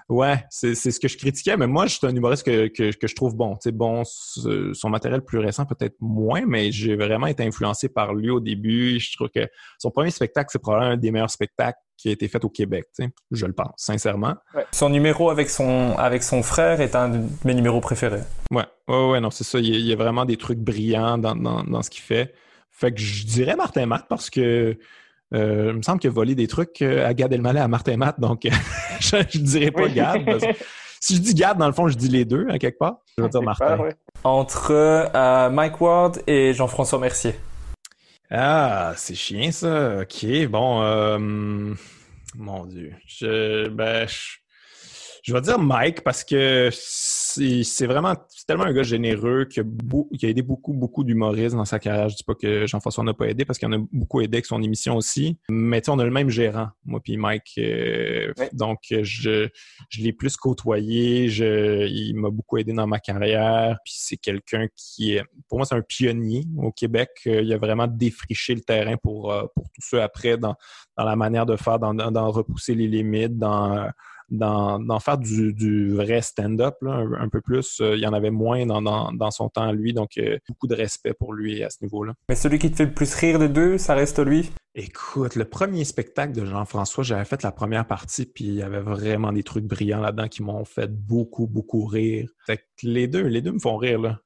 Ouais, 0.08 0.44
c'est 0.48 0.76
ce 0.76 1.00
que 1.00 1.08
je 1.08 1.18
critiquais, 1.18 1.56
mais 1.56 1.66
moi, 1.66 1.86
je 1.86 1.96
suis 1.96 2.06
un 2.06 2.14
humoriste 2.14 2.46
que, 2.46 2.68
que, 2.68 3.06
je 3.08 3.14
trouve 3.16 3.34
bon. 3.34 3.56
Tu 3.56 3.72
bon, 3.72 4.04
son 4.04 4.88
matériel 4.90 5.22
plus 5.22 5.38
récent, 5.38 5.66
peut-être 5.66 5.96
moins, 6.00 6.46
mais 6.46 6.70
j'ai 6.70 6.94
vraiment 6.94 7.26
été 7.26 7.42
influencé 7.42 7.88
par 7.88 8.14
lui 8.14 8.30
au 8.30 8.38
début. 8.38 9.00
Je 9.00 9.16
trouve 9.16 9.28
que 9.34 9.48
son 9.78 9.90
premier 9.90 10.12
spectacle, 10.12 10.50
c'est 10.52 10.60
probablement 10.60 10.92
un 10.92 10.96
des 10.96 11.10
meilleurs 11.10 11.30
spectacles 11.30 11.80
qui 11.98 12.08
a 12.08 12.12
été 12.12 12.28
fait 12.28 12.42
au 12.44 12.48
Québec, 12.48 12.86
je 13.32 13.44
le 13.44 13.52
pense, 13.52 13.72
sincèrement. 13.76 14.36
Son 14.72 14.88
numéro 14.88 15.30
avec 15.30 15.50
son, 15.50 15.96
avec 15.98 16.22
son 16.22 16.42
frère 16.42 16.80
est 16.80 16.94
un 16.94 17.08
de 17.08 17.20
mes 17.44 17.54
numéros 17.54 17.80
préférés. 17.80 18.22
Ouais, 18.52 18.64
ouais, 18.86 19.10
ouais 19.10 19.20
non, 19.20 19.30
c'est 19.30 19.44
ça. 19.44 19.58
Il 19.58 19.66
y, 19.66 19.92
a, 19.92 19.96
vraiment 19.96 20.24
des 20.24 20.36
trucs 20.36 20.60
brillants 20.60 21.18
dans, 21.18 21.34
dans, 21.34 21.82
ce 21.82 21.90
qu'il 21.90 22.02
fait. 22.02 22.32
Fait 22.70 22.92
que 22.92 23.00
je 23.00 23.26
dirais 23.26 23.56
Martin 23.56 23.86
Matt 23.86 24.06
parce 24.08 24.30
que 24.30 24.78
euh, 25.34 25.70
il 25.70 25.76
me 25.76 25.82
semble 25.82 25.98
qu'il 25.98 26.08
a 26.08 26.12
volé 26.12 26.36
des 26.36 26.46
trucs 26.46 26.80
euh, 26.80 27.06
à 27.06 27.12
Gad 27.12 27.32
Elmaleh 27.32 27.60
à 27.60 27.68
Martin 27.68 27.96
Matt, 27.96 28.18
donc 28.20 28.48
je, 29.00 29.16
ne 29.16 29.44
dirais 29.44 29.72
pas 29.72 29.88
Gad. 29.88 30.22
si 31.00 31.16
je 31.16 31.20
dis 31.20 31.34
Gad, 31.34 31.58
dans 31.58 31.66
le 31.66 31.72
fond, 31.72 31.88
je 31.88 31.96
dis 31.96 32.08
les 32.08 32.24
deux, 32.24 32.46
à 32.48 32.58
quelque 32.58 32.78
part. 32.78 33.00
Je 33.18 33.24
vais 33.24 33.28
dire 33.28 33.42
Martin. 33.42 33.76
Entre 34.22 34.70
euh, 34.72 35.50
Mike 35.50 35.80
Ward 35.80 36.22
et 36.28 36.54
Jean-François 36.54 37.00
Mercier. 37.00 37.34
Ah, 38.30 38.92
c'est 38.96 39.14
chiant 39.14 39.50
ça. 39.50 40.00
Ok, 40.02 40.26
bon, 40.48 40.82
euh, 40.82 41.18
mon 42.34 42.66
Dieu. 42.66 42.94
Je, 43.06 43.68
ben, 43.68 44.06
je, 45.22 45.32
vais 45.32 45.40
dire 45.40 45.58
Mike 45.58 46.02
parce 46.02 46.24
que 46.24 46.68
c'est 47.64 47.86
vraiment 47.86 48.14
tellement 48.46 48.64
un 48.64 48.72
gars 48.72 48.82
généreux 48.82 49.44
qui 49.44 49.60
a, 49.60 49.64
qui 50.18 50.26
a 50.26 50.28
aidé 50.28 50.42
beaucoup, 50.42 50.72
beaucoup 50.72 51.04
d'humoristes 51.04 51.56
dans 51.56 51.64
sa 51.64 51.78
carrière. 51.78 52.08
Je 52.08 52.16
dis 52.16 52.24
pas 52.24 52.34
que 52.34 52.66
Jean-François 52.66 53.04
n'a 53.04 53.14
pas 53.14 53.26
aidé 53.26 53.44
parce 53.44 53.58
qu'il 53.58 53.68
en 53.68 53.72
a 53.72 53.84
beaucoup 53.92 54.20
aidé 54.20 54.36
avec 54.36 54.46
son 54.46 54.62
émission 54.62 54.96
aussi. 54.96 55.38
Mais 55.48 55.80
tu 55.80 55.86
sais, 55.86 55.90
on 55.90 55.98
a 55.98 56.04
le 56.04 56.10
même 56.10 56.30
gérant, 56.30 56.68
moi 56.84 57.00
puis 57.02 57.16
Mike. 57.16 57.54
Euh, 57.58 58.32
donc, 58.52 58.78
je, 58.90 59.48
je 59.88 60.02
l'ai 60.02 60.12
plus 60.12 60.36
côtoyé. 60.36 61.28
Je, 61.28 61.86
il 61.86 62.14
m'a 62.14 62.30
beaucoup 62.30 62.58
aidé 62.58 62.72
dans 62.72 62.86
ma 62.86 62.98
carrière. 62.98 63.78
Puis 63.84 63.94
c'est 63.96 64.16
quelqu'un 64.16 64.66
qui 64.76 65.14
est, 65.14 65.22
pour 65.48 65.58
moi, 65.58 65.66
c'est 65.66 65.74
un 65.74 65.82
pionnier 65.82 66.44
au 66.58 66.72
Québec. 66.72 67.10
Euh, 67.26 67.42
il 67.42 67.52
a 67.52 67.58
vraiment 67.58 67.86
défriché 67.86 68.54
le 68.54 68.60
terrain 68.60 68.96
pour, 68.96 69.32
euh, 69.32 69.44
pour 69.54 69.64
tous 69.74 69.82
ceux 69.82 70.02
après 70.02 70.36
dans, 70.36 70.54
dans 70.96 71.04
la 71.04 71.16
manière 71.16 71.46
de 71.46 71.56
faire, 71.56 71.78
dans, 71.78 71.94
dans 71.94 72.30
repousser 72.30 72.74
les 72.74 72.88
limites, 72.88 73.38
dans 73.38 73.88
d'en 74.30 75.00
faire 75.00 75.18
du, 75.18 75.92
vrai 75.94 76.20
stand-up 76.22 76.76
un, 76.82 77.28
peu 77.28 77.40
plus. 77.40 77.80
Euh, 77.80 77.96
il 77.96 78.02
y 78.02 78.06
en 78.06 78.12
avait 78.12 78.30
moins 78.30 78.66
dans, 78.66 79.30
son 79.30 79.48
temps 79.48 79.72
lui, 79.72 79.92
donc 79.92 80.18
euh, 80.18 80.38
beaucoup 80.48 80.66
de 80.66 80.74
respect 80.74 81.14
pour 81.14 81.32
lui 81.32 81.62
à 81.62 81.70
ce 81.70 81.78
niveau-là. 81.82 82.14
Mais 82.28 82.34
celui 82.34 82.58
qui 82.58 82.70
te 82.70 82.76
fait 82.76 82.86
le 82.86 82.94
plus 82.94 83.14
rire 83.14 83.38
de 83.38 83.46
deux, 83.46 83.78
ça 83.78 83.94
reste 83.94 84.18
lui? 84.18 84.50
Écoute, 84.74 85.34
le 85.34 85.44
premier 85.44 85.84
spectacle 85.84 86.32
de 86.32 86.44
Jean-François, 86.44 87.02
j'avais 87.02 87.24
fait 87.24 87.42
la 87.42 87.50
première 87.52 87.86
partie, 87.86 88.26
puis 88.26 88.44
il 88.44 88.54
y 88.54 88.62
avait 88.62 88.80
vraiment 88.80 89.32
des 89.32 89.42
trucs 89.42 89.64
brillants 89.64 90.00
là-dedans 90.00 90.28
qui 90.28 90.42
m'ont 90.42 90.64
fait 90.64 90.90
beaucoup, 90.90 91.46
beaucoup 91.46 91.84
rire. 91.84 92.30
Fait 92.46 92.58
que 92.58 92.62
les 92.82 93.08
deux, 93.08 93.24
les 93.24 93.42
deux 93.42 93.52
me 93.52 93.58
font 93.58 93.76
rire, 93.76 94.00
là 94.00 94.20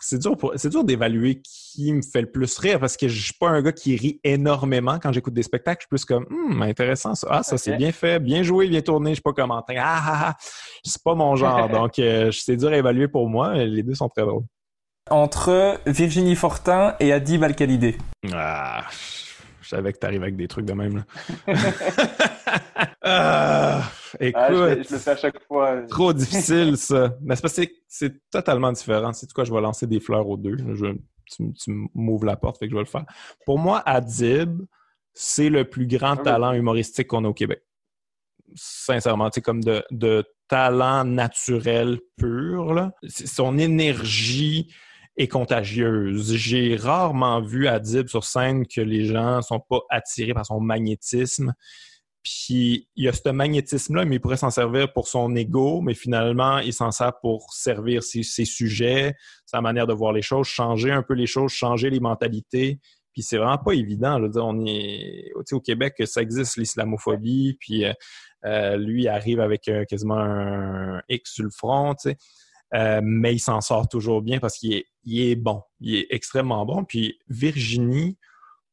c'est 0.00 0.18
dur, 0.18 0.36
c'est 0.56 0.68
dur 0.68 0.84
d'évaluer 0.84 1.42
qui 1.42 1.92
me 1.92 2.02
fait 2.02 2.20
le 2.20 2.30
plus 2.30 2.58
rire 2.58 2.80
parce 2.80 2.96
que 2.96 3.08
je 3.08 3.22
suis 3.22 3.34
pas 3.34 3.48
un 3.48 3.62
gars 3.62 3.72
qui 3.72 3.96
rit 3.96 4.20
énormément 4.24 4.98
quand 4.98 5.12
j'écoute 5.12 5.34
des 5.34 5.42
spectacles. 5.42 5.80
Je 5.80 5.96
suis 5.96 6.04
plus 6.04 6.04
comme, 6.04 6.26
hum, 6.30 6.62
intéressant 6.62 7.14
ça. 7.14 7.26
Ah, 7.30 7.42
ça 7.42 7.58
c'est 7.58 7.76
bien 7.76 7.92
fait, 7.92 8.20
bien 8.20 8.42
joué, 8.42 8.68
bien 8.68 8.80
tourné. 8.80 9.10
Je 9.10 9.16
sais 9.16 9.22
pas 9.22 9.32
comment. 9.32 9.64
Ah, 9.68 9.74
ah, 9.78 10.20
ah. 10.28 10.36
C'est 10.84 11.02
pas 11.02 11.14
mon 11.14 11.36
genre. 11.36 11.68
donc, 11.70 11.98
euh, 11.98 12.30
c'est 12.32 12.56
dur 12.56 12.68
à 12.68 12.76
évaluer 12.76 13.08
pour 13.08 13.28
moi. 13.28 13.54
Les 13.54 13.82
deux 13.82 13.94
sont 13.94 14.08
très 14.08 14.22
drôles. 14.22 14.44
Entre 15.10 15.80
Virginie 15.86 16.36
Fortin 16.36 16.94
et 17.00 17.12
Adib 17.12 17.42
al 17.42 17.54
Ah, 18.32 18.84
je 19.68 19.76
savais 19.76 19.92
que 19.92 19.98
t'arrives 19.98 20.22
avec 20.22 20.36
des 20.36 20.48
trucs 20.48 20.64
de 20.64 20.72
même. 20.72 21.04
ah, 23.02 23.82
écoute, 24.18 24.40
ah, 24.42 24.50
je, 24.50 24.76
le 24.78 24.98
fais 24.98 25.10
à 25.10 25.16
chaque 25.16 25.42
fois. 25.42 25.82
Trop 25.90 26.14
difficile, 26.14 26.78
ça. 26.78 27.14
Mais 27.20 27.36
c'est 27.36 27.42
parce 27.42 27.54
que 27.56 27.66
c'est 27.86 28.30
totalement 28.30 28.72
différent. 28.72 29.12
C'est 29.12 29.30
quoi, 29.30 29.44
je 29.44 29.52
vais 29.52 29.60
lancer 29.60 29.86
des 29.86 30.00
fleurs 30.00 30.26
aux 30.26 30.38
deux? 30.38 30.56
tu, 31.26 31.52
m'ouvres 31.94 32.24
la 32.24 32.36
porte, 32.36 32.56
fait 32.58 32.64
que 32.64 32.70
je 32.70 32.76
vais 32.76 32.82
le 32.82 32.88
faire. 32.88 33.04
Pour 33.44 33.58
moi, 33.58 33.82
Adib, 33.84 34.62
c'est 35.12 35.50
le 35.50 35.68
plus 35.68 35.86
grand 35.86 36.16
ah 36.20 36.22
talent 36.22 36.52
humoristique 36.54 37.08
qu'on 37.08 37.26
a 37.26 37.28
au 37.28 37.34
Québec. 37.34 37.62
Sincèrement, 38.54 39.28
c'est 39.30 39.42
comme 39.42 39.62
de, 39.62 39.84
de, 39.90 40.24
talent 40.48 41.04
naturel 41.04 42.00
pur. 42.16 42.72
Là. 42.72 42.92
Son 43.06 43.58
énergie 43.58 44.72
est 45.18 45.28
contagieuse. 45.28 46.34
J'ai 46.34 46.76
rarement 46.76 47.42
vu 47.42 47.66
Adib 47.66 48.08
sur 48.08 48.24
scène 48.24 48.66
que 48.66 48.80
les 48.80 49.04
gens 49.04 49.42
sont 49.42 49.60
pas 49.60 49.80
attirés 49.90 50.32
par 50.32 50.46
son 50.46 50.60
magnétisme. 50.60 51.52
Puis 52.22 52.88
il 52.94 53.04
y 53.04 53.08
a 53.08 53.12
ce 53.12 53.28
magnétisme-là, 53.28 54.04
mais 54.04 54.16
il 54.16 54.20
pourrait 54.20 54.36
s'en 54.36 54.50
servir 54.50 54.92
pour 54.92 55.08
son 55.08 55.34
ego, 55.34 55.80
mais 55.80 55.94
finalement, 55.94 56.58
il 56.58 56.72
s'en 56.72 56.90
sert 56.90 57.18
pour 57.20 57.52
servir 57.52 58.02
ses, 58.02 58.22
sujets, 58.22 59.14
sa 59.44 59.60
manière 59.60 59.86
de 59.86 59.92
voir 59.92 60.12
les 60.12 60.22
choses, 60.22 60.46
changer 60.46 60.92
un 60.92 61.02
peu 61.02 61.14
les 61.14 61.26
choses, 61.26 61.52
changer 61.52 61.90
les 61.90 62.00
mentalités. 62.00 62.80
Puis 63.12 63.22
c'est 63.22 63.38
vraiment 63.38 63.58
pas 63.58 63.72
évident. 63.72 64.20
On 64.36 64.64
est 64.66 65.32
au 65.52 65.60
Québec, 65.60 65.94
ça 66.04 66.22
existe 66.22 66.56
l'islamophobie, 66.56 67.56
puis 67.58 67.84
euh, 67.84 67.92
euh, 68.44 68.76
lui 68.76 69.08
arrive 69.08 69.40
avec 69.40 69.66
euh, 69.68 69.84
quasiment 69.84 70.18
un 70.18 71.02
X 71.08 71.32
sur 71.32 71.44
le 71.44 71.50
front. 71.50 71.96
Euh, 72.74 73.00
mais 73.02 73.34
il 73.34 73.38
s'en 73.38 73.60
sort 73.60 73.88
toujours 73.88 74.22
bien 74.22 74.40
parce 74.40 74.58
qu'il 74.58 74.84
est, 75.06 75.36
bon. 75.36 75.62
Il 75.80 75.96
est 75.96 76.06
extrêmement 76.10 76.66
bon. 76.66 76.84
Puis 76.84 77.18
Virginie, 77.28 78.18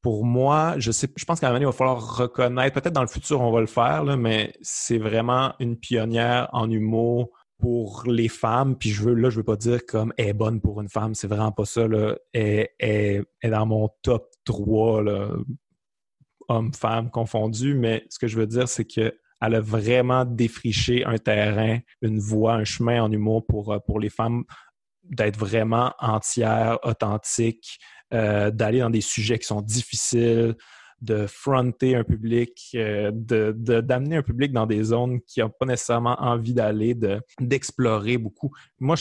pour 0.01 0.25
moi, 0.25 0.75
je 0.77 0.91
sais, 0.91 1.07
je 1.15 1.25
pense 1.25 1.39
qu'à 1.39 1.47
un 1.47 1.51
moment 1.51 1.61
il 1.61 1.65
va 1.65 1.71
falloir 1.71 2.17
reconnaître, 2.17 2.79
peut-être 2.79 2.93
dans 2.93 3.01
le 3.01 3.07
futur 3.07 3.41
on 3.41 3.51
va 3.51 3.61
le 3.61 3.67
faire, 3.67 4.03
mais 4.17 4.53
c'est 4.61 4.97
vraiment 4.97 5.53
une 5.59 5.77
pionnière 5.77 6.49
en 6.53 6.69
humour 6.69 7.29
pour 7.57 8.03
les 8.05 8.27
femmes. 8.27 8.77
Puis 8.77 8.89
je 8.89 9.03
veux, 9.03 9.13
là, 9.13 9.29
je 9.29 9.37
veux 9.37 9.43
pas 9.43 9.55
dire 9.55 9.85
comme 9.85 10.13
elle 10.17 10.27
est 10.27 10.33
bonne 10.33 10.61
pour 10.61 10.81
une 10.81 10.89
femme, 10.89 11.15
c'est 11.15 11.27
vraiment 11.27 11.51
pas 11.51 11.65
ça. 11.65 11.87
Là. 11.87 12.15
Elle, 12.33 12.69
est 12.79 13.49
dans 13.49 13.65
mon 13.65 13.89
top 14.03 14.29
3, 14.43 15.03
hommes-femmes 16.49 17.09
confondus, 17.09 17.73
mais 17.73 18.05
ce 18.09 18.19
que 18.19 18.27
je 18.27 18.37
veux 18.37 18.47
dire, 18.47 18.67
c'est 18.67 18.85
que 18.85 19.17
elle 19.41 19.55
a 19.55 19.61
vraiment 19.61 20.25
défriché 20.25 21.05
un 21.05 21.17
terrain, 21.17 21.79
une 22.01 22.19
voie, 22.19 22.55
un 22.55 22.63
chemin 22.63 23.01
en 23.03 23.11
humour 23.11 23.45
pour, 23.45 23.73
euh, 23.73 23.79
pour 23.79 23.99
les 23.99 24.09
femmes 24.09 24.43
d'être 25.03 25.37
vraiment 25.37 25.93
entières, 25.99 26.79
authentiques, 26.83 27.79
euh, 28.13 28.49
d'aller 28.51 28.79
dans 28.79 28.89
des 28.89 29.01
sujets 29.01 29.37
qui 29.37 29.45
sont 29.47 29.61
difficiles, 29.61 30.55
de 31.01 31.27
fronter 31.27 31.95
un 31.95 32.03
public, 32.03 32.69
euh, 32.75 33.11
d'amener 33.13 34.17
un 34.17 34.23
public 34.23 34.51
dans 34.51 34.65
des 34.65 34.83
zones 34.83 35.21
qui 35.21 35.41
n'ont 35.41 35.51
pas 35.51 35.65
nécessairement 35.65 36.15
envie 36.19 36.53
d'aller, 36.53 36.95
d'explorer 37.39 38.17
beaucoup. 38.17 38.51
Moi, 38.79 38.95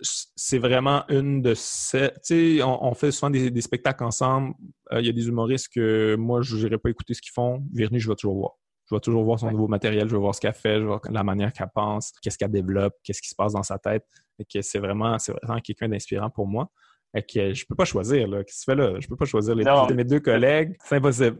c'est 0.00 0.58
vraiment 0.58 1.04
une 1.08 1.42
de 1.42 1.54
ces. 1.54 2.10
Tu 2.24 2.58
sais, 2.58 2.62
on, 2.62 2.94
fait 2.94 3.10
souvent 3.10 3.30
des, 3.30 3.60
spectacles 3.60 4.04
ensemble. 4.04 4.54
Il 4.92 5.04
y 5.04 5.08
a 5.08 5.12
des 5.12 5.28
humoristes 5.28 5.68
que 5.72 6.16
moi, 6.16 6.40
je 6.42 6.56
n'irai 6.56 6.78
pas 6.78 6.90
écouter 6.90 7.14
ce 7.14 7.20
qu'ils 7.20 7.32
font. 7.32 7.64
Virginie, 7.72 8.00
je 8.00 8.08
vais 8.08 8.14
toujours 8.14 8.36
voir. 8.36 8.52
Je 8.90 8.94
vais 8.94 9.00
toujours 9.00 9.22
voir 9.24 9.38
son 9.38 9.50
nouveau 9.50 9.68
matériel, 9.68 10.08
je 10.08 10.14
vais 10.14 10.20
voir 10.20 10.34
ce 10.34 10.40
qu'elle 10.40 10.54
fait, 10.54 10.76
je 10.76 10.80
vais 10.80 10.86
voir 10.86 11.00
la 11.10 11.22
manière 11.22 11.52
qu'elle 11.52 11.68
pense, 11.74 12.12
qu'est-ce 12.22 12.38
qu'elle 12.38 12.50
développe, 12.50 12.94
qu'est-ce 13.04 13.20
qui 13.20 13.28
se 13.28 13.34
passe 13.34 13.52
dans 13.52 13.62
sa 13.62 13.78
tête. 13.78 14.04
Et 14.38 14.44
que 14.44 14.62
c'est 14.62 14.78
vraiment, 14.78 15.18
c'est 15.18 15.32
vraiment 15.32 15.60
quelqu'un 15.60 15.88
d'inspirant 15.88 16.30
pour 16.30 16.46
moi. 16.46 16.70
Et 17.14 17.22
que 17.22 17.52
je 17.52 17.66
peux 17.66 17.74
pas 17.74 17.84
choisir, 17.84 18.28
là. 18.28 18.44
Qu'est-ce 18.44 18.64
que 18.64 18.72
tu 18.72 18.78
fais 18.78 18.86
là? 18.86 19.00
Je 19.00 19.08
peux 19.08 19.16
pas 19.16 19.24
choisir 19.26 19.54
les 19.54 19.64
deux, 19.64 19.94
mes 19.94 20.04
deux 20.04 20.20
collègues. 20.20 20.76
C'est 20.84 20.96
impossible. 20.96 21.38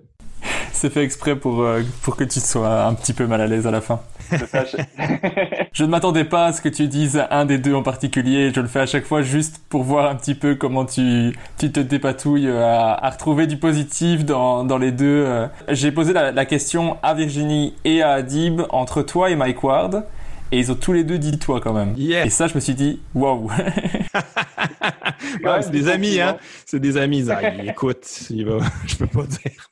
C'est 0.72 0.90
fait 0.92 1.02
exprès 1.02 1.36
pour, 1.36 1.62
euh, 1.62 1.82
pour 2.02 2.16
que 2.16 2.24
tu 2.24 2.40
sois 2.40 2.84
un 2.84 2.94
petit 2.94 3.12
peu 3.12 3.26
mal 3.26 3.40
à 3.40 3.46
l'aise 3.46 3.66
à 3.66 3.70
la 3.70 3.80
fin. 3.80 4.00
Je... 5.72 5.84
Ne 5.84 5.88
m'attendais 5.88 6.24
pas 6.24 6.46
à 6.46 6.52
ce 6.52 6.60
que 6.60 6.68
tu 6.68 6.86
dises 6.88 7.22
un 7.30 7.46
des 7.46 7.58
deux 7.58 7.74
en 7.74 7.82
particulier. 7.82 8.52
Je 8.54 8.60
le 8.60 8.68
fais 8.68 8.80
à 8.80 8.86
chaque 8.86 9.04
fois 9.06 9.22
juste 9.22 9.60
pour 9.68 9.82
voir 9.82 10.10
un 10.10 10.14
petit 10.16 10.34
peu 10.34 10.54
comment 10.54 10.84
tu, 10.84 11.36
tu 11.58 11.72
te 11.72 11.80
dépatouilles 11.80 12.50
à, 12.50 12.92
à 12.92 13.10
retrouver 13.10 13.46
du 13.46 13.56
positif 13.56 14.24
dans, 14.24 14.64
dans 14.64 14.78
les 14.78 14.92
deux. 14.92 15.24
euh. 15.26 15.46
J'ai 15.68 15.92
posé 15.92 16.12
la, 16.12 16.30
la 16.32 16.44
question 16.44 16.98
à 17.02 17.14
Virginie 17.14 17.74
et 17.84 18.02
à 18.02 18.12
Adib 18.12 18.62
entre 18.70 19.02
toi 19.02 19.30
et 19.30 19.36
Mike 19.36 19.62
Ward. 19.62 20.04
Et 20.50 20.58
ils 20.60 20.72
ont 20.72 20.76
tous 20.76 20.94
les 20.94 21.04
deux 21.04 21.18
dit 21.18 21.38
toi 21.38 21.60
quand 21.60 21.74
même. 21.74 21.92
Yeah. 21.96 22.24
Et 22.24 22.30
ça, 22.30 22.46
je 22.46 22.54
me 22.54 22.60
suis 22.60 22.74
dit, 22.74 23.00
waouh. 23.14 23.50
Ouais, 25.44 25.62
c'est 25.62 25.70
des 25.70 25.88
amis, 25.88 26.20
hein. 26.20 26.36
C'est 26.64 26.80
des 26.80 26.96
amis, 26.96 27.22
Zach. 27.24 27.44
Écoute, 27.64 28.06
il 28.30 28.46
va... 28.46 28.58
je 28.86 28.96
peux 28.96 29.06
pas 29.06 29.24
dire. 29.24 29.68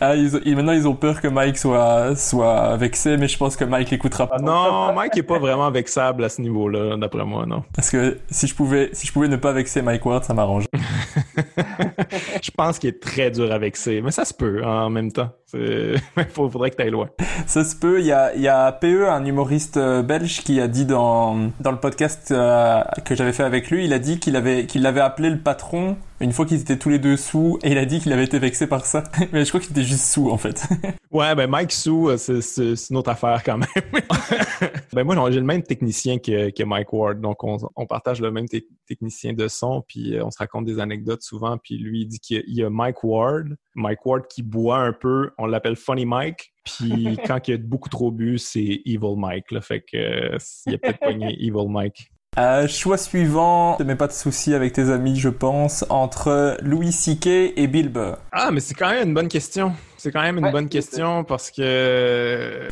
Ah, 0.00 0.14
ils 0.16 0.36
ont- 0.36 0.40
ils- 0.44 0.54
maintenant, 0.56 0.72
ils 0.72 0.86
ont 0.88 0.94
peur 0.94 1.20
que 1.20 1.28
Mike 1.28 1.58
soit, 1.58 2.16
soit 2.16 2.76
vexé, 2.76 3.16
mais 3.16 3.28
je 3.28 3.36
pense 3.38 3.56
que 3.56 3.64
Mike 3.64 3.90
l'écoutera 3.90 4.26
pas. 4.28 4.38
Non, 4.38 4.92
Mike 4.94 5.16
est 5.16 5.22
pas 5.22 5.38
vraiment 5.38 5.70
vexable 5.70 6.24
à 6.24 6.28
ce 6.28 6.40
niveau-là, 6.40 6.96
d'après 6.96 7.24
moi, 7.24 7.46
non. 7.46 7.62
Parce 7.74 7.90
que 7.90 8.18
si 8.30 8.46
je 8.46 8.54
pouvais, 8.54 8.90
si 8.92 9.06
je 9.06 9.12
pouvais 9.12 9.28
ne 9.28 9.36
pas 9.36 9.52
vexer 9.52 9.82
Mike 9.82 10.04
Ward, 10.06 10.24
ça 10.24 10.34
m'arrange. 10.34 10.64
je 12.42 12.50
pense 12.56 12.78
qu'il 12.78 12.90
est 12.90 13.00
très 13.02 13.30
dur 13.30 13.50
à 13.52 13.58
vexer, 13.58 14.00
mais 14.02 14.10
ça 14.10 14.24
se 14.24 14.34
peut 14.34 14.62
hein, 14.64 14.84
en 14.84 14.90
même 14.90 15.12
temps. 15.12 15.30
Il 15.56 15.96
faudrait 16.34 16.70
que 16.70 16.76
tu 16.76 16.82
ailles 16.82 16.90
loin. 16.90 17.08
Ça 17.46 17.62
se 17.62 17.76
peut. 17.76 18.00
Il 18.00 18.06
y 18.06 18.12
a, 18.12 18.34
il 18.34 18.42
y 18.42 18.48
a 18.48 18.72
PE, 18.72 19.08
un 19.08 19.24
humoriste 19.24 19.76
euh, 19.76 20.02
belge, 20.02 20.42
qui 20.42 20.60
a 20.60 20.66
dit 20.66 20.84
dans, 20.84 21.50
dans 21.60 21.70
le 21.70 21.78
podcast 21.78 22.32
euh, 22.32 22.82
que 23.04 23.14
j'avais 23.14 23.32
fait 23.32 23.44
avec 23.44 23.70
lui, 23.70 23.84
il 23.84 23.92
a 23.92 24.00
dit 24.00 24.18
qu'il 24.18 24.34
avait, 24.34 24.66
qu'il 24.66 24.82
l'avait 24.82 25.00
appelé 25.00 25.30
le 25.30 25.38
patron 25.38 25.96
une 26.20 26.32
fois 26.32 26.46
qu'ils 26.46 26.60
étaient 26.60 26.78
tous 26.78 26.88
les 26.88 26.98
deux 26.98 27.16
sous, 27.16 27.58
et 27.62 27.72
il 27.72 27.78
a 27.78 27.84
dit 27.84 28.00
qu'il 28.00 28.12
avait 28.12 28.24
été 28.24 28.38
vexé 28.38 28.66
par 28.66 28.86
ça. 28.86 29.04
Mais 29.32 29.44
je 29.44 29.48
crois 29.50 29.60
était 29.70 29.82
juste 29.82 30.04
sous, 30.06 30.30
en 30.30 30.36
fait. 30.38 30.62
Ouais, 31.10 31.32
ben 31.36 31.48
Mike 31.48 31.70
Sou, 31.70 32.08
euh, 32.08 32.16
c'est- 32.16 32.90
une 32.90 32.96
autre 32.96 33.10
affaire 33.10 33.44
quand 33.44 33.56
même. 33.56 33.68
ben 34.92 35.04
moi, 35.04 35.14
non, 35.14 35.30
j'ai 35.30 35.38
le 35.38 35.46
même 35.46 35.62
technicien 35.62 36.18
que, 36.18 36.50
que 36.50 36.64
Mike 36.64 36.92
Ward, 36.92 37.20
donc 37.20 37.44
on, 37.44 37.56
on 37.76 37.86
partage 37.86 38.20
le 38.20 38.32
même 38.32 38.48
te- 38.48 38.56
technicien 38.88 39.32
de 39.32 39.46
son, 39.46 39.84
puis 39.86 40.16
euh, 40.16 40.24
on 40.24 40.32
se 40.32 40.38
raconte 40.38 40.64
des 40.64 40.80
anecdotes 40.80 41.22
souvent, 41.22 41.56
puis 41.56 41.78
lui 41.78 42.00
il 42.00 42.06
dit 42.06 42.18
qu'il 42.18 42.42
y 42.48 42.62
a- 42.64 42.66
y 42.66 42.68
Mike 42.68 43.04
Ward, 43.04 43.54
Mike 43.76 44.04
Ward 44.04 44.26
qui 44.28 44.42
boit 44.42 44.78
un 44.78 44.92
peu, 44.92 45.30
on 45.38 45.46
l'appelle 45.46 45.76
Funny 45.76 46.04
Mike, 46.04 46.52
puis 46.64 47.16
quand 47.28 47.46
il 47.46 47.54
a 47.54 47.58
beaucoup 47.58 47.88
trop 47.88 48.10
bu, 48.10 48.36
c'est 48.38 48.80
Evil 48.84 49.14
Mike, 49.16 49.52
là, 49.52 49.60
fait 49.60 49.82
que 49.82 49.96
euh, 49.96 50.38
il 50.66 50.74
a 50.74 50.78
peut-être 50.78 50.98
pogné 50.98 51.32
Evil 51.40 51.68
Mike. 51.68 52.10
Euh, 52.36 52.66
choix 52.66 52.98
suivant, 52.98 53.76
ne 53.78 53.84
mets 53.84 53.94
pas 53.94 54.08
de 54.08 54.12
soucis 54.12 54.54
avec 54.54 54.72
tes 54.72 54.90
amis, 54.90 55.16
je 55.20 55.28
pense, 55.28 55.84
entre 55.88 56.56
Louis 56.62 56.90
C.K. 56.90 57.26
et 57.56 57.66
Bill 57.68 57.88
Burr. 57.88 58.16
Ah, 58.32 58.50
mais 58.50 58.58
c'est 58.60 58.74
quand 58.74 58.90
même 58.90 59.08
une 59.08 59.14
bonne 59.14 59.28
question. 59.28 59.72
C'est 59.96 60.10
quand 60.10 60.22
même 60.22 60.38
une 60.38 60.44
Ouais, 60.46 60.52
bonne 60.52 60.68
question 60.68 61.22
parce 61.24 61.50
que 61.50 62.68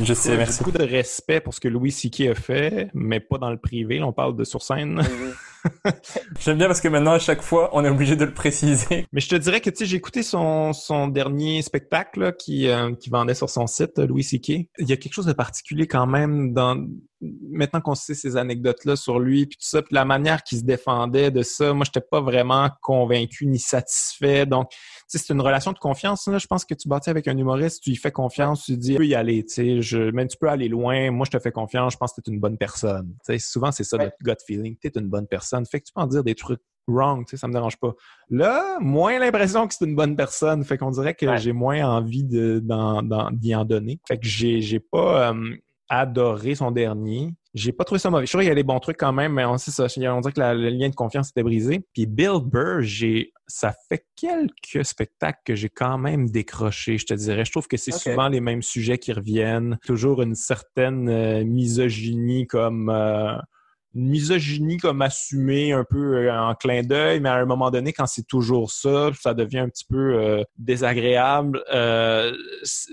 Je 0.00 0.14
sais, 0.14 0.32
J'ai 0.32 0.36
merci. 0.38 0.58
beaucoup 0.64 0.76
de 0.76 0.82
respect 0.82 1.40
pour 1.40 1.52
ce 1.52 1.60
que 1.60 1.68
Louis 1.68 1.92
C.K. 1.92 2.20
a 2.30 2.34
fait, 2.34 2.88
mais 2.94 3.20
pas 3.20 3.36
dans 3.36 3.50
le 3.50 3.58
privé. 3.58 3.98
Là, 3.98 4.06
on 4.06 4.12
parle 4.12 4.34
de 4.34 4.44
sur 4.44 4.62
scène. 4.62 5.02
J'aime 6.40 6.56
bien 6.58 6.66
parce 6.66 6.80
que 6.80 6.88
maintenant, 6.88 7.12
à 7.12 7.18
chaque 7.18 7.42
fois, 7.42 7.68
on 7.74 7.84
est 7.84 7.88
obligé 7.90 8.16
de 8.16 8.24
le 8.24 8.32
préciser. 8.32 9.06
Mais 9.12 9.20
je 9.20 9.28
te 9.28 9.36
dirais 9.36 9.60
que 9.60 9.70
tu 9.70 9.76
sais, 9.76 9.86
j'ai 9.86 9.96
écouté 9.96 10.24
son, 10.24 10.72
son 10.72 11.06
dernier 11.06 11.62
spectacle 11.62 12.18
là, 12.18 12.32
qui, 12.32 12.66
euh, 12.68 12.94
qui 12.96 13.10
vendait 13.10 13.34
sur 13.34 13.48
son 13.48 13.68
site, 13.68 13.98
Louis 13.98 14.24
C.K. 14.24 14.48
Il 14.78 14.88
y 14.88 14.92
a 14.92 14.96
quelque 14.96 15.12
chose 15.12 15.26
de 15.26 15.32
particulier 15.32 15.86
quand 15.86 16.06
même 16.06 16.52
dans 16.52 16.84
maintenant 17.50 17.80
qu'on 17.80 17.94
sait 17.94 18.14
ces 18.14 18.36
anecdotes-là 18.36 18.96
sur 18.96 19.18
lui, 19.20 19.46
puis 19.46 19.56
tout 19.56 19.66
ça, 19.66 19.80
puis 19.82 19.94
la 19.94 20.04
manière 20.04 20.42
qu'il 20.42 20.58
se 20.58 20.64
défendait 20.64 21.30
de 21.30 21.42
ça, 21.42 21.72
moi, 21.72 21.84
j'étais 21.84 22.00
pas 22.06 22.20
vraiment 22.20 22.68
convaincu 22.82 23.46
ni 23.46 23.58
satisfait. 23.58 24.44
Donc, 24.46 24.70
tu 24.70 24.78
sais, 25.06 25.18
c'est 25.18 25.32
une 25.32 25.40
relation 25.40 25.72
de 25.72 25.78
confiance. 25.78 26.26
Là. 26.26 26.38
Je 26.38 26.46
pense 26.46 26.64
que 26.64 26.74
tu 26.74 26.88
bâtis 26.88 27.10
avec 27.10 27.28
un 27.28 27.36
humoriste, 27.36 27.82
tu 27.82 27.90
lui 27.90 27.96
fais 27.96 28.10
confiance, 28.12 28.64
tu 28.64 28.76
dis, 28.76 28.92
tu 28.92 28.96
peux 28.98 29.06
y 29.06 29.14
aller, 29.14 29.44
tu 29.44 29.54
sais, 29.54 29.82
je, 29.82 30.10
même 30.10 30.28
tu 30.28 30.36
peux 30.36 30.48
aller 30.48 30.68
loin. 30.68 31.10
Moi, 31.10 31.24
je 31.26 31.36
te 31.36 31.42
fais 31.42 31.52
confiance. 31.52 31.92
Je 31.92 31.98
pense 31.98 32.12
que 32.12 32.20
tu 32.20 32.30
es 32.30 32.34
une 32.34 32.40
bonne 32.40 32.58
personne. 32.58 33.08
Tu 33.24 33.34
sais, 33.34 33.38
souvent, 33.38 33.70
c'est 33.72 33.84
ça 33.84 33.96
Ouais. 33.96 34.04
notre 34.04 34.16
gut 34.22 34.42
feeling. 34.46 34.76
Tu 34.80 34.88
es 34.88 34.92
une 34.98 35.08
bonne 35.08 35.26
personne. 35.28 35.64
Fait 35.66 35.80
que 35.80 35.86
tu 35.86 35.92
peux 35.94 36.00
en 36.00 36.06
dire 36.06 36.24
des 36.24 36.34
trucs 36.34 36.60
wrong, 36.88 37.24
tu 37.24 37.30
sais, 37.30 37.36
ça 37.36 37.46
me 37.46 37.52
dérange 37.52 37.76
pas. 37.78 37.92
Là, 38.28 38.78
moins 38.80 39.18
l'impression 39.20 39.68
que 39.68 39.74
c'est 39.74 39.84
une 39.84 39.94
bonne 39.94 40.16
personne. 40.16 40.64
Fait 40.64 40.76
qu'on 40.78 40.90
dirait 40.90 41.14
que 41.14 41.26
Ouais. 41.26 41.38
j'ai 41.38 41.52
moins 41.52 41.86
envie 41.86 42.24
de, 42.24 42.60
d'y 43.32 43.54
en 43.54 43.64
donner. 43.64 44.00
Fait 44.08 44.18
que 44.18 44.26
j'ai, 44.26 44.60
j'ai 44.60 44.80
pas 44.80 45.30
euh, 45.30 45.56
adoré 45.92 46.54
son 46.54 46.70
dernier. 46.70 47.34
J'ai 47.52 47.72
pas 47.72 47.84
trouvé 47.84 47.98
ça 47.98 48.08
mauvais. 48.08 48.22
Je 48.22 48.28
suis 48.28 48.30
sûr 48.30 48.40
qu'il 48.40 48.48
y 48.48 48.52
a 48.52 48.54
des 48.54 48.62
bons 48.62 48.80
trucs 48.80 48.96
quand 48.96 49.12
même, 49.12 49.34
mais 49.34 49.44
on 49.44 49.58
sait 49.58 49.70
ça. 49.70 49.84
On 49.84 50.20
dirait 50.20 50.32
que 50.32 50.40
la- 50.40 50.54
le 50.54 50.70
lien 50.70 50.88
de 50.88 50.94
confiance 50.94 51.28
était 51.28 51.42
brisé. 51.42 51.84
Puis 51.92 52.06
Bill 52.06 52.38
Burr, 52.42 52.80
j'ai, 52.80 53.34
ça 53.46 53.74
fait 53.90 54.06
quelques 54.16 54.86
spectacles 54.86 55.40
que 55.44 55.54
j'ai 55.54 55.68
quand 55.68 55.98
même 55.98 56.30
décroché, 56.30 56.96
je 56.96 57.04
te 57.04 57.12
dirais. 57.12 57.44
Je 57.44 57.50
trouve 57.50 57.68
que 57.68 57.76
c'est 57.76 57.92
souvent 57.92 58.28
les 58.28 58.40
mêmes 58.40 58.62
sujets 58.62 58.96
qui 58.96 59.12
reviennent. 59.12 59.78
Toujours 59.84 60.22
une 60.22 60.34
certaine 60.34 61.10
euh, 61.10 61.44
misogynie 61.44 62.46
comme 62.46 62.88
euh, 62.88 63.34
une 63.94 64.08
misogynie 64.08 64.78
comme 64.78 65.02
assumée 65.02 65.72
un 65.72 65.84
peu 65.84 66.16
euh, 66.16 66.34
en 66.34 66.54
clin 66.54 66.82
d'œil, 66.82 67.20
mais 67.20 67.28
à 67.28 67.34
un 67.34 67.44
moment 67.44 67.70
donné, 67.70 67.92
quand 67.92 68.06
c'est 68.06 68.26
toujours 68.26 68.70
ça, 68.70 69.10
ça 69.20 69.34
devient 69.34 69.58
un 69.58 69.68
petit 69.68 69.84
peu 69.84 70.14
euh, 70.14 70.44
désagréable. 70.58 71.62
Euh, 71.72 72.32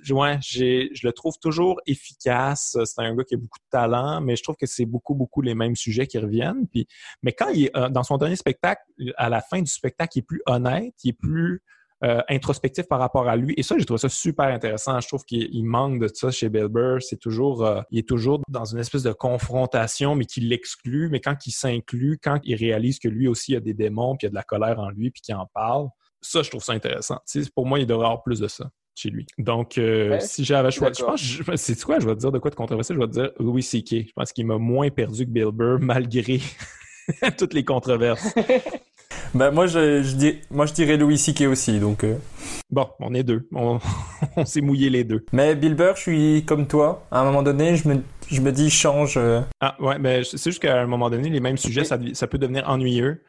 ouais, 0.09 0.37
je 0.41 1.05
le 1.05 1.11
trouve 1.11 1.37
toujours 1.39 1.79
efficace. 1.85 2.77
C'est 2.83 3.01
un 3.01 3.15
gars 3.15 3.23
qui 3.23 3.35
a 3.35 3.37
beaucoup 3.37 3.59
de 3.59 3.69
talent, 3.71 4.21
mais 4.21 4.35
je 4.35 4.43
trouve 4.43 4.55
que 4.55 4.65
c'est 4.65 4.85
beaucoup, 4.85 5.15
beaucoup 5.15 5.41
les 5.41 5.55
mêmes 5.55 5.75
sujets 5.75 6.07
qui 6.07 6.17
reviennent. 6.17 6.67
Puis, 6.67 6.87
mais 7.23 7.31
quand 7.31 7.49
il 7.49 7.65
est 7.65 7.77
euh, 7.77 7.89
dans 7.89 8.03
son 8.03 8.17
dernier 8.17 8.35
spectacle, 8.35 8.81
à 9.17 9.29
la 9.29 9.41
fin 9.41 9.61
du 9.61 9.71
spectacle, 9.71 10.17
il 10.17 10.19
est 10.19 10.23
plus 10.23 10.41
honnête, 10.45 10.93
il 11.03 11.09
est 11.09 11.13
plus 11.13 11.63
euh, 12.03 12.21
introspectif 12.29 12.87
par 12.87 12.99
rapport 12.99 13.27
à 13.27 13.35
lui. 13.35 13.53
Et 13.57 13.63
ça, 13.63 13.77
j'ai 13.77 13.85
trouvé 13.85 13.97
ça 13.97 14.09
super 14.09 14.45
intéressant. 14.45 14.99
Je 15.01 15.07
trouve 15.07 15.25
qu'il 15.25 15.49
il 15.51 15.63
manque 15.63 15.99
de 15.99 16.07
ça 16.07 16.31
chez 16.31 16.47
Bill 16.47 16.67
Burr. 16.67 17.01
C'est 17.01 17.19
toujours, 17.19 17.65
euh, 17.65 17.81
il 17.91 17.99
est 17.99 18.07
toujours 18.07 18.41
dans 18.47 18.65
une 18.65 18.79
espèce 18.79 19.03
de 19.03 19.11
confrontation, 19.11 20.15
mais 20.15 20.25
qui 20.25 20.39
l'exclut. 20.39 21.09
Mais 21.09 21.19
quand 21.19 21.45
il 21.45 21.51
s'inclut, 21.51 22.17
quand 22.21 22.39
il 22.43 22.55
réalise 22.55 22.99
que 22.99 23.09
lui 23.09 23.27
aussi 23.27 23.55
a 23.55 23.59
des 23.59 23.73
démons, 23.73 24.15
puis 24.15 24.25
il 24.25 24.27
y 24.27 24.29
a 24.29 24.31
de 24.31 24.35
la 24.35 24.43
colère 24.43 24.79
en 24.79 24.89
lui, 24.89 25.11
puis 25.11 25.21
qu'il 25.21 25.35
en 25.35 25.47
parle, 25.53 25.89
ça, 26.21 26.41
je 26.41 26.49
trouve 26.49 26.63
ça 26.63 26.73
intéressant. 26.73 27.19
Tu 27.29 27.43
sais, 27.43 27.49
pour 27.53 27.65
moi, 27.65 27.79
il 27.79 27.85
devrait 27.85 28.05
y 28.05 28.07
avoir 28.07 28.23
plus 28.23 28.39
de 28.39 28.47
ça 28.47 28.69
chez 28.95 29.09
lui. 29.09 29.25
Donc, 29.37 29.77
euh, 29.77 30.11
Ouais, 30.11 30.19
si 30.19 30.43
j'avais 30.43 30.71
choisi, 30.71 31.01
je 31.15 31.43
pense, 31.43 31.61
c'est 31.61 31.81
quoi, 31.83 31.99
je 31.99 32.07
vais 32.07 32.15
te 32.15 32.19
dire 32.19 32.31
de 32.31 32.39
quoi 32.39 32.51
de 32.51 32.55
controversé, 32.55 32.93
je 32.93 32.99
vais 32.99 33.07
te 33.07 33.11
dire 33.11 33.31
Louis 33.39 33.63
C.K. 33.63 34.07
Je 34.07 34.13
pense 34.15 34.31
qu'il 34.31 34.45
m'a 34.45 34.57
moins 34.57 34.89
perdu 34.89 35.25
que 35.25 35.31
Bill 35.31 35.51
Burr, 35.51 35.79
malgré 35.79 36.39
toutes 37.37 37.53
les 37.53 37.63
controverses. 37.63 38.33
Bah, 39.33 39.51
moi, 39.51 39.67
je, 39.67 40.01
je 40.03 40.15
dis, 40.15 40.39
moi, 40.49 40.65
je 40.65 40.73
dirais 40.73 40.97
Louis 40.97 41.17
C.K. 41.17 41.41
aussi, 41.47 41.79
donc. 41.79 42.03
euh. 42.03 42.15
Bon, 42.71 42.87
on 42.99 43.13
est 43.13 43.23
deux. 43.23 43.47
On, 43.53 43.79
on 44.35 44.45
s'est 44.45 44.61
mouillé 44.61 44.89
les 44.89 45.03
deux. 45.03 45.25
Mais 45.33 45.55
Bill 45.55 45.75
Burr, 45.75 45.95
je 45.95 46.01
suis 46.01 46.45
comme 46.45 46.67
toi. 46.67 47.05
À 47.11 47.21
un 47.21 47.25
moment 47.25 47.43
donné, 47.43 47.75
je 47.75 47.87
me, 47.87 48.01
je 48.29 48.41
me 48.41 48.51
dis, 48.51 48.69
change. 48.69 49.15
euh. 49.17 49.41
Ah 49.61 49.75
ouais, 49.79 49.99
mais 49.99 50.23
c'est 50.23 50.43
juste 50.43 50.61
qu'à 50.61 50.79
un 50.81 50.87
moment 50.87 51.09
donné, 51.09 51.29
les 51.29 51.39
mêmes 51.39 51.57
sujets, 51.57 51.83
ça, 51.83 51.97
ça 52.13 52.27
peut 52.27 52.37
devenir 52.37 52.67
ennuyeux. 52.69 53.21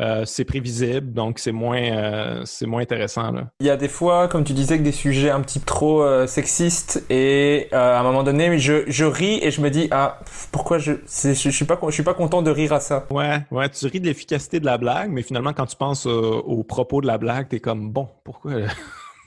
Euh, 0.00 0.24
c'est 0.24 0.44
prévisible, 0.44 1.12
donc 1.12 1.38
c'est 1.40 1.50
moins, 1.52 1.80
euh, 1.82 2.42
c'est 2.44 2.66
moins 2.66 2.82
intéressant. 2.82 3.32
Là. 3.32 3.48
Il 3.60 3.66
y 3.66 3.70
a 3.70 3.76
des 3.76 3.88
fois, 3.88 4.28
comme 4.28 4.44
tu 4.44 4.52
disais, 4.52 4.78
que 4.78 4.82
des 4.84 4.92
sujets 4.92 5.30
un 5.30 5.40
petit 5.40 5.58
peu 5.58 5.66
trop 5.66 6.02
euh, 6.02 6.26
sexistes 6.26 7.04
et 7.10 7.68
euh, 7.72 7.96
à 7.96 8.00
un 8.00 8.02
moment 8.04 8.22
donné, 8.22 8.58
je, 8.58 8.84
je 8.86 9.04
ris 9.04 9.40
et 9.42 9.50
je 9.50 9.60
me 9.60 9.70
dis 9.70 9.88
ah 9.90 10.20
pourquoi 10.52 10.78
je 10.78 10.92
c'est- 11.06 11.34
je, 11.34 11.50
je 11.50 11.56
suis 11.56 11.64
pas 11.64 11.78
je 11.88 11.90
suis 11.90 12.02
pas 12.04 12.14
content 12.14 12.42
de 12.42 12.50
rire 12.50 12.72
à 12.72 12.80
ça. 12.80 13.06
Ouais, 13.10 13.40
ouais, 13.50 13.68
tu 13.70 13.86
ris 13.86 14.00
de 14.00 14.06
l'efficacité 14.06 14.60
de 14.60 14.66
la 14.66 14.78
blague, 14.78 15.10
mais 15.10 15.22
finalement, 15.22 15.52
quand 15.52 15.66
tu 15.66 15.76
penses 15.76 16.06
euh, 16.06 16.10
au 16.10 16.62
propos 16.62 17.00
de 17.00 17.06
la 17.06 17.18
blague, 17.18 17.48
t'es 17.48 17.58
comme 17.60 17.90
bon, 17.90 18.08
pourquoi, 18.24 18.52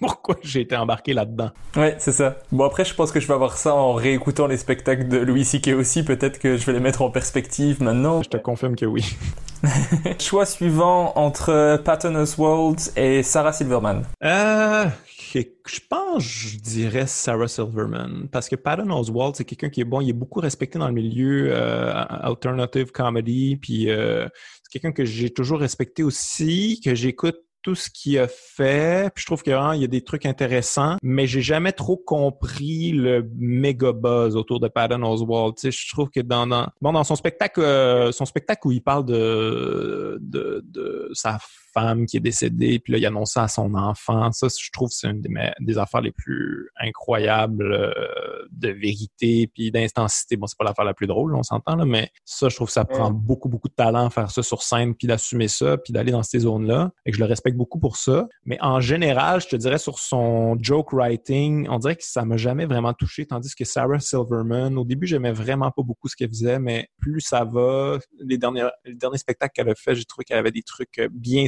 pourquoi 0.01 0.35
j'ai 0.41 0.61
été 0.61 0.75
embarqué 0.75 1.13
là-dedans? 1.13 1.51
Ouais, 1.75 1.95
c'est 1.99 2.11
ça. 2.11 2.39
Bon 2.51 2.65
après, 2.65 2.83
je 2.83 2.93
pense 2.93 3.11
que 3.11 3.19
je 3.19 3.27
vais 3.27 3.33
avoir 3.33 3.57
ça 3.57 3.73
en 3.73 3.93
réécoutant 3.93 4.47
les 4.47 4.57
spectacles 4.57 5.07
de 5.07 5.17
Louis 5.17 5.45
C.K. 5.45 5.69
aussi. 5.69 6.03
Peut-être 6.03 6.39
que 6.39 6.57
je 6.57 6.65
vais 6.65 6.73
les 6.73 6.79
mettre 6.79 7.03
en 7.03 7.11
perspective 7.11 7.81
maintenant. 7.81 8.23
Je 8.23 8.29
te 8.29 8.37
confirme 8.37 8.75
que 8.75 8.85
oui. 8.85 9.15
Choix 10.19 10.45
suivant 10.45 11.13
entre 11.15 11.79
Patton 11.85 12.15
Oswalt 12.15 12.91
et 12.97 13.21
Sarah 13.21 13.53
Silverman. 13.53 14.03
Euh, 14.23 14.85
je 15.33 15.79
pense, 15.89 16.23
je 16.23 16.57
dirais 16.57 17.07
Sarah 17.07 17.47
Silverman, 17.47 18.27
parce 18.31 18.49
que 18.49 18.55
Patton 18.55 18.89
Oswalt, 18.91 19.35
c'est 19.35 19.45
quelqu'un 19.45 19.69
qui 19.69 19.81
est 19.81 19.85
bon, 19.85 20.01
il 20.01 20.09
est 20.09 20.13
beaucoup 20.13 20.39
respecté 20.39 20.79
dans 20.79 20.87
le 20.87 20.93
milieu 20.93 21.51
euh, 21.51 21.91
alternative 21.93 22.91
comedy, 22.91 23.55
puis 23.55 23.89
euh, 23.89 24.27
c'est 24.63 24.71
quelqu'un 24.71 24.91
que 24.91 25.05
j'ai 25.05 25.29
toujours 25.29 25.59
respecté 25.59 26.03
aussi, 26.03 26.81
que 26.83 26.95
j'écoute 26.95 27.37
tout 27.61 27.75
ce 27.75 27.89
qu'il 27.89 28.17
a 28.19 28.27
fait, 28.27 29.11
puis 29.13 29.21
je 29.21 29.25
trouve 29.25 29.43
qu'il 29.43 29.53
y 29.53 29.83
a 29.83 29.87
des 29.87 30.01
trucs 30.01 30.25
intéressants, 30.25 30.97
mais 31.03 31.27
j'ai 31.27 31.41
jamais 31.41 31.71
trop 31.71 31.97
compris 31.97 32.91
le 32.91 33.29
méga 33.37 33.91
buzz 33.91 34.35
autour 34.35 34.59
de 34.59 34.67
Patton 34.67 35.03
Oswalt. 35.03 35.55
Tu 35.57 35.71
sais, 35.71 35.71
je 35.71 35.91
trouve 35.91 36.09
que 36.09 36.19
dans, 36.19 36.47
dans 36.47 36.67
bon 36.81 36.93
dans 36.93 37.03
son 37.03 37.15
spectacle, 37.15 37.61
euh, 37.61 38.11
son 38.11 38.25
spectacle 38.25 38.67
où 38.67 38.71
il 38.71 38.81
parle 38.81 39.05
de 39.05 40.17
de, 40.21 40.63
de 40.65 41.09
sa 41.13 41.37
femme 41.73 42.05
qui 42.05 42.17
est 42.17 42.21
décédée, 42.21 42.79
puis 42.79 42.93
là, 42.93 42.99
il 42.99 43.05
annonce 43.05 43.33
ça 43.33 43.43
à 43.43 43.47
son 43.47 43.73
enfant. 43.75 44.31
Ça, 44.31 44.47
je 44.47 44.69
trouve, 44.71 44.89
c'est 44.91 45.09
une 45.09 45.21
des, 45.21 45.77
affaires 45.77 46.01
les 46.01 46.11
plus 46.11 46.69
incroyables 46.79 47.71
euh, 47.71 48.45
de 48.51 48.69
vérité, 48.69 49.49
puis 49.53 49.71
d'intensité. 49.71 50.37
Bon, 50.37 50.47
c'est 50.47 50.57
pas 50.57 50.65
l'affaire 50.65 50.85
la 50.85 50.93
plus 50.93 51.07
drôle, 51.07 51.35
on 51.35 51.43
s'entend, 51.43 51.75
là, 51.75 51.85
mais 51.85 52.11
ça, 52.25 52.49
je 52.49 52.55
trouve 52.55 52.67
que 52.67 52.73
ça 52.73 52.85
prend 52.85 53.11
beaucoup, 53.11 53.49
beaucoup 53.49 53.69
de 53.69 53.73
talent 53.73 54.09
faire 54.09 54.31
ça 54.31 54.43
sur 54.43 54.63
scène, 54.63 54.95
puis 54.95 55.07
d'assumer 55.07 55.47
ça, 55.47 55.77
puis 55.77 55.93
d'aller 55.93 56.11
dans 56.11 56.23
ces 56.23 56.39
zones-là. 56.39 56.91
Et 57.05 57.11
que 57.11 57.17
je 57.17 57.21
le 57.21 57.27
respecte 57.27 57.57
beaucoup 57.57 57.79
pour 57.79 57.97
ça. 57.97 58.27
Mais 58.45 58.57
en 58.61 58.79
général, 58.79 59.41
je 59.41 59.47
te 59.47 59.55
dirais, 59.55 59.77
sur 59.77 59.99
son 59.99 60.57
joke 60.61 60.93
writing, 60.93 61.67
on 61.69 61.79
dirait 61.79 61.95
que 61.95 62.03
ça 62.03 62.25
m'a 62.25 62.37
jamais 62.37 62.65
vraiment 62.65 62.93
touché, 62.93 63.25
tandis 63.25 63.55
que 63.55 63.65
Sarah 63.65 63.99
Silverman, 63.99 64.77
au 64.77 64.85
début, 64.85 65.07
j'aimais 65.07 65.31
vraiment 65.31 65.71
pas 65.71 65.83
beaucoup 65.83 66.07
ce 66.07 66.15
qu'elle 66.15 66.29
faisait, 66.29 66.59
mais 66.59 66.89
plus 66.99 67.21
ça 67.21 67.43
va, 67.43 67.99
les 68.19 68.37
derniers, 68.37 68.67
les 68.85 68.95
derniers 68.95 69.17
spectacles 69.17 69.53
qu'elle 69.53 69.69
a 69.69 69.75
fait, 69.75 69.95
j'ai 69.95 70.05
trouvé 70.05 70.25
qu'elle 70.25 70.37
avait 70.37 70.51
des 70.51 70.63
trucs 70.63 70.99
euh, 70.99 71.09
bien 71.11 71.47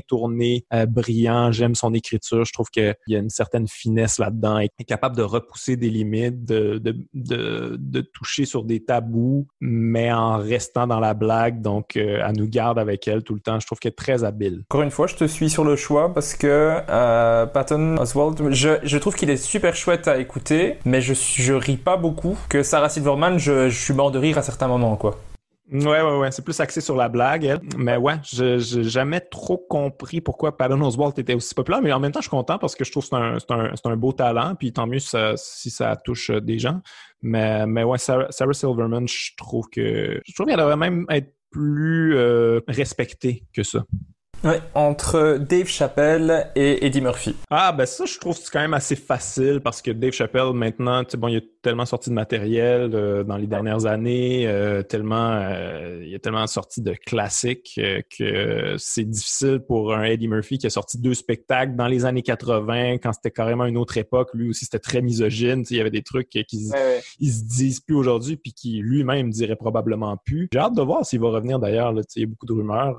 euh, 0.73 0.85
brillants. 0.85 1.51
J'aime 1.51 1.75
son 1.75 1.93
écriture. 1.93 2.45
Je 2.45 2.53
trouve 2.53 2.69
qu'il 2.69 2.95
y 3.07 3.15
a 3.15 3.19
une 3.19 3.29
certaine 3.29 3.67
finesse 3.67 4.19
là-dedans. 4.19 4.59
Elle 4.59 4.69
est 4.79 4.83
capable 4.83 5.15
de 5.15 5.23
repousser 5.23 5.75
des 5.75 5.89
limites, 5.89 6.45
de, 6.45 6.77
de, 6.77 7.77
de, 7.77 8.01
toucher 8.01 8.45
sur 8.45 8.63
des 8.63 8.83
tabous, 8.83 9.47
mais 9.61 10.11
en 10.11 10.37
restant 10.37 10.87
dans 10.87 10.99
la 10.99 11.13
blague. 11.13 11.61
Donc, 11.61 11.95
euh, 11.95 12.23
elle 12.25 12.35
nous 12.37 12.47
garde 12.47 12.79
avec 12.79 13.07
elle 13.07 13.23
tout 13.23 13.33
le 13.33 13.39
temps. 13.39 13.59
Je 13.59 13.65
trouve 13.65 13.79
qu'elle 13.79 13.91
est 13.91 13.95
très 13.95 14.23
habile. 14.23 14.63
Encore 14.69 14.81
une 14.81 14.91
fois, 14.91 15.07
je 15.07 15.15
te 15.15 15.25
suis 15.25 15.49
sur 15.49 15.63
le 15.63 15.75
choix 15.75 16.13
parce 16.13 16.35
que 16.35 16.77
euh, 16.89 17.45
Patton 17.45 17.97
Oswald, 17.97 18.51
je, 18.51 18.97
trouve 18.97 19.15
qu'il 19.15 19.29
est 19.29 19.37
super 19.37 19.75
chouette 19.75 20.07
à 20.07 20.17
écouter, 20.17 20.77
mais 20.85 21.01
je, 21.01 21.13
je 21.13 21.53
ris 21.53 21.77
pas 21.77 21.97
beaucoup. 21.97 22.37
Que 22.49 22.63
Sarah 22.63 22.89
Silverman, 22.89 23.37
je, 23.37 23.69
je 23.69 23.77
suis 23.77 23.93
mort 23.93 24.11
de 24.11 24.19
rire 24.19 24.37
à 24.37 24.41
certains 24.41 24.67
moments, 24.67 24.95
quoi. 24.95 25.19
Ouais, 25.73 26.01
ouais, 26.01 26.17
ouais. 26.19 26.31
C'est 26.31 26.43
plus 26.43 26.59
axé 26.59 26.81
sur 26.81 26.95
la 26.95 27.09
blague, 27.09 27.45
elle. 27.45 27.59
Mais 27.77 27.97
ouais, 27.97 28.15
je 28.23 28.59
j'ai 28.59 28.83
jamais 28.83 29.19
trop 29.19 29.57
compris 29.57 30.21
pourquoi 30.21 30.55
Patton 30.55 30.79
Oswalt 30.81 31.17
était 31.17 31.33
aussi 31.33 31.55
populaire. 31.55 31.81
Mais 31.81 31.91
en 31.91 31.99
même 31.99 32.11
temps, 32.11 32.19
je 32.19 32.25
suis 32.25 32.29
content 32.29 32.59
parce 32.59 32.75
que 32.75 32.85
je 32.85 32.91
trouve 32.91 33.03
que 33.03 33.09
c'est 33.09 33.15
un, 33.15 33.37
un, 33.49 33.73
un, 33.83 33.97
beau 33.97 34.13
talent. 34.13 34.53
Puis 34.53 34.71
tant 34.71 34.85
mieux 34.85 34.99
si 34.99 35.09
ça, 35.09 35.33
si 35.35 35.71
ça 35.71 35.95
touche 35.95 36.29
euh, 36.29 36.39
des 36.39 36.59
gens. 36.59 36.81
Mais, 37.23 37.65
mais 37.65 37.83
ouais, 37.83 37.97
Sarah, 37.97 38.29
Silverman, 38.29 39.07
je 39.07 39.31
trouve 39.35 39.67
que 39.69 40.21
je 40.23 40.33
trouve 40.33 40.45
qu'elle 40.45 40.57
devrait 40.57 40.77
même 40.77 41.05
être 41.09 41.33
plus 41.49 42.15
euh, 42.17 42.59
respectée 42.67 43.43
que 43.53 43.63
ça. 43.63 43.83
Ouais, 44.43 44.61
entre 44.75 45.37
Dave 45.39 45.67
Chappelle 45.67 46.51
et 46.55 46.85
Eddie 46.85 46.99
Murphy. 46.99 47.33
Ah, 47.49 47.71
ben 47.71 47.85
ça, 47.85 48.03
je 48.05 48.19
trouve 48.19 48.37
que 48.37 48.43
c'est 48.43 48.51
quand 48.51 48.59
même 48.59 48.73
assez 48.73 48.97
facile 48.97 49.61
parce 49.63 49.81
que 49.81 49.89
Dave 49.91 50.11
Chappelle, 50.11 50.51
maintenant, 50.53 51.01
tu 51.05 51.11
sais, 51.11 51.17
bon, 51.17 51.29
il 51.29 51.35
y 51.35 51.37
a 51.37 51.41
tellement 51.63 51.85
sorti 51.85 52.09
de 52.09 52.15
matériel 52.15 52.91
euh, 52.93 53.23
dans 53.23 53.37
les 53.37 53.47
dernières 53.47 53.85
années, 53.85 54.45
euh, 54.45 54.83
tellement, 54.83 55.31
euh, 55.31 56.01
il 56.03 56.09
y 56.09 56.15
a 56.15 56.19
tellement 56.19 56.45
sorti 56.45 56.81
de 56.81 56.93
classiques 56.93 57.79
que 58.15 58.75
c'est 58.77 59.05
difficile 59.05 59.61
pour 59.65 59.93
un 59.93 60.03
Eddie 60.03 60.27
Murphy 60.27 60.57
qui 60.57 60.67
a 60.67 60.69
sorti 60.69 60.99
deux 60.99 61.13
spectacles 61.13 61.75
dans 61.75 61.87
les 61.87 62.05
années 62.05 62.21
80, 62.21 62.97
quand 62.97 63.13
c'était 63.13 63.31
carrément 63.31 63.65
une 63.65 63.77
autre 63.77 63.97
époque. 63.97 64.29
Lui 64.33 64.49
aussi, 64.49 64.65
c'était 64.65 64.79
très 64.79 65.01
misogyne. 65.01 65.63
Il 65.69 65.77
y 65.77 65.81
avait 65.81 65.89
des 65.89 66.03
trucs 66.03 66.29
qui 66.29 66.45
ils 67.19 67.31
se 67.31 67.43
disent 67.43 67.79
plus 67.79 67.95
aujourd'hui, 67.95 68.35
puis 68.35 68.53
qui 68.53 68.79
lui-même 68.79 69.29
dirait 69.29 69.55
probablement 69.55 70.17
plus. 70.17 70.49
J'ai 70.51 70.59
hâte 70.59 70.75
de 70.75 70.81
voir 70.81 71.05
s'il 71.05 71.21
va 71.21 71.29
revenir 71.29 71.59
d'ailleurs. 71.59 71.93
Il 72.15 72.21
y 72.21 72.25
a 72.25 72.27
beaucoup 72.27 72.45
de 72.45 72.53
rumeurs. 72.53 72.97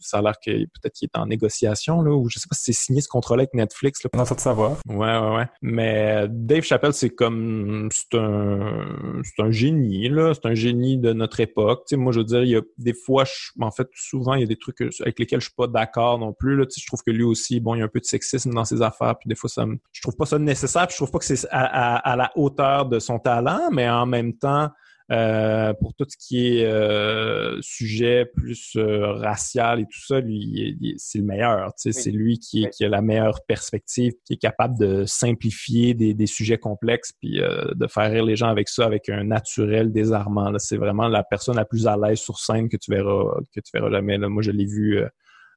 ça 0.00 0.18
a 0.18 0.22
l'air 0.22 0.34
que 0.44 0.50
peut-être 0.50 0.94
qu'il 0.94 1.08
est 1.12 1.18
en 1.18 1.26
négociation, 1.26 2.00
là, 2.00 2.12
ou 2.12 2.28
je 2.30 2.38
sais 2.38 2.48
pas 2.48 2.56
si 2.56 2.72
c'est 2.72 2.84
signé 2.84 3.02
ce 3.02 3.08
contrat-là 3.08 3.42
avec 3.42 3.54
Netflix. 3.54 4.02
Là. 4.02 4.10
On 4.14 4.18
a 4.18 4.34
de 4.34 4.40
savoir. 4.40 4.78
Ouais, 4.88 4.96
ouais, 4.96 5.36
ouais. 5.36 5.46
Mais 5.60 6.26
Dave 6.30 6.62
Chappelle, 6.62 6.94
c'est 6.94 7.10
comme 7.10 7.49
c'est 7.90 8.18
un 8.18 9.20
un 9.38 9.50
génie, 9.50 10.08
là. 10.08 10.32
C'est 10.34 10.46
un 10.46 10.54
génie 10.54 10.98
de 10.98 11.12
notre 11.12 11.40
époque. 11.40 11.86
Moi, 11.92 12.12
je 12.12 12.18
veux 12.18 12.24
dire, 12.24 12.42
il 12.42 12.50
y 12.50 12.56
a 12.56 12.62
des 12.78 12.94
fois, 12.94 13.24
en 13.60 13.70
fait, 13.70 13.88
souvent, 13.94 14.34
il 14.34 14.40
y 14.40 14.44
a 14.44 14.46
des 14.46 14.56
trucs 14.56 14.80
avec 15.00 15.18
lesquels 15.18 15.40
je 15.40 15.46
suis 15.46 15.54
pas 15.56 15.66
d'accord 15.66 16.18
non 16.18 16.32
plus. 16.32 16.56
Là. 16.56 16.64
Je 16.74 16.86
trouve 16.86 17.02
que 17.02 17.10
lui 17.10 17.24
aussi, 17.24 17.60
bon, 17.60 17.74
il 17.74 17.78
y 17.78 17.82
a 17.82 17.84
un 17.84 17.88
peu 17.88 18.00
de 18.00 18.04
sexisme 18.04 18.52
dans 18.52 18.64
ses 18.64 18.82
affaires, 18.82 19.16
puis 19.18 19.28
des 19.28 19.34
fois, 19.34 19.48
ça 19.48 19.64
je 19.92 20.02
trouve 20.02 20.16
pas 20.16 20.26
ça 20.26 20.38
nécessaire, 20.38 20.86
puis 20.86 20.94
je 20.94 20.98
trouve 20.98 21.10
pas 21.10 21.18
que 21.18 21.24
c'est 21.24 21.46
à 21.50 22.16
la 22.16 22.30
hauteur 22.36 22.86
de 22.86 22.98
son 22.98 23.18
talent, 23.18 23.70
mais 23.72 23.88
en 23.88 24.06
même 24.06 24.36
temps, 24.36 24.70
euh, 25.12 25.74
pour 25.74 25.92
tout 25.94 26.06
ce 26.08 26.16
qui 26.16 26.46
est 26.46 26.64
euh, 26.66 27.58
sujet 27.62 28.26
plus 28.26 28.76
euh, 28.76 29.12
racial 29.14 29.80
et 29.80 29.84
tout 29.84 30.00
ça, 30.06 30.20
lui, 30.20 30.94
c'est 30.98 31.18
le 31.18 31.24
meilleur. 31.24 31.72
C'est 31.76 32.12
lui 32.12 32.38
qui, 32.38 32.68
qui, 32.70 32.84
a 32.84 32.88
la 32.88 33.02
meilleure 33.02 33.44
perspective, 33.48 34.12
qui 34.24 34.34
est 34.34 34.40
capable 34.40 34.78
de 34.78 35.04
simplifier 35.06 35.94
des, 35.94 36.14
des 36.14 36.26
sujets 36.26 36.58
complexes, 36.58 37.12
puis 37.20 37.40
de 37.40 37.86
faire 37.88 38.10
rire 38.10 38.24
les 38.24 38.36
gens 38.36 38.48
avec 38.48 38.68
ça, 38.68 38.84
avec 38.84 39.08
un 39.08 39.24
naturel 39.24 39.92
désarmant. 39.92 40.52
C'est 40.58 40.76
vraiment 40.76 41.08
la 41.08 41.24
personne 41.24 41.56
la 41.56 41.64
plus 41.64 41.88
à 41.88 41.96
l'aise 41.96 42.20
sur 42.20 42.38
scène 42.38 42.68
que 42.68 42.76
tu 42.76 42.92
verras, 42.92 43.34
que 43.52 43.60
tu 43.60 43.70
verras 43.74 43.90
jamais. 43.90 44.16
Là. 44.16 44.28
Moi, 44.28 44.42
je 44.42 44.52
l'ai 44.52 44.66
vu 44.66 45.02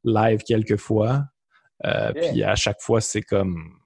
live 0.03 0.41
quelques 0.47 0.77
fois. 0.77 1.25
Puis 2.15 2.43
à 2.43 2.55
chaque 2.55 2.81
fois, 2.81 3.01
c'est 3.01 3.21
comme 3.21 3.82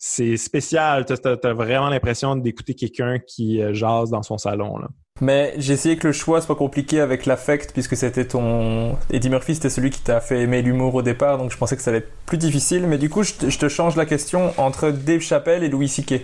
c'est 0.00 0.38
spécial. 0.38 1.04
Tu 1.04 1.12
as, 1.12 1.52
vraiment 1.52 1.90
l'impression 1.90 2.34
d'écouter 2.34 2.74
quelqu'un 2.74 3.18
qui 3.18 3.62
euh, 3.62 3.74
jase 3.74 4.10
dans 4.10 4.22
son 4.22 4.38
salon. 4.38 4.78
Là. 4.78 4.88
Mais 5.20 5.52
j'ai 5.58 5.74
essayé 5.74 5.96
que 5.98 6.06
le 6.06 6.12
choix 6.14 6.40
soit 6.40 6.56
compliqué 6.56 7.00
avec 7.00 7.26
l'affect, 7.26 7.72
puisque 7.72 7.94
c'était 7.94 8.24
ton. 8.24 8.96
Eddie 9.12 9.28
Murphy, 9.28 9.54
c'était 9.54 9.68
celui 9.68 9.90
qui 9.90 10.00
t'a 10.00 10.20
fait 10.20 10.40
aimer 10.40 10.62
l'humour 10.62 10.94
au 10.94 11.02
départ, 11.02 11.36
donc 11.36 11.52
je 11.52 11.58
pensais 11.58 11.76
que 11.76 11.82
ça 11.82 11.90
allait 11.90 11.98
être 11.98 12.12
plus 12.24 12.38
difficile. 12.38 12.86
Mais 12.86 12.96
du 12.96 13.10
coup, 13.10 13.22
je 13.22 13.34
te, 13.34 13.68
change 13.68 13.96
la 13.96 14.06
question 14.06 14.54
entre 14.56 14.90
Dave 14.90 15.20
Chappelle 15.20 15.62
et 15.62 15.68
Louis 15.68 15.88
C.K. 15.88 16.22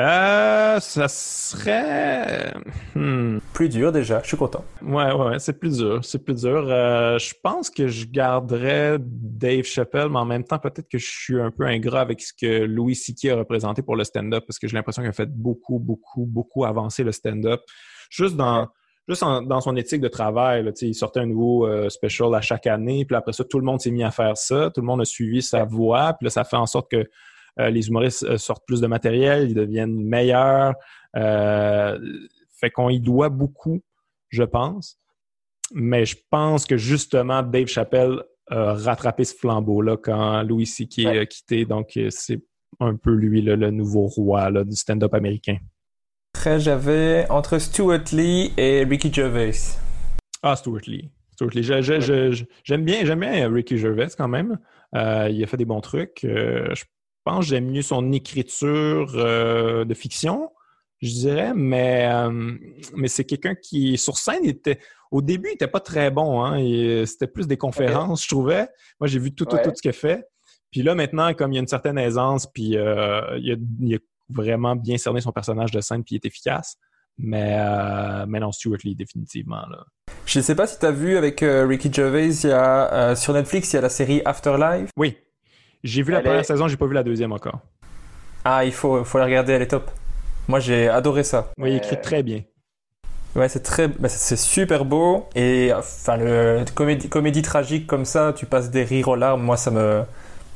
Euh, 0.00 0.80
ça 0.80 1.08
serait 1.08 2.54
hmm. 2.94 3.38
plus 3.52 3.68
dur 3.68 3.92
déjà. 3.92 4.20
Je 4.22 4.28
suis 4.28 4.36
content. 4.36 4.64
Ouais, 4.80 5.12
ouais, 5.12 5.38
c'est 5.38 5.58
plus 5.58 5.76
dur. 5.76 6.00
C'est 6.02 6.24
plus 6.24 6.40
dur. 6.40 6.64
Euh, 6.68 7.18
je 7.18 7.34
pense 7.42 7.68
que 7.68 7.86
je 7.86 8.06
garderais 8.06 8.96
Dave 8.98 9.64
Chappelle, 9.64 10.08
mais 10.08 10.18
en 10.18 10.24
même 10.24 10.44
temps, 10.44 10.58
peut-être 10.58 10.88
que 10.88 10.96
je 10.96 11.06
suis 11.06 11.38
un 11.38 11.50
peu 11.50 11.66
ingrat 11.66 12.00
avec 12.00 12.22
ce 12.22 12.32
que 12.32 12.64
Louis 12.64 12.94
C.K. 12.94 13.32
a 13.32 13.36
représenté 13.36 13.82
pour 13.82 13.94
le 13.94 14.04
stand-up, 14.04 14.44
parce 14.46 14.58
que 14.58 14.66
j'ai 14.68 14.74
l'impression 14.74 15.02
qu'il 15.02 15.10
a 15.10 15.12
fait 15.12 15.30
beaucoup, 15.30 15.78
beaucoup, 15.78 16.24
beaucoup 16.24 16.64
avancer 16.64 17.04
le 17.04 17.12
stand-up. 17.12 17.60
Juste 18.10 18.36
dans 18.36 18.68
juste 19.08 19.22
dans 19.22 19.60
son 19.60 19.76
éthique 19.76 20.00
de 20.00 20.08
travail. 20.08 20.62
Là, 20.62 20.70
il 20.80 20.94
sortait 20.94 21.20
un 21.20 21.26
nouveau 21.26 21.66
euh, 21.66 21.88
special 21.88 22.32
à 22.34 22.40
chaque 22.40 22.66
année, 22.66 23.04
puis 23.04 23.16
après 23.16 23.32
ça, 23.32 23.44
tout 23.44 23.58
le 23.58 23.64
monde 23.64 23.80
s'est 23.80 23.90
mis 23.90 24.04
à 24.04 24.12
faire 24.12 24.36
ça. 24.36 24.70
Tout 24.70 24.80
le 24.80 24.86
monde 24.86 25.00
a 25.00 25.04
suivi 25.04 25.42
sa 25.42 25.64
voix, 25.64 26.12
puis 26.12 26.26
là, 26.26 26.30
ça 26.30 26.44
fait 26.44 26.56
en 26.56 26.66
sorte 26.66 26.90
que 26.90 27.04
les 27.56 27.88
humoristes 27.88 28.24
euh, 28.24 28.38
sortent 28.38 28.66
plus 28.66 28.80
de 28.80 28.86
matériel, 28.86 29.50
ils 29.50 29.54
deviennent 29.54 30.02
meilleurs. 30.02 30.74
Euh, 31.16 31.98
fait 32.58 32.70
qu'on 32.70 32.88
y 32.88 33.00
doit 33.00 33.28
beaucoup, 33.28 33.82
je 34.28 34.42
pense. 34.42 34.98
Mais 35.72 36.04
je 36.04 36.16
pense 36.30 36.66
que 36.66 36.76
justement, 36.76 37.42
Dave 37.42 37.66
Chappelle 37.66 38.22
a 38.50 38.74
rattrapé 38.74 39.24
ce 39.24 39.34
flambeau-là 39.34 39.96
quand 39.96 40.42
Louis 40.42 40.66
C.K. 40.66 41.06
a 41.06 41.26
quitté. 41.26 41.64
Donc, 41.64 41.98
c'est 42.10 42.42
un 42.80 42.96
peu 42.96 43.12
lui 43.12 43.40
le 43.42 43.70
nouveau 43.70 44.06
roi 44.06 44.50
du 44.64 44.74
stand-up 44.74 45.14
américain. 45.14 45.58
Très, 46.32 46.58
j'avais 46.58 47.26
entre 47.30 47.58
Stuart 47.58 48.04
Lee 48.12 48.52
et 48.56 48.84
Ricky 48.84 49.12
Gervais. 49.12 49.52
Ah, 50.42 50.56
Stuart 50.56 50.82
Lee. 50.86 51.10
Stuart 51.32 51.50
Lee. 51.54 51.62
J'aime 51.62 52.84
bien, 52.84 53.16
bien 53.16 53.52
Ricky 53.52 53.78
Gervais 53.78 54.08
quand 54.18 54.28
même. 54.28 54.58
il 54.92 55.42
a 55.42 55.46
fait 55.46 55.56
des 55.56 55.64
bons 55.64 55.80
trucs. 55.80 56.20
je 56.22 56.84
pense 57.24 57.40
que 57.40 57.50
j'aime 57.50 57.70
mieux 57.70 57.82
son 57.82 58.12
écriture 58.12 59.12
euh, 59.14 59.84
de 59.84 59.94
fiction, 59.94 60.50
je 61.00 61.10
dirais, 61.10 61.52
mais, 61.54 62.08
euh, 62.12 62.52
mais 62.94 63.08
c'est 63.08 63.24
quelqu'un 63.24 63.54
qui, 63.54 63.96
sur 63.96 64.18
scène, 64.18 64.44
était, 64.44 64.78
au 65.10 65.22
début, 65.22 65.48
il 65.48 65.52
n'était 65.52 65.68
pas 65.68 65.80
très 65.80 66.10
bon. 66.10 66.44
Hein, 66.44 67.04
c'était 67.06 67.26
plus 67.26 67.46
des 67.46 67.56
conférences, 67.56 68.24
je 68.24 68.28
trouvais. 68.28 68.68
Moi, 69.00 69.08
j'ai 69.08 69.18
vu 69.18 69.32
tout, 69.32 69.44
tout, 69.44 69.56
tout 69.62 69.70
ce 69.74 69.82
qu'il 69.82 69.92
fait. 69.92 70.24
Puis 70.70 70.82
là, 70.82 70.94
maintenant, 70.94 71.32
comme 71.34 71.52
il 71.52 71.56
y 71.56 71.58
a 71.58 71.62
une 71.62 71.68
certaine 71.68 71.98
aisance, 71.98 72.46
puis 72.46 72.76
euh, 72.76 73.38
il, 73.38 73.94
a, 73.94 73.98
vraiment 74.28 74.76
bien 74.76 74.96
cerné 74.98 75.20
son 75.20 75.32
personnage 75.32 75.72
de 75.72 75.80
scène, 75.80 76.04
puis 76.04 76.14
il 76.14 76.18
est 76.18 76.26
efficace. 76.26 76.76
Mais, 77.18 77.58
mais 78.28 78.40
non, 78.40 78.50
Stuart 78.52 78.78
Lee, 78.84 78.94
définitivement. 78.94 79.66
Là. 79.68 79.84
Je 80.24 80.38
ne 80.38 80.42
sais 80.42 80.54
pas 80.54 80.66
si 80.66 80.78
tu 80.78 80.86
as 80.86 80.90
vu 80.90 81.16
avec 81.16 81.40
Ricky 81.42 81.92
Gervais, 81.92 82.28
il 82.28 82.48
y 82.48 82.52
a, 82.52 83.14
sur 83.14 83.34
Netflix, 83.34 83.72
il 83.72 83.76
y 83.76 83.78
a 83.78 83.82
la 83.82 83.90
série 83.90 84.22
Afterlife. 84.24 84.88
Oui, 84.96 85.16
j'ai 85.82 86.02
vu 86.02 86.12
la 86.12 86.20
première 86.20 86.44
saison, 86.44 86.68
j'ai 86.68 86.76
pas 86.76 86.86
vu 86.86 86.94
la 86.94 87.02
deuxième 87.02 87.32
encore. 87.32 87.60
Ah, 88.44 88.64
il 88.64 88.72
faut, 88.72 89.04
faut 89.04 89.18
la 89.18 89.24
regarder, 89.24 89.52
elle 89.52 89.62
est 89.62 89.68
top. 89.68 89.90
Moi, 90.48 90.60
j'ai 90.60 90.88
adoré 90.88 91.24
ça. 91.24 91.52
Oui, 91.58 91.72
il 91.72 91.76
écrit 91.76 92.00
très 92.00 92.22
bien. 92.22 92.42
Ouais, 93.36 93.48
c'est 93.48 93.62
très, 93.62 93.86
bah, 93.86 94.08
c'est 94.08 94.36
super 94.36 94.84
beau 94.84 95.28
et 95.36 95.70
enfin 95.72 96.16
le 96.16 96.64
comédie, 96.74 97.08
comédie 97.08 97.42
tragique 97.42 97.86
comme 97.86 98.04
ça, 98.04 98.32
tu 98.36 98.44
passes 98.44 98.70
des 98.70 98.82
rires 98.82 99.06
aux 99.06 99.14
larmes. 99.14 99.42
Moi, 99.42 99.56
ça 99.56 99.70
me, 99.70 100.02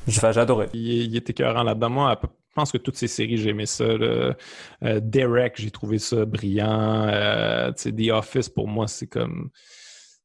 enfin, 0.09 0.33
j'ai 0.33 0.41
adoré. 0.41 0.69
Il, 0.73 1.15
était 1.17 1.31
écœurant 1.31 1.63
là-dedans. 1.63 1.91
Moi, 1.91 2.19
je 2.23 2.27
pense 2.55 2.73
que 2.73 2.79
toutes 2.79 2.97
ces 2.97 3.07
séries, 3.07 3.37
j'ai 3.37 3.51
aimé 3.51 3.67
ça. 3.67 3.85
Euh, 3.85 4.35
Derek, 4.83 5.55
j'ai 5.57 5.71
trouvé 5.71 5.99
ça 5.99 6.25
brillant. 6.25 7.07
Euh, 7.09 7.71
The 7.71 8.11
Office, 8.11 8.49
pour 8.49 8.67
moi, 8.67 8.89
c'est 8.89 9.07
comme, 9.07 9.51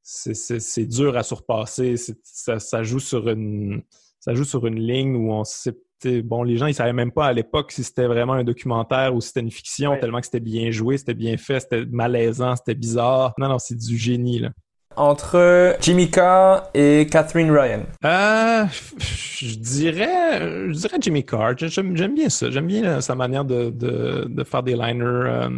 c'est 0.01 0.85
dur 0.87 1.17
à 1.17 1.23
surpasser. 1.23 1.95
Ça, 2.23 2.59
ça 2.59 2.81
joue 2.81 2.99
sur 2.99 3.29
une 3.29 3.83
ça 4.19 4.33
joue 4.33 4.43
sur 4.45 4.65
une 4.67 4.79
ligne 4.79 5.15
où 5.15 5.31
on 5.31 5.43
sait 5.43 5.75
bon, 6.23 6.43
les 6.43 6.55
gens, 6.57 6.67
ils 6.67 6.73
savaient 6.73 6.93
même 6.93 7.11
pas 7.11 7.25
à 7.25 7.33
l'époque 7.33 7.71
si 7.71 7.83
c'était 7.83 8.07
vraiment 8.07 8.33
un 8.33 8.43
documentaire 8.43 9.13
ou 9.13 9.19
si 9.21 9.27
c'était 9.27 9.41
une 9.41 9.51
fiction, 9.51 9.97
tellement 9.99 10.19
que 10.19 10.25
c'était 10.25 10.39
bien 10.39 10.71
joué, 10.71 10.97
c'était 10.97 11.13
bien 11.13 11.35
fait, 11.37 11.59
c'était 11.59 11.85
malaisant, 11.85 12.55
c'était 12.55 12.75
bizarre. 12.75 13.33
Non, 13.37 13.49
non, 13.49 13.59
c'est 13.59 13.75
du 13.75 13.97
génie, 13.97 14.39
là. 14.39 14.49
entre 14.95 15.75
Jimmy 15.81 16.09
Carr 16.09 16.69
et 16.73 17.07
Catherine 17.09 17.51
Ryan. 17.51 17.81
Euh, 18.05 18.65
je 18.97 19.55
dirais, 19.55 20.39
je 20.67 20.71
dirais 20.73 20.97
Jimmy 20.99 21.25
Carr. 21.25 21.57
J'aime, 21.57 21.93
bien 21.93 22.29
ça. 22.29 22.49
J'aime 22.49 22.67
bien 22.67 22.83
euh, 22.85 23.01
sa 23.01 23.15
manière 23.15 23.45
de, 23.45 23.69
de, 23.69 24.25
de 24.29 24.43
faire 24.43 24.63
des 24.63 24.75
liners, 24.75 25.03
euh, 25.03 25.49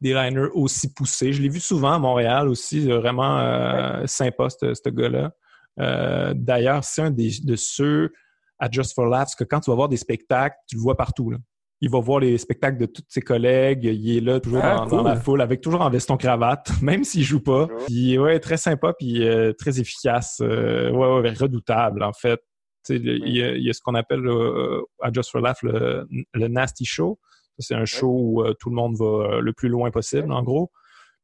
des 0.00 0.14
liners 0.14 0.48
aussi 0.54 0.92
poussés. 0.92 1.32
Je 1.32 1.42
l'ai 1.42 1.48
vu 1.48 1.60
souvent 1.60 1.92
à 1.92 1.98
Montréal 1.98 2.48
aussi. 2.48 2.86
Vraiment 2.88 3.38
euh, 3.38 4.06
sympa, 4.06 4.48
ce, 4.50 4.74
ce 4.74 4.88
gars-là. 4.88 5.32
Euh, 5.80 6.32
d'ailleurs, 6.36 6.84
c'est 6.84 7.02
un 7.02 7.10
des, 7.10 7.30
de 7.42 7.56
ceux 7.56 8.12
à 8.58 8.70
Just 8.70 8.94
for 8.94 9.06
Laughs 9.06 9.34
que 9.36 9.44
quand 9.44 9.60
tu 9.60 9.70
vas 9.70 9.76
voir 9.76 9.88
des 9.88 9.96
spectacles, 9.96 10.56
tu 10.68 10.76
le 10.76 10.82
vois 10.82 10.96
partout. 10.96 11.30
Là. 11.30 11.38
Il 11.80 11.90
va 11.90 12.00
voir 12.00 12.20
les 12.20 12.38
spectacles 12.38 12.78
de 12.78 12.86
tous 12.86 13.02
ses 13.08 13.20
collègues. 13.20 13.84
Il 13.84 14.16
est 14.16 14.20
là 14.20 14.40
toujours 14.40 14.60
Ah, 14.62 14.76
dans, 14.76 14.88
cool. 14.88 14.98
dans 14.98 15.04
la 15.04 15.16
foule, 15.16 15.40
avec 15.40 15.60
toujours 15.60 15.80
en 15.80 15.90
veston 15.90 16.16
cravate, 16.16 16.70
même 16.82 17.04
s'il 17.04 17.24
joue 17.24 17.40
pas. 17.40 17.68
Puis 17.86 18.18
ouais, 18.18 18.38
très 18.40 18.56
sympa, 18.56 18.92
puis 18.98 19.26
euh, 19.26 19.52
très 19.52 19.80
efficace. 19.80 20.38
Euh, 20.40 20.90
ouais, 20.90 21.20
ouais, 21.20 21.32
redoutable 21.32 22.02
en 22.02 22.12
fait. 22.12 22.40
Il, 22.90 23.34
y 23.34 23.42
a, 23.42 23.54
il 23.54 23.62
y 23.64 23.70
a 23.70 23.72
ce 23.72 23.80
qu'on 23.80 23.94
appelle 23.94 24.20
à 25.00 25.10
Just 25.10 25.30
for 25.30 25.40
Laugh 25.40 25.56
le, 25.62 26.06
le 26.34 26.48
Nasty 26.48 26.84
Show. 26.84 27.18
C'est 27.58 27.74
un 27.74 27.86
show 27.86 28.10
où 28.10 28.44
tout 28.60 28.68
le 28.68 28.74
monde 28.76 28.96
va 28.98 29.40
le 29.40 29.52
plus 29.54 29.70
loin 29.70 29.90
possible, 29.90 30.30
en 30.32 30.42
gros. 30.42 30.70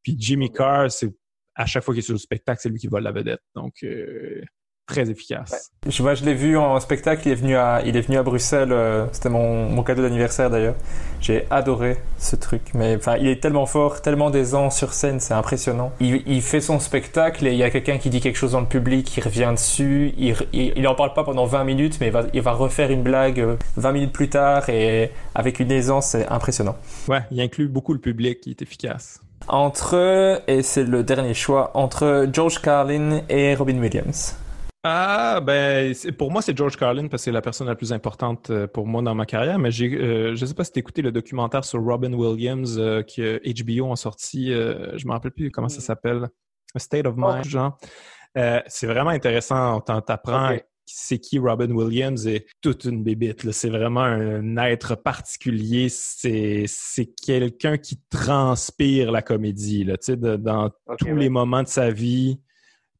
Puis 0.02 0.16
Jimmy 0.18 0.50
Carr, 0.50 0.90
c'est 0.90 1.10
à 1.54 1.66
chaque 1.66 1.84
fois 1.84 1.94
qu'il 1.94 2.00
est 2.00 2.06
sur 2.06 2.14
le 2.14 2.18
spectacle, 2.18 2.60
c'est 2.62 2.68
lui 2.68 2.78
qui 2.78 2.86
vole 2.86 3.02
la 3.02 3.12
vedette. 3.12 3.40
Donc, 3.54 3.82
euh, 3.82 4.42
très 4.90 5.08
efficace. 5.08 5.70
Je, 5.88 6.02
vois, 6.02 6.14
je 6.14 6.24
l'ai 6.24 6.34
vu 6.34 6.58
en 6.58 6.78
spectacle, 6.80 7.22
il 7.26 7.32
est 7.32 7.36
venu 7.36 7.56
à, 7.56 7.80
il 7.86 7.96
est 7.96 8.00
venu 8.00 8.18
à 8.18 8.22
Bruxelles, 8.22 8.72
euh, 8.72 9.06
c'était 9.12 9.28
mon, 9.28 9.68
mon 9.70 9.82
cadeau 9.82 10.02
d'anniversaire 10.02 10.50
d'ailleurs. 10.50 10.74
J'ai 11.20 11.46
adoré 11.50 11.98
ce 12.18 12.34
truc, 12.36 12.62
mais 12.74 12.96
enfin, 12.96 13.16
il 13.16 13.28
est 13.28 13.40
tellement 13.40 13.66
fort, 13.66 14.02
tellement 14.02 14.30
d'aisant 14.30 14.68
sur 14.70 14.92
scène, 14.92 15.20
c'est 15.20 15.34
impressionnant. 15.34 15.92
Il, 16.00 16.22
il 16.26 16.42
fait 16.42 16.60
son 16.60 16.80
spectacle 16.80 17.46
et 17.46 17.52
il 17.52 17.56
y 17.56 17.62
a 17.62 17.70
quelqu'un 17.70 17.98
qui 17.98 18.10
dit 18.10 18.20
quelque 18.20 18.36
chose 18.36 18.52
dans 18.52 18.60
le 18.60 18.66
public, 18.66 19.16
il 19.16 19.22
revient 19.22 19.52
dessus, 19.54 20.12
il, 20.18 20.34
il, 20.52 20.72
il 20.76 20.88
en 20.88 20.94
parle 20.94 21.14
pas 21.14 21.24
pendant 21.24 21.46
20 21.46 21.64
minutes, 21.64 21.98
mais 22.00 22.08
il 22.08 22.12
va, 22.12 22.24
il 22.34 22.42
va 22.42 22.52
refaire 22.52 22.90
une 22.90 23.02
blague 23.02 23.40
euh, 23.40 23.56
20 23.76 23.92
minutes 23.92 24.12
plus 24.12 24.28
tard 24.28 24.68
et 24.68 25.12
avec 25.34 25.60
une 25.60 25.70
aisance, 25.70 26.08
c'est 26.08 26.26
impressionnant. 26.28 26.76
Ouais, 27.08 27.20
il 27.30 27.40
inclut 27.40 27.68
beaucoup 27.68 27.92
le 27.92 28.00
public, 28.00 28.40
il 28.46 28.50
est 28.50 28.62
efficace. 28.62 29.20
Entre, 29.48 30.42
et 30.46 30.62
c'est 30.62 30.84
le 30.84 31.02
dernier 31.02 31.34
choix, 31.34 31.70
entre 31.76 32.28
George 32.32 32.60
Carlin 32.60 33.22
et 33.28 33.54
Robin 33.54 33.78
Williams. 33.78 34.36
Ah, 34.82 35.40
ben, 35.42 35.92
c'est- 35.92 36.12
pour 36.12 36.30
moi, 36.30 36.40
c'est 36.40 36.56
George 36.56 36.76
Carlin 36.76 37.08
parce 37.08 37.22
que 37.22 37.24
c'est 37.26 37.32
la 37.32 37.42
personne 37.42 37.66
la 37.66 37.74
plus 37.74 37.92
importante 37.92 38.48
euh, 38.50 38.66
pour 38.66 38.86
moi 38.86 39.02
dans 39.02 39.14
ma 39.14 39.26
carrière. 39.26 39.58
Mais 39.58 39.70
j'ai, 39.70 39.92
euh, 39.94 40.34
je 40.34 40.46
sais 40.46 40.54
pas 40.54 40.64
si 40.64 40.72
t'as 40.72 40.80
écouté 40.80 41.02
le 41.02 41.12
documentaire 41.12 41.64
sur 41.64 41.82
Robin 41.82 42.12
Williams 42.14 42.76
euh, 42.78 43.02
que 43.02 43.40
HBO 43.44 43.92
a 43.92 43.96
sorti. 43.96 44.52
euh, 44.52 44.96
je 44.96 45.06
me 45.06 45.12
rappelle 45.12 45.32
plus 45.32 45.50
comment 45.50 45.68
ça 45.68 45.80
s'appelle. 45.80 46.28
A 46.74 46.78
State 46.78 47.06
of 47.06 47.14
Mind, 47.16 47.44
genre. 47.44 47.76
Euh, 48.38 48.60
c'est 48.68 48.86
vraiment 48.86 49.10
intéressant. 49.10 49.76
On 49.76 49.80
Ok. 50.54 50.64
C'est 50.94 51.18
qui 51.18 51.38
Robin 51.38 51.70
Williams 51.70 52.26
et 52.26 52.46
toute 52.60 52.84
une 52.84 53.02
bébite. 53.02 53.50
C'est 53.52 53.70
vraiment 53.70 54.02
un 54.02 54.56
être 54.56 54.94
particulier. 54.94 55.88
C'est, 55.88 56.66
quelqu'un 57.24 57.76
qui 57.78 58.00
transpire 58.10 59.12
la 59.12 59.22
comédie. 59.22 59.84
Là, 59.84 59.96
de- 60.08 60.36
dans 60.36 60.70
tous 60.98 61.06
ouais. 61.06 61.14
les 61.14 61.28
moments 61.28 61.62
de 61.62 61.68
sa 61.68 61.90
vie 61.90 62.40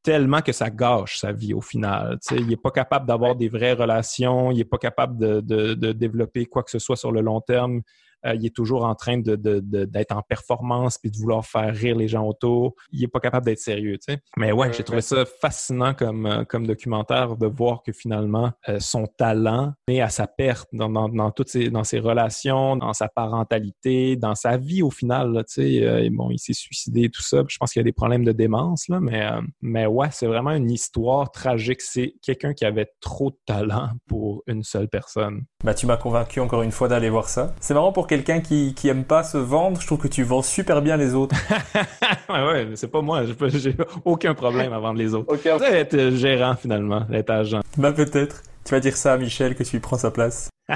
tellement 0.02 0.40
que 0.40 0.52
ça 0.52 0.70
gâche 0.70 1.18
sa 1.18 1.32
vie 1.32 1.52
au 1.52 1.60
final. 1.60 2.18
Il 2.30 2.46
n'est 2.46 2.56
pas 2.56 2.70
capable 2.70 3.06
d'avoir 3.06 3.36
des 3.36 3.48
vraies 3.48 3.74
relations, 3.74 4.50
il 4.50 4.58
n'est 4.58 4.64
pas 4.64 4.78
capable 4.78 5.18
de, 5.18 5.40
de- 5.40 5.74
de 5.74 5.92
développer 5.92 6.46
quoi 6.46 6.62
que 6.62 6.70
ce 6.70 6.78
soit 6.78 6.96
sur 6.96 7.12
le 7.12 7.20
long 7.20 7.40
terme. 7.40 7.82
Euh, 8.26 8.34
il 8.34 8.46
est 8.46 8.54
toujours 8.54 8.84
en 8.84 8.94
train 8.94 9.18
de, 9.18 9.36
de- 9.36 9.60
de- 9.60 9.84
d'être 9.84 10.12
en 10.16 10.22
performance 10.22 10.98
puis 10.98 11.10
de 11.10 11.16
vouloir 11.16 11.44
faire 11.44 11.74
rire 11.74 11.96
les 11.96 12.08
gens 12.08 12.26
autour. 12.26 12.74
Il 12.92 13.00
n'est 13.00 13.08
pas 13.08 13.20
capable 13.20 13.46
d'être 13.46 13.58
sérieux. 13.58 13.96
Tu 13.98 14.12
sais. 14.14 14.20
Mais 14.36 14.52
ouais, 14.52 14.72
j'ai 14.72 14.82
trouvé 14.84 15.00
ça 15.00 15.24
fascinant 15.24 15.94
comme, 15.94 16.26
euh, 16.26 16.44
comme 16.44 16.66
documentaire 16.66 17.36
de 17.36 17.46
voir 17.46 17.82
que 17.82 17.92
finalement, 17.92 18.52
euh, 18.68 18.78
son 18.80 19.06
talent 19.06 19.72
est 19.88 20.00
à 20.00 20.08
sa 20.08 20.26
perte 20.26 20.68
dans, 20.72 20.88
dans, 20.88 21.08
dans 21.08 21.30
toutes 21.30 21.48
ses, 21.48 21.70
dans 21.70 21.84
ses 21.84 21.98
relations, 21.98 22.76
dans 22.76 22.92
sa 22.92 23.08
parentalité, 23.08 24.16
dans 24.16 24.34
sa 24.34 24.56
vie 24.56 24.82
au 24.82 24.90
final. 24.90 25.32
Là, 25.32 25.44
tu 25.44 25.54
sais. 25.54 25.84
Euh, 25.86 26.02
et 26.02 26.10
bon, 26.10 26.30
il 26.30 26.38
s'est 26.38 26.52
suicidé 26.52 27.04
et 27.04 27.10
tout 27.10 27.22
ça. 27.22 27.42
Je 27.48 27.56
pense 27.58 27.72
qu'il 27.72 27.80
y 27.80 27.82
a 27.82 27.84
des 27.84 27.92
problèmes 27.92 28.24
de 28.24 28.32
démence, 28.32 28.88
là, 28.88 29.00
mais, 29.00 29.22
euh, 29.24 29.40
mais 29.60 29.86
ouais, 29.86 30.08
c'est 30.10 30.26
vraiment 30.26 30.50
une 30.52 30.70
histoire 30.70 31.30
tragique. 31.30 31.80
C'est 31.80 32.14
quelqu'un 32.22 32.52
qui 32.54 32.64
avait 32.64 32.90
trop 33.00 33.30
de 33.30 33.36
talent 33.46 33.90
pour 34.06 34.42
une 34.46 34.62
seule 34.62 34.88
personne. 34.88 35.44
Bah, 35.64 35.74
tu 35.74 35.86
m'as 35.86 35.96
convaincu 35.96 36.40
encore 36.40 36.62
une 36.62 36.72
fois 36.72 36.88
d'aller 36.88 37.10
voir 37.10 37.28
ça. 37.28 37.54
C'est 37.60 37.74
marrant 37.74 37.92
pour 37.92 38.06
quelqu'un 38.10 38.40
qui, 38.40 38.74
qui 38.74 38.88
aime 38.88 39.04
pas 39.04 39.22
se 39.22 39.38
vendre. 39.38 39.80
Je 39.80 39.86
trouve 39.86 39.98
que 39.98 40.08
tu 40.08 40.22
vends 40.24 40.42
super 40.42 40.82
bien 40.82 40.96
les 40.98 41.14
autres. 41.14 41.34
ouais, 42.28 42.44
ouais, 42.46 42.66
mais 42.66 42.76
c'est 42.76 42.88
pas 42.88 43.00
moi. 43.00 43.24
J'ai 43.24 43.34
pas- 43.34 43.48
J'ai 43.48 43.74
aucun 44.04 44.34
problème 44.34 44.72
à 44.72 44.78
vendre 44.78 44.98
les 44.98 45.14
autres. 45.14 45.32
Ok, 45.32 45.40
C'est 45.58 45.78
être 45.80 45.94
euh, 45.94 46.10
gérant 46.16 46.56
finalement, 46.56 47.06
être 47.12 47.30
agent. 47.30 47.60
bah, 47.78 47.92
peut-être. 47.92 48.42
Tu 48.64 48.72
vas 48.74 48.80
dire 48.80 48.96
ça 48.96 49.14
à 49.14 49.16
Michel 49.16 49.54
que 49.54 49.62
tu 49.62 49.72
lui 49.72 49.80
prends 49.80 49.96
sa 49.96 50.10
place. 50.10 50.50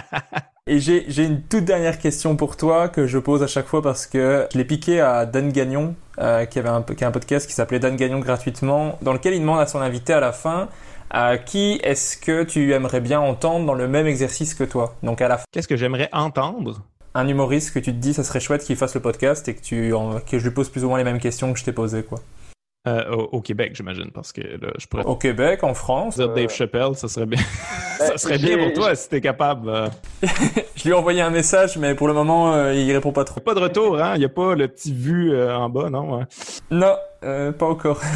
Et 0.66 0.81
j'ai, 0.81 1.05
j'ai 1.09 1.24
une 1.24 1.43
toute 1.43 1.66
dernière 1.66 1.98
question 1.98 2.36
pour 2.36 2.56
toi 2.56 2.89
que 2.89 3.06
je 3.06 3.19
pose 3.19 3.43
à 3.43 3.47
chaque 3.47 3.66
fois 3.66 3.82
parce 3.82 4.06
que 4.06 4.47
je 4.51 4.56
l'ai 4.56 4.65
piqué 4.65 4.98
à 5.01 5.27
Dan 5.27 5.52
Gagnon, 5.52 5.94
euh, 6.19 6.47
qui 6.47 6.59
avait 6.59 6.70
un, 6.70 6.81
qui 6.82 7.05
a 7.05 7.09
un 7.09 7.11
podcast 7.11 7.47
qui 7.47 7.52
s'appelait 7.52 7.78
Dan 7.81 7.97
Gagnon 7.97 8.20
gratuitement, 8.20 8.98
dans 9.02 9.12
lequel 9.12 9.35
il 9.35 9.40
demande 9.40 9.61
à 9.61 9.66
son 9.66 9.81
invité 9.81 10.15
à 10.15 10.20
la 10.20 10.32
fin 10.32 10.69
à 11.11 11.36
qui 11.36 11.78
est-ce 11.85 12.16
que 12.16 12.43
tu 12.44 12.73
aimerais 12.73 13.01
bien 13.02 13.20
entendre 13.20 13.66
dans 13.66 13.74
le 13.74 13.86
même 13.86 14.06
exercice 14.06 14.55
que 14.55 14.65
toi? 14.65 14.94
Donc 15.02 15.20
à 15.20 15.28
la 15.28 15.36
fin, 15.36 15.44
Qu'est-ce 15.52 15.69
que 15.69 15.77
j'aimerais 15.77 16.09
entendre? 16.12 16.81
Un 17.15 17.28
humoriste 17.28 17.73
que 17.73 17.78
tu 17.78 17.93
te 17.93 17.97
dis 17.99 18.12
ça 18.15 18.24
serait 18.24 18.41
chouette 18.41 18.65
qu'il 18.65 18.77
fasse 18.77 18.95
le 18.95 19.01
podcast 19.01 19.47
et 19.49 19.55
que 19.55 19.61
tu 19.62 19.93
en- 19.93 20.20
que 20.20 20.39
je 20.39 20.45
lui 20.49 20.55
pose 20.55 20.69
plus 20.69 20.85
ou 20.85 20.89
moins 20.89 20.99
les 20.99 21.05
mêmes 21.05 21.20
questions 21.20 21.53
que 21.53 21.59
je 21.59 21.65
t'ai 21.65 21.73
posées 21.73 22.03
quoi. 22.03 22.19
Euh, 22.86 23.11
au, 23.16 23.36
au 23.36 23.41
Québec, 23.41 23.73
j'imagine, 23.74 24.11
parce 24.12 24.31
que 24.31 24.43
là, 24.43 24.70
je 24.78 24.86
pourrais 24.86 25.05
Au 25.05 25.16
Québec, 25.16 25.65
en 25.65 25.73
France, 25.73 26.16
dire 26.16 26.28
euh, 26.28 26.35
Dave 26.35 26.51
Chappelle, 26.51 26.95
ça 26.97 27.09
serait 27.09 27.24
bien. 27.24 27.41
Ben, 27.99 28.07
ça 28.09 28.19
serait 28.19 28.36
bien 28.36 28.59
pour 28.59 28.74
toi 28.74 28.95
si 28.95 29.09
t'es 29.09 29.23
capable. 29.23 29.70
euh. 29.70 29.89
je 30.77 30.82
lui 30.85 30.91
ai 30.91 30.93
envoyé 30.93 31.23
un 31.23 31.31
message 31.31 31.78
mais 31.78 31.95
pour 31.95 32.09
le 32.09 32.12
moment 32.15 32.53
euh, 32.53 32.74
il 32.74 32.93
répond 32.93 33.12
pas 33.12 33.24
trop. 33.24 33.41
Pas 33.41 33.55
de 33.55 33.61
retour, 33.61 33.99
hein? 33.99 34.12
Il 34.16 34.19
n'y 34.19 34.27
a 34.27 34.28
pas 34.28 34.55
le 34.55 34.69
petit 34.69 34.93
vu 34.93 35.32
euh, 35.32 35.57
en 35.57 35.70
bas, 35.70 35.89
non? 35.89 36.19
Ouais. 36.19 36.24
Non, 36.70 36.95
euh, 37.24 37.53
pas 37.53 37.66
encore. 37.66 38.01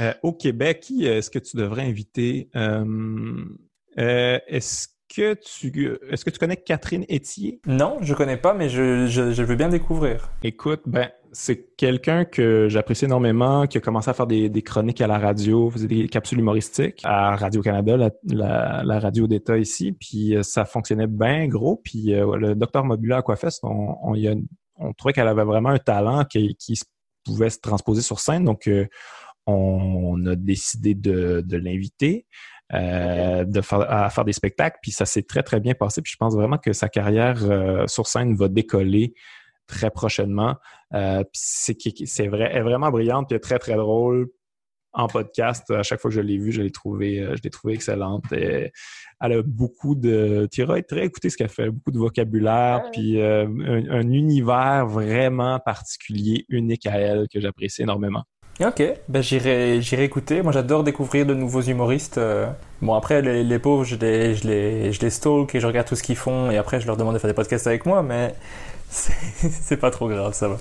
Euh, 0.00 0.14
au 0.22 0.32
Québec, 0.32 0.80
qui 0.80 1.04
est-ce 1.04 1.28
que 1.28 1.38
tu 1.38 1.58
devrais 1.58 1.82
inviter? 1.82 2.48
Euh, 2.56 3.44
euh, 3.98 4.38
est-ce 4.48 4.88
que 5.14 5.34
tu 5.34 5.98
est-ce 6.10 6.24
que 6.24 6.30
tu 6.30 6.38
connais 6.38 6.56
Catherine 6.56 7.04
Etier? 7.10 7.60
non, 7.66 7.98
je 8.00 8.14
connais 8.14 8.36
pas 8.36 8.54
mais 8.54 8.68
je, 8.68 9.06
je, 9.06 9.32
je 9.32 9.42
veux 9.42 9.56
bien 9.56 9.68
découvrir. 9.68 10.30
Écoute, 10.42 10.82
ben, 10.86 11.10
c'est 11.32 11.74
quelqu'un 11.76 12.24
que 12.24 12.68
j'apprécie 12.68 13.04
énormément, 13.04 13.66
qui 13.66 13.78
a 13.78 13.80
commencé 13.80 14.10
à 14.10 14.14
faire 14.14 14.26
des, 14.26 14.48
des 14.48 14.62
chroniques 14.62 15.00
à 15.00 15.06
la 15.06 15.18
radio, 15.18 15.70
faisait 15.70 15.86
des 15.86 16.08
capsules 16.08 16.38
humoristiques 16.40 17.00
à 17.04 17.36
Radio-Canada, 17.36 17.96
la, 17.96 18.10
la, 18.24 18.82
la 18.84 18.98
radio 19.00 19.26
d'État 19.26 19.56
ici, 19.58 19.92
puis 19.92 20.36
euh, 20.36 20.42
ça 20.42 20.64
fonctionnait 20.64 21.06
bien 21.06 21.46
gros. 21.46 21.80
Puis 21.84 22.14
euh, 22.14 22.36
le 22.36 22.54
docteur 22.54 22.84
Mobula 22.84 23.18
Aquafest, 23.18 23.60
on, 23.62 23.96
on, 24.02 24.14
y 24.14 24.28
a- 24.28 24.34
on 24.76 24.92
trouvait 24.92 25.12
qu'elle 25.12 25.28
avait 25.28 25.44
vraiment 25.44 25.68
un 25.70 25.78
talent 25.78 26.24
qui, 26.24 26.56
pouvait 27.22 27.50
se 27.50 27.58
transposer 27.60 28.00
sur 28.00 28.18
scène, 28.18 28.44
donc 28.44 28.66
euh, 28.66 28.86
on 29.46 30.24
a 30.26 30.34
décidé 30.36 30.94
de, 30.94 31.42
de 31.46 31.56
l'inviter. 31.58 32.26
Euh, 32.74 33.44
de 33.44 33.60
faire, 33.60 33.90
à 33.90 34.10
faire 34.10 34.24
des 34.24 34.32
spectacles, 34.32 34.78
puis 34.82 34.92
ça 34.92 35.04
s'est 35.04 35.22
très, 35.22 35.42
très 35.42 35.60
bien 35.60 35.74
passé. 35.74 36.02
Puis 36.02 36.12
je 36.12 36.16
pense 36.16 36.34
vraiment 36.34 36.58
que 36.58 36.72
sa 36.72 36.88
carrière 36.88 37.38
euh, 37.42 37.86
sur 37.86 38.06
scène 38.06 38.34
va 38.34 38.48
décoller 38.48 39.14
très 39.66 39.90
prochainement. 39.90 40.56
Euh, 40.94 41.22
puis 41.24 42.06
c'est 42.06 42.26
vrai, 42.28 42.50
elle 42.52 42.58
est 42.58 42.62
vraiment 42.62 42.90
brillante, 42.90 43.28
puis 43.28 43.34
elle 43.34 43.38
est 43.38 43.40
très 43.40 43.58
très 43.58 43.76
drôle 43.76 44.28
en 44.92 45.06
podcast. 45.06 45.70
À 45.70 45.82
chaque 45.82 46.00
fois 46.00 46.10
que 46.10 46.14
je 46.16 46.20
l'ai 46.20 46.36
vue, 46.38 46.52
je 46.52 46.62
l'ai 46.62 46.70
trouvé, 46.70 47.20
euh, 47.20 47.36
je 47.36 47.42
l'ai 47.42 47.50
trouvé 47.50 47.74
excellente. 47.74 48.32
Et 48.32 48.72
elle 49.20 49.32
a 49.32 49.42
beaucoup 49.42 49.94
de, 49.94 50.48
tu 50.50 50.62
iras 50.62 50.82
très 50.82 51.06
écouter 51.06 51.30
ce 51.30 51.36
qu'elle 51.36 51.48
fait, 51.48 51.70
beaucoup 51.70 51.92
de 51.92 51.98
vocabulaire, 51.98 52.90
puis 52.92 53.20
euh, 53.20 53.46
un, 53.46 53.90
un 53.90 54.10
univers 54.10 54.86
vraiment 54.86 55.60
particulier, 55.60 56.44
unique 56.48 56.86
à 56.86 56.98
elle 56.98 57.28
que 57.32 57.40
j'apprécie 57.40 57.82
énormément. 57.82 58.24
Ok, 58.62 58.82
ben 59.08 59.22
j'irai 59.22 59.80
j'irai 59.80 60.04
écouter. 60.04 60.42
Moi 60.42 60.52
j'adore 60.52 60.84
découvrir 60.84 61.24
de 61.24 61.32
nouveaux 61.34 61.62
humoristes. 61.62 62.18
euh. 62.18 62.46
Bon 62.82 62.94
après 62.94 63.22
les, 63.22 63.42
les 63.42 63.58
pauvres 63.58 63.84
je 63.84 63.96
les, 63.96 64.34
je 64.34 64.46
les 64.46 64.92
je 64.92 65.00
les 65.00 65.10
stalk 65.10 65.54
et 65.54 65.60
je 65.60 65.66
regarde 65.66 65.86
tout 65.88 65.96
ce 65.96 66.02
qu'ils 66.02 66.16
font 66.16 66.50
et 66.50 66.58
après 66.58 66.78
je 66.80 66.86
leur 66.86 66.96
demande 66.98 67.14
de 67.14 67.18
faire 67.18 67.30
des 67.30 67.34
podcasts 67.34 67.66
avec 67.66 67.86
moi 67.86 68.02
mais 68.02 68.34
c'est 68.90 69.76
pas 69.78 69.90
trop 69.90 70.08
grave 70.08 70.34
ça 70.34 70.48
va. 70.48 70.58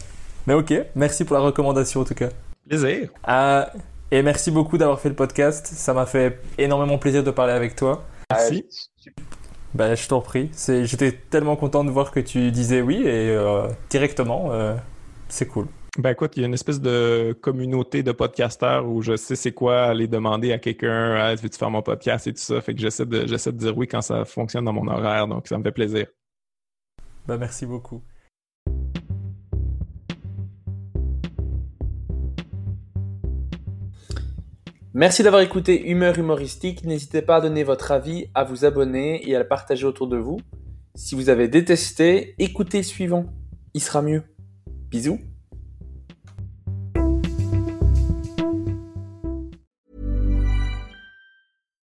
Mais 0.47 0.53
ok, 0.53 0.73
merci 0.95 1.25
pour 1.25 1.35
la 1.35 1.41
recommandation 1.41 2.01
en 2.01 2.05
tout 2.05 2.13
cas. 2.15 2.29
Plaisir. 2.67 3.09
Euh, 3.27 3.65
et 4.11 4.21
merci 4.21 4.49
beaucoup 4.51 4.77
d'avoir 4.77 4.99
fait 4.99 5.09
le 5.09 5.15
podcast. 5.15 5.67
Ça 5.67 5.93
m'a 5.93 6.05
fait 6.05 6.39
énormément 6.57 6.97
plaisir 6.97 7.23
de 7.23 7.31
parler 7.31 7.53
avec 7.53 7.75
toi. 7.75 8.03
Merci. 8.31 8.65
Ben, 9.73 9.93
je 9.95 10.07
t'en 10.07 10.21
prie. 10.21 10.49
J'étais 10.67 11.11
tellement 11.11 11.55
content 11.55 11.83
de 11.83 11.91
voir 11.91 12.11
que 12.11 12.19
tu 12.19 12.49
disais 12.51 12.81
oui 12.81 13.03
et 13.03 13.29
euh, 13.29 13.67
directement, 13.89 14.49
euh, 14.51 14.75
c'est 15.27 15.45
cool. 15.47 15.67
Ben 15.99 16.11
écoute, 16.11 16.37
il 16.37 16.39
y 16.39 16.43
a 16.43 16.47
une 16.47 16.53
espèce 16.53 16.79
de 16.79 17.37
communauté 17.41 18.03
de 18.03 18.13
podcasteurs 18.13 18.87
où 18.87 19.01
je 19.01 19.17
sais 19.17 19.35
c'est 19.35 19.51
quoi 19.51 19.81
aller 19.81 20.07
demander 20.07 20.53
à 20.53 20.57
quelqu'un 20.57 21.15
ah, 21.15 21.35
veux-tu 21.35 21.57
faire 21.57 21.69
mon 21.69 21.81
podcast 21.81 22.25
et 22.25 22.31
tout 22.31 22.39
ça. 22.39 22.61
Fait 22.61 22.73
que 22.73 22.79
j'essaie 22.79 23.05
de 23.05 23.27
j'essaie 23.27 23.51
de 23.51 23.57
dire 23.57 23.77
oui 23.77 23.85
quand 23.85 24.01
ça 24.01 24.23
fonctionne 24.23 24.63
dans 24.63 24.71
mon 24.71 24.87
horaire, 24.87 25.27
donc 25.27 25.49
ça 25.49 25.57
me 25.57 25.63
fait 25.63 25.73
plaisir. 25.73 26.07
Ben, 27.27 27.35
merci 27.35 27.65
beaucoup. 27.65 28.01
Merci 34.93 35.21
d'avoir 35.21 35.41
écouté 35.41 35.89
Humeur 35.89 36.17
Humoristique. 36.17 36.85
N'hésitez 36.85 37.21
pas 37.21 37.35
à 37.35 37.41
donner 37.41 37.65
votre 37.65 37.91
avis, 37.91 38.27
à 38.33 38.45
vous 38.45 38.63
abonner 38.63 39.29
et 39.29 39.35
à 39.35 39.39
le 39.39 39.47
partager 39.49 39.85
autour 39.85 40.07
de 40.07 40.15
vous. 40.15 40.39
Si 40.95 41.13
vous 41.13 41.27
avez 41.27 41.49
détesté, 41.49 42.35
écoutez 42.39 42.77
le 42.77 42.83
suivant. 42.83 43.25
Il 43.73 43.81
sera 43.81 44.01
mieux. 44.01 44.23
Bisous. 44.89 45.19